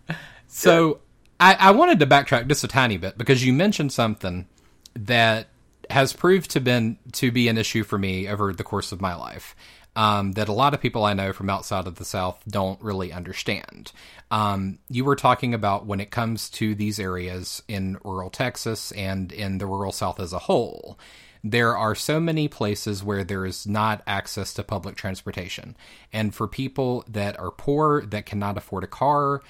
So, 0.48 1.02
I, 1.40 1.54
I 1.54 1.72
wanted 1.72 2.00
to 2.00 2.08
backtrack 2.08 2.48
just 2.48 2.64
a 2.64 2.68
tiny 2.68 2.98
bit 2.98 3.18
because 3.18 3.46
you 3.46 3.54
mentioned 3.54 3.94
something 3.94 4.48
that 4.96 5.48
has 5.92 6.12
proved 6.12 6.50
to 6.52 6.60
been 6.60 6.98
to 7.14 7.32
be 7.32 7.48
an 7.48 7.58
issue 7.58 7.84
for 7.84 7.98
me 7.98 8.28
over 8.28 8.52
the 8.52 8.64
course 8.64 8.92
of 8.92 9.00
my 9.00 9.14
life. 9.16 9.56
Um, 10.00 10.32
that 10.32 10.48
a 10.48 10.54
lot 10.54 10.74
of 10.74 10.80
people 10.80 11.04
I 11.04 11.12
know 11.12 11.34
from 11.34 11.50
outside 11.50 11.86
of 11.86 11.96
the 11.96 12.06
South 12.06 12.42
don't 12.48 12.82
really 12.82 13.12
understand. 13.12 13.92
Um, 14.32 14.80
you 14.88 15.04
were 15.04 15.18
talking 15.18 15.54
about 15.54 15.88
when 15.88 16.00
it 16.00 16.10
comes 16.10 16.50
to 16.52 16.74
these 16.74 17.02
areas 17.02 17.62
in 17.68 17.98
rural 18.06 18.30
Texas 18.30 18.94
and 18.94 19.30
in 19.34 19.58
the 19.58 19.66
rural 19.66 19.92
South 19.92 20.22
as 20.22 20.32
a 20.32 20.40
whole, 20.40 20.98
there 21.44 21.76
are 21.76 21.96
so 21.96 22.18
many 22.18 22.48
places 22.48 23.04
where 23.04 23.26
there 23.26 23.46
is 23.46 23.68
not 23.68 24.02
access 24.08 24.54
to 24.54 24.64
public 24.64 24.96
transportation. 24.96 25.76
And 26.14 26.34
for 26.34 26.48
people 26.48 27.04
that 27.10 27.38
are 27.38 27.52
poor, 27.52 28.06
that 28.06 28.26
cannot 28.26 28.58
afford 28.58 28.86
a 28.86 28.88
car, 28.88 29.42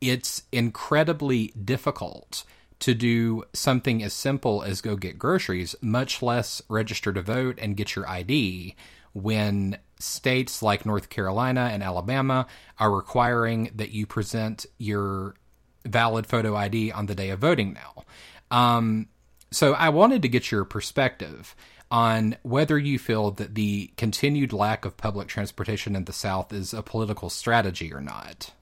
it's 0.00 0.44
incredibly 0.50 1.48
difficult 1.62 2.44
to 2.78 2.94
do 2.94 3.44
something 3.52 4.02
as 4.02 4.14
simple 4.14 4.62
as 4.62 4.80
go 4.80 4.96
get 4.96 5.18
groceries, 5.18 5.76
much 5.82 6.22
less 6.22 6.62
register 6.70 7.12
to 7.12 7.20
vote 7.20 7.58
and 7.60 7.76
get 7.76 7.94
your 7.94 8.08
ID 8.08 8.76
when 9.14 9.78
states 9.98 10.62
like 10.62 10.84
North 10.84 11.08
Carolina 11.08 11.70
and 11.72 11.82
Alabama 11.82 12.46
are 12.78 12.94
requiring 12.94 13.70
that 13.74 13.90
you 13.90 14.06
present 14.06 14.66
your 14.76 15.34
valid 15.86 16.26
photo 16.26 16.54
ID 16.54 16.92
on 16.92 17.06
the 17.06 17.14
day 17.14 17.30
of 17.30 17.38
voting 17.38 17.72
now. 17.72 18.04
Um, 18.50 19.08
so 19.50 19.72
I 19.74 19.88
wanted 19.88 20.22
to 20.22 20.28
get 20.28 20.50
your 20.50 20.64
perspective 20.64 21.54
on 21.90 22.36
whether 22.42 22.76
you 22.76 22.98
feel 22.98 23.30
that 23.32 23.54
the 23.54 23.92
continued 23.96 24.52
lack 24.52 24.84
of 24.84 24.96
public 24.96 25.28
transportation 25.28 25.94
in 25.94 26.04
the 26.04 26.12
South 26.12 26.52
is 26.52 26.74
a 26.74 26.82
political 26.82 27.30
strategy 27.30 27.92
or 27.92 28.00
not. 28.00 28.52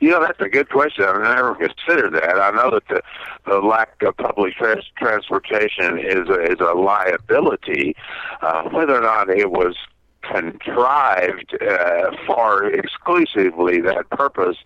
You 0.00 0.10
know, 0.10 0.20
that's 0.20 0.40
a 0.40 0.48
good 0.48 0.70
question. 0.70 1.04
I've 1.04 1.20
never 1.20 1.54
considered 1.54 2.14
that. 2.14 2.40
I 2.40 2.50
know 2.50 2.70
that 2.70 2.88
the, 2.88 3.02
the 3.46 3.58
lack 3.58 4.02
of 4.02 4.16
public 4.16 4.54
trans- 4.54 4.90
transportation 4.96 5.98
is 5.98 6.28
a, 6.28 6.40
is 6.52 6.60
a 6.60 6.72
liability. 6.72 7.94
Uh, 8.40 8.62
whether 8.70 8.96
or 8.96 9.02
not 9.02 9.28
it 9.28 9.50
was 9.50 9.76
contrived 10.22 11.54
uh, 11.62 12.10
for 12.26 12.64
exclusively 12.64 13.80
that 13.82 14.08
purpose, 14.10 14.56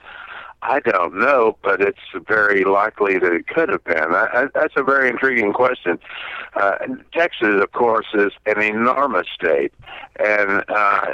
I 0.62 0.80
don't 0.80 1.18
know, 1.18 1.58
but 1.62 1.80
it's 1.80 1.98
very 2.26 2.64
likely 2.64 3.18
that 3.18 3.32
it 3.32 3.48
could 3.48 3.68
have 3.68 3.84
been. 3.84 4.14
I, 4.14 4.28
I, 4.32 4.46
that's 4.54 4.74
a 4.76 4.82
very 4.84 5.08
intriguing 5.08 5.52
question. 5.52 5.98
Uh, 6.54 6.78
Texas, 7.12 7.60
of 7.60 7.72
course, 7.72 8.06
is 8.14 8.32
an 8.46 8.62
enormous 8.62 9.26
state, 9.34 9.72
and 10.18 10.64
uh, 10.68 11.06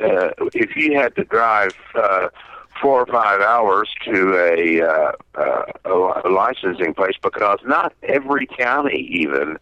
uh, 0.00 0.30
if 0.54 0.74
you 0.74 0.96
had 0.98 1.14
to 1.16 1.24
drive 1.24 1.74
uh, 1.94 2.28
four 2.80 3.00
or 3.00 3.06
five 3.06 3.40
hours 3.40 3.88
to 4.04 4.34
a, 4.36 4.82
uh, 4.82 5.12
uh, 5.34 6.22
a 6.24 6.28
licensing 6.28 6.94
place, 6.94 7.16
because 7.22 7.58
not 7.64 7.92
every 8.02 8.46
county 8.46 9.08
even 9.10 9.58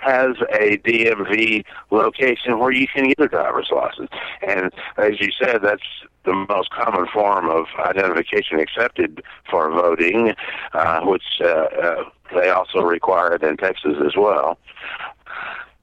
has 0.00 0.36
a 0.52 0.78
DMV 0.78 1.64
location 1.90 2.58
where 2.58 2.72
you 2.72 2.86
can 2.88 3.08
get 3.08 3.20
a 3.20 3.28
driver's 3.28 3.70
license. 3.70 4.10
And 4.46 4.72
as 4.96 5.20
you 5.20 5.30
said, 5.30 5.60
that's 5.62 5.82
the 6.24 6.32
most 6.48 6.70
common 6.70 7.06
form 7.12 7.48
of 7.48 7.66
identification 7.78 8.58
accepted 8.58 9.22
for 9.50 9.70
voting, 9.70 10.34
uh, 10.72 11.00
which 11.02 11.40
uh, 11.40 11.46
uh, 11.46 12.04
they 12.34 12.48
also 12.48 12.80
require 12.80 13.34
it 13.34 13.42
in 13.42 13.56
Texas 13.56 13.96
as 14.04 14.16
well. 14.16 14.58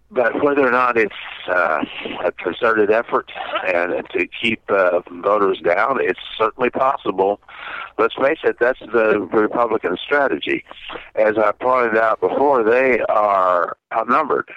But 0.10 0.42
whether 0.42 0.66
or 0.66 0.72
not 0.72 0.98
it's 0.98 1.14
uh, 1.50 1.84
a 2.24 2.32
concerted 2.32 2.92
effort 2.92 3.30
and 3.66 4.08
to 4.12 4.28
keep 4.28 4.62
uh, 4.70 5.02
voters 5.22 5.60
down, 5.60 6.00
it's 6.02 6.20
certainly 6.38 6.70
possible. 6.70 7.42
Let's 7.98 8.16
face 8.16 8.40
it, 8.44 8.58
that's 8.60 8.80
the 8.80 9.20
Republican 9.20 9.98
strategy. 10.02 10.64
As 11.16 11.38
I 11.38 11.52
pointed 11.52 11.98
out 11.98 12.22
before, 12.22 12.64
they 12.64 13.00
are 13.10 13.76
outnumbered. 13.94 14.50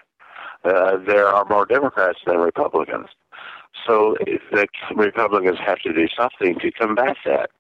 Uh, 0.65 0.99
there 0.99 1.27
are 1.27 1.45
more 1.47 1.67
Democrats 1.67 2.21
than 2.27 2.37
Republicans. 2.39 3.09
So 3.87 4.17
the 4.53 4.69
Republicans 4.95 5.59
have 5.65 5.81
to 5.81 5.93
do 5.93 6.07
something 6.17 6.59
to 6.61 6.71
combat 6.73 7.17
that. 7.25 7.51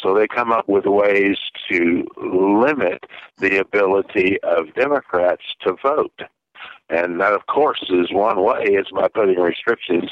So 0.00 0.14
they 0.14 0.26
come 0.28 0.52
up 0.52 0.68
with 0.68 0.84
ways 0.84 1.38
to 1.70 2.06
limit 2.16 3.04
the 3.38 3.58
ability 3.58 4.38
of 4.42 4.74
Democrats 4.74 5.42
to 5.62 5.76
vote. 5.82 6.20
And 6.90 7.20
that, 7.20 7.32
of 7.32 7.46
course, 7.46 7.84
is 7.88 8.12
one 8.12 8.42
way. 8.42 8.62
is 8.64 8.86
by 8.92 9.08
putting 9.08 9.38
restrictions, 9.38 10.10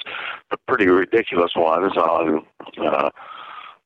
pretty 0.67 0.87
ridiculous 0.87 1.53
ones, 1.57 1.97
on 1.97 2.45
uh, 2.81 3.11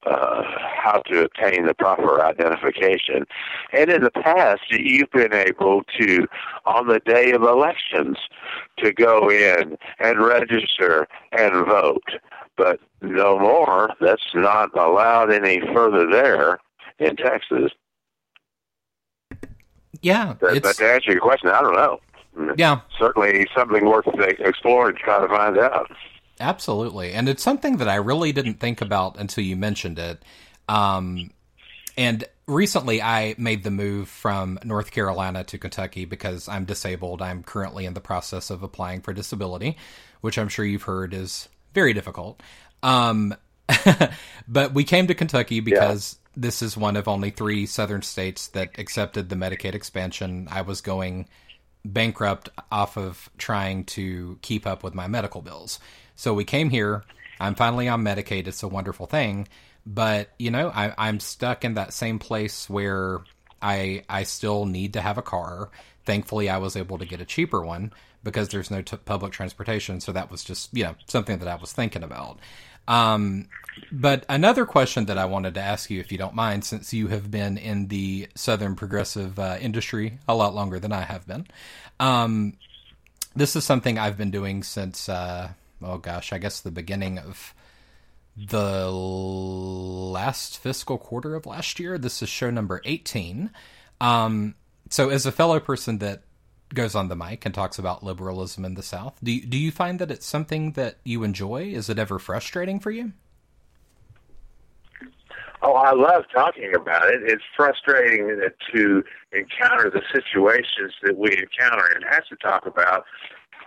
uh, 0.04 0.42
how 0.74 1.00
to 1.06 1.24
obtain 1.24 1.66
the 1.66 1.74
proper 1.74 2.22
identification. 2.22 3.24
And 3.72 3.90
in 3.90 4.02
the 4.02 4.10
past, 4.10 4.62
you've 4.70 5.10
been 5.10 5.32
able 5.32 5.84
to, 6.00 6.26
on 6.66 6.88
the 6.88 7.00
day 7.00 7.32
of 7.32 7.42
elections, 7.42 8.18
to 8.78 8.92
go 8.92 9.30
in 9.30 9.78
and 10.00 10.20
register 10.20 11.06
and 11.32 11.66
vote. 11.66 12.02
But 12.56 12.80
no 13.00 13.38
more. 13.38 13.90
That's 14.00 14.34
not 14.34 14.76
allowed 14.76 15.32
any 15.32 15.60
further 15.72 16.10
there 16.10 16.58
in 16.98 17.16
Texas. 17.16 17.72
Yeah, 20.00 20.34
But, 20.40 20.62
but 20.62 20.76
to 20.76 20.84
answer 20.84 21.12
your 21.12 21.20
question, 21.20 21.50
I 21.50 21.60
don't 21.60 21.74
know. 21.74 22.00
Yeah. 22.56 22.80
Certainly 22.98 23.48
something 23.54 23.84
worth 23.84 24.06
exploring 24.18 24.96
to 24.96 25.02
try 25.02 25.20
to 25.20 25.28
find 25.28 25.58
out. 25.58 25.90
Absolutely. 26.40 27.12
And 27.12 27.28
it's 27.28 27.42
something 27.42 27.76
that 27.76 27.88
I 27.88 27.96
really 27.96 28.32
didn't 28.32 28.60
think 28.60 28.80
about 28.80 29.18
until 29.18 29.44
you 29.44 29.56
mentioned 29.56 29.98
it. 29.98 30.22
Um, 30.68 31.30
and 31.96 32.24
recently 32.46 33.02
I 33.02 33.34
made 33.38 33.64
the 33.64 33.70
move 33.70 34.08
from 34.08 34.58
North 34.64 34.90
Carolina 34.90 35.44
to 35.44 35.58
Kentucky 35.58 36.04
because 36.04 36.48
I'm 36.48 36.64
disabled. 36.64 37.22
I'm 37.22 37.42
currently 37.42 37.86
in 37.86 37.94
the 37.94 38.00
process 38.00 38.50
of 38.50 38.62
applying 38.62 39.02
for 39.02 39.12
disability, 39.12 39.76
which 40.20 40.38
I'm 40.38 40.48
sure 40.48 40.64
you've 40.64 40.82
heard 40.82 41.14
is 41.14 41.48
very 41.74 41.92
difficult. 41.92 42.42
Um, 42.82 43.34
but 44.48 44.74
we 44.74 44.84
came 44.84 45.06
to 45.06 45.14
Kentucky 45.14 45.60
because 45.60 46.18
yeah. 46.18 46.30
this 46.36 46.62
is 46.62 46.76
one 46.76 46.96
of 46.96 47.08
only 47.08 47.30
three 47.30 47.66
southern 47.66 48.02
states 48.02 48.48
that 48.48 48.78
accepted 48.78 49.28
the 49.28 49.36
Medicaid 49.36 49.74
expansion. 49.74 50.48
I 50.50 50.62
was 50.62 50.80
going 50.80 51.28
bankrupt 51.84 52.48
off 52.70 52.96
of 52.96 53.30
trying 53.38 53.84
to 53.84 54.38
keep 54.42 54.66
up 54.66 54.82
with 54.82 54.94
my 54.94 55.06
medical 55.06 55.42
bills. 55.42 55.80
So 56.14 56.34
we 56.34 56.44
came 56.44 56.70
here. 56.70 57.04
I'm 57.40 57.54
finally 57.54 57.88
on 57.88 58.04
Medicaid. 58.04 58.46
It's 58.46 58.62
a 58.62 58.68
wonderful 58.68 59.06
thing. 59.06 59.48
But, 59.84 60.30
you 60.38 60.50
know, 60.50 60.70
I, 60.70 60.94
I'm 60.96 61.18
stuck 61.18 61.64
in 61.64 61.74
that 61.74 61.92
same 61.92 62.18
place 62.18 62.70
where 62.70 63.20
I 63.60 64.04
I 64.08 64.22
still 64.24 64.64
need 64.64 64.92
to 64.92 65.00
have 65.00 65.18
a 65.18 65.22
car. 65.22 65.70
Thankfully, 66.04 66.48
I 66.48 66.58
was 66.58 66.76
able 66.76 66.98
to 66.98 67.06
get 67.06 67.20
a 67.20 67.24
cheaper 67.24 67.64
one 67.64 67.92
because 68.22 68.48
there's 68.48 68.70
no 68.70 68.82
t- 68.82 68.96
public 68.96 69.32
transportation. 69.32 70.00
So 70.00 70.12
that 70.12 70.30
was 70.30 70.44
just, 70.44 70.76
you 70.76 70.84
know, 70.84 70.94
something 71.06 71.38
that 71.38 71.48
I 71.48 71.56
was 71.56 71.72
thinking 71.72 72.04
about. 72.04 72.38
Um, 72.88 73.48
but 73.90 74.24
another 74.28 74.66
question 74.66 75.06
that 75.06 75.18
I 75.18 75.24
wanted 75.24 75.54
to 75.54 75.60
ask 75.60 75.90
you, 75.90 76.00
if 76.00 76.12
you 76.12 76.18
don't 76.18 76.34
mind, 76.34 76.64
since 76.64 76.92
you 76.92 77.08
have 77.08 77.30
been 77.30 77.56
in 77.56 77.88
the 77.88 78.28
Southern 78.34 78.74
progressive 78.74 79.38
uh, 79.38 79.56
industry 79.60 80.18
a 80.28 80.34
lot 80.34 80.54
longer 80.54 80.78
than 80.78 80.92
I 80.92 81.02
have 81.02 81.26
been, 81.26 81.46
um, 82.00 82.54
this 83.34 83.56
is 83.56 83.64
something 83.64 83.98
I've 83.98 84.18
been 84.18 84.30
doing 84.30 84.62
since, 84.62 85.08
uh, 85.08 85.50
oh 85.82 85.98
gosh, 85.98 86.32
I 86.32 86.38
guess 86.38 86.60
the 86.60 86.70
beginning 86.70 87.18
of 87.18 87.54
the 88.36 88.90
last 88.90 90.58
fiscal 90.58 90.98
quarter 90.98 91.34
of 91.34 91.46
last 91.46 91.78
year. 91.78 91.98
This 91.98 92.22
is 92.22 92.28
show 92.28 92.50
number 92.50 92.80
18. 92.84 93.50
Um, 94.00 94.54
so, 94.88 95.08
as 95.10 95.26
a 95.26 95.32
fellow 95.32 95.60
person 95.60 95.98
that 95.98 96.22
goes 96.74 96.94
on 96.94 97.08
the 97.08 97.16
mic 97.16 97.44
and 97.44 97.54
talks 97.54 97.78
about 97.78 98.02
liberalism 98.02 98.64
in 98.64 98.74
the 98.74 98.82
South. 98.82 99.18
Do 99.22 99.32
you, 99.32 99.46
do 99.46 99.56
you 99.56 99.70
find 99.70 99.98
that 99.98 100.10
it's 100.10 100.26
something 100.26 100.72
that 100.72 100.96
you 101.04 101.22
enjoy? 101.22 101.64
Is 101.64 101.88
it 101.88 101.98
ever 101.98 102.18
frustrating 102.18 102.80
for 102.80 102.90
you? 102.90 103.12
Oh, 105.64 105.74
I 105.74 105.92
love 105.92 106.24
talking 106.34 106.74
about 106.74 107.06
it. 107.08 107.22
It's 107.24 107.42
frustrating 107.56 108.40
to 108.74 109.04
encounter 109.32 109.90
the 109.90 110.02
situations 110.12 110.92
that 111.04 111.16
we 111.16 111.30
encounter 111.30 111.86
and 111.94 112.04
have 112.10 112.26
to 112.26 112.36
talk 112.36 112.66
about 112.66 113.04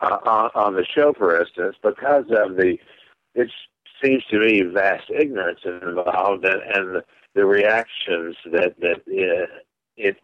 uh, 0.02 0.50
on, 0.56 0.76
the 0.76 0.86
show, 0.86 1.14
for 1.18 1.40
instance, 1.40 1.78
because 1.82 2.26
of 2.32 2.58
the. 2.58 2.78
It 3.34 3.50
seems 4.04 4.24
to 4.32 4.40
me 4.40 4.62
vast 4.74 5.10
ignorance 5.10 5.62
involved 5.64 6.46
and, 6.46 6.62
and 6.74 7.04
the, 7.34 7.46
reactions 7.46 8.36
that 8.52 8.76
that 8.80 9.02
uh, 9.08 9.48
it 9.96 10.18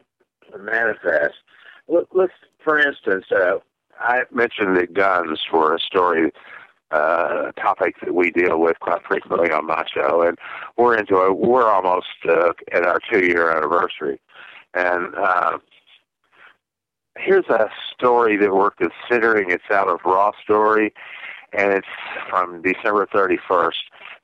manifests. 0.60 1.38
Let's, 1.88 2.34
for 2.64 2.80
instance, 2.80 3.25
uh, 3.31 3.57
I 3.99 4.23
mentioned 4.31 4.77
that 4.77 4.93
guns 4.93 5.40
were 5.51 5.75
a 5.75 5.80
story 5.80 6.31
uh, 6.91 7.51
topic 7.53 7.95
that 8.01 8.14
we 8.14 8.31
deal 8.31 8.59
with 8.59 8.80
quite 8.80 9.01
frequently 9.07 9.51
on 9.51 9.65
my 9.65 9.85
show, 9.93 10.22
and 10.22 10.38
we're 10.77 10.98
into 10.98 11.25
it. 11.25 11.38
We're 11.38 11.69
almost 11.69 12.07
uh, 12.27 12.53
at 12.72 12.83
our 12.83 12.99
two-year 13.11 13.56
anniversary, 13.56 14.19
and 14.73 15.15
uh, 15.15 15.57
here's 17.17 17.48
a 17.48 17.69
story 17.93 18.38
that 18.38 18.53
we're 18.53 18.72
considering. 18.72 19.51
It's 19.51 19.64
out 19.72 19.88
of 19.88 19.99
Raw 20.03 20.31
Story, 20.43 20.93
and 21.53 21.72
it's 21.72 21.88
from 22.30 22.61
December 22.61 23.07
31st. 23.14 23.73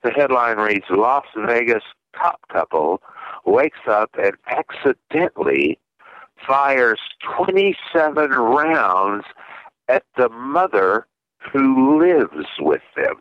The 0.03 0.11
headline 0.11 0.57
reads: 0.57 0.85
Las 0.89 1.25
Vegas 1.35 1.83
cop 2.15 2.41
couple 2.49 3.01
wakes 3.45 3.79
up 3.87 4.09
and 4.21 4.33
accidentally 4.47 5.79
fires 6.45 6.99
27 7.35 8.31
rounds 8.31 9.25
at 9.87 10.03
the 10.17 10.29
mother 10.29 11.07
who 11.51 11.99
lives 11.99 12.47
with 12.59 12.81
them. 12.95 13.15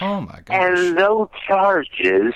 Oh 0.00 0.20
my 0.20 0.40
gosh. 0.44 0.50
And 0.50 0.94
no 0.94 1.30
charges 1.46 2.34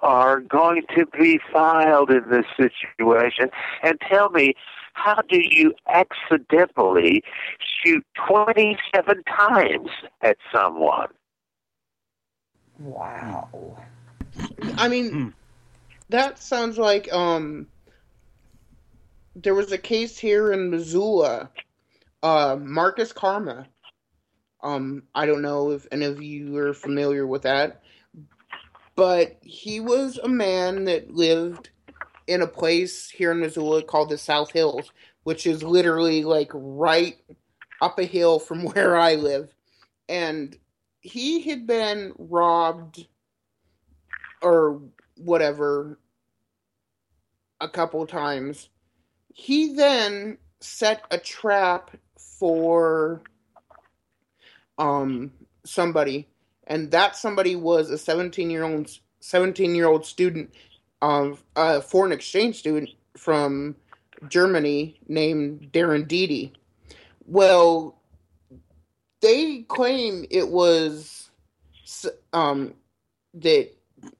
are 0.00 0.40
going 0.40 0.82
to 0.96 1.06
be 1.06 1.38
filed 1.52 2.10
in 2.10 2.28
this 2.30 2.46
situation. 2.56 3.50
And 3.82 4.00
tell 4.08 4.30
me, 4.30 4.54
how 4.94 5.20
do 5.28 5.38
you 5.40 5.74
accidentally 5.88 7.22
shoot 7.58 8.04
27 8.28 9.22
times 9.24 9.88
at 10.22 10.36
someone? 10.52 11.08
Wow. 12.78 13.76
I 14.76 14.88
mean, 14.88 15.34
that 16.08 16.38
sounds 16.38 16.78
like 16.78 17.12
um 17.12 17.66
there 19.34 19.54
was 19.54 19.72
a 19.72 19.78
case 19.78 20.18
here 20.18 20.52
in 20.52 20.70
Missoula 20.70 21.50
uh, 22.22 22.56
Markus 22.60 23.12
Kaarma. 23.12 23.66
Um, 24.62 25.04
I 25.14 25.26
don't 25.26 25.42
know 25.42 25.70
if 25.70 25.86
any 25.90 26.04
of 26.04 26.22
you 26.22 26.56
are 26.56 26.72
familiar 26.74 27.26
with 27.26 27.42
that, 27.42 27.82
but 28.94 29.38
he 29.42 29.80
was 29.80 30.18
a 30.18 30.28
man 30.28 30.84
that 30.84 31.12
lived 31.12 31.70
in 32.28 32.42
a 32.42 32.46
place 32.46 33.10
here 33.10 33.32
in 33.32 33.40
Missoula 33.40 33.82
called 33.82 34.10
the 34.10 34.18
South 34.18 34.52
Hills, 34.52 34.92
which 35.24 35.46
is 35.46 35.64
literally 35.64 36.22
like 36.22 36.50
right 36.54 37.16
up 37.80 37.98
a 37.98 38.04
hill 38.04 38.38
from 38.38 38.64
where 38.72 38.96
I 38.96 39.16
live. 39.16 39.52
And 40.08 40.56
he 41.00 41.42
had 41.42 41.66
been 41.66 42.12
robbed 42.16 43.06
or 44.40 44.80
whatever 45.16 45.98
a 47.60 47.68
couple 47.68 48.06
times. 48.06 48.68
He 49.32 49.74
then 49.74 50.38
set 50.60 51.04
a 51.10 51.18
trap 51.18 51.90
for 52.16 53.22
um 54.78 55.32
somebody 55.64 56.28
and 56.66 56.90
that 56.90 57.16
somebody 57.16 57.56
was 57.56 57.90
a 57.90 57.98
17 57.98 58.50
year 58.50 58.64
old 58.64 58.90
17 59.20 59.74
year 59.74 59.86
old 59.86 60.06
student 60.06 60.54
of 61.00 61.42
a 61.56 61.82
foreign 61.82 62.12
exchange 62.12 62.58
student 62.58 62.90
from 63.16 63.76
Germany 64.28 64.98
named 65.08 65.70
Diren 65.72 66.06
Dede. 66.06 66.52
Well, 67.26 67.98
they 69.20 69.62
claim 69.62 70.24
it 70.30 70.48
was 70.48 71.30
um, 72.32 72.74
that 73.34 73.70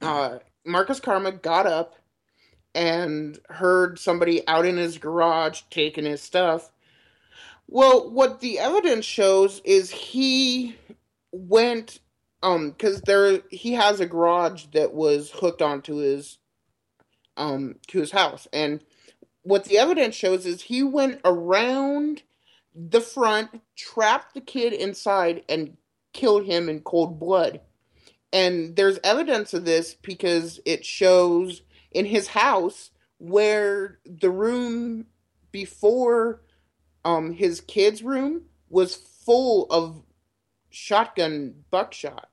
uh, 0.01 0.39
Markus 0.65 1.01
Kaarma 1.01 1.41
got 1.41 1.67
up 1.67 1.97
and 2.75 3.39
heard 3.49 3.99
somebody 3.99 4.47
out 4.49 4.67
in 4.67 4.77
his 4.77 4.99
garage 4.99 5.63
taking 5.71 6.05
his 6.05 6.23
stuff. 6.23 6.71
Well, 7.69 8.11
what 8.11 8.41
the 8.41 8.59
evidence 8.59 9.05
shows 9.05 9.61
is 9.65 9.91
he 9.91 10.77
went 11.33 12.01
um 12.43 12.71
because 12.71 13.01
there 13.03 13.41
he 13.51 13.73
has 13.73 14.01
a 14.01 14.07
garage 14.07 14.67
that 14.75 14.93
was 14.93 15.31
hooked 15.31 15.63
onto 15.63 15.97
his 15.97 16.39
um 17.37 17.77
to 17.89 18.01
his 18.01 18.11
house. 18.11 18.47
And 18.53 18.83
what 19.43 19.65
the 19.65 19.79
evidence 19.79 20.15
shows 20.15 20.47
is 20.47 20.63
he 20.63 20.83
went 20.83 21.21
around 21.25 22.23
the 22.75 23.01
front 23.01 23.61
trapped 23.77 24.35
the 24.35 24.41
kid 24.41 24.73
inside 24.73 25.45
and 25.49 25.77
killed 26.13 26.47
him 26.47 26.69
in 26.69 26.81
cold 26.81 27.19
blood. 27.19 27.61
And 28.33 28.77
there's 28.77 28.99
evidence 29.05 29.53
of 29.53 29.65
this 29.65 29.95
because 29.95 30.61
it 30.65 30.85
shows 30.85 31.63
in 31.95 32.07
his 32.07 32.29
house 32.29 32.91
where 33.19 33.99
the 34.05 34.31
room 34.31 35.07
before 35.51 36.43
um, 37.05 37.33
his 37.33 37.61
kid's 37.61 38.03
room 38.03 38.43
was 38.69 38.95
full 38.95 39.67
of 39.71 40.03
shotgun 40.71 41.55
buckshot. 41.71 42.29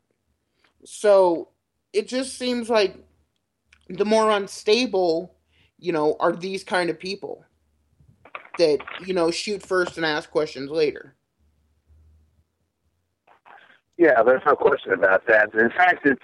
So 0.86 1.50
it 1.94 2.08
just 2.08 2.38
seems 2.38 2.70
like 2.70 2.96
the 3.90 4.06
more 4.06 4.32
unstable, 4.32 5.36
you 5.78 5.92
know, 5.92 6.16
are 6.20 6.32
these 6.32 6.64
kind 6.64 6.90
of 6.90 7.00
people 7.00 7.44
that, 8.58 8.80
you 9.06 9.14
know, 9.14 9.32
shoot 9.32 9.66
first 9.66 9.98
and 9.98 10.06
ask 10.06 10.30
questions 10.30 10.70
later. 10.70 11.16
Yeah, 13.98 14.24
there's 14.24 14.42
no 14.46 14.56
question 14.56 14.94
about 14.94 15.28
that. 15.28 15.54
In 15.54 15.70
fact, 15.72 16.06
it's 16.06 16.24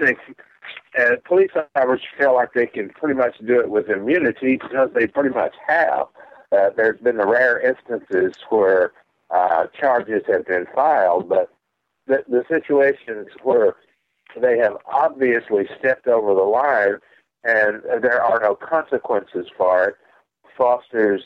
a, 0.98 1.14
uh, 1.14 1.16
police 1.26 1.52
officers 1.76 2.02
feel 2.18 2.36
like 2.36 2.54
they 2.54 2.68
can 2.68 2.90
pretty 2.90 3.16
much 3.16 3.38
do 3.46 3.60
it 3.60 3.70
with 3.70 3.90
immunity 3.90 4.58
because 4.58 4.90
they 4.94 5.08
pretty 5.08 5.34
much 5.34 5.54
have. 5.68 6.08
Uh, 6.52 6.70
there's 6.76 7.00
been 7.00 7.18
the 7.18 7.28
rare 7.28 7.60
instances 7.60 8.34
where 8.50 8.94
uh, 9.30 9.68
charges 9.80 10.24
have 10.28 10.46
been 10.46 10.66
filed, 10.74 11.28
but 11.28 11.52
the, 12.08 12.24
the 12.28 12.46
situations 12.48 13.28
where 13.44 13.76
they 14.40 14.58
have 14.58 14.78
obviously 14.92 15.68
stepped 15.80 16.08
over 16.08 16.34
the 16.34 16.42
line 16.42 16.98
and 17.44 17.84
there 18.02 18.22
are 18.22 18.40
no 18.40 18.56
consequences 18.56 19.48
for 19.56 19.90
it 19.90 19.96
fosters 20.58 21.24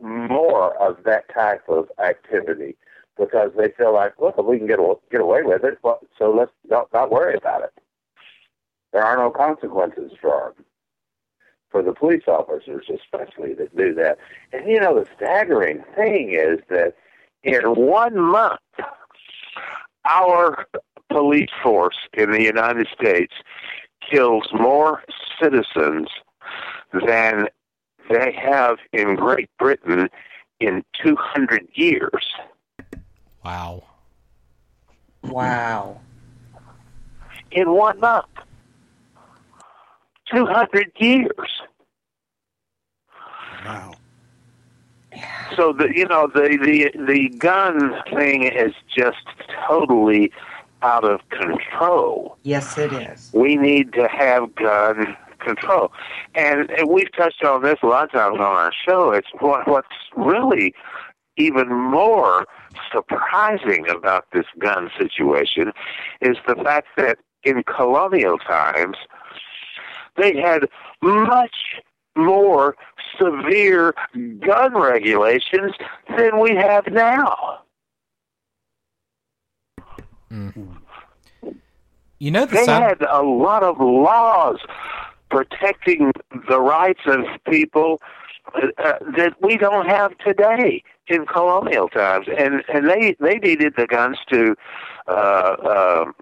more 0.00 0.76
of 0.76 1.02
that 1.04 1.32
type 1.32 1.62
of 1.68 1.88
activity 1.98 2.76
because 3.18 3.50
they 3.56 3.70
feel 3.76 3.92
like, 3.92 4.14
look, 4.18 4.34
if 4.38 4.44
we 4.44 4.58
can 4.58 4.66
get 4.66 4.78
get 5.10 5.20
away 5.20 5.42
with 5.42 5.64
it, 5.64 5.78
well, 5.82 6.00
so 6.18 6.30
let's 6.30 6.52
not, 6.68 6.88
not 6.92 7.10
worry 7.10 7.34
about 7.34 7.62
it. 7.62 7.72
There 8.92 9.02
are 9.02 9.16
no 9.16 9.30
consequences 9.30 10.12
for 10.20 10.54
for 11.70 11.82
the 11.82 11.92
police 11.92 12.24
officers, 12.28 12.84
especially 12.92 13.54
that 13.54 13.74
do 13.74 13.94
that. 13.94 14.18
And 14.52 14.68
you 14.68 14.78
know, 14.78 14.94
the 14.94 15.06
staggering 15.16 15.82
thing 15.96 16.34
is 16.34 16.60
that 16.68 16.94
in 17.42 17.62
one 17.62 18.18
month, 18.20 18.60
our 20.04 20.66
police 21.10 21.50
force 21.62 21.96
in 22.12 22.30
the 22.30 22.42
United 22.42 22.86
States 22.88 23.32
kills 24.10 24.48
more 24.52 25.02
citizens 25.40 26.08
than 27.06 27.48
they 28.10 28.32
have 28.32 28.76
in 28.92 29.16
Great 29.16 29.50
Britain 29.58 30.08
in 30.60 30.84
200 31.02 31.66
years. 31.74 32.34
Wow. 33.44 33.84
Wow. 35.22 36.00
In 37.50 37.72
one 37.72 37.98
month. 38.00 38.26
200 40.32 40.92
years. 40.98 41.62
Wow. 43.64 43.92
So 45.56 45.72
the 45.72 45.94
you 45.94 46.06
know 46.06 46.26
the 46.26 46.58
the 46.62 46.90
the 47.06 47.28
gun 47.36 47.94
thing 48.14 48.44
is 48.44 48.72
just 48.96 49.18
totally 49.68 50.32
out 50.80 51.04
of 51.04 51.20
control. 51.28 52.38
Yes, 52.42 52.78
it 52.78 52.92
is. 52.92 53.30
We 53.34 53.56
need 53.56 53.92
to 53.92 54.08
have 54.08 54.54
gun 54.54 55.16
control, 55.38 55.92
and, 56.34 56.70
and 56.70 56.88
we've 56.88 57.12
touched 57.12 57.44
on 57.44 57.62
this 57.62 57.78
a 57.82 57.86
lot 57.86 58.04
of 58.04 58.12
times 58.12 58.36
on 58.36 58.40
our 58.40 58.72
show. 58.86 59.10
It's 59.10 59.28
what 59.40 59.68
what's 59.68 59.88
really 60.16 60.74
even 61.36 61.68
more 61.68 62.46
surprising 62.90 63.88
about 63.88 64.26
this 64.32 64.46
gun 64.58 64.90
situation 64.98 65.72
is 66.20 66.36
the 66.46 66.56
fact 66.56 66.88
that 66.96 67.18
in 67.44 67.62
colonial 67.64 68.38
times 68.38 68.96
they 70.16 70.36
had 70.36 70.68
much 71.00 71.80
more 72.16 72.76
severe 73.18 73.94
gun 74.40 74.74
regulations 74.74 75.72
than 76.16 76.38
we 76.38 76.54
have 76.54 76.86
now. 76.88 77.60
Mm. 80.30 80.76
You 82.18 82.30
know, 82.30 82.46
the 82.46 82.54
they 82.54 82.64
sad- 82.64 82.82
had 82.82 83.02
a 83.10 83.22
lot 83.22 83.62
of 83.62 83.80
laws 83.80 84.58
protecting 85.30 86.12
the 86.48 86.60
rights 86.60 87.00
of 87.06 87.24
people 87.48 88.00
uh, 88.54 88.66
uh, 88.78 88.98
that 89.16 89.34
we 89.40 89.56
don't 89.56 89.88
have 89.88 90.16
today 90.18 90.82
in 91.08 91.26
colonial 91.26 91.88
times, 91.88 92.26
and 92.36 92.62
and 92.72 92.88
they 92.88 93.16
they 93.18 93.38
needed 93.38 93.74
the 93.76 93.86
guns 93.86 94.18
to. 94.30 94.54
Uh, 95.08 96.04
um 96.04 96.14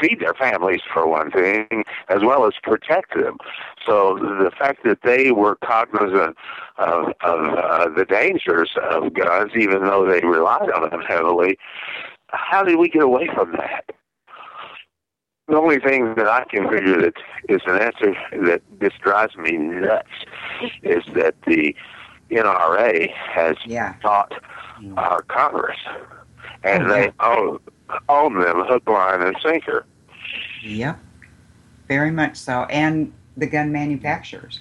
feed 0.00 0.20
their 0.20 0.34
families 0.34 0.80
for 0.92 1.06
one 1.06 1.30
thing, 1.30 1.84
as 2.08 2.22
well 2.22 2.46
as 2.46 2.54
protect 2.62 3.14
them. 3.14 3.38
So 3.86 4.16
the 4.18 4.50
fact 4.56 4.84
that 4.84 5.02
they 5.02 5.32
were 5.32 5.56
cognizant 5.56 6.36
of, 6.78 7.12
of 7.20 7.58
uh, 7.58 7.88
the 7.96 8.04
dangers 8.04 8.70
of 8.90 9.14
guns, 9.14 9.52
even 9.56 9.84
though 9.84 10.06
they 10.06 10.26
relied 10.26 10.70
on 10.70 10.90
them 10.90 11.02
heavily, 11.02 11.58
how 12.28 12.62
did 12.62 12.78
we 12.78 12.88
get 12.88 13.02
away 13.02 13.28
from 13.34 13.52
that? 13.52 13.94
The 15.48 15.56
only 15.56 15.80
thing 15.80 16.14
that 16.14 16.28
I 16.28 16.44
can 16.44 16.70
figure 16.70 17.00
that 17.02 17.14
is 17.48 17.60
an 17.66 17.80
answer 17.82 18.14
that 18.46 18.62
just 18.80 18.98
drives 19.00 19.36
me 19.36 19.58
nuts 19.58 20.08
is 20.82 21.02
that 21.14 21.34
the 21.46 21.74
NRA 22.30 23.12
has 23.12 23.56
taught 24.00 24.32
our 24.96 25.22
Congress, 25.22 25.78
and 26.62 26.90
they 26.90 27.12
own 27.20 27.58
own 28.08 28.38
them 28.40 28.64
hook, 28.66 28.88
line, 28.88 29.22
and 29.22 29.36
sinker. 29.42 29.86
Yep. 30.62 30.98
Very 31.88 32.10
much 32.10 32.36
so. 32.36 32.64
And 32.64 33.12
the 33.36 33.46
gun 33.46 33.72
manufacturers. 33.72 34.60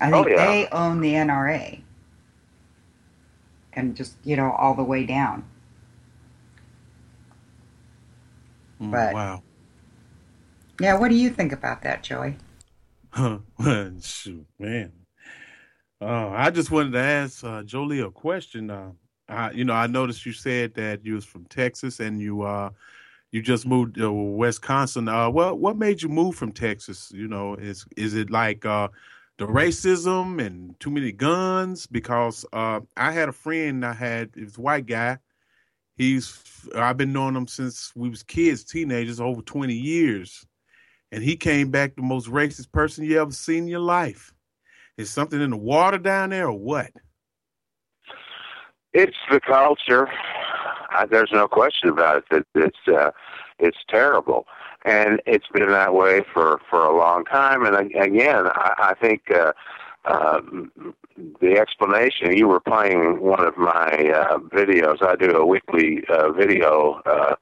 I 0.00 0.10
Oh, 0.10 0.24
think 0.24 0.36
yeah. 0.36 0.46
they 0.46 0.68
own 0.68 1.00
the 1.00 1.12
NRA. 1.14 1.82
And 3.72 3.94
just, 3.94 4.16
you 4.24 4.36
know, 4.36 4.50
all 4.52 4.74
the 4.74 4.82
way 4.84 5.04
down. 5.04 5.44
But- 8.80 9.12
wow. 9.14 9.42
Yeah, 10.80 10.98
what 10.98 11.08
do 11.10 11.14
you 11.14 11.28
think 11.28 11.52
about 11.52 11.82
that, 11.82 12.02
Joey? 12.02 12.36
Shoot, 14.00 14.46
man. 14.58 14.92
Uh, 16.00 16.30
I 16.30 16.50
just 16.50 16.70
wanted 16.70 16.92
to 16.92 16.98
ask 17.00 17.44
uh, 17.44 17.62
Joe 17.62 17.82
Lee 17.84 18.00
a 18.00 18.10
question. 18.10 18.70
Uh, 18.70 18.92
You 19.54 19.64
know, 19.64 19.74
I 19.74 19.86
noticed 19.86 20.26
you 20.26 20.32
said 20.32 20.74
that 20.74 21.04
you 21.04 21.14
was 21.14 21.24
from 21.24 21.44
Texas 21.46 22.00
and 22.00 22.20
you 22.20 22.42
uh, 22.42 22.70
you 23.30 23.42
just 23.42 23.66
moved 23.66 23.94
to 23.96 24.10
Wisconsin. 24.12 25.08
Uh, 25.08 25.30
what 25.30 25.58
what 25.58 25.76
made 25.76 26.02
you 26.02 26.08
move 26.08 26.34
from 26.34 26.52
Texas? 26.52 27.12
You 27.14 27.28
know, 27.28 27.54
is 27.54 27.86
is 27.96 28.14
it 28.14 28.30
like 28.30 28.66
uh, 28.66 28.88
the 29.38 29.46
racism 29.46 30.44
and 30.44 30.78
too 30.80 30.90
many 30.90 31.12
guns? 31.12 31.86
Because 31.86 32.44
uh, 32.52 32.80
I 32.96 33.12
had 33.12 33.28
a 33.28 33.32
friend 33.32 33.84
I 33.86 33.92
had, 33.92 34.30
it 34.36 34.44
was 34.44 34.58
a 34.58 34.60
white 34.60 34.86
guy. 34.86 35.18
He's 35.96 36.42
I've 36.74 36.96
been 36.96 37.12
knowing 37.12 37.36
him 37.36 37.46
since 37.46 37.92
we 37.94 38.08
was 38.08 38.22
kids, 38.22 38.64
teenagers, 38.64 39.20
over 39.20 39.42
twenty 39.42 39.74
years, 39.74 40.46
and 41.12 41.22
he 41.22 41.36
came 41.36 41.70
back 41.70 41.94
the 41.94 42.02
most 42.02 42.28
racist 42.28 42.72
person 42.72 43.04
you 43.04 43.20
ever 43.20 43.32
seen 43.32 43.64
in 43.64 43.68
your 43.68 43.80
life. 43.80 44.32
Is 44.96 45.10
something 45.10 45.40
in 45.40 45.50
the 45.50 45.56
water 45.56 45.98
down 45.98 46.30
there, 46.30 46.48
or 46.48 46.58
what? 46.58 46.90
It's 48.92 49.16
the 49.30 49.40
culture. 49.40 50.08
There's 51.10 51.30
no 51.32 51.46
question 51.46 51.88
about 51.88 52.18
it. 52.18 52.24
That 52.30 52.64
it's 52.64 52.88
uh, 52.88 53.12
it's 53.60 53.78
terrible, 53.88 54.46
and 54.84 55.20
it's 55.26 55.46
been 55.54 55.70
that 55.70 55.94
way 55.94 56.22
for 56.34 56.60
for 56.68 56.84
a 56.84 56.96
long 56.96 57.24
time. 57.24 57.64
And 57.64 57.76
again, 57.76 58.46
I, 58.48 58.74
I 58.78 58.94
think 59.00 59.30
uh, 59.30 59.52
um, 60.06 60.72
the 61.40 61.58
explanation. 61.58 62.36
You 62.36 62.48
were 62.48 62.60
playing 62.60 63.20
one 63.20 63.46
of 63.46 63.56
my 63.56 64.12
uh, 64.12 64.38
videos. 64.38 65.02
I 65.02 65.14
do 65.14 65.36
a 65.36 65.46
weekly 65.46 66.02
uh, 66.08 66.32
video. 66.32 67.00
Uh, 67.06 67.36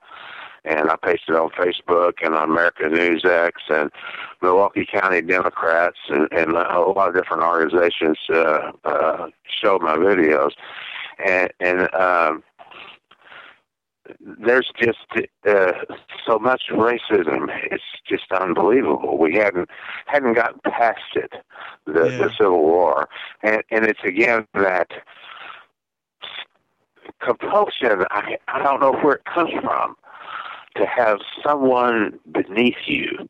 and 0.65 0.91
I 0.91 0.97
pasted 0.97 1.31
it 1.31 1.37
on 1.37 1.51
Facebook 1.51 2.15
and 2.23 2.35
on 2.35 2.51
American 2.51 2.93
News 2.93 3.25
X 3.25 3.63
and 3.71 3.91
Milwaukee 4.43 4.85
County 4.85 5.23
Democrats 5.23 5.97
and, 6.09 6.29
and 6.33 6.51
a 6.51 6.81
lot 6.81 7.09
of 7.09 7.15
different 7.15 7.43
organizations 7.43 8.19
uh, 8.29 8.73
uh, 8.85 9.29
show 9.63 9.79
my 9.79 9.97
videos 9.97 10.51
and 11.25 11.51
and 11.61 11.95
um, 11.95 12.43
there's 14.21 14.71
just 14.81 14.99
uh, 15.47 15.73
so 16.27 16.39
much 16.39 16.63
racism. 16.71 17.49
It's 17.71 17.83
just 18.07 18.31
unbelievable. 18.33 19.19
We 19.19 19.35
hadn't 19.35 19.69
hadn't 20.07 20.35
gotten 20.35 20.61
past 20.65 21.01
it, 21.15 21.33
the, 21.87 21.93
the 21.93 22.31
Civil 22.37 22.63
War, 22.63 23.09
and 23.43 23.63
and 23.71 23.85
it's 23.85 24.01
again 24.05 24.47
that 24.55 24.91
compulsion. 27.21 28.05
I 28.11 28.39
I 28.49 28.63
don't 28.63 28.81
know 28.81 28.93
where 28.93 29.17
it 29.17 29.25
comes 29.25 29.51
from 29.61 29.97
to 30.77 30.87
have 30.87 31.19
someone 31.45 32.19
beneath 32.33 32.87
you. 32.87 33.29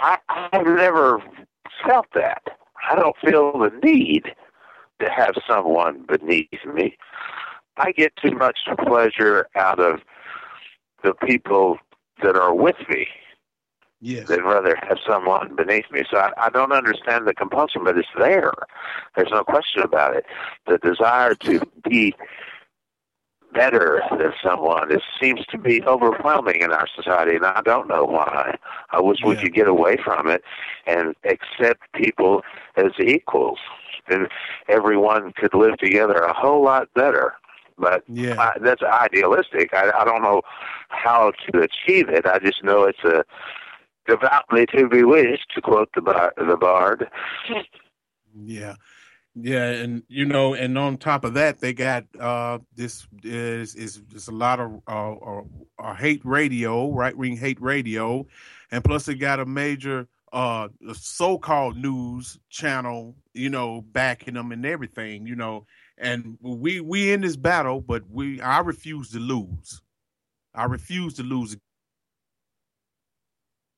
I 0.00 0.18
I've 0.28 0.66
never 0.66 1.22
felt 1.86 2.06
that. 2.14 2.42
I 2.90 2.96
don't 2.96 3.16
feel 3.24 3.52
the 3.58 3.70
need 3.82 4.34
to 5.02 5.10
have 5.10 5.34
someone 5.46 6.04
beneath 6.08 6.48
me. 6.72 6.96
I 7.76 7.92
get 7.92 8.14
too 8.16 8.32
much 8.32 8.58
pleasure 8.84 9.46
out 9.54 9.80
of 9.80 10.00
the 11.02 11.14
people 11.14 11.78
that 12.22 12.36
are 12.36 12.54
with 12.54 12.76
me. 12.88 13.08
Yes. 14.00 14.26
They'd 14.28 14.42
rather 14.42 14.76
have 14.88 14.98
someone 15.06 15.54
beneath 15.54 15.90
me. 15.92 16.02
So 16.10 16.18
I, 16.18 16.32
I 16.36 16.50
don't 16.50 16.72
understand 16.72 17.26
the 17.26 17.34
compulsion, 17.34 17.84
but 17.84 17.96
it's 17.96 18.08
there. 18.18 18.52
There's 19.14 19.30
no 19.30 19.44
question 19.44 19.82
about 19.82 20.16
it. 20.16 20.24
The 20.66 20.78
desire 20.78 21.34
to 21.36 21.60
be 21.88 22.14
better 23.54 24.02
than 24.10 24.32
someone 24.42 24.90
it 24.90 25.02
seems 25.20 25.44
to 25.46 25.58
be 25.58 25.82
overwhelming 25.84 26.62
in 26.62 26.72
our 26.72 26.88
society, 26.96 27.36
and 27.36 27.44
I 27.44 27.60
don't 27.62 27.86
know 27.86 28.04
why. 28.04 28.56
I 28.90 29.00
wish 29.00 29.18
we 29.24 29.36
could 29.36 29.54
get 29.54 29.68
away 29.68 29.98
from 30.02 30.28
it 30.28 30.42
and 30.86 31.14
accept 31.24 31.80
people 31.94 32.42
as 32.76 32.92
equals. 32.98 33.58
Then 34.08 34.28
everyone 34.68 35.32
could 35.36 35.54
live 35.54 35.78
together 35.78 36.14
a 36.14 36.32
whole 36.32 36.62
lot 36.62 36.88
better. 36.94 37.34
But 37.78 38.04
Yeah. 38.08 38.40
I, 38.40 38.58
that's 38.60 38.82
idealistic. 38.82 39.72
I, 39.72 39.90
I 39.94 40.04
don't 40.04 40.22
know 40.22 40.42
how 40.88 41.32
to 41.50 41.60
achieve 41.60 42.08
it. 42.08 42.26
I 42.26 42.38
just 42.38 42.62
know 42.62 42.84
it's 42.84 43.02
a 43.04 43.24
devoutly 44.06 44.66
to 44.66 44.88
be 44.88 45.04
wished, 45.04 45.50
to 45.54 45.60
quote 45.60 45.90
the 45.94 46.02
bar, 46.02 46.32
the 46.36 46.56
bard. 46.56 47.08
Yeah. 48.34 48.74
Yeah, 49.34 49.70
and 49.70 50.02
you 50.08 50.26
know, 50.26 50.52
and 50.52 50.76
on 50.76 50.98
top 50.98 51.24
of 51.24 51.32
that, 51.34 51.58
they 51.58 51.72
got 51.72 52.04
uh 52.20 52.58
this 52.74 53.06
is 53.22 53.74
is 53.74 54.02
is 54.14 54.28
a 54.28 54.32
lot 54.32 54.60
of 54.60 54.82
uh, 54.86 55.12
uh, 55.14 55.42
uh 55.78 55.94
hate 55.94 56.20
radio, 56.22 56.92
right 56.92 57.16
wing 57.16 57.38
hate 57.38 57.60
radio, 57.60 58.26
and 58.70 58.84
plus 58.84 59.06
they 59.06 59.14
got 59.14 59.40
a 59.40 59.46
major 59.46 60.06
uh 60.32 60.68
the 60.80 60.94
so-called 60.94 61.76
news 61.76 62.38
channel, 62.48 63.14
you 63.34 63.50
know, 63.50 63.82
backing 63.92 64.34
them 64.34 64.52
and 64.52 64.64
everything, 64.64 65.26
you 65.26 65.36
know. 65.36 65.66
And 65.98 66.38
we 66.40 66.80
we 66.80 67.12
in 67.12 67.20
this 67.20 67.36
battle, 67.36 67.80
but 67.80 68.02
we 68.10 68.40
I 68.40 68.60
refuse 68.60 69.10
to 69.10 69.18
lose. 69.18 69.82
I 70.54 70.64
refuse 70.64 71.14
to 71.14 71.22
lose 71.22 71.56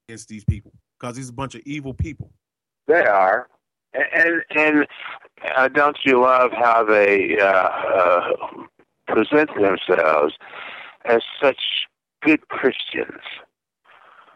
against 0.09 0.29
these 0.29 0.45
people 0.45 0.73
because 0.99 1.17
these 1.17 1.29
are 1.29 1.33
a 1.33 1.35
bunch 1.35 1.55
of 1.55 1.63
evil 1.65 1.95
people. 1.95 2.31
They 2.87 3.05
are, 3.05 3.49
and 3.93 4.43
and 4.51 4.87
uh, 5.57 5.69
don't 5.69 5.99
you 6.05 6.21
love 6.21 6.53
how 6.53 6.85
they 6.85 7.39
uh, 7.39 7.45
uh, 7.45 8.33
present 9.09 9.51
themselves 9.55 10.35
as 11.05 11.23
such 11.43 11.61
good 12.23 12.47
Christians? 12.49 13.21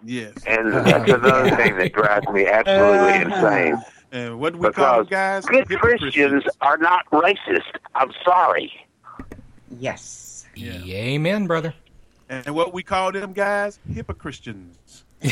Yes, 0.05 0.33
And 0.47 0.73
that's 0.73 1.11
another 1.11 1.57
thing 1.57 1.77
that 1.77 1.93
drives 1.93 2.29
me 2.29 2.47
absolutely 2.47 3.23
insane. 3.23 3.83
And 4.11 4.41
what 4.41 4.55
do 4.55 4.59
we 4.59 4.71
call 4.71 4.99
them, 4.99 5.07
guys? 5.07 5.45
Good 5.45 5.69
Christians 5.69 6.45
are 6.61 6.79
not 6.79 7.05
racist. 7.11 7.77
I'm 7.95 8.13
sorry. 8.25 8.73
Yes. 9.79 10.47
Yeah. 10.55 10.83
Amen, 10.85 11.47
brother. 11.47 11.75
And 12.29 12.55
what 12.55 12.73
we 12.75 12.83
call 12.83 13.13
them 13.13 13.33
guys? 13.33 13.79
Hypocristians. 13.93 15.05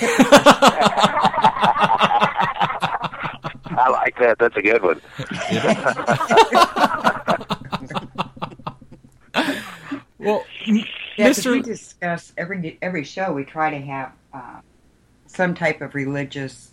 I 3.79 3.89
like 3.91 4.19
that. 4.19 4.39
That's 4.39 4.57
a 4.57 4.63
good 4.63 4.83
one. 4.83 5.01
well, 10.19 10.45
Yeah, 11.17 11.31
Mr. 11.31 11.53
we 11.53 11.63
discuss 11.63 12.33
every 12.37 12.79
every 12.83 13.05
show. 13.05 13.33
We 13.33 13.45
try 13.45 13.71
to 13.71 13.79
have 13.79 14.13
uh, 14.35 14.61
some 15.27 15.55
type 15.55 15.81
of 15.81 15.95
religious 15.95 16.73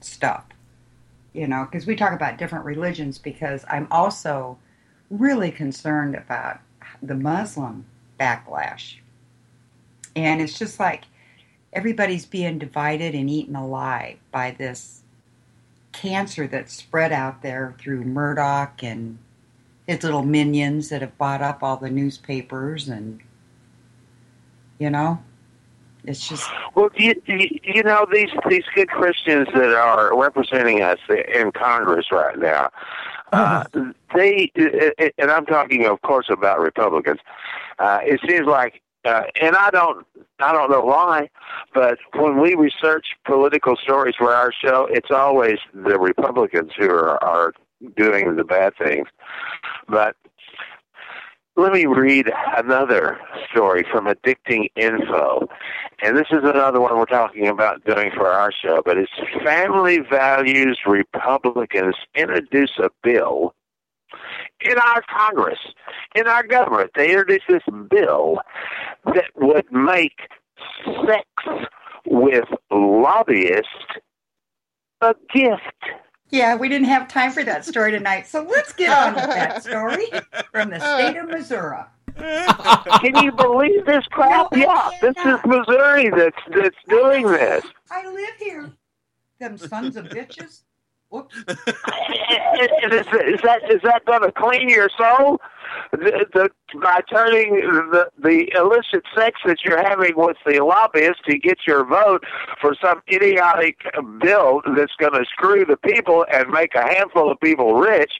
stuff, 0.00 0.44
you 1.32 1.46
know, 1.46 1.64
because 1.64 1.86
we 1.86 1.96
talk 1.96 2.12
about 2.12 2.36
different 2.36 2.66
religions. 2.66 3.18
Because 3.18 3.64
I'm 3.68 3.88
also 3.90 4.58
really 5.08 5.50
concerned 5.50 6.14
about 6.14 6.60
the 7.02 7.14
Muslim 7.14 7.86
backlash, 8.18 8.96
and 10.14 10.42
it's 10.42 10.58
just 10.58 10.78
like 10.78 11.04
everybody's 11.72 12.26
being 12.26 12.58
divided 12.58 13.14
and 13.14 13.30
eaten 13.30 13.56
alive 13.56 14.18
by 14.30 14.50
this 14.50 15.02
cancer 15.92 16.46
that's 16.46 16.74
spread 16.74 17.12
out 17.12 17.42
there 17.42 17.74
through 17.78 18.04
Murdoch 18.04 18.82
and 18.82 19.18
his 19.86 20.02
little 20.02 20.22
minions 20.22 20.90
that 20.90 21.00
have 21.00 21.16
bought 21.16 21.40
up 21.40 21.62
all 21.62 21.76
the 21.78 21.90
newspapers 21.90 22.88
and 22.88 23.20
You 24.80 24.88
know, 24.88 25.22
it's 26.04 26.26
just 26.26 26.50
Well, 26.74 26.88
you, 26.96 27.14
you, 27.26 27.82
know 27.82 28.06
these 28.10 28.30
these 28.48 28.64
good 28.74 28.88
Christians 28.88 29.46
that 29.52 29.74
are 29.74 30.18
representing 30.18 30.80
us 30.80 30.98
in 31.08 31.52
Congress 31.52 32.06
right 32.10 32.38
now. 32.38 32.70
Uh, 33.30 33.64
they 34.14 34.50
and 35.18 35.30
I'm 35.30 35.44
talking, 35.44 35.84
of 35.84 36.00
course, 36.00 36.30
about 36.30 36.60
Republicans. 36.60 37.20
Uh, 37.78 37.98
it 38.02 38.20
seems 38.26 38.46
like, 38.46 38.80
uh, 39.04 39.24
and 39.40 39.54
I 39.54 39.68
don't, 39.68 40.06
I 40.38 40.52
don't 40.52 40.70
know 40.70 40.80
why, 40.80 41.28
but 41.74 41.98
when 42.14 42.40
we 42.40 42.54
research 42.54 43.04
political 43.26 43.76
stories 43.76 44.14
for 44.16 44.32
our 44.32 44.52
show, 44.52 44.88
it's 44.90 45.10
always 45.10 45.58
the 45.74 45.98
Republicans 45.98 46.72
who 46.78 46.88
are, 46.88 47.22
are 47.22 47.52
doing 47.96 48.36
the 48.36 48.44
bad 48.44 48.72
things. 48.76 49.08
But 49.88 50.16
let 51.56 51.72
me 51.72 51.86
read 51.86 52.30
another 52.56 53.18
story 53.50 53.84
from 53.90 54.06
Addicting 54.06 54.70
Info. 54.76 55.48
And 56.02 56.16
this 56.16 56.28
is 56.30 56.42
another 56.42 56.80
one 56.80 56.96
we're 56.96 57.04
talking 57.04 57.48
about 57.48 57.84
doing 57.84 58.10
for 58.14 58.28
our 58.28 58.50
show, 58.52 58.82
but 58.84 58.96
it's 58.96 59.12
Family 59.44 59.98
Values 59.98 60.78
Republicans 60.86 61.94
introduce 62.14 62.78
a 62.78 62.88
bill 63.02 63.54
in 64.62 64.78
our 64.78 65.02
Congress, 65.02 65.58
in 66.14 66.26
our 66.26 66.42
government. 66.46 66.90
They 66.94 67.10
introduced 67.10 67.44
this 67.48 67.62
bill 67.90 68.38
that 69.04 69.30
would 69.36 69.70
make 69.70 70.28
sex 71.06 71.26
with 72.06 72.44
lobbyists 72.70 73.68
a 75.02 75.14
gift. 75.32 75.62
Yeah, 76.30 76.56
we 76.56 76.68
didn't 76.68 76.86
have 76.86 77.08
time 77.08 77.32
for 77.32 77.42
that 77.44 77.64
story 77.64 77.90
tonight, 77.90 78.26
so 78.26 78.42
let's 78.42 78.72
get 78.72 78.96
on 78.96 79.14
with 79.14 79.24
that 79.24 79.62
story 79.62 80.06
from 80.52 80.70
the 80.70 80.78
state 80.78 81.16
of 81.18 81.28
Missouri. 81.28 81.80
Can 82.16 83.24
you 83.24 83.32
believe 83.32 83.84
this 83.86 84.04
crap? 84.10 84.48
yeah, 84.54 84.90
this 85.00 85.16
is 85.24 85.38
Missouri 85.44 86.10
that's 86.10 86.36
that's 86.54 86.76
doing 86.88 87.26
this. 87.26 87.64
I 87.90 88.06
live 88.06 88.34
here. 88.38 88.72
Them 89.38 89.56
sons 89.56 89.96
of 89.96 90.06
bitches. 90.06 90.62
Whoops. 91.08 91.36
is, 91.48 91.56
is 91.56 93.40
that 93.42 93.60
is 93.68 93.80
that 93.82 94.04
going 94.06 94.22
to 94.22 94.32
clean 94.32 94.68
your 94.68 94.88
soul? 94.96 95.40
The, 95.92 96.26
the, 96.32 96.50
by 96.80 97.00
turning 97.10 97.54
the 97.90 98.08
the 98.22 98.50
illicit 98.54 99.02
sex 99.14 99.40
that 99.44 99.58
you're 99.64 99.82
having 99.82 100.14
with 100.16 100.36
the 100.46 100.60
lobbyist 100.60 101.24
to 101.28 101.38
get 101.38 101.58
your 101.66 101.84
vote 101.84 102.24
for 102.60 102.74
some 102.80 103.02
idiotic 103.12 103.76
bill 104.20 104.62
that's 104.76 104.94
going 104.98 105.12
to 105.12 105.24
screw 105.30 105.64
the 105.64 105.76
people 105.76 106.24
and 106.32 106.48
make 106.50 106.74
a 106.74 106.82
handful 106.82 107.30
of 107.30 107.40
people 107.40 107.74
rich. 107.74 108.12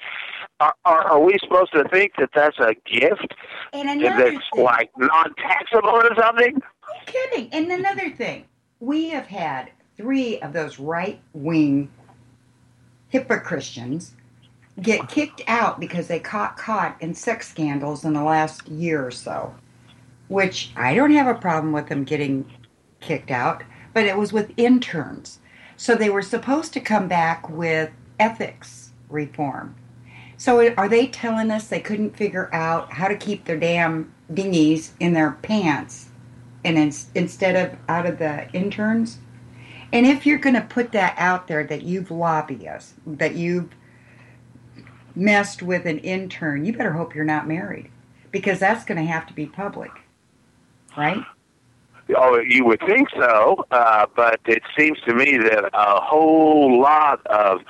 Are, 0.58 0.74
are, 0.84 1.02
are 1.12 1.20
we 1.20 1.38
supposed 1.38 1.72
to 1.72 1.84
think 1.88 2.12
that 2.18 2.30
that's 2.34 2.58
a 2.58 2.74
gift 2.84 3.34
And 3.72 4.02
that's 4.02 4.44
like 4.56 4.90
non-taxable 4.98 5.88
or 5.88 6.14
something? 6.20 6.56
I'm 6.56 7.06
kidding. 7.06 7.48
And 7.52 7.70
another 7.72 8.10
thing, 8.10 8.44
we 8.78 9.08
have 9.08 9.26
had 9.26 9.70
three 9.96 10.38
of 10.40 10.52
those 10.52 10.78
right 10.78 11.20
wing 11.32 11.90
Hypocristians 13.10 14.14
get 14.80 15.08
kicked 15.08 15.42
out 15.46 15.80
because 15.80 16.08
they 16.08 16.20
caught 16.20 16.56
caught 16.56 16.96
in 17.00 17.14
sex 17.14 17.48
scandals 17.48 18.04
in 18.04 18.12
the 18.14 18.22
last 18.22 18.68
year 18.68 19.06
or 19.06 19.10
so. 19.10 19.54
Which 20.28 20.70
I 20.76 20.94
don't 20.94 21.12
have 21.12 21.26
a 21.26 21.38
problem 21.38 21.72
with 21.72 21.88
them 21.88 22.04
getting 22.04 22.50
kicked 23.00 23.30
out, 23.30 23.62
but 23.92 24.04
it 24.04 24.16
was 24.16 24.32
with 24.32 24.52
interns. 24.56 25.40
So 25.76 25.94
they 25.94 26.10
were 26.10 26.22
supposed 26.22 26.72
to 26.74 26.80
come 26.80 27.08
back 27.08 27.48
with 27.48 27.90
ethics 28.18 28.92
reform. 29.08 29.74
So 30.36 30.72
are 30.74 30.88
they 30.88 31.06
telling 31.06 31.50
us 31.50 31.66
they 31.66 31.80
couldn't 31.80 32.16
figure 32.16 32.48
out 32.54 32.92
how 32.92 33.08
to 33.08 33.16
keep 33.16 33.44
their 33.44 33.58
damn 33.58 34.12
dinghies 34.32 34.92
in 35.00 35.12
their 35.12 35.32
pants 35.42 36.08
and 36.64 36.78
in, 36.78 36.92
instead 37.14 37.56
of 37.56 37.78
out 37.88 38.06
of 38.06 38.18
the 38.18 38.50
interns? 38.52 39.18
And 39.92 40.06
if 40.06 40.24
you're 40.24 40.38
going 40.38 40.54
to 40.54 40.62
put 40.62 40.92
that 40.92 41.14
out 41.18 41.48
there 41.48 41.64
that 41.64 41.82
you've 41.82 42.10
lobbied 42.10 42.66
us, 42.66 42.94
that 43.06 43.34
you've 43.34 43.68
messed 45.16 45.62
with 45.62 45.86
an 45.86 45.98
intern, 45.98 46.64
you 46.64 46.72
better 46.72 46.92
hope 46.92 47.14
you're 47.14 47.24
not 47.24 47.46
married 47.46 47.90
because 48.30 48.58
that's 48.58 48.84
going 48.84 48.98
to 48.98 49.04
have 49.04 49.26
to 49.26 49.32
be 49.32 49.46
public, 49.46 49.90
right? 50.96 51.22
Oh, 52.16 52.40
you 52.40 52.64
would 52.64 52.80
think 52.80 53.08
so, 53.10 53.64
uh, 53.70 54.06
but 54.16 54.40
it 54.46 54.62
seems 54.76 54.98
to 55.06 55.14
me 55.14 55.36
that 55.38 55.70
a 55.72 56.00
whole 56.00 56.80
lot 56.80 57.24
of 57.26 57.60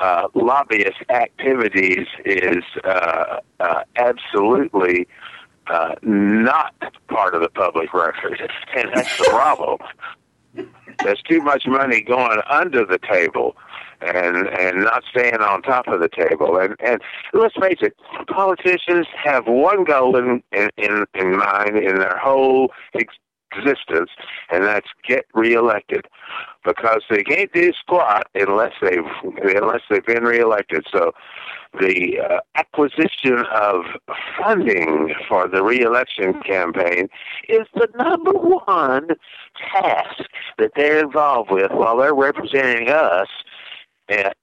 uh, 0.00 0.28
lobbyist 0.34 0.98
activities 1.10 2.06
is 2.24 2.64
uh, 2.84 3.40
uh, 3.60 3.82
absolutely 3.96 5.06
uh, 5.66 5.94
not 6.02 6.74
part 7.08 7.34
of 7.34 7.42
the 7.42 7.48
public 7.50 7.92
record, 7.92 8.40
and 8.74 8.90
that's 8.94 9.16
the 9.18 9.24
problem. 9.24 9.78
There's 11.04 11.22
too 11.22 11.42
much 11.42 11.66
money 11.66 12.02
going 12.02 12.40
under 12.48 12.84
the 12.84 12.98
table 12.98 13.56
and 14.02 14.48
and 14.48 14.82
not 14.82 15.02
staying 15.10 15.36
on 15.40 15.62
top 15.62 15.88
of 15.88 16.00
the 16.00 16.08
table. 16.08 16.58
And 16.58 16.76
and 16.80 17.00
let's 17.32 17.54
face 17.54 17.78
it, 17.80 17.94
politicians 18.28 19.06
have 19.22 19.46
one 19.46 19.84
goal 19.84 20.16
in 20.16 20.42
in 20.52 20.70
in, 20.76 21.04
in 21.14 21.36
mind 21.36 21.76
in 21.76 21.98
their 21.98 22.18
whole 22.18 22.72
existence, 22.94 24.10
and 24.50 24.64
that's 24.64 24.88
get 25.06 25.26
reelected. 25.34 26.06
Because 26.64 27.02
they 27.10 27.22
can't 27.22 27.52
do 27.52 27.72
squat 27.72 28.26
unless 28.34 28.72
they've 28.80 29.04
unless 29.42 29.82
they've 29.90 30.06
been 30.06 30.24
reelected. 30.24 30.84
So 30.92 31.12
the 31.80 32.20
uh, 32.20 32.38
acquisition 32.54 33.44
of 33.52 33.84
funding 34.38 35.14
for 35.28 35.48
the 35.48 35.62
reelection 35.62 36.40
campaign 36.42 37.08
is 37.48 37.66
the 37.74 37.88
number 37.96 38.32
one 38.32 39.08
task 39.72 40.22
that 40.58 40.72
they're 40.76 41.02
involved 41.02 41.50
with 41.50 41.70
while 41.72 41.96
they're 41.96 42.14
representing 42.14 42.90
us 42.90 43.28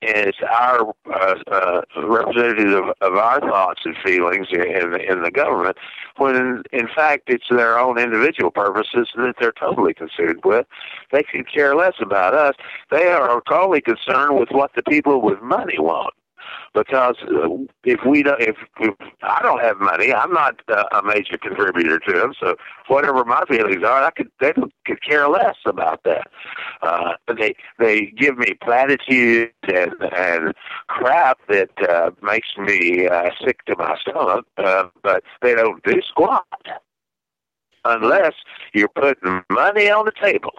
is 0.01 0.35
our 0.49 0.93
uh, 1.13 1.35
uh, 1.51 1.81
representative 2.03 2.73
of, 2.73 2.93
of 3.01 3.13
our 3.15 3.39
thoughts 3.39 3.81
and 3.85 3.95
feelings 4.03 4.47
in 4.51 4.99
in 5.01 5.23
the 5.23 5.31
government, 5.31 5.77
when 6.17 6.63
in 6.71 6.87
fact 6.87 7.23
it's 7.27 7.49
their 7.49 7.79
own 7.79 7.97
individual 7.97 8.51
purposes 8.51 9.09
that 9.15 9.35
they're 9.39 9.53
totally 9.53 9.93
consumed 9.93 10.43
with. 10.43 10.65
They 11.11 11.23
could 11.23 11.51
care 11.51 11.75
less 11.75 11.95
about 12.01 12.33
us. 12.33 12.55
They 12.91 13.07
are 13.07 13.41
totally 13.47 13.81
concerned 13.81 14.39
with 14.39 14.49
what 14.51 14.71
the 14.75 14.83
people 14.83 15.21
with 15.21 15.41
money 15.41 15.79
want 15.79 16.13
because 16.73 17.15
uh, 17.23 17.49
if 17.83 17.99
we 18.05 18.23
don't, 18.23 18.41
if, 18.41 18.55
if 18.79 18.93
I 19.21 19.41
don't 19.41 19.61
have 19.61 19.79
money, 19.79 20.13
I'm 20.13 20.33
not 20.33 20.61
uh, 20.69 20.83
a 20.91 21.03
major 21.03 21.37
contributor 21.37 21.99
to 21.99 22.13
them. 22.13 22.33
So 22.39 22.55
whatever 22.87 23.23
my 23.25 23.43
feelings 23.47 23.83
are, 23.83 24.03
I 24.03 24.11
could 24.11 24.31
they 24.39 24.53
could 24.85 25.03
care 25.03 25.27
less 25.27 25.57
about 25.65 26.03
that. 26.03 26.27
Uh, 26.81 27.13
they 27.37 27.55
they 27.77 28.07
give 28.17 28.37
me 28.37 28.57
platitudes 28.61 29.53
and 29.73 29.93
and 30.15 30.53
crap 30.87 31.39
that 31.47 31.71
uh, 31.89 32.11
makes 32.21 32.49
me 32.57 33.07
uh, 33.07 33.29
sick 33.43 33.63
to 33.65 33.75
my 33.77 33.97
stomach, 34.01 34.45
uh, 34.57 34.85
but 35.03 35.23
they 35.41 35.55
don't 35.55 35.83
do 35.83 36.01
squat 36.01 36.45
unless 37.85 38.33
you're 38.73 38.89
putting 38.89 39.43
money 39.49 39.89
on 39.89 40.05
the 40.05 40.11
table. 40.21 40.53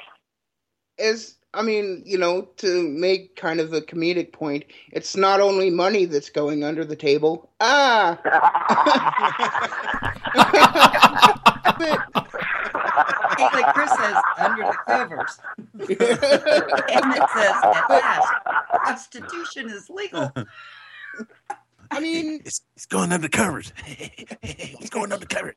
As 0.99 1.40
I 1.53 1.62
mean, 1.62 2.03
you 2.07 2.17
know, 2.17 2.43
to 2.59 2.89
make 2.89 3.35
kind 3.35 3.59
of 3.59 3.73
a 3.73 3.81
comedic 3.81 4.33
point, 4.33 4.65
it's 4.93 5.17
not 5.17 5.41
only 5.41 5.69
money 5.69 6.05
that's 6.05 6.31
going 6.31 6.62
under 6.62 6.85
the 6.85 6.95
table. 6.95 7.51
Ah! 7.61 8.19
It's 13.33 13.41
like 13.55 13.75
Chris 13.75 13.91
says, 13.91 14.17
under 14.39 14.62
the 14.62 14.79
covers. 14.87 15.39
and 15.75 17.15
it 17.15 17.29
says, 17.35 17.55
at 17.62 17.91
last, 17.91 18.29
prostitution 18.70 19.69
is 19.70 19.91
legal. 19.91 20.33
I 21.91 21.99
mean, 22.01 22.43
It's, 22.45 22.61
it's 22.77 22.87
going 22.87 23.11
under 23.12 23.29
covers. 23.29 23.73
it's 23.89 24.91
going 24.91 25.12
under 25.12 25.27
covers. 25.27 25.57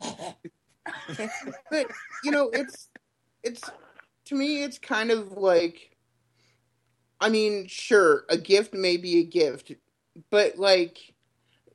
but 1.69 1.85
you 2.23 2.31
know, 2.31 2.49
it's 2.51 2.89
it's 3.43 3.69
to 4.25 4.35
me, 4.35 4.63
it's 4.63 4.77
kind 4.77 5.11
of 5.11 5.33
like, 5.33 5.95
I 7.19 7.29
mean, 7.29 7.67
sure, 7.67 8.25
a 8.29 8.37
gift 8.37 8.73
may 8.73 8.97
be 8.97 9.19
a 9.19 9.23
gift, 9.23 9.71
but 10.29 10.57
like, 10.57 11.13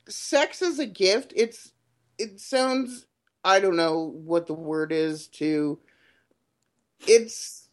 sex 0.09 0.63
is 0.63 0.79
a 0.79 0.87
gift, 0.87 1.33
it's 1.37 1.73
it 2.19 2.41
sounds, 2.41 3.07
I 3.45 3.61
don't 3.61 3.77
know 3.77 4.13
what 4.25 4.47
the 4.47 4.55
word 4.55 4.93
is 4.93 5.29
to, 5.29 5.79
it's, 7.07 7.69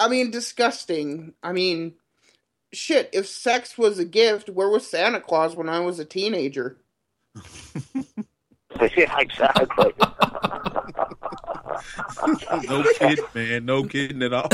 I 0.00 0.08
mean, 0.08 0.30
disgusting. 0.30 1.34
I 1.42 1.52
mean, 1.52 1.94
shit, 2.72 3.10
if 3.12 3.28
sex 3.28 3.76
was 3.76 3.98
a 3.98 4.04
gift, 4.04 4.48
where 4.48 4.68
was 4.68 4.88
Santa 4.88 5.20
Claus 5.20 5.54
when 5.54 5.68
I 5.68 5.80
was 5.80 5.98
a 5.98 6.04
teenager? 6.04 6.78
exactly. 8.80 9.92
no 12.68 12.84
kidding, 12.98 13.24
man. 13.34 13.64
No 13.64 13.84
kidding 13.84 14.22
at 14.22 14.32
all. 14.32 14.48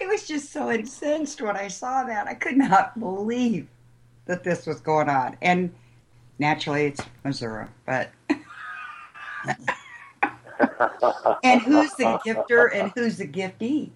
I 0.00 0.06
was 0.06 0.26
just 0.26 0.52
so 0.52 0.70
incensed 0.70 1.40
when 1.40 1.56
I 1.56 1.68
saw 1.68 2.04
that. 2.04 2.26
I 2.26 2.34
could 2.34 2.56
not 2.56 2.98
believe 2.98 3.66
that 4.26 4.44
this 4.44 4.66
was 4.66 4.80
going 4.80 5.08
on. 5.08 5.36
And 5.42 5.72
Naturally, 6.42 6.86
it's 6.86 7.00
Missouri, 7.24 7.66
but. 7.86 8.10
and 11.44 11.60
who's 11.62 11.92
the 11.94 12.20
gifter 12.26 12.74
and 12.74 12.90
who's 12.96 13.18
the 13.18 13.28
giftee? 13.28 13.90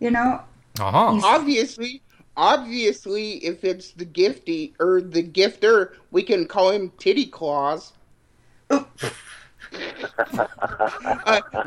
You 0.00 0.10
know? 0.10 0.42
Uh-huh. 0.80 1.20
Obviously, 1.22 2.02
obviously, 2.36 3.44
if 3.44 3.64
it's 3.64 3.92
the 3.92 4.06
gifty 4.06 4.74
or 4.80 5.00
the 5.00 5.22
gifter, 5.22 5.92
we 6.10 6.22
can 6.22 6.46
call 6.46 6.70
him 6.70 6.92
Titty 6.98 7.26
Claus. 7.26 7.92
uh, 8.70 8.84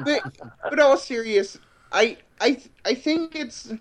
but, 0.06 0.24
but 0.70 0.80
all 0.80 0.98
serious, 0.98 1.58
I 1.92 2.18
I 2.40 2.62
I 2.86 2.94
think 2.94 3.36
it's 3.36 3.72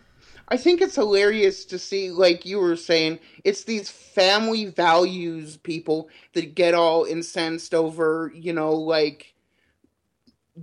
I 0.49 0.57
think 0.57 0.81
it's 0.81 0.95
hilarious 0.95 1.65
to 1.67 1.79
see, 1.79 2.11
like 2.11 2.47
you 2.47 2.59
were 2.61 2.77
saying, 2.77 3.19
it's 3.45 3.65
these 3.65 3.91
family 3.91 4.67
values 4.67 5.57
people 5.57 6.09
that 6.35 6.55
get 6.55 6.75
all 6.75 7.05
incensed 7.05 7.75
over, 7.75 8.31
you 8.35 8.53
know, 8.53 8.73
like 8.73 9.35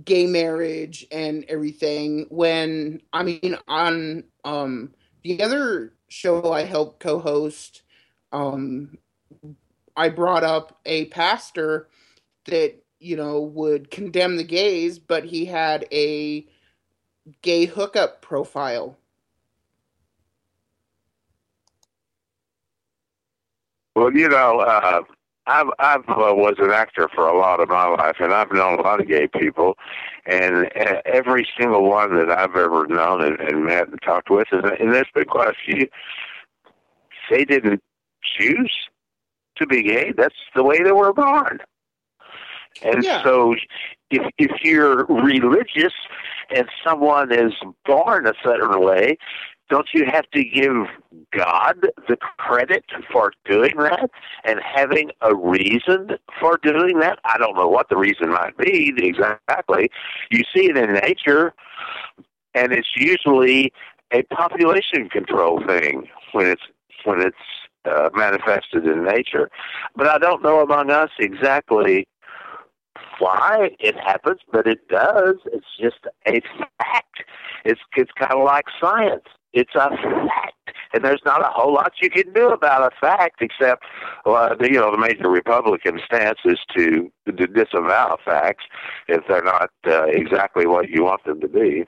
gay 0.04 0.26
marriage 0.26 1.06
and 1.12 1.44
everything. 1.48 2.26
When 2.30 3.02
I 3.12 3.22
mean, 3.22 3.58
on 3.68 4.24
um 4.44 4.94
the 5.22 5.42
other 5.42 5.93
show 6.08 6.52
I 6.52 6.62
helped 6.62 7.00
co-host, 7.00 7.82
um, 8.32 8.98
I 9.96 10.08
brought 10.08 10.44
up 10.44 10.80
a 10.84 11.06
pastor 11.06 11.88
that 12.46 12.74
you 12.98 13.16
know 13.16 13.40
would 13.40 13.90
condemn 13.90 14.36
the 14.36 14.44
gays, 14.44 14.98
but 14.98 15.24
he 15.24 15.44
had 15.44 15.86
a 15.92 16.46
gay 17.42 17.66
hookup 17.66 18.22
profile. 18.22 18.96
Well, 23.94 24.12
you 24.12 24.28
know, 24.28 24.58
uh, 24.58 25.02
I've 25.46 25.68
I've 25.78 26.08
uh, 26.08 26.34
was 26.34 26.54
an 26.58 26.70
actor 26.70 27.08
for 27.14 27.26
a 27.26 27.36
lot 27.36 27.60
of 27.60 27.68
my 27.68 27.86
life, 27.86 28.16
and 28.20 28.32
I've 28.32 28.52
known 28.52 28.78
a 28.78 28.82
lot 28.82 29.00
of 29.00 29.08
gay 29.08 29.26
people, 29.28 29.76
and 30.26 30.66
uh, 30.74 31.02
every 31.04 31.46
single 31.58 31.88
one 31.88 32.16
that 32.16 32.30
I've 32.30 32.56
ever 32.56 32.86
known 32.86 33.22
and, 33.22 33.38
and 33.40 33.64
met 33.66 33.88
and 33.88 34.00
talked 34.02 34.30
with, 34.30 34.48
and, 34.52 34.64
and 34.64 34.92
there's 34.92 35.10
been 35.14 35.26
quite 35.26 35.48
a 35.48 35.54
few. 35.64 35.86
They 37.30 37.44
didn't 37.44 37.82
choose 38.22 38.72
to 39.56 39.66
be 39.66 39.82
gay. 39.82 40.12
That's 40.16 40.34
the 40.54 40.64
way 40.64 40.82
they 40.82 40.92
were 40.92 41.12
born. 41.12 41.58
And 42.82 43.04
Yeah. 43.04 43.22
so, 43.22 43.54
if 44.10 44.22
if 44.38 44.50
you're 44.62 45.04
religious 45.06 45.92
and 46.54 46.68
someone 46.82 47.32
is 47.32 47.52
born 47.84 48.26
a 48.26 48.34
certain 48.42 48.80
way, 48.82 49.16
don't 49.70 49.88
you 49.94 50.04
have 50.06 50.28
to 50.32 50.44
give 50.44 50.86
God 51.32 51.86
the 52.08 52.16
credit 52.38 52.84
for 53.10 53.32
doing 53.44 53.76
that 53.78 54.10
and 54.44 54.60
having 54.62 55.10
a 55.22 55.34
reason 55.34 56.10
for 56.40 56.58
doing 56.62 57.00
that? 57.00 57.18
I 57.24 57.38
don't 57.38 57.56
know 57.56 57.68
what 57.68 57.88
the 57.88 57.96
reason 57.96 58.30
might 58.30 58.56
be 58.58 58.92
exactly. 58.96 59.90
You 60.30 60.42
see 60.54 60.68
it 60.68 60.76
in 60.76 60.92
nature, 60.92 61.54
and 62.54 62.72
it's 62.72 62.88
usually 62.96 63.72
a 64.12 64.22
population 64.24 65.08
control 65.08 65.62
thing 65.66 66.08
when 66.32 66.46
it's 66.46 66.62
when 67.04 67.20
it's 67.20 67.36
uh, 67.84 68.10
manifested 68.14 68.86
in 68.86 69.04
nature. 69.04 69.50
But 69.96 70.08
I 70.08 70.18
don't 70.18 70.42
know 70.42 70.60
among 70.60 70.90
us 70.90 71.10
exactly 71.18 72.06
why 73.18 73.70
it 73.78 73.96
happens, 73.96 74.40
but 74.52 74.66
it 74.66 74.88
does. 74.88 75.36
It's 75.46 75.66
just 75.80 76.06
a 76.26 76.40
fact. 76.78 77.24
It's 77.64 77.80
it's 77.96 78.12
kind 78.12 78.32
of 78.32 78.44
like 78.44 78.66
science. 78.80 79.24
It's 79.54 79.74
a 79.74 79.88
fact, 79.90 80.70
and 80.92 81.04
there's 81.04 81.22
not 81.24 81.40
a 81.40 81.48
whole 81.48 81.72
lot 81.72 81.92
you 82.02 82.10
can 82.10 82.32
do 82.32 82.48
about 82.48 82.92
a 82.92 82.96
fact 83.00 83.40
except, 83.40 83.84
well, 84.26 84.54
you 84.60 84.72
know, 84.72 84.90
the 84.90 84.98
major 84.98 85.28
Republican 85.28 86.00
stance 86.04 86.38
is 86.44 86.58
to, 86.76 87.10
to 87.26 87.46
disavow 87.46 88.18
facts 88.24 88.64
if 89.08 89.22
they're 89.28 89.42
not 89.42 89.70
uh, 89.86 90.04
exactly 90.04 90.66
what 90.66 90.90
you 90.90 91.04
want 91.04 91.24
them 91.24 91.40
to 91.40 91.48
be. 91.48 91.86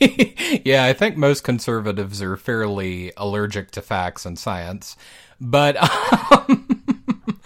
yeah, 0.64 0.84
I 0.84 0.94
think 0.94 1.16
most 1.16 1.44
conservatives 1.44 2.22
are 2.22 2.36
fairly 2.36 3.12
allergic 3.16 3.72
to 3.72 3.82
facts 3.82 4.24
and 4.24 4.38
science. 4.38 4.96
But 5.40 5.76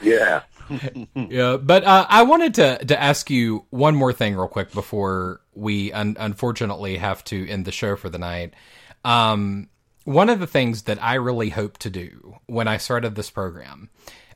Yeah. 0.05 0.43
yeah, 1.15 1.57
but 1.57 1.85
uh, 1.85 2.07
I 2.09 2.23
wanted 2.23 2.55
to 2.55 2.85
to 2.87 3.01
ask 3.01 3.31
you 3.31 3.67
one 3.71 3.95
more 3.95 4.13
thing 4.13 4.35
real 4.35 4.49
quick 4.49 4.73
before 4.73 5.41
we 5.55 5.93
un- 5.93 6.17
unfortunately 6.19 6.97
have 6.97 7.23
to 7.25 7.49
end 7.49 7.65
the 7.65 7.73
show 7.73 7.97
for 7.97 8.09
the 8.09 8.19
night. 8.19 8.55
Um, 9.05 9.69
one 10.05 10.29
of 10.29 10.41
the 10.41 10.47
things 10.47 10.83
that 10.83 11.03
I 11.03 11.15
really 11.15 11.51
hope 11.51 11.79
to 11.79 11.91
do 11.91 12.37
when 12.47 12.69
I 12.69 12.77
started 12.77 13.15
this 13.15 13.31
program, 13.31 13.91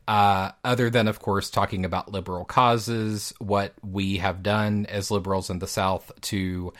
uh, 0.07 0.53
other 0.65 0.89
than 0.89 1.09
of 1.09 1.21
course 1.21 1.51
talking 1.51 1.85
about 1.85 2.11
liberal 2.11 2.45
causes, 2.45 3.35
what 3.39 3.75
we 3.83 4.19
have 4.19 4.43
done 4.43 4.87
as 4.87 5.11
liberals 5.11 5.51
in 5.51 5.59
the 5.59 5.67
South 5.67 6.11
to 6.23 6.73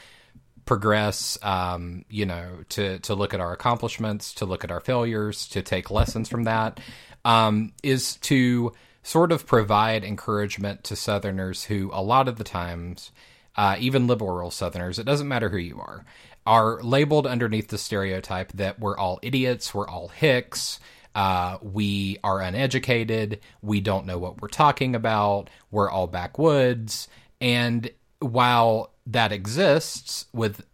progress, 0.65 1.39
um, 1.43 2.05
you 2.11 2.27
know, 2.27 2.59
to 2.69 2.99
to 3.01 3.15
look 3.15 3.33
at 3.35 3.41
our 3.41 3.53
accomplishments, 3.53 4.35
to 4.35 4.45
look 4.47 4.65
at 4.65 4.71
our 4.71 4.81
failures, 4.81 5.49
to 5.49 5.63
take 5.63 5.91
lessons 5.91 6.29
from 6.29 6.45
that, 6.45 6.81
um, 7.25 7.73
is 7.83 8.17
to 8.17 8.73
sort 9.03 9.33
of 9.33 9.47
provide 9.47 10.05
encouragement 10.05 10.85
to 10.85 10.95
Southerners 10.95 11.65
who, 11.65 11.91
a 11.93 12.03
lot 12.03 12.29
of 12.29 12.37
the 12.37 12.45
times, 12.45 13.11
uh, 13.57 13.77
even 13.79 14.07
liberal 14.07 14.51
Southerners, 14.51 14.99
it 14.99 15.07
doesn't 15.07 15.29
matter 15.29 15.49
who 15.49 15.57
you 15.57 15.81
are, 15.81 16.05
are 16.49 16.83
labeled 16.83 17.27
underneath 17.27 17.69
the 17.69 17.77
stereotype 17.77 18.51
that 18.53 18.81
we're 18.81 18.97
all 18.97 19.19
idiots, 19.21 19.75
we're 19.75 19.87
all 19.87 20.09
hicks. 20.09 20.81
Uh, 21.15 21.59
we 21.61 22.17
are 22.25 22.41
uneducated. 22.41 23.41
We 23.61 23.83
don't 23.83 24.07
know 24.07 24.19
what 24.19 24.41
we're 24.41 24.49
talking 24.49 24.95
about. 24.95 25.51
We're 25.71 25.91
all 25.91 26.07
backwoods. 26.07 27.07
And 27.39 27.91
while 28.21 28.95
that 29.07 29.31
exists 29.31 30.25
with 30.33 30.65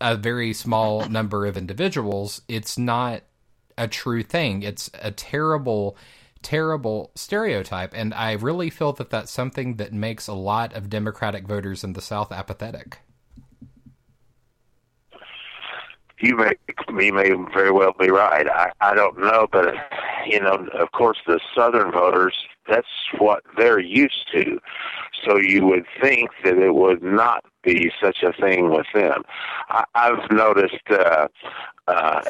a 0.00 0.16
very 0.16 0.52
small 0.52 1.08
number 1.08 1.46
of 1.46 1.56
individuals, 1.56 2.42
it's 2.48 2.76
not 2.76 3.22
a 3.78 3.86
true 3.86 4.24
thing. 4.24 4.64
It's 4.64 4.90
a 5.00 5.12
terrible, 5.12 5.96
terrible 6.42 7.12
stereotype. 7.14 7.92
And 7.94 8.12
I 8.12 8.32
really 8.32 8.70
feel 8.70 8.92
that 8.94 9.10
that's 9.10 9.30
something 9.30 9.76
that 9.76 9.92
makes 9.92 10.26
a 10.26 10.34
lot 10.34 10.74
of 10.74 10.90
Democratic 10.90 11.46
voters 11.46 11.84
in 11.84 11.92
the 11.92 12.02
South 12.02 12.32
apathetic. 12.32 12.98
You 16.20 16.36
may 16.36 16.52
you 16.98 17.12
may 17.12 17.30
very 17.52 17.70
well 17.70 17.92
be 17.98 18.10
right. 18.10 18.48
I 18.48 18.72
I 18.80 18.94
don't 18.94 19.18
know, 19.18 19.46
but 19.50 19.74
you 20.26 20.40
know, 20.40 20.66
of 20.74 20.92
course, 20.92 21.18
the 21.26 21.40
Southern 21.54 21.92
voters 21.92 22.36
that's 22.68 22.88
what 23.18 23.42
they're 23.56 23.78
used 23.78 24.26
to. 24.32 24.58
So 25.24 25.38
you 25.38 25.66
would 25.66 25.84
think 26.00 26.30
that 26.44 26.58
it 26.58 26.74
would 26.74 27.02
not 27.02 27.44
be 27.62 27.90
such 28.00 28.22
a 28.22 28.32
thing 28.32 28.70
with 28.70 28.86
them. 28.94 29.22
I, 29.68 29.84
I've 29.94 30.30
noticed 30.30 30.90
uh, 30.90 31.28
uh, 31.86 32.22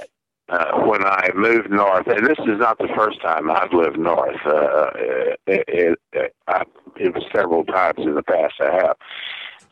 uh, 0.49 0.81
when 0.83 1.05
I 1.05 1.31
moved 1.35 1.71
north, 1.71 2.07
and 2.07 2.27
this 2.27 2.39
is 2.39 2.59
not 2.59 2.79
the 2.79 2.89
first 2.97 3.21
time 3.21 3.51
I've 3.51 3.73
lived 3.73 3.99
north. 3.99 4.37
Uh, 4.45 4.91
it, 4.95 5.41
it, 5.47 5.99
it, 6.13 6.35
I, 6.47 6.63
it 6.97 7.15
was 7.15 7.25
several 7.35 7.65
times 7.65 7.99
in 7.99 8.15
the 8.15 8.23
past 8.23 8.55
I 8.61 8.73
have. 8.75 8.97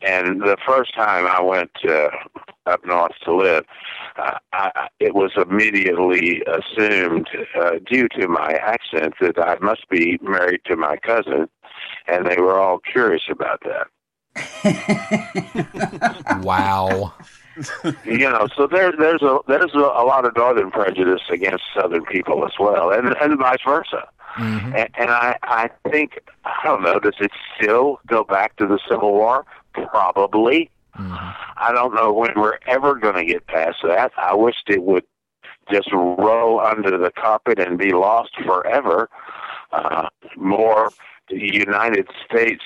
And 0.01 0.41
the 0.41 0.57
first 0.65 0.93
time 0.93 1.27
I 1.27 1.41
went 1.41 1.71
uh, 1.87 2.09
up 2.65 2.85
north 2.85 3.13
to 3.23 3.35
live, 3.35 3.65
uh, 4.17 4.37
I, 4.53 4.87
it 4.99 5.15
was 5.15 5.31
immediately 5.35 6.43
assumed, 6.47 7.27
uh, 7.59 7.79
due 7.85 8.07
to 8.19 8.27
my 8.27 8.53
accent, 8.53 9.15
that 9.21 9.39
I 9.39 9.57
must 9.59 9.89
be 9.89 10.19
married 10.21 10.61
to 10.65 10.75
my 10.75 10.97
cousin, 10.97 11.47
and 12.07 12.25
they 12.25 12.37
were 12.37 12.59
all 12.59 12.79
curious 12.79 13.23
about 13.29 13.61
that. 13.63 13.87
wow. 16.43 17.13
you 18.05 18.29
know, 18.29 18.47
so 18.55 18.67
there, 18.67 18.93
there's 18.97 19.21
a 19.21 19.39
there's 19.47 19.73
a, 19.73 19.79
a 19.79 20.03
lot 20.03 20.25
of 20.25 20.35
northern 20.35 20.71
prejudice 20.71 21.21
against 21.29 21.63
southern 21.73 22.03
people 22.05 22.45
as 22.45 22.51
well, 22.59 22.91
and 22.91 23.15
and 23.21 23.39
vice 23.39 23.61
versa. 23.65 24.09
Mm-hmm. 24.37 24.75
And, 24.75 24.89
and 24.95 25.09
I 25.09 25.37
I 25.43 25.69
think 25.89 26.19
I 26.43 26.59
don't 26.65 26.83
know. 26.83 26.99
Does 26.99 27.15
it 27.19 27.31
still 27.55 28.01
go 28.07 28.25
back 28.25 28.57
to 28.57 28.67
the 28.67 28.77
Civil 28.89 29.13
War? 29.13 29.45
Probably. 29.89 30.69
I 30.97 31.71
don't 31.73 31.93
know 31.93 32.13
when 32.13 32.31
we're 32.35 32.59
ever 32.67 32.95
going 32.95 33.15
to 33.15 33.25
get 33.25 33.47
past 33.47 33.77
that. 33.83 34.11
I 34.17 34.33
wished 34.33 34.69
it 34.69 34.83
would 34.83 35.03
just 35.71 35.91
roll 35.91 36.59
under 36.59 36.97
the 36.97 37.11
carpet 37.11 37.59
and 37.59 37.77
be 37.77 37.91
lost 37.91 38.31
forever. 38.45 39.09
Uh, 39.71 40.07
more 40.37 40.91
United 41.29 42.07
States 42.25 42.63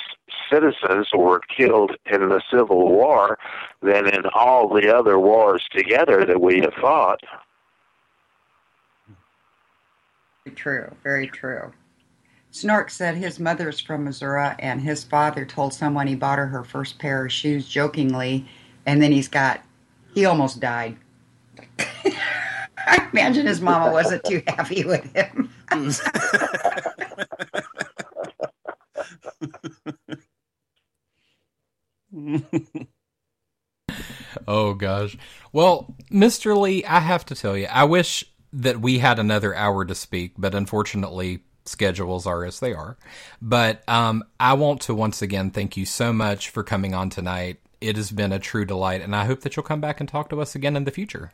citizens 0.51 1.07
were 1.15 1.41
killed 1.55 1.95
in 2.11 2.29
the 2.29 2.41
Civil 2.51 2.89
War 2.89 3.39
than 3.81 4.07
in 4.07 4.23
all 4.33 4.67
the 4.67 4.95
other 4.95 5.17
wars 5.17 5.65
together 5.71 6.25
that 6.25 6.41
we 6.41 6.59
have 6.59 6.73
fought. 6.73 7.21
Very 10.45 10.55
true. 10.55 10.95
Very 11.03 11.27
true. 11.27 11.71
Snark 12.52 12.90
said 12.90 13.16
his 13.16 13.40
mother 13.40 13.69
is 13.69 13.80
from 13.80 14.03
Missouri, 14.03 14.50
and 14.60 14.82
his 14.82 15.03
father 15.03 15.45
told 15.45 15.74
someone 15.74 16.08
he 16.08 16.16
bought 16.16 16.40
her 16.40 16.48
her 16.48 16.64
first 16.64 16.98
pair 16.98 17.26
of 17.26 17.32
shoes 17.32 17.68
jokingly, 17.68 18.48
and 18.86 19.02
then 19.02 19.11
he's 19.11 19.28
got, 19.28 19.61
he 20.14 20.26
almost 20.26 20.60
died. 20.60 20.98
I 21.80 23.08
imagine 23.11 23.45
his 23.45 23.61
mama 23.61 23.92
wasn't 23.92 24.24
too 24.24 24.42
happy 24.48 24.84
with 24.84 25.14
him. 25.14 25.53
oh 34.48 34.74
gosh. 34.74 35.16
Well, 35.53 35.95
Mr. 36.11 36.60
Lee, 36.60 36.84
I 36.84 37.00
have 37.00 37.26
to 37.28 37.36
tell 37.36 37.56
you, 37.56 37.68
I 37.68 37.84
wish 37.84 38.26
that 38.52 38.82
we 38.82 38.98
had 38.98 39.19
another 39.19 39.53
hour 39.53 39.86
to 39.86 39.94
speak, 39.94 40.34
but 40.36 40.56
unfortunately 40.56 41.44
schedules 41.69 42.25
are 42.25 42.43
as 42.43 42.59
they 42.59 42.73
are. 42.73 42.98
But 43.41 43.88
um, 43.88 44.23
I 44.39 44.53
want 44.53 44.81
to 44.81 44.95
once 44.95 45.22
again 45.22 45.51
thank 45.51 45.77
you 45.77 45.85
so 45.85 46.11
much 46.11 46.49
for 46.49 46.64
coming 46.64 46.93
on 46.93 47.09
tonight. 47.09 47.59
It 47.80 47.95
has 47.95 48.11
been 48.11 48.33
a 48.33 48.39
true 48.39 48.65
delight, 48.65 49.01
and 49.01 49.15
I 49.15 49.25
hope 49.25 49.41
that 49.41 49.56
you'll 49.56 49.64
come 49.64 49.80
back 49.80 49.99
and 49.99 50.09
talk 50.09 50.30
to 50.30 50.41
us 50.41 50.56
again 50.56 50.75
in 50.75 50.83
the 50.83 50.91
future. 50.91 51.31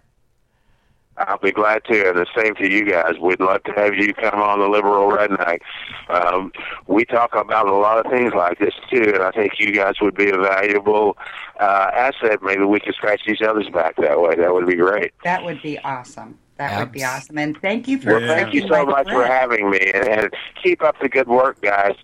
I'll 1.17 1.37
be 1.37 1.51
glad 1.51 1.83
to, 1.85 2.09
and 2.09 2.17
the 2.17 2.25
same 2.35 2.55
to 2.55 2.69
you 2.69 2.83
guys. 2.85 3.13
We'd 3.21 3.39
love 3.39 3.63
to 3.63 3.71
have 3.71 3.95
you 3.95 4.13
come 4.13 4.41
on 4.41 4.59
the 4.59 4.67
Liberal 4.67 5.09
Redneck. 5.09 5.61
Um, 6.09 6.51
we 6.87 7.05
talk 7.05 7.33
about 7.33 7.67
a 7.67 7.73
lot 7.73 8.05
of 8.05 8.11
things 8.11 8.33
like 8.33 8.59
this 8.59 8.73
too, 8.91 9.13
and 9.13 9.23
I 9.23 9.31
think 9.31 9.53
you 9.57 9.71
guys 9.71 9.95
would 10.01 10.15
be 10.15 10.29
a 10.29 10.37
valuable 10.37 11.17
uh, 11.59 11.89
asset. 11.93 12.39
Maybe 12.43 12.65
we 12.65 12.81
could 12.81 12.95
scratch 12.95 13.21
each 13.27 13.41
other's 13.41 13.69
back 13.69 13.95
that 13.95 14.19
way. 14.19 14.35
That 14.35 14.53
would 14.53 14.67
be 14.67 14.75
great. 14.75 15.13
That 15.23 15.43
would 15.45 15.61
be 15.61 15.79
awesome. 15.79 16.37
That 16.57 16.79
would 16.79 16.91
be 16.91 17.03
awesome. 17.03 17.37
And 17.37 17.59
thank 17.61 17.87
you 17.87 17.99
for 17.99 18.19
Well, 18.19 18.27
thank 18.27 18.53
you 18.53 18.61
so 18.61 18.85
my 18.85 18.85
much 18.85 19.09
for 19.09 19.25
having 19.25 19.69
me, 19.69 19.91
and, 19.93 20.07
and 20.07 20.33
keep 20.63 20.81
up 20.81 20.95
the 21.01 21.09
good 21.09 21.27
work, 21.27 21.61
guys. 21.61 21.95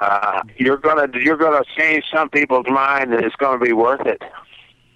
Uh, 0.00 0.42
you're 0.56 0.78
gonna 0.78 1.08
you're 1.20 1.36
gonna 1.36 1.62
change 1.76 2.04
some 2.12 2.28
people's 2.28 2.66
mind, 2.68 3.14
and 3.14 3.24
it's 3.24 3.36
gonna 3.36 3.64
be 3.64 3.72
worth 3.72 4.04
it. 4.06 4.20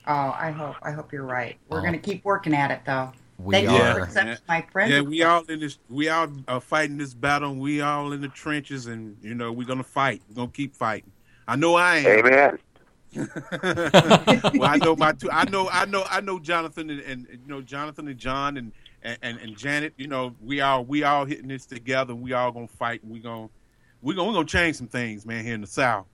Oh, 0.09 0.35
I 0.39 0.51
hope. 0.52 0.76
I 0.83 0.93
hope 0.93 1.12
you're 1.12 1.25
right. 1.25 1.57
We're 1.68 1.81
going 1.81 1.93
to 1.93 1.99
keep 1.99 2.25
working 2.25 2.55
at 2.55 2.70
it, 2.70 2.81
though. 2.86 3.12
We 3.39 3.52
Thank 3.52 3.70
you 3.70 3.76
are. 3.76 3.94
for 3.94 4.01
accepting 4.02 4.36
my 4.49 4.65
friend. 4.73 4.91
Yeah, 4.91 5.01
we 5.01 5.23
all 5.25 5.43
in 5.44 5.60
this. 5.60 5.78
We 5.91 6.09
all 6.09 6.28
are 6.49 6.60
fighting 6.60 6.97
this 6.97 7.12
battle. 7.12 7.51
and 7.51 7.60
We 7.60 7.81
all 7.81 8.12
in 8.12 8.20
the 8.20 8.28
trenches, 8.28 8.86
and 8.86 9.17
you 9.20 9.35
know 9.35 9.52
we're 9.52 9.67
gonna 9.67 9.83
fight. 9.83 10.23
We're 10.28 10.36
gonna 10.36 10.52
keep 10.52 10.75
fighting. 10.75 11.10
I 11.47 11.57
know 11.57 11.75
I 11.75 11.97
am. 11.97 12.26
Amen. 12.26 12.59
well, 14.55 14.65
I 14.65 14.78
know 14.81 14.97
my 14.97 15.12
two. 15.12 15.31
I 15.31 15.44
know. 15.51 15.68
I 15.70 15.85
know. 15.86 16.05
I 16.09 16.20
know 16.20 16.39
Jonathan 16.39 16.89
and, 16.89 17.01
and 17.01 17.26
you 17.31 17.49
know 17.49 17.60
Jonathan 17.60 18.09
and 18.09 18.18
John 18.18 18.57
and, 18.57 18.73
and 19.23 19.39
and 19.39 19.57
Janet. 19.57 19.94
You 19.97 20.09
know 20.09 20.35
we 20.43 20.60
all 20.60 20.85
we 20.85 21.05
all 21.05 21.25
hitting 21.25 21.49
this 21.49 21.67
together. 21.67 22.15
We 22.15 22.33
all 22.33 22.52
gonna 22.52 22.68
fight. 22.68 23.02
And 23.02 23.12
we 23.12 23.20
gonna 23.20 23.49
we 24.02 24.15
gonna 24.15 24.28
we 24.28 24.35
gonna 24.35 24.47
change 24.47 24.76
some 24.76 24.89
things, 24.89 25.25
man. 25.26 25.44
Here 25.44 25.55
in 25.55 25.60
the 25.60 25.67
South. 25.67 26.07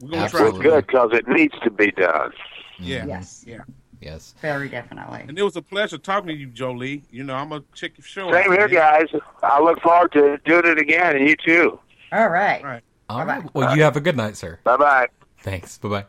We're 0.00 0.10
gonna 0.10 0.28
try. 0.28 0.42
Well, 0.42 0.52
good 0.52 0.86
because 0.86 1.10
it 1.12 1.26
needs 1.28 1.54
to 1.62 1.70
be 1.70 1.90
done. 1.90 2.32
Yeah. 2.78 3.06
Yes. 3.06 3.44
Yeah. 3.46 3.62
Yes. 4.00 4.34
Very 4.42 4.68
definitely. 4.68 5.24
And 5.26 5.38
it 5.38 5.42
was 5.42 5.56
a 5.56 5.62
pleasure 5.62 5.98
talking 5.98 6.28
to 6.28 6.34
you, 6.34 6.48
Joe 6.48 6.72
Lee. 6.72 7.02
You 7.10 7.24
know, 7.24 7.34
I'm 7.34 7.48
gonna 7.48 7.64
check 7.74 7.96
your 7.96 8.04
show. 8.04 8.30
Same 8.30 8.52
here, 8.52 8.68
guys. 8.68 9.06
I 9.42 9.60
look 9.60 9.80
forward 9.80 10.12
to 10.12 10.38
doing 10.44 10.66
it 10.66 10.78
again, 10.78 11.16
and 11.16 11.28
you 11.28 11.36
too. 11.36 11.78
All 12.12 12.28
right. 12.28 12.62
All 12.62 12.70
right. 12.70 12.82
All 13.08 13.24
right. 13.24 13.54
Well, 13.54 13.76
you 13.76 13.82
have 13.82 13.96
a 13.96 14.00
good 14.00 14.16
night, 14.16 14.36
sir. 14.36 14.58
Bye 14.64 14.76
bye. 14.76 15.08
Thanks. 15.38 15.78
Bye 15.78 15.88
bye. 15.88 16.06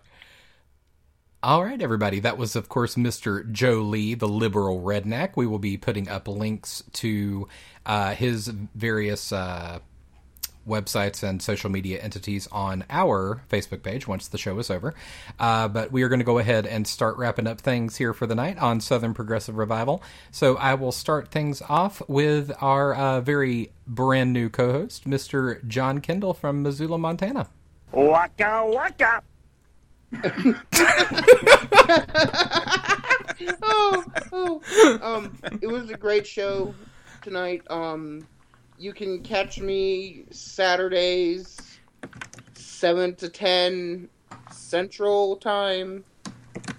All 1.44 1.64
right, 1.64 1.80
everybody. 1.80 2.20
That 2.20 2.40
was, 2.40 2.56
of 2.56 2.68
course, 2.68 2.96
Mr. 2.96 3.50
Joe 3.52 3.82
Lee, 3.82 4.16
the 4.16 4.28
liberal 4.28 4.82
redneck. 4.82 5.34
We 5.36 5.46
will 5.46 5.60
be 5.60 5.78
putting 5.78 6.10
up 6.10 6.28
links 6.28 6.84
to 6.94 7.48
uh, 7.86 8.16
his 8.16 8.48
various 8.48 9.32
uh, 9.32 9.78
websites 10.68 11.22
and 11.22 11.40
social 11.40 11.70
media 11.70 12.00
entities 12.00 12.48
on 12.52 12.84
our 12.90 13.44
Facebook 13.52 13.84
page 13.84 14.08
once 14.08 14.28
the 14.28 14.40
show 14.40 14.58
is 14.58 14.72
over. 14.72 14.96
Uh, 15.40 15.68
but 15.68 15.92
we 15.92 16.02
are 16.02 16.10
going 16.10 16.20
to 16.20 16.26
go 16.26 16.40
ahead 16.40 16.66
and 16.66 16.88
start 16.88 17.18
wrapping 17.18 17.46
up 17.46 17.62
things 17.62 17.98
here 17.98 18.16
for 18.16 18.26
the 18.26 18.36
night 18.36 18.58
on 18.58 18.82
Southern 18.82 19.14
Progressive 19.14 19.58
Revival. 19.58 20.02
So 20.32 20.58
I 20.58 20.74
will 20.74 20.92
start 20.92 21.30
things 21.30 21.62
off 21.70 22.02
with 22.08 22.52
our 22.62 22.96
uh, 22.96 23.22
very 23.22 23.72
brand 23.86 24.34
new 24.34 24.50
co 24.50 24.72
host, 24.72 25.08
Mr. 25.08 25.66
John 25.68 26.02
Kendall 26.02 26.34
from 26.34 26.64
Missoula, 26.64 26.98
Montana. 26.98 27.48
Waka 27.92 28.64
waka. 28.66 29.22
Oh, 33.62 34.06
oh, 34.32 34.62
um, 35.02 35.38
it 35.62 35.68
was 35.68 35.90
a 35.90 35.98
great 35.98 36.26
show 36.26 36.74
tonight. 37.22 37.62
Um, 37.70 38.26
you 38.78 38.94
can 38.94 39.22
catch 39.22 39.60
me 39.60 40.24
Saturdays, 40.32 41.58
seven 42.54 43.16
to 43.16 43.28
ten 43.30 44.08
Central 44.52 45.36
Time. 45.38 46.04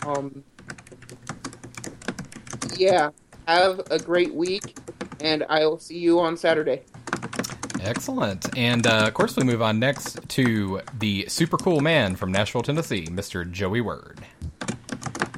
Um, 0.07 0.43
yeah, 2.77 3.11
have 3.47 3.81
a 3.91 3.99
great 3.99 4.35
week, 4.35 4.79
and 5.21 5.45
I 5.49 5.67
will 5.67 5.79
see 5.79 5.99
you 5.99 6.21
on 6.21 6.37
Saturday. 6.37 6.83
Excellent. 7.81 8.57
And 8.57 8.87
uh, 8.87 9.07
of 9.07 9.15
course, 9.15 9.37
we 9.37 9.45
move 9.45 9.63
on 9.63 9.79
next 9.79 10.29
to 10.29 10.81
the 10.99 11.27
super 11.29 11.57
cool 11.57 11.81
man 11.81 12.17
from 12.17 12.33
Nashville, 12.33 12.63
Tennessee, 12.63 13.07
Mr. 13.07 13.51
Joey 13.51 13.81
Word. 13.81 14.21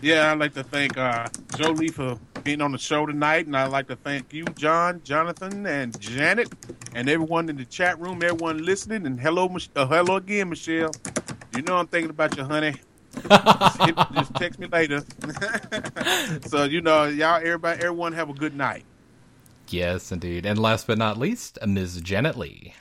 Yeah, 0.02 0.32
I'd 0.32 0.38
like 0.38 0.54
to 0.54 0.64
thank 0.64 0.96
uh, 0.96 1.28
Joe 1.56 1.72
Lee 1.72 1.88
for 1.88 2.18
being 2.42 2.62
on 2.62 2.72
the 2.72 2.78
show 2.78 3.04
tonight, 3.04 3.46
and 3.46 3.56
I'd 3.56 3.70
like 3.70 3.86
to 3.88 3.96
thank 3.96 4.32
you, 4.32 4.44
John, 4.56 5.02
Jonathan, 5.04 5.66
and 5.66 5.98
Janet, 6.00 6.48
and 6.94 7.08
everyone 7.08 7.50
in 7.50 7.56
the 7.56 7.66
chat 7.66 8.00
room, 8.00 8.22
everyone 8.22 8.64
listening, 8.64 9.06
and 9.06 9.20
hello, 9.20 9.54
uh, 9.76 9.86
hello 9.86 10.16
again, 10.16 10.48
Michelle. 10.48 10.90
You 11.54 11.62
know 11.62 11.76
I'm 11.76 11.86
thinking 11.86 12.10
about 12.10 12.36
you, 12.36 12.44
honey. 12.44 12.76
just, 13.28 14.12
just 14.14 14.34
text 14.36 14.58
me 14.58 14.68
later. 14.68 15.02
so 16.46 16.64
you 16.64 16.80
know, 16.80 17.04
y'all, 17.04 17.36
everybody, 17.36 17.82
everyone, 17.82 18.12
have 18.14 18.30
a 18.30 18.34
good 18.34 18.56
night. 18.56 18.84
Yes, 19.72 20.10
indeed. 20.12 20.44
And 20.46 20.58
last 20.58 20.86
but 20.86 20.98
not 20.98 21.18
least, 21.18 21.58
Ms. 21.66 22.00
Janet 22.02 22.36
Lee. 22.36 22.74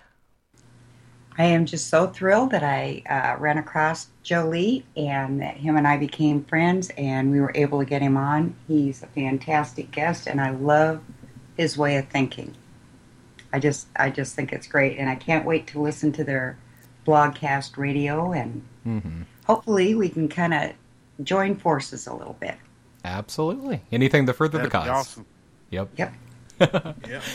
I 1.38 1.44
am 1.46 1.66
just 1.66 1.88
so 1.88 2.08
thrilled 2.08 2.52
that 2.52 2.64
I 2.64 3.02
uh, 3.10 3.40
ran 3.40 3.58
across 3.58 4.08
Joe 4.24 4.48
Lee 4.48 4.84
and 4.98 5.42
that 5.42 5.56
him 5.56 5.78
and 5.78 5.88
I 5.88 5.96
became 5.96 6.44
friends 6.44 6.90
and 6.98 7.32
we 7.32 7.40
were 7.40 7.54
able 7.56 7.80
to 7.80 7.86
get 7.86 8.02
him 8.02 8.18
on. 8.18 8.56
He's 8.68 9.02
a 9.04 9.08
fantastic 9.08 9.90
guest 9.92 10.28
and 10.28 10.42
I 10.42 10.50
love 10.50 11.02
his 11.56 11.78
way 11.78 11.96
of 11.96 12.10
thinking. 12.10 12.56
I 13.54 13.60
just 13.60 13.88
I 13.96 14.10
just 14.10 14.36
think 14.36 14.52
it's 14.52 14.68
great 14.68 14.98
and 14.98 15.10
I 15.10 15.16
can't 15.16 15.46
wait 15.46 15.68
to 15.68 15.82
listen 15.82 16.12
to 16.14 16.24
their 16.24 16.58
blogcast 17.08 17.78
radio 17.78 18.32
and 18.34 18.64
Mm-hmm. 18.88 19.22
hopefully 19.46 19.94
we 19.94 20.10
can 20.10 20.28
kind 20.30 20.54
of 20.54 20.72
join 21.24 21.56
forces 21.56 22.08
a 22.08 22.14
little 22.14 22.38
bit. 22.40 22.56
Absolutely. 23.06 23.82
Anything 23.92 24.26
to 24.26 24.34
further 24.34 24.58
the 24.58 24.68
That'd 24.70 24.72
be 24.72 24.78
cause. 24.90 25.08
awesome. 25.08 25.26
Yep. 25.70 25.90
Yep. 25.98 26.14
Yeah. 26.60 27.22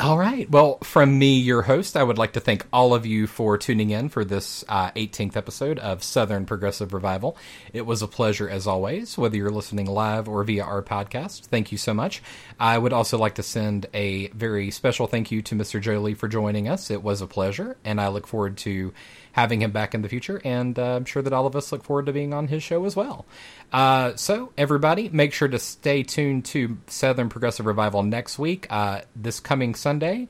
All 0.00 0.18
right. 0.18 0.50
Well, 0.50 0.78
from 0.78 1.20
me, 1.20 1.38
your 1.38 1.62
host, 1.62 1.96
I 1.96 2.02
would 2.02 2.18
like 2.18 2.32
to 2.32 2.40
thank 2.40 2.66
all 2.72 2.94
of 2.94 3.06
you 3.06 3.28
for 3.28 3.56
tuning 3.56 3.90
in 3.90 4.08
for 4.08 4.24
this 4.24 4.64
uh, 4.68 4.90
18th 4.90 5.36
episode 5.36 5.78
of 5.78 6.02
Southern 6.02 6.46
Progressive 6.46 6.92
Revival. 6.92 7.36
It 7.72 7.86
was 7.86 8.02
a 8.02 8.08
pleasure 8.08 8.48
as 8.48 8.66
always, 8.66 9.16
whether 9.16 9.36
you're 9.36 9.50
listening 9.50 9.86
live 9.86 10.28
or 10.28 10.42
via 10.42 10.64
our 10.64 10.82
podcast. 10.82 11.42
Thank 11.46 11.70
you 11.70 11.78
so 11.78 11.94
much. 11.94 12.24
I 12.58 12.76
would 12.76 12.92
also 12.92 13.18
like 13.18 13.36
to 13.36 13.44
send 13.44 13.86
a 13.94 14.28
very 14.28 14.72
special 14.72 15.06
thank 15.06 15.30
you 15.30 15.42
to 15.42 15.54
Mr. 15.54 15.80
Joe 15.80 16.00
Lee 16.00 16.14
for 16.14 16.26
joining 16.26 16.68
us. 16.68 16.90
It 16.90 17.04
was 17.04 17.20
a 17.20 17.28
pleasure, 17.28 17.76
and 17.84 18.00
I 18.00 18.08
look 18.08 18.26
forward 18.26 18.56
to 18.58 18.92
having 19.34 19.60
him 19.60 19.72
back 19.72 19.94
in 19.94 20.02
the 20.02 20.08
future, 20.08 20.40
and 20.44 20.78
uh, 20.78 20.94
I'm 20.94 21.04
sure 21.04 21.20
that 21.20 21.32
all 21.32 21.44
of 21.44 21.56
us 21.56 21.72
look 21.72 21.82
forward 21.82 22.06
to 22.06 22.12
being 22.12 22.32
on 22.32 22.46
his 22.46 22.62
show 22.62 22.84
as 22.84 22.94
well. 22.94 23.26
Uh, 23.72 24.14
so, 24.14 24.52
everybody, 24.56 25.08
make 25.08 25.32
sure 25.32 25.48
to 25.48 25.58
stay 25.58 26.04
tuned 26.04 26.44
to 26.46 26.78
Southern 26.86 27.28
Progressive 27.28 27.66
Revival 27.66 28.04
next 28.04 28.38
week. 28.38 28.68
Uh, 28.70 29.00
this 29.16 29.40
coming 29.40 29.74
Sunday, 29.74 30.28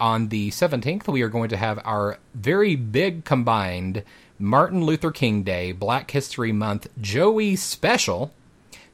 on 0.00 0.28
the 0.28 0.48
17th, 0.50 1.08
we 1.08 1.20
are 1.20 1.28
going 1.28 1.50
to 1.50 1.58
have 1.58 1.78
our 1.84 2.18
very 2.34 2.74
big 2.74 3.26
combined 3.26 4.02
Martin 4.38 4.82
Luther 4.82 5.10
King 5.10 5.42
Day, 5.42 5.72
Black 5.72 6.10
History 6.10 6.52
Month 6.52 6.88
Joey 6.98 7.54
special. 7.54 8.32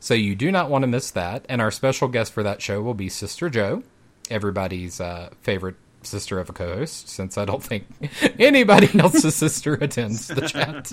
So, 0.01 0.15
you 0.15 0.35
do 0.35 0.51
not 0.51 0.69
want 0.69 0.83
to 0.83 0.89
miss 0.89 1.13
that. 1.13 1.47
And 1.49 1.61
our 1.61 1.71
special 1.71 2.09
guest 2.09 2.33
for 2.33 2.43
that 2.43 2.61
show 2.61 2.83
will 2.83 2.95
be 2.95 3.09
Sister 3.09 3.49
Joe, 3.49 3.85
everybody's 4.29 5.01
uh, 5.01 5.31
favorite 5.43 5.77
sister 6.07 6.39
of 6.39 6.49
a 6.49 6.53
co-host 6.53 7.09
since 7.09 7.37
I 7.39 7.45
don't 7.45 7.63
think 7.63 7.87
anybody 8.39 8.99
else's 8.99 9.35
sister 9.45 9.75
attends 9.75 10.29
the 10.29 10.43
chat. 10.43 10.93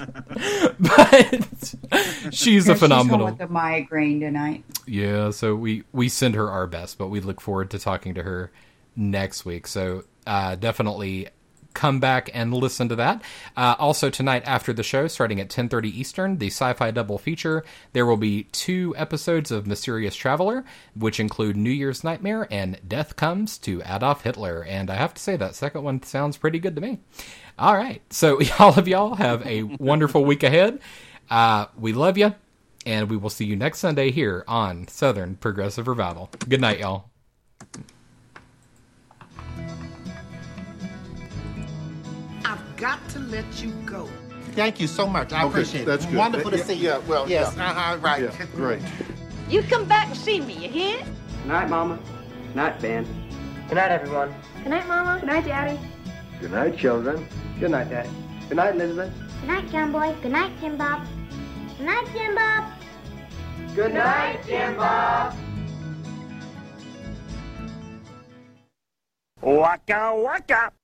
but 0.79 2.33
she's 2.33 2.67
a 2.67 2.75
phenomenal. 2.75 3.27
She's 3.27 3.39
home 3.39 3.39
with 3.39 3.41
a 3.41 3.51
migraine 3.51 4.19
tonight. 4.19 4.63
Yeah, 4.85 5.31
so 5.31 5.55
we 5.55 5.83
we 5.91 6.09
send 6.09 6.35
her 6.35 6.49
our 6.49 6.67
best, 6.67 6.97
but 6.97 7.07
we 7.07 7.19
look 7.19 7.41
forward 7.41 7.71
to 7.71 7.79
talking 7.79 8.13
to 8.15 8.23
her 8.23 8.51
next 8.95 9.45
week. 9.45 9.67
So 9.67 10.03
uh, 10.27 10.55
definitely 10.55 11.29
come 11.73 11.99
back 11.99 12.29
and 12.33 12.53
listen 12.53 12.89
to 12.89 12.95
that. 12.95 13.21
Uh, 13.55 13.75
also 13.79 14.09
tonight 14.09 14.43
after 14.45 14.73
the 14.73 14.83
show, 14.83 15.07
starting 15.07 15.39
at 15.39 15.49
10:30 15.49 15.89
Eastern, 15.89 16.37
the 16.37 16.47
Sci-Fi 16.47 16.91
Double 16.91 17.17
Feature. 17.17 17.63
There 17.93 18.05
will 18.05 18.17
be 18.17 18.43
two 18.51 18.93
episodes 18.97 19.51
of 19.51 19.67
Mysterious 19.67 20.15
Traveler, 20.15 20.63
which 20.95 21.19
include 21.19 21.55
New 21.55 21.71
Year's 21.71 22.03
Nightmare 22.03 22.47
and 22.51 22.79
Death 22.87 23.15
Comes 23.15 23.57
to 23.59 23.81
Adolf 23.85 24.23
Hitler. 24.23 24.63
And 24.63 24.89
I 24.89 24.95
have 24.95 25.13
to 25.13 25.21
say 25.21 25.35
that 25.37 25.55
second 25.55 25.83
one 25.83 26.03
sounds 26.03 26.37
pretty 26.37 26.59
good 26.59 26.75
to 26.75 26.81
me. 26.81 26.99
All 27.59 27.75
right, 27.75 28.01
so 28.09 28.39
all 28.59 28.77
of 28.77 28.87
y'all 28.87 29.15
have 29.15 29.45
a 29.45 29.63
wonderful 29.63 30.25
week 30.25 30.43
ahead. 30.43 30.79
Uh, 31.29 31.67
we 31.77 31.93
love 31.93 32.17
you, 32.17 32.33
and 32.85 33.09
we 33.09 33.17
will 33.17 33.29
see 33.29 33.45
you 33.45 33.55
next 33.55 33.79
Sunday 33.79 34.11
here 34.11 34.43
on 34.47 34.87
Southern 34.87 35.35
Progressive 35.35 35.87
Revival. 35.87 36.29
Good 36.47 36.61
night, 36.61 36.79
y'all. 36.79 37.10
Got 42.81 43.07
to 43.09 43.19
let 43.19 43.45
you 43.63 43.69
go. 43.85 44.09
Thank 44.53 44.81
you 44.81 44.87
so 44.87 45.05
much. 45.07 45.31
I 45.31 45.43
Okay, 45.43 45.49
appreciate 45.49 45.85
that's 45.85 46.03
it. 46.03 46.09
good. 46.09 46.17
Wonderful 46.17 46.51
Yeah, 46.51 46.57
to 46.57 46.63
see 46.65 46.73
you. 46.73 46.87
yeah, 46.89 46.97
well, 47.07 47.29
yes. 47.29 47.53
yeah. 47.55 47.69
Uh-huh, 47.71 47.97
right. 47.99 48.23
Yeah, 48.23 48.45
great. 48.55 48.81
You 49.49 49.61
come 49.63 49.85
back 49.87 50.07
and 50.07 50.17
see 50.17 50.41
me, 50.41 50.53
you 50.53 50.67
hear? 50.67 50.97
Good 50.97 51.45
night, 51.45 51.69
Mama. 51.69 51.99
Good 52.47 52.55
night, 52.55 52.81
Ben. 52.81 53.05
Good 53.69 53.75
night, 53.75 53.91
everyone. 53.91 54.33
Good 54.63 54.69
night, 54.71 54.87
Mama. 54.87 55.19
Good 55.19 55.27
night, 55.27 55.45
Daddy. 55.45 55.79
Good 56.41 56.51
night, 56.51 56.75
children. 56.77 57.25
Good 57.59 57.69
night, 57.71 57.89
Daddy. 57.89 58.09
Good 58.49 58.57
night, 58.57 58.75
Elizabeth. 58.75 59.13
Good 59.41 59.47
night, 59.47 59.71
John 59.71 59.91
Boy. 59.91 60.15
Good 60.23 60.31
night, 60.31 60.51
Jim 60.59 60.75
Bob. 60.77 61.07
Good 61.77 61.85
night, 61.85 62.07
Jim 62.13 62.35
Bob. 62.35 62.63
Good 63.75 63.93
night, 63.93 64.39
Jim 64.47 64.75
Bob. 64.75 65.35
Waka 69.41 70.15
waka. 70.15 70.71